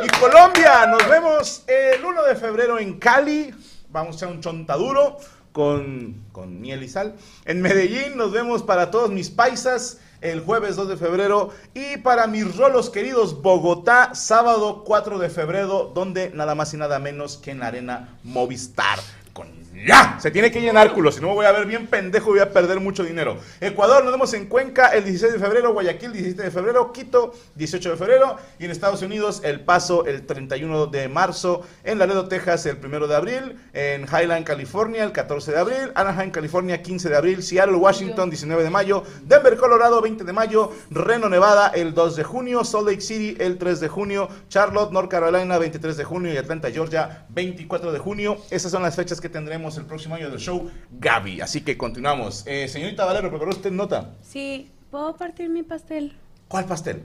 Y 0.04 0.08
Colombia, 0.20 0.86
nos 0.86 1.08
vemos 1.08 1.64
el 1.66 2.04
1 2.04 2.22
de 2.24 2.36
febrero 2.36 2.78
en 2.78 2.98
Cali. 2.98 3.54
Vamos 3.88 4.14
a 4.14 4.16
hacer 4.16 4.28
un 4.28 4.40
chontaduro 4.40 5.16
con, 5.52 6.24
con 6.32 6.60
miel 6.60 6.82
y 6.82 6.88
sal. 6.88 7.14
En 7.44 7.62
Medellín 7.62 8.16
nos 8.16 8.32
vemos 8.32 8.62
para 8.62 8.90
todos 8.90 9.10
mis 9.10 9.30
paisas 9.30 9.98
el 10.22 10.40
jueves 10.40 10.76
2 10.76 10.88
de 10.88 10.96
febrero. 10.96 11.50
Y 11.74 11.98
para 11.98 12.26
mis 12.26 12.56
rolos 12.56 12.90
queridos, 12.90 13.42
Bogotá, 13.42 14.14
sábado 14.14 14.82
4 14.84 15.18
de 15.18 15.28
febrero, 15.28 15.90
donde 15.94 16.30
nada 16.30 16.54
más 16.54 16.72
y 16.72 16.76
nada 16.76 16.98
menos 16.98 17.36
que 17.36 17.50
en 17.50 17.58
la 17.58 17.66
arena 17.66 18.18
Movistar. 18.22 18.98
Con 19.32 19.62
ya, 19.84 20.18
se 20.20 20.30
tiene 20.30 20.52
que 20.52 20.60
llenar 20.60 20.92
culo, 20.92 21.10
si 21.10 21.20
no 21.20 21.28
me 21.28 21.34
voy 21.34 21.46
a 21.46 21.50
ver 21.50 21.66
bien 21.66 21.88
pendejo 21.88 22.30
voy 22.30 22.38
a 22.38 22.52
perder 22.52 22.78
mucho 22.78 23.02
dinero. 23.02 23.38
Ecuador, 23.60 24.04
nos 24.04 24.12
vemos 24.12 24.32
en 24.34 24.46
Cuenca 24.46 24.88
el 24.88 25.02
16 25.02 25.32
de 25.32 25.38
febrero, 25.40 25.72
Guayaquil 25.72 26.12
17 26.12 26.40
de 26.40 26.50
febrero, 26.52 26.92
Quito 26.92 27.34
18 27.56 27.90
de 27.90 27.96
febrero 27.96 28.36
y 28.60 28.66
en 28.66 28.70
Estados 28.70 29.02
Unidos 29.02 29.40
El 29.42 29.60
Paso 29.60 30.06
el 30.06 30.24
31 30.24 30.86
de 30.86 31.08
marzo, 31.08 31.62
en 31.82 31.98
Laredo, 31.98 32.28
Texas 32.28 32.64
el 32.66 32.76
1 32.76 33.08
de 33.08 33.16
abril, 33.16 33.58
en 33.72 34.02
Highland, 34.02 34.44
California 34.44 35.02
el 35.04 35.10
14 35.10 35.50
de 35.50 35.58
abril, 35.58 35.92
Anaheim, 35.94 36.30
California 36.30 36.80
15 36.80 37.08
de 37.08 37.16
abril, 37.16 37.42
Seattle, 37.42 37.76
Washington 37.76 38.30
19 38.30 38.62
de 38.62 38.70
mayo, 38.70 39.02
Denver, 39.22 39.56
Colorado 39.56 40.00
20 40.00 40.22
de 40.22 40.32
mayo, 40.32 40.70
Reno, 40.90 41.28
Nevada 41.28 41.72
el 41.74 41.94
2 41.94 42.16
de 42.16 42.24
junio, 42.24 42.62
Salt 42.62 42.86
Lake 42.86 43.00
City 43.00 43.36
el 43.40 43.58
3 43.58 43.80
de 43.80 43.88
junio, 43.88 44.28
Charlotte, 44.48 44.92
North 44.92 45.10
Carolina 45.10 45.58
23 45.58 45.96
de 45.96 46.04
junio 46.04 46.32
y 46.32 46.36
Atlanta, 46.36 46.70
Georgia 46.70 47.26
24 47.30 47.90
de 47.90 47.98
junio. 47.98 48.36
Esas 48.50 48.70
son 48.70 48.82
las 48.82 48.94
fechas 48.94 49.20
que 49.22 49.30
tendremos 49.30 49.78
el 49.78 49.86
próximo 49.86 50.16
año 50.16 50.28
del 50.28 50.38
show 50.40 50.70
Gaby. 50.90 51.40
Así 51.40 51.62
que 51.62 51.78
continuamos. 51.78 52.42
Eh, 52.46 52.68
señorita 52.68 53.06
Valero, 53.06 53.30
¿preparó 53.30 53.50
usted 53.52 53.70
nota? 53.70 54.10
Sí, 54.20 54.70
¿puedo 54.90 55.16
partir 55.16 55.48
mi 55.48 55.62
pastel? 55.62 56.12
¿Cuál 56.48 56.66
pastel? 56.66 57.02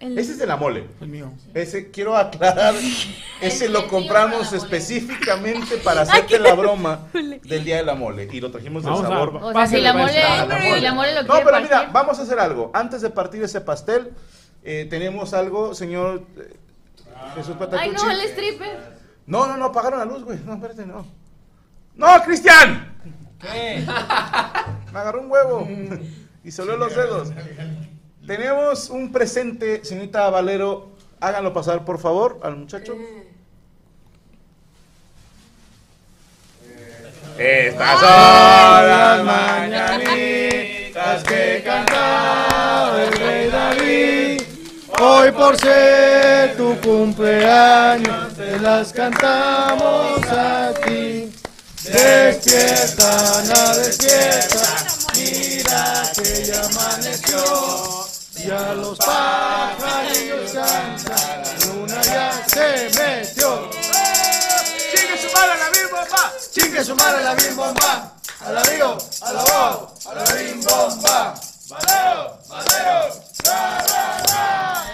El- 0.00 0.18
Ese 0.18 0.32
es 0.32 0.38
de 0.38 0.46
la 0.46 0.56
mole. 0.56 0.84
El 1.00 1.08
mío. 1.08 1.32
Ese, 1.54 1.90
quiero 1.90 2.16
aclarar, 2.16 2.74
ese 3.40 3.68
lo 3.70 3.86
compramos 3.88 4.52
específicamente 4.52 5.76
para 5.78 6.02
hacerte 6.02 6.38
la 6.38 6.52
broma 6.54 7.06
del 7.12 7.64
día 7.64 7.76
de 7.76 7.84
la 7.84 7.94
mole. 7.94 8.28
Y 8.30 8.40
lo 8.40 8.50
trajimos 8.50 8.82
del 8.82 8.92
Vamos 8.92 9.06
a- 9.06 9.08
sabor. 9.08 9.36
O 9.42 9.52
sea, 9.52 9.66
si 9.66 9.80
la 9.80 9.92
mole, 9.94 10.12
Pásale, 10.20 10.74
si 10.74 10.80
la 10.80 10.92
mole 10.92 11.14
lo 11.14 11.22
No, 11.22 11.34
pero 11.44 11.56
mira, 11.60 11.68
partir. 11.70 11.92
vamos 11.92 12.18
a 12.18 12.22
hacer 12.22 12.38
algo. 12.40 12.70
Antes 12.74 13.00
de 13.00 13.10
partir 13.10 13.42
ese 13.44 13.60
pastel, 13.60 14.10
eh, 14.64 14.86
tenemos 14.90 15.32
algo, 15.32 15.74
señor 15.74 16.24
eh, 16.36 16.52
Jesús 17.36 17.52
Ay, 17.52 17.58
Patatucci. 17.60 17.94
no, 18.04 18.10
el 18.10 18.20
stripper. 18.22 18.94
No, 19.26 19.46
no, 19.46 19.56
no, 19.56 19.66
apagaron 19.66 20.00
la 20.00 20.04
luz, 20.04 20.22
güey. 20.24 20.38
No, 20.44 20.54
espérate, 20.54 20.84
no. 20.84 21.06
¡No, 21.96 22.22
Cristian! 22.24 22.96
¿Qué? 23.40 23.84
Me 24.92 24.98
agarró 24.98 25.20
un 25.20 25.30
huevo 25.30 25.68
y 26.42 26.50
se 26.50 26.62
olió 26.62 26.76
los 26.76 26.94
dedos. 26.94 27.32
Tenemos 28.26 28.90
un 28.90 29.12
presente, 29.12 29.84
señorita 29.84 30.28
Valero. 30.30 30.92
Háganlo 31.20 31.52
pasar, 31.52 31.84
por 31.84 31.98
favor, 31.98 32.40
al 32.42 32.56
muchacho. 32.56 32.94
Estas 37.38 38.00
son 38.00 38.86
las 38.86 39.24
mañanitas 39.24 41.24
que 41.24 41.62
cantaba 41.64 43.02
el 43.02 43.12
rey 43.12 43.50
David. 43.50 44.42
Hoy 45.00 45.32
por 45.32 45.56
ser 45.56 46.56
tu 46.56 46.76
cumpleaños 46.80 48.34
te 48.34 48.58
las 48.60 48.92
cantamos 48.92 50.22
a 50.28 50.72
ti. 50.86 51.23
Despierta, 51.84 53.38
Ana, 53.40 53.74
despierta, 53.76 54.86
mira 55.14 56.10
que 56.14 56.44
ya 56.46 56.64
amaneció. 56.64 58.06
Ya 58.36 58.72
los 58.72 58.96
pajarillos 58.98 60.52
cantan, 60.52 61.42
la 61.42 61.66
luna 61.66 62.02
ya 62.02 62.42
se 62.46 62.90
metió. 62.98 63.70
¡Chingue 64.94 65.18
su 65.18 65.30
madre 65.34 65.58
la 65.58 65.68
bim 65.70 65.90
bomba! 65.90 66.32
Chingue 66.52 66.84
su 66.84 66.94
madre 66.96 67.22
la 67.22 67.34
bim 67.34 67.56
bomba, 67.56 68.12
a 68.40 68.52
la 68.52 68.62
río, 68.62 68.98
a 69.20 69.32
la 69.32 69.44
bo, 69.44 69.94
a 70.06 70.14
la 70.14 70.24
bim 70.32 70.62
bomba. 70.62 71.34
Valero, 71.68 72.38
valero, 72.48 73.22
ra, 73.44 73.78
ra, 73.88 74.22
ra. 74.28 74.84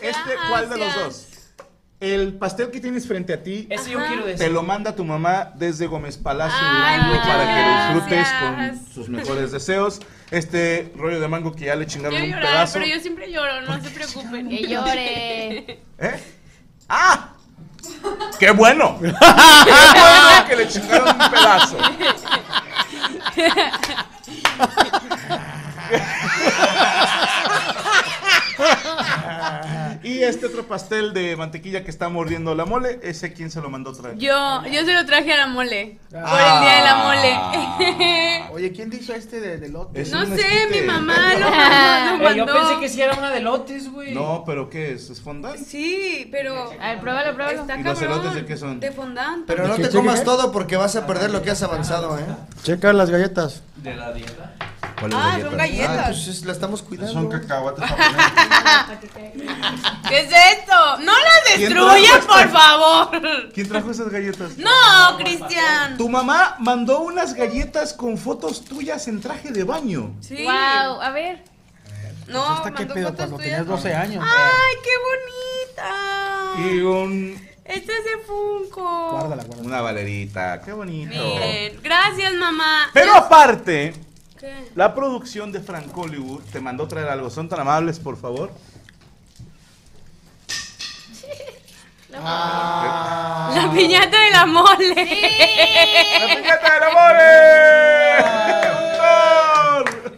Este, 0.00 0.36
¿cuál 0.48 0.68
de 0.68 0.76
los 0.78 0.94
dos? 0.94 1.31
El 2.02 2.34
pastel 2.34 2.72
que 2.72 2.80
tienes 2.80 3.06
frente 3.06 3.32
a 3.32 3.44
ti 3.44 3.68
Ese 3.70 3.92
yo 3.92 4.04
quiero 4.04 4.24
te 4.24 4.30
decir. 4.32 4.50
lo 4.50 4.64
manda 4.64 4.96
tu 4.96 5.04
mamá 5.04 5.52
desde 5.54 5.86
Gómez 5.86 6.16
Palacio 6.18 6.58
Ay, 6.60 6.96
Durango 6.98 7.14
muchas 7.14 7.28
para 7.28 7.54
que 7.54 7.62
lo 7.62 7.70
disfrutes 7.94 8.28
gracias. 8.28 8.78
con 8.82 8.92
sus 8.92 9.08
mejores 9.08 9.52
deseos. 9.58 10.00
Este 10.32 10.92
rollo 10.96 11.20
de 11.20 11.28
mango 11.28 11.52
que 11.52 11.66
ya 11.66 11.76
le 11.76 11.84
Yo 11.84 11.90
chingaron 11.92 12.20
un 12.20 12.26
llorar, 12.28 12.42
pedazo. 12.42 12.72
pero 12.80 12.86
yo 12.86 12.98
siempre 13.00 13.30
lloro, 13.30 13.60
no 13.60 13.80
se 13.80 13.90
preocupen. 13.90 14.48
Que 14.48 14.66
llore. 14.66 15.58
¿Eh? 15.98 16.20
¡Ah! 16.88 17.28
¡Qué 18.40 18.50
bueno! 18.50 18.98
¡Qué 19.00 19.08
bueno 19.12 20.44
que 20.48 20.56
le 20.56 20.66
chingaron 20.68 21.08
un 21.08 21.30
pedazo! 21.30 21.76
y 30.04 30.22
este 30.22 30.46
otro 30.46 30.64
pastel 30.66 31.12
de 31.12 31.36
mantequilla 31.36 31.84
que 31.84 31.90
está 31.90 32.08
mordiendo 32.08 32.54
la 32.54 32.64
mole, 32.64 32.98
¿ese 33.02 33.32
quién 33.32 33.50
se 33.50 33.60
lo 33.60 33.70
mandó 33.70 33.92
traer? 33.92 34.16
Yo, 34.18 34.62
yo 34.66 34.84
se 34.84 34.92
lo 34.94 35.04
traje 35.06 35.32
a 35.32 35.36
la 35.38 35.46
mole. 35.46 35.98
Por 36.10 36.18
el 36.18 36.24
Ah. 36.26 36.60
día 36.60 36.76
de 36.76 36.84
la 36.84 36.94
mole. 37.86 38.42
Oye, 38.52 38.72
¿quién 38.72 38.92
hizo 38.92 39.14
este 39.14 39.40
de, 39.40 39.58
de 39.58 39.68
lote? 39.68 40.00
Es 40.02 40.10
no 40.12 40.20
un 40.20 40.36
sé, 40.36 40.40
esquite. 40.40 40.80
mi 40.80 40.86
mamá 40.86 41.14
lo 41.38 41.50
mandó. 41.50 42.24
lo 42.24 42.30
Eh, 42.30 42.36
yo 42.36 42.46
pensé 42.46 42.80
que 42.80 42.88
sí 42.88 43.00
era 43.00 43.14
una 43.14 43.30
de 43.30 43.40
lotes, 43.40 43.90
güey. 43.90 44.14
No, 44.14 44.42
pero 44.46 44.68
¿qué 44.68 44.92
es? 44.92 45.08
¿Es 45.10 45.20
fondant? 45.20 45.56
Sí, 45.56 46.28
pero. 46.30 46.70
A 46.80 46.90
ver, 46.90 47.00
pruébalo, 47.00 47.34
pruébalo. 47.34 47.60
Está 47.62 47.78
¿Y 47.78 47.82
los 47.82 47.98
cabrón. 47.98 48.18
elotes 48.20 48.34
de 48.34 48.44
qué 48.46 48.56
son? 48.56 48.80
De 48.80 48.92
fondant. 48.92 49.46
Pero 49.46 49.66
no 49.68 49.74
te 49.76 49.88
comas 49.90 50.22
todo 50.24 50.52
porque 50.52 50.76
vas 50.76 50.96
a 50.96 51.06
perder 51.06 51.30
lo 51.30 51.42
que 51.42 51.50
has 51.50 51.62
avanzado, 51.62 52.18
¿eh? 52.18 52.24
Checa 52.62 52.92
las 52.92 53.10
galletas. 53.10 53.62
De 53.76 53.94
la 53.96 54.12
dieta. 54.12 54.54
¿Cuáles 55.02 55.18
Ah, 55.18 55.38
son 55.40 55.54
Ah, 55.54 55.56
galletas. 55.56 56.06
pues 56.06 56.28
es- 56.28 56.44
la 56.44 56.52
estamos 56.52 56.82
cuidando. 56.82 57.12
Son 57.12 57.28
cacahuates. 57.28 57.84
¿Qué 60.08 60.18
es 60.20 60.30
esto? 60.58 60.98
¡No 61.00 61.12
las 61.12 61.56
¿Quién 61.56 61.60
destruyas, 61.70 62.26
trajo 62.26 62.28
por 62.28 62.48
favor! 62.50 63.52
¿Quién 63.52 63.68
trajo 63.68 63.90
esas 63.90 64.08
galletas? 64.10 64.56
No, 64.58 65.16
Cristian. 65.18 65.96
Tu 65.96 66.08
mamá 66.08 66.56
mandó 66.58 67.00
unas 67.00 67.34
galletas 67.34 67.92
con 67.94 68.18
fotos 68.18 68.64
tuyas 68.64 69.06
en 69.08 69.20
traje 69.20 69.50
de 69.50 69.64
baño. 69.64 70.14
Sí. 70.20 70.44
Wow, 70.44 71.00
a 71.00 71.10
ver. 71.10 71.42
No, 72.28 72.46
¿Hasta 72.48 72.70
qué 72.72 72.86
pedo 72.86 73.08
fotos 73.08 73.16
cuando 73.16 73.36
tuyas. 73.36 73.50
tenías 73.50 73.66
12 73.66 73.94
años? 73.94 74.24
¡Ay, 74.26 74.74
qué 74.82 74.90
bonita! 76.56 76.70
Y 76.70 76.80
un, 76.80 77.48
Este 77.64 77.92
es 77.96 78.04
de 78.04 78.18
Funko. 78.26 79.10
Guárdala, 79.12 79.44
guárdala. 79.44 79.62
una 79.68 79.80
valerita. 79.80 80.60
Qué 80.62 80.72
bonito. 80.72 81.10
Miren, 81.10 81.80
gracias, 81.82 82.32
mamá. 82.34 82.90
Pero 82.92 83.14
aparte, 83.16 83.94
¿Qué? 84.42 84.72
La 84.74 84.92
producción 84.92 85.52
de 85.52 85.60
Frank 85.60 85.96
Hollywood 85.96 86.42
te 86.50 86.60
mandó 86.60 86.88
traer 86.88 87.08
algo. 87.08 87.30
¿Son 87.30 87.48
tan 87.48 87.60
amables, 87.60 88.00
por 88.00 88.16
favor? 88.16 88.50
Ah. 92.12 93.52
La 93.54 93.70
piñata 93.72 94.20
de 94.20 94.30
la 94.32 94.46
mole. 94.46 94.94
¡La 94.96 96.34
piñata 96.34 96.74
de 96.74 96.80
la 96.80 96.90
mole! 96.90 97.52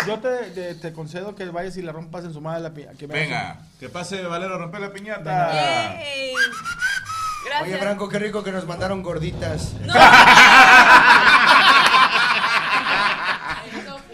Yo 0.06 0.18
te, 0.20 0.50
te, 0.52 0.74
te 0.74 0.92
concedo 0.94 1.34
que 1.34 1.44
vayas 1.46 1.76
y 1.76 1.82
le 1.82 1.92
rompas 1.92 2.24
en 2.24 2.32
su 2.32 2.40
madre 2.40 2.62
la 2.62 2.72
piñata. 2.72 2.96
Venga, 3.06 3.58
que 3.78 3.90
pase 3.90 4.22
Valero 4.22 4.54
a 4.54 4.58
romper 4.58 4.80
la 4.80 4.90
piñata. 4.90 5.52
Yay. 5.52 6.32
Oye. 7.62 7.76
Franco, 7.76 8.08
qué 8.08 8.18
rico 8.18 8.42
que 8.42 8.52
nos 8.52 8.66
mandaron 8.66 9.02
gorditas. 9.02 9.74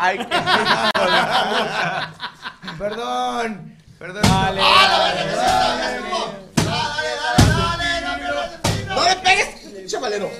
Ay, 0.03 0.17
qué 0.17 0.25
Perdón. 2.79 3.77
Perdón. 3.99 4.23
Dale. 4.23 4.63
¡No 8.89 9.05
le 9.05 9.17
pegues! 9.17 9.91
¡Chavalero! 9.91 10.31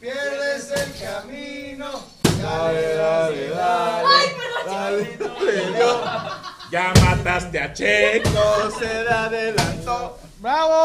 Pierdes 0.00 0.70
el 0.70 0.92
camino. 1.04 2.04
Dale, 2.40 2.94
dale, 2.94 3.48
dale. 3.48 4.06
Ay, 4.06 4.28
perdón. 4.36 4.72
Dale, 4.72 5.76
Dios. 5.76 5.96
Ya 6.70 6.92
mataste 7.04 7.58
a 7.60 7.72
Checo, 7.72 8.70
se 8.78 9.02
le 9.02 9.10
adelantó. 9.10 10.18
¡Bravo! 10.38 10.84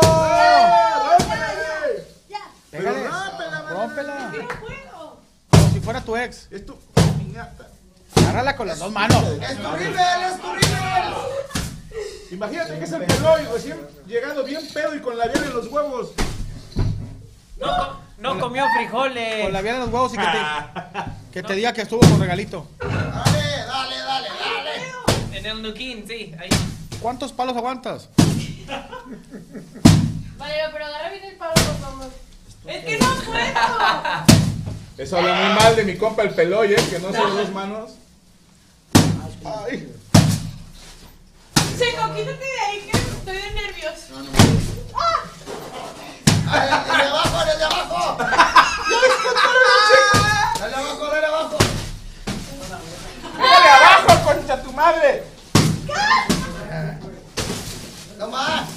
Rómpela, 2.71 3.61
Rómpela. 3.69 4.31
Puedo. 4.59 5.21
Como 5.51 5.69
si 5.71 5.79
fuera 5.79 6.01
tu 6.01 6.15
ex. 6.15 6.47
Es 6.49 6.65
tu. 6.65 6.75
Agárrala 8.31 8.55
con 8.55 8.65
las 8.65 8.79
dos 8.79 8.93
manos. 8.93 9.21
¡Es 9.41 9.57
tu 9.57 9.71
rival! 9.71 10.23
¡Es 10.23 10.41
tu 10.41 10.53
rival! 10.53 11.15
Imagínate 12.31 12.79
que 12.79 12.85
es 12.85 12.91
el 12.93 13.03
peloy 13.03 13.43
recién 13.43 13.77
llegado 14.07 14.45
bien 14.45 14.61
pedo 14.73 14.95
y 14.95 15.01
con 15.01 15.17
la 15.17 15.27
vial 15.27 15.43
en 15.43 15.53
los 15.53 15.67
huevos. 15.67 16.11
No, 17.59 17.99
no 18.19 18.39
comió 18.39 18.65
frijoles. 18.73 19.43
Con 19.43 19.51
la 19.51 19.59
vial 19.59 19.75
en 19.75 19.81
los 19.81 19.89
huevos 19.89 20.13
y 20.13 20.17
que 20.17 20.23
te, 20.23 20.39
que 21.33 21.43
te 21.43 21.55
diga 21.55 21.73
que 21.73 21.81
estuvo 21.81 21.99
con 21.99 22.21
regalito. 22.21 22.67
Dale, 22.79 23.65
dale, 23.67 23.97
dale, 23.97 24.29
dale. 24.29 25.37
En 25.37 25.45
el 25.47 25.61
Nuquín, 25.61 26.05
sí. 26.07 26.33
Ahí. 26.39 26.47
¿Cuántos 27.01 27.33
palos 27.33 27.57
aguantas? 27.57 28.07
Valero, 30.37 30.69
pero 30.71 30.85
agarra 30.85 31.09
bien 31.09 31.25
el 31.25 31.35
palo, 31.35 31.53
por 31.53 31.77
favor. 31.81 32.09
Es 32.65 32.85
que 32.85 32.97
no 32.97 33.13
puedo. 33.25 34.35
Eso 34.97 35.17
habla 35.17 35.33
muy 35.33 35.61
mal 35.61 35.75
de 35.75 35.83
mi 35.83 35.97
compa 35.97 36.21
el 36.23 36.29
peloy, 36.29 36.71
¿eh? 36.71 36.81
Que 36.89 36.97
no 36.99 37.11
son 37.11 37.35
dos 37.35 37.49
manos. 37.51 37.91
Ay. 39.43 39.91
Checo, 41.77 42.13
quítate 42.13 42.45
de 42.45 42.59
ahí 42.67 42.89
que 42.91 42.97
estoy 42.97 43.37
de 43.37 43.51
nervios. 43.53 43.93
¡Ah! 44.93 45.23
¡Dale, 46.45 47.03
de 47.03 47.09
abajo, 47.09 47.37
dale 47.37 47.57
de 47.57 47.63
abajo! 47.63 48.17
¡Dale 50.59 50.75
abajo, 50.75 51.05
dale 51.07 51.25
abajo! 51.25 51.57
¡Dale 53.37 53.69
abajo, 53.69 54.23
concha 54.25 54.61
tu 54.61 54.71
madre! 54.73 55.23
¡No 58.19 58.27
más! 58.27 58.69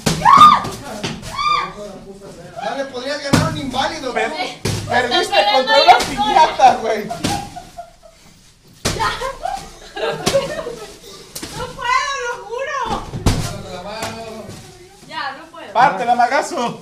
No 2.63 2.75
le 2.77 2.85
podrías 2.85 3.23
ganar 3.23 3.51
un 3.51 3.57
inválido. 3.57 4.13
Perdiste 4.13 5.19
Está 5.21 5.53
contra 5.53 5.81
una 5.83 5.97
piñata, 5.99 6.75
güey. 6.77 7.07
No 11.57 11.65
puedo, 11.67 12.11
lo 12.25 12.33
juro. 12.45 13.03
Ya, 15.07 15.37
no 15.37 15.45
puedo. 15.51 15.73
Parte 15.73 16.05
la 16.05 16.15
magazo. 16.15 16.81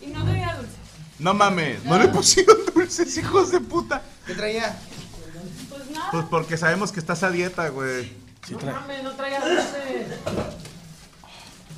Y 0.00 0.06
no 0.08 0.24
tenía 0.24 0.54
dulce. 0.54 0.72
No 1.18 1.34
mames, 1.34 1.84
no 1.84 1.98
le 1.98 2.08
pusieron 2.08 2.56
dulces, 2.74 3.16
hijos 3.18 3.50
de 3.50 3.60
puta. 3.60 4.02
¿Qué 4.26 4.34
traía? 4.34 4.76
Pues 5.68 5.90
nada. 5.90 6.10
Pues 6.10 6.24
porque 6.30 6.56
sabemos 6.56 6.92
que 6.92 7.00
estás 7.00 7.22
a 7.22 7.30
dieta, 7.30 7.68
güey. 7.68 8.12
No 8.50 8.58
mames, 8.72 9.02
no 9.02 9.12
traía 9.12 9.40
dulce. 9.40 10.06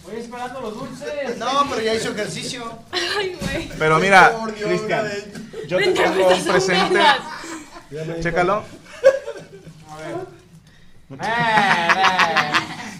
Voy 0.05 0.16
esperando 0.16 0.61
los 0.61 0.74
dulces. 0.74 1.39
No, 1.39 1.66
pero 1.69 1.82
ya 1.82 1.95
hizo 1.95 2.11
ejercicio. 2.11 2.78
Ay, 2.91 3.37
güey. 3.41 3.69
Pero 3.78 3.99
mira, 3.99 4.32
Por 4.39 4.55
Dios, 4.55 4.69
Cristian, 4.69 5.07
yo 5.69 5.78
te 5.78 5.85
Vente, 5.85 6.03
tengo 6.03 6.16
me 6.16 6.24
un 6.27 6.32
estás 6.32 6.53
presente. 6.53 7.01
Chécalo. 8.20 8.65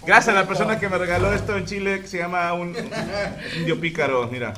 Gracias 0.05 0.27
a 0.29 0.33
la 0.33 0.47
persona 0.47 0.77
que 0.79 0.89
me 0.89 0.97
regaló 0.97 1.33
esto 1.33 1.55
en 1.57 1.65
Chile, 1.65 2.01
que 2.01 2.07
se 2.07 2.17
llama 2.17 2.51
un 2.53 2.75
indio 3.57 3.79
pícaro, 3.79 4.27
mira. 4.27 4.53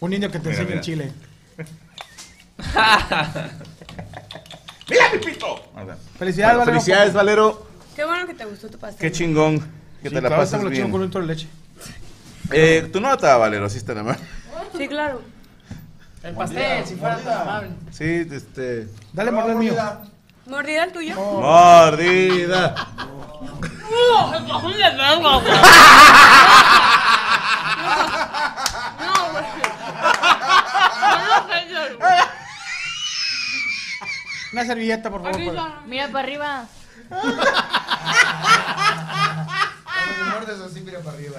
Un 0.00 0.10
niño 0.10 0.30
que 0.30 0.38
te 0.38 0.50
Mira, 0.50 0.62
enseña 0.62 0.66
mira. 0.68 0.76
en 0.76 0.82
Chile. 0.82 1.12
¡Mira, 4.88 5.10
Pipito! 5.12 5.72
Felicidades, 6.18 6.58
Valero. 6.58 6.64
Felicidades, 6.64 7.12
Valero. 7.14 7.66
Qué 7.96 8.04
bueno 8.04 8.26
que 8.26 8.34
te 8.34 8.44
gustó 8.44 8.68
tu 8.68 8.78
pastel. 8.78 9.00
Qué 9.00 9.10
chingón 9.10 9.58
que 10.02 10.10
Sí, 10.10 10.14
te 10.14 10.20
la 10.20 10.28
claro, 10.28 10.36
pases 10.36 10.52
estamos 10.54 10.70
bien. 10.70 10.90
con 10.90 11.02
un 11.02 11.10
de 11.10 11.22
leche. 11.22 11.48
Eh, 12.52 12.90
tu 12.92 13.00
nota, 13.00 13.38
Valero, 13.38 13.70
sí 13.70 13.78
está 13.78 13.94
nada 13.94 14.04
más. 14.10 14.18
Sí, 14.76 14.86
claro. 14.86 15.22
El 16.22 16.34
pastel, 16.34 16.84
si 16.86 16.94
fuera 16.96 17.16
tan 17.16 17.40
amable. 17.40 17.70
Sí, 17.90 18.28
este. 18.30 18.86
Dale, 19.14 19.30
mordida 19.30 19.52
el 19.52 19.58
mío. 19.58 19.74
¿Mordida 20.46 20.84
el 20.84 20.92
tuyo? 20.92 21.14
Mordida. 21.16 22.74
¡Uh! 22.98 24.32
No, 29.00 29.30
güey. 29.32 29.44
No, 31.26 31.48
señor. 31.52 31.98
Una 34.52 34.64
servilleta, 34.66 35.10
por 35.10 35.22
favor. 35.22 35.32
Para- 35.44 35.54
son. 35.54 35.88
Mira 35.88 36.08
para 36.08 36.18
arriba. 36.20 36.64
Cuando 39.94 40.24
muerdes 40.30 40.60
así, 40.60 40.80
mira 40.80 41.00
para 41.00 41.16
arriba. 41.16 41.38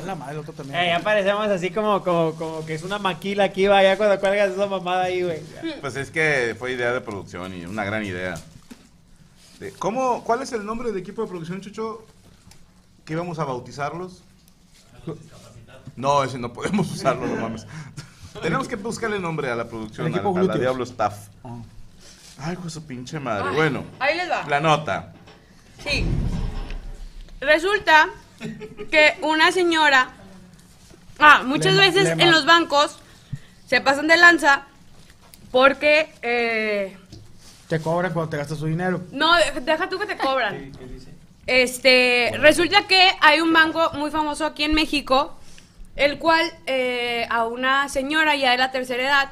A 0.00 0.02
la 0.06 0.14
madre, 0.14 0.34
el 0.34 0.38
otro 0.40 0.52
también. 0.52 0.78
Eh, 0.80 0.86
ya 0.88 1.00
parecemos 1.00 1.46
así 1.48 1.70
como, 1.70 2.02
como, 2.02 2.34
como 2.34 2.64
que 2.66 2.74
es 2.74 2.82
una 2.82 2.98
maquila 2.98 3.44
aquí, 3.44 3.66
vaya, 3.66 3.96
cuando 3.96 4.18
cuelgas 4.20 4.50
esa 4.52 4.66
mamada 4.66 5.04
ahí, 5.04 5.22
güey. 5.22 5.40
Pues 5.80 5.96
es 5.96 6.10
que 6.10 6.54
fue 6.58 6.72
idea 6.72 6.92
de 6.92 7.00
producción 7.00 7.54
y 7.54 7.64
una 7.64 7.84
gran 7.84 8.04
idea. 8.04 8.34
De- 9.60 9.72
¿Cómo, 9.72 10.24
¿Cuál 10.24 10.42
es 10.42 10.52
el 10.52 10.64
nombre 10.66 10.88
del 10.90 10.98
equipo 11.00 11.22
de 11.22 11.28
producción, 11.28 11.60
Chucho? 11.60 12.04
¿Que 13.04 13.12
íbamos 13.14 13.38
a 13.38 13.44
bautizarlos? 13.44 14.22
No, 15.96 16.24
ese 16.24 16.38
no 16.38 16.52
podemos 16.52 16.90
usarlo, 16.90 17.26
no 17.26 17.36
mames. 17.36 17.66
Tenemos 18.40 18.66
que 18.66 18.76
buscarle 18.76 19.18
nombre 19.18 19.50
a 19.50 19.54
la 19.56 19.68
producción, 19.68 20.06
El 20.06 20.12
equipo 20.14 20.30
a 20.30 20.32
la 20.34 20.38
glúteos. 20.40 20.60
Diablo 20.60 20.84
Staff. 20.84 21.28
Ah. 21.44 21.58
Ay, 22.38 22.56
con 22.56 22.70
su 22.70 22.82
pinche 22.84 23.20
madre. 23.20 23.50
Bueno, 23.54 23.84
Ahí 24.00 24.16
les 24.16 24.30
va. 24.30 24.44
la 24.48 24.58
nota. 24.60 25.12
Sí. 25.84 26.04
Resulta 27.40 28.08
que 28.90 29.14
una 29.22 29.52
señora. 29.52 30.10
Ah, 31.18 31.42
muchas 31.44 31.74
Le- 31.74 31.80
veces 31.90 32.08
en 32.18 32.30
los 32.30 32.44
bancos 32.46 32.98
se 33.66 33.80
pasan 33.80 34.08
de 34.08 34.16
lanza 34.16 34.62
porque. 35.50 36.12
eh, 36.22 36.96
Te 37.68 37.80
cobran 37.80 38.12
cuando 38.12 38.30
te 38.30 38.36
gastas 38.36 38.58
su 38.58 38.66
dinero. 38.66 39.02
no, 39.12 39.34
de- 39.36 39.60
deja 39.60 39.88
tú 39.88 39.98
que 39.98 40.06
te 40.06 40.16
cobran. 40.16 40.72
Este, 41.46 42.32
resulta 42.38 42.86
que 42.86 43.10
hay 43.20 43.40
un 43.40 43.52
banco 43.52 43.90
muy 43.94 44.10
famoso 44.10 44.46
aquí 44.46 44.62
en 44.64 44.74
México, 44.74 45.36
el 45.96 46.18
cual 46.18 46.50
eh, 46.66 47.26
a 47.30 47.46
una 47.46 47.88
señora 47.88 48.36
ya 48.36 48.52
de 48.52 48.58
la 48.58 48.70
tercera 48.70 49.02
edad 49.02 49.30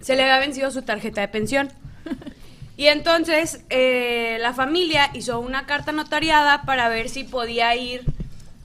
se 0.00 0.16
le 0.16 0.22
había 0.22 0.38
vencido 0.38 0.70
su 0.70 0.82
tarjeta 0.82 1.20
de 1.20 1.28
pensión. 1.28 1.72
Y 2.78 2.86
entonces 2.86 3.60
eh, 3.70 4.38
la 4.40 4.54
familia 4.54 5.10
hizo 5.12 5.40
una 5.40 5.66
carta 5.66 5.90
notariada 5.90 6.62
para 6.62 6.88
ver 6.88 7.08
si 7.08 7.24
podía 7.24 7.74
ir 7.74 8.04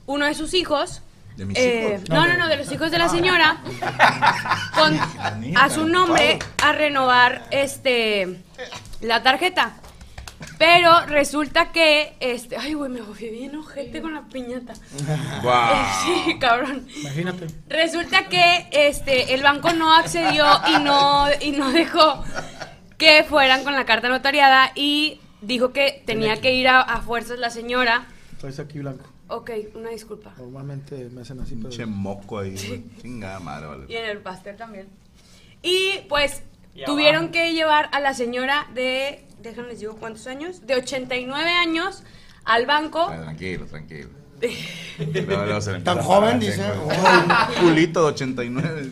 uno 0.06 0.26
de 0.26 0.34
sus 0.34 0.54
hijos. 0.54 1.02
¿De 1.36 1.44
mis 1.44 1.58
eh, 1.58 1.96
hijos? 1.96 2.08
No, 2.10 2.24
no, 2.24 2.36
no, 2.36 2.46
de 2.46 2.56
los 2.56 2.70
hijos 2.70 2.92
de 2.92 2.98
la 2.98 3.08
señora. 3.08 3.58
con, 4.74 4.96
a 5.56 5.68
su 5.68 5.88
nombre 5.88 6.38
a 6.62 6.70
renovar 6.70 7.44
este 7.50 8.38
la 9.00 9.24
tarjeta. 9.24 9.72
Pero 10.58 11.06
resulta 11.06 11.72
que 11.72 12.14
este, 12.20 12.56
ay 12.56 12.74
güey, 12.74 12.92
me 12.92 13.02
fui 13.02 13.30
bien 13.30 13.56
ojete 13.56 14.00
con 14.00 14.14
la 14.14 14.22
piñata. 14.22 14.74
Guau. 15.42 15.74
Sí, 16.04 16.38
cabrón. 16.38 16.86
Imagínate. 17.00 17.48
Resulta 17.68 18.28
que 18.28 18.68
este 18.70 19.34
el 19.34 19.42
banco 19.42 19.72
no 19.72 19.92
accedió 19.92 20.46
y 20.68 20.78
no 20.84 21.26
y 21.40 21.50
no 21.50 21.72
dejó 21.72 22.22
que 22.98 23.24
fueran 23.24 23.64
con 23.64 23.74
la 23.74 23.84
carta 23.84 24.08
notariada 24.08 24.72
y 24.74 25.20
dijo 25.40 25.72
que 25.72 26.02
tenía 26.06 26.40
que 26.40 26.54
ir 26.54 26.68
a, 26.68 26.80
a 26.80 27.00
fuerzas 27.02 27.38
la 27.38 27.50
señora. 27.50 28.06
Traes 28.38 28.58
aquí 28.58 28.78
blanco. 28.78 29.04
Ok, 29.28 29.50
una 29.74 29.90
disculpa. 29.90 30.34
Normalmente 30.38 31.08
me 31.10 31.22
hacen 31.22 31.40
así, 31.40 31.54
Pinche 31.56 31.78
pero... 31.78 31.88
moco 31.90 32.38
ahí. 32.38 32.54
Chingada 33.02 33.40
madre, 33.40 33.66
vale. 33.66 33.84
Y 33.88 33.96
en 33.96 34.04
el 34.06 34.18
pastel 34.18 34.56
también. 34.56 34.88
Y 35.62 36.00
pues 36.08 36.42
Y 36.74 36.84
tuvieron 36.84 37.22
abajo. 37.24 37.32
que 37.32 37.52
llevar 37.54 37.88
a 37.92 38.00
la 38.00 38.12
señora 38.14 38.66
de, 38.74 39.24
déjenme 39.40 39.68
les 39.70 39.80
digo 39.80 39.96
cuántos 39.96 40.26
años, 40.26 40.66
de 40.66 40.74
89 40.76 41.50
años 41.50 42.02
al 42.44 42.66
banco. 42.66 43.06
Tranquilo, 43.06 43.64
tranquilo. 43.66 44.10
No, 45.26 45.46
no, 45.46 45.60
se 45.60 45.72
le 45.72 45.80
Tan 45.80 45.98
joven, 45.98 46.38
dice. 46.38 46.62
tengo 46.62 46.84
Un 46.86 47.64
culito 47.68 48.02
de 48.02 48.06
89. 48.12 48.90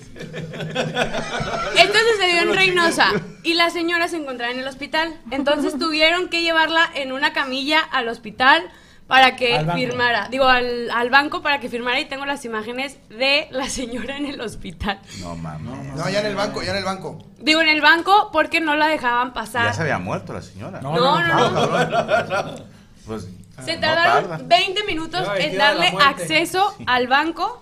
Esto 1.77 1.98
sucedió 2.12 2.43
en 2.43 2.55
Reynosa 2.55 3.09
y 3.43 3.55
la 3.55 3.70
señora 3.70 4.09
se 4.09 4.16
encontraba 4.16 4.52
en 4.52 4.60
el 4.60 4.66
hospital. 4.66 5.14
Entonces 5.31 5.78
tuvieron 5.78 6.28
que 6.28 6.43
llevarla 6.43 6.90
en 6.94 7.12
una 7.12 7.32
camilla 7.32 7.81
al 7.81 8.09
hospital 8.09 8.62
para 9.06 9.36
que 9.36 9.56
Al 9.56 9.73
firmara. 9.74 10.28
Digo, 10.31 10.47
al, 10.47 10.90
al 10.90 11.10
banco 11.10 11.43
para 11.43 11.60
que 11.60 11.69
firmara 11.69 12.01
y 12.01 12.06
tengo 12.06 12.24
las 12.24 12.44
imágenes 12.44 12.98
de 13.09 13.47
la 13.51 13.69
señora 13.69 14.16
en 14.16 14.27
el 14.27 14.40
hospital. 14.40 15.01
No 15.20 15.36
mames. 15.36 15.94
No, 15.94 16.09
ya 16.09 16.20
en 16.20 16.27
el 16.27 16.35
banco, 16.35 16.62
ya 16.62 16.70
en 16.70 16.78
el 16.78 16.85
banco. 16.85 17.19
Digo, 17.39 17.60
en 17.60 17.69
el 17.69 17.81
banco 17.81 18.31
porque 18.32 18.60
no 18.60 18.74
la 18.74 18.89
dejaban 18.89 19.32
pasar. 19.32 19.66
Ya 19.66 19.73
se 19.73 19.82
había 19.82 19.98
muerto 19.98 20.32
la 20.32 20.43
señora. 20.43 20.81
No, 20.81 20.97
no, 20.97 21.20
no, 21.20 21.51
no. 21.51 21.55
cabrón. 21.55 22.64
Pues 23.06 23.28
Se 23.65 23.74
no 23.74 23.81
tardaron 23.81 24.31
tarda. 24.31 24.45
20 24.47 24.85
minutos 24.85 25.29
en 25.39 25.59
darle 25.59 25.89
acceso 26.05 26.74
al 26.87 27.07
banco. 27.07 27.59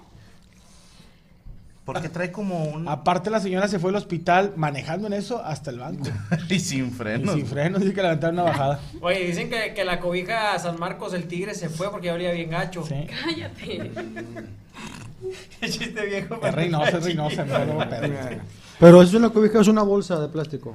Porque 1.84 2.08
trae 2.08 2.30
como 2.30 2.64
un. 2.64 2.86
Aparte, 2.88 3.30
la 3.30 3.40
señora 3.40 3.66
se 3.66 3.78
fue 3.80 3.90
al 3.90 3.96
hospital 3.96 4.52
manejando 4.56 5.08
en 5.08 5.12
eso 5.14 5.42
hasta 5.44 5.70
el 5.70 5.80
banco. 5.80 6.04
y 6.48 6.60
sin 6.60 6.88
Y 6.88 6.90
frenos. 6.90 7.34
sin 7.34 7.46
frenos, 7.46 7.80
dice 7.80 7.92
que 7.94 8.02
levantaron 8.02 8.34
una 8.38 8.44
bajada. 8.44 8.80
Oye, 9.00 9.24
dicen 9.26 9.50
que, 9.50 9.74
que 9.74 9.84
la 9.84 9.98
cobija 9.98 10.54
a 10.54 10.58
San 10.60 10.78
Marcos 10.78 11.14
el 11.14 11.26
tigre 11.26 11.54
se 11.54 11.68
fue 11.68 11.90
porque 11.90 12.06
ya 12.06 12.14
olía 12.14 12.30
bien 12.32 12.50
gacho. 12.50 12.84
Sí. 12.86 13.06
Cállate. 13.24 13.90
Qué 15.60 15.68
chiste 15.68 16.06
viejo. 16.06 16.38
Es 16.42 16.54
Reynosa, 16.54 16.98
es 16.98 17.04
Reynosa, 17.04 17.44
no, 17.44 17.64
no, 17.64 17.88
pero- 17.88 18.08
Pero 18.80 19.02
es 19.02 19.12
una 19.12 19.28
cobija, 19.28 19.60
es 19.60 19.68
una 19.68 19.82
bolsa 19.82 20.18
de 20.20 20.28
plástico. 20.28 20.74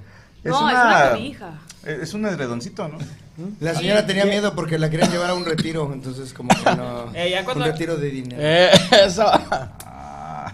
No, 0.51 0.69
es 0.69 0.75
una 0.75 1.09
cobija. 1.11 1.51
Es 1.85 2.13
un 2.13 2.25
edredoncito, 2.25 2.87
¿no? 2.87 2.97
La 3.59 3.75
señora 3.75 4.05
tenía 4.05 4.25
miedo 4.25 4.55
porque 4.55 4.79
la 4.79 4.89
querían 4.89 5.11
llevar 5.11 5.29
a 5.31 5.33
un 5.35 5.45
retiro, 5.45 5.91
entonces 5.93 6.33
como 6.33 6.49
que 6.49 6.75
no... 6.75 7.11
Eh, 7.13 7.29
ya 7.31 7.43
cuando- 7.43 7.65
Un 7.65 7.71
retiro 7.71 7.95
de 7.97 8.09
dinero. 8.09 8.37
Eh, 8.41 8.69
eso. 9.05 9.25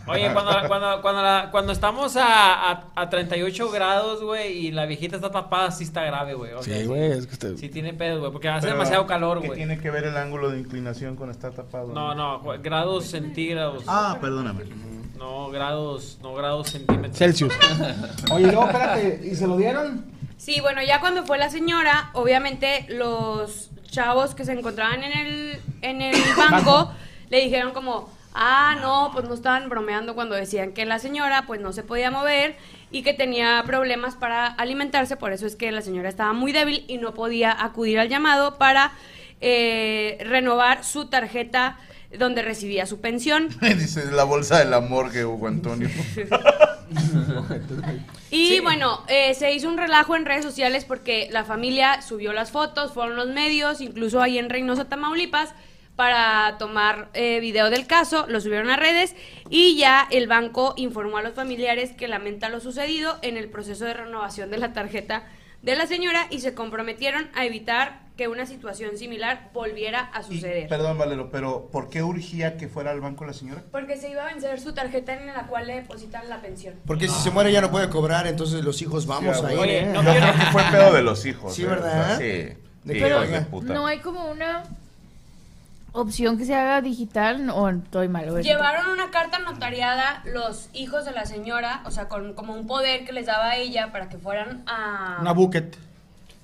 Oye, 0.08 0.32
cuando, 0.34 0.52
cuando, 0.68 1.02
cuando, 1.02 1.22
la- 1.22 1.50
cuando 1.52 1.72
estamos 1.72 2.18
a, 2.18 2.72
a, 2.72 2.86
a 2.96 3.10
38 3.10 3.70
grados, 3.72 4.24
güey, 4.24 4.58
y 4.66 4.72
la 4.72 4.86
viejita 4.86 5.16
está 5.18 5.30
tapada, 5.32 5.72
sí 5.72 5.84
está 5.84 6.04
grave, 6.04 6.34
güey. 6.34 6.54
O 6.54 6.64
sea, 6.64 6.80
Sí, 6.80 6.86
güey, 6.86 7.12
es 7.12 7.28
que 7.28 7.34
usted... 7.34 7.56
Sí 7.58 7.70
tiene 7.70 7.94
pedo, 7.94 8.20
güey, 8.20 8.32
porque 8.32 8.50
hace 8.50 8.62
Pero, 8.68 8.74
demasiado 8.74 9.06
calor, 9.06 9.42
¿Qué 9.42 9.48
güey. 9.48 9.58
tiene 9.60 9.78
que 9.80 9.92
ver 9.92 10.06
el 10.06 10.18
ángulo 10.18 10.50
de 10.50 10.60
inclinación 10.60 11.16
con 11.16 11.30
estar 11.30 11.52
tapado? 11.54 11.94
No, 11.94 12.16
no, 12.16 12.42
grados 12.62 13.06
centígrados. 13.06 13.84
Ah, 13.88 14.18
perdóname. 14.20 14.64
No, 15.22 15.52
grados, 15.52 16.18
no 16.23 16.34
grados 16.34 16.72
centímetros. 16.72 17.15
Celsius. 17.15 17.53
Oye, 18.31 18.48
luego, 18.48 18.65
espérate, 18.65 19.22
¿y 19.23 19.35
se 19.35 19.45
lo 19.45 19.56
dieron? 19.56 20.03
Sí, 20.35 20.60
bueno, 20.61 20.81
ya 20.81 20.99
cuando 20.99 21.23
fue 21.27 21.38
la 21.38 21.52
señora, 21.52 22.10
obviamente 22.14 22.88
los 22.89 23.69
chavos 23.88 24.34
que 24.34 24.45
se 24.45 24.53
encontraban 24.53 25.03
en 25.03 25.11
el, 25.11 25.61
en 25.84 26.02
el 26.02 26.15
banco 26.38 26.91
le 27.30 27.39
dijeron 27.39 27.72
como, 27.72 28.10
ah, 28.34 28.76
no, 28.81 29.11
pues 29.14 29.26
no 29.27 29.35
estaban 29.35 29.69
bromeando 29.69 30.15
cuando 30.15 30.34
decían 30.34 30.72
que 30.72 30.85
la 30.85 30.98
señora 30.98 31.43
pues 31.45 31.61
no 31.61 31.72
se 31.72 31.84
podía 31.84 32.10
mover 32.10 32.56
y 32.89 33.03
que 33.03 33.14
tenía 33.14 33.61
problemas 33.64 34.15
para 34.15 34.48
alimentarse, 34.48 35.18
por 35.18 35.34
eso 35.34 35.45
es 35.45 35.56
que 35.56 35.72
la 35.72 35.84
señora 35.84 36.10
estaba 36.10 36.34
muy 36.34 36.52
débil 36.52 36.84
y 36.88 36.98
no 36.98 37.14
podía 37.14 37.56
acudir 37.64 37.99
al 37.99 38.10
llamado 38.10 38.57
para 38.57 38.93
eh, 39.39 40.18
renovar 40.22 40.84
su 40.84 41.06
tarjeta 41.06 41.77
donde 42.18 42.42
recibía 42.42 42.86
su 42.86 43.00
pensión. 43.00 43.50
Dice 43.62 44.12
la 44.12 44.24
bolsa 44.24 44.60
del 44.60 44.74
amor 44.74 45.12
que 45.12 45.26
Hugo 45.26 45.48
Antonio. 45.48 45.90
Y 48.32 48.62
bueno, 48.62 49.04
eh, 49.08 49.34
se 49.34 49.54
hizo 49.54 49.68
un 49.68 49.78
relajo 49.78 50.16
en 50.16 50.26
redes 50.26 50.46
sociales 50.46 50.86
porque 50.86 51.28
la 51.32 51.44
familia 51.44 52.02
subió 52.02 52.32
las 52.32 52.52
fotos, 52.52 52.94
fueron 52.94 53.18
los 53.18 53.28
medios, 53.28 53.82
incluso 53.82 54.22
ahí 54.22 54.40
en 54.40 54.50
Reynosa, 54.50 54.88
Tamaulipas, 54.88 55.54
para 55.98 56.58
tomar 56.58 57.10
eh, 57.14 57.42
video 57.42 57.70
del 57.70 57.86
caso, 57.88 58.26
lo 58.30 58.40
subieron 58.40 58.70
a 58.70 58.78
redes 58.78 59.16
y 59.50 59.76
ya 59.76 60.08
el 60.10 60.28
banco 60.28 60.74
informó 60.78 61.18
a 61.18 61.22
los 61.22 61.34
familiares 61.34 61.92
que 61.92 62.08
lamenta 62.08 62.48
lo 62.48 62.62
sucedido 62.62 63.20
en 63.22 63.36
el 63.36 63.50
proceso 63.50 63.84
de 63.86 63.94
renovación 63.94 64.50
de 64.50 64.58
la 64.58 64.72
tarjeta 64.72 65.28
de 65.62 65.76
la 65.76 65.86
señora 65.86 66.28
y 66.30 66.40
se 66.40 66.54
comprometieron 66.54 67.30
a 67.36 67.46
evitar 67.46 68.00
que 68.22 68.27
una 68.27 68.45
situación 68.45 68.98
similar 68.98 69.49
volviera 69.52 70.02
a 70.14 70.22
suceder. 70.22 70.68
Perdón, 70.69 70.95
Valero, 70.99 71.31
pero 71.31 71.69
¿por 71.72 71.89
qué 71.89 72.03
urgía 72.03 72.56
que 72.56 72.68
fuera 72.68 72.91
al 72.91 73.02
banco 73.02 73.26
la 73.26 73.34
señora? 73.34 73.64
Porque 73.72 73.98
se 73.98 74.11
iba 74.11 74.22
a 74.22 74.26
vencer 74.27 74.60
su 74.61 74.73
tarjeta 74.73 75.15
en 75.19 75.26
la 75.26 75.48
cual 75.48 75.65
le 75.65 75.73
depositan 75.77 76.30
la 76.30 76.39
pensión. 76.39 76.76
Porque 76.85 77.07
si 77.07 77.19
se 77.19 77.31
muere 77.31 77.52
ya 77.52 77.61
no 77.61 77.72
puede 77.72 77.89
cobrar, 77.89 78.27
entonces 78.27 78.64
los 78.64 78.80
hijos 78.84 79.07
vamos 79.07 79.39
Sí, 79.39 79.43
ahí. 79.48 79.56
Oye, 79.57 79.80
¿eh? 79.80 79.85
no 79.88 80.03
Yo 80.03 80.11
quiero- 80.11 80.27
creo 80.27 80.34
que 80.39 80.52
fue 80.52 80.64
pedo 80.72 80.93
de 80.93 81.02
los 81.02 81.26
hijos, 81.26 81.56
Sí, 81.56 81.64
¿eh? 81.64 81.65
¿verdad? 81.65 81.99
O 81.99 82.06
sea, 82.10 82.18
sí. 82.19 82.23
De 82.84 82.93
Sí, 82.93 82.99
hijos 82.99 83.27
de 83.31 83.41
puta. 83.41 83.73
No 83.73 83.88
hay 83.88 83.98
como 84.02 84.30
una 84.30 84.65
opción 85.93 86.38
que 86.38 86.45
se 86.45 86.53
haga 86.53 86.80
digital 86.81 87.49
o 87.49 87.69
estoy 87.69 88.07
mal. 88.07 88.39
Llevaron 88.43 88.88
una 88.91 89.10
carta 89.10 89.39
notariada 89.39 90.22
los 90.26 90.69
hijos 90.73 91.06
de 91.06 91.11
la 91.11 91.26
señora, 91.26 91.81
o 91.85 91.91
sea, 91.91 92.07
con 92.07 92.34
como 92.35 92.53
un 92.53 92.68
poder 92.68 93.03
que 93.03 93.14
les 93.14 93.26
daba 93.26 93.49
a 93.49 93.56
ella 93.56 93.91
para 93.91 94.10
que 94.10 94.19
fueran 94.19 94.61
a... 94.68 95.18
Una 95.22 95.31
bucket. 95.34 95.76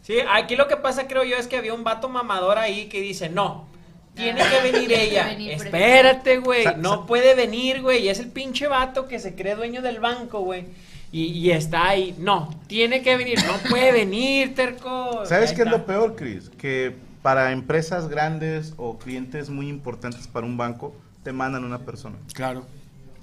Sí, 0.07 0.19
aquí 0.25 0.55
lo 0.55 0.69
que 0.69 0.77
pasa, 0.77 1.05
creo 1.05 1.25
yo, 1.25 1.35
es 1.35 1.47
que 1.47 1.57
había 1.57 1.73
un 1.73 1.83
vato 1.83 2.07
mamador 2.07 2.57
ahí 2.57 2.85
que 2.85 3.01
dice, 3.01 3.27
no, 3.27 3.67
tiene 4.15 4.41
que 4.41 4.61
venir 4.61 4.87
Tiene 4.87 5.03
que 5.03 5.11
ella. 5.11 5.25
venir 5.25 5.51
Espérate, 5.51 6.37
güey, 6.37 6.65
no 6.77 7.05
puede 7.05 7.35
venir, 7.35 7.81
güey. 7.81 8.05
Y 8.05 8.07
es 8.07 8.19
el 8.19 8.29
pinche 8.29 8.67
vato 8.67 9.09
que 9.09 9.19
se 9.19 9.35
cree 9.35 9.55
dueño 9.55 9.81
del 9.81 9.99
banco, 9.99 10.39
güey. 10.39 10.63
Y, 11.11 11.25
y 11.25 11.51
está 11.51 11.89
ahí. 11.89 12.15
No, 12.19 12.57
tiene 12.67 13.01
que 13.01 13.17
venir. 13.17 13.37
No 13.45 13.69
puede 13.69 13.91
venir, 13.91 14.55
terco. 14.55 15.25
¿Sabes 15.25 15.51
qué 15.51 15.63
es 15.63 15.69
lo 15.69 15.85
peor, 15.85 16.15
Chris? 16.15 16.51
Que 16.57 16.95
para 17.21 17.51
empresas 17.51 18.07
grandes 18.07 18.75
o 18.77 18.97
clientes 18.97 19.49
muy 19.49 19.67
importantes 19.67 20.25
para 20.29 20.45
un 20.45 20.55
banco, 20.55 20.95
te 21.23 21.33
mandan 21.33 21.65
una 21.65 21.79
persona. 21.79 22.15
Claro. 22.31 22.65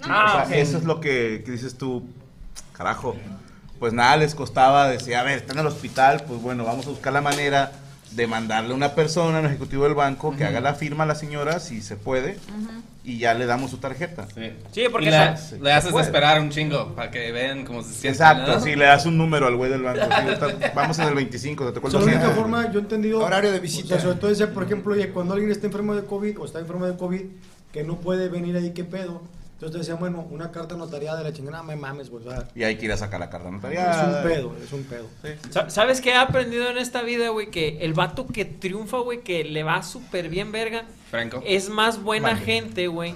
Ah, 0.03 0.43
o 0.45 0.49
sea, 0.49 0.59
eso 0.59 0.77
es 0.77 0.85
lo 0.85 1.01
que, 1.01 1.43
que 1.47 1.53
dices 1.53 1.79
tú, 1.79 2.05
carajo. 2.75 3.17
Pues 3.85 3.93
nada 3.93 4.17
les 4.17 4.35
costaba 4.35 4.89
decir, 4.89 5.15
a 5.15 5.23
ver, 5.23 5.37
está 5.37 5.53
en 5.53 5.59
el 5.59 5.67
hospital, 5.67 6.25
pues 6.27 6.41
bueno, 6.41 6.65
vamos 6.65 6.87
a 6.87 6.89
buscar 6.89 7.13
la 7.13 7.21
manera 7.21 7.71
de 8.13 8.27
mandarle 8.27 8.73
una 8.73 8.95
persona, 8.95 9.41
un 9.41 9.45
ejecutivo 9.45 9.85
del 9.85 9.93
banco, 9.93 10.35
que 10.35 10.45
haga 10.47 10.63
la 10.63 10.73
firma 10.73 11.05
a 11.05 11.07
la 11.07 11.15
señora, 11.15 11.61
si 11.61 11.83
se 11.83 11.97
puede, 11.97 12.39
y 13.05 13.19
ya 13.19 13.35
le 13.35 13.45
damos 13.45 13.71
su 13.73 13.77
tarjeta. 13.77 14.27
Sí, 14.73 14.85
porque 14.91 15.09
y 15.09 15.11
le, 15.11 15.17
sa- 15.37 15.57
le 15.61 15.71
haces 15.71 15.93
puede. 15.93 16.07
esperar 16.07 16.41
un 16.41 16.49
chingo 16.49 16.95
para 16.95 17.11
que 17.11 17.31
vean 17.31 17.67
cómo 17.67 17.83
se 17.83 17.91
siente. 17.91 18.09
Exacto, 18.09 18.55
¿no? 18.55 18.61
si 18.61 18.75
le 18.75 18.87
das 18.87 19.05
un 19.05 19.19
número 19.19 19.49
al 19.49 19.57
güey 19.57 19.71
del 19.71 19.83
banco. 19.83 20.01
sí, 20.07 20.29
está- 20.33 20.73
vamos 20.75 20.99
en 21.01 21.09
el 21.09 21.15
25, 21.15 21.71
te 21.75 21.79
O 21.81 21.85
el 21.85 21.91
sea, 21.91 22.01
la 22.01 22.07
única 22.07 22.19
200. 22.21 22.35
forma, 22.43 22.73
yo 22.73 22.79
he 22.79 22.83
entendido. 22.85 23.21
Horario 23.23 23.53
de 23.53 23.59
o 23.59 23.61
visita. 23.61 23.89
sea, 23.89 24.01
sobre 24.01 24.15
todo 24.19 24.31
dice, 24.31 24.47
por 24.47 24.63
ejemplo, 24.65 24.95
oye, 24.95 25.11
cuando 25.11 25.35
alguien 25.35 25.53
está 25.53 25.67
enfermo 25.67 25.95
de 25.95 26.05
COVID 26.07 26.39
o 26.41 26.47
está 26.47 26.59
enfermo 26.59 26.87
de 26.87 26.97
COVID, 26.97 27.21
que 27.71 27.85
no 27.85 27.97
puede 28.01 28.31
venir 28.31 28.57
ahí, 28.57 28.71
¿qué 28.71 28.85
pedo? 28.85 29.21
Entonces 29.55 29.81
decían, 29.81 29.99
bueno, 30.01 30.27
una 30.31 30.51
carta 30.51 30.77
notariada 30.77 31.19
de 31.19 31.25
la 31.25 31.33
chingada, 31.33 31.59
no 31.59 31.65
me 31.65 31.77
mames, 31.77 32.11
güey. 32.11 32.25
Y 32.55 32.65
hay 32.65 32.77
que 32.77 32.85
ir 32.87 32.93
a 32.93 32.97
sacar 32.97 33.21
la 33.21 33.31
carta 33.31 33.49
es 33.49 33.55
notariada. 33.55 34.19
un 34.19 34.29
pedo, 34.29 34.57
es 34.63 34.73
un 34.73 34.85
pedo. 34.85 35.07
Sa- 35.51 35.71
¿Sabes 35.71 36.01
qué 36.01 36.11
he 36.11 36.17
aprendido 36.17 36.69
en 36.69 36.77
esta 36.79 37.03
vida, 37.03 37.29
güey? 37.31 37.51
Que 37.51 37.79
el 37.81 37.95
vato 37.95 38.27
que 38.27 38.45
triunfa, 38.45 38.99
güey, 38.99 39.23
que 39.23 39.45
le 39.45 39.63
va 39.63 39.83
súper 39.83 40.29
bien, 40.29 40.51
verga, 40.53 40.85
Franco. 41.11 41.43
es 41.47 41.69
más 41.71 42.03
buena 42.03 42.37
gente, 42.37 42.89
güey, 42.89 43.15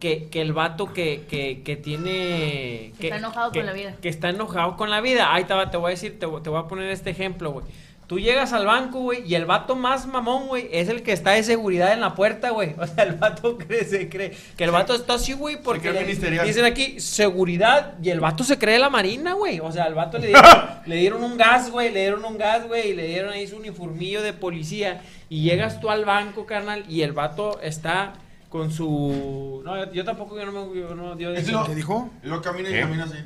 que, 0.00 0.28
que 0.28 0.40
el 0.42 0.52
vato 0.54 0.92
que, 0.92 1.24
que, 1.28 1.62
que 1.62 1.76
tiene... 1.76 2.92
Que 2.98 3.06
está 3.08 3.16
enojado 3.18 3.52
que- 3.52 3.58
con 3.60 3.66
la 3.66 3.72
vida. 3.72 3.94
Que 4.00 4.08
está 4.08 4.28
enojado 4.30 4.76
con 4.76 4.90
la 4.90 5.00
vida. 5.00 5.32
Ahí 5.34 5.44
te, 5.44 5.54
va- 5.54 5.70
te 5.70 5.76
voy 5.76 5.88
a 5.88 5.90
decir, 5.90 6.18
te, 6.18 6.26
voy- 6.26 6.42
te 6.42 6.50
voy 6.50 6.58
a 6.60 6.64
poner 6.68 6.90
este 6.90 7.10
ejemplo, 7.10 7.52
güey. 7.52 7.66
Tú 8.06 8.20
llegas 8.20 8.52
al 8.52 8.66
banco, 8.66 9.00
güey, 9.00 9.24
y 9.26 9.34
el 9.34 9.46
vato 9.46 9.74
más 9.74 10.06
mamón, 10.06 10.46
güey, 10.46 10.68
es 10.70 10.88
el 10.88 11.02
que 11.02 11.10
está 11.12 11.32
de 11.32 11.42
seguridad 11.42 11.92
en 11.92 12.00
la 12.00 12.14
puerta, 12.14 12.50
güey. 12.50 12.74
O 12.78 12.86
sea, 12.86 13.02
el 13.02 13.14
vato 13.16 13.58
cree, 13.58 13.84
se 13.84 14.08
cree 14.08 14.32
que 14.56 14.62
el 14.62 14.70
vato 14.70 14.94
está 14.94 15.14
así, 15.14 15.32
güey, 15.32 15.60
porque 15.60 15.90
le- 15.92 16.04
dicen 16.44 16.64
aquí 16.64 17.00
seguridad 17.00 17.94
y 18.00 18.10
el 18.10 18.20
vato 18.20 18.44
se 18.44 18.58
cree 18.58 18.78
la 18.78 18.90
marina, 18.90 19.32
güey. 19.32 19.58
O 19.58 19.72
sea, 19.72 19.84
al 19.84 19.94
vato 19.94 20.18
le 20.18 20.26
dieron, 20.28 20.44
le 20.86 20.96
dieron 20.96 21.24
un 21.24 21.36
gas, 21.36 21.70
güey, 21.70 21.90
le 21.92 22.00
dieron 22.00 22.24
un 22.24 22.38
gas, 22.38 22.66
güey, 22.68 22.90
y 22.90 22.94
le 22.94 23.08
dieron 23.08 23.32
ahí 23.32 23.46
su 23.48 23.56
uniformillo 23.56 24.22
de 24.22 24.32
policía. 24.32 25.02
Y 25.28 25.42
llegas 25.42 25.80
tú 25.80 25.90
al 25.90 26.04
banco, 26.04 26.46
carnal, 26.46 26.84
y 26.88 27.02
el 27.02 27.10
vato 27.12 27.60
está 27.60 28.12
con 28.50 28.70
su... 28.72 29.62
No, 29.64 29.76
yo, 29.84 29.92
yo 29.92 30.04
tampoco, 30.04 30.38
yo 30.38 30.46
no 30.46 30.52
me... 30.66 30.78
Yo 30.80 30.94
no, 30.94 31.18
yo 31.18 31.32
Es 31.32 31.50
lo- 31.50 31.64
¿Qué 31.66 31.74
dijo? 31.74 32.08
Lo 32.22 32.40
camina 32.40 32.70
y 32.70 32.80
camina 32.80 33.02
así. 33.04 33.16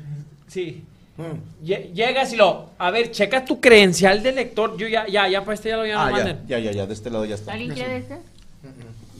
Sí. 0.47 0.83
Mm. 1.21 1.65
Lle- 1.65 1.93
Llegas 1.93 2.33
y 2.33 2.35
lo... 2.35 2.69
A 2.77 2.89
ver, 2.91 3.11
checa 3.11 3.45
tu 3.45 3.59
credencial 3.61 4.23
de 4.23 4.31
lector. 4.31 4.75
Yo 4.77 4.87
ya, 4.87 5.07
ya, 5.07 5.27
ya, 5.27 5.41
para 5.41 5.53
este 5.53 5.69
ya 5.69 5.77
lo 5.77 5.85
ya 5.85 6.01
Ah, 6.01 6.09
no 6.09 6.17
ya, 6.17 6.41
ya, 6.47 6.59
ya, 6.59 6.71
ya, 6.71 6.85
de 6.87 6.93
este 6.93 7.09
lado 7.09 7.25
ya 7.25 7.35
está. 7.35 7.53
¿Alguien 7.53 7.73
quiere 7.73 7.97
este? 7.97 8.17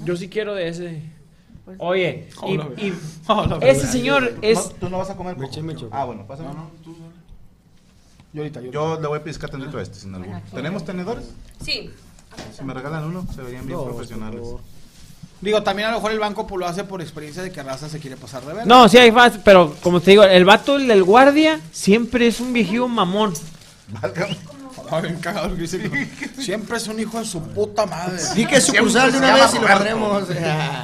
Yo 0.04 0.16
sí 0.16 0.30
quiero 0.30 0.56
de 0.56 0.68
ese. 0.68 1.02
Oye, 1.78 2.28
y, 2.48 2.58
Hola, 2.58 2.70
y 2.78 2.94
Hola, 3.28 3.60
ese 3.62 3.88
señor 3.88 4.28
¿Tú 4.30 4.40
es... 4.42 4.58
no, 4.58 4.76
tú 4.80 4.90
no 4.90 4.98
vas 4.98 5.10
a 5.12 5.16
comer? 5.16 5.38
Ah, 5.92 6.06
bueno, 6.06 6.26
pásame. 6.26 6.50
No, 6.50 6.56
no, 6.56 6.72
tú. 6.84 6.96
Yo 8.34 8.42
ahorita, 8.42 8.62
yo. 8.62 8.72
Yo 8.72 9.00
le 9.00 9.08
voy 9.08 9.20
a 9.20 9.24
piscar 9.24 9.50
tantito 9.50 9.78
a 9.78 9.82
este, 9.82 10.00
sin 10.00 10.14
alguno. 10.16 10.42
¿Tenemos 10.54 10.84
tenedores? 10.84 11.26
Sí. 11.64 11.92
Si 12.58 12.64
me 12.64 12.74
regalan 12.74 13.04
uno, 13.06 13.26
se 13.34 13.42
verían 13.42 13.68
bien 13.68 13.84
profesionales. 13.84 14.42
Digo, 15.42 15.64
también 15.64 15.88
a 15.88 15.92
lo 15.92 15.98
mejor 15.98 16.12
el 16.12 16.20
banco 16.20 16.46
pues, 16.46 16.60
lo 16.60 16.68
hace 16.68 16.84
por 16.84 17.02
experiencia 17.02 17.42
de 17.42 17.52
que 17.52 17.64
raza 17.64 17.90
se 17.90 18.00
quiere 18.00 18.16
pasar 18.16 18.44
de 18.44 18.54
ver. 18.54 18.68
No, 18.68 18.88
sí 18.88 18.98
hay 18.98 19.12
fácil, 19.12 19.42
pero 19.44 19.76
como 19.82 20.00
te 20.00 20.12
digo, 20.12 20.24
el 20.24 20.46
vato 20.46 20.76
el 20.76 20.88
del 20.88 21.04
guardia 21.04 21.60
siempre 21.72 22.28
es 22.28 22.40
un 22.40 22.54
viejillo 22.54 22.88
mamón. 22.88 23.34
Bien 25.00 25.16
cagado 25.20 25.56
Siempre 26.40 26.78
es 26.78 26.88
un 26.88 27.00
hijo 27.00 27.20
de 27.20 27.26
su 27.26 27.42
puta 27.42 27.86
madre. 27.86 28.18
Di 28.36 28.46
que 28.46 28.58
es 28.58 28.66
sucursal 28.66 29.12
de 29.12 29.18
una 29.20 29.34
vez 29.36 29.54
y 29.54 29.60
lo. 29.60 29.68
Roberto. 29.68 30.26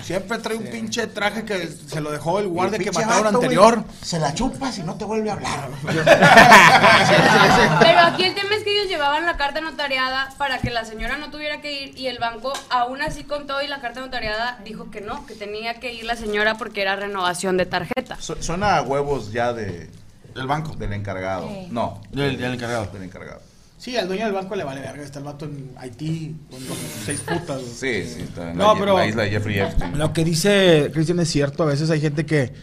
Siempre 0.04 0.38
trae 0.38 0.56
un 0.58 0.66
pinche 0.66 1.08
traje 1.08 1.44
que 1.44 1.68
se 1.88 2.00
lo 2.00 2.12
dejó 2.12 2.40
el 2.40 2.48
guardia 2.48 2.80
que 2.80 2.92
mataron 2.92 3.28
anterior. 3.36 3.84
Se 4.02 4.20
la 4.20 4.34
chupas 4.34 4.78
y 4.78 4.84
no 4.84 4.96
te 4.96 5.06
vuelve 5.06 5.30
a 5.30 5.34
hablar. 5.34 5.70
Pero 7.82 8.00
aquí 8.02 8.24
el 8.24 8.34
tema 8.36 8.56
es 8.56 8.64
que 8.64 8.72
ellos 8.78 8.88
llevaban 8.90 9.26
la 9.26 9.38
carta 9.38 9.62
notariada 9.62 10.30
para 10.38 10.60
que 10.60 10.70
la 10.70 10.86
señora 10.86 11.18
no 11.18 11.30
tuviera 11.32 11.62
que 11.62 11.82
ir 11.84 11.98
y 11.98 12.08
el 12.08 12.20
banco 12.20 12.54
aún 12.70 13.02
así 13.02 13.24
contó 13.24 13.62
y 13.62 13.68
la 13.68 13.82
carta 13.82 14.00
notariada 14.00 14.60
dijo 14.64 14.90
que 14.92 15.02
no, 15.02 15.26
que 15.26 15.34
tenía 15.36 15.80
que 15.80 15.94
ir 15.94 16.06
la 16.06 16.16
señora 16.16 16.58
porque 16.58 16.82
era 16.82 16.96
renovación 16.96 17.58
de 17.58 17.66
tarjeta. 17.66 18.18
Su- 18.20 18.42
Suena 18.42 18.78
a 18.78 18.82
huevos 18.82 19.32
ya 19.32 19.54
de... 19.54 19.90
Del 20.36 20.46
banco. 20.46 20.76
Del 20.76 20.94
encargado. 20.94 21.48
Sí. 21.48 21.68
No. 21.72 22.00
Del, 22.12 22.38
del 22.38 22.54
encargado. 22.54 22.86
Del 22.94 23.04
encargado. 23.04 23.42
Sí, 23.78 23.96
al 23.96 24.08
dueño 24.08 24.26
del 24.26 24.34
banco 24.34 24.56
le 24.56 24.64
vale 24.64 24.82
verga. 24.82 25.04
Está 25.04 25.20
el 25.20 25.26
vato 25.26 25.46
en 25.46 25.72
Haití 25.78 26.36
con 26.50 26.60
seis 27.06 27.22
putas. 27.22 27.62
güey. 27.62 27.74
Sí, 28.04 28.10
sí, 28.16 28.22
está 28.22 28.52
en 28.52 28.58
No, 28.58 28.74
la, 28.74 28.80
pero- 28.80 28.98
la 28.98 29.06
isla 29.08 29.24
de 29.24 29.30
Jeffrey 29.30 29.60
Epstein. 29.60 29.98
Lo 29.98 30.14
que 30.14 30.24
dice 30.24 30.90
Cristian 30.94 31.20
es 31.20 31.30
cierto. 31.30 31.64
A 31.64 31.68
veces 31.68 31.90
hay 31.92 32.02
gente 32.02 32.26
que, 32.26 32.54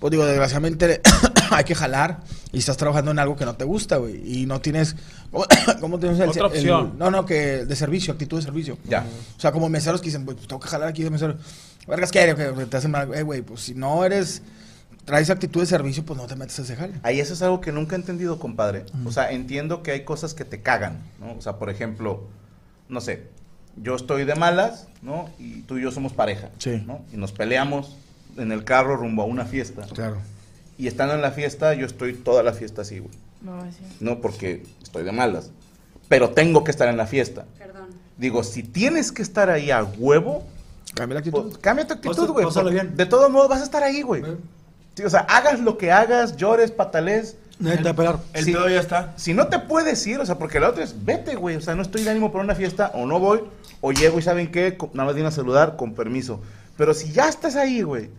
pues 0.00 0.10
digo, 0.10 0.24
desgraciadamente 0.24 1.02
hay 1.50 1.64
que 1.64 1.74
jalar 1.74 2.20
y 2.50 2.58
estás 2.58 2.76
trabajando 2.78 3.10
en 3.10 3.18
algo 3.18 3.36
que 3.36 3.44
no 3.44 3.56
te 3.56 3.64
gusta, 3.64 3.98
güey. 3.98 4.22
Y 4.40 4.46
no 4.46 4.60
tienes. 4.62 4.96
¿Cómo, 5.30 5.44
cómo 5.80 5.98
tienes 5.98 6.18
el, 6.20 6.30
Otra 6.30 6.46
el- 6.46 6.52
opción. 6.52 6.94
no, 6.98 7.10
no, 7.10 7.26
que 7.26 7.66
de 7.66 7.76
servicio, 7.76 8.12
actitud 8.14 8.38
de 8.38 8.42
servicio. 8.44 8.78
Ya. 8.88 9.04
O 9.36 9.40
sea, 9.40 9.52
como 9.52 9.68
meseros 9.68 10.00
que 10.00 10.06
dicen, 10.06 10.24
pues 10.24 10.38
tengo 10.46 10.60
que 10.60 10.68
jalar 10.68 10.88
aquí 10.88 11.02
de 11.02 11.10
mesero. 11.10 11.36
Vergas, 11.86 12.10
¿qué? 12.10 12.34
Que 12.34 12.64
te 12.66 12.76
hacen 12.78 12.90
mal. 12.90 13.12
Eh, 13.14 13.22
güey, 13.22 13.42
pues 13.42 13.60
si 13.60 13.74
no 13.74 14.02
eres. 14.04 14.40
Traes 15.04 15.28
actitud 15.28 15.60
de 15.60 15.66
servicio, 15.66 16.04
pues 16.04 16.18
no 16.18 16.26
te 16.26 16.34
metes 16.36 16.58
a 16.58 16.62
ese 16.62 16.76
jale. 16.76 16.94
Ahí 17.02 17.20
eso 17.20 17.34
es 17.34 17.42
algo 17.42 17.60
que 17.60 17.72
nunca 17.72 17.94
he 17.94 17.98
entendido, 17.98 18.38
compadre. 18.38 18.86
O 19.04 19.12
sea, 19.12 19.30
entiendo 19.32 19.82
que 19.82 19.90
hay 19.90 20.04
cosas 20.04 20.32
que 20.34 20.44
te 20.44 20.62
cagan, 20.62 20.98
¿no? 21.20 21.34
O 21.34 21.40
sea, 21.42 21.56
por 21.58 21.68
ejemplo, 21.68 22.24
no 22.88 23.00
sé, 23.02 23.26
yo 23.76 23.96
estoy 23.96 24.24
de 24.24 24.34
malas, 24.34 24.88
¿no? 25.02 25.28
Y 25.38 25.60
tú 25.62 25.76
y 25.78 25.82
yo 25.82 25.90
somos 25.90 26.12
pareja, 26.14 26.48
Sí. 26.58 26.82
¿no? 26.86 27.02
Y 27.12 27.16
nos 27.18 27.32
peleamos 27.32 27.96
en 28.38 28.50
el 28.50 28.64
carro 28.64 28.96
rumbo 28.96 29.22
a 29.22 29.26
una 29.26 29.44
fiesta. 29.44 29.82
Claro. 29.92 30.16
Y 30.78 30.86
estando 30.86 31.14
en 31.14 31.20
la 31.22 31.32
fiesta, 31.32 31.74
yo 31.74 31.84
estoy 31.86 32.14
toda 32.14 32.42
la 32.42 32.52
fiesta 32.54 32.82
así, 32.82 32.98
güey. 33.00 33.14
No, 33.42 33.60
sí. 33.70 33.78
No 34.00 34.20
porque 34.22 34.64
estoy 34.82 35.04
de 35.04 35.12
malas. 35.12 35.50
Pero 36.08 36.30
tengo 36.30 36.64
que 36.64 36.70
estar 36.70 36.88
en 36.88 36.96
la 36.96 37.06
fiesta. 37.06 37.44
Perdón. 37.58 37.88
Digo, 38.16 38.42
si 38.42 38.62
tienes 38.62 39.12
que 39.12 39.20
estar 39.22 39.50
ahí 39.50 39.70
a 39.70 39.84
huevo, 39.84 40.44
Cambia 40.94 41.14
la 41.14 41.18
actitud. 41.20 41.42
pues, 41.42 41.58
cambia 41.58 41.86
tu 41.86 41.94
actitud, 41.94 42.28
güey. 42.28 42.46
De 42.94 43.06
todos 43.06 43.30
modos 43.30 43.48
vas 43.48 43.60
a 43.60 43.64
estar 43.64 43.82
ahí, 43.82 44.00
güey. 44.02 44.22
Sí, 44.96 45.02
o 45.02 45.10
sea, 45.10 45.20
hagas 45.20 45.60
lo 45.60 45.76
que 45.78 45.90
hagas, 45.92 46.36
llores, 46.36 46.70
patales. 46.70 47.36
Pegar. 47.58 48.18
El 48.32 48.44
Sí. 48.44 48.52
pedo 48.52 48.68
ya 48.68 48.80
está. 48.80 49.12
Si 49.16 49.32
no 49.32 49.46
te 49.46 49.58
puedes 49.60 50.04
ir, 50.06 50.18
o 50.20 50.26
sea, 50.26 50.38
porque 50.38 50.58
la 50.60 50.68
otra 50.70 50.82
es, 50.84 51.04
vete, 51.04 51.36
güey. 51.36 51.56
O 51.56 51.60
sea, 51.60 51.74
no 51.76 51.82
estoy 51.82 52.02
de 52.02 52.10
ánimo 52.10 52.32
para 52.32 52.44
una 52.44 52.54
fiesta, 52.54 52.90
o 52.94 53.06
no 53.06 53.20
voy, 53.20 53.40
o 53.80 53.92
llego 53.92 54.18
y 54.18 54.22
saben 54.22 54.50
qué, 54.50 54.76
nada 54.92 55.06
más 55.06 55.14
vienen 55.14 55.32
a 55.32 55.34
saludar 55.34 55.76
con 55.76 55.94
permiso. 55.94 56.40
Pero 56.76 56.94
si 56.94 57.12
ya 57.12 57.28
estás 57.28 57.54
ahí, 57.56 57.82
güey, 57.82 58.10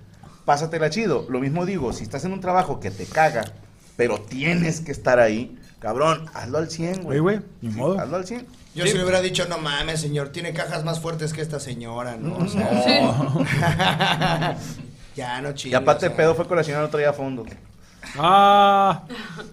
pásatela 0.45 0.89
chido. 0.89 1.25
Lo 1.29 1.39
mismo 1.39 1.65
digo, 1.65 1.91
si 1.91 2.03
estás 2.03 2.23
en 2.25 2.31
un 2.31 2.39
trabajo 2.39 2.79
que 2.79 2.91
te 2.91 3.05
caga, 3.05 3.43
pero 3.97 4.19
tienes 4.19 4.79
que 4.79 4.93
estar 4.93 5.19
ahí, 5.19 5.57
cabrón, 5.79 6.25
hazlo 6.33 6.57
al 6.59 6.69
100, 6.71 7.03
güey. 7.03 7.07
Oye, 7.07 7.19
güey, 7.19 7.39
ni 7.61 7.71
Sí, 7.71 7.77
modo. 7.77 7.99
Hazlo 7.99 8.17
al 8.17 8.25
100. 8.25 8.47
Yo 8.73 8.85
si 8.87 8.93
le 8.93 9.03
hubiera 9.03 9.21
dicho, 9.21 9.45
no 9.47 9.57
mames, 9.57 10.01
señor, 10.01 10.29
tiene 10.29 10.53
cajas 10.53 10.83
más 10.83 10.99
fuertes 10.99 11.31
que 11.33 11.41
esta 11.41 11.59
señora, 11.61 12.17
¿no? 12.17 12.37
O 12.37 12.47
sea, 12.47 14.57
ya 15.15 15.41
no 15.41 15.51
Y 15.51 15.53
chingues. 15.55 15.79
aparte, 15.79 16.05
o 16.05 16.09
el 16.09 16.11
sea. 16.13 16.17
pedo 16.17 16.35
fue 16.35 16.47
con 16.47 16.57
la 16.57 16.63
señora 16.63 16.83
no 16.83 16.89
traía 16.89 17.13
fondo. 17.13 17.45
Ah, 18.17 19.03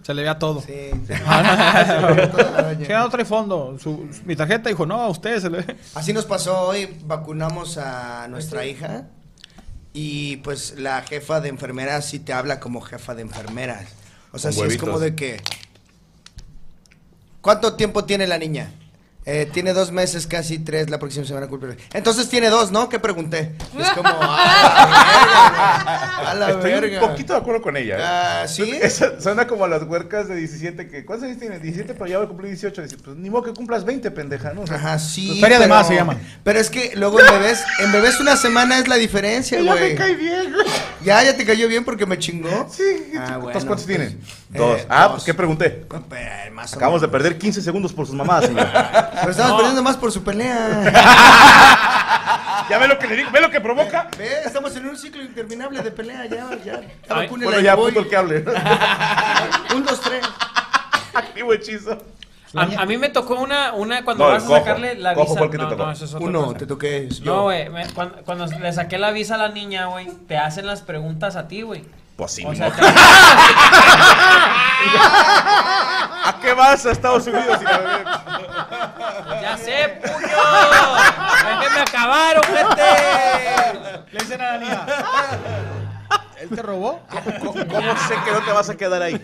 se 0.02 0.12
le 0.12 0.22
veía 0.22 0.38
todo. 0.38 0.60
Sí. 0.60 0.90
Sí, 1.06 1.14
no 2.90 3.08
trae 3.10 3.24
fondo. 3.24 3.76
Su- 3.80 4.08
mi 4.24 4.36
tarjeta 4.36 4.68
dijo, 4.68 4.84
no, 4.86 5.00
a 5.00 5.08
usted 5.08 5.40
se 5.40 5.48
le 5.50 5.62
ve. 5.62 5.76
Así 5.94 6.12
nos 6.12 6.26
pasó 6.26 6.60
hoy, 6.68 6.98
vacunamos 7.06 7.78
a 7.78 8.26
nuestra 8.28 8.66
hija 8.66 9.04
y 9.94 10.36
pues 10.38 10.74
la 10.78 11.02
jefa 11.02 11.40
de 11.40 11.48
enfermeras 11.48 12.04
sí 12.06 12.18
te 12.18 12.32
habla 12.32 12.60
como 12.60 12.80
jefa 12.82 13.14
de 13.14 13.22
enfermeras. 13.22 13.88
O 14.32 14.38
sea, 14.38 14.50
Con 14.52 14.68
sí 14.68 14.74
es 14.74 14.80
como 14.80 14.98
de 14.98 15.14
que... 15.14 15.40
¿Cuánto 17.40 17.74
tiempo 17.74 18.04
tiene 18.04 18.26
la 18.26 18.38
niña? 18.38 18.70
Eh, 19.24 19.48
tiene 19.52 19.72
dos 19.72 19.92
meses, 19.92 20.26
casi 20.26 20.58
tres, 20.58 20.90
la 20.90 20.98
próxima 20.98 21.24
semana 21.24 21.46
cumple. 21.46 21.76
Entonces 21.92 22.28
tiene 22.28 22.48
dos, 22.50 22.72
¿no? 22.72 22.88
¿Qué 22.88 22.98
pregunté? 22.98 23.52
Es 23.78 23.90
como... 23.90 24.08
¡ah, 24.12 26.24
la 26.26 26.26
verga! 26.26 26.30
A 26.30 26.34
la 26.34 26.50
Estoy 26.50 26.70
verga. 26.72 27.02
un 27.04 27.08
poquito 27.10 27.32
de 27.32 27.38
acuerdo 27.38 27.62
con 27.62 27.76
ella. 27.76 27.98
¿eh? 27.98 28.02
Ah, 28.02 28.44
¿sí? 28.48 28.68
Esa- 28.82 29.20
suena 29.20 29.46
como 29.46 29.64
a 29.64 29.68
las 29.68 29.84
huercas 29.84 30.26
de 30.28 30.34
17 30.36 30.88
que 30.88 31.04
¿cuántos 31.04 31.28
años 31.28 31.38
tiene? 31.38 31.60
17, 31.60 31.94
pero 31.94 32.06
ya 32.08 32.16
voy 32.18 32.24
a 32.26 32.28
cumplir 32.28 32.50
18. 32.50 32.82
Dice, 32.82 32.96
pues 32.96 33.16
ni 33.16 33.30
modo 33.30 33.44
que 33.44 33.52
cumplas 33.52 33.84
20, 33.84 34.10
pendeja, 34.10 34.52
¿no? 34.54 34.62
O 34.62 34.66
sea, 34.66 34.76
Ajá, 34.76 34.98
sí. 34.98 35.38
Feria 35.40 35.60
de 35.60 35.68
más 35.68 35.86
se 35.86 35.94
llama. 35.94 36.16
Pero 36.42 36.58
es 36.58 36.68
que 36.68 36.92
luego 36.96 37.20
en 37.20 37.26
bebés, 37.26 37.62
en 37.78 37.92
bebés 37.92 38.18
una 38.18 38.36
semana 38.36 38.78
es 38.80 38.88
la 38.88 38.96
diferencia, 38.96 39.60
ya 39.60 39.72
me 39.74 39.78
güey. 39.80 39.94
cae 39.94 40.14
bien, 40.14 40.52
güey. 40.52 40.66
Ya, 41.04 41.22
ya 41.22 41.36
te 41.36 41.44
cayó 41.44 41.68
bien 41.68 41.84
porque 41.84 42.06
me 42.06 42.18
chingó. 42.18 42.68
Sí, 42.70 42.82
Ah, 43.16 43.34
¿Entonces 43.34 43.38
bueno, 43.38 43.52
cuántos 43.52 43.84
pues, 43.84 43.86
tiene? 44.52 44.66
eh, 44.66 44.76
Dos. 44.78 44.86
ah, 44.88 45.02
dos. 45.04 45.12
pues 45.12 45.24
¿qué 45.24 45.34
pregunté? 45.34 45.86
Más 46.52 46.72
Acabamos 46.74 47.00
de 47.00 47.08
perder 47.08 47.38
15 47.38 47.60
segundos 47.62 47.92
por 47.92 48.06
sus 48.06 48.14
mamadas, 48.14 48.46
señor. 48.46 48.66
Pero 49.14 49.30
estamos 49.30 49.52
perdiendo 49.56 49.82
más 49.82 49.96
por 49.96 50.12
su 50.12 50.22
pelea. 50.22 50.92
¿Ya 52.70 52.78
ve 52.78 52.88
lo 52.88 52.98
que 52.98 53.06
le 53.08 53.16
digo? 53.16 53.30
¿Ve 53.32 53.40
lo 53.40 53.50
que 53.50 53.60
provoca? 53.60 54.08
Ve, 54.16 54.28
estamos 54.44 54.74
en 54.76 54.86
un 54.86 54.96
ciclo 54.96 55.22
interminable 55.22 55.82
de 55.82 55.90
pelea, 55.90 56.26
ya, 56.26 56.48
ya. 56.64 56.80
Ay, 57.08 57.28
Bueno, 57.28 57.60
ya, 57.60 57.76
puto 57.76 58.00
el 58.00 58.08
que 58.08 58.16
hable. 58.16 58.44
Un, 59.74 59.84
dos, 59.84 60.00
tres. 60.00 60.24
Activo 61.14 61.52
hechizo. 61.52 61.98
A, 62.54 62.62
a 62.82 62.86
mí 62.86 62.98
me 62.98 63.08
tocó 63.08 63.36
una, 63.40 63.72
una 63.72 64.04
cuando 64.04 64.24
No, 64.26 64.30
vas 64.30 64.44
a 64.44 64.46
cojo. 64.46 64.58
sacarle 64.58 64.94
la 64.96 65.14
Cojo 65.14 65.34
visa. 65.34 65.50
te 65.50 65.56
no, 65.58 65.68
tocó. 65.68 65.86
no, 65.86 65.92
eso 65.92 66.04
es 66.04 66.14
otra 66.14 66.26
Uno, 66.28 66.44
cosa. 66.46 66.58
te 66.58 66.66
toqué. 66.66 67.08
yo. 67.08 67.24
No, 67.24 67.42
güey, 67.44 67.68
me- 67.70 67.86
cuando, 67.94 68.18
cuando 68.24 68.46
le 68.46 68.72
saqué 68.74 68.98
la 68.98 69.10
visa 69.10 69.34
a 69.36 69.38
la 69.38 69.48
niña, 69.48 69.86
güey, 69.86 70.08
te 70.28 70.36
hacen 70.36 70.66
las 70.66 70.82
preguntas 70.82 71.36
a 71.36 71.48
ti, 71.48 71.62
güey. 71.62 71.84
Pues 72.16 72.32
sí, 72.32 72.44
O 72.46 72.54
sea, 72.54 72.66
¿A 76.24 76.34
qué 76.40 76.52
vas 76.54 76.84
a 76.86 76.90
Estados 76.92 77.26
Unidos? 77.26 77.58
ya 79.40 79.56
sé, 79.56 79.88
puño. 80.02 80.18
Déjenme 81.60 81.80
acabar, 81.80 82.46
gente. 82.46 84.04
Le 84.12 84.18
dicen 84.20 84.40
a 84.40 84.44
la 84.52 84.58
niña. 84.58 84.86
¿Él 86.42 86.48
te 86.48 86.62
robó? 86.62 87.00
¿Cómo, 87.40 87.52
cómo 87.52 87.96
sé 87.96 88.14
que 88.24 88.32
no 88.32 88.44
te 88.44 88.52
vas 88.52 88.68
a 88.68 88.76
quedar 88.76 89.02
ahí? 89.02 89.20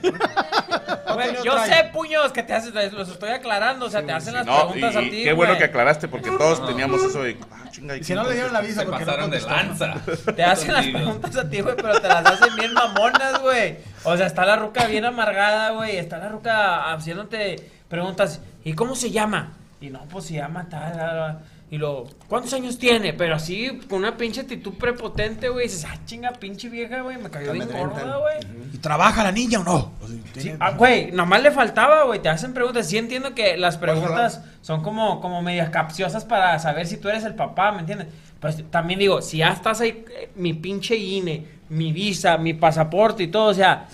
Yo 1.44 1.58
sé, 1.64 1.90
puños, 1.92 2.32
que 2.32 2.42
te 2.42 2.54
hacen, 2.54 2.72
los 2.92 3.08
estoy 3.08 3.30
aclarando, 3.30 3.86
o 3.86 3.90
sea, 3.90 4.04
te 4.04 4.12
hacen 4.12 4.34
las 4.34 4.46
No, 4.46 4.56
y, 4.56 4.72
preguntas 4.72 4.96
a 4.96 5.00
ti, 5.00 5.24
qué 5.24 5.32
bueno 5.32 5.56
que 5.58 5.64
aclaraste 5.64 6.08
porque 6.08 6.30
todos 6.30 6.64
teníamos 6.66 7.02
eso 7.02 7.22
de. 7.22 7.36
Ah, 7.50 7.68
chinga, 7.70 7.96
¿y 7.96 8.00
Y 8.00 8.04
si 8.04 8.14
no 8.14 8.24
le 8.24 8.34
dieron 8.34 8.52
la 8.52 8.60
visa 8.60 8.80
Se 8.80 8.86
porque 8.86 9.04
no 9.04 9.06
pasaron 9.06 9.30
de 9.30 9.40
contestó. 9.40 9.86
lanza. 9.86 10.32
Te 10.36 10.44
hacen 10.44 10.72
las 10.72 10.86
preguntas 10.86 11.36
a 11.36 11.48
ti, 11.48 11.60
güey, 11.60 11.76
pero 11.76 12.00
te 12.00 12.08
las 12.08 12.24
hacen 12.24 12.54
bien 12.56 12.72
mamonas, 12.72 13.40
güey. 13.40 13.78
O 14.04 14.16
sea, 14.16 14.26
está 14.26 14.44
la 14.44 14.56
ruca 14.56 14.86
bien 14.86 15.04
amargada, 15.04 15.70
güey. 15.70 15.96
Está 15.96 16.18
la 16.18 16.28
ruca 16.28 16.92
haciéndote 16.92 17.70
preguntas. 17.88 18.40
¿Y 18.64 18.74
cómo 18.74 18.94
se 18.94 19.10
llama? 19.10 19.54
Y 19.80 19.90
no, 19.90 20.04
pues 20.08 20.26
se 20.26 20.34
llama 20.34 20.68
tal. 20.68 20.92
tal, 20.92 20.98
tal. 20.98 21.38
Y 21.70 21.76
lo, 21.76 22.06
¿cuántos 22.28 22.54
años 22.54 22.78
tiene? 22.78 23.12
Pero 23.12 23.34
así, 23.34 23.78
con 23.90 23.98
una 23.98 24.16
pinche 24.16 24.40
actitud 24.40 24.72
prepotente, 24.74 25.50
güey. 25.50 25.66
Dices, 25.66 25.84
ah, 25.86 25.98
chinga, 26.06 26.32
pinche 26.32 26.70
vieja, 26.70 27.02
güey. 27.02 27.18
Me 27.18 27.28
cayó 27.28 27.52
bien 27.52 27.68
gorda, 27.70 28.16
güey. 28.16 28.68
¿Y 28.72 28.78
trabaja 28.78 29.22
la 29.22 29.32
niña 29.32 29.60
o 29.60 29.64
no? 29.64 29.92
O 30.00 30.06
sea, 30.08 30.16
Sí, 30.16 30.40
tiene- 30.40 30.56
ah, 30.60 30.70
güey, 30.70 31.10
nomás 31.12 31.42
le 31.42 31.50
faltaba, 31.50 32.04
güey. 32.04 32.20
Te 32.22 32.30
hacen 32.30 32.54
preguntas. 32.54 32.88
Sí 32.88 32.96
entiendo 32.96 33.34
que 33.34 33.58
las 33.58 33.76
preguntas 33.76 34.40
son 34.62 34.82
como, 34.82 35.20
como 35.20 35.42
medias 35.42 35.68
capciosas 35.68 36.24
para 36.24 36.58
saber 36.58 36.86
si 36.86 36.96
tú 36.96 37.10
eres 37.10 37.24
el 37.24 37.34
papá, 37.34 37.70
¿me 37.72 37.80
entiendes? 37.80 38.08
Pues 38.40 38.64
también 38.70 38.98
digo, 38.98 39.20
si 39.20 39.38
ya 39.38 39.50
estás 39.50 39.82
ahí, 39.82 40.04
eh, 40.16 40.30
mi 40.36 40.54
pinche 40.54 40.96
INE, 40.96 41.44
mi 41.68 41.92
visa, 41.92 42.38
mi 42.38 42.54
pasaporte 42.54 43.24
y 43.24 43.28
todo, 43.28 43.50
o 43.50 43.54
sea, 43.54 43.88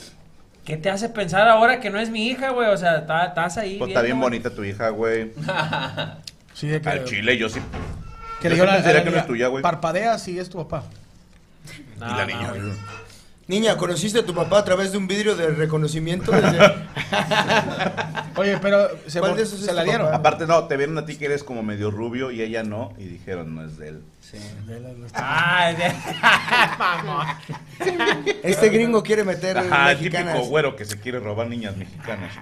¿qué 0.64 0.76
te 0.76 0.90
hace 0.90 1.08
pensar 1.08 1.48
ahora 1.48 1.80
que 1.80 1.90
no 1.90 1.98
es 1.98 2.08
mi 2.10 2.28
hija, 2.28 2.50
güey? 2.50 2.68
O 2.68 2.76
sea, 2.76 2.98
está- 2.98 3.24
estás 3.26 3.58
ahí. 3.58 3.78
Pues 3.78 3.88
está 3.88 4.02
bien 4.02 4.20
bonita 4.20 4.50
tu 4.54 4.62
hija, 4.62 4.90
güey. 4.90 5.32
Sí, 6.54 6.68
de 6.68 6.80
que, 6.80 6.88
Al 6.88 7.04
chile, 7.04 7.36
yo 7.36 7.48
sí. 7.48 7.60
que 8.40 8.48
yo 8.56 8.64
le 8.64 8.82
sí 8.82 8.92
la, 8.92 9.04
que 9.04 9.10
no 9.10 9.18
es 9.18 9.26
tuya, 9.26 9.48
güey. 9.48 9.62
Parpadea 9.62 10.18
si 10.18 10.38
es 10.38 10.48
tu 10.48 10.58
papá. 10.58 10.84
No, 11.98 12.06
y 12.06 12.16
la 12.16 12.26
niña. 12.26 12.52
Niña, 13.46 13.76
¿conociste 13.76 14.20
a 14.20 14.24
tu 14.24 14.34
papá 14.34 14.60
a 14.60 14.64
través 14.64 14.90
de 14.92 14.96
un 14.98 15.06
vidrio 15.06 15.36
de 15.36 15.48
reconocimiento? 15.48 16.32
Desde- 16.32 16.74
Oye, 18.36 18.58
pero 18.60 18.88
se, 19.06 19.20
¿Cuál 19.20 19.36
de 19.36 19.42
esos 19.42 19.60
se 19.60 19.70
es 19.70 19.74
la 19.76 19.84
dieron. 19.84 20.06
papá? 20.06 20.16
Aparte, 20.16 20.46
no, 20.46 20.64
te 20.66 20.76
vieron 20.76 20.96
a 20.98 21.04
ti 21.04 21.16
que 21.16 21.26
eres 21.26 21.44
como 21.44 21.62
medio 21.62 21.90
rubio 21.90 22.30
y 22.30 22.40
ella 22.42 22.62
no, 22.62 22.92
y 22.98 23.04
dijeron, 23.04 23.54
no 23.54 23.64
es 23.64 23.76
de 23.76 23.88
él. 23.88 24.02
Ah, 25.14 25.72
de- 25.76 25.92
mamón. 26.78 27.26
Este 28.42 28.68
gringo 28.68 29.02
quiere 29.02 29.22
meter 29.24 29.58
Ajá, 29.58 29.92
el 29.92 29.98
mexicanas. 29.98 30.34
típico 30.34 30.48
güero 30.48 30.76
que 30.76 30.84
se 30.84 30.98
quiere 30.98 31.20
robar 31.20 31.46
niñas 31.48 31.76
mexicanas. 31.76 32.32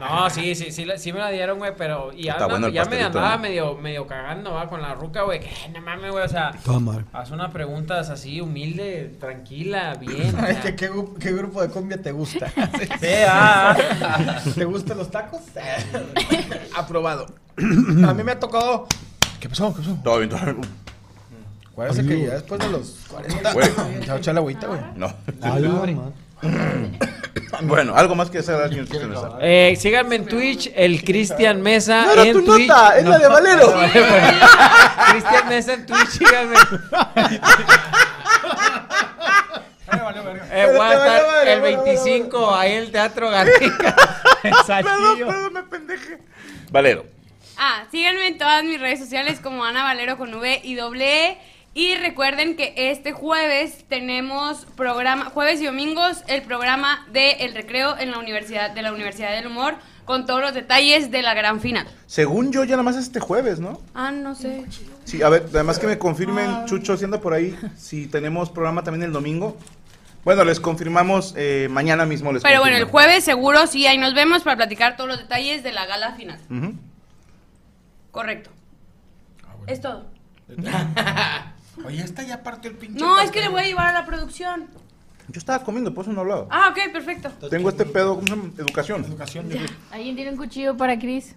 No, 0.00 0.28
sí, 0.30 0.54
sí, 0.54 0.72
sí, 0.72 0.84
la- 0.84 0.98
sí 0.98 1.12
me 1.12 1.18
la 1.18 1.30
dieron, 1.30 1.58
güey, 1.58 1.72
pero 1.76 2.12
y 2.12 2.24
ya, 2.24 2.32
Está 2.32 2.44
anda- 2.44 2.54
bueno 2.54 2.66
el 2.68 2.72
ya 2.72 2.80
me 2.82 2.86
pastelito, 2.90 3.18
andaba 3.18 3.36
¿no? 3.36 3.42
medio, 3.42 3.74
medio 3.76 4.06
cagando, 4.06 4.52
va, 4.54 4.68
con 4.68 4.82
la 4.82 4.94
ruca, 4.94 5.22
güey, 5.22 5.40
que 5.40 5.50
no 5.72 5.80
mames, 5.80 6.10
güey, 6.10 6.24
o 6.24 6.28
sea, 6.28 6.52
madre. 6.80 7.04
haz 7.12 7.30
unas 7.30 7.50
preguntas 7.50 8.10
así, 8.10 8.40
humilde, 8.40 9.14
tranquila, 9.20 9.94
bien. 9.94 10.34
o 10.38 10.46
sea. 10.46 10.60
¿Qué, 10.62 10.74
qué, 10.76 10.90
gru- 10.90 11.16
qué 11.18 11.32
grupo 11.32 11.62
de 11.62 11.68
cumbia 11.68 12.00
te 12.00 12.12
gusta? 12.12 12.46
Sí, 13.00 13.08
ah, 13.28 13.76
ah. 14.02 14.40
¿Te 14.54 14.64
gustan 14.64 14.98
los 14.98 15.10
tacos? 15.10 15.40
Aprobado. 16.76 17.26
A 17.56 18.14
mí 18.14 18.22
me 18.22 18.32
ha 18.32 18.40
tocado. 18.40 18.86
¿Qué 19.40 19.48
pasó? 19.48 19.72
¿Qué 19.74 19.80
pasó? 19.80 19.98
Todo 20.02 20.18
bien, 20.18 20.30
todo 20.30 20.40
bien. 20.44 20.60
Que 21.76 22.26
ya 22.26 22.34
después 22.34 22.58
de 22.60 22.68
los 22.70 22.96
40. 23.08 23.52
Güey. 23.52 23.66
Se 23.66 24.06
va 24.08 24.14
a 24.14 24.18
echar 24.18 24.34
la 24.34 24.40
agüita, 24.40 24.66
güey. 24.66 24.80
No. 24.96 25.14
Bueno, 27.62 27.96
algo 27.96 28.14
más 28.14 28.28
que 28.28 28.38
hacer, 28.38 28.68
señor 28.68 28.86
Cristian 28.86 29.08
Mesa? 29.10 29.38
Eh, 29.40 29.76
síganme 29.78 30.16
en 30.16 30.26
Twitch, 30.26 30.70
el 30.74 31.02
Cristian 31.04 31.62
Mesa 31.62 32.04
No 32.04 32.12
era 32.12 32.22
en 32.24 32.32
tu 32.34 32.44
Twitch. 32.44 32.68
nota, 32.68 32.98
es 32.98 33.04
la 33.06 33.18
de 33.18 33.28
Valero. 33.28 33.66
Cristian 35.10 35.48
Mesa 35.48 35.72
en 35.74 35.86
Twitch, 35.86 36.08
síganme. 36.08 36.56
Eh, 40.50 40.66
voy 40.66 40.74
a 40.74 40.78
Vale, 40.78 40.78
vale, 40.78 40.94
estar 40.94 41.26
vale, 41.26 41.52
el 41.52 41.60
vale, 41.60 41.76
25 41.76 42.54
ahí 42.54 42.72
en 42.72 42.78
el 42.82 42.90
Teatro 42.92 43.30
Garnica. 43.30 43.96
en 44.42 44.54
Perdón, 44.66 45.18
perdón, 45.18 45.52
me 45.52 45.62
pendeje. 45.62 46.18
Valero. 46.70 47.06
Ah, 47.56 47.84
síganme 47.90 48.26
en 48.26 48.38
todas 48.38 48.64
mis 48.64 48.80
redes 48.80 48.98
sociales 48.98 49.40
como 49.40 49.64
Ana 49.64 49.82
Valero 49.84 50.18
con 50.18 50.34
V 50.34 50.60
y 50.62 50.74
doble 50.74 51.28
E. 51.30 51.38
Y 51.76 51.94
recuerden 51.94 52.56
que 52.56 52.72
este 52.74 53.12
jueves 53.12 53.84
tenemos 53.86 54.66
programa, 54.76 55.26
jueves 55.26 55.60
y 55.60 55.66
domingos, 55.66 56.24
el 56.26 56.40
programa 56.40 57.06
de 57.12 57.32
El 57.32 57.52
Recreo 57.52 57.98
en 57.98 58.12
la 58.12 58.18
Universidad, 58.18 58.70
de 58.70 58.80
la 58.80 58.94
Universidad 58.94 59.32
del 59.32 59.46
Humor, 59.46 59.74
con 60.06 60.24
todos 60.24 60.40
los 60.40 60.54
detalles 60.54 61.10
de 61.10 61.20
la 61.20 61.34
gran 61.34 61.60
final. 61.60 61.86
Según 62.06 62.50
yo, 62.50 62.64
ya 62.64 62.70
nada 62.76 62.82
más 62.82 62.96
este 62.96 63.20
jueves, 63.20 63.60
¿no? 63.60 63.82
Ah, 63.92 64.10
no 64.10 64.34
sé. 64.34 64.64
Sí, 65.04 65.20
a 65.20 65.28
ver, 65.28 65.44
además 65.50 65.78
que 65.78 65.86
me 65.86 65.98
confirmen, 65.98 66.64
Chucho, 66.64 66.96
si 66.96 67.04
anda 67.04 67.20
por 67.20 67.34
ahí, 67.34 67.54
si 67.76 68.06
tenemos 68.06 68.48
programa 68.48 68.82
también 68.82 69.02
el 69.02 69.12
domingo. 69.12 69.58
Bueno, 70.24 70.44
les 70.44 70.60
confirmamos 70.60 71.34
eh, 71.36 71.68
mañana 71.70 72.06
mismo. 72.06 72.32
Les 72.32 72.42
Pero 72.42 72.60
bueno, 72.60 72.78
el 72.78 72.84
jueves 72.84 73.22
seguro 73.22 73.66
sí, 73.66 73.86
ahí 73.86 73.98
nos 73.98 74.14
vemos 74.14 74.44
para 74.44 74.56
platicar 74.56 74.96
todos 74.96 75.10
los 75.10 75.18
detalles 75.18 75.62
de 75.62 75.72
la 75.72 75.84
gala 75.84 76.14
final. 76.14 76.40
Correcto. 78.12 78.48
Es 79.66 79.82
todo. 79.82 80.06
Oye, 81.84 82.02
esta 82.02 82.22
ya 82.22 82.42
partió 82.42 82.70
el 82.70 82.76
pinche. 82.76 82.98
No, 82.98 83.20
es 83.20 83.30
que 83.30 83.40
le 83.40 83.48
voy 83.48 83.60
a 83.60 83.64
llevar 83.64 83.88
a 83.88 83.92
la 83.92 84.06
producción. 84.06 84.68
Yo 85.28 85.38
estaba 85.38 85.64
comiendo, 85.64 85.92
por 85.92 86.04
eso 86.04 86.12
no 86.12 86.20
hablaba. 86.20 86.46
Ah, 86.50 86.68
ok, 86.70 86.92
perfecto. 86.92 87.30
Tengo 87.48 87.68
este 87.68 87.84
pedo, 87.84 88.14
¿cómo 88.14 88.26
se 88.26 88.36
llama? 88.36 88.50
Educación. 88.58 89.04
Educación. 89.04 89.48
¿Alguien 89.90 90.14
tiene 90.14 90.30
un 90.30 90.36
cuchillo 90.36 90.76
para 90.76 90.98
Chris? 90.98 91.34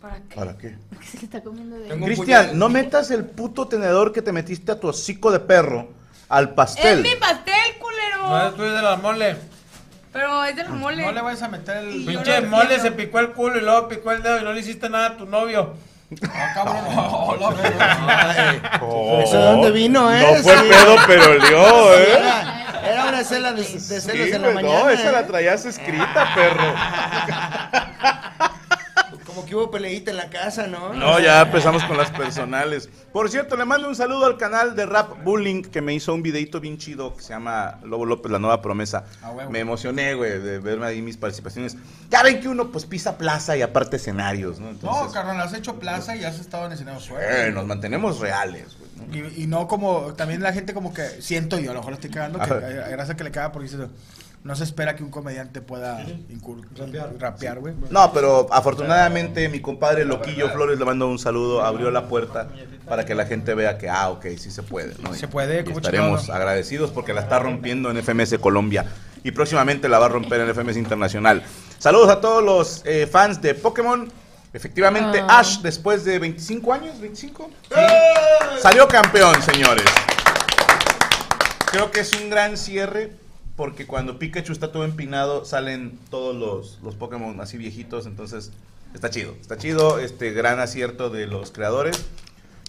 ¿Para 0.00 0.16
qué? 0.20 0.34
¿Para 0.36 0.56
qué? 0.58 0.76
Porque 0.90 1.06
se 1.06 1.18
le 1.18 1.24
está 1.24 1.42
comiendo 1.42 1.76
de... 1.76 1.88
Tengo 1.88 2.04
un 2.06 2.12
Cristian, 2.12 2.58
no 2.58 2.68
metas 2.68 3.10
el 3.10 3.24
puto 3.24 3.66
tenedor 3.66 4.12
que 4.12 4.22
te 4.22 4.32
metiste 4.32 4.72
a 4.72 4.78
tu 4.78 4.88
hocico 4.88 5.30
de 5.32 5.40
perro 5.40 5.88
al 6.28 6.44
Es 6.44 6.50
pastel. 6.50 7.02
mi 7.02 7.14
pastel, 7.16 7.76
culero. 7.80 8.28
No, 8.28 8.48
estoy 8.48 8.70
de 8.70 8.82
la 8.82 8.96
mole. 8.96 9.36
Pero 10.12 10.44
es 10.44 10.56
de 10.56 10.62
la 10.64 10.70
mole. 10.70 11.02
No 11.02 11.12
le 11.12 11.22
vayas 11.22 11.42
a 11.42 11.48
meter 11.48 11.78
el. 11.78 11.90
Y 11.96 12.04
yo 12.04 12.22
Pinche 12.22 12.40
mole 12.42 12.78
se 12.78 12.92
picó 12.92 13.18
el 13.18 13.32
culo 13.32 13.58
y 13.58 13.62
luego 13.62 13.88
picó 13.88 14.12
el 14.12 14.22
dedo 14.22 14.40
y 14.40 14.44
no 14.44 14.52
le 14.52 14.60
hiciste 14.60 14.88
nada 14.88 15.08
a 15.08 15.16
tu 15.16 15.26
novio. 15.26 15.74
¿Eso 19.22 19.36
de 19.38 19.44
dónde 19.44 19.70
vino, 19.70 20.12
eh? 20.12 20.20
No 20.20 20.42
fue 20.42 20.56
Sí. 20.58 20.68
pedo, 20.68 20.96
pero 21.06 21.30
olió, 21.32 21.94
¿eh? 21.94 22.18
Era, 22.18 22.82
era 22.90 23.04
una 23.06 23.24
cena 23.24 23.52
de, 23.52 23.62
de 23.62 23.78
celos 23.78 24.02
Sí, 24.02 24.18
de 24.30 24.38
la 24.38 24.50
mañana. 24.50 24.78
no, 24.80 24.90
esa 24.90 25.08
¿eh? 25.08 25.12
la 25.12 25.26
traías 25.26 25.64
escrita, 25.64 26.28
perro. 26.34 26.74
Como 29.34 29.46
que 29.46 29.54
hubo 29.54 29.70
peleita 29.70 30.10
en 30.10 30.18
la 30.18 30.28
casa, 30.28 30.66
¿no? 30.66 30.92
No, 30.92 31.18
ya 31.18 31.42
empezamos 31.42 31.82
con 31.84 31.96
las 31.96 32.10
personales. 32.10 32.88
Por 33.12 33.30
cierto, 33.30 33.56
le 33.56 33.64
mando 33.64 33.88
un 33.88 33.96
saludo 33.96 34.26
al 34.26 34.36
canal 34.36 34.76
de 34.76 34.84
Rap 34.84 35.22
Bullying 35.24 35.62
que 35.62 35.80
me 35.80 35.94
hizo 35.94 36.12
un 36.12 36.22
videito 36.22 36.60
bien 36.60 36.76
chido 36.76 37.16
que 37.16 37.22
se 37.22 37.30
llama 37.30 37.78
Lobo 37.82 38.04
López, 38.04 38.30
la 38.30 38.38
nueva 38.38 38.60
promesa. 38.60 39.04
Ah. 39.22 39.32
Me 39.50 39.60
emocioné, 39.60 40.14
güey, 40.14 40.38
de 40.38 40.58
verme 40.58 40.86
ahí 40.86 41.00
mis 41.00 41.16
participaciones. 41.16 41.76
Ya 42.10 42.22
ven 42.22 42.40
que 42.40 42.48
uno 42.48 42.70
pues 42.70 42.84
pisa 42.84 43.16
plaza 43.16 43.56
y 43.56 43.62
aparte 43.62 43.96
escenarios, 43.96 44.60
¿no? 44.60 44.72
No, 44.82 45.10
carnal, 45.10 45.40
has 45.40 45.54
hecho 45.54 45.78
plaza 45.78 46.14
y 46.14 46.24
has 46.24 46.38
estado 46.38 46.66
en 46.66 46.72
escenarios 46.72 47.04
eh, 47.06 47.08
fuertes. 47.08 47.54
nos 47.54 47.66
mantenemos 47.66 48.18
reales, 48.18 48.76
güey. 48.78 48.90
¿no? 49.08 49.16
Y, 49.16 49.44
y 49.44 49.46
no 49.46 49.66
como, 49.66 50.12
también 50.14 50.42
la 50.42 50.52
gente 50.52 50.74
como 50.74 50.92
que, 50.92 51.22
siento 51.22 51.58
yo, 51.58 51.70
a 51.70 51.74
lo 51.74 51.80
mejor 51.80 51.92
lo 51.92 51.94
estoy 51.94 52.10
cagando, 52.10 52.38
que 52.38 52.50
eh, 52.50 52.84
gracias 52.90 53.16
que 53.16 53.24
le 53.24 53.30
caga 53.30 53.52
porque 53.52 53.68
dice, 53.68 53.86
no 54.44 54.56
se 54.56 54.64
espera 54.64 54.96
que 54.96 55.04
un 55.04 55.10
comediante 55.10 55.60
pueda 55.60 56.04
rapear, 57.18 57.60
güey. 57.60 57.74
No, 57.90 58.12
pero 58.12 58.48
afortunadamente 58.50 59.48
mi 59.48 59.60
compadre 59.60 60.04
Loquillo 60.04 60.50
Flores 60.50 60.78
le 60.78 60.84
mando 60.84 61.06
un 61.08 61.18
saludo, 61.18 61.62
abrió 61.64 61.90
la 61.90 62.08
puerta 62.08 62.48
para 62.88 63.04
que 63.04 63.14
la 63.14 63.26
gente 63.26 63.54
vea 63.54 63.78
que, 63.78 63.88
ah, 63.88 64.10
ok, 64.10 64.26
sí 64.38 64.50
se 64.50 64.62
puede, 64.62 64.94
¿no? 65.00 65.14
Y- 65.14 65.18
Se 65.18 65.28
puede, 65.28 65.64
y 65.66 65.70
estaremos 65.72 66.22
chingado. 66.22 66.38
agradecidos 66.40 66.90
porque 66.90 67.12
la 67.14 67.20
está 67.20 67.38
rompiendo 67.38 67.90
en 67.90 67.98
FMS 67.98 68.38
Colombia 68.38 68.84
y 69.22 69.30
próximamente 69.30 69.88
la 69.88 69.98
va 70.00 70.06
a 70.06 70.08
romper 70.08 70.40
en 70.40 70.48
FMS 70.50 70.76
Internacional. 70.78 71.42
Saludos 71.78 72.10
a 72.10 72.20
todos 72.20 72.42
los 72.42 72.82
eh, 72.84 73.06
fans 73.06 73.40
de 73.40 73.54
Pokémon. 73.54 74.10
Efectivamente, 74.54 75.20
Ah. 75.28 75.38
Ash, 75.38 75.60
después 75.60 76.04
de 76.04 76.18
25 76.18 76.72
años, 76.74 77.00
25, 77.00 77.48
salió 78.60 78.86
campeón, 78.88 79.40
señores. 79.40 79.84
Creo 81.70 81.90
que 81.90 82.00
es 82.00 82.12
un 82.20 82.28
gran 82.28 82.56
cierre 82.58 83.12
porque 83.62 83.86
cuando 83.86 84.18
Pikachu 84.18 84.52
está 84.52 84.72
todo 84.72 84.84
empinado 84.84 85.44
salen 85.44 85.96
todos 86.10 86.34
los, 86.34 86.80
los 86.82 86.96
Pokémon 86.96 87.40
así 87.40 87.56
viejitos, 87.56 88.06
entonces 88.06 88.50
está 88.92 89.08
chido, 89.08 89.36
está 89.40 89.56
chido, 89.56 90.00
este 90.00 90.32
gran 90.32 90.58
acierto 90.58 91.10
de 91.10 91.28
los 91.28 91.52
creadores. 91.52 92.04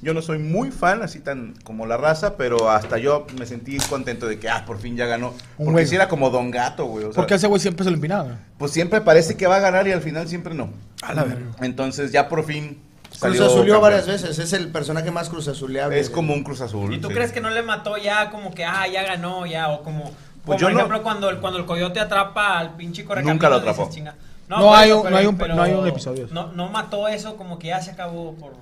Yo 0.04 0.14
no 0.14 0.22
soy 0.22 0.38
muy 0.38 0.70
fan, 0.70 1.02
así 1.02 1.20
tan 1.20 1.56
como 1.64 1.88
la 1.88 1.98
raza, 1.98 2.38
pero 2.38 2.70
hasta 2.70 3.00
yo 3.00 3.26
me 3.40 3.48
sentí 3.48 3.78
contento 3.90 4.28
de 4.28 4.38
que, 4.38 4.50
ah, 4.50 4.66
por 4.68 4.78
fin 4.78 4.96
ya 4.96 5.08
ganó. 5.08 5.30
Un 5.30 5.66
Porque 5.66 5.72
güey. 5.72 5.88
si 5.88 5.96
era 5.96 6.08
como 6.08 6.30
Don 6.30 6.52
Gato, 6.52 6.86
güey. 6.86 7.06
o 7.06 7.08
sea, 7.12 7.16
Porque 7.16 7.34
ese 7.34 7.48
güey 7.48 7.60
siempre 7.60 7.84
se 7.86 7.90
lo 7.90 7.96
empinaba. 7.96 8.38
pues 8.60 8.72
siempre 8.72 9.02
parece 9.02 9.36
que 9.36 9.48
va 9.48 9.56
a 9.56 9.62
ganar 9.62 9.88
y 9.88 9.94
al 9.94 10.02
final 10.02 10.28
siempre 10.28 10.54
no. 10.54 10.70
A 11.02 11.16
la 11.16 11.24
verga. 11.24 11.56
Entonces 11.62 12.12
ya 12.12 12.30
por 12.30 12.46
fin 12.46 12.78
Cruz 13.10 13.20
salió 13.20 13.46
Azulió 13.46 13.62
campeón. 13.62 13.82
varias 13.82 14.06
veces. 14.06 14.38
Es 14.38 14.54
el 14.54 14.68
personaje 14.68 15.10
más 15.10 15.28
Cruz 15.30 15.48
Azuleable. 15.48 16.00
Es 16.00 16.12
como 16.12 16.36
un 16.36 16.44
Cruz 16.44 16.62
Azul. 16.62 16.94
¿Y 16.94 17.00
tú 17.00 17.08
sí. 17.08 17.16
crees 17.16 17.32
que 17.32 17.42
no 17.42 17.50
le 17.50 17.64
mató 17.64 17.98
ya 17.98 18.30
como 18.30 18.54
que, 18.54 18.64
ah, 18.64 18.88
ya 18.88 19.02
ganó, 19.02 19.48
ya? 19.48 19.70
O 19.70 19.82
como 19.82 20.12
Pues 20.46 20.60
yo 20.60 20.68
por 20.68 20.74
no- 20.74 20.80
ejemplo, 20.80 21.04
cuando, 21.04 21.30
el, 21.30 21.40
cuando 21.40 21.60
el 21.60 21.66
coyote 21.66 22.00
atrapa 22.00 22.60
al 22.60 22.76
pinche 22.76 23.06
correcaminos. 23.06 23.36
Nunca 23.36 23.50
lo 23.50 23.56
atrapó. 23.58 23.90
No 24.50 24.60
por 24.60 24.76
hay 24.76 24.92
un- 24.92 25.10
no 25.10 25.18
hay 25.18 25.26
un- 25.26 25.38
no 25.38 25.62
hay 25.64 25.74
un 25.74 25.88
episodio. 25.88 26.28
No, 26.32 26.52
no 26.52 26.70
mató 26.70 27.08
eso 27.08 27.38
como 27.38 27.58
que 27.60 27.68
ya 27.68 27.82
se 27.82 27.92
acabó 27.92 28.34
por... 28.36 28.54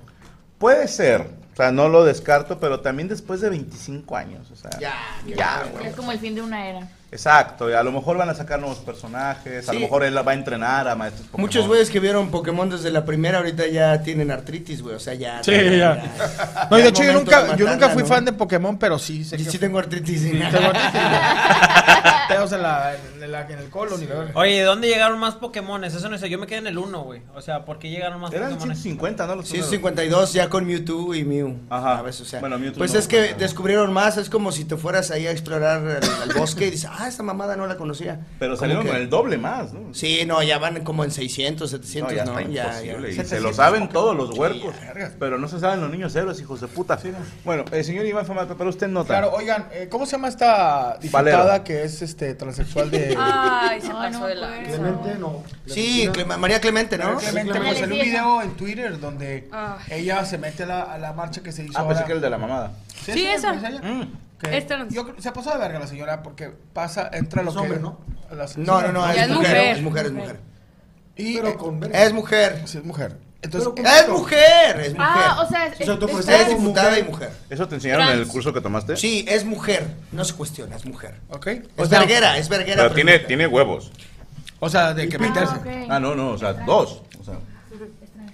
Puede 0.58 0.86
ser. 0.86 1.28
O 1.52 1.56
sea, 1.56 1.72
no 1.72 1.88
lo 1.88 2.04
descarto, 2.04 2.58
pero 2.60 2.80
también 2.80 3.08
después 3.08 3.40
de 3.40 3.50
25 3.50 4.16
años. 4.16 4.50
O 4.50 4.56
sea, 4.56 4.70
Ya, 4.78 4.94
ya, 5.26 5.64
güey. 5.72 5.86
Es 5.88 5.94
como 5.96 6.12
el 6.12 6.18
fin 6.18 6.34
de 6.34 6.40
una 6.42 6.66
era. 6.68 6.88
Exacto, 7.12 7.68
y 7.68 7.74
a 7.74 7.82
lo 7.82 7.92
mejor 7.92 8.16
van 8.16 8.30
a 8.30 8.34
sacar 8.34 8.58
nuevos 8.58 8.78
personajes, 8.78 9.68
a 9.68 9.72
lo 9.74 9.78
Sí. 9.78 9.84
mejor 9.84 10.02
él 10.02 10.16
va 10.26 10.30
a 10.30 10.34
entrenar 10.34 10.88
a 10.88 10.96
maestros 10.96 11.26
Pokémon. 11.28 11.42
Muchos 11.46 11.66
güeyes 11.68 11.90
que 11.90 12.00
vieron 12.00 12.30
Pokémon 12.30 12.70
desde 12.70 12.90
la 12.90 13.04
primera 13.04 13.36
ahorita 13.38 13.66
ya 13.66 14.02
tienen 14.02 14.30
artritis, 14.30 14.80
güey. 14.82 14.94
O 14.96 14.98
sea, 15.00 15.12
ya. 15.12 15.42
Sí, 15.44 15.52
ya. 15.52 16.02
No, 16.70 16.78
y 16.78 16.80
Ya 16.80 16.84
de 16.84 16.88
hecho 16.88 17.04
yo 17.04 17.12
nunca, 17.12 17.42
de 17.42 17.56
yo 17.58 17.68
nunca 17.68 17.90
fui 17.90 18.02
¿no? 18.02 18.08
fan 18.08 18.24
de 18.24 18.32
Pokémon, 18.32 18.78
pero 18.78 18.98
sí 18.98 19.24
sé 19.24 19.36
Sí, 19.36 19.44
que 19.44 19.50
sí 19.50 19.58
tengo 19.58 19.78
artritis. 19.78 20.22
tengo 20.22 20.42
artritis. 20.46 21.00
Pedos 22.28 22.52
en, 22.52 22.62
la, 22.62 22.94
en, 23.22 23.30
la- 23.32 23.42
en 23.42 23.58
el 23.58 23.68
colon 23.68 24.02
y 24.02 24.06
la. 24.06 24.30
Oye, 24.34 24.54
¿de 24.60 24.62
dónde 24.62 24.88
llegaron 24.88 25.18
más 25.18 25.34
Pokémones? 25.34 25.92
Eso 25.94 26.08
no 26.08 26.16
sé, 26.16 26.30
yo 26.30 26.38
me 26.38 26.46
quedé 26.46 26.58
en 26.60 26.66
el 26.68 26.78
1, 26.78 27.02
güey. 27.02 27.20
O 27.34 27.42
sea, 27.42 27.64
¿por 27.66 27.78
qué 27.78 27.90
llegaron 27.90 28.20
más 28.20 28.32
Eran 28.32 28.50
Pokémones? 28.54 28.78
150, 28.80 29.26
¿no? 29.26 29.34
Los 29.36 29.46
Sí, 29.46 29.52
primeros. 29.52 29.70
52 29.70 30.32
ya 30.32 30.48
con 30.48 30.64
Mewtwo 30.66 31.14
y 31.14 31.24
Mew. 31.24 31.58
Ajá. 31.68 31.98
A 31.98 32.02
veces, 32.02 32.22
o 32.22 32.24
sea. 32.24 32.40
Bueno, 32.40 32.58
Mewtwo 32.58 32.78
pues 32.78 32.94
no, 32.94 32.98
es 33.00 33.06
que 33.08 33.34
descubrieron 33.34 33.92
más. 33.92 34.16
Es 34.16 34.30
como 34.30 34.50
si 34.50 34.64
te 34.64 34.76
fueras 34.78 35.10
ahí 35.10 35.26
a 35.26 35.30
explorar 35.30 35.82
el, 35.82 36.30
el 36.30 36.34
bosque 36.38 36.68
y 36.68 36.70
dices, 36.70 36.88
ah, 36.92 37.01
esta 37.08 37.22
mamada 37.22 37.56
no 37.56 37.66
la 37.66 37.76
conocía. 37.76 38.20
Pero 38.38 38.56
salieron 38.56 38.84
que- 38.84 38.90
con 38.90 39.00
el 39.00 39.08
doble 39.10 39.38
más, 39.38 39.72
¿no? 39.72 39.92
Sí, 39.94 40.20
no, 40.26 40.42
ya 40.42 40.58
van 40.58 40.82
como 40.84 41.04
en 41.04 41.10
600, 41.10 41.70
700, 41.70 42.12
No, 42.12 42.16
ya 42.16 42.24
¿no? 42.24 42.38
está 42.38 42.50
Ya, 42.52 42.64
imposible. 42.84 43.14
ya. 43.14 43.22
Y 43.22 43.26
se 43.26 43.40
lo 43.40 43.52
saben 43.52 43.88
todos 43.88 44.16
los 44.16 44.36
huercos. 44.36 44.74
pero 45.18 45.38
no 45.38 45.48
se 45.48 45.60
saben 45.60 45.80
los 45.80 45.90
niños 45.90 46.14
héroes, 46.16 46.40
hijos 46.40 46.60
de 46.60 46.68
puta. 46.68 46.98
Bueno, 47.44 47.64
eh, 47.72 47.82
señor 47.84 48.06
Iván 48.06 48.26
Fama, 48.26 48.46
pero 48.56 48.70
usted 48.70 48.88
nota. 48.88 49.08
Claro, 49.08 49.32
oigan, 49.32 49.66
eh, 49.72 49.88
¿cómo 49.90 50.06
se 50.06 50.12
llama 50.12 50.28
esta 50.28 50.98
diputada 51.00 51.44
Valero. 51.46 51.64
que 51.64 51.82
es 51.84 52.02
este 52.02 52.34
transexual 52.34 52.90
de 52.90 53.16
Ay, 53.18 53.80
se 53.80 53.88
pasó 53.90 54.20
no 54.20 54.26
de 54.26 54.34
la. 54.34 54.62
Clemente, 54.62 55.14
no. 55.18 55.42
Sí, 55.66 56.08
María 56.38 56.60
Clemente, 56.60 56.98
¿no? 56.98 57.16
Clemente, 57.18 57.52
Ándale, 57.52 57.66
pues, 57.66 57.78
salió 57.80 57.94
un 57.96 58.00
sí, 58.02 58.08
esa. 58.08 58.20
video 58.20 58.42
en 58.42 58.50
Twitter 58.56 59.00
donde 59.00 59.48
Ah. 59.52 59.78
ella 59.90 60.24
se 60.24 60.38
mete 60.38 60.62
a 60.64 60.66
la, 60.66 60.82
a 60.82 60.98
la 60.98 61.12
marcha 61.12 61.42
que 61.42 61.52
se 61.52 61.64
hizo 61.64 61.72
Ah, 61.78 61.82
pensé 61.82 61.94
ahora. 62.02 62.06
que 62.06 62.12
el 62.12 62.20
de 62.20 62.30
la 62.30 62.38
mamada. 62.38 62.72
Sí, 63.04 63.24
esa. 63.26 63.54
¿Es. 64.46 64.50
Que 64.50 64.56
Esta 64.58 64.76
no- 64.78 64.88
yo 64.88 65.06
se 65.18 65.32
pasó 65.32 65.50
de 65.52 65.58
verga 65.58 65.78
la 65.78 65.86
señora 65.86 66.22
porque 66.22 66.50
pasa, 66.72 67.10
entra 67.12 67.42
lo 67.42 67.50
Es 67.50 67.54
que. 67.56 67.60
hombre, 67.62 67.78
¿no? 67.80 67.98
las- 68.30 68.56
No, 68.56 68.80
no, 68.82 68.92
no, 68.92 69.08
es 69.10 69.16
es 69.22 69.28
mujer, 69.28 69.36
mujer. 69.38 69.76
es 69.76 69.82
mujer, 69.82 70.06
es 70.06 70.12
mujer. 70.12 70.40
Y, 71.16 71.36
Pero 71.36 71.48
eh, 71.48 71.54
con 71.56 71.80
verga. 71.80 72.02
Es 72.02 72.12
mujer. 72.12 72.62
sí, 72.66 72.78
es 72.78 72.84
mujer. 72.84 73.16
Entonces, 73.42 73.68
Es 73.84 74.08
mujer, 74.08 74.80
es 74.80 74.92
mujer. 74.94 74.96
Ah, 75.00 75.42
o 75.44 75.48
sea, 75.50 75.72
O 75.80 75.84
sea, 75.84 75.98
tú 75.98 76.06
es- 76.06 76.18
Es 76.20 76.24
ser 76.26 76.48
diputada 76.48 76.90
mujer. 76.90 77.04
y 77.04 77.08
mujer. 77.10 77.30
¿Eso 77.50 77.66
te 77.66 77.74
enseñaron 77.74 78.08
en 78.08 78.18
el 78.20 78.28
curso 78.28 78.52
que 78.52 78.60
tomaste? 78.60 78.96
Sí, 78.96 79.24
es 79.28 79.44
mujer. 79.44 79.84
No 80.12 80.24
se 80.24 80.34
cuestiona, 80.34 80.76
es 80.76 80.86
mujer. 80.86 81.16
¿ok? 81.28 81.46
Es 81.48 81.62
O 81.76 81.86
sea, 81.86 81.98
verguera, 81.98 82.38
es 82.38 82.48
verguera. 82.48 82.76
Pero 82.76 82.88
pero 82.90 82.94
tiene, 82.94 83.14
es 83.16 83.26
tiene 83.26 83.46
huevos. 83.48 83.90
o 84.60 84.68
sea, 84.70 84.94
de 84.94 85.08
que 85.08 85.18
meterse. 85.18 85.54
Ah. 85.56 85.86
Ah, 85.96 86.00
no, 86.00 86.14
no, 86.14 86.30
o 86.30 86.38
sea, 86.38 86.52
dos. 86.52 87.02
O 87.20 87.24
sea, 87.24 87.34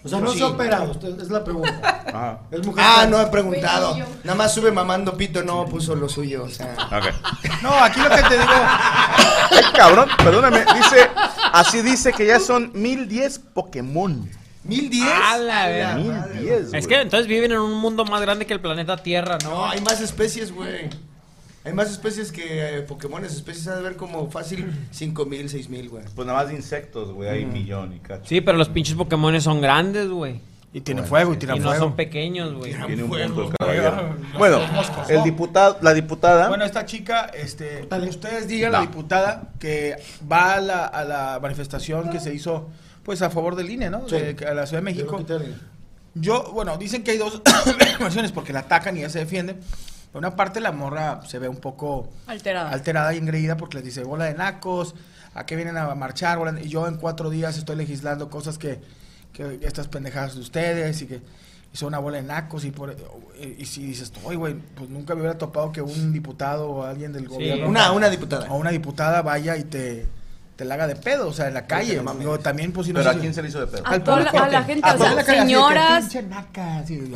O 0.04 0.08
sea, 0.08 0.20
no 0.20 0.30
Sí. 0.30 0.38
se 0.38 0.44
ha 0.44 0.46
operado, 0.48 0.92
es 1.20 1.28
la 1.30 1.42
pregunta. 1.44 2.02
ajá. 2.06 2.38
Es 2.50 2.64
mujer. 2.64 2.84
Ah, 2.86 2.94
trans. 2.98 3.10
no 3.10 3.20
he 3.20 3.26
preguntado. 3.26 3.96
Nada 4.24 4.34
más 4.36 4.54
sube 4.54 4.70
mamando 4.70 5.16
pito, 5.16 5.42
no 5.42 5.66
puso 5.66 5.94
lo 5.96 6.08
suyo, 6.08 6.44
o 6.44 6.48
sea. 6.48 6.74
No, 7.62 7.70
aquí 7.74 8.00
lo 8.00 8.08
que 8.10 8.22
te 8.22 8.34
digo. 8.38 8.52
Ay, 9.50 9.64
cabrón, 9.74 10.08
perdóname. 10.18 10.64
Dice, 10.74 11.08
así 11.52 11.82
dice 11.82 12.12
que 12.12 12.26
ya 12.26 12.38
son 12.40 12.70
1010 12.74 13.38
Pokémon. 13.54 14.30
¿Mil 14.64 14.90
diez? 14.90 15.08
A 15.24 15.38
la. 15.38 15.94
1010. 15.96 16.74
Es 16.74 16.86
que 16.86 17.00
entonces 17.00 17.26
viven 17.26 17.52
en 17.52 17.58
un 17.58 17.74
mundo 17.80 18.04
más 18.04 18.20
grande 18.20 18.46
que 18.46 18.52
el 18.54 18.60
planeta 18.60 18.96
Tierra, 18.98 19.38
¿no? 19.42 19.50
No, 19.50 19.66
hay 19.66 19.80
más 19.80 20.00
especies, 20.00 20.52
güey. 20.52 20.90
Hay 21.68 21.74
más 21.74 21.90
especies 21.90 22.32
que 22.32 22.78
eh, 22.78 22.82
Pokémones. 22.82 23.32
Especies 23.34 23.68
han 23.68 23.76
de 23.76 23.82
ver 23.82 23.96
como 23.96 24.30
fácil 24.30 24.72
5000, 24.90 25.48
6000, 25.50 25.88
güey. 25.88 26.04
Pues 26.14 26.26
nada 26.26 26.38
más 26.40 26.48
de 26.48 26.54
insectos, 26.54 27.12
güey, 27.12 27.28
hay 27.28 27.44
millón 27.44 27.92
y 27.94 27.98
cacho. 28.00 28.24
Sí, 28.26 28.40
pero 28.40 28.58
los 28.58 28.68
pinches 28.68 28.94
Pokémon 28.94 29.40
son 29.40 29.60
grandes, 29.60 30.08
güey. 30.08 30.40
Y 30.70 30.82
tiene 30.82 31.02
fuego, 31.02 31.32
y 31.32 31.38
tira 31.38 31.56
Y 31.56 31.60
no 31.60 31.68
fuego. 31.70 31.84
son 31.84 31.96
pequeños, 31.96 32.52
güey. 32.54 32.74
Tiene 32.86 33.02
un 33.02 33.08
fuego, 33.08 33.34
punto 33.34 33.70
el 33.72 34.38
Bueno, 34.38 34.60
el 35.08 35.16
¿no? 35.16 35.24
diputado, 35.24 35.78
la 35.80 35.94
diputada. 35.94 36.48
Bueno, 36.48 36.64
esta 36.64 36.84
chica, 36.84 37.30
este, 37.34 37.86
Dale. 37.88 38.08
ustedes 38.10 38.46
digan 38.48 38.72
Va. 38.74 38.80
la 38.80 38.86
diputada 38.86 39.48
que 39.58 39.96
va 40.30 40.54
a 40.56 40.60
la, 40.60 40.84
a 40.84 41.04
la 41.04 41.38
manifestación 41.40 42.10
que 42.10 42.20
se 42.20 42.34
hizo, 42.34 42.68
pues 43.02 43.22
a 43.22 43.30
favor 43.30 43.56
del 43.56 43.70
INE, 43.70 43.88
¿no? 43.88 44.06
Sí. 44.10 44.16
De- 44.16 44.46
a 44.46 44.52
la 44.52 44.66
Ciudad 44.66 44.82
de 44.82 44.84
México. 44.84 45.24
Yo, 46.14 46.50
bueno, 46.52 46.76
dicen 46.76 47.02
que 47.02 47.12
hay 47.12 47.18
dos 47.18 47.40
versiones 47.98 48.30
porque 48.32 48.52
la 48.52 48.60
atacan 48.60 48.94
y 48.96 49.00
ella 49.00 49.08
se 49.10 49.20
defiende. 49.20 49.56
Por 50.12 50.20
una 50.20 50.34
parte, 50.36 50.60
la 50.60 50.72
morra 50.72 51.20
se 51.26 51.38
ve 51.38 51.48
un 51.48 51.58
poco 51.58 52.08
Alterada. 52.26 52.70
alterada 52.70 53.12
y 53.14 53.18
engreída 53.18 53.56
porque 53.56 53.76
les 53.76 53.84
dice 53.84 54.04
bola 54.04 54.24
de 54.24 54.34
nacos, 54.34 54.94
a 55.34 55.44
qué 55.46 55.54
vienen 55.56 55.76
a 55.76 55.94
marchar, 55.94 56.38
Bola 56.38 56.52
de-". 56.52 56.62
y 56.64 56.68
yo 56.68 56.86
en 56.88 56.96
cuatro 56.96 57.28
días 57.30 57.58
estoy 57.58 57.76
legislando 57.76 58.30
cosas 58.30 58.56
que, 58.58 58.80
que 59.32 59.60
estas 59.62 59.88
pendejadas 59.88 60.34
de 60.34 60.40
ustedes 60.40 61.02
y 61.02 61.06
que 61.06 61.20
y 61.70 61.76
son 61.76 61.88
una 61.88 61.98
bola 61.98 62.16
de 62.16 62.22
nacos 62.22 62.64
y 62.64 62.70
por 62.70 62.96
y, 63.38 63.62
y 63.62 63.66
si 63.66 63.82
dices, 63.84 64.10
oye, 64.24 64.36
güey, 64.38 64.54
pues 64.54 64.88
nunca 64.88 65.14
me 65.14 65.20
hubiera 65.20 65.36
topado 65.36 65.70
que 65.70 65.82
un 65.82 66.12
diputado 66.14 66.70
o 66.70 66.82
alguien 66.84 67.12
del 67.12 67.28
gobierno 67.28 67.68
Una, 67.68 67.92
una 67.92 68.08
diputada. 68.08 68.50
o 68.50 68.56
una 68.56 68.70
diputada 68.70 69.20
vaya 69.20 69.54
y 69.58 69.64
te, 69.64 70.06
te 70.58 70.64
la 70.64 70.74
haga 70.74 70.88
de 70.88 70.96
pedo, 70.96 71.28
o 71.28 71.32
sea, 71.32 71.46
en 71.46 71.54
la 71.54 71.68
calle. 71.68 72.02
no 72.02 72.38
también, 72.40 72.72
pues, 72.72 72.88
si 72.88 72.92
no 72.92 72.98
Pero 72.98 73.10
¿a 73.10 73.14
quién 73.14 73.32
se 73.32 73.42
le 73.42 73.48
hizo 73.48 73.60
de 73.60 73.68
pedo? 73.68 73.84
A, 73.86 74.00
toda 74.00 74.22
la, 74.22 74.30
a 74.30 74.48
la 74.48 74.64
gente, 74.64 74.88
A 74.88 74.94
o 74.94 74.98
sea, 74.98 75.14
la 75.14 75.20
así 75.20 75.30
señoras. 75.30 76.08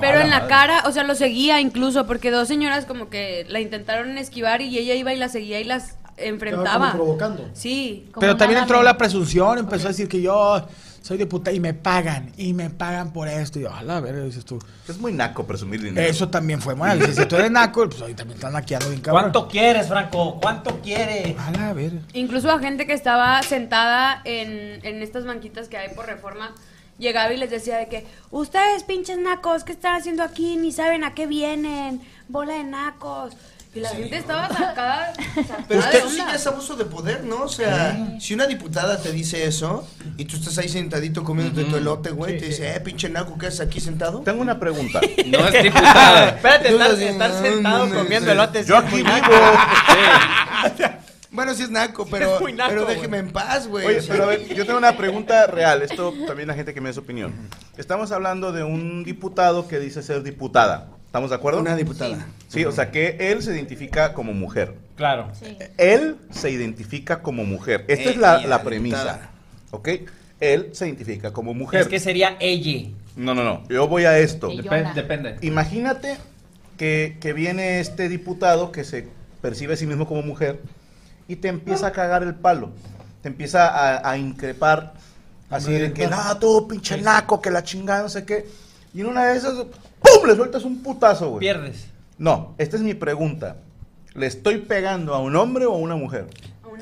Pero 0.01 0.21
en 0.21 0.31
la 0.31 0.37
madre. 0.37 0.49
cara, 0.49 0.83
o 0.87 0.93
sea, 0.93 1.03
lo 1.03 1.17
seguía 1.17 1.61
incluso, 1.61 2.07
porque 2.07 2.31
dos 2.31 2.47
señoras 2.47 2.85
como 2.85 3.11
que 3.11 3.45
la 3.49 3.59
intentaron 3.59 4.17
esquivar 4.17 4.63
y 4.63 4.79
ella 4.79 4.95
iba 4.95 5.13
y 5.13 5.17
la 5.17 5.29
seguía 5.29 5.59
y 5.59 5.65
las 5.65 5.97
enfrentaba. 6.19 6.93
como 6.93 7.05
provocando. 7.05 7.51
Sí. 7.53 8.07
Como 8.13 8.21
Pero 8.21 8.37
también 8.37 8.61
entró 8.61 8.81
la 8.81 8.97
presunción, 8.97 9.59
empezó 9.59 9.89
a 9.89 9.91
decir 9.91 10.07
que 10.07 10.23
yo 10.23 10.65
soy 11.03 11.19
diputada 11.19 11.55
y 11.55 11.61
me 11.61 11.75
pagan, 11.75 12.33
y 12.37 12.55
me 12.55 12.71
pagan 12.71 13.13
por 13.13 13.29
esto. 13.29 13.59
Y 13.59 13.63
yo, 13.63 13.75
a 13.75 13.83
la 13.83 14.01
verga, 14.01 14.23
dices 14.23 14.45
tú. 14.45 14.59
Es 14.89 14.99
muy 14.99 15.13
naco 15.13 15.45
presumir 15.45 15.83
dinero. 15.83 16.07
Eso 16.07 16.29
también 16.29 16.63
fue 16.63 16.77
mal. 16.77 16.99
Dices, 16.99 17.17
si 17.17 17.27
tú 17.27 17.37
eres 17.37 17.51
naco, 17.51 17.89
pues 17.89 18.01
hoy 18.01 18.15
también 18.15 18.37
están 18.37 18.53
naqueando 18.53 18.89
bien 18.89 19.01
cabrón. 19.01 19.33
¿Cuánto 19.33 19.49
quieres, 19.49 19.89
Franco? 19.89 20.39
¿Cuánto 20.41 20.81
quieres? 20.81 21.37
A 21.39 21.51
la 21.51 21.73
verga. 21.73 22.01
Incluso 22.15 22.51
a 22.51 22.59
gente 22.61 22.87
que 22.87 22.95
estaba 22.95 23.43
sentada 23.43 24.23
en, 24.25 24.79
en 24.85 25.03
estas 25.03 25.27
banquitas 25.27 25.69
que 25.69 25.77
hay 25.77 25.95
por 25.95 26.07
reforma, 26.07 26.55
llegaba 26.99 27.33
y 27.33 27.37
les 27.37 27.51
decía 27.51 27.79
de 27.79 27.89
que, 27.89 28.07
ustedes 28.31 28.85
pinches 28.85 29.19
nacos, 29.19 29.65
¿qué 29.65 29.73
están 29.73 29.97
haciendo 29.97 30.23
aquí? 30.23 30.57
Ni 30.57 30.71
saben 30.71 31.03
a 31.03 31.15
qué 31.15 31.27
vienen, 31.27 32.01
bola 32.29 32.55
de 32.55 32.65
nacos. 32.65 33.37
Y 33.75 33.81
la 33.81 33.89
gente 33.89 34.19
estaba 34.19 34.49
sacada, 34.49 35.15
sacada 35.35 35.65
Pero 35.67 35.81
de 35.81 35.87
usted 35.87 36.09
sí 36.11 36.17
ya 36.19 36.35
es 36.35 36.47
abuso 36.47 36.77
de 36.77 36.85
poder, 36.85 37.25
¿no? 37.25 37.45
O 37.45 37.49
sea, 37.49 38.19
si 38.21 38.35
una 38.35 38.47
diputada 38.47 39.01
te 39.01 39.13
dice 39.13 39.47
eso 39.47 39.89
y 40.19 40.27
tú 40.27 40.37
estás 40.37 40.59
ahí 40.59 40.69
sentadito 40.69 41.25
comiéndote 41.25 41.65
tu 41.65 41.77
elote, 41.77 42.11
güey, 42.11 42.39
te 42.39 42.47
dice, 42.47 42.77
eh, 42.77 42.81
pinche 42.81 43.09
naco, 43.09 43.39
¿qué 43.39 43.47
haces 43.47 43.61
aquí 43.61 43.81
sentado? 43.81 44.21
Tengo 44.21 44.43
una 44.43 44.59
pregunta. 44.59 45.01
No 45.27 45.49
es 45.49 45.63
diputada. 45.63 46.31
Espérate, 46.31 46.69
estar, 46.69 46.91
estar 46.91 47.31
no, 47.31 47.41
sentado 47.41 47.87
no, 47.87 47.95
no, 47.95 48.03
comiendo 48.03 48.27
sí. 48.27 48.33
elotes. 48.33 48.67
Yo 48.67 48.77
aquí 48.77 48.97
vivo. 48.97 49.09
Bueno, 51.31 51.55
sí 51.55 51.63
es 51.63 51.71
naco, 51.71 52.07
pero, 52.11 52.35
Es 52.35 52.41
muy 52.43 52.53
naco, 52.53 52.69
pero 52.69 52.85
déjeme 52.85 53.17
en 53.17 53.33
paz, 53.33 53.67
güey. 53.67 53.87
Oye, 53.87 54.03
pero 54.07 54.25
a 54.25 54.27
ver, 54.27 54.55
yo 54.55 54.67
tengo 54.67 54.79
una 54.79 54.99
pregunta 54.99 55.47
real. 55.47 55.81
Esto 55.81 56.13
también 56.27 56.47
la 56.47 56.53
gente 56.53 56.75
que 56.75 56.83
me 56.83 56.91
dé 56.91 56.93
su 56.93 57.01
opinión. 57.01 57.33
Estamos 57.79 58.13
hablando 58.13 58.53
de 58.53 58.65
un 58.65 59.03
diputado 59.03 59.67
que 59.67 59.79
dice 59.79 60.03
ser 60.03 60.23
diputada. 60.23 60.89
¿Estamos 61.13 61.29
de 61.29 61.37
acuerdo? 61.37 61.61
Una 61.61 61.77
diputada. 61.77 62.27
Sí, 62.49 62.65
o 62.65 62.73
sea 62.73 62.91
que 62.91 63.19
él 63.21 63.43
se 63.43 63.53
identifica 63.53 64.15
como 64.15 64.33
mujer. 64.33 64.73
Claro. 64.97 65.31
Él 65.77 66.17
se 66.31 66.51
identifica 66.51 67.21
como 67.21 67.45
mujer. 67.45 67.85
Esta 67.87 68.09
es 68.09 68.17
la, 68.17 68.37
Ella, 68.39 68.43
la 68.45 68.57
la 68.57 68.63
premisa. 68.63 68.97
diputada. 68.97 69.31
¿Ok? 69.73 69.89
Él 70.41 70.71
se 70.73 70.87
identifica 70.87 71.31
como 71.31 71.53
mujer. 71.53 71.83
Es 71.83 71.89
que 71.89 72.01
sería 72.01 72.39
ella. 72.41 72.89
No, 73.15 73.35
no, 73.35 73.45
no. 73.45 73.63
Yo 73.69 73.87
voy 73.89 74.07
a 74.07 74.19
esto. 74.19 74.49
Depende. 74.95 75.37
Imagínate 75.43 76.17
que, 76.79 77.19
que 77.21 77.35
viene 77.35 77.81
este 77.81 78.09
diputado 78.09 78.73
que 78.73 78.83
se 78.83 79.07
percibe 79.43 79.75
a 79.75 79.77
sí 79.77 79.87
mismo 79.87 80.07
como 80.07 80.23
mujer 80.23 80.63
y 81.29 81.37
te 81.37 81.49
empieza 81.49 81.89
a 81.89 81.93
cagar 81.93 82.23
el 82.23 82.37
palo. 82.37 82.71
Te 83.21 83.29
empieza 83.29 83.69
a, 83.69 84.11
a 84.11 84.17
increpar 84.17 84.95
así 85.51 85.75
de 85.75 85.93
que, 85.93 86.07
no, 86.07 86.39
tú 86.39 86.67
pinche 86.67 86.97
naco, 87.03 87.43
que 87.43 87.51
la 87.51 87.63
chingada, 87.63 88.01
no 88.01 88.09
sé 88.09 88.25
qué. 88.25 88.47
Y 88.95 89.03
en 89.03 89.09
una 89.09 89.27
de 89.27 89.37
esas, 89.37 89.67
¡pum! 90.03 90.27
Le 90.29 90.37
sueltas 90.37 90.65
un 90.65 90.83
putazo, 90.83 91.31
güey. 91.31 91.41
Pierdes. 91.41 91.87
No, 92.19 92.55
esta 92.59 92.77
es 92.77 92.83
mi 92.83 92.95
pregunta. 92.95 93.57
¿Le 94.15 94.27
estoy 94.27 94.59
pegando 94.59 95.15
a 95.15 95.21
un 95.21 95.35
hombre 95.37 95.67
o 95.67 95.73
a 95.75 95.79
una 95.79 95.97
mujer? 95.97 96.27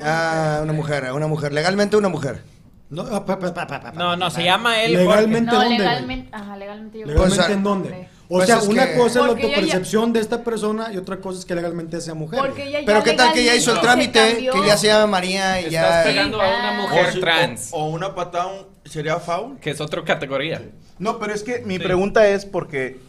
Ah, 0.03 0.59
una 0.63 0.73
mujer, 0.73 1.05
a 1.05 1.13
una 1.13 1.27
mujer. 1.27 1.53
Legalmente 1.53 1.95
una 1.97 2.09
mujer. 2.09 2.41
No, 2.89 3.05
pa, 3.05 3.25
pa, 3.25 3.39
pa, 3.39 3.53
pa, 3.67 3.79
pa, 3.79 3.91
No, 3.93 4.15
no, 4.17 4.25
pa. 4.25 4.31
se 4.31 4.43
llama 4.43 4.81
él. 4.83 4.93
Legalmente, 4.93 5.49
No, 5.51 5.59
¿dónde, 5.59 5.75
güey? 5.75 5.79
legalmente, 5.79 6.29
ajá, 6.33 6.57
legalmente 6.57 6.99
yo 6.99 7.05
¿Legalmente 7.05 7.37
Pues, 7.37 7.49
en 7.49 7.63
dónde? 7.63 8.07
O 8.27 8.35
Pues 8.35 8.47
sea, 8.47 8.59
una 8.59 8.87
que- 8.87 8.97
cosa 8.97 9.07
es 9.07 9.15
la 9.15 9.21
ya- 9.21 9.27
autopercepción 9.47 10.13
de 10.13 10.19
esta 10.19 10.43
persona 10.43 10.91
y 10.93 10.97
otra 10.97 11.17
cosa 11.21 11.39
es 11.39 11.45
que 11.45 11.55
legalmente 11.55 12.01
sea 12.01 12.13
mujer. 12.13 12.39
Porque 12.39 12.63
ella 12.67 12.79
ya 12.81 12.85
Pero 12.85 13.03
qué 13.03 13.13
tal 13.13 13.31
que 13.33 13.43
ya 13.45 13.55
hizo 13.55 13.73
el 13.73 13.79
trámite, 13.81 14.49
que 14.51 14.67
ya 14.67 14.75
se 14.77 14.87
llama 14.87 15.07
María 15.07 15.61
y 15.61 15.65
Estás 15.65 15.71
ya... 15.71 16.03
pegando 16.03 16.41
a 16.41 16.47
una 16.47 16.69
Ah. 16.77 16.81
mujer 16.81 17.05
O 17.07 17.11
si- 17.13 17.19
trans, 17.21 17.69
O, 17.71 17.77
o 17.85 17.89
una 17.91 18.13
patada 18.13 18.47
un- 18.47 18.65
sería 18.89 19.17
foul. 19.19 19.57
que 19.59 19.69
es 19.71 19.79
otra 19.79 20.03
categoría. 20.03 20.61
No, 20.99 21.17
pero 21.17 21.33
es 21.33 21.43
que 21.43 21.59
mi 21.65 21.75
Sí. 21.77 21.83
pregunta 21.83 22.27
es 22.27 22.45
porque 22.45 22.99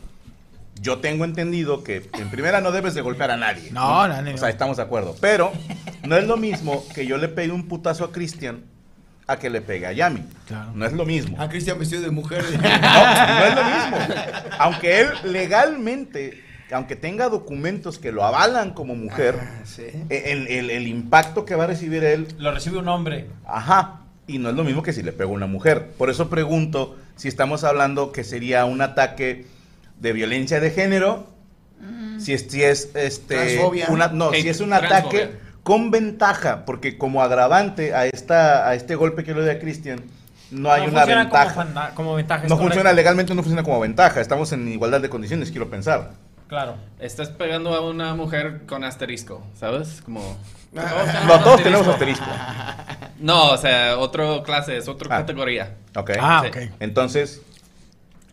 yo 0.82 0.98
tengo 0.98 1.24
entendido 1.24 1.82
que 1.84 2.10
en 2.18 2.28
primera 2.30 2.60
no 2.60 2.72
debes 2.72 2.92
de 2.94 3.00
golpear 3.00 3.30
a 3.30 3.36
nadie. 3.38 3.70
No, 3.70 4.06
no, 4.08 4.20
no, 4.20 4.30
O 4.34 4.36
sea, 4.36 4.48
no. 4.48 4.52
estamos 4.52 4.76
de 4.76 4.82
acuerdo. 4.82 5.16
Pero 5.20 5.52
no 6.04 6.16
es 6.18 6.26
lo 6.26 6.36
mismo 6.36 6.84
que 6.94 7.06
yo 7.06 7.16
le 7.16 7.28
pegue 7.28 7.52
un 7.52 7.68
putazo 7.68 8.04
a 8.04 8.12
Cristian 8.12 8.64
a 9.28 9.38
que 9.38 9.48
le 9.48 9.60
pegue 9.62 9.86
a 9.86 9.92
Yami. 9.92 10.24
Claro. 10.48 10.72
No 10.74 10.84
es 10.84 10.92
lo 10.92 11.06
mismo. 11.06 11.40
A 11.40 11.48
Cristian 11.48 11.78
vestido 11.78 12.02
de 12.02 12.10
mujer. 12.10 12.44
No, 12.52 12.58
no 12.60 13.44
es 13.46 13.54
lo 13.54 13.64
mismo. 13.64 13.96
Aunque 14.58 15.00
él 15.00 15.08
legalmente, 15.24 16.42
aunque 16.72 16.96
tenga 16.96 17.28
documentos 17.28 17.98
que 17.98 18.10
lo 18.12 18.24
avalan 18.24 18.72
como 18.72 18.94
mujer, 18.94 19.38
Ah, 19.40 19.60
sí. 19.64 19.84
el, 20.08 20.48
el- 20.48 20.70
el 20.70 20.88
impacto 20.88 21.44
que 21.44 21.54
va 21.54 21.64
a 21.64 21.66
recibir 21.68 22.02
él 22.04 22.26
Lo 22.38 22.52
recibe 22.52 22.78
un 22.78 22.88
hombre. 22.88 23.28
Ajá. 23.46 24.00
Y 24.26 24.38
no 24.38 24.50
es 24.50 24.56
lo 24.56 24.64
mismo 24.64 24.82
que 24.82 24.92
si 24.92 25.02
le 25.02 25.12
pega 25.12 25.30
a 25.30 25.32
una 25.32 25.46
mujer. 25.46 25.88
Por 25.98 26.10
eso 26.10 26.28
pregunto 26.28 26.96
si 27.16 27.28
estamos 27.28 27.64
hablando 27.64 28.10
que 28.12 28.24
sería 28.24 28.64
un 28.64 28.80
ataque 28.80 29.46
de 30.02 30.12
violencia 30.12 30.60
de 30.60 30.70
género, 30.70 31.26
si 32.18 32.34
es, 32.34 32.46
si 32.48 32.62
es 32.62 32.90
este 32.94 33.60
una- 33.88 34.08
no, 34.08 34.32
si 34.32 34.48
es 34.48 34.60
un 34.60 34.72
ataque 34.72 35.30
con 35.62 35.90
ventaja, 35.90 36.64
porque 36.64 36.98
como 36.98 37.22
agravante 37.22 37.94
a 37.94 38.06
esta 38.06 38.68
a 38.68 38.74
este 38.74 38.94
golpe 38.96 39.24
que 39.24 39.32
le 39.34 39.40
doy 39.40 39.50
a 39.50 39.58
Cristian 39.58 40.00
no 40.50 40.70
hay 40.70 40.82
No 40.82 40.88
una 40.92 41.02
como 41.02 41.16
ventaja. 41.16 41.92
Como, 41.94 42.14
ventaja. 42.14 42.42
No 42.42 42.56
funciona 42.56 42.74
correcto. 42.90 42.96
legalmente, 42.96 43.34
no 43.34 43.42
funciona 43.42 43.62
como 43.62 43.80
ventaja. 43.80 44.20
Estamos 44.20 44.52
en 44.52 44.68
igualdad 44.68 45.00
de 45.00 45.08
condiciones, 45.08 45.50
quiero 45.50 45.70
pensar. 45.70 46.10
Claro. 46.48 46.74
Estás 47.00 47.30
pegando 47.30 47.74
a 47.74 47.80
una 47.88 48.14
mujer 48.14 48.62
con 48.68 48.84
asterisco, 48.84 49.42
¿sabes? 49.58 50.02
Como... 50.04 50.36
No, 50.72 51.38
todos 51.42 51.62
tenemos 51.62 51.86
asterisco. 51.86 52.24
No, 53.20 53.50
o 53.52 53.56
sea, 53.56 53.98
otro 53.98 54.42
clase, 54.42 54.76
es 54.76 54.88
otra 54.88 55.14
Ah. 55.16 55.18
categoría. 55.20 55.74
Ok. 55.96 56.10
Ah, 56.20 56.42
Sí. 56.44 56.48
ok. 56.48 56.72
Entonces, 56.80 57.40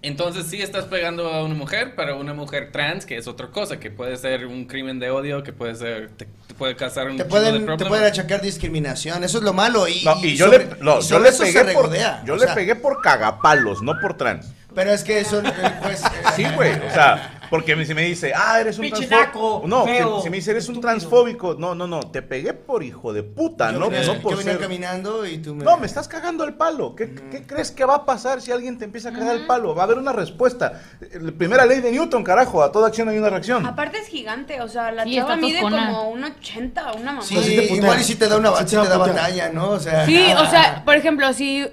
Entonces 0.02 0.46
sí 0.48 0.62
estás 0.62 0.86
pegando 0.86 1.28
a 1.28 1.44
una 1.44 1.56
mujer, 1.56 1.94
pero 1.96 2.18
una 2.18 2.34
mujer 2.34 2.72
trans, 2.72 3.06
que 3.06 3.18
es 3.18 3.28
otra 3.28 3.48
cosa, 3.48 3.82
que 3.82 3.92
puede 3.92 4.16
ser 4.16 4.46
un 4.46 4.66
crimen 4.66 4.98
de 4.98 5.10
odio, 5.12 5.44
que 5.44 5.52
puede 5.52 5.76
ser, 5.76 6.10
te, 6.12 6.26
te 6.48 6.54
puede 6.54 6.78
causar 6.78 7.10
un 7.10 7.18
Te 7.18 7.24
de 7.24 7.30
pueden, 7.30 7.66
te 7.78 7.86
pueden 7.86 8.06
achacar 8.06 8.42
discriminación, 8.42 9.26
eso 9.26 9.40
es 9.40 9.44
lo 9.44 9.52
malo. 9.52 9.90
Y, 9.90 10.02
no, 10.06 10.16
y 10.24 10.38
yo 10.38 10.46
sobre- 10.46 10.60
le, 10.68 10.76
no, 10.82 11.00
y 11.00 11.04
yo 11.04 11.20
le 11.20 11.32
pegué 11.34 11.66
por, 11.74 11.92
yo 12.26 12.34
o 12.34 12.38
le 12.38 12.46
sea, 12.46 12.56
pegué 12.56 12.76
por 12.76 13.02
cagapalos, 13.02 13.82
no 13.82 14.00
por 14.00 14.16
trans. 14.16 14.54
Pero 14.76 14.92
es 14.92 15.04
que 15.04 15.20
eso, 15.20 15.40
eh, 15.42 15.52
pues... 15.82 16.02
Sí, 16.36 16.46
güey, 16.56 16.74
o 16.74 16.92
sea, 16.94 17.40
Porque 17.50 17.84
si 17.86 17.94
me 17.96 18.04
dice, 18.04 18.32
ah, 18.36 18.62
eres 18.62 18.78
un 18.78 18.90
transfóbico. 18.90 19.64
No, 19.66 19.84
feo, 19.86 20.18
si, 20.18 20.24
si 20.26 20.30
me 20.30 20.38
dice, 20.38 20.52
eres 20.52 20.70
un 20.70 20.80
transfóbico. 20.80 21.56
No, 21.56 21.74
no, 21.76 21.88
no. 21.88 22.00
Te 22.02 22.22
pegué 22.22 22.54
por 22.54 22.84
hijo 22.84 23.12
de 23.12 23.24
puta, 23.24 23.72
Yo 23.72 23.80
no, 23.80 23.90
venía- 23.90 24.06
no 24.14 24.22
por 24.22 24.34
yo 24.34 24.38
venía 24.38 24.54
ser- 24.54 24.62
caminando 24.62 25.26
y 25.26 25.40
tú 25.40 25.56
me... 25.56 25.64
No, 25.66 25.76
me 25.78 25.88
estás 25.88 26.08
cagando 26.08 26.44
el 26.44 26.54
palo. 26.54 26.96
¿Qué, 26.96 27.14
qué 27.32 27.44
crees 27.48 27.72
que 27.72 27.84
va 27.84 27.96
a 27.96 28.06
pasar 28.06 28.42
si 28.42 28.52
alguien 28.52 28.78
te 28.78 28.86
empieza 28.86 29.10
a 29.10 29.14
cagar 29.14 29.36
el 29.36 29.48
palo? 29.48 29.74
Va 29.74 29.82
a 29.82 29.86
haber 29.86 29.98
una 29.98 30.14
respuesta. 30.14 30.80
La 31.20 31.32
primera 31.32 31.66
ley 31.66 31.82
de 31.82 31.92
Newton, 31.92 32.24
carajo. 32.24 32.62
A 32.64 32.72
toda 32.72 32.88
acción 32.90 33.10
hay 33.10 33.18
una 33.18 33.30
reacción. 33.32 33.66
Aparte 33.66 33.98
es 33.98 34.08
gigante, 34.08 34.62
o 34.62 34.68
sea, 34.68 34.92
la 34.92 35.04
Sí, 35.04 35.16
chava 35.16 35.36
mide 35.36 35.60
toscona. 35.62 35.88
como 35.88 36.10
un 36.12 36.24
80, 36.24 36.94
una 36.94 37.12
mamá. 37.14 37.22
Sí, 37.24 37.36
sí 37.44 37.54
igual 37.74 38.00
y 38.00 38.04
si 38.04 38.16
te 38.16 38.28
da 38.28 38.38
una 38.38 38.54
te 38.54 38.66
te 38.66 38.76
da 38.76 38.84
putear. 38.84 39.00
batalla, 39.00 39.50
¿no? 39.50 39.72
O 39.72 39.80
sea, 39.80 40.06
Sí, 40.06 40.24
o 40.38 40.46
sea, 40.50 40.84
por 40.86 40.96
ejemplo, 40.96 41.34
si 41.34 41.68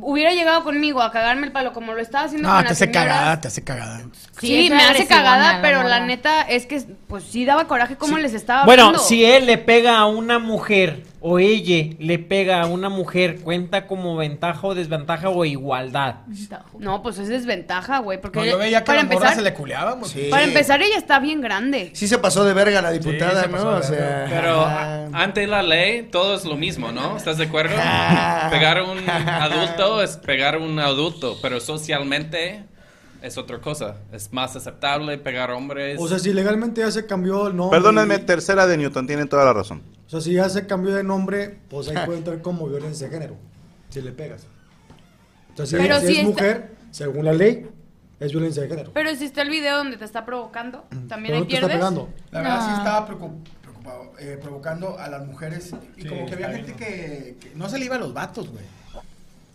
hubiera 0.00 0.32
llegado 0.32 0.64
conmigo 0.64 1.02
a 1.02 1.10
cagarme 1.12 1.46
el 1.46 1.52
palo 1.52 1.72
como 1.72 1.92
lo 1.92 2.00
estaba 2.00 2.24
haciendo 2.26 2.48
No, 2.48 2.54
con 2.54 2.62
te 2.64 2.70
las 2.70 2.72
hace 2.72 2.84
señoras, 2.86 3.08
cagada, 3.14 3.40
te 3.40 3.48
hace 3.48 3.64
cagada. 3.64 4.00
Sí, 4.40 4.68
me 4.70 4.82
hace 4.82 5.06
cagada, 5.06 5.54
la 5.54 5.62
pero 5.62 5.82
la 5.82 6.00
neta 6.00 6.42
es 6.42 6.66
que 6.66 6.82
pues 7.08 7.24
sí 7.24 7.44
daba 7.44 7.66
coraje 7.66 7.96
cómo 7.96 8.18
les 8.18 8.34
estaba 8.34 8.64
Bueno, 8.64 8.84
hablando. 8.86 9.04
si 9.06 9.24
él 9.24 9.46
le 9.46 9.58
pega 9.58 9.98
a 9.98 10.06
una 10.06 10.38
mujer 10.38 11.02
o 11.20 11.38
ella 11.38 11.94
le 11.98 12.18
pega 12.18 12.62
a 12.62 12.66
una 12.66 12.88
mujer, 12.88 13.40
¿cuenta 13.40 13.86
como 13.86 14.16
ventaja 14.16 14.66
o 14.66 14.74
desventaja 14.74 15.28
o 15.30 15.44
igualdad? 15.44 16.16
No, 16.78 17.02
pues 17.02 17.18
es 17.18 17.28
desventaja, 17.28 17.98
güey, 17.98 18.20
porque 18.20 18.38
No, 18.38 18.44
yo 18.44 18.58
veía 18.58 18.80
que 18.80 18.86
para 18.86 19.02
las 19.02 19.06
morras 19.06 19.32
empezar, 19.32 19.36
se 19.36 19.42
le 19.50 19.54
sí. 20.06 20.28
para 20.30 20.44
empezar 20.44 20.80
ella 20.80 20.96
está 20.96 21.18
bien 21.18 21.40
grande. 21.40 21.90
Sí 21.94 22.06
se 22.06 22.18
pasó 22.18 22.44
de 22.44 22.54
verga 22.54 22.80
la 22.82 22.92
diputada, 22.92 23.42
se 23.42 23.48
pasó 23.48 23.64
¿no? 23.64 23.70
de 23.72 23.80
O 23.80 23.82
sea, 23.82 24.26
Pero 24.30 24.60
ajá. 24.62 25.06
a- 25.12 25.22
ante 25.24 25.46
la 25.46 25.62
ley 25.62 26.04
todo 26.10 26.36
es 26.36 26.44
lo 26.44 26.56
mismo, 26.56 26.92
¿no? 26.92 27.16
¿Estás 27.16 27.36
de 27.38 27.44
acuerdo? 27.44 27.74
Ah. 27.78 28.48
pegar 28.52 28.78
a 28.78 28.84
un 28.84 28.98
adulto 29.10 30.02
es 30.02 30.16
pegar 30.18 30.54
a 30.54 30.58
un 30.58 30.78
adulto, 30.78 31.36
pero 31.42 31.58
socialmente 31.60 32.62
es 33.22 33.36
otra 33.36 33.58
cosa. 33.58 33.96
Es 34.12 34.32
más 34.32 34.54
aceptable 34.54 35.18
pegar 35.18 35.50
a 35.50 35.56
hombres. 35.56 35.98
O 36.00 36.06
sea, 36.06 36.20
si 36.20 36.32
legalmente 36.32 36.80
ya 36.80 36.90
se 36.92 37.06
cambió 37.06 37.48
el 37.48 37.56
nombre. 37.56 37.76
Perdónenme, 37.78 38.18
tercera 38.20 38.66
de 38.68 38.76
Newton. 38.76 39.06
Tienen 39.08 39.28
toda 39.28 39.44
la 39.44 39.52
razón. 39.52 39.82
O 40.08 40.10
sea, 40.10 40.20
si 40.20 40.32
ya 40.32 40.48
se 40.48 40.66
cambió 40.66 40.92
de 40.94 41.04
nombre, 41.04 41.60
pues 41.68 41.88
ahí 41.88 41.96
puede 42.06 42.18
entrar 42.18 42.42
como 42.42 42.66
violencia 42.66 43.06
de 43.08 43.12
género. 43.12 43.36
Si 43.90 44.00
le 44.02 44.10
pegas. 44.12 44.46
O 45.52 45.56
sea, 45.56 45.66
si, 45.66 45.76
Pero 45.76 46.00
si 46.00 46.06
si 46.06 46.12
es 46.12 46.18
está- 46.18 46.28
mujer, 46.30 46.70
según 46.90 47.24
la 47.26 47.32
ley, 47.32 47.68
es 48.20 48.32
violencia 48.32 48.62
de 48.62 48.68
género. 48.68 48.90
Pero 48.94 49.14
si 49.14 49.24
está 49.26 49.42
el 49.42 49.50
video 49.50 49.76
donde 49.76 49.96
te 49.96 50.04
está 50.04 50.24
provocando, 50.24 50.86
también 51.08 51.34
Pero 51.34 51.36
ahí 51.36 51.40
no 51.42 51.46
te 51.48 51.54
está 51.54 51.66
pierdes. 51.66 51.76
pegando. 51.76 52.08
La 52.30 52.40
verdad 52.40 52.60
sí 52.64 52.70
No. 52.70 52.76
estaba 52.78 53.08
preocu- 53.08 53.42
preocupado, 53.62 54.12
eh, 54.18 54.38
provocando 54.42 54.98
a 54.98 55.08
las 55.08 55.26
mujeres. 55.26 55.74
Y 55.96 56.06
como 56.06 56.26
que 56.26 56.34
había 56.34 56.50
gente 56.50 56.72
que, 56.72 57.36
que 57.40 57.52
no 57.54 57.68
se 57.68 57.78
le 57.78 57.84
iba 57.84 57.96
a 57.96 57.98
los 57.98 58.12
vatos, 58.14 58.50
güey. 58.50 58.64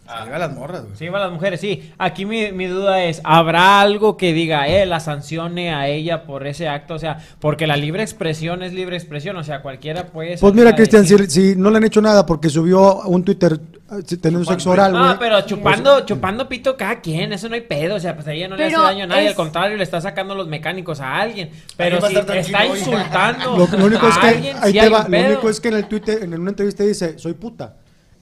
Se 0.05 0.19
le 0.21 0.27
iba 0.27 0.35
a 0.35 0.39
las 0.39 0.53
morras, 0.53 0.83
güey. 0.83 0.95
Sí, 0.97 1.07
va 1.07 1.17
a 1.19 1.21
las 1.21 1.31
mujeres, 1.31 1.61
sí. 1.61 1.91
Aquí 1.97 2.25
mi, 2.25 2.51
mi 2.51 2.65
duda 2.67 3.03
es, 3.05 3.21
¿habrá 3.23 3.79
algo 3.81 4.17
que 4.17 4.33
diga, 4.33 4.67
eh, 4.67 4.85
la 4.85 4.99
sancione 4.99 5.73
a 5.73 5.87
ella 5.87 6.23
por 6.25 6.45
ese 6.45 6.67
acto? 6.67 6.95
O 6.95 6.99
sea, 6.99 7.19
porque 7.39 7.67
la 7.67 7.77
libre 7.77 8.03
expresión 8.03 8.63
es 8.63 8.73
libre 8.73 8.97
expresión, 8.97 9.37
o 9.37 9.43
sea, 9.43 9.61
cualquiera 9.61 10.07
puede... 10.07 10.37
Pues 10.37 10.53
mira, 10.53 10.75
Cristian, 10.75 11.03
decir- 11.03 11.29
si, 11.29 11.51
si 11.51 11.55
no 11.55 11.69
le 11.71 11.77
han 11.77 11.85
hecho 11.85 12.01
nada 12.01 12.25
porque 12.25 12.49
subió 12.49 12.97
un 13.03 13.23
Twitter 13.23 13.53
eh, 13.91 14.17
teniendo 14.21 14.45
sexo 14.45 14.71
oral, 14.71 14.91
güey. 14.91 15.03
No, 15.03 15.19
pero 15.19 15.39
chupando, 15.41 16.01
chupando 16.05 16.49
pito 16.49 16.75
cada 16.75 16.99
quien, 16.99 17.31
eso 17.31 17.47
no 17.47 17.55
hay 17.55 17.61
pedo, 17.61 17.95
o 17.95 17.99
sea, 17.99 18.13
pues 18.13 18.27
a 18.27 18.33
ella 18.33 18.49
no 18.49 18.57
le 18.57 18.65
hace 18.65 18.75
daño 18.75 19.03
a 19.05 19.07
nadie, 19.07 19.23
es- 19.23 19.29
al 19.29 19.35
contrario, 19.35 19.77
le 19.77 19.83
está 19.83 20.01
sacando 20.01 20.35
los 20.35 20.47
mecánicos 20.49 20.99
a 20.99 21.15
alguien. 21.21 21.49
Pero 21.77 22.01
si 22.01 22.15
está 22.17 22.65
insultando 22.65 23.57
Lo, 23.57 23.77
lo 23.77 23.85
único 23.85 24.05
a 24.05 24.09
es 24.09 24.17
que, 24.17 24.27
alguien, 24.27 24.57
ahí 24.59 24.71
sí 24.73 24.79
te 24.79 24.79
hay 24.81 24.89
va, 24.89 25.05
un 25.05 25.11
lo 25.11 25.17
único 25.27 25.49
es 25.49 25.61
que 25.61 25.67
en 25.69 25.73
el 25.75 25.87
Twitter, 25.87 26.23
en 26.23 26.33
una 26.39 26.49
entrevista 26.49 26.83
dice, 26.83 27.17
soy 27.17 27.33
puta. 27.33 27.75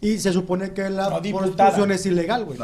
Y 0.03 0.18
se 0.18 0.34
supone 0.34 0.73
que 0.73 0.90
la 0.90 1.10
No, 1.10 1.22
prostitución 1.22 1.91
es 1.91 2.06
ilegal, 2.07 2.45
güey. 2.45 2.57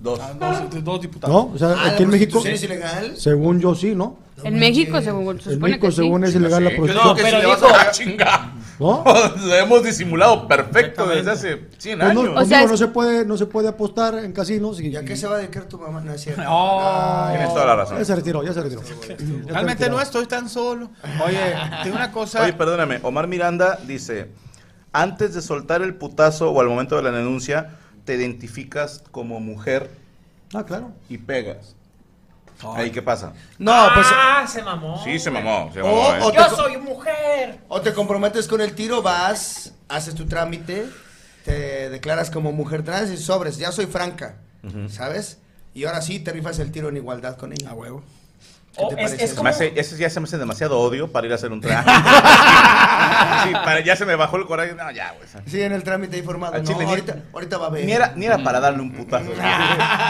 Dos. 0.00 0.20
Ah, 0.22 0.32
Dos, 0.70 0.84
dos 0.84 1.00
diputados. 1.02 1.34
¿No? 1.34 1.52
O 1.52 1.58
sea, 1.58 1.70
Ah, 1.70 1.86
¿la 1.86 1.92
aquí 1.92 2.04
en 2.04 2.10
México, 2.10 2.40
es 2.46 2.62
ilegal? 2.62 3.16
según 3.16 3.60
yo 3.60 3.74
sí, 3.74 3.94
¿no? 3.96 4.18
En 4.44 4.58
México, 4.58 5.00
según, 5.02 5.40
se 5.40 5.48
En 5.50 5.54
supone 5.56 5.70
México, 5.72 5.86
que 5.88 5.92
sí. 5.92 5.96
según 5.96 6.24
es 6.24 6.34
ilegal 6.36 6.62
la 6.64 6.70
prostitución. 6.70 7.06
No, 7.08 7.14
que 7.16 7.22
pero 7.22 7.40
si 7.40 7.46
dijo- 7.46 7.66
a 7.74 7.90
chinga. 7.90 8.52
¿No? 8.78 9.04
Lo 9.46 9.54
hemos 9.54 9.82
disimulado 9.84 10.46
perfecto 10.48 11.06
desde 11.06 11.30
hace 11.32 11.60
100 11.78 11.98
Pues 11.98 12.14
no, 12.14 12.20
años. 12.22 12.32
pues 12.34 12.46
O 12.46 12.48
sea, 12.48 12.66
no 12.66 12.76
se 12.76 12.88
puede, 12.88 13.24
no 13.24 13.36
se 13.36 13.46
puede 13.46 13.68
apostar 13.68 14.18
en 14.18 14.32
casinos. 14.32 14.80
Y, 14.80 14.88
¿Y 14.88 14.96
a 14.96 15.04
qué 15.04 15.16
se 15.16 15.26
va 15.28 15.36
a 15.36 15.38
dedicar 15.38 15.64
tu 15.64 15.78
mamá? 15.78 16.00
No 16.00 16.12
es 16.12 16.20
cierto. 16.20 16.42
No. 16.42 17.26
Tienes 17.30 17.48
toda 17.54 17.66
la 17.66 17.76
razón. 17.76 17.98
Ya 17.98 18.04
se 18.04 18.14
retiró, 18.16 18.42
ya 18.44 18.52
se 18.52 18.62
retiró. 18.62 18.82
Realmente 19.46 19.88
no 19.88 20.00
estoy 20.00 20.26
tan 20.26 20.48
solo. 20.48 20.90
Oye, 21.26 21.38
tengo 21.82 21.96
una 21.96 22.10
cosa. 22.12 22.42
Oye, 22.42 22.52
perdóname, 22.52 22.98
Omar 23.02 23.26
Miranda 23.28 23.78
dice, 23.86 24.28
antes 24.94 25.34
de 25.34 25.42
soltar 25.42 25.82
el 25.82 25.94
putazo 25.94 26.50
o 26.50 26.60
al 26.60 26.68
momento 26.68 26.96
de 26.96 27.02
la 27.02 27.10
denuncia, 27.10 27.76
te 28.06 28.14
identificas 28.14 29.02
como 29.10 29.40
mujer 29.40 29.90
Ah, 30.54 30.64
claro. 30.64 30.92
y 31.10 31.18
pegas. 31.18 31.76
Ahí, 32.76 32.90
¿qué 32.90 33.02
pasa? 33.02 33.32
No, 33.58 33.88
pues... 33.94 34.06
Ah, 34.10 34.46
se 34.46 34.62
mamó. 34.62 35.02
Sí, 35.04 35.18
se 35.18 35.30
mamó, 35.30 35.70
se 35.72 35.82
O, 35.82 35.86
mamó, 35.86 36.14
¿eh? 36.14 36.18
o 36.22 36.32
Yo 36.32 36.48
soy 36.56 36.76
mujer. 36.78 37.58
o 37.68 37.80
te 37.80 37.92
comprometes 37.92 38.46
con 38.48 38.60
el 38.60 38.74
tiro, 38.74 39.02
vas, 39.02 39.74
haces 39.88 40.14
tu 40.14 40.24
trámite, 40.26 40.86
te 41.44 41.90
declaras 41.90 42.30
como 42.30 42.52
mujer 42.52 42.82
trans 42.84 43.10
y 43.10 43.16
sobres, 43.16 43.58
ya 43.58 43.72
soy 43.72 43.86
franca, 43.86 44.36
¿sabes? 44.88 45.38
Y 45.74 45.84
ahora 45.84 46.00
sí 46.00 46.20
te 46.20 46.30
rifas 46.32 46.58
el 46.60 46.70
tiro 46.70 46.88
en 46.88 46.96
igualdad 46.96 47.36
con 47.36 47.52
ella. 47.52 47.70
A 47.70 47.74
huevo. 47.74 48.02
¿Qué 48.76 48.82
Oh, 48.82 48.88
te 48.88 48.94
es- 48.94 49.10
parece 49.12 49.24
es 49.76 49.86
hace- 49.92 49.98
ya 49.98 50.10
se 50.10 50.18
me 50.20 50.24
hace 50.24 50.36
demasiado 50.36 50.80
odio 50.80 51.10
para 51.12 51.26
ir 51.26 51.32
a 51.32 51.36
hacer 51.36 51.52
un 51.52 51.60
traje. 51.60 51.88
Sí, 53.44 53.52
para- 53.52 53.80
ya 53.80 53.94
se 53.94 54.04
me 54.06 54.14
bajó 54.16 54.36
el 54.38 54.46
coraje. 54.46 54.74
No, 54.74 54.90
ya, 54.90 55.12
güey. 55.16 55.28
Sí, 55.46 55.60
en 55.62 55.72
el 55.72 55.82
trámite 55.84 56.16
informado. 56.18 56.56
No, 56.56 56.64
chile, 56.64 56.84
ni- 56.84 56.90
ahorita, 56.90 57.16
ahorita 57.32 57.58
va 57.58 57.66
a 57.66 57.70
ver. 57.70 57.84
Ni 57.84 57.92
era, 57.92 58.12
ni 58.16 58.24
era 58.26 58.38
para 58.38 58.58
darle 58.58 58.80
un 58.80 58.92
putazo. 58.92 59.30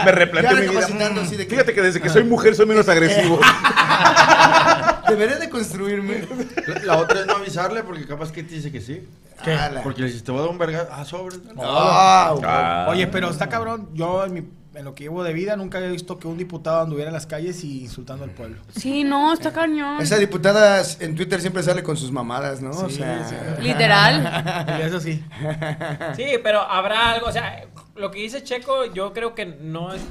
Me 0.05 0.11
replanteé 0.11 0.53
mi 0.55 0.61
vida. 0.61 0.71
recapacitando 0.71 1.21
así 1.21 1.35
de 1.35 1.43
que- 1.45 1.49
Fíjate 1.51 1.73
que 1.73 1.81
desde 1.81 2.01
que 2.01 2.09
soy 2.09 2.23
mujer 2.23 2.55
soy 2.55 2.65
menos 2.65 2.87
agresivo. 2.89 3.39
Deberé 5.09 5.35
de 5.35 5.49
construirme. 5.49 6.25
La, 6.67 6.79
la 6.83 6.97
otra 6.97 7.19
es 7.21 7.27
no 7.27 7.35
avisarle 7.35 7.83
porque 7.83 8.07
capaz 8.07 8.31
que 8.31 8.43
te 8.43 8.55
dice 8.55 8.71
que 8.71 8.81
sí. 8.81 9.07
Ala. 9.45 9.83
Porque 9.83 10.01
le 10.01 10.07
dices, 10.07 10.23
te 10.23 10.31
voy 10.31 10.39
a 10.39 10.43
dar 10.43 10.51
un 10.51 10.57
verga. 10.57 10.87
Ah, 10.91 11.05
sobre. 11.05 11.35
Ah. 11.61 12.33
Ah. 12.43 12.85
Oye, 12.89 13.05
pero 13.07 13.29
está 13.29 13.47
cabrón. 13.49 13.89
Yo 13.93 14.25
en, 14.25 14.33
mi- 14.33 14.47
en 14.75 14.85
lo 14.85 14.93
que 14.95 15.03
llevo 15.05 15.23
de 15.23 15.33
vida 15.33 15.55
nunca 15.55 15.77
había 15.77 15.89
visto 15.89 16.17
que 16.19 16.27
un 16.27 16.37
diputado 16.37 16.81
anduviera 16.81 17.09
en 17.09 17.13
las 17.13 17.25
calles 17.25 17.63
y 17.63 17.81
insultando 17.83 18.23
al 18.23 18.31
pueblo. 18.31 18.57
Sí, 18.75 19.03
no, 19.03 19.33
está 19.33 19.51
cañón. 19.51 20.01
Esa 20.01 20.17
diputada 20.17 20.83
en 20.99 21.15
Twitter 21.15 21.39
siempre 21.41 21.63
sale 21.63 21.81
con 21.83 21.97
sus 21.97 22.11
mamadas, 22.11 22.61
¿no? 22.61 22.71
o 22.71 22.89
Sí, 22.89 22.95
sea, 22.97 23.27
sí. 23.27 23.35
Literal. 23.61 24.77
Y 24.79 24.81
eso 24.83 24.99
sí. 24.99 25.23
Sí, 26.15 26.25
pero 26.43 26.61
habrá 26.61 27.11
algo, 27.11 27.27
o 27.27 27.31
sea, 27.31 27.65
lo 27.95 28.11
que 28.11 28.19
dice 28.19 28.43
Checo, 28.43 28.85
yo 28.93 29.13
creo 29.13 29.33
que 29.35 29.45
no 29.45 29.93
es, 29.93 30.01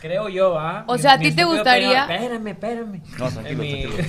creo 0.00 0.28
yo, 0.28 0.58
¿ah? 0.58 0.84
O 0.86 0.94
Mi- 0.94 0.98
sea, 1.00 1.12
¿a 1.14 1.18
ti 1.18 1.32
te 1.32 1.44
gustaría- 1.44 2.04
opinión- 2.04 2.10
Espérame, 2.10 2.46
espérame. 2.48 3.02
No, 3.18 3.28
tranquilo, 3.30 3.48
En 3.48 3.58
mi, 3.58 3.82
tranquilo. 3.82 4.04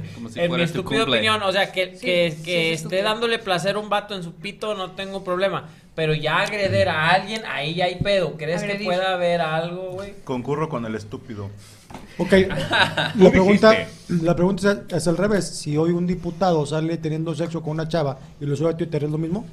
Sí, 0.00 0.10
como 0.14 0.28
si 0.28 0.40
en 0.40 0.52
mi 0.52 0.62
estúpida 0.62 1.04
opinión, 1.04 1.42
o 1.42 1.52
sea, 1.52 1.70
que, 1.70 1.96
Sí, 1.96 2.06
que, 2.06 2.30
sí, 2.36 2.42
que 2.42 2.72
es 2.72 2.82
esté 2.82 2.96
estúpido. 2.96 3.02
dándole 3.04 3.38
placer 3.38 3.76
a 3.76 3.78
un 3.78 3.88
vato 3.88 4.14
en 4.14 4.22
su 4.22 4.34
pito, 4.34 4.74
no 4.74 4.92
tengo 4.92 5.22
problema. 5.22 5.68
Pero 5.94 6.14
ya 6.14 6.38
agreder 6.38 6.88
a 6.88 7.10
alguien, 7.10 7.42
ahí 7.46 7.74
ya 7.74 7.84
hay 7.86 7.96
pedo. 7.96 8.36
¿Crees 8.38 8.62
Agredir. 8.62 8.78
que 8.80 8.84
pueda 8.86 9.12
haber 9.14 9.40
algo, 9.40 9.90
güey? 9.92 10.14
Concurro 10.24 10.68
con 10.68 10.86
el 10.86 10.94
estúpido. 10.94 11.50
Ok, 12.18 12.32
la 13.16 13.30
pregunta, 13.30 13.74
la 14.08 14.36
pregunta 14.36 14.72
es, 14.88 14.94
es 14.96 15.08
al 15.08 15.16
revés. 15.16 15.46
Si 15.48 15.76
hoy 15.76 15.90
un 15.90 16.06
diputado 16.06 16.64
sale 16.64 16.96
teniendo 16.98 17.34
sexo 17.34 17.62
con 17.62 17.72
una 17.72 17.88
chava 17.88 18.18
y 18.40 18.46
lo 18.46 18.54
sube 18.56 18.70
a 18.70 18.76
Twitter, 18.76 19.04
¿es 19.04 19.10
lo 19.10 19.18
mismo? 19.18 19.44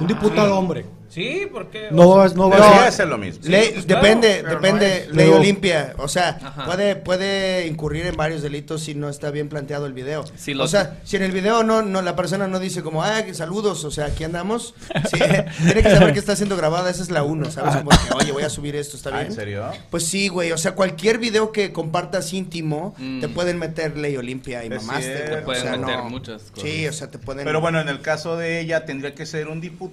Un 0.00 0.06
diputado 0.06 0.58
hombre. 0.58 0.84
Sí, 1.10 1.42
porque... 1.52 1.88
No 1.92 2.08
vas, 2.08 2.34
no 2.34 2.48
Debería 2.48 2.86
a... 2.88 2.90
ser 2.90 3.06
lo 3.06 3.16
mismo. 3.18 3.40
Ley- 3.44 3.70
pues, 3.72 3.86
claro, 3.86 4.02
depende, 4.02 4.42
depende, 4.42 5.04
no 5.10 5.14
ley 5.14 5.26
Pero- 5.26 5.36
Olimpia. 5.38 5.94
O 5.98 6.08
sea, 6.08 6.40
Ajá. 6.42 6.64
puede, 6.66 6.96
puede 6.96 7.68
incurrir 7.68 8.06
en 8.06 8.16
varios 8.16 8.42
delitos 8.42 8.82
si 8.82 8.96
no 8.96 9.08
está 9.08 9.30
bien 9.30 9.48
planteado 9.48 9.86
el 9.86 9.92
video. 9.92 10.24
Sí, 10.34 10.54
o 10.54 10.66
sea, 10.66 10.98
si 11.04 11.14
en 11.14 11.22
el 11.22 11.30
video 11.30 11.62
no, 11.62 11.82
no, 11.82 12.02
la 12.02 12.16
persona 12.16 12.48
no 12.48 12.58
dice 12.58 12.82
como, 12.82 13.04
ah, 13.04 13.22
saludos, 13.32 13.84
o 13.84 13.92
sea, 13.92 14.06
aquí 14.06 14.24
andamos. 14.24 14.74
Sí, 15.08 15.18
tiene 15.64 15.82
que 15.84 15.90
saber 15.90 16.14
que 16.14 16.18
está 16.18 16.34
siendo 16.34 16.56
grabada, 16.56 16.90
esa 16.90 17.02
es 17.04 17.10
la 17.12 17.22
uno, 17.22 17.48
¿sabes? 17.48 17.76
Como 17.76 17.90
que, 17.90 18.14
oye, 18.16 18.32
voy 18.32 18.42
a 18.42 18.50
subir 18.50 18.74
esto, 18.74 18.96
¿está 18.96 19.10
Ah, 19.10 19.18
bien? 19.18 19.26
¿en 19.26 19.34
serio? 19.34 19.64
Pues 19.90 20.04
sí, 20.06 20.26
güey, 20.26 20.50
o 20.50 20.58
sea, 20.58 20.72
cualquier 20.74 21.18
video 21.18 21.52
que 21.52 21.72
compartas 21.72 22.32
íntimo, 22.32 22.94
Mm. 22.98 23.20
te 23.20 23.28
pueden 23.28 23.58
meter 23.60 23.96
ley 23.96 24.16
Olimpia 24.16 24.64
y 24.64 24.68
güey. 24.68 24.80
Te 24.80 25.38
o 25.38 25.44
pueden 25.44 25.62
sea, 25.62 25.76
meter 25.76 25.96
no. 25.98 26.10
muchas 26.10 26.42
cosas. 26.50 26.68
Sí, 26.68 26.88
o 26.88 26.92
sea, 26.92 27.08
te 27.08 27.18
pueden... 27.18 27.44
Pero 27.44 27.60
bueno, 27.60 27.80
en 27.80 27.88
el 27.88 28.00
caso 28.00 28.36
de 28.36 28.58
ella 28.60 28.84
tendría 28.84 29.14
que 29.14 29.26
ser 29.26 29.46
un 29.46 29.60
diputado 29.60 29.83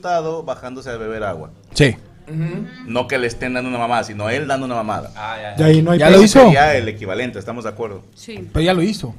bajándose 0.43 0.89
a 0.89 0.97
beber 0.97 1.23
agua. 1.23 1.51
Sí. 1.73 1.95
No 2.87 3.07
que 3.07 3.17
le 3.17 3.27
estén 3.27 3.53
dando 3.53 3.69
una 3.69 3.79
mamada, 3.79 4.03
sino 4.03 4.29
él 4.29 4.47
dando 4.47 4.65
una 4.65 4.75
mamada. 4.75 5.11
Ah, 5.15 5.37
ya, 5.41 5.57
ya. 5.57 5.65
ahí 5.65 5.81
no 5.81 5.91
hay 5.91 5.99
Ya 5.99 6.09
lo 6.09 6.21
hizo. 6.23 6.39
Sería 6.43 6.75
el 6.75 6.87
equivalente, 6.87 7.39
estamos 7.39 7.65
de 7.65 7.71
acuerdo. 7.71 8.03
Sí. 8.15 8.47
Pero 8.53 8.63
ya 8.63 8.73
lo 8.73 8.81
hizo. 8.81 9.13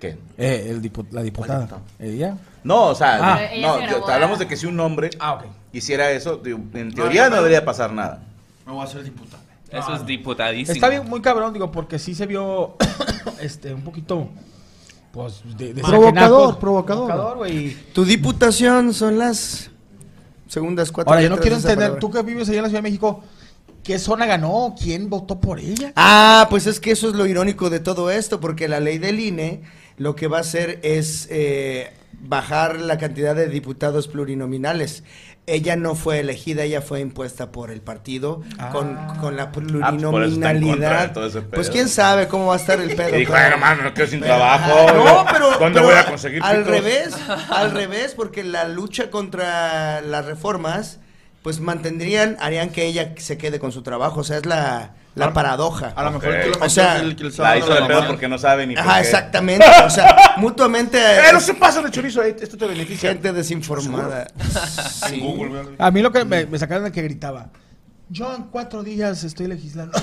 ¿Qué? 0.00 0.18
Eh, 0.36 0.66
el 0.68 0.82
dipu- 0.82 1.06
la 1.10 1.22
diputada. 1.22 1.66
¿Ella? 1.98 2.36
No, 2.62 2.88
o 2.88 2.94
sea, 2.94 3.34
Ah. 3.36 3.40
No, 3.60 3.80
yo- 3.88 4.06
hablamos 4.08 4.38
de 4.38 4.46
que 4.46 4.56
si 4.56 4.66
un 4.66 4.78
hombre 4.80 5.08
Ah, 5.18 5.34
ok. 5.34 5.44
hiciera 5.72 6.10
eso, 6.10 6.42
en 6.44 6.92
teoría 6.92 7.30
no, 7.30 7.36
debería 7.36 7.64
pasar 7.64 7.92
nada. 7.92 8.22
Me 8.66 8.72
voy 8.72 8.82
a 8.82 8.84
hacer 8.84 9.02
diputado. 9.02 9.42
Eso 9.70 9.94
es 9.94 10.04
diputadísimo. 10.04 10.74
Está 10.74 10.88
bien, 10.90 11.08
muy 11.08 11.22
cabrón, 11.22 11.52
digo, 11.54 11.70
porque 11.72 11.98
sí 11.98 12.14
se 12.14 12.26
vio 12.26 12.76
este 13.40 13.72
un 13.72 13.82
poquito 13.82 14.28
pues 15.12 15.40
de, 15.56 15.72
de 15.72 15.80
Provocador, 15.82 16.12
saquenaco. 16.52 16.60
provocador. 16.60 17.36
güey. 17.38 17.74
Tu 17.94 18.04
diputación 18.04 18.92
son 18.92 19.18
las 19.18 19.70
segundas 20.48 20.92
cuatro 20.92 21.12
Ahora, 21.12 21.22
yo 21.22 21.30
no 21.30 21.38
quiero 21.38 21.56
entender, 21.56 21.98
tú 21.98 22.10
que 22.10 22.22
vives 22.22 22.48
allá 22.48 22.58
en 22.58 22.62
la 22.62 22.68
Ciudad 22.68 22.82
de 22.82 22.88
México, 22.88 23.22
¿Qué 23.86 24.00
zona 24.00 24.26
ganó? 24.26 24.74
¿Quién 24.76 25.08
votó 25.08 25.40
por 25.40 25.60
ella? 25.60 25.92
Ah, 25.94 26.48
pues 26.50 26.66
es 26.66 26.80
que 26.80 26.90
eso 26.90 27.08
es 27.08 27.14
lo 27.14 27.24
irónico 27.24 27.70
de 27.70 27.78
todo 27.78 28.10
esto, 28.10 28.40
porque 28.40 28.66
la 28.66 28.80
ley 28.80 28.98
del 28.98 29.20
INE 29.20 29.62
lo 29.96 30.16
que 30.16 30.26
va 30.26 30.38
a 30.38 30.40
hacer 30.40 30.80
es 30.82 31.28
eh, 31.30 31.92
bajar 32.20 32.80
la 32.80 32.98
cantidad 32.98 33.36
de 33.36 33.48
diputados 33.48 34.08
plurinominales. 34.08 35.04
Ella 35.48 35.76
no 35.76 35.94
fue 35.94 36.18
elegida, 36.18 36.64
ella 36.64 36.80
fue 36.82 36.98
impuesta 37.00 37.52
por 37.52 37.70
el 37.70 37.80
partido 37.80 38.42
con, 38.72 38.96
con 39.20 39.36
la 39.36 39.44
Ah, 39.44 39.52
pues 39.52 39.64
plurinominalidad. 39.66 41.12
todo 41.12 41.26
ese 41.28 41.40
pues 41.42 41.68
pedo. 41.68 41.72
quién 41.72 41.88
sabe 41.88 42.26
cómo 42.28 42.46
va 42.46 42.54
a 42.54 42.56
estar 42.56 42.80
el 42.80 42.94
pedo. 42.96 43.14
Y 43.16 43.20
dijo, 43.20 43.32
"Ay, 43.34 43.50
no 43.52 43.58
mames, 43.58 43.84
me 43.84 43.92
quedo 43.94 44.06
sin 44.08 44.20
pero- 44.20 44.34
trabajo. 44.34 44.92
No, 44.92 45.24
pero. 45.32 45.50
¿Dónde 45.58 45.70
pero 45.80 45.82
voy 45.84 45.94
a 45.94 46.04
conseguir 46.06 46.42
Al 46.42 46.58
pitos?" 46.58 46.70
revés, 46.72 47.16
al 47.50 47.70
revés, 47.70 48.14
porque 48.14 48.42
la 48.42 48.66
lucha 48.66 49.10
contra 49.10 50.00
las 50.00 50.24
reformas, 50.24 50.98
pues 51.42 51.60
mantendrían, 51.60 52.36
harían 52.40 52.70
que 52.70 52.84
ella 52.86 53.14
se 53.16 53.38
quede 53.38 53.60
con 53.60 53.70
su 53.70 53.82
trabajo. 53.82 54.20
O 54.20 54.24
sea, 54.24 54.38
es 54.38 54.46
la, 54.46 54.94
la 55.16 55.32
paradoja. 55.32 55.92
A 55.96 56.04
lo 56.04 56.12
mejor 56.12 56.28
el 56.34 56.52
que 56.52 56.58
lo 56.60 56.64
o 56.66 56.68
sea, 56.68 56.98
el 57.00 57.16
le 57.16 57.30
La 57.38 57.56
hizo 57.58 57.74
de 57.74 57.82
pedo 57.86 58.06
porque 58.06 58.28
no 58.28 58.38
sabe 58.38 58.66
ni 58.66 58.74
por 58.74 58.84
Ajá, 58.84 58.94
qué. 58.94 59.00
exactamente. 59.00 59.66
O 59.84 59.90
sea, 59.90 60.16
mutuamente. 60.36 60.98
¡Eh, 60.98 61.32
no 61.32 61.40
se 61.40 61.54
pasa 61.54 61.82
de 61.82 61.90
chorizo! 61.90 62.22
eh, 62.22 62.36
Esto 62.40 62.56
te 62.56 62.66
beneficia. 62.66 63.10
Gente 63.10 63.32
desinformada. 63.32 64.26
En 65.10 65.20
Google. 65.20 65.74
A 65.78 65.90
mí 65.90 66.00
lo 66.02 66.12
que 66.12 66.24
me, 66.24 66.46
me 66.46 66.58
sacaron 66.58 66.84
de 66.84 66.92
que 66.92 67.02
gritaba, 67.02 67.48
yo 68.08 68.34
en 68.34 68.44
cuatro 68.44 68.82
días 68.82 69.24
estoy 69.24 69.46
legislando 69.48 69.98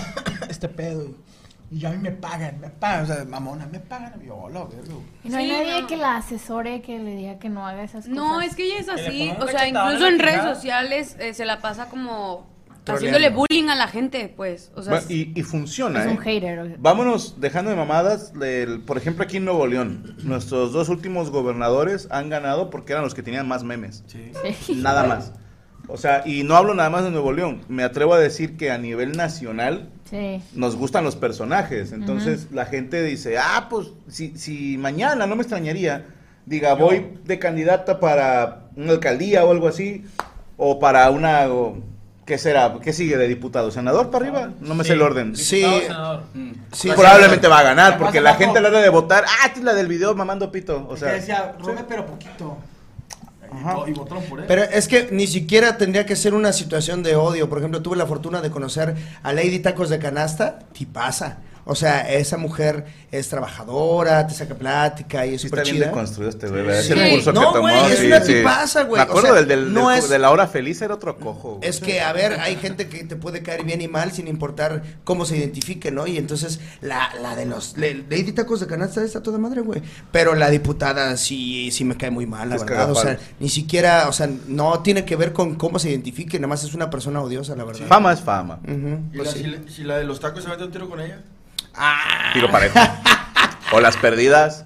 este 0.50 0.68
pedo 0.68 1.06
y, 1.06 1.78
y 1.80 1.86
a 1.86 1.90
mí 1.92 1.98
me 1.98 2.12
pagan, 2.12 2.60
me 2.60 2.70
pagan, 2.70 3.04
o 3.04 3.08
sea, 3.08 3.26
mamona, 3.26 3.66
me 3.68 3.80
pagan. 3.80 4.14
Y 4.22 4.28
yo, 4.28 4.36
hola, 4.36 4.66
verga. 4.66 4.94
güey". 4.94 5.06
Y 5.24 5.30
no 5.30 5.38
hay 5.38 5.46
Sí, 5.46 5.52
nadie 5.52 5.82
no. 5.82 5.88
que 5.88 5.98
la 5.98 6.16
asesore, 6.18 6.82
que 6.82 7.00
le 7.00 7.16
diga 7.16 7.40
que 7.40 7.50
no 7.50 7.66
haga 7.68 7.84
esas 7.84 8.06
cosas. 8.06 8.10
No, 8.10 8.42
es 8.42 8.56
que 8.56 8.66
ella 8.66 8.80
es 8.80 8.90
así. 8.90 9.32
O 9.40 9.48
sea, 9.48 9.68
incluso 9.68 10.08
en 10.08 10.20
redes 10.20 10.44
sociales 10.44 11.16
eh, 11.20 11.34
se 11.34 11.46
la 11.46 11.62
pasa 11.62 11.86
como 11.88 12.52
Troleando. 12.84 13.18
haciéndole 13.18 13.30
bullying 13.36 13.70
a 13.70 13.76
la 13.76 13.88
gente, 13.88 14.34
pues. 14.36 14.72
O 14.76 14.82
sea, 14.82 14.92
Bueno, 14.94 15.08
y, 15.10 15.32
y 15.40 15.44
funciona, 15.44 16.02
es 16.02 16.08
¿eh? 16.08 16.10
un 16.10 16.18
hater. 16.18 16.76
Vámonos 16.80 17.40
dejando 17.40 17.72
de 17.72 17.78
mamadas. 17.78 18.38
del- 18.38 18.82
por 18.82 18.98
ejemplo, 18.98 19.24
aquí 19.24 19.38
en 19.38 19.46
Nuevo 19.46 19.66
León, 19.68 20.16
nuestros 20.24 20.74
dos 20.74 20.90
últimos 20.90 21.30
gobernadores 21.30 22.08
han 22.12 22.30
ganado 22.30 22.70
porque 22.70 22.94
eran 22.94 23.04
los 23.04 23.14
que 23.14 23.24
tenían 23.24 23.48
más 23.48 23.64
memes. 23.64 24.04
Sí. 24.08 24.32
Nada 24.76 25.04
más. 25.06 25.32
O 25.88 25.98
sea, 25.98 26.24
y 26.26 26.44
no 26.44 26.56
hablo 26.56 26.74
nada 26.74 26.90
más 26.90 27.04
de 27.04 27.12
Nuevo 27.12 27.34
León. 27.34 27.62
Me 27.68 27.84
atrevo 27.84 28.14
a 28.14 28.20
decir 28.20 28.56
que 28.58 28.72
a 28.72 28.78
nivel 28.78 29.18
nacional 29.18 29.90
Sí. 30.10 30.42
nos 30.54 30.76
gustan 30.76 31.04
los 31.04 31.16
personajes. 31.16 31.92
Entonces 31.92 32.48
la 32.52 32.66
gente 32.66 33.04
dice, 33.04 33.38
ah, 33.38 33.68
pues 33.70 33.88
si, 34.08 34.38
si 34.38 34.78
mañana 34.78 35.26
no 35.28 35.36
me 35.36 35.42
extrañaría, 35.42 36.06
diga, 36.46 36.74
voy 36.76 37.08
de 37.26 37.38
candidata 37.40 38.00
para 38.00 38.68
una 38.76 38.92
alcaldía 38.94 39.44
o 39.44 39.52
algo 39.52 39.68
así, 39.68 40.06
o 40.58 40.80
para 40.80 41.10
una, 41.10 41.48
o- 41.50 41.78
¿qué 42.26 42.38
será? 42.38 42.74
¿Qué 42.82 42.94
sigue 42.94 43.18
de 43.18 43.28
diputado? 43.28 43.72
¿Senador 43.72 44.10
para 44.10 44.26
arriba? 44.26 44.50
No 44.62 44.76
me 44.76 44.84
sé 44.84 44.94
el 44.94 45.02
orden. 45.02 45.36
Sí, 45.36 45.58
Diputado, 45.58 45.82
senador. 45.82 46.24
sí, 46.72 46.90
Probablemente 46.96 47.48
va 47.48 47.60
a 47.60 47.64
ganar, 47.64 47.98
porque 47.98 48.22
la 48.22 48.36
gente 48.36 48.60
a 48.60 48.62
la 48.62 48.70
hora 48.70 48.82
de 48.82 48.90
votar, 48.90 49.26
ah, 49.28 49.52
es 49.56 49.62
la 49.64 49.74
del 49.74 49.88
video 49.88 50.16
mamando 50.16 50.52
pito. 50.52 50.86
O 50.90 50.98
sea, 50.98 51.14
decía, 51.14 51.56
robe 51.60 51.84
pero 51.88 52.06
poquito. 52.06 52.58
Y, 53.56 53.64
to- 53.64 53.88
y 53.88 53.92
votaron 53.94 54.24
por 54.24 54.40
él. 54.40 54.46
Pero 54.48 54.64
es 54.64 54.88
que 54.88 55.10
ni 55.12 55.28
siquiera 55.28 55.78
tendría 55.78 56.06
que 56.08 56.16
ser 56.16 56.34
una 56.34 56.52
situación 56.54 57.04
de 57.04 57.16
odio. 57.16 57.48
Por 57.50 57.60
ejemplo, 57.60 57.82
tuve 57.84 57.96
la 57.96 58.08
fortuna 58.08 58.42
de 58.42 58.50
conocer 58.50 58.96
a 59.22 59.32
Lady 59.34 59.60
Tacos 59.60 59.90
de 59.90 60.00
Canasta, 60.00 60.60
pasa. 60.92 61.38
O 61.66 61.76
sea, 61.76 62.02
esa 62.14 62.38
mujer 62.38 62.86
es 63.12 63.30
trabajadora, 63.30 64.26
te 64.28 64.34
saca 64.34 64.56
plática 64.56 65.26
y 65.26 65.36
es 65.36 65.42
sí 65.42 65.48
súper 65.48 65.60
está 65.60 65.72
bien 65.72 65.76
chida. 65.84 65.88
deconstruido 65.88 66.30
este 66.30 66.48
güey, 66.50 66.64
¿verdad? 66.64 66.82
Sí. 66.82 66.94
Ese 66.94 67.10
curso 67.12 67.32
No, 67.34 67.40
que 67.40 67.46
tomó. 67.46 67.60
güey, 67.62 67.92
es 67.92 68.00
sí, 68.00 68.08
una 68.08 68.22
sí. 68.22 68.34
tipaza, 68.34 68.84
güey. 68.84 68.98
Me 68.98 69.04
acuerdo 69.04 69.30
O 69.30 69.32
sea, 69.34 69.40
del, 69.46 69.48
del- 69.48 69.74
no 69.74 69.90
del- 69.90 70.00
es- 70.00 70.10
de 70.10 70.20
la 70.20 70.32
hora 70.32 70.48
feliz, 70.48 70.82
era 70.82 70.94
otro 70.96 71.18
cojo. 71.18 71.56
güey. 71.58 71.70
Es 71.70 71.80
que, 71.80 72.02
a 72.02 72.12
ver, 72.14 72.40
hay 72.40 72.56
gente 72.58 72.88
que 72.90 73.04
te 73.06 73.16
puede 73.16 73.42
caer 73.44 73.64
bien 73.64 73.82
y 73.82 73.88
mal 73.88 74.12
sin 74.12 74.28
importar 74.28 74.84
cómo 75.04 75.26
se 75.26 75.38
identifique, 75.38 75.92
¿no? 75.92 76.06
Y 76.08 76.18
entonces, 76.18 76.60
la, 76.82 77.10
la 77.22 77.36
de 77.36 77.46
los... 77.46 77.76
Lady 77.78 78.32
Tacos 78.34 78.60
de 78.60 78.68
Canasta 78.68 79.04
está 79.04 79.22
toda 79.24 79.38
madre, 79.38 79.62
güey. 79.62 79.82
Pero 80.12 80.36
la 80.36 80.50
diputada 80.50 81.16
sí, 81.18 81.72
sí 81.72 81.86
me 81.86 81.96
cae 81.98 82.12
muy 82.12 82.26
mal, 82.26 82.50
la 82.50 82.56
Es 82.56 82.66
verdad. 82.66 82.92
O 82.92 82.96
sea, 82.96 83.18
ni 83.40 83.50
siquiera, 83.50 84.10
o 84.10 84.14
sea, 84.14 84.30
no 84.48 84.80
tiene 84.82 85.06
que 85.06 85.16
ver 85.16 85.32
con 85.34 85.56
cómo 85.56 85.80
se 85.80 85.90
identifique, 85.90 86.38
nada 86.40 86.48
más 86.48 86.64
es 86.64 86.74
una 86.74 86.90
persona 86.90 87.22
odiosa, 87.22 87.56
la 87.56 87.64
verdad. 87.64 87.86
Fama 87.88 88.12
es 88.14 88.20
fama. 88.22 88.60
¿Y 88.68 89.18
pues 89.18 89.28
la- 89.28 89.34
sí. 89.34 89.40
si, 89.40 89.48
la- 89.48 89.72
si 89.72 89.84
la 89.84 89.98
de 89.98 90.04
los 90.04 90.20
tacos 90.20 90.44
se 90.44 90.50
mete 90.50 90.64
un 90.64 90.72
tiro 90.72 90.90
con 90.90 91.00
ella? 91.00 91.22
Tiro 92.34 92.50
parejo. 92.52 92.80
o 93.72 93.80
las 93.80 93.98
perdidas. 93.98 94.66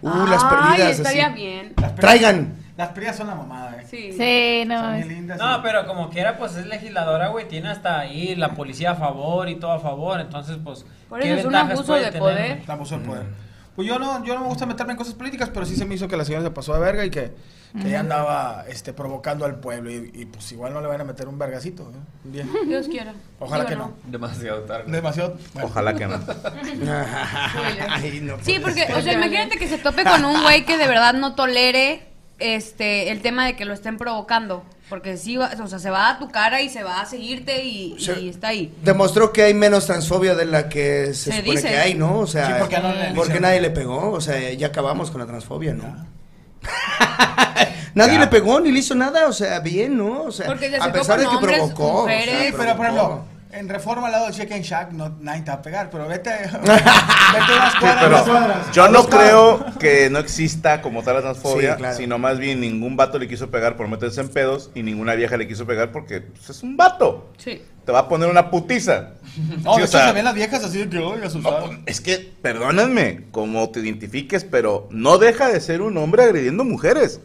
Uh, 0.00 0.26
las 0.26 0.42
Ay, 0.44 0.50
perdidas, 0.50 0.90
estaría 0.98 1.26
así. 1.26 1.34
bien. 1.34 1.74
Traigan. 1.96 2.54
Las 2.76 2.90
perdidas 2.90 3.16
son 3.16 3.26
la 3.26 3.34
mamada, 3.34 3.76
eh. 3.80 3.86
Sí. 3.90 4.12
Sí, 4.12 4.64
no. 4.68 4.80
Son 4.80 4.94
bien 4.96 5.08
lindas. 5.08 5.38
No, 5.38 5.58
y- 5.58 5.62
pero 5.62 5.84
como 5.86 6.10
quiera, 6.10 6.38
pues 6.38 6.54
es 6.54 6.66
legisladora, 6.66 7.28
güey. 7.28 7.48
Tiene 7.48 7.68
hasta 7.70 7.98
ahí 7.98 8.36
la 8.36 8.50
policía 8.54 8.92
a 8.92 8.94
favor 8.94 9.48
y 9.48 9.56
todo 9.56 9.72
a 9.72 9.80
favor. 9.80 10.20
Entonces, 10.20 10.58
pues. 10.62 10.84
Por 11.08 11.18
¿qué 11.20 11.30
eso 11.30 11.40
es 11.40 11.46
un 11.46 11.54
abuso 11.56 11.84
puede 11.84 12.04
de 12.04 12.06
tener, 12.12 12.20
poder. 12.20 12.62
La 12.68 12.74
abuso 12.74 12.98
de 12.98 13.04
poder. 13.04 13.26
Pues 13.74 13.88
yo 13.88 13.98
no, 13.98 14.24
yo 14.24 14.34
no 14.34 14.40
me 14.42 14.46
gusta 14.46 14.66
meterme 14.66 14.92
en 14.92 14.96
cosas 14.98 15.14
políticas, 15.14 15.50
pero 15.52 15.66
sí 15.66 15.74
se 15.76 15.84
me 15.84 15.94
hizo 15.96 16.06
que 16.06 16.16
la 16.16 16.24
señora 16.24 16.44
se 16.44 16.50
pasó 16.50 16.74
de 16.74 16.80
verga 16.80 17.04
y 17.04 17.10
que, 17.10 17.32
que 17.80 17.88
ella 17.88 18.00
andaba 18.00 18.64
este, 18.68 18.92
provocando 18.92 19.44
al 19.44 19.56
pueblo. 19.60 19.90
Y, 19.90 20.10
y, 20.14 20.24
pues 20.26 20.50
igual 20.52 20.72
no 20.72 20.80
le 20.80 20.86
van 20.88 21.00
a 21.00 21.04
meter 21.04 21.28
un 21.28 21.38
vergacito. 21.38 21.82
¿eh? 21.82 21.96
Un 22.24 22.32
día. 22.32 22.46
Dios 22.66 22.88
quiera. 22.88 23.12
Ojalá 23.38 23.64
Digo, 23.64 23.68
que 23.70 23.76
no. 23.76 23.92
Demasiado 24.10 24.60
tarde. 24.62 24.90
Demasiado. 24.90 25.36
bueno. 25.52 25.68
Ojalá 25.68 25.94
que 25.94 26.06
no. 26.06 26.18
Ay, 27.90 28.20
no 28.22 28.36
Sí, 28.42 28.58
porque, 28.62 28.86
ser. 28.86 28.94
o 28.96 29.02
sea, 29.02 29.12
imagínate 29.12 29.58
que 29.58 29.68
se 29.68 29.78
tope 29.78 30.04
con 30.04 30.24
un 30.24 30.42
güey 30.42 30.64
que 30.64 30.76
de 30.76 30.86
verdad 30.86 31.14
no 31.14 31.34
tolere 31.34 32.02
este 32.38 33.10
el 33.10 33.20
tema 33.20 33.46
de 33.46 33.56
que 33.56 33.64
lo 33.64 33.74
estén 33.74 33.96
provocando. 33.98 34.64
Porque 34.88 35.18
sí, 35.18 35.36
va- 35.36 35.50
o 35.62 35.66
sea, 35.66 35.78
se 35.78 35.90
va 35.90 36.08
a 36.08 36.18
tu 36.18 36.30
cara 36.30 36.62
y 36.62 36.70
se 36.70 36.82
va 36.82 37.02
a 37.02 37.06
seguirte 37.06 37.62
y, 37.64 37.96
está 38.28 38.48
ahí. 38.48 38.74
Demostró 38.82 39.34
que 39.34 39.42
hay 39.42 39.52
menos 39.52 39.84
transfobia 39.84 40.34
de 40.34 40.46
la 40.46 40.70
que 40.70 41.08
se, 41.12 41.30
Se 41.30 41.36
supone 41.40 41.50
dice. 41.56 41.68
que 41.68 41.76
hay, 41.76 41.92
¿no? 41.94 42.20
O 42.20 42.26
sea, 42.26 42.46
Sí, 42.46 42.52
porque 42.58 42.78
no 42.78 42.94
le- 42.94 43.12
porque 43.14 43.38
nadie 43.40 43.60
le 43.60 43.68
pegó, 43.70 44.12
o 44.12 44.20
sea, 44.22 44.50
ya 44.54 44.68
acabamos 44.68 45.10
con 45.10 45.20
la 45.20 45.26
transfobia, 45.26 45.74
¿no? 45.74 46.06
nadie 47.94 48.14
Ya. 48.14 48.20
le 48.20 48.26
pegó 48.28 48.60
ni 48.60 48.70
le 48.72 48.78
hizo 48.80 48.94
nada, 48.94 49.26
o 49.28 49.32
sea, 49.32 49.60
bien, 49.60 49.96
¿no? 49.96 50.22
O 50.24 50.32
sea, 50.32 50.46
Porque 50.46 50.70
se 50.70 50.76
a 50.76 50.92
pesar 50.92 51.18
de 51.18 51.26
que 51.26 51.34
hombres, 51.36 51.58
provocó. 51.58 52.02
o 52.02 52.06
sea, 52.06 52.16
mujeres. 52.16 52.46
Sí, 52.48 52.54
pero 52.56 52.76
por 52.76 52.86
ejemplo, 52.86 53.24
en 53.50 53.68
Reforma 53.68 54.06
al 54.06 54.12
lado 54.12 54.24
del 54.26 54.34
Chicken 54.34 54.62
Shack, 54.62 54.92
no, 54.92 55.16
nadie 55.20 55.40
te 55.42 55.50
va 55.50 55.56
a 55.56 55.62
pegar, 55.62 55.88
pero 55.90 56.06
vete, 56.06 56.30
vete 56.52 56.52
unas 56.62 57.72
Sí, 57.72 57.78
cuadras. 57.80 57.96
pero 58.00 58.08
unas 58.08 58.22
cuadras. 58.28 58.70
yo 58.72 58.88
no 58.88 59.06
creo 59.06 59.64
que 59.80 60.10
no 60.10 60.18
exista 60.18 60.80
como 60.82 61.02
tal 61.02 61.14
la 61.16 61.22
transfobia, 61.22 61.72
Sí, 61.72 61.78
claro. 61.78 61.96
sino 61.96 62.18
más 62.18 62.38
bien 62.38 62.60
ningún 62.60 62.96
vato 62.96 63.18
le 63.18 63.26
quiso 63.26 63.50
pegar 63.50 63.76
por 63.76 63.88
meterse 63.88 64.20
en 64.20 64.28
pedos 64.28 64.70
y 64.74 64.82
ninguna 64.82 65.14
vieja 65.14 65.36
le 65.36 65.48
quiso 65.48 65.66
pegar 65.66 65.90
porque 65.92 66.20
pues, 66.20 66.50
es 66.50 66.62
un 66.62 66.76
vato. 66.76 67.30
Sí. 67.38 67.62
Te 67.86 67.92
va 67.92 68.00
a 68.00 68.08
poner 68.08 68.28
una 68.28 68.50
putiza. 68.50 69.12
No, 69.64 69.74
Sí, 69.74 69.80
de 69.80 69.84
o 69.84 69.86
hecho 69.86 69.98
sea, 69.98 70.08
se 70.08 70.12
ven 70.12 70.24
las 70.24 70.34
viejas 70.34 70.64
así 70.64 70.78
de 70.78 70.88
que, 70.88 70.98
oiga, 70.98 71.26
no, 71.26 71.26
asustado. 71.26 71.66
pues, 71.66 71.78
es 71.86 72.00
que, 72.00 72.32
perdónenme, 72.42 73.24
como 73.30 73.70
te 73.70 73.80
identifiques, 73.80 74.44
pero 74.44 74.88
no 74.90 75.18
deja 75.18 75.48
de 75.48 75.60
ser 75.60 75.82
un 75.82 75.96
hombre 75.96 76.24
agrediendo 76.24 76.64
mujeres. 76.64 77.20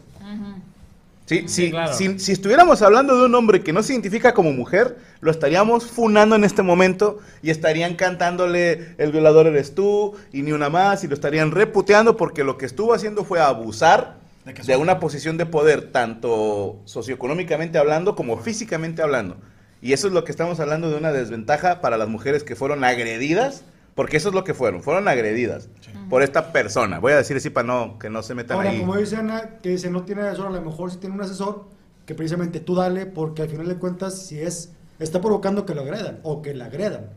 Sí, 1.26 1.44
sí, 1.48 1.70
claro. 1.70 1.94
si, 1.94 2.18
si 2.18 2.32
estuviéramos 2.32 2.82
hablando 2.82 3.16
de 3.16 3.24
un 3.24 3.34
hombre 3.34 3.62
que 3.62 3.72
no 3.72 3.82
se 3.82 3.94
identifica 3.94 4.34
como 4.34 4.52
mujer, 4.52 4.98
lo 5.20 5.30
estaríamos 5.30 5.86
funando 5.86 6.36
en 6.36 6.44
este 6.44 6.62
momento 6.62 7.18
y 7.42 7.48
estarían 7.48 7.94
cantándole 7.94 8.94
el 8.98 9.10
violador 9.10 9.46
eres 9.46 9.74
tú 9.74 10.14
y 10.34 10.42
ni 10.42 10.52
una 10.52 10.68
más 10.68 11.02
y 11.02 11.08
lo 11.08 11.14
estarían 11.14 11.50
reputeando 11.50 12.18
porque 12.18 12.44
lo 12.44 12.58
que 12.58 12.66
estuvo 12.66 12.92
haciendo 12.92 13.24
fue 13.24 13.40
abusar 13.40 14.18
¿De 14.44 14.76
una 14.76 15.00
posición 15.00 15.38
de 15.38 15.46
poder, 15.46 15.90
tanto 15.90 16.82
socioeconómicamente 16.84 17.78
hablando 17.78 18.14
como 18.14 18.36
físicamente 18.36 19.00
hablando. 19.00 19.38
Y 19.84 19.92
eso 19.92 20.06
es 20.06 20.14
lo 20.14 20.24
que 20.24 20.32
estamos 20.32 20.60
hablando 20.60 20.88
de 20.90 20.96
una 20.96 21.12
desventaja 21.12 21.82
para 21.82 21.98
las 21.98 22.08
mujeres 22.08 22.42
que 22.42 22.56
fueron 22.56 22.84
agredidas, 22.84 23.64
porque 23.94 24.16
eso 24.16 24.30
es 24.30 24.34
lo 24.34 24.42
que 24.42 24.54
fueron, 24.54 24.82
fueron 24.82 25.08
agredidas 25.08 25.68
por 26.08 26.22
esta 26.22 26.52
persona. 26.52 27.00
Voy 27.00 27.12
a 27.12 27.16
decir 27.18 27.36
así 27.36 27.50
para 27.50 27.66
no, 27.66 27.98
que 27.98 28.08
no 28.08 28.22
se 28.22 28.34
metan 28.34 28.56
Ahora, 28.56 28.70
ahí. 28.70 28.80
como 28.80 28.96
dice 28.96 29.16
Ana, 29.16 29.58
que 29.62 29.68
dice 29.68 29.90
no 29.90 30.02
tiene 30.04 30.22
asesor, 30.22 30.46
a 30.46 30.50
lo 30.50 30.62
mejor 30.62 30.90
sí 30.90 30.96
tiene 30.96 31.14
un 31.14 31.20
asesor, 31.20 31.66
que 32.06 32.14
precisamente 32.14 32.60
tú 32.60 32.74
dale, 32.74 33.04
porque 33.04 33.42
al 33.42 33.50
final 33.50 33.68
de 33.68 33.76
cuentas, 33.76 34.18
si 34.26 34.40
es, 34.40 34.70
está 34.98 35.20
provocando 35.20 35.66
que 35.66 35.74
lo 35.74 35.82
agredan, 35.82 36.18
o 36.22 36.40
que 36.40 36.54
la 36.54 36.64
agredan. 36.64 37.10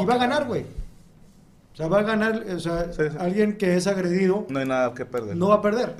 Y 0.00 0.06
va 0.06 0.14
a 0.14 0.18
ganar, 0.18 0.46
güey. 0.46 0.62
O 1.74 1.76
sea, 1.76 1.88
va 1.88 1.98
a 1.98 2.02
ganar, 2.04 2.42
o 2.56 2.58
sea, 2.58 2.90
Sí, 2.90 3.02
sí. 3.10 3.16
alguien 3.18 3.58
que 3.58 3.76
es 3.76 3.86
agredido 3.86 4.46
No 4.48 4.60
hay 4.60 4.66
nada 4.66 4.94
que 4.94 5.04
perder. 5.04 5.36
no 5.36 5.48
va 5.48 5.56
a 5.56 5.62
perder. 5.62 5.94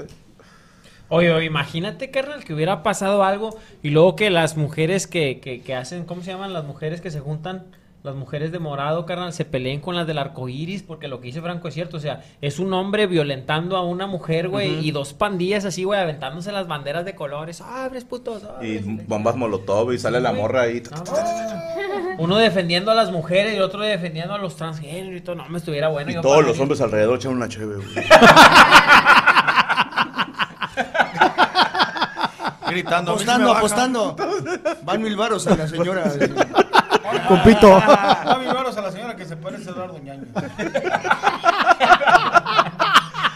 Oye, 1.09 1.31
oye, 1.33 1.47
imagínate, 1.47 2.11
carnal, 2.11 2.45
que 2.45 2.55
hubiera 2.55 2.83
pasado 2.83 3.23
algo 3.25 3.57
y 3.83 3.91
luego 3.91 4.17
que 4.17 4.31
las 4.31 4.57
mujeres 4.57 5.07
que, 5.07 5.39
que, 5.41 5.61
que 5.61 5.75
hacen, 5.75 6.05
¿cómo 6.05 6.23
se 6.23 6.33
llaman? 6.33 6.53
Las 6.53 6.65
mujeres 6.65 7.01
que 7.01 7.11
se 7.11 7.21
juntan, 7.21 7.67
las 8.03 8.15
mujeres 8.15 8.53
de 8.53 8.59
morado, 8.59 9.07
carnal, 9.07 9.33
se 9.33 9.45
peleen 9.45 9.81
con 9.81 9.95
las 9.97 10.07
del 10.07 10.19
arco 10.19 10.49
iris, 10.49 10.83
porque 10.83 11.09
lo 11.09 11.21
que 11.21 11.27
dice 11.27 11.41
Franco 11.43 11.69
es 11.69 11.75
cierto, 11.75 11.99
o 11.99 12.01
sea, 12.01 12.23
es 12.41 12.59
un 12.59 12.73
hombre 12.75 13.07
violentando 13.07 13.77
a 13.77 13.83
una 13.85 14.07
mujer, 14.07 14.49
güey, 14.49 14.87
y 14.87 14.91
dos 14.91 15.13
pandillas 15.15 15.65
así, 15.65 15.85
güey, 15.85 16.01
aventándose 16.01 16.53
las 16.53 16.67
banderas 16.67 17.05
de 17.05 17.15
colores, 17.15 17.61
abres 17.61 18.05
putos, 18.05 18.43
Y 18.63 18.79
abres". 18.79 19.07
bombas 19.07 19.37
molotov 19.37 19.93
y 19.93 19.99
sale 19.99 20.21
la 20.21 20.33
morra 20.33 20.63
ahí. 20.63 20.83
Ah, 20.91 21.75
Uno 22.19 22.37
defendiendo 22.39 22.91
a 22.91 22.95
las 22.95 23.11
mujeres 23.11 23.53
y 23.55 23.57
el 23.57 23.63
otro 23.63 23.81
defendiendo 23.81 24.35
a 24.35 24.39
los 24.39 24.57
transgéneros 24.57 25.19
y 25.19 25.23
todo, 25.23 25.37
no, 25.37 25.49
me 25.49 25.59
estuviera 25.59 25.89
bueno. 25.89 26.11
Y 26.11 26.15
yo 26.15 26.21
todos 26.23 26.45
los 26.45 26.59
hombres 26.61 26.81
alrededor 26.81 27.17
echan 27.19 27.33
una 27.33 27.49
chévere, 27.49 27.77
güey. 27.77 28.07
Gritando. 32.69 33.13
"A 33.13 33.17
mí 33.17 33.23
sí 33.25 33.31
Apostando, 33.31 33.39
me 33.39 33.47
baja". 33.47 33.59
apostando. 33.59 34.17
Van 34.83 35.03
mil 35.03 35.17
varos 35.17 35.47
a 35.47 35.57
la 35.57 35.69
señora. 35.69 36.05
con 37.29 37.43
pito. 37.43 37.81
Ah, 37.87 38.39
mi 38.41 38.47
manos 38.47 38.77
a 38.77 38.81
la 38.83 38.91
señora 38.91 39.15
que 39.17 39.25
se 39.25 39.37
parece 39.37 39.69
a 39.69 39.73
Eduardo 39.73 39.99
Ñaño. 39.99 40.25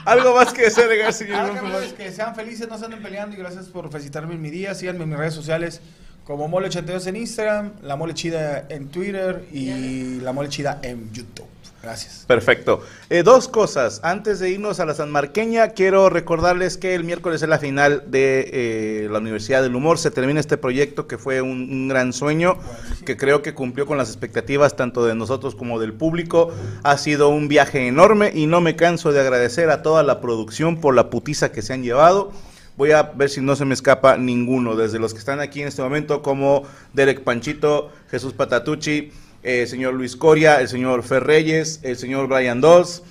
Algo 0.04 0.34
más 0.34 0.52
que 0.52 0.66
agregar, 0.66 1.12
señor. 1.12 1.36
Algo 1.40 1.68
más 1.68 1.92
que 1.96 2.10
sean 2.10 2.34
felices, 2.34 2.66
no 2.68 2.78
se 2.78 2.86
anden 2.86 3.02
peleando 3.02 3.36
y 3.36 3.38
gracias 3.38 3.66
por 3.66 3.90
felicitarme 3.92 4.34
en 4.34 4.42
mi 4.42 4.50
día. 4.50 4.74
Síganme 4.74 5.02
en 5.04 5.10
mis 5.10 5.18
redes 5.18 5.34
sociales 5.34 5.80
como 6.24 6.48
Mole82 6.48 7.06
en 7.08 7.16
Instagram, 7.16 7.72
La 7.82 7.96
Mole 7.96 8.14
Chida 8.14 8.64
en 8.68 8.88
Twitter 8.88 9.46
y 9.52 10.20
La 10.20 10.32
Mole 10.32 10.48
Chida 10.48 10.78
en 10.82 11.12
YouTube. 11.12 11.46
Gracias. 11.82 12.24
Perfecto. 12.26 12.82
Eh, 13.08 13.22
dos 13.22 13.46
cosas. 13.46 14.00
Antes 14.02 14.40
de 14.40 14.50
irnos 14.50 14.80
a 14.80 14.84
la 14.84 14.94
Sanmarqueña, 14.94 15.68
quiero 15.68 16.10
recordarles 16.10 16.76
que 16.76 16.94
el 16.94 17.04
miércoles 17.04 17.40
es 17.40 17.48
la 17.48 17.58
final 17.58 18.02
de 18.08 18.50
eh, 18.52 19.08
la 19.10 19.18
Universidad 19.18 19.62
del 19.62 19.76
Humor. 19.76 19.98
Se 19.98 20.10
termina 20.10 20.40
este 20.40 20.56
proyecto 20.56 21.06
que 21.06 21.18
fue 21.18 21.40
un, 21.40 21.70
un 21.70 21.88
gran 21.88 22.12
sueño, 22.12 22.58
que 23.06 23.16
creo 23.16 23.42
que 23.42 23.54
cumplió 23.54 23.86
con 23.86 23.96
las 23.96 24.08
expectativas 24.08 24.74
tanto 24.74 25.06
de 25.06 25.14
nosotros 25.14 25.54
como 25.54 25.78
del 25.78 25.92
público. 25.92 26.52
Ha 26.82 26.98
sido 26.98 27.28
un 27.28 27.46
viaje 27.46 27.86
enorme 27.86 28.32
y 28.34 28.46
no 28.46 28.60
me 28.60 28.74
canso 28.74 29.12
de 29.12 29.20
agradecer 29.20 29.70
a 29.70 29.82
toda 29.82 30.02
la 30.02 30.20
producción 30.20 30.80
por 30.80 30.96
la 30.96 31.10
putiza 31.10 31.52
que 31.52 31.62
se 31.62 31.74
han 31.74 31.84
llevado. 31.84 32.32
Voy 32.76 32.92
a 32.92 33.02
ver 33.02 33.28
si 33.28 33.40
no 33.40 33.56
se 33.56 33.64
me 33.64 33.74
escapa 33.74 34.16
ninguno, 34.16 34.76
desde 34.76 35.00
los 35.00 35.12
que 35.12 35.18
están 35.18 35.40
aquí 35.40 35.62
en 35.62 35.66
este 35.68 35.82
momento, 35.82 36.22
como 36.22 36.62
Derek 36.92 37.24
Panchito, 37.24 37.90
Jesús 38.08 38.34
Patatucci, 38.34 39.10
el 39.42 39.66
señor 39.66 39.94
Luis 39.94 40.16
Coria, 40.16 40.60
el 40.60 40.68
señor 40.68 41.02
Fer 41.02 41.24
Reyes, 41.24 41.80
el 41.82 41.96
señor 41.96 42.28
Brian 42.28 42.60
Dos, 42.60 43.02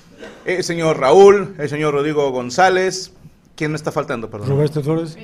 el 0.45 0.63
señor 0.63 0.99
Raúl, 0.99 1.55
el 1.57 1.69
señor 1.69 1.93
Rodrigo 1.93 2.29
González. 2.31 3.13
¿Quién 3.55 3.71
me 3.71 3.77
está 3.77 3.91
faltando? 3.91 4.29
Perdón. 4.29 4.49
Roberto 4.49 4.83
Flores. 4.83 5.17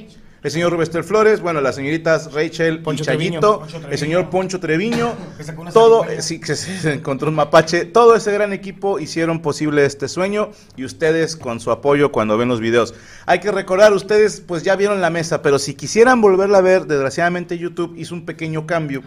El 0.44 0.52
señor 0.52 0.74
Rubester 0.74 1.06
Flores, 1.06 1.40
bueno, 1.40 1.62
las 1.62 1.76
señoritas 1.76 2.34
Rachel 2.34 2.82
Poncho 2.82 3.04
y 3.04 3.06
Chayito, 3.06 3.60
Treviño, 3.60 3.80
Poncho 3.80 3.90
el 3.90 3.98
señor 3.98 4.30
Poncho 4.30 4.60
Treviño, 4.60 5.14
todo, 5.74 6.06
sí, 6.20 6.42
que 6.42 6.58
se, 6.58 6.92
encontró 6.96 7.30
un 7.30 7.36
mapache, 7.36 7.86
todo 7.86 8.14
ese 8.14 8.30
gran 8.34 8.52
equipo 8.52 9.00
hicieron 9.00 9.42
posible 9.42 9.86
este 9.86 10.10
sueño 10.10 10.52
y 10.76 10.84
ustedes 10.84 11.38
con 11.38 11.62
su 11.62 11.72
apoyo 11.72 12.12
cuando 12.12 12.38
ven 12.38 12.50
los 12.50 12.60
videos. 12.60 12.94
Hay 13.26 13.40
que 13.40 13.54
recordar, 13.54 13.94
ustedes 13.94 14.42
pues 14.42 14.64
ya 14.64 14.76
vieron 14.76 15.00
la 15.00 15.10
mesa, 15.10 15.42
pero 15.42 15.60
si 15.60 15.76
quisieran 15.76 16.20
volverla 16.20 16.58
a 16.58 16.62
ver, 16.62 16.88
desgraciadamente 16.88 17.58
YouTube 17.58 17.96
hizo 17.96 18.14
un 18.14 18.26
pequeño 18.26 18.68
cambio. 18.68 19.02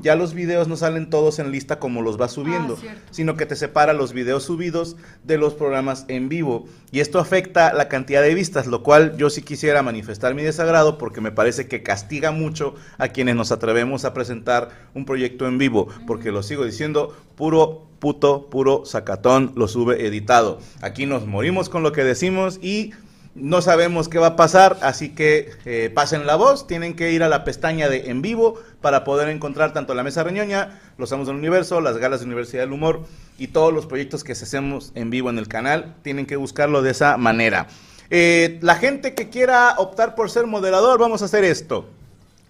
Ya 0.00 0.16
los 0.16 0.32
videos 0.32 0.68
no 0.68 0.76
salen 0.78 1.10
todos 1.10 1.38
en 1.38 1.50
lista 1.50 1.78
como 1.78 2.00
los 2.00 2.18
va 2.18 2.28
subiendo, 2.28 2.78
sino 3.10 3.36
que 3.36 3.44
te 3.44 3.56
separa 3.56 3.92
los 3.92 4.14
videos 4.14 4.44
subidos 4.44 4.96
de 5.22 5.36
los 5.36 5.52
programas 5.52 6.06
en 6.08 6.30
vivo. 6.30 6.66
Y 6.90 7.00
esto 7.00 7.18
afecta 7.18 7.74
la 7.74 7.88
cantidad 7.88 8.22
de 8.22 8.32
vistas, 8.32 8.66
lo 8.66 8.82
cual 8.82 9.18
yo 9.18 9.28
sí 9.28 9.42
quisiera 9.42 9.82
manifestar 9.82 10.34
mi 10.34 10.42
desagrado 10.42 10.77
porque 10.98 11.20
me 11.20 11.32
parece 11.32 11.66
que 11.66 11.82
castiga 11.82 12.30
mucho 12.30 12.74
a 12.98 13.08
quienes 13.08 13.34
nos 13.36 13.52
atrevemos 13.52 14.04
a 14.04 14.14
presentar 14.14 14.70
un 14.94 15.04
proyecto 15.04 15.46
en 15.46 15.58
vivo, 15.58 15.88
porque 16.06 16.30
lo 16.30 16.42
sigo 16.42 16.64
diciendo, 16.64 17.16
puro 17.36 17.86
puto, 17.98 18.48
puro 18.48 18.84
sacatón 18.84 19.52
lo 19.56 19.68
sube 19.68 20.06
editado. 20.06 20.60
Aquí 20.80 21.06
nos 21.06 21.26
morimos 21.26 21.68
con 21.68 21.82
lo 21.82 21.92
que 21.92 22.04
decimos 22.04 22.58
y 22.62 22.92
no 23.34 23.62
sabemos 23.62 24.08
qué 24.08 24.18
va 24.18 24.28
a 24.28 24.36
pasar, 24.36 24.78
así 24.82 25.10
que 25.10 25.50
eh, 25.64 25.90
pasen 25.94 26.26
la 26.26 26.36
voz. 26.36 26.66
Tienen 26.66 26.94
que 26.94 27.12
ir 27.12 27.22
a 27.22 27.28
la 27.28 27.44
pestaña 27.44 27.88
de 27.88 28.10
en 28.10 28.22
vivo 28.22 28.60
para 28.80 29.04
poder 29.04 29.28
encontrar 29.28 29.72
tanto 29.72 29.94
la 29.94 30.02
Mesa 30.02 30.24
Reñoña, 30.24 30.80
los 30.96 31.12
Amos 31.12 31.26
del 31.26 31.36
Universo, 31.36 31.80
las 31.80 31.98
galas 31.98 32.20
de 32.20 32.26
Universidad 32.26 32.62
del 32.62 32.72
Humor 32.72 33.04
y 33.38 33.48
todos 33.48 33.72
los 33.72 33.86
proyectos 33.86 34.24
que 34.24 34.32
hacemos 34.32 34.92
en 34.94 35.10
vivo 35.10 35.30
en 35.30 35.38
el 35.38 35.48
canal. 35.48 35.96
Tienen 36.02 36.26
que 36.26 36.36
buscarlo 36.36 36.82
de 36.82 36.90
esa 36.90 37.16
manera. 37.16 37.68
Eh, 38.10 38.58
la 38.62 38.76
gente 38.76 39.14
que 39.14 39.28
quiera 39.28 39.74
optar 39.76 40.14
por 40.14 40.30
ser 40.30 40.46
moderador, 40.46 40.98
vamos 40.98 41.20
a 41.22 41.26
hacer 41.26 41.44
esto. 41.44 41.88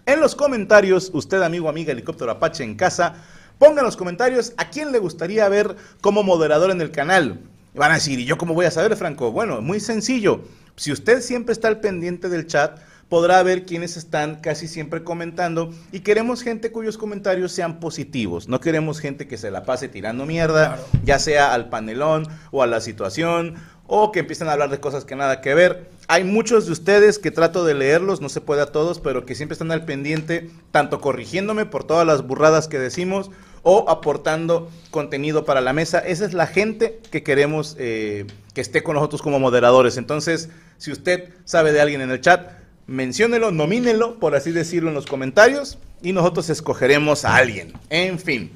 En 0.05 0.21
los 0.21 0.33
comentarios, 0.35 1.11
usted, 1.13 1.41
amigo, 1.41 1.67
amiga, 1.69 1.91
helicóptero 1.91 2.31
Apache 2.31 2.63
en 2.63 2.75
casa, 2.75 3.15
ponga 3.57 3.81
en 3.81 3.85
los 3.85 3.97
comentarios 3.97 4.53
a 4.57 4.69
quién 4.69 4.91
le 4.91 4.99
gustaría 4.99 5.47
ver 5.49 5.75
como 6.01 6.23
moderador 6.23 6.71
en 6.71 6.81
el 6.81 6.91
canal. 6.91 7.41
Van 7.75 7.91
a 7.91 7.95
decir, 7.95 8.19
¿y 8.19 8.25
yo 8.25 8.37
cómo 8.37 8.53
voy 8.53 8.65
a 8.65 8.71
saber, 8.71 8.95
Franco? 8.95 9.31
Bueno, 9.31 9.61
muy 9.61 9.79
sencillo. 9.79 10.41
Si 10.77 10.91
usted 10.91 11.21
siempre 11.21 11.53
está 11.53 11.67
al 11.67 11.81
pendiente 11.81 12.29
del 12.29 12.47
chat, 12.47 12.79
podrá 13.09 13.43
ver 13.43 13.65
quiénes 13.65 13.97
están 13.97 14.35
casi 14.35 14.67
siempre 14.67 15.03
comentando 15.03 15.73
y 15.91 15.99
queremos 16.01 16.43
gente 16.43 16.71
cuyos 16.71 16.97
comentarios 16.97 17.51
sean 17.51 17.79
positivos. 17.79 18.47
No 18.47 18.61
queremos 18.61 18.99
gente 18.99 19.27
que 19.27 19.37
se 19.37 19.51
la 19.51 19.63
pase 19.63 19.89
tirando 19.89 20.25
mierda, 20.25 20.79
ya 21.03 21.19
sea 21.19 21.53
al 21.53 21.69
panelón 21.69 22.27
o 22.51 22.63
a 22.63 22.67
la 22.67 22.79
situación 22.79 23.55
o 23.89 24.11
que 24.11 24.19
empiecen 24.19 24.47
a 24.47 24.53
hablar 24.53 24.69
de 24.69 24.79
cosas 24.79 25.03
que 25.03 25.15
nada 25.15 25.41
que 25.41 25.55
ver. 25.55 25.89
Hay 26.07 26.23
muchos 26.23 26.67
de 26.67 26.71
ustedes 26.71 27.17
que 27.17 27.31
trato 27.31 27.65
de 27.65 27.73
leerlos, 27.73 28.21
no 28.21 28.29
se 28.29 28.39
puede 28.39 28.61
a 28.61 28.67
todos, 28.67 28.99
pero 28.99 29.25
que 29.25 29.35
siempre 29.35 29.53
están 29.53 29.71
al 29.71 29.83
pendiente, 29.83 30.49
tanto 30.71 31.01
corrigiéndome 31.01 31.65
por 31.65 31.83
todas 31.83 32.05
las 32.05 32.25
burradas 32.25 32.67
que 32.67 32.77
decimos 32.77 33.31
o 33.63 33.89
aportando 33.89 34.69
contenido 34.91 35.43
para 35.43 35.59
la 35.59 35.73
mesa. 35.73 35.99
Esa 35.99 36.25
es 36.25 36.33
la 36.33 36.45
gente 36.45 36.99
que 37.11 37.23
queremos 37.23 37.75
eh, 37.79 38.27
que 38.53 38.61
esté 38.61 38.83
con 38.83 38.93
nosotros 38.93 39.23
como 39.23 39.39
moderadores. 39.39 39.97
Entonces, 39.97 40.49
si 40.77 40.91
usted 40.91 41.33
sabe 41.43 41.71
de 41.71 41.81
alguien 41.81 42.01
en 42.01 42.11
el 42.11 42.21
chat, 42.21 42.51
menciónelo, 42.85 43.49
nomínelo, 43.51 44.19
por 44.19 44.35
así 44.35 44.51
decirlo, 44.51 44.89
en 44.89 44.95
los 44.95 45.07
comentarios 45.07 45.79
y 46.03 46.13
nosotros 46.13 46.49
escogeremos 46.51 47.25
a 47.25 47.35
alguien. 47.35 47.73
En 47.89 48.19
fin, 48.19 48.53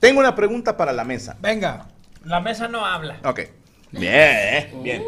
tengo 0.00 0.20
una 0.20 0.34
pregunta 0.34 0.76
para 0.76 0.92
la 0.92 1.04
mesa. 1.04 1.36
Venga. 1.40 1.88
La 2.24 2.40
mesa 2.40 2.68
no 2.68 2.84
habla. 2.84 3.20
Ok. 3.24 3.40
Bien, 3.92 4.82
bien. 4.82 5.02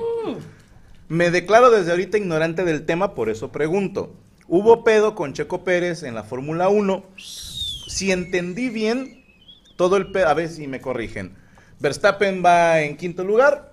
Me 1.09 1.31
declaro 1.31 1.71
desde 1.71 1.91
ahorita 1.91 2.19
ignorante 2.19 2.65
del 2.65 2.85
tema, 2.85 3.15
por 3.15 3.31
eso 3.31 3.51
pregunto. 3.51 4.15
Hubo 4.47 4.85
pedo 4.85 5.15
con 5.15 5.33
Checo 5.33 5.65
Pérez 5.65 6.03
en 6.03 6.15
la 6.15 6.23
Fórmula 6.23 6.69
1. 6.69 7.05
Si 7.17 8.13
entendí 8.13 8.69
bien, 8.69 9.25
todo 9.77 9.97
el 9.97 10.11
pedo, 10.11 10.29
a 10.29 10.35
ver 10.35 10.49
si 10.49 10.67
me 10.67 10.81
corrigen. 10.81 11.35
Verstappen 11.81 12.43
va 12.45 12.81
en 12.81 12.97
quinto 12.97 13.25
lugar 13.25 13.73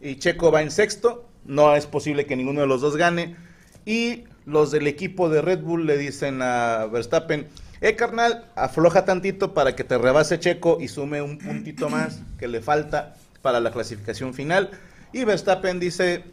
y 0.00 0.16
Checo 0.16 0.50
va 0.50 0.62
en 0.62 0.70
sexto. 0.70 1.28
No 1.44 1.74
es 1.76 1.86
posible 1.86 2.26
que 2.26 2.36
ninguno 2.36 2.60
de 2.60 2.66
los 2.66 2.80
dos 2.80 2.96
gane. 2.96 3.36
Y 3.84 4.24
los 4.46 4.70
del 4.70 4.86
equipo 4.86 5.28
de 5.28 5.42
Red 5.42 5.60
Bull 5.60 5.86
le 5.86 5.98
dicen 5.98 6.40
a 6.42 6.86
Verstappen, 6.86 7.48
eh 7.80 7.96
carnal, 7.96 8.50
afloja 8.56 9.04
tantito 9.04 9.52
para 9.52 9.76
que 9.76 9.84
te 9.84 9.98
rebase 9.98 10.38
Checo 10.38 10.78
y 10.80 10.88
sume 10.88 11.22
un 11.22 11.38
puntito 11.38 11.88
más 11.88 12.22
que 12.38 12.48
le 12.48 12.62
falta 12.62 13.16
para 13.44 13.60
la 13.60 13.70
clasificación 13.70 14.32
final. 14.32 14.70
Y 15.12 15.24
Verstappen 15.24 15.78
dice, 15.78 16.24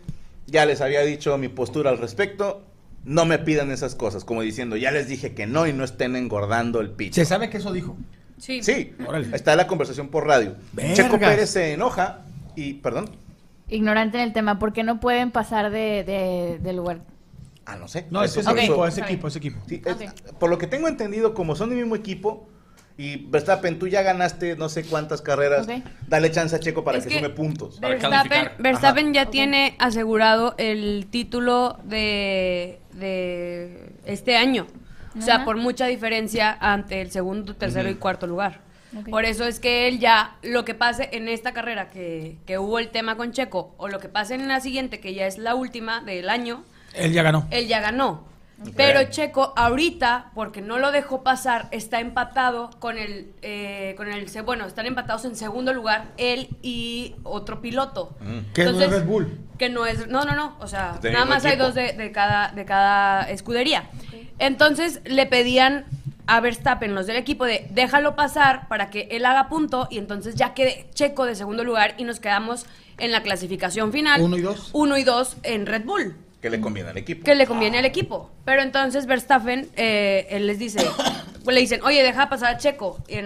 ya 0.47 0.65
les 0.65 0.79
había 0.79 1.01
dicho 1.01 1.37
mi 1.37 1.49
postura 1.49 1.89
al 1.89 1.97
respecto, 1.97 2.63
no 3.03 3.25
me 3.25 3.37
pidan 3.37 3.69
esas 3.69 3.95
cosas, 3.95 4.23
como 4.23 4.41
diciendo, 4.41 4.77
ya 4.77 4.91
les 4.91 5.09
dije 5.09 5.33
que 5.33 5.45
no 5.45 5.67
y 5.67 5.73
no 5.73 5.83
estén 5.83 6.15
engordando 6.15 6.79
el 6.79 6.89
pitch. 6.91 7.15
¿Se 7.15 7.25
sabe 7.25 7.49
que 7.49 7.57
eso 7.57 7.73
dijo? 7.73 7.97
Sí. 8.37 8.63
Sí, 8.63 8.95
Órale. 9.05 9.27
está 9.35 9.57
la 9.57 9.67
conversación 9.67 10.07
por 10.07 10.25
radio. 10.25 10.55
Vergas. 10.71 10.95
Checo 10.95 11.19
Pérez 11.19 11.49
se 11.49 11.73
enoja 11.73 12.21
y, 12.55 12.75
perdón, 12.75 13.09
Ignorante 13.67 14.17
en 14.17 14.23
el 14.23 14.33
tema, 14.33 14.57
¿por 14.59 14.71
qué 14.73 14.83
no 14.83 14.99
pueden 15.01 15.31
pasar 15.31 15.69
de, 15.69 16.03
de, 16.05 16.59
de 16.61 16.73
lugar? 16.73 17.01
ah, 17.65 17.75
no 17.75 17.87
sé. 17.89 18.05
No, 18.09 18.23
es 18.23 18.31
ese 18.31 18.39
eso- 18.41 18.51
equipo, 18.57 18.87
ese 18.87 19.01
equipo, 19.01 19.27
ese 19.27 19.37
equipo. 19.39 19.59
Sí, 19.67 19.81
es- 19.85 20.31
por 20.39 20.49
lo 20.49 20.57
que 20.57 20.67
tengo 20.67 20.87
entendido, 20.87 21.33
como 21.33 21.55
son 21.57 21.69
del 21.69 21.77
mismo 21.79 21.95
equipo, 21.97 22.47
y 22.97 23.17
Verstappen, 23.25 23.79
tú 23.79 23.87
ya 23.87 24.01
ganaste 24.01 24.55
no 24.55 24.69
sé 24.69 24.83
cuántas 24.83 25.21
carreras, 25.21 25.67
dale 26.07 26.31
chance 26.31 26.55
a 26.55 26.59
Checo 26.59 26.83
para 26.83 26.97
Es 26.97 27.03
que, 27.05 27.09
que 27.09 27.15
sume 27.17 27.29
puntos. 27.29 27.79
Para 27.79 27.93
Verstappen, 27.95 28.29
calificar. 28.29 28.55
Verstappen 28.61 29.13
ya 29.13 29.25
tiene 29.27 29.75
asegurado 29.79 30.55
el 30.57 31.07
título 31.09 31.79
de, 31.83 32.79
de 32.93 33.93
este 34.05 34.35
año. 34.37 34.67
O 35.17 35.21
sea, 35.21 35.43
por 35.43 35.57
mucha 35.57 35.87
diferencia 35.87 36.57
ante 36.59 37.01
el 37.01 37.11
segundo, 37.11 37.55
tercero 37.55 37.89
y 37.89 37.95
cuarto 37.95 38.27
lugar. 38.27 38.61
Por 39.09 39.25
eso 39.25 39.45
es 39.45 39.59
que 39.59 39.87
él 39.87 39.99
ya, 39.99 40.35
lo 40.41 40.65
que 40.65 40.73
pase 40.73 41.09
en 41.13 41.27
esta 41.29 41.53
carrera 41.53 41.89
que, 41.89 42.37
que 42.45 42.57
hubo 42.57 42.77
el 42.77 42.89
tema 42.89 43.15
con 43.15 43.31
Checo, 43.31 43.73
o 43.77 43.87
lo 43.87 43.99
que 43.99 44.09
pase 44.09 44.35
en 44.35 44.47
la 44.47 44.59
siguiente, 44.59 44.99
que 44.99 45.13
ya 45.13 45.27
es 45.27 45.37
la 45.37 45.55
última 45.55 46.01
del 46.01 46.29
año, 46.29 46.63
Él 46.93 47.13
ya 47.13 47.23
ganó. 47.23 47.47
él 47.51 47.67
ya 47.67 47.79
ganó. 47.79 48.25
Pero 48.75 49.03
Checo 49.09 49.53
ahorita, 49.55 50.31
porque 50.35 50.61
no 50.61 50.77
lo 50.77 50.91
dejó 50.91 51.23
pasar, 51.23 51.67
está 51.71 51.99
empatado 51.99 52.69
con 52.79 52.97
el, 52.97 53.33
eh, 53.41 53.93
con 53.97 54.07
el, 54.11 54.29
se- 54.29 54.41
bueno, 54.41 54.65
están 54.65 54.85
empatados 54.85 55.25
en 55.25 55.35
segundo 55.35 55.73
lugar 55.73 56.11
él 56.17 56.49
y 56.61 57.15
otro 57.23 57.61
piloto. 57.61 58.15
Que 58.53 58.63
no 58.65 58.71
es 58.81 58.91
Red 58.91 59.05
Bull. 59.05 59.39
Que 59.57 59.69
no 59.69 59.85
es, 59.85 60.07
no, 60.07 60.23
no, 60.25 60.35
no, 60.35 60.55
o 60.59 60.67
sea, 60.67 60.99
nada 61.11 61.25
más 61.25 61.43
hay 61.45 61.57
dos 61.57 61.75
de, 61.75 61.93
de 61.93 62.11
cada, 62.11 62.51
de 62.51 62.65
cada 62.65 63.29
escudería. 63.29 63.89
Entonces 64.39 65.01
le 65.05 65.25
pedían 65.25 65.85
a 66.27 66.39
Verstappen, 66.39 66.95
los 66.95 67.07
del 67.07 67.17
equipo, 67.17 67.45
de 67.45 67.67
déjalo 67.71 68.15
pasar 68.15 68.67
para 68.67 68.89
que 68.89 69.07
él 69.11 69.25
haga 69.25 69.49
punto 69.49 69.87
y 69.91 69.97
entonces 69.97 70.35
ya 70.35 70.53
quede 70.53 70.87
Checo 70.93 71.25
de 71.25 71.35
segundo 71.35 71.63
lugar 71.63 71.95
y 71.97 72.03
nos 72.05 72.19
quedamos 72.19 72.65
en 72.97 73.11
la 73.11 73.21
clasificación 73.21 73.91
final. 73.91 74.21
Uno 74.21 74.37
y 74.37 74.41
dos. 74.41 74.69
Uno 74.73 74.97
y 74.97 75.03
dos 75.03 75.37
en 75.43 75.65
Red 75.65 75.83
Bull 75.85 76.15
Que 76.41 76.49
le 76.49 76.59
conviene 76.59 76.89
al 76.89 76.97
equipo. 76.97 77.23
que 77.23 77.35
le 77.35 77.45
conviene 77.45 77.77
al 77.79 77.85
equipo. 77.85 78.31
Pero 78.45 78.61
entonces 78.63 79.05
Verstappen, 79.05 79.69
eh, 79.75 80.27
él 80.31 80.47
les 80.47 80.57
dice, 80.59 80.79
pues 81.43 81.53
le 81.55 81.61
dicen, 81.61 81.81
oye, 81.83 82.01
deja 82.03 82.29
pasar 82.29 82.55
a 82.55 82.57
Checo 82.57 82.97
en, 83.07 83.25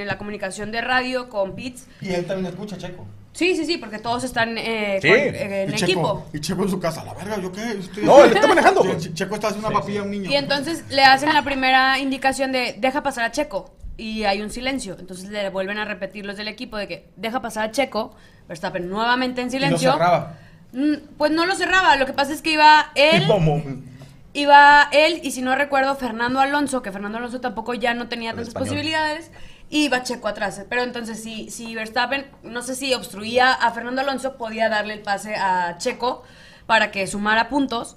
en 0.00 0.06
la 0.06 0.18
comunicación 0.18 0.72
de 0.72 0.80
radio 0.80 1.28
con 1.28 1.54
Pitts. 1.54 1.86
Y 2.00 2.10
él 2.12 2.26
también 2.26 2.52
escucha, 2.52 2.76
Checo. 2.76 3.06
Sí, 3.32 3.54
sí, 3.54 3.64
sí, 3.64 3.78
porque 3.78 4.00
todos 4.00 4.24
están 4.24 4.58
eh, 4.58 4.98
Sí. 5.00 5.08
con- 5.08 5.16
eh, 5.18 5.62
en 5.62 5.68
y 5.70 5.76
Checo, 5.76 5.84
equipo. 5.84 6.26
Y 6.32 6.40
Checo 6.40 6.62
en 6.64 6.68
su 6.70 6.80
casa, 6.80 7.04
la 7.04 7.14
verga, 7.14 7.38
¿yo 7.40 7.52
qué? 7.52 7.62
Estoy- 7.78 8.02
No, 8.04 8.24
él 8.24 8.32
está 8.32 8.48
manejando. 8.48 8.82
Che- 8.98 9.14
Checo 9.14 9.36
está 9.36 9.48
haciendo 9.48 9.68
una 9.68 9.78
papilla 9.78 10.00
a 10.00 10.02
un 10.02 10.10
niño. 10.10 10.28
Y 10.28 10.34
entonces 10.34 10.82
le 10.90 11.04
hacen 11.04 11.32
la 11.32 11.42
primera 11.44 12.00
indicación 12.00 12.50
de, 12.50 12.74
deja 12.78 13.02
pasar 13.04 13.24
a 13.24 13.30
Checo. 13.30 13.74
y 14.00 14.22
hay 14.24 14.42
un 14.42 14.50
silencio. 14.50 14.96
Entonces 15.00 15.28
le 15.28 15.48
vuelven 15.50 15.76
a 15.78 15.84
repetir 15.84 16.24
los 16.24 16.36
del 16.36 16.46
equipo 16.46 16.76
de 16.76 16.86
que 16.86 17.08
deja 17.16 17.42
pasar 17.42 17.64
a 17.68 17.70
Checo, 17.72 18.14
Verstappen 18.48 18.88
nuevamente 18.88 19.40
en 19.40 19.48
Y 19.48 19.50
lo 19.50 19.58
silencio. 19.58 19.92
cerraba. 19.92 20.38
Mm, 20.72 20.94
Pues 21.16 21.30
no 21.32 21.46
lo 21.46 21.54
cerraba, 21.54 21.96
lo 21.96 22.06
que 22.06 22.12
pasa 22.12 22.32
es 22.32 22.42
que 22.42 22.52
iba 22.52 22.90
él, 22.94 23.24
iba 24.34 24.88
él 24.92 25.20
y 25.22 25.30
si 25.30 25.42
no 25.42 25.54
recuerdo 25.54 25.94
Fernando 25.96 26.40
Alonso, 26.40 26.82
que 26.82 26.92
Fernando 26.92 27.18
Alonso 27.18 27.40
tampoco 27.40 27.74
ya 27.74 27.94
no 27.94 28.08
tenía 28.08 28.34
tantas 28.34 28.54
posibilidades, 28.54 29.30
y 29.70 29.84
iba 29.86 30.02
Checo 30.02 30.28
atrás. 30.28 30.62
Pero 30.68 30.82
entonces 30.82 31.22
si, 31.22 31.50
si 31.50 31.74
Verstappen, 31.74 32.26
no 32.42 32.62
sé 32.62 32.74
si 32.74 32.94
obstruía 32.94 33.52
a 33.52 33.70
Fernando 33.72 34.00
Alonso, 34.02 34.36
podía 34.36 34.68
darle 34.68 34.94
el 34.94 35.00
pase 35.00 35.34
a 35.36 35.76
Checo 35.78 36.22
para 36.66 36.90
que 36.90 37.06
sumara 37.06 37.48
puntos. 37.48 37.96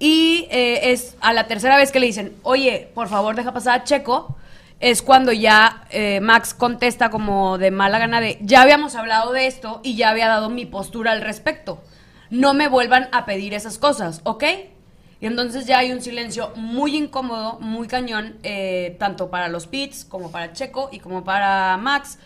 Y 0.00 0.46
eh, 0.50 0.92
es 0.92 1.16
a 1.20 1.32
la 1.32 1.48
tercera 1.48 1.76
vez 1.76 1.90
que 1.90 1.98
le 1.98 2.06
dicen, 2.06 2.32
oye, 2.44 2.88
por 2.94 3.08
favor 3.08 3.34
deja 3.34 3.52
pasar 3.52 3.80
a 3.80 3.84
Checo, 3.84 4.36
es 4.78 5.02
cuando 5.02 5.32
ya 5.32 5.82
eh, 5.90 6.20
Max 6.20 6.54
contesta 6.54 7.10
como 7.10 7.58
de 7.58 7.72
mala 7.72 7.98
gana 7.98 8.20
de, 8.20 8.38
ya 8.40 8.62
habíamos 8.62 8.94
hablado 8.94 9.32
de 9.32 9.48
esto 9.48 9.80
y 9.82 9.96
ya 9.96 10.10
había 10.10 10.28
dado 10.28 10.50
mi 10.50 10.66
postura 10.66 11.10
al 11.10 11.20
respecto. 11.20 11.82
No 12.30 12.54
me 12.54 12.68
vuelvan 12.68 13.08
a 13.12 13.24
pedir 13.24 13.54
esas 13.54 13.78
cosas, 13.78 14.20
¿ok? 14.24 14.44
Y 15.20 15.26
entonces 15.26 15.66
ya 15.66 15.78
hay 15.78 15.90
un 15.90 16.00
silencio 16.00 16.52
muy 16.54 16.96
incómodo, 16.96 17.58
muy 17.60 17.88
cañón, 17.88 18.38
eh, 18.42 18.96
tanto 18.98 19.30
para 19.30 19.48
los 19.48 19.66
pits 19.66 20.04
como 20.04 20.30
para 20.30 20.52
Checo 20.52 20.90
y 20.92 21.00
como 21.00 21.24
para 21.24 21.76
Max. 21.76 22.18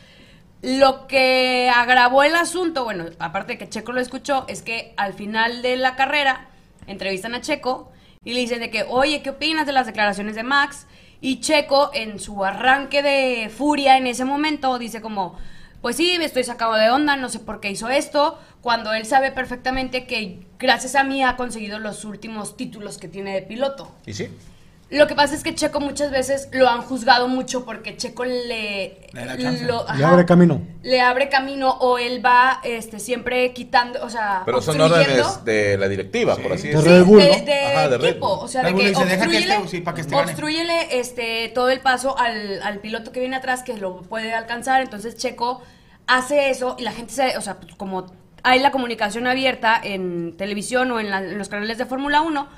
Lo 0.61 1.07
que 1.07 1.71
agravó 1.75 2.23
el 2.23 2.37
asunto, 2.37 2.85
bueno, 2.85 3.07
aparte 3.19 3.53
de 3.53 3.59
que 3.59 3.69
Checo 3.69 3.93
lo 3.93 4.01
escuchó, 4.01 4.45
es 4.47 4.63
que 4.63 4.93
al 4.97 5.15
final 5.15 5.63
de 5.63 5.77
la 5.77 5.97
carrera 5.97 6.49
entrevistan 6.87 7.35
a 7.35 7.41
Checo 7.41 7.91
y 8.25 8.35
le 8.35 8.41
dicen 8.41 8.61
de 8.61 8.71
que, 8.71 8.85
oye, 8.85 9.23
¿qué 9.23 9.31
opinas 9.31 9.67
de 9.67 9.73
las 9.73 9.87
declaraciones 9.87 10.35
de 10.35 10.43
Max? 10.43 10.87
Y 11.21 11.41
Checo, 11.41 11.91
en 11.95 12.21
su 12.21 12.45
arranque 12.45 13.03
de 13.03 13.49
furia 13.49 13.97
en 13.97 14.07
ese 14.07 14.25
momento, 14.25 14.79
dice 14.79 15.01
como, 15.01 15.39
pues 15.83 15.97
sí, 15.97 16.15
me 16.19 16.25
estoy 16.25 16.45
sacado 16.45 16.75
de 16.75 16.91
onda, 16.91 17.17
no 17.17 17.29
sé 17.29 17.41
por 17.41 17.61
qué 17.61 17.71
hizo 17.71 17.89
esto, 17.89 18.39
cuando 18.61 18.95
él 18.95 19.05
sabe 19.05 19.33
perfectamente 19.33 20.07
que 20.07 20.47
gracias 20.59 20.95
a 20.95 21.03
mí 21.03 21.23
ha 21.23 21.37
conseguido 21.37 21.81
los 21.81 22.05
últimos 22.05 22.57
títulos 22.57 22.97
que 22.99 23.09
tiene 23.09 23.35
de 23.35 23.43
piloto. 23.43 23.93
¿Y 24.07 24.15
sí? 24.15 24.29
Lo 24.93 25.07
que 25.07 25.15
pasa 25.15 25.35
es 25.35 25.43
que 25.43 25.55
Checo 25.55 25.81
muchas 25.81 26.11
veces 26.11 26.49
lo 26.53 26.69
han 26.69 26.83
juzgado 26.83 27.27
mucho 27.27 27.65
porque 27.65 27.97
Checo 27.97 28.25
le... 28.25 29.09
Le 29.13 29.25
da 29.25 30.09
abre 30.11 30.25
camino. 30.27 30.61
le 30.83 31.01
abre 31.01 31.29
camino 31.29 31.71
o 31.81 31.99
él 31.99 32.25
va 32.25 32.61
este, 32.63 32.99
siempre 33.01 33.53
quitando, 33.53 34.03
o 34.05 34.11
sea, 34.11 34.43
Pero 34.45 34.61
son 34.61 34.79
obstruyendo. 34.81 35.27
órdenes 35.29 35.45
de 35.47 35.79
la 35.79 35.89
directiva, 35.89 36.37
por 36.37 36.53
así 36.53 36.69
De 36.69 36.75
decirlo. 36.75 36.97
Red 36.99 37.05
Bull, 37.05 37.21
de, 37.21 37.29
¿no? 37.39 37.45
de 37.45 37.53
Ajá, 37.65 37.89
de 37.89 37.99
Red 37.99 38.09
equipo, 38.11 38.29
o 38.39 38.49
sea, 38.49 38.63
Red 38.63 38.75
de 38.75 38.81
que 38.81 38.89
dice, 38.91 39.05
"Deja 39.05 39.17
que 39.17 39.23
obstrúyele, 39.23 39.55
este- 39.57 39.69
sí, 39.69 39.81
para 39.81 39.95
que 39.95 40.01
este 40.03 40.15
gane". 40.15 40.27
obstrúyele, 40.31 41.01
este, 41.01 41.49
todo 41.55 41.71
el 41.71 41.81
paso 41.81 42.19
al, 42.19 42.63
al 42.63 42.79
piloto 42.81 43.13
que 43.13 43.21
viene 43.21 43.37
atrás 43.37 43.63
que 43.63 43.75
lo 43.79 44.03
puede 44.03 44.35
alcanzar, 44.35 44.83
entonces 44.83 45.17
Checo 45.17 45.63
hace 46.07 46.51
eso 46.51 46.77
y 46.79 46.83
la 46.83 46.93
gente 46.93 47.13
se, 47.15 47.37
o 47.39 47.41
sea, 47.41 47.59
pues, 47.61 47.75
como 47.77 48.13
hay 48.43 48.61
la 48.61 48.71
comunicación 48.73 49.27
abierta 49.27 49.81
en 49.83 50.37
televisión 50.37 50.91
o 50.91 51.01
en, 51.01 51.11
la- 51.11 51.19
en 51.19 51.39
los 51.39 51.49
canales 51.49 51.79
de 51.79 51.87
Fórmula 51.87 52.21
1, 52.21 52.49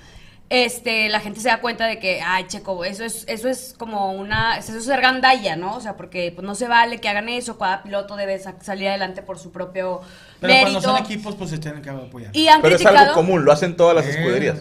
este, 0.50 1.08
la 1.08 1.20
gente 1.20 1.40
se 1.40 1.48
da 1.48 1.60
cuenta 1.60 1.86
de 1.86 1.98
que, 1.98 2.20
ay, 2.20 2.44
Checo, 2.46 2.84
eso 2.84 3.02
es, 3.04 3.24
eso 3.28 3.48
es 3.48 3.74
como 3.78 4.12
una, 4.12 4.58
eso 4.58 4.76
es 4.76 4.84
ser 4.84 5.00
gandalla, 5.00 5.56
¿no? 5.56 5.74
O 5.76 5.80
sea, 5.80 5.96
porque 5.96 6.32
pues, 6.34 6.46
no 6.46 6.54
se 6.54 6.68
vale 6.68 7.00
que 7.00 7.08
hagan 7.08 7.28
eso, 7.28 7.58
cada 7.58 7.82
piloto 7.82 8.14
debe 8.16 8.38
sa- 8.38 8.54
salir 8.60 8.88
adelante 8.88 9.22
por 9.22 9.38
su 9.38 9.50
propio 9.50 10.00
Pero 10.40 10.52
mérito. 10.52 10.70
cuando 10.72 10.80
son 10.82 10.98
equipos, 10.98 11.34
pues 11.34 11.50
se 11.50 11.58
tienen 11.58 11.82
que 11.82 11.90
apoyar. 11.90 12.30
y 12.36 12.46
han 12.48 12.60
Pero 12.62 12.76
es 12.76 12.84
algo 12.86 13.14
común, 13.14 13.44
lo 13.44 13.52
hacen 13.52 13.74
todas 13.76 13.96
las 13.96 14.06
Eh. 14.06 14.10
escuderías. 14.18 14.58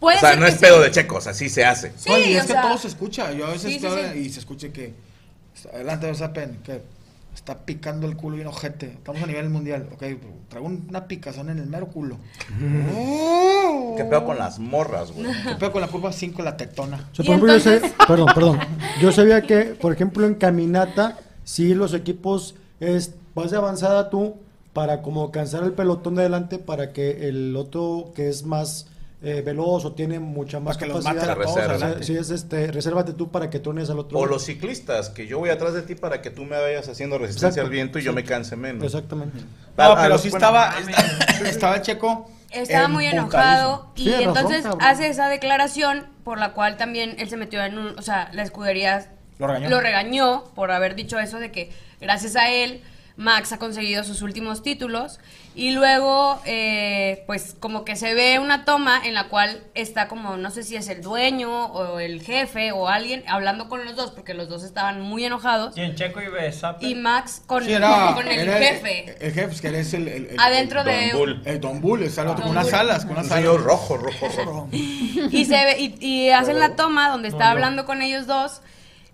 puede 0.00 0.18
O 0.18 0.20
sea, 0.20 0.30
ser 0.30 0.38
no 0.40 0.46
es 0.46 0.54
sí. 0.54 0.60
pedo 0.60 0.80
de 0.82 0.90
checos, 0.90 1.26
así 1.26 1.48
se 1.48 1.64
hace. 1.64 1.92
Sí, 1.96 2.10
Oye, 2.10 2.32
y 2.32 2.36
o 2.36 2.40
es 2.40 2.46
que 2.46 2.52
sea, 2.52 2.62
todo 2.62 2.76
se 2.76 2.88
escucha. 2.88 3.32
Yo 3.32 3.46
a 3.46 3.50
veces 3.52 3.72
sí, 3.72 3.78
sí, 3.80 3.86
estoy 3.86 4.02
sí. 4.12 4.18
y 4.18 4.28
se 4.30 4.40
escucha 4.40 4.68
que 4.68 4.92
adelante 5.72 6.04
Verstappen, 6.06 6.58
que 6.62 6.82
está 7.36 7.64
picando 7.64 8.06
el 8.08 8.16
culo 8.16 8.36
bien 8.36 8.48
ojete. 8.48 8.86
Estamos 8.86 9.22
a 9.22 9.26
nivel 9.26 9.48
mundial. 9.50 9.88
Ok, 9.92 10.02
traigo 10.48 10.66
una 10.66 11.06
picazón 11.06 11.50
en 11.50 11.58
el 11.58 11.66
mero 11.66 11.86
culo. 11.88 12.16
¿Qué 13.96 14.04
pedo 14.04 14.24
con 14.24 14.38
las 14.38 14.58
morras, 14.58 15.12
güey? 15.12 15.26
¿Qué 15.44 15.54
pedo 15.54 15.72
con 15.72 15.80
la 15.80 15.88
curva 15.88 16.12
5 16.12 16.42
la 16.42 16.56
tetona? 16.56 17.08
O 17.12 17.14
sea, 17.14 17.24
Y 17.24 17.26
por 17.38 17.48
ejemplo, 17.50 17.52
yo 17.54 17.60
sé- 17.60 17.92
perdón, 18.06 18.28
perdón. 18.34 18.58
Yo 19.00 19.12
sabía 19.12 19.42
que, 19.42 19.60
por 19.80 19.92
ejemplo, 19.92 20.26
en 20.26 20.34
caminata, 20.34 21.18
sí 21.44 21.74
los 21.74 21.94
equipos 21.94 22.54
es 22.80 23.14
vas 23.34 23.50
de 23.50 23.56
avanzada 23.58 24.10
tú 24.10 24.36
para 24.72 25.02
como 25.02 25.30
cansar 25.30 25.62
el 25.64 25.72
pelotón 25.72 26.14
de 26.16 26.22
adelante 26.22 26.58
para 26.58 26.92
que 26.92 27.28
el 27.28 27.54
otro 27.56 28.12
que 28.14 28.28
es 28.28 28.44
más 28.44 28.88
eh, 29.28 29.42
veloz 29.42 29.84
o 29.84 29.92
tiene 29.92 30.20
mucha 30.20 30.60
más 30.60 30.76
Para 30.76 30.86
que 30.86 30.92
los 30.94 31.04
capacidad. 31.04 31.28
maten 31.36 31.42
a 31.42 31.44
todos 31.46 31.68
Reserva. 31.80 32.02
Sí, 32.02 32.16
es 32.16 32.30
este, 32.30 32.68
resérvate 32.70 33.12
tú 33.12 33.30
para 33.30 33.50
que 33.50 33.58
tú 33.58 33.70
unes 33.70 33.90
al 33.90 33.98
otro. 33.98 34.18
O 34.18 34.26
los 34.26 34.44
ciclistas, 34.44 35.10
que 35.10 35.26
yo 35.26 35.38
voy 35.40 35.50
atrás 35.50 35.74
de 35.74 35.82
ti 35.82 35.94
para 35.96 36.22
que 36.22 36.30
tú 36.30 36.44
me 36.44 36.60
vayas 36.60 36.88
haciendo 36.88 37.18
resistencia 37.18 37.48
Exacto, 37.48 37.66
al 37.66 37.70
viento 37.70 37.98
y 37.98 38.02
yo 38.02 38.12
me 38.12 38.22
canse 38.24 38.54
menos. 38.56 38.84
Exactamente. 38.84 39.38
No, 39.76 39.84
a 39.84 39.96
pero 39.96 40.08
los- 40.10 40.20
sí 40.22 40.30
bueno, 40.30 40.46
estaba, 40.46 40.74
estaba 41.44 41.74
el 41.76 41.82
checo. 41.82 42.30
Estaba 42.52 42.88
muy 42.88 43.04
enojado 43.06 43.90
y 43.96 44.08
razón, 44.10 44.22
entonces 44.28 44.62
cabrón. 44.62 44.80
hace 44.82 45.08
esa 45.08 45.28
declaración 45.28 46.06
por 46.24 46.38
la 46.38 46.52
cual 46.52 46.76
también 46.76 47.16
él 47.18 47.28
se 47.28 47.36
metió 47.36 47.62
en 47.62 47.76
un, 47.76 47.98
o 47.98 48.02
sea, 48.02 48.30
la 48.32 48.42
escudería 48.44 49.10
Lo 49.38 49.48
regañó. 49.48 49.80
regañó 49.80 50.44
por 50.54 50.70
haber 50.70 50.94
dicho 50.94 51.18
eso 51.18 51.38
de 51.38 51.50
que 51.50 51.70
gracias 52.00 52.36
a 52.36 52.48
él 52.50 52.82
Max 53.18 53.50
ha 53.52 53.58
conseguido 53.58 54.04
sus 54.04 54.20
últimos 54.20 54.62
títulos 54.62 55.18
y 55.54 55.70
luego 55.70 56.38
eh, 56.44 57.24
pues 57.26 57.56
como 57.58 57.82
que 57.82 57.96
se 57.96 58.12
ve 58.12 58.38
una 58.38 58.66
toma 58.66 59.00
en 59.02 59.14
la 59.14 59.28
cual 59.28 59.62
está 59.74 60.06
como 60.06 60.36
no 60.36 60.50
sé 60.50 60.62
si 60.62 60.76
es 60.76 60.86
el 60.90 61.00
dueño 61.00 61.66
o 61.68 61.98
el 61.98 62.20
jefe 62.22 62.72
o 62.72 62.88
alguien 62.88 63.24
hablando 63.26 63.70
con 63.70 63.86
los 63.86 63.96
dos 63.96 64.10
porque 64.10 64.34
los 64.34 64.50
dos 64.50 64.64
estaban 64.64 65.00
muy 65.00 65.24
enojados 65.24 65.74
Y 65.78 65.80
en 65.80 65.94
Checo 65.94 66.20
y 66.20 66.28
Verstappen. 66.28 66.86
y 66.90 66.94
Max 66.94 67.42
con, 67.46 67.64
Sí, 67.64 67.72
era, 67.72 68.12
con 68.14 68.28
el 68.28 68.38
era 68.38 68.58
jefe 68.58 69.16
El, 69.26 69.32
jefe, 69.32 69.52
es 69.54 69.60
que 69.62 69.80
es 69.80 69.94
el. 69.94 70.08
el- 70.08 70.26
el- 70.26 70.40
adentro 70.40 70.84
Don 70.84 70.92
de 70.94 71.12
Bull. 71.14 71.42
El 71.46 71.60
Don 71.60 71.80
Bull, 71.80 72.02
está 72.02 72.20
el 72.20 72.28
otro, 72.28 72.44
Don 72.44 72.48
con 72.48 72.56
unas 72.58 72.66
Bull. 72.70 72.74
alas, 72.80 73.04
con 73.06 73.12
unas 73.12 73.26
Un 73.28 73.32
alas. 73.32 73.60
rojo, 73.62 73.96
rojo, 73.96 74.28
rojo. 74.44 74.68
y 74.72 75.44
se 75.46 75.54
ve 75.64 75.76
y, 75.80 76.06
y 76.06 76.30
hacen 76.32 76.58
la 76.58 76.76
toma 76.76 77.08
donde 77.08 77.28
está 77.28 77.50
hablando 77.50 77.86
con 77.86 78.02
ellos 78.02 78.26
dos 78.26 78.60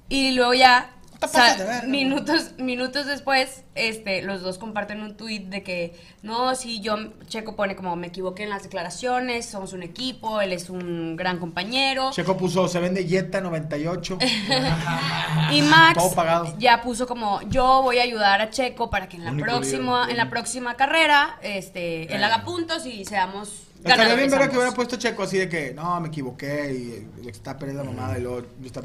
y 0.08 0.32
luego 0.32 0.55
ya 0.55 0.90
o 1.23 1.28
sea, 1.28 1.57
de 1.57 1.65
verga. 1.65 1.89
minutos 1.89 2.52
minutos 2.59 3.07
después 3.07 3.65
este 3.75 4.23
los 4.23 4.42
dos 4.42 4.59
comparten 4.59 5.02
un 5.02 5.17
tuit 5.17 5.49
de 5.49 5.62
que 5.62 5.99
no 6.23 6.55
si 6.55 6.81
yo 6.81 6.97
Checo 7.26 7.57
pone 7.57 7.76
como 7.76 7.97
me 7.97 8.09
equivoqué 8.09 8.44
en 8.44 8.51
las 8.51 8.62
declaraciones 8.62 9.47
somos 9.47 9.73
un 9.73 9.83
equipo 9.83 10.41
él 10.41 10.52
es 10.52 10.70
un 10.70 11.17
gran 11.17 11.39
compañero 11.39 12.10
Checo 12.12 12.36
puso, 12.36 12.68
se 12.68 12.81
vende 12.81 13.07
Jetta 13.07 13.41
98. 13.41 14.18
y 15.52 15.62
Max 15.62 15.99
Todo 15.99 16.15
pagado. 16.15 16.55
ya 16.59 16.83
puso 16.83 17.07
como 17.07 17.41
yo 17.49 17.83
voy 17.83 17.99
a 17.99 18.02
ayudar 18.02 18.41
a 18.41 18.51
Checo 18.51 18.91
para 18.91 19.09
que 19.09 19.17
en 19.17 19.25
la 19.25 19.33
Único 19.33 19.47
próxima 19.47 20.07
en 20.10 20.17
la 20.17 20.31
próxima 20.31 20.75
carrera 20.75 21.39
este 21.42 22.15
él 22.15 22.23
haga 22.23 22.44
puntos 22.44 22.86
y 22.86 23.05
seamos 23.05 23.68
Estaría 23.84 24.15
bien 24.15 24.31
ver 24.31 24.49
que 24.49 24.57
hubiera 24.57 24.73
puesto 24.73 24.97
Checo 24.97 25.25
así 25.25 25.39
de 25.39 25.49
que, 25.49 25.75
no, 25.75 26.01
me 26.01 26.09
equivoqué 26.09 27.09
y 27.25 27.28
está 27.28 27.59
perdiendo 27.59 27.84
la 27.84 27.91
mamada 27.91 28.18
y 28.18 28.23
luego 28.23 28.47
está 28.65 28.81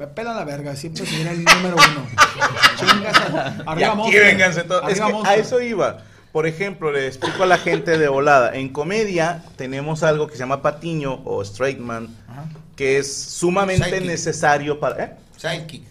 Me 0.00 0.06
pelan 0.06 0.34
la 0.34 0.46
verga, 0.46 0.74
siempre 0.76 1.04
será 1.04 1.32
el 1.32 1.44
número 1.44 1.76
uno. 1.76 2.06
Chingas 2.78 3.16
arriba 3.66 3.88
aquí 3.88 3.96
Monster. 3.98 4.22
vénganse 4.24 4.62
todos. 4.64 4.90
Es 4.90 4.98
que 4.98 5.12
a 5.26 5.34
eso 5.36 5.60
iba. 5.60 5.98
Por 6.32 6.46
ejemplo, 6.46 6.90
le 6.90 7.06
explico 7.06 7.42
a 7.42 7.46
la 7.46 7.58
gente 7.58 7.98
de 7.98 8.08
volada. 8.08 8.54
En 8.56 8.70
comedia 8.70 9.44
tenemos 9.56 10.02
algo 10.02 10.26
que 10.26 10.32
se 10.32 10.38
llama 10.38 10.62
patiño 10.62 11.20
o 11.26 11.42
straight 11.42 11.78
man, 11.78 12.08
Ajá. 12.28 12.46
que 12.76 12.96
es 12.96 13.14
sumamente 13.14 13.84
Sidekick. 13.84 14.06
necesario 14.06 14.80
para... 14.80 15.04
¿eh? 15.04 15.16
Sidekick. 15.36 15.84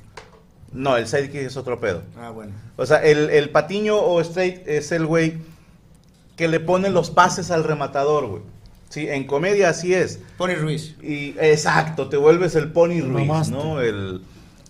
No, 0.71 0.97
el 0.97 1.07
sidekick 1.07 1.41
es 1.41 1.55
otro 1.55 1.79
pedo. 1.79 2.01
Ah, 2.19 2.31
bueno. 2.31 2.53
O 2.77 2.87
sea, 2.87 3.03
el, 3.03 3.29
el 3.29 3.51
patiño 3.51 3.95
o 3.95 4.19
straight 4.21 4.67
es 4.67 4.91
el 4.91 5.05
güey 5.05 5.37
que 6.35 6.47
le 6.47 6.59
pone 6.59 6.89
los 6.89 7.11
pases 7.11 7.51
al 7.51 7.63
rematador, 7.63 8.25
güey. 8.25 8.41
Sí, 8.89 9.07
en 9.07 9.25
comedia 9.25 9.69
así 9.69 9.93
es. 9.93 10.19
Pony 10.37 10.55
Ruiz. 10.59 10.95
Y 11.01 11.35
exacto, 11.39 12.09
te 12.09 12.17
vuelves 12.17 12.55
el 12.55 12.71
Pony 12.71 13.01
Ruiz, 13.01 13.27
mamaste. 13.27 13.53
¿no? 13.53 13.81
El, 13.81 14.21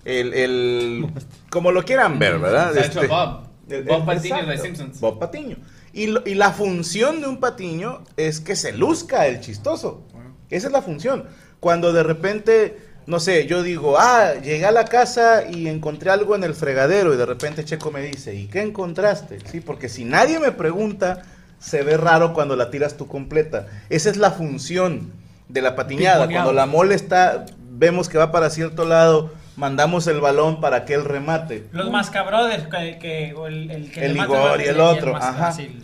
el, 0.05 0.33
el- 0.33 1.05
como 1.49 1.71
lo 1.71 1.83
quieran 1.83 2.19
ver, 2.19 2.37
¿verdad? 2.39 2.75
Este, 2.77 3.07
Bob. 3.07 3.47
el- 3.69 3.83
Bob 3.83 4.05
Patiño 4.05 4.45
de 4.45 4.57
Simpsons. 4.57 4.99
Bob 4.99 5.19
Patiño. 5.19 5.57
Y, 5.93 6.07
lo- 6.07 6.21
y 6.25 6.35
la 6.35 6.51
función 6.51 7.21
de 7.21 7.27
un 7.27 7.39
patiño 7.39 8.03
es 8.17 8.39
que 8.41 8.55
se 8.55 8.73
luzca 8.73 9.25
el 9.27 9.39
chistoso. 9.39 10.03
Esa 10.49 10.67
es 10.67 10.73
la 10.73 10.81
función. 10.81 11.25
Cuando 11.59 11.93
de 11.93 12.03
repente, 12.03 12.77
no 13.07 13.19
sé, 13.19 13.45
yo 13.47 13.63
digo, 13.63 13.97
ah, 13.99 14.33
llegué 14.35 14.65
a 14.65 14.71
la 14.71 14.85
casa 14.85 15.43
y 15.49 15.67
encontré 15.67 16.09
algo 16.11 16.35
en 16.35 16.43
el 16.43 16.53
fregadero 16.55 17.13
y 17.13 17.17
de 17.17 17.25
repente 17.25 17.63
Checo 17.65 17.91
me 17.91 18.01
dice, 18.01 18.35
¿y 18.35 18.47
qué 18.47 18.61
encontraste? 18.61 19.39
Sí, 19.49 19.61
porque 19.61 19.89
si 19.89 20.05
nadie 20.05 20.39
me 20.39 20.51
pregunta, 20.51 21.21
se 21.59 21.83
ve 21.83 21.97
raro 21.97 22.33
cuando 22.33 22.55
la 22.55 22.71
tiras 22.71 22.97
tú 22.97 23.07
completa. 23.07 23.67
Esa 23.89 24.09
es 24.09 24.17
la 24.17 24.31
función 24.31 25.11
de 25.47 25.61
la 25.61 25.75
patiñada. 25.75 26.27
Cuando 26.27 26.53
la 26.53 26.65
mole 26.65 26.95
está, 26.95 27.45
vemos 27.71 28.09
que 28.09 28.17
va 28.17 28.31
para 28.31 28.49
cierto 28.49 28.85
lado, 28.85 29.31
mandamos 29.55 30.07
el 30.07 30.19
balón 30.21 30.61
para 30.61 30.85
que 30.85 30.93
él 30.93 31.05
remate. 31.05 31.65
Los 31.71 31.91
Mascabrothers, 31.91 32.67
que, 32.67 33.29
el, 33.47 33.71
el 33.71 33.91
que 33.91 34.05
El 34.05 34.13
le 34.13 34.19
Igor 34.23 34.61
y 34.61 34.65
el 34.65 34.79
otro, 34.79 35.15
ajá. 35.15 35.51
sí, 35.51 35.79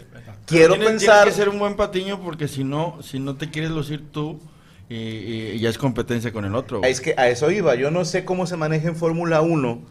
Quiero 0.45 0.75
Tienes- 0.75 0.87
pensar... 0.89 1.15
Tienes 1.23 1.33
que 1.35 1.41
ser 1.41 1.49
un 1.49 1.57
buen 1.59 1.75
patiño 1.75 2.21
porque 2.21 2.47
si 2.47 2.63
no, 2.63 2.99
si 3.01 3.19
no 3.19 3.35
te 3.35 3.49
quieres 3.49 3.71
lucir 3.71 4.11
tú, 4.11 4.39
y, 4.87 4.95
y 4.95 5.59
ya 5.59 5.69
es 5.69 5.79
competencia 5.79 6.31
con 6.31 6.45
el 6.45 6.53
otro. 6.53 6.77
güey. 6.79 6.91
Es 6.91 7.01
que 7.01 7.15
a 7.17 7.27
eso 7.29 7.49
iba. 7.49 7.73
Yo 7.73 7.89
no 7.89 8.05
sé 8.05 8.23
cómo 8.23 8.45
se 8.45 8.55
maneja 8.55 8.87
en 8.87 8.95
Fórmula 8.95 9.41
1, 9.41 9.81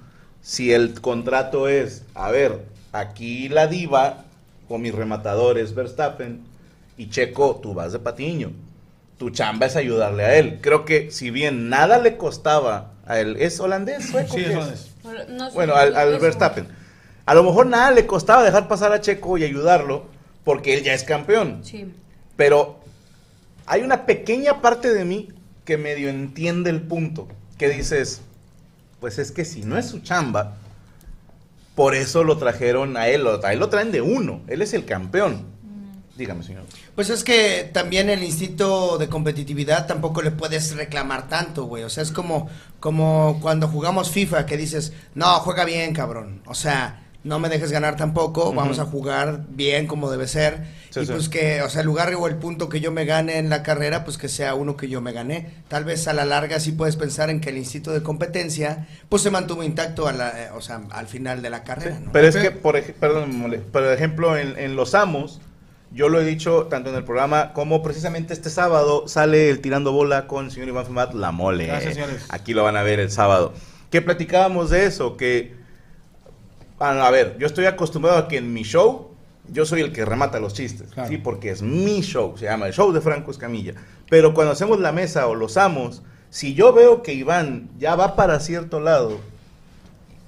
Si 0.40 0.72
el 0.72 1.00
contrato 1.00 1.66
es, 1.68 2.04
a 2.14 2.30
ver, 2.30 2.64
aquí 2.92 3.48
la 3.48 3.66
diva 3.66 4.23
o 4.68 4.78
mis 4.78 4.94
rematadores 4.94 5.74
Verstappen 5.74 6.42
y 6.96 7.08
Checo, 7.10 7.56
tú 7.56 7.74
vas 7.74 7.92
de 7.92 7.98
patiño. 7.98 8.52
Tu 9.18 9.30
chamba 9.30 9.66
es 9.66 9.76
ayudarle 9.76 10.24
a 10.24 10.36
él. 10.36 10.58
Creo 10.60 10.84
que 10.84 11.10
si 11.10 11.30
bien 11.30 11.68
nada 11.68 11.98
le 11.98 12.16
costaba 12.16 12.92
a 13.06 13.20
él, 13.20 13.36
¿es 13.38 13.60
holandés? 13.60 14.06
sueco, 14.06 14.34
Sí, 14.34 14.40
es 14.44 14.54
holandés. 14.54 14.90
No 15.28 15.50
Bueno, 15.52 15.74
al. 15.74 16.18
Verstappen. 16.18 16.66
A 17.26 17.34
lo 17.34 17.42
mejor 17.42 17.66
nada 17.66 17.90
le 17.90 18.06
costaba 18.06 18.42
dejar 18.42 18.68
pasar 18.68 18.92
a 18.92 19.00
Checo 19.00 19.38
y 19.38 19.44
ayudarlo 19.44 20.06
porque 20.44 20.74
él 20.74 20.82
ya 20.82 20.94
es 20.94 21.04
campeón. 21.04 21.60
Sí. 21.64 21.90
Pero 22.36 22.80
hay 23.66 23.82
una 23.82 24.04
pequeña 24.04 24.60
parte 24.60 24.92
de 24.92 25.04
mí 25.04 25.28
que 25.64 25.78
medio 25.78 26.08
entiende 26.08 26.70
el 26.70 26.82
punto. 26.82 27.28
Que 27.56 27.68
dices, 27.68 28.20
pues 29.00 29.18
es 29.18 29.32
que 29.32 29.44
si 29.44 29.62
no 29.62 29.78
es 29.78 29.86
su 29.86 30.00
chamba, 30.00 30.56
por 31.74 31.94
eso 31.94 32.24
lo 32.24 32.38
trajeron 32.38 32.96
a 32.96 33.08
él. 33.08 33.26
A 33.42 33.52
él 33.52 33.58
lo 33.58 33.68
traen 33.68 33.92
de 33.92 34.00
uno. 34.00 34.42
Él 34.48 34.62
es 34.62 34.74
el 34.74 34.84
campeón. 34.84 35.54
Dígame, 36.16 36.44
señor. 36.44 36.62
Pues 36.94 37.10
es 37.10 37.24
que 37.24 37.68
también 37.72 38.08
el 38.08 38.22
instinto 38.22 38.98
de 38.98 39.08
competitividad 39.08 39.86
tampoco 39.88 40.22
le 40.22 40.30
puedes 40.30 40.76
reclamar 40.76 41.28
tanto, 41.28 41.64
güey. 41.64 41.82
O 41.82 41.90
sea, 41.90 42.04
es 42.04 42.12
como, 42.12 42.48
como 42.78 43.40
cuando 43.42 43.66
jugamos 43.66 44.10
FIFA 44.10 44.46
que 44.46 44.56
dices, 44.56 44.92
no, 45.14 45.26
juega 45.40 45.64
bien, 45.64 45.92
cabrón. 45.92 46.42
O 46.46 46.54
sea, 46.54 47.03
no 47.24 47.38
me 47.38 47.48
dejes 47.48 47.72
ganar 47.72 47.96
tampoco, 47.96 48.52
vamos 48.52 48.78
a 48.78 48.84
jugar 48.84 49.46
bien 49.48 49.86
como 49.86 50.10
debe 50.10 50.28
ser. 50.28 50.66
Sí, 50.90 51.00
y 51.00 51.06
sí. 51.06 51.12
pues 51.12 51.30
que, 51.30 51.62
o 51.62 51.70
sea, 51.70 51.80
el 51.80 51.86
lugar 51.86 52.14
o 52.14 52.26
el 52.28 52.36
punto 52.36 52.68
que 52.68 52.80
yo 52.80 52.92
me 52.92 53.06
gane 53.06 53.38
en 53.38 53.48
la 53.48 53.62
carrera, 53.62 54.04
pues 54.04 54.18
que 54.18 54.28
sea 54.28 54.54
uno 54.54 54.76
que 54.76 54.88
yo 54.88 55.00
me 55.00 55.12
gané. 55.12 55.50
Tal 55.68 55.84
vez 55.84 56.06
a 56.06 56.12
la 56.12 56.26
larga 56.26 56.60
sí 56.60 56.72
puedes 56.72 56.96
pensar 56.96 57.30
en 57.30 57.40
que 57.40 57.48
el 57.48 57.56
instinto 57.56 57.92
de 57.92 58.02
competencia, 58.02 58.86
pues 59.08 59.22
se 59.22 59.30
mantuvo 59.30 59.62
intacto 59.64 60.06
a 60.06 60.12
la, 60.12 60.44
eh, 60.44 60.50
o 60.54 60.60
sea, 60.60 60.82
al 60.90 61.06
final 61.08 61.40
de 61.40 61.48
la 61.48 61.64
carrera, 61.64 61.98
¿no? 61.98 62.12
Pero 62.12 62.28
es 62.28 62.36
que, 62.36 62.50
por, 62.50 62.80
perdón, 62.80 63.62
por 63.72 63.84
ejemplo, 63.86 64.36
en, 64.36 64.58
en 64.58 64.76
Los 64.76 64.94
Amos, 64.94 65.40
yo 65.90 66.10
lo 66.10 66.20
he 66.20 66.24
dicho 66.26 66.66
tanto 66.66 66.90
en 66.90 66.96
el 66.96 67.04
programa 67.04 67.54
como 67.54 67.82
precisamente 67.82 68.34
este 68.34 68.50
sábado 68.50 69.08
sale 69.08 69.48
el 69.48 69.60
Tirando 69.60 69.92
Bola 69.92 70.26
con 70.26 70.44
el 70.44 70.50
señor 70.50 70.68
Iván 70.68 70.84
Femat, 70.84 71.14
La 71.14 71.32
Mole. 71.32 71.66
Gracias, 71.66 71.94
señores. 71.94 72.26
Aquí 72.28 72.52
lo 72.52 72.64
van 72.64 72.76
a 72.76 72.82
ver 72.82 73.00
el 73.00 73.10
sábado. 73.10 73.54
Que 73.90 74.02
platicábamos 74.02 74.68
de 74.68 74.84
eso, 74.84 75.16
que... 75.16 75.63
A 76.78 77.06
a 77.06 77.10
ver, 77.10 77.36
yo 77.38 77.46
estoy 77.46 77.66
acostumbrado 77.66 78.18
a 78.18 78.28
que 78.28 78.38
en 78.38 78.52
mi 78.52 78.62
show 78.62 79.10
yo 79.48 79.66
soy 79.66 79.82
el 79.82 79.92
que 79.92 80.04
remata 80.04 80.40
los 80.40 80.54
chistes, 80.54 80.90
Claro. 80.92 81.08
¿sí? 81.08 81.18
Porque 81.18 81.50
es 81.50 81.62
mi 81.62 82.00
show, 82.00 82.36
se 82.36 82.46
llama 82.46 82.66
el 82.66 82.72
show 82.72 82.92
de 82.92 83.00
Franco 83.00 83.30
Escamilla. 83.30 83.74
Pero 84.08 84.34
cuando 84.34 84.52
hacemos 84.52 84.80
la 84.80 84.92
mesa 84.92 85.26
o 85.28 85.34
los 85.34 85.56
amos, 85.56 86.02
si 86.30 86.54
yo 86.54 86.72
veo 86.72 87.02
que 87.02 87.12
Iván 87.14 87.68
ya 87.78 87.94
va 87.94 88.16
para 88.16 88.40
cierto 88.40 88.80
lado, 88.80 89.18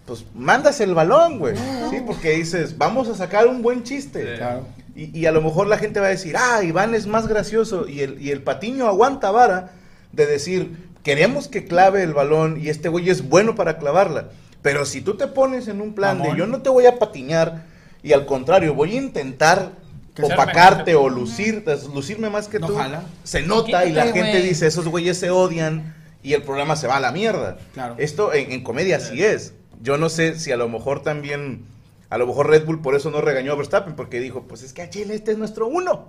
pues 0.06 0.24
mandas 0.34 0.80
el 0.80 0.94
balón, 0.94 1.38
güey. 1.38 1.56
Sí, 1.90 2.00
porque 2.06 2.30
dices, 2.32 2.78
vamos 2.78 3.08
a 3.08 3.14
sacar 3.14 3.46
un 3.48 3.62
buen 3.62 3.82
chiste. 3.82 4.36
Claro. 4.36 4.66
Y, 4.94 5.18
y 5.18 5.26
a 5.26 5.32
lo 5.32 5.42
mejor 5.42 5.66
la 5.66 5.78
gente 5.78 5.98
va 6.00 6.06
a 6.06 6.10
decir, 6.10 6.36
ah, 6.38 6.62
Iván 6.62 6.94
es 6.94 7.06
más 7.06 7.26
gracioso. 7.26 7.88
Y 7.88 8.00
el, 8.00 8.20
y 8.22 8.30
el 8.30 8.42
patiño 8.42 8.86
aguanta 8.86 9.30
vara 9.30 9.72
de 10.12 10.26
decir, 10.26 10.76
queremos 11.02 11.48
que 11.48 11.64
clave 11.64 12.02
el 12.02 12.14
balón 12.14 12.58
y 12.62 12.68
este 12.68 12.88
güey 12.88 13.10
es 13.10 13.28
bueno 13.28 13.54
para 13.56 13.78
clavarla. 13.78 14.28
Pero 14.66 14.84
si 14.84 15.00
tú 15.00 15.16
te 15.16 15.28
pones 15.28 15.68
en 15.68 15.80
un 15.80 15.94
plan 15.94 16.18
Mamón. 16.18 16.32
de 16.32 16.38
yo 16.40 16.46
no 16.48 16.60
te 16.60 16.68
voy 16.70 16.86
a 16.86 16.98
patiñar 16.98 17.62
y 18.02 18.12
al 18.12 18.26
contrario, 18.26 18.74
voy 18.74 18.96
a 18.96 19.00
intentar 19.00 19.70
Que 20.12 20.24
opacarte 20.24 20.96
o 20.96 21.08
lucir, 21.08 21.64
lucirme 21.94 22.30
más 22.30 22.48
que 22.48 22.58
No 22.58 22.66
tú, 22.66 22.74
jala. 22.74 23.04
se 23.22 23.42
nota 23.42 23.84
y 23.86 23.92
la 23.92 24.06
gente 24.08 24.42
dice, 24.42 24.66
esos 24.66 24.88
güeyes 24.88 25.18
se 25.18 25.30
odian 25.30 25.94
y 26.24 26.32
el 26.32 26.42
programa 26.42 26.74
se 26.74 26.88
va 26.88 26.96
a 26.96 27.00
la 27.00 27.12
mierda. 27.12 27.58
Claro. 27.74 27.94
Esto 27.98 28.34
en, 28.34 28.50
en 28.50 28.64
comedia 28.64 28.98
sí 28.98 29.22
es. 29.22 29.54
Yo 29.82 29.98
no 29.98 30.08
sé 30.08 30.36
si 30.36 30.50
a 30.50 30.56
lo 30.56 30.68
mejor 30.68 31.00
también, 31.00 31.64
a 32.10 32.18
lo 32.18 32.26
mejor 32.26 32.48
Red 32.48 32.64
Bull 32.64 32.82
por 32.82 32.96
eso 32.96 33.12
no 33.12 33.20
regañó 33.20 33.52
a 33.52 33.54
Verstappen, 33.54 33.94
porque 33.94 34.18
dijo, 34.18 34.48
pues 34.48 34.64
es 34.64 34.72
que 34.72 34.82
a 34.82 34.90
Chile 34.90 35.14
este 35.14 35.30
es 35.30 35.38
nuestro 35.38 35.68
uno. 35.68 36.08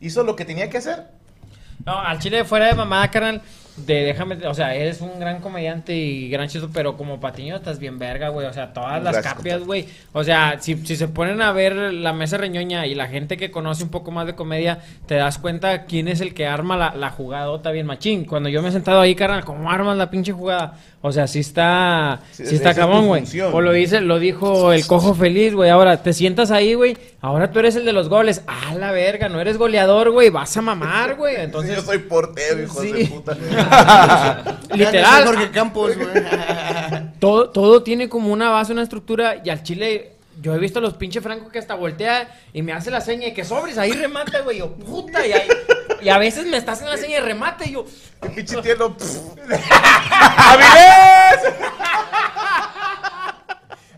Hizo 0.00 0.22
lo 0.22 0.36
que 0.36 0.44
tenía 0.44 0.70
que 0.70 0.78
hacer. 0.78 1.08
No, 1.84 1.98
al 1.98 2.20
chile 2.20 2.44
fuera 2.44 2.66
de 2.66 2.74
mamada, 2.76 3.10
carnal. 3.10 3.42
De 3.86 4.04
déjame, 4.04 4.46
o 4.46 4.54
sea, 4.54 4.74
eres 4.74 5.00
un 5.00 5.18
gran 5.18 5.40
comediante 5.40 5.94
y 5.94 6.28
gran 6.28 6.48
chisto, 6.48 6.68
pero 6.72 6.96
como 6.96 7.20
patiño 7.20 7.56
estás 7.56 7.78
bien 7.78 7.98
verga, 7.98 8.28
güey. 8.28 8.46
O 8.46 8.52
sea, 8.52 8.72
todas 8.72 9.02
las 9.02 9.14
Gracias, 9.14 9.34
capias, 9.34 9.64
güey. 9.64 9.86
O 10.12 10.24
sea, 10.24 10.58
si, 10.60 10.76
si 10.86 10.96
se 10.96 11.08
ponen 11.08 11.40
a 11.42 11.52
ver 11.52 11.74
la 11.74 12.12
mesa 12.12 12.36
reñoña 12.36 12.86
y 12.86 12.94
la 12.94 13.06
gente 13.06 13.36
que 13.36 13.50
conoce 13.50 13.82
un 13.82 13.90
poco 13.90 14.10
más 14.10 14.26
de 14.26 14.34
comedia, 14.34 14.80
te 15.06 15.14
das 15.14 15.38
cuenta 15.38 15.84
quién 15.84 16.08
es 16.08 16.20
el 16.20 16.34
que 16.34 16.46
arma 16.46 16.76
la, 16.76 16.94
la 16.94 17.10
jugadota 17.10 17.70
bien 17.70 17.86
machín. 17.86 18.24
Cuando 18.24 18.48
yo 18.48 18.62
me 18.62 18.68
he 18.68 18.72
sentado 18.72 19.00
ahí, 19.00 19.14
carnal, 19.14 19.44
¿cómo 19.44 19.70
armas 19.70 19.96
la 19.96 20.10
pinche 20.10 20.32
jugada? 20.32 20.74
O 21.00 21.12
sea, 21.12 21.28
sí 21.28 21.38
está, 21.38 22.20
Sí, 22.32 22.44
sí, 22.44 22.56
está 22.56 22.74
cabrón, 22.74 23.06
güey. 23.06 23.22
O 23.52 23.60
lo 23.60 23.72
dice, 23.72 24.00
lo 24.00 24.18
dijo 24.18 24.72
el 24.72 24.84
cojo 24.86 25.14
feliz, 25.14 25.54
güey. 25.54 25.70
Ahora 25.70 26.02
te 26.02 26.12
sientas 26.12 26.50
ahí, 26.50 26.74
güey. 26.74 26.96
Ahora 27.20 27.52
tú 27.52 27.60
eres 27.60 27.76
el 27.76 27.84
de 27.84 27.92
los 27.92 28.08
goles. 28.08 28.42
Ah, 28.48 28.74
la 28.74 28.90
verga, 28.90 29.28
no 29.28 29.40
eres 29.40 29.58
goleador, 29.58 30.10
güey. 30.10 30.30
Vas 30.30 30.56
a 30.56 30.62
mamar, 30.62 31.14
güey. 31.14 31.36
Entonces, 31.38 31.76
yo 31.76 31.82
soy 31.82 31.98
portero, 31.98 32.62
hijo 32.62 32.82
de 32.82 33.06
puta. 33.06 33.36
literal. 34.74 35.24
Jorge 35.26 35.50
Campos, 35.50 35.96
güey. 35.96 36.08
todo, 37.20 37.50
todo 37.50 37.82
tiene 37.82 38.08
como 38.08 38.32
una 38.32 38.50
base, 38.50 38.72
una 38.72 38.82
estructura. 38.82 39.36
Y 39.44 39.50
al 39.50 39.62
chile, 39.62 40.12
yo 40.40 40.54
he 40.54 40.58
visto 40.58 40.78
a 40.78 40.82
los 40.82 40.94
pinches 40.94 41.22
francos 41.22 41.50
que 41.52 41.58
hasta 41.58 41.74
voltea 41.74 42.28
y 42.52 42.62
me 42.62 42.72
hace 42.72 42.90
la 42.90 43.00
seña 43.00 43.26
de 43.26 43.34
que 43.34 43.44
sobres, 43.44 43.78
ahí 43.78 43.92
remata, 43.92 44.40
güey. 44.42 44.58
Yo, 44.58 44.72
puta, 44.74 45.26
y, 45.26 45.32
ahí- 45.32 45.48
y 46.02 46.08
a 46.08 46.18
veces 46.18 46.46
me 46.46 46.56
está 46.56 46.72
haciendo 46.72 46.92
la 46.94 46.98
seña 47.00 47.16
de 47.16 47.22
remate 47.22 47.68
y 47.68 47.72
yo. 47.72 47.84
El 48.22 48.30
pinche 48.32 48.56
tierno. 48.62 48.96
¡Avilés! 50.36 51.54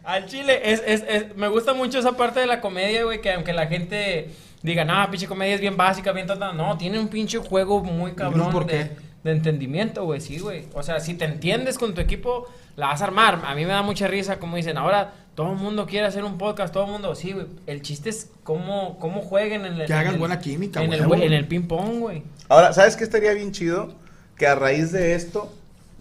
Al 0.04 0.26
chile, 0.26 0.60
es, 0.72 0.82
es, 0.86 1.04
es- 1.06 1.36
me 1.36 1.48
gusta 1.48 1.72
mucho 1.74 1.98
esa 1.98 2.12
parte 2.12 2.40
de 2.40 2.46
la 2.46 2.60
comedia, 2.60 3.04
güey, 3.04 3.20
que 3.20 3.32
aunque 3.32 3.52
la 3.52 3.66
gente 3.66 4.30
diga, 4.62 4.84
no, 4.84 5.08
pinche 5.10 5.26
comedia 5.28 5.54
es 5.54 5.60
bien 5.60 5.76
básica, 5.76 6.10
bien 6.12 6.26
tonta, 6.26 6.52
no, 6.52 6.76
tiene 6.78 6.98
un 6.98 7.08
pinche 7.08 7.38
juego 7.38 7.82
muy 7.84 8.12
cabrón 8.12 8.50
¿Por 8.50 8.66
qué? 8.66 8.76
de 8.76 8.90
entendimiento, 9.24 10.04
güey, 10.04 10.20
sí, 10.20 10.38
güey. 10.38 10.64
O 10.74 10.82
sea, 10.82 11.00
si 11.00 11.14
te 11.14 11.24
entiendes 11.24 11.78
con 11.78 11.94
tu 11.94 12.00
equipo, 12.00 12.46
la 12.76 12.86
vas 12.88 13.02
a 13.02 13.04
armar. 13.04 13.40
A 13.44 13.54
mí 13.54 13.62
me 13.64 13.72
da 13.72 13.82
mucha 13.82 14.06
risa, 14.08 14.38
como 14.38 14.56
dicen, 14.56 14.78
ahora 14.78 15.12
todo 15.34 15.52
el 15.52 15.58
mundo 15.58 15.86
quiere 15.86 16.06
hacer 16.06 16.24
un 16.24 16.38
podcast, 16.38 16.72
todo 16.72 16.84
el 16.86 16.90
mundo, 16.92 17.14
sí, 17.14 17.32
güey. 17.32 17.46
El 17.66 17.82
chiste 17.82 18.10
es 18.10 18.30
cómo, 18.44 18.98
cómo 18.98 19.20
jueguen 19.22 19.64
en 19.66 19.80
el... 19.80 19.86
Que 19.86 19.92
el- 19.92 20.18
buena 20.18 20.38
química, 20.40 20.82
en 20.82 20.92
el, 20.92 21.06
güey. 21.06 21.24
en 21.24 21.32
el 21.32 21.46
ping-pong, 21.46 22.00
güey. 22.00 22.22
Ahora, 22.48 22.72
¿sabes 22.72 22.96
qué 22.96 23.04
estaría 23.04 23.32
bien 23.32 23.52
chido? 23.52 23.92
Que 24.36 24.46
a 24.46 24.54
raíz 24.54 24.90
de 24.92 25.14
esto, 25.14 25.52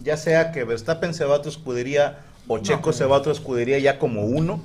ya 0.03 0.17
sea 0.17 0.51
que 0.51 0.63
Verstappen 0.63 1.13
se 1.13 1.25
va 1.25 1.37
a 1.37 1.41
tu 1.41 1.49
escudería 1.49 2.19
o 2.47 2.57
Checo 2.59 2.93
se 2.93 3.05
va 3.05 3.17
a 3.17 3.19
otra 3.19 3.31
escudería 3.31 3.77
ya 3.77 3.99
como 3.99 4.23
uno, 4.23 4.59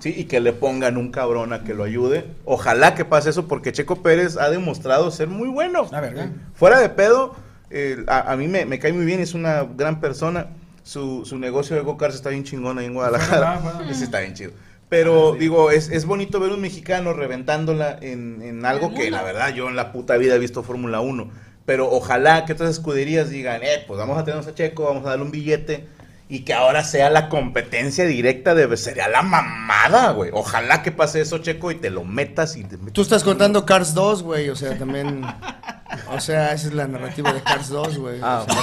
¿sí? 0.00 0.14
Y 0.16 0.24
que 0.24 0.40
le 0.40 0.52
pongan 0.54 0.96
un 0.96 1.10
cabrón 1.10 1.52
a 1.52 1.62
que 1.64 1.74
lo 1.74 1.84
ayude. 1.84 2.24
Ojalá 2.46 2.94
que 2.94 3.04
pase 3.04 3.30
eso 3.30 3.46
porque 3.46 3.72
Checo 3.72 3.96
Pérez 4.02 4.36
ha 4.38 4.48
demostrado 4.48 5.10
ser 5.10 5.28
muy 5.28 5.48
bueno. 5.48 5.86
La 5.92 6.00
verga. 6.00 6.30
Fuera 6.54 6.80
de 6.80 6.88
pedo, 6.88 7.36
eh, 7.74 8.04
a, 8.06 8.32
a 8.32 8.36
mí 8.36 8.48
me, 8.48 8.64
me 8.64 8.78
cae 8.78 8.92
muy 8.92 9.04
bien, 9.04 9.20
es 9.20 9.34
una 9.34 9.64
gran 9.64 10.00
persona. 10.00 10.46
Su, 10.82 11.24
su 11.24 11.38
negocio 11.38 11.76
de 11.76 11.82
go-karts 11.82 12.14
está 12.16 12.30
bien 12.30 12.44
chingón 12.44 12.78
ahí 12.78 12.86
en 12.86 12.94
Guadalajara. 12.94 13.60
Ese 13.90 14.04
está 14.04 14.20
bien 14.20 14.34
chido. 14.34 14.52
Pero 14.88 15.34
digo, 15.34 15.70
es, 15.70 15.88
es 15.90 16.04
bonito 16.04 16.38
ver 16.40 16.50
un 16.52 16.60
mexicano 16.60 17.14
reventándola 17.14 17.98
en, 18.00 18.42
en 18.42 18.64
algo 18.66 18.94
que 18.94 19.10
la 19.10 19.22
verdad 19.22 19.52
yo 19.54 19.68
en 19.68 19.76
la 19.76 19.92
puta 19.92 20.16
vida 20.18 20.34
he 20.34 20.38
visto 20.38 20.62
Fórmula 20.62 21.00
1. 21.00 21.30
Pero 21.66 21.90
ojalá 21.90 22.44
que 22.44 22.52
otras 22.52 22.70
escuderías 22.70 23.30
digan, 23.30 23.62
eh, 23.62 23.82
pues 23.86 23.98
vamos 23.98 24.18
a 24.18 24.24
tenernos 24.24 24.46
a 24.46 24.54
Checo, 24.54 24.84
vamos 24.84 25.06
a 25.06 25.10
darle 25.10 25.24
un 25.24 25.30
billete. 25.30 25.86
Y 26.28 26.40
que 26.40 26.52
ahora 26.54 26.84
sea 26.84 27.10
la 27.10 27.28
competencia 27.28 28.04
directa 28.06 28.54
de... 28.54 28.74
Sería 28.76 29.08
la 29.08 29.22
mamada, 29.22 30.12
güey. 30.12 30.30
Ojalá 30.32 30.82
que 30.82 30.90
pase 30.92 31.20
eso, 31.20 31.38
Checo, 31.38 31.70
y 31.70 31.74
te 31.76 31.90
lo 31.90 32.04
metas 32.04 32.56
y 32.56 32.64
te 32.64 32.76
metas- 32.78 32.92
Tú 32.92 33.02
estás 33.02 33.24
contando 33.24 33.64
Cars 33.66 33.94
2, 33.94 34.22
güey, 34.22 34.48
o 34.50 34.56
sea, 34.56 34.76
también... 34.78 35.22
O 36.10 36.20
sea, 36.20 36.52
esa 36.52 36.68
es 36.68 36.74
la 36.74 36.86
narrativa 36.86 37.32
de 37.32 37.42
Cars 37.42 37.68
2, 37.68 37.98
güey. 37.98 38.18
Ah, 38.22 38.44
O 38.48 38.52
sea, 38.52 38.62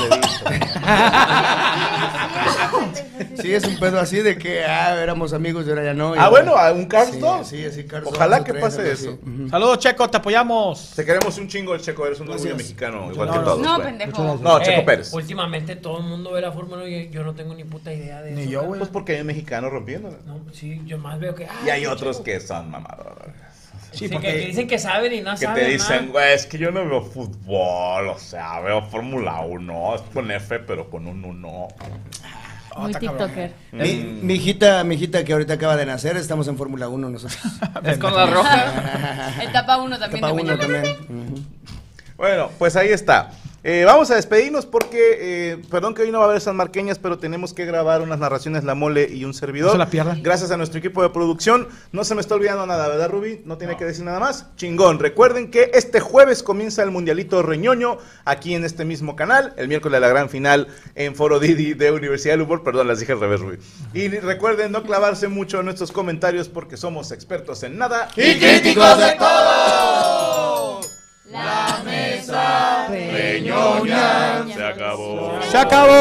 hombre, 2.74 3.02
Sí, 3.42 3.54
es 3.54 3.64
un 3.66 3.80
pedo 3.80 4.00
así 4.00 4.18
de 4.18 4.38
que, 4.38 4.64
ah, 4.66 5.02
éramos 5.02 5.34
amigos 5.34 5.66
y 5.66 5.70
ahora 5.70 5.84
ya 5.84 5.94
no. 5.94 6.16
y 6.16 6.20
Ah, 6.20 6.30
bueno, 6.30 6.56
a 6.56 6.72
un 6.72 6.86
Cars 6.86 7.12
Sí, 7.12 7.20
2. 7.20 7.48
Sí, 7.48 7.66
así 7.66 7.84
Cars 7.86 8.06
2. 8.06 8.14
Ojalá 8.14 8.44
que 8.44 8.52
3, 8.52 8.64
pase 8.64 8.92
eso. 8.92 9.18
Saludos, 9.50 9.80
Checo, 9.80 10.10
te 10.10 10.18
apoyamos. 10.18 10.92
Te 10.96 11.06
queremos 11.06 11.38
un 11.38 11.48
chingo 11.48 11.74
el 11.76 11.82
Checo, 11.82 12.06
eres 12.06 12.20
un 12.20 12.30
orgullo 12.30 12.56
mexicano, 12.56 13.12
igual 13.12 13.28
No, 13.28 13.34
que 13.34 13.40
no. 13.40 13.46
todos. 13.46 13.60
No, 13.60 13.82
pendejo. 13.82 14.40
No, 14.42 14.60
Checo 14.62 14.82
Eh, 14.82 14.86
Pérez. 14.86 15.14
Últimamente 15.14 15.76
todo 15.76 16.00
el 16.00 16.04
mundo 16.06 16.32
ve 16.32 16.42
la 16.42 16.52
Fórmula 16.52 16.84
1 16.84 16.88
y 16.88 17.10
yo 17.10 17.24
no 17.24 17.34
tengo 17.34 17.54
ni 17.56 17.64
puta 17.64 17.94
idea 17.94 18.22
de 18.22 18.32
Ni 18.32 18.42
eso, 18.44 18.52
yo, 18.52 18.64
güey. 18.64 18.80
Pues 18.80 18.90
porque 18.90 19.18
hay 19.18 19.24
mexicanos 19.24 19.72
rompiéndola. 19.72 20.18
No, 20.26 20.40
sí, 20.54 20.82
yo 20.86 20.98
más 20.98 21.20
veo 21.20 21.36
que... 21.36 21.46
ah, 21.46 21.52
Y 21.66 21.70
hay 21.70 21.86
otros 21.86 22.18
Checo. 22.18 22.24
que 22.26 22.40
son 22.40 22.70
mamadores. 22.72 23.34
Sí, 23.92 24.08
que, 24.08 24.14
porque... 24.14 24.28
que 24.32 24.38
dicen 24.48 24.68
que 24.68 24.80
saben 24.80 25.14
y 25.14 25.22
no 25.22 25.32
Que 25.32 25.38
saben 25.46 25.64
te 25.66 25.72
dicen, 25.72 26.12
güey, 26.12 26.34
es 26.34 26.46
que 26.46 26.58
yo 26.58 26.72
no 26.72 26.88
veo 26.88 27.02
fútbol, 27.04 28.08
o 28.10 28.18
sea, 28.20 28.60
veo 28.62 28.82
Fórmula 28.84 29.42
1, 29.42 29.96
es 29.96 30.02
con 30.14 30.32
F, 30.32 30.60
pero 30.60 30.90
con 30.90 31.08
un 31.08 31.24
1. 31.26 31.68
Oh, 32.74 32.80
Muy 32.84 32.92
está 32.92 33.02
cabrón. 33.02 33.28
TikToker. 33.28 33.54
Mi, 33.74 33.96
mi 34.22 34.34
hijita, 34.36 34.84
mi 34.86 34.96
hijita 34.96 35.26
que 35.26 35.34
ahorita 35.34 35.54
acaba 35.54 35.76
de 35.76 35.86
nacer, 35.86 36.16
estamos 36.16 36.48
en 36.48 36.58
Fórmula 36.58 36.88
1 36.88 37.10
nosotros. 37.10 37.42
Es 37.84 37.98
con 37.98 38.16
la 38.16 38.26
roja. 38.28 39.34
Etapa 39.44 39.78
1 39.78 40.00
también. 40.00 40.18
Etapa 40.20 40.28
de 40.28 40.42
1 40.42 40.44
mañana. 40.44 40.60
también. 40.60 40.96
Ujú. 41.10 41.42
Bueno, 42.16 42.50
pues 42.58 42.76
ahí 42.78 42.90
está. 42.90 43.32
Eh, 43.64 43.84
vamos 43.86 44.10
a 44.10 44.16
despedirnos 44.16 44.66
porque, 44.66 45.18
eh, 45.20 45.62
perdón 45.70 45.94
que 45.94 46.02
hoy 46.02 46.12
no 46.12 46.18
va 46.18 46.26
a 46.26 46.30
haber 46.30 46.42
San 46.42 46.56
Marqueñas, 46.56 46.98
pero 46.98 47.20
tenemos 47.20 47.54
que 47.54 47.64
grabar 47.66 48.02
unas 48.02 48.18
narraciones 48.18 48.64
La 48.64 48.74
Mole 48.74 49.08
y 49.12 49.24
un 49.24 49.36
servidor. 49.36 49.68
No 49.68 49.74
se 49.74 49.78
la 49.78 49.90
pierdan. 49.90 50.24
Gracias 50.24 50.50
a 50.50 50.58
nuestro 50.58 50.80
equipo 50.80 51.04
de 51.04 51.10
producción. 51.10 51.68
No 51.92 52.04
se 52.04 52.16
me 52.16 52.22
está 52.22 52.34
olvidando 52.34 52.66
nada, 52.66 52.88
¿verdad, 52.88 53.10
Ruby? 53.10 53.42
No 53.46 53.60
tiene 53.60 53.78
que 53.78 53.86
decir 53.86 54.04
nada 54.04 54.20
más. 54.20 54.48
Chingón. 54.56 54.98
Recuerden 54.98 55.52
que 55.52 55.70
este 55.76 56.00
jueves 56.00 56.42
comienza 56.42 56.82
el 56.82 56.90
Mundialito 56.90 57.44
Reñoño 57.44 58.00
aquí 58.26 58.56
en 58.56 58.66
este 58.66 58.84
mismo 58.84 59.16
canal. 59.16 59.54
El 59.58 59.68
miércoles 59.68 60.02
la 60.02 60.08
gran 60.08 60.30
final 60.30 60.68
en 60.96 61.16
Foro 61.16 61.40
Didi 61.40 61.76
de 61.76 61.92
Universidad 61.92 62.34
del 62.34 62.42
Humor. 62.42 62.64
Perdón, 62.64 62.88
las 62.88 63.00
dije 63.00 63.12
al 63.12 63.20
revés, 63.20 63.42
Ruby. 63.42 63.58
Y 63.94 64.08
recuerden 64.08 64.72
no 64.72 64.82
clavarse 64.82 65.28
mucho 65.28 65.60
en 65.60 65.66
nuestros 65.66 65.92
comentarios 65.92 66.50
porque 66.50 66.78
somos 66.78 67.12
expertos 67.12 67.62
en 67.62 67.78
nada. 67.78 68.08
Y 68.16 68.40
críticos 68.40 68.98
de 68.98 69.12
todo. 69.20 70.31
La 71.32 71.82
mesa 71.86 72.88
reñoña 72.90 74.46
Se 74.48 74.64
acabó. 74.64 75.42
¡Se 75.42 75.58
acabó! 75.58 75.94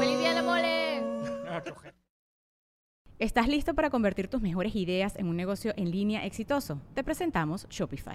¡Feliz 0.00 0.18
día 0.18 0.30
de 0.30 0.34
la 0.34 0.42
mole! 0.42 1.02
¿Estás 3.20 3.46
listo 3.46 3.74
para 3.74 3.90
convertir 3.90 4.26
tus 4.28 4.42
mejores 4.42 4.74
ideas 4.74 5.14
en 5.16 5.28
un 5.28 5.36
negocio 5.36 5.72
en 5.76 5.92
línea 5.92 6.26
exitoso? 6.26 6.80
Te 6.94 7.04
presentamos 7.04 7.68
Shopify. 7.70 8.14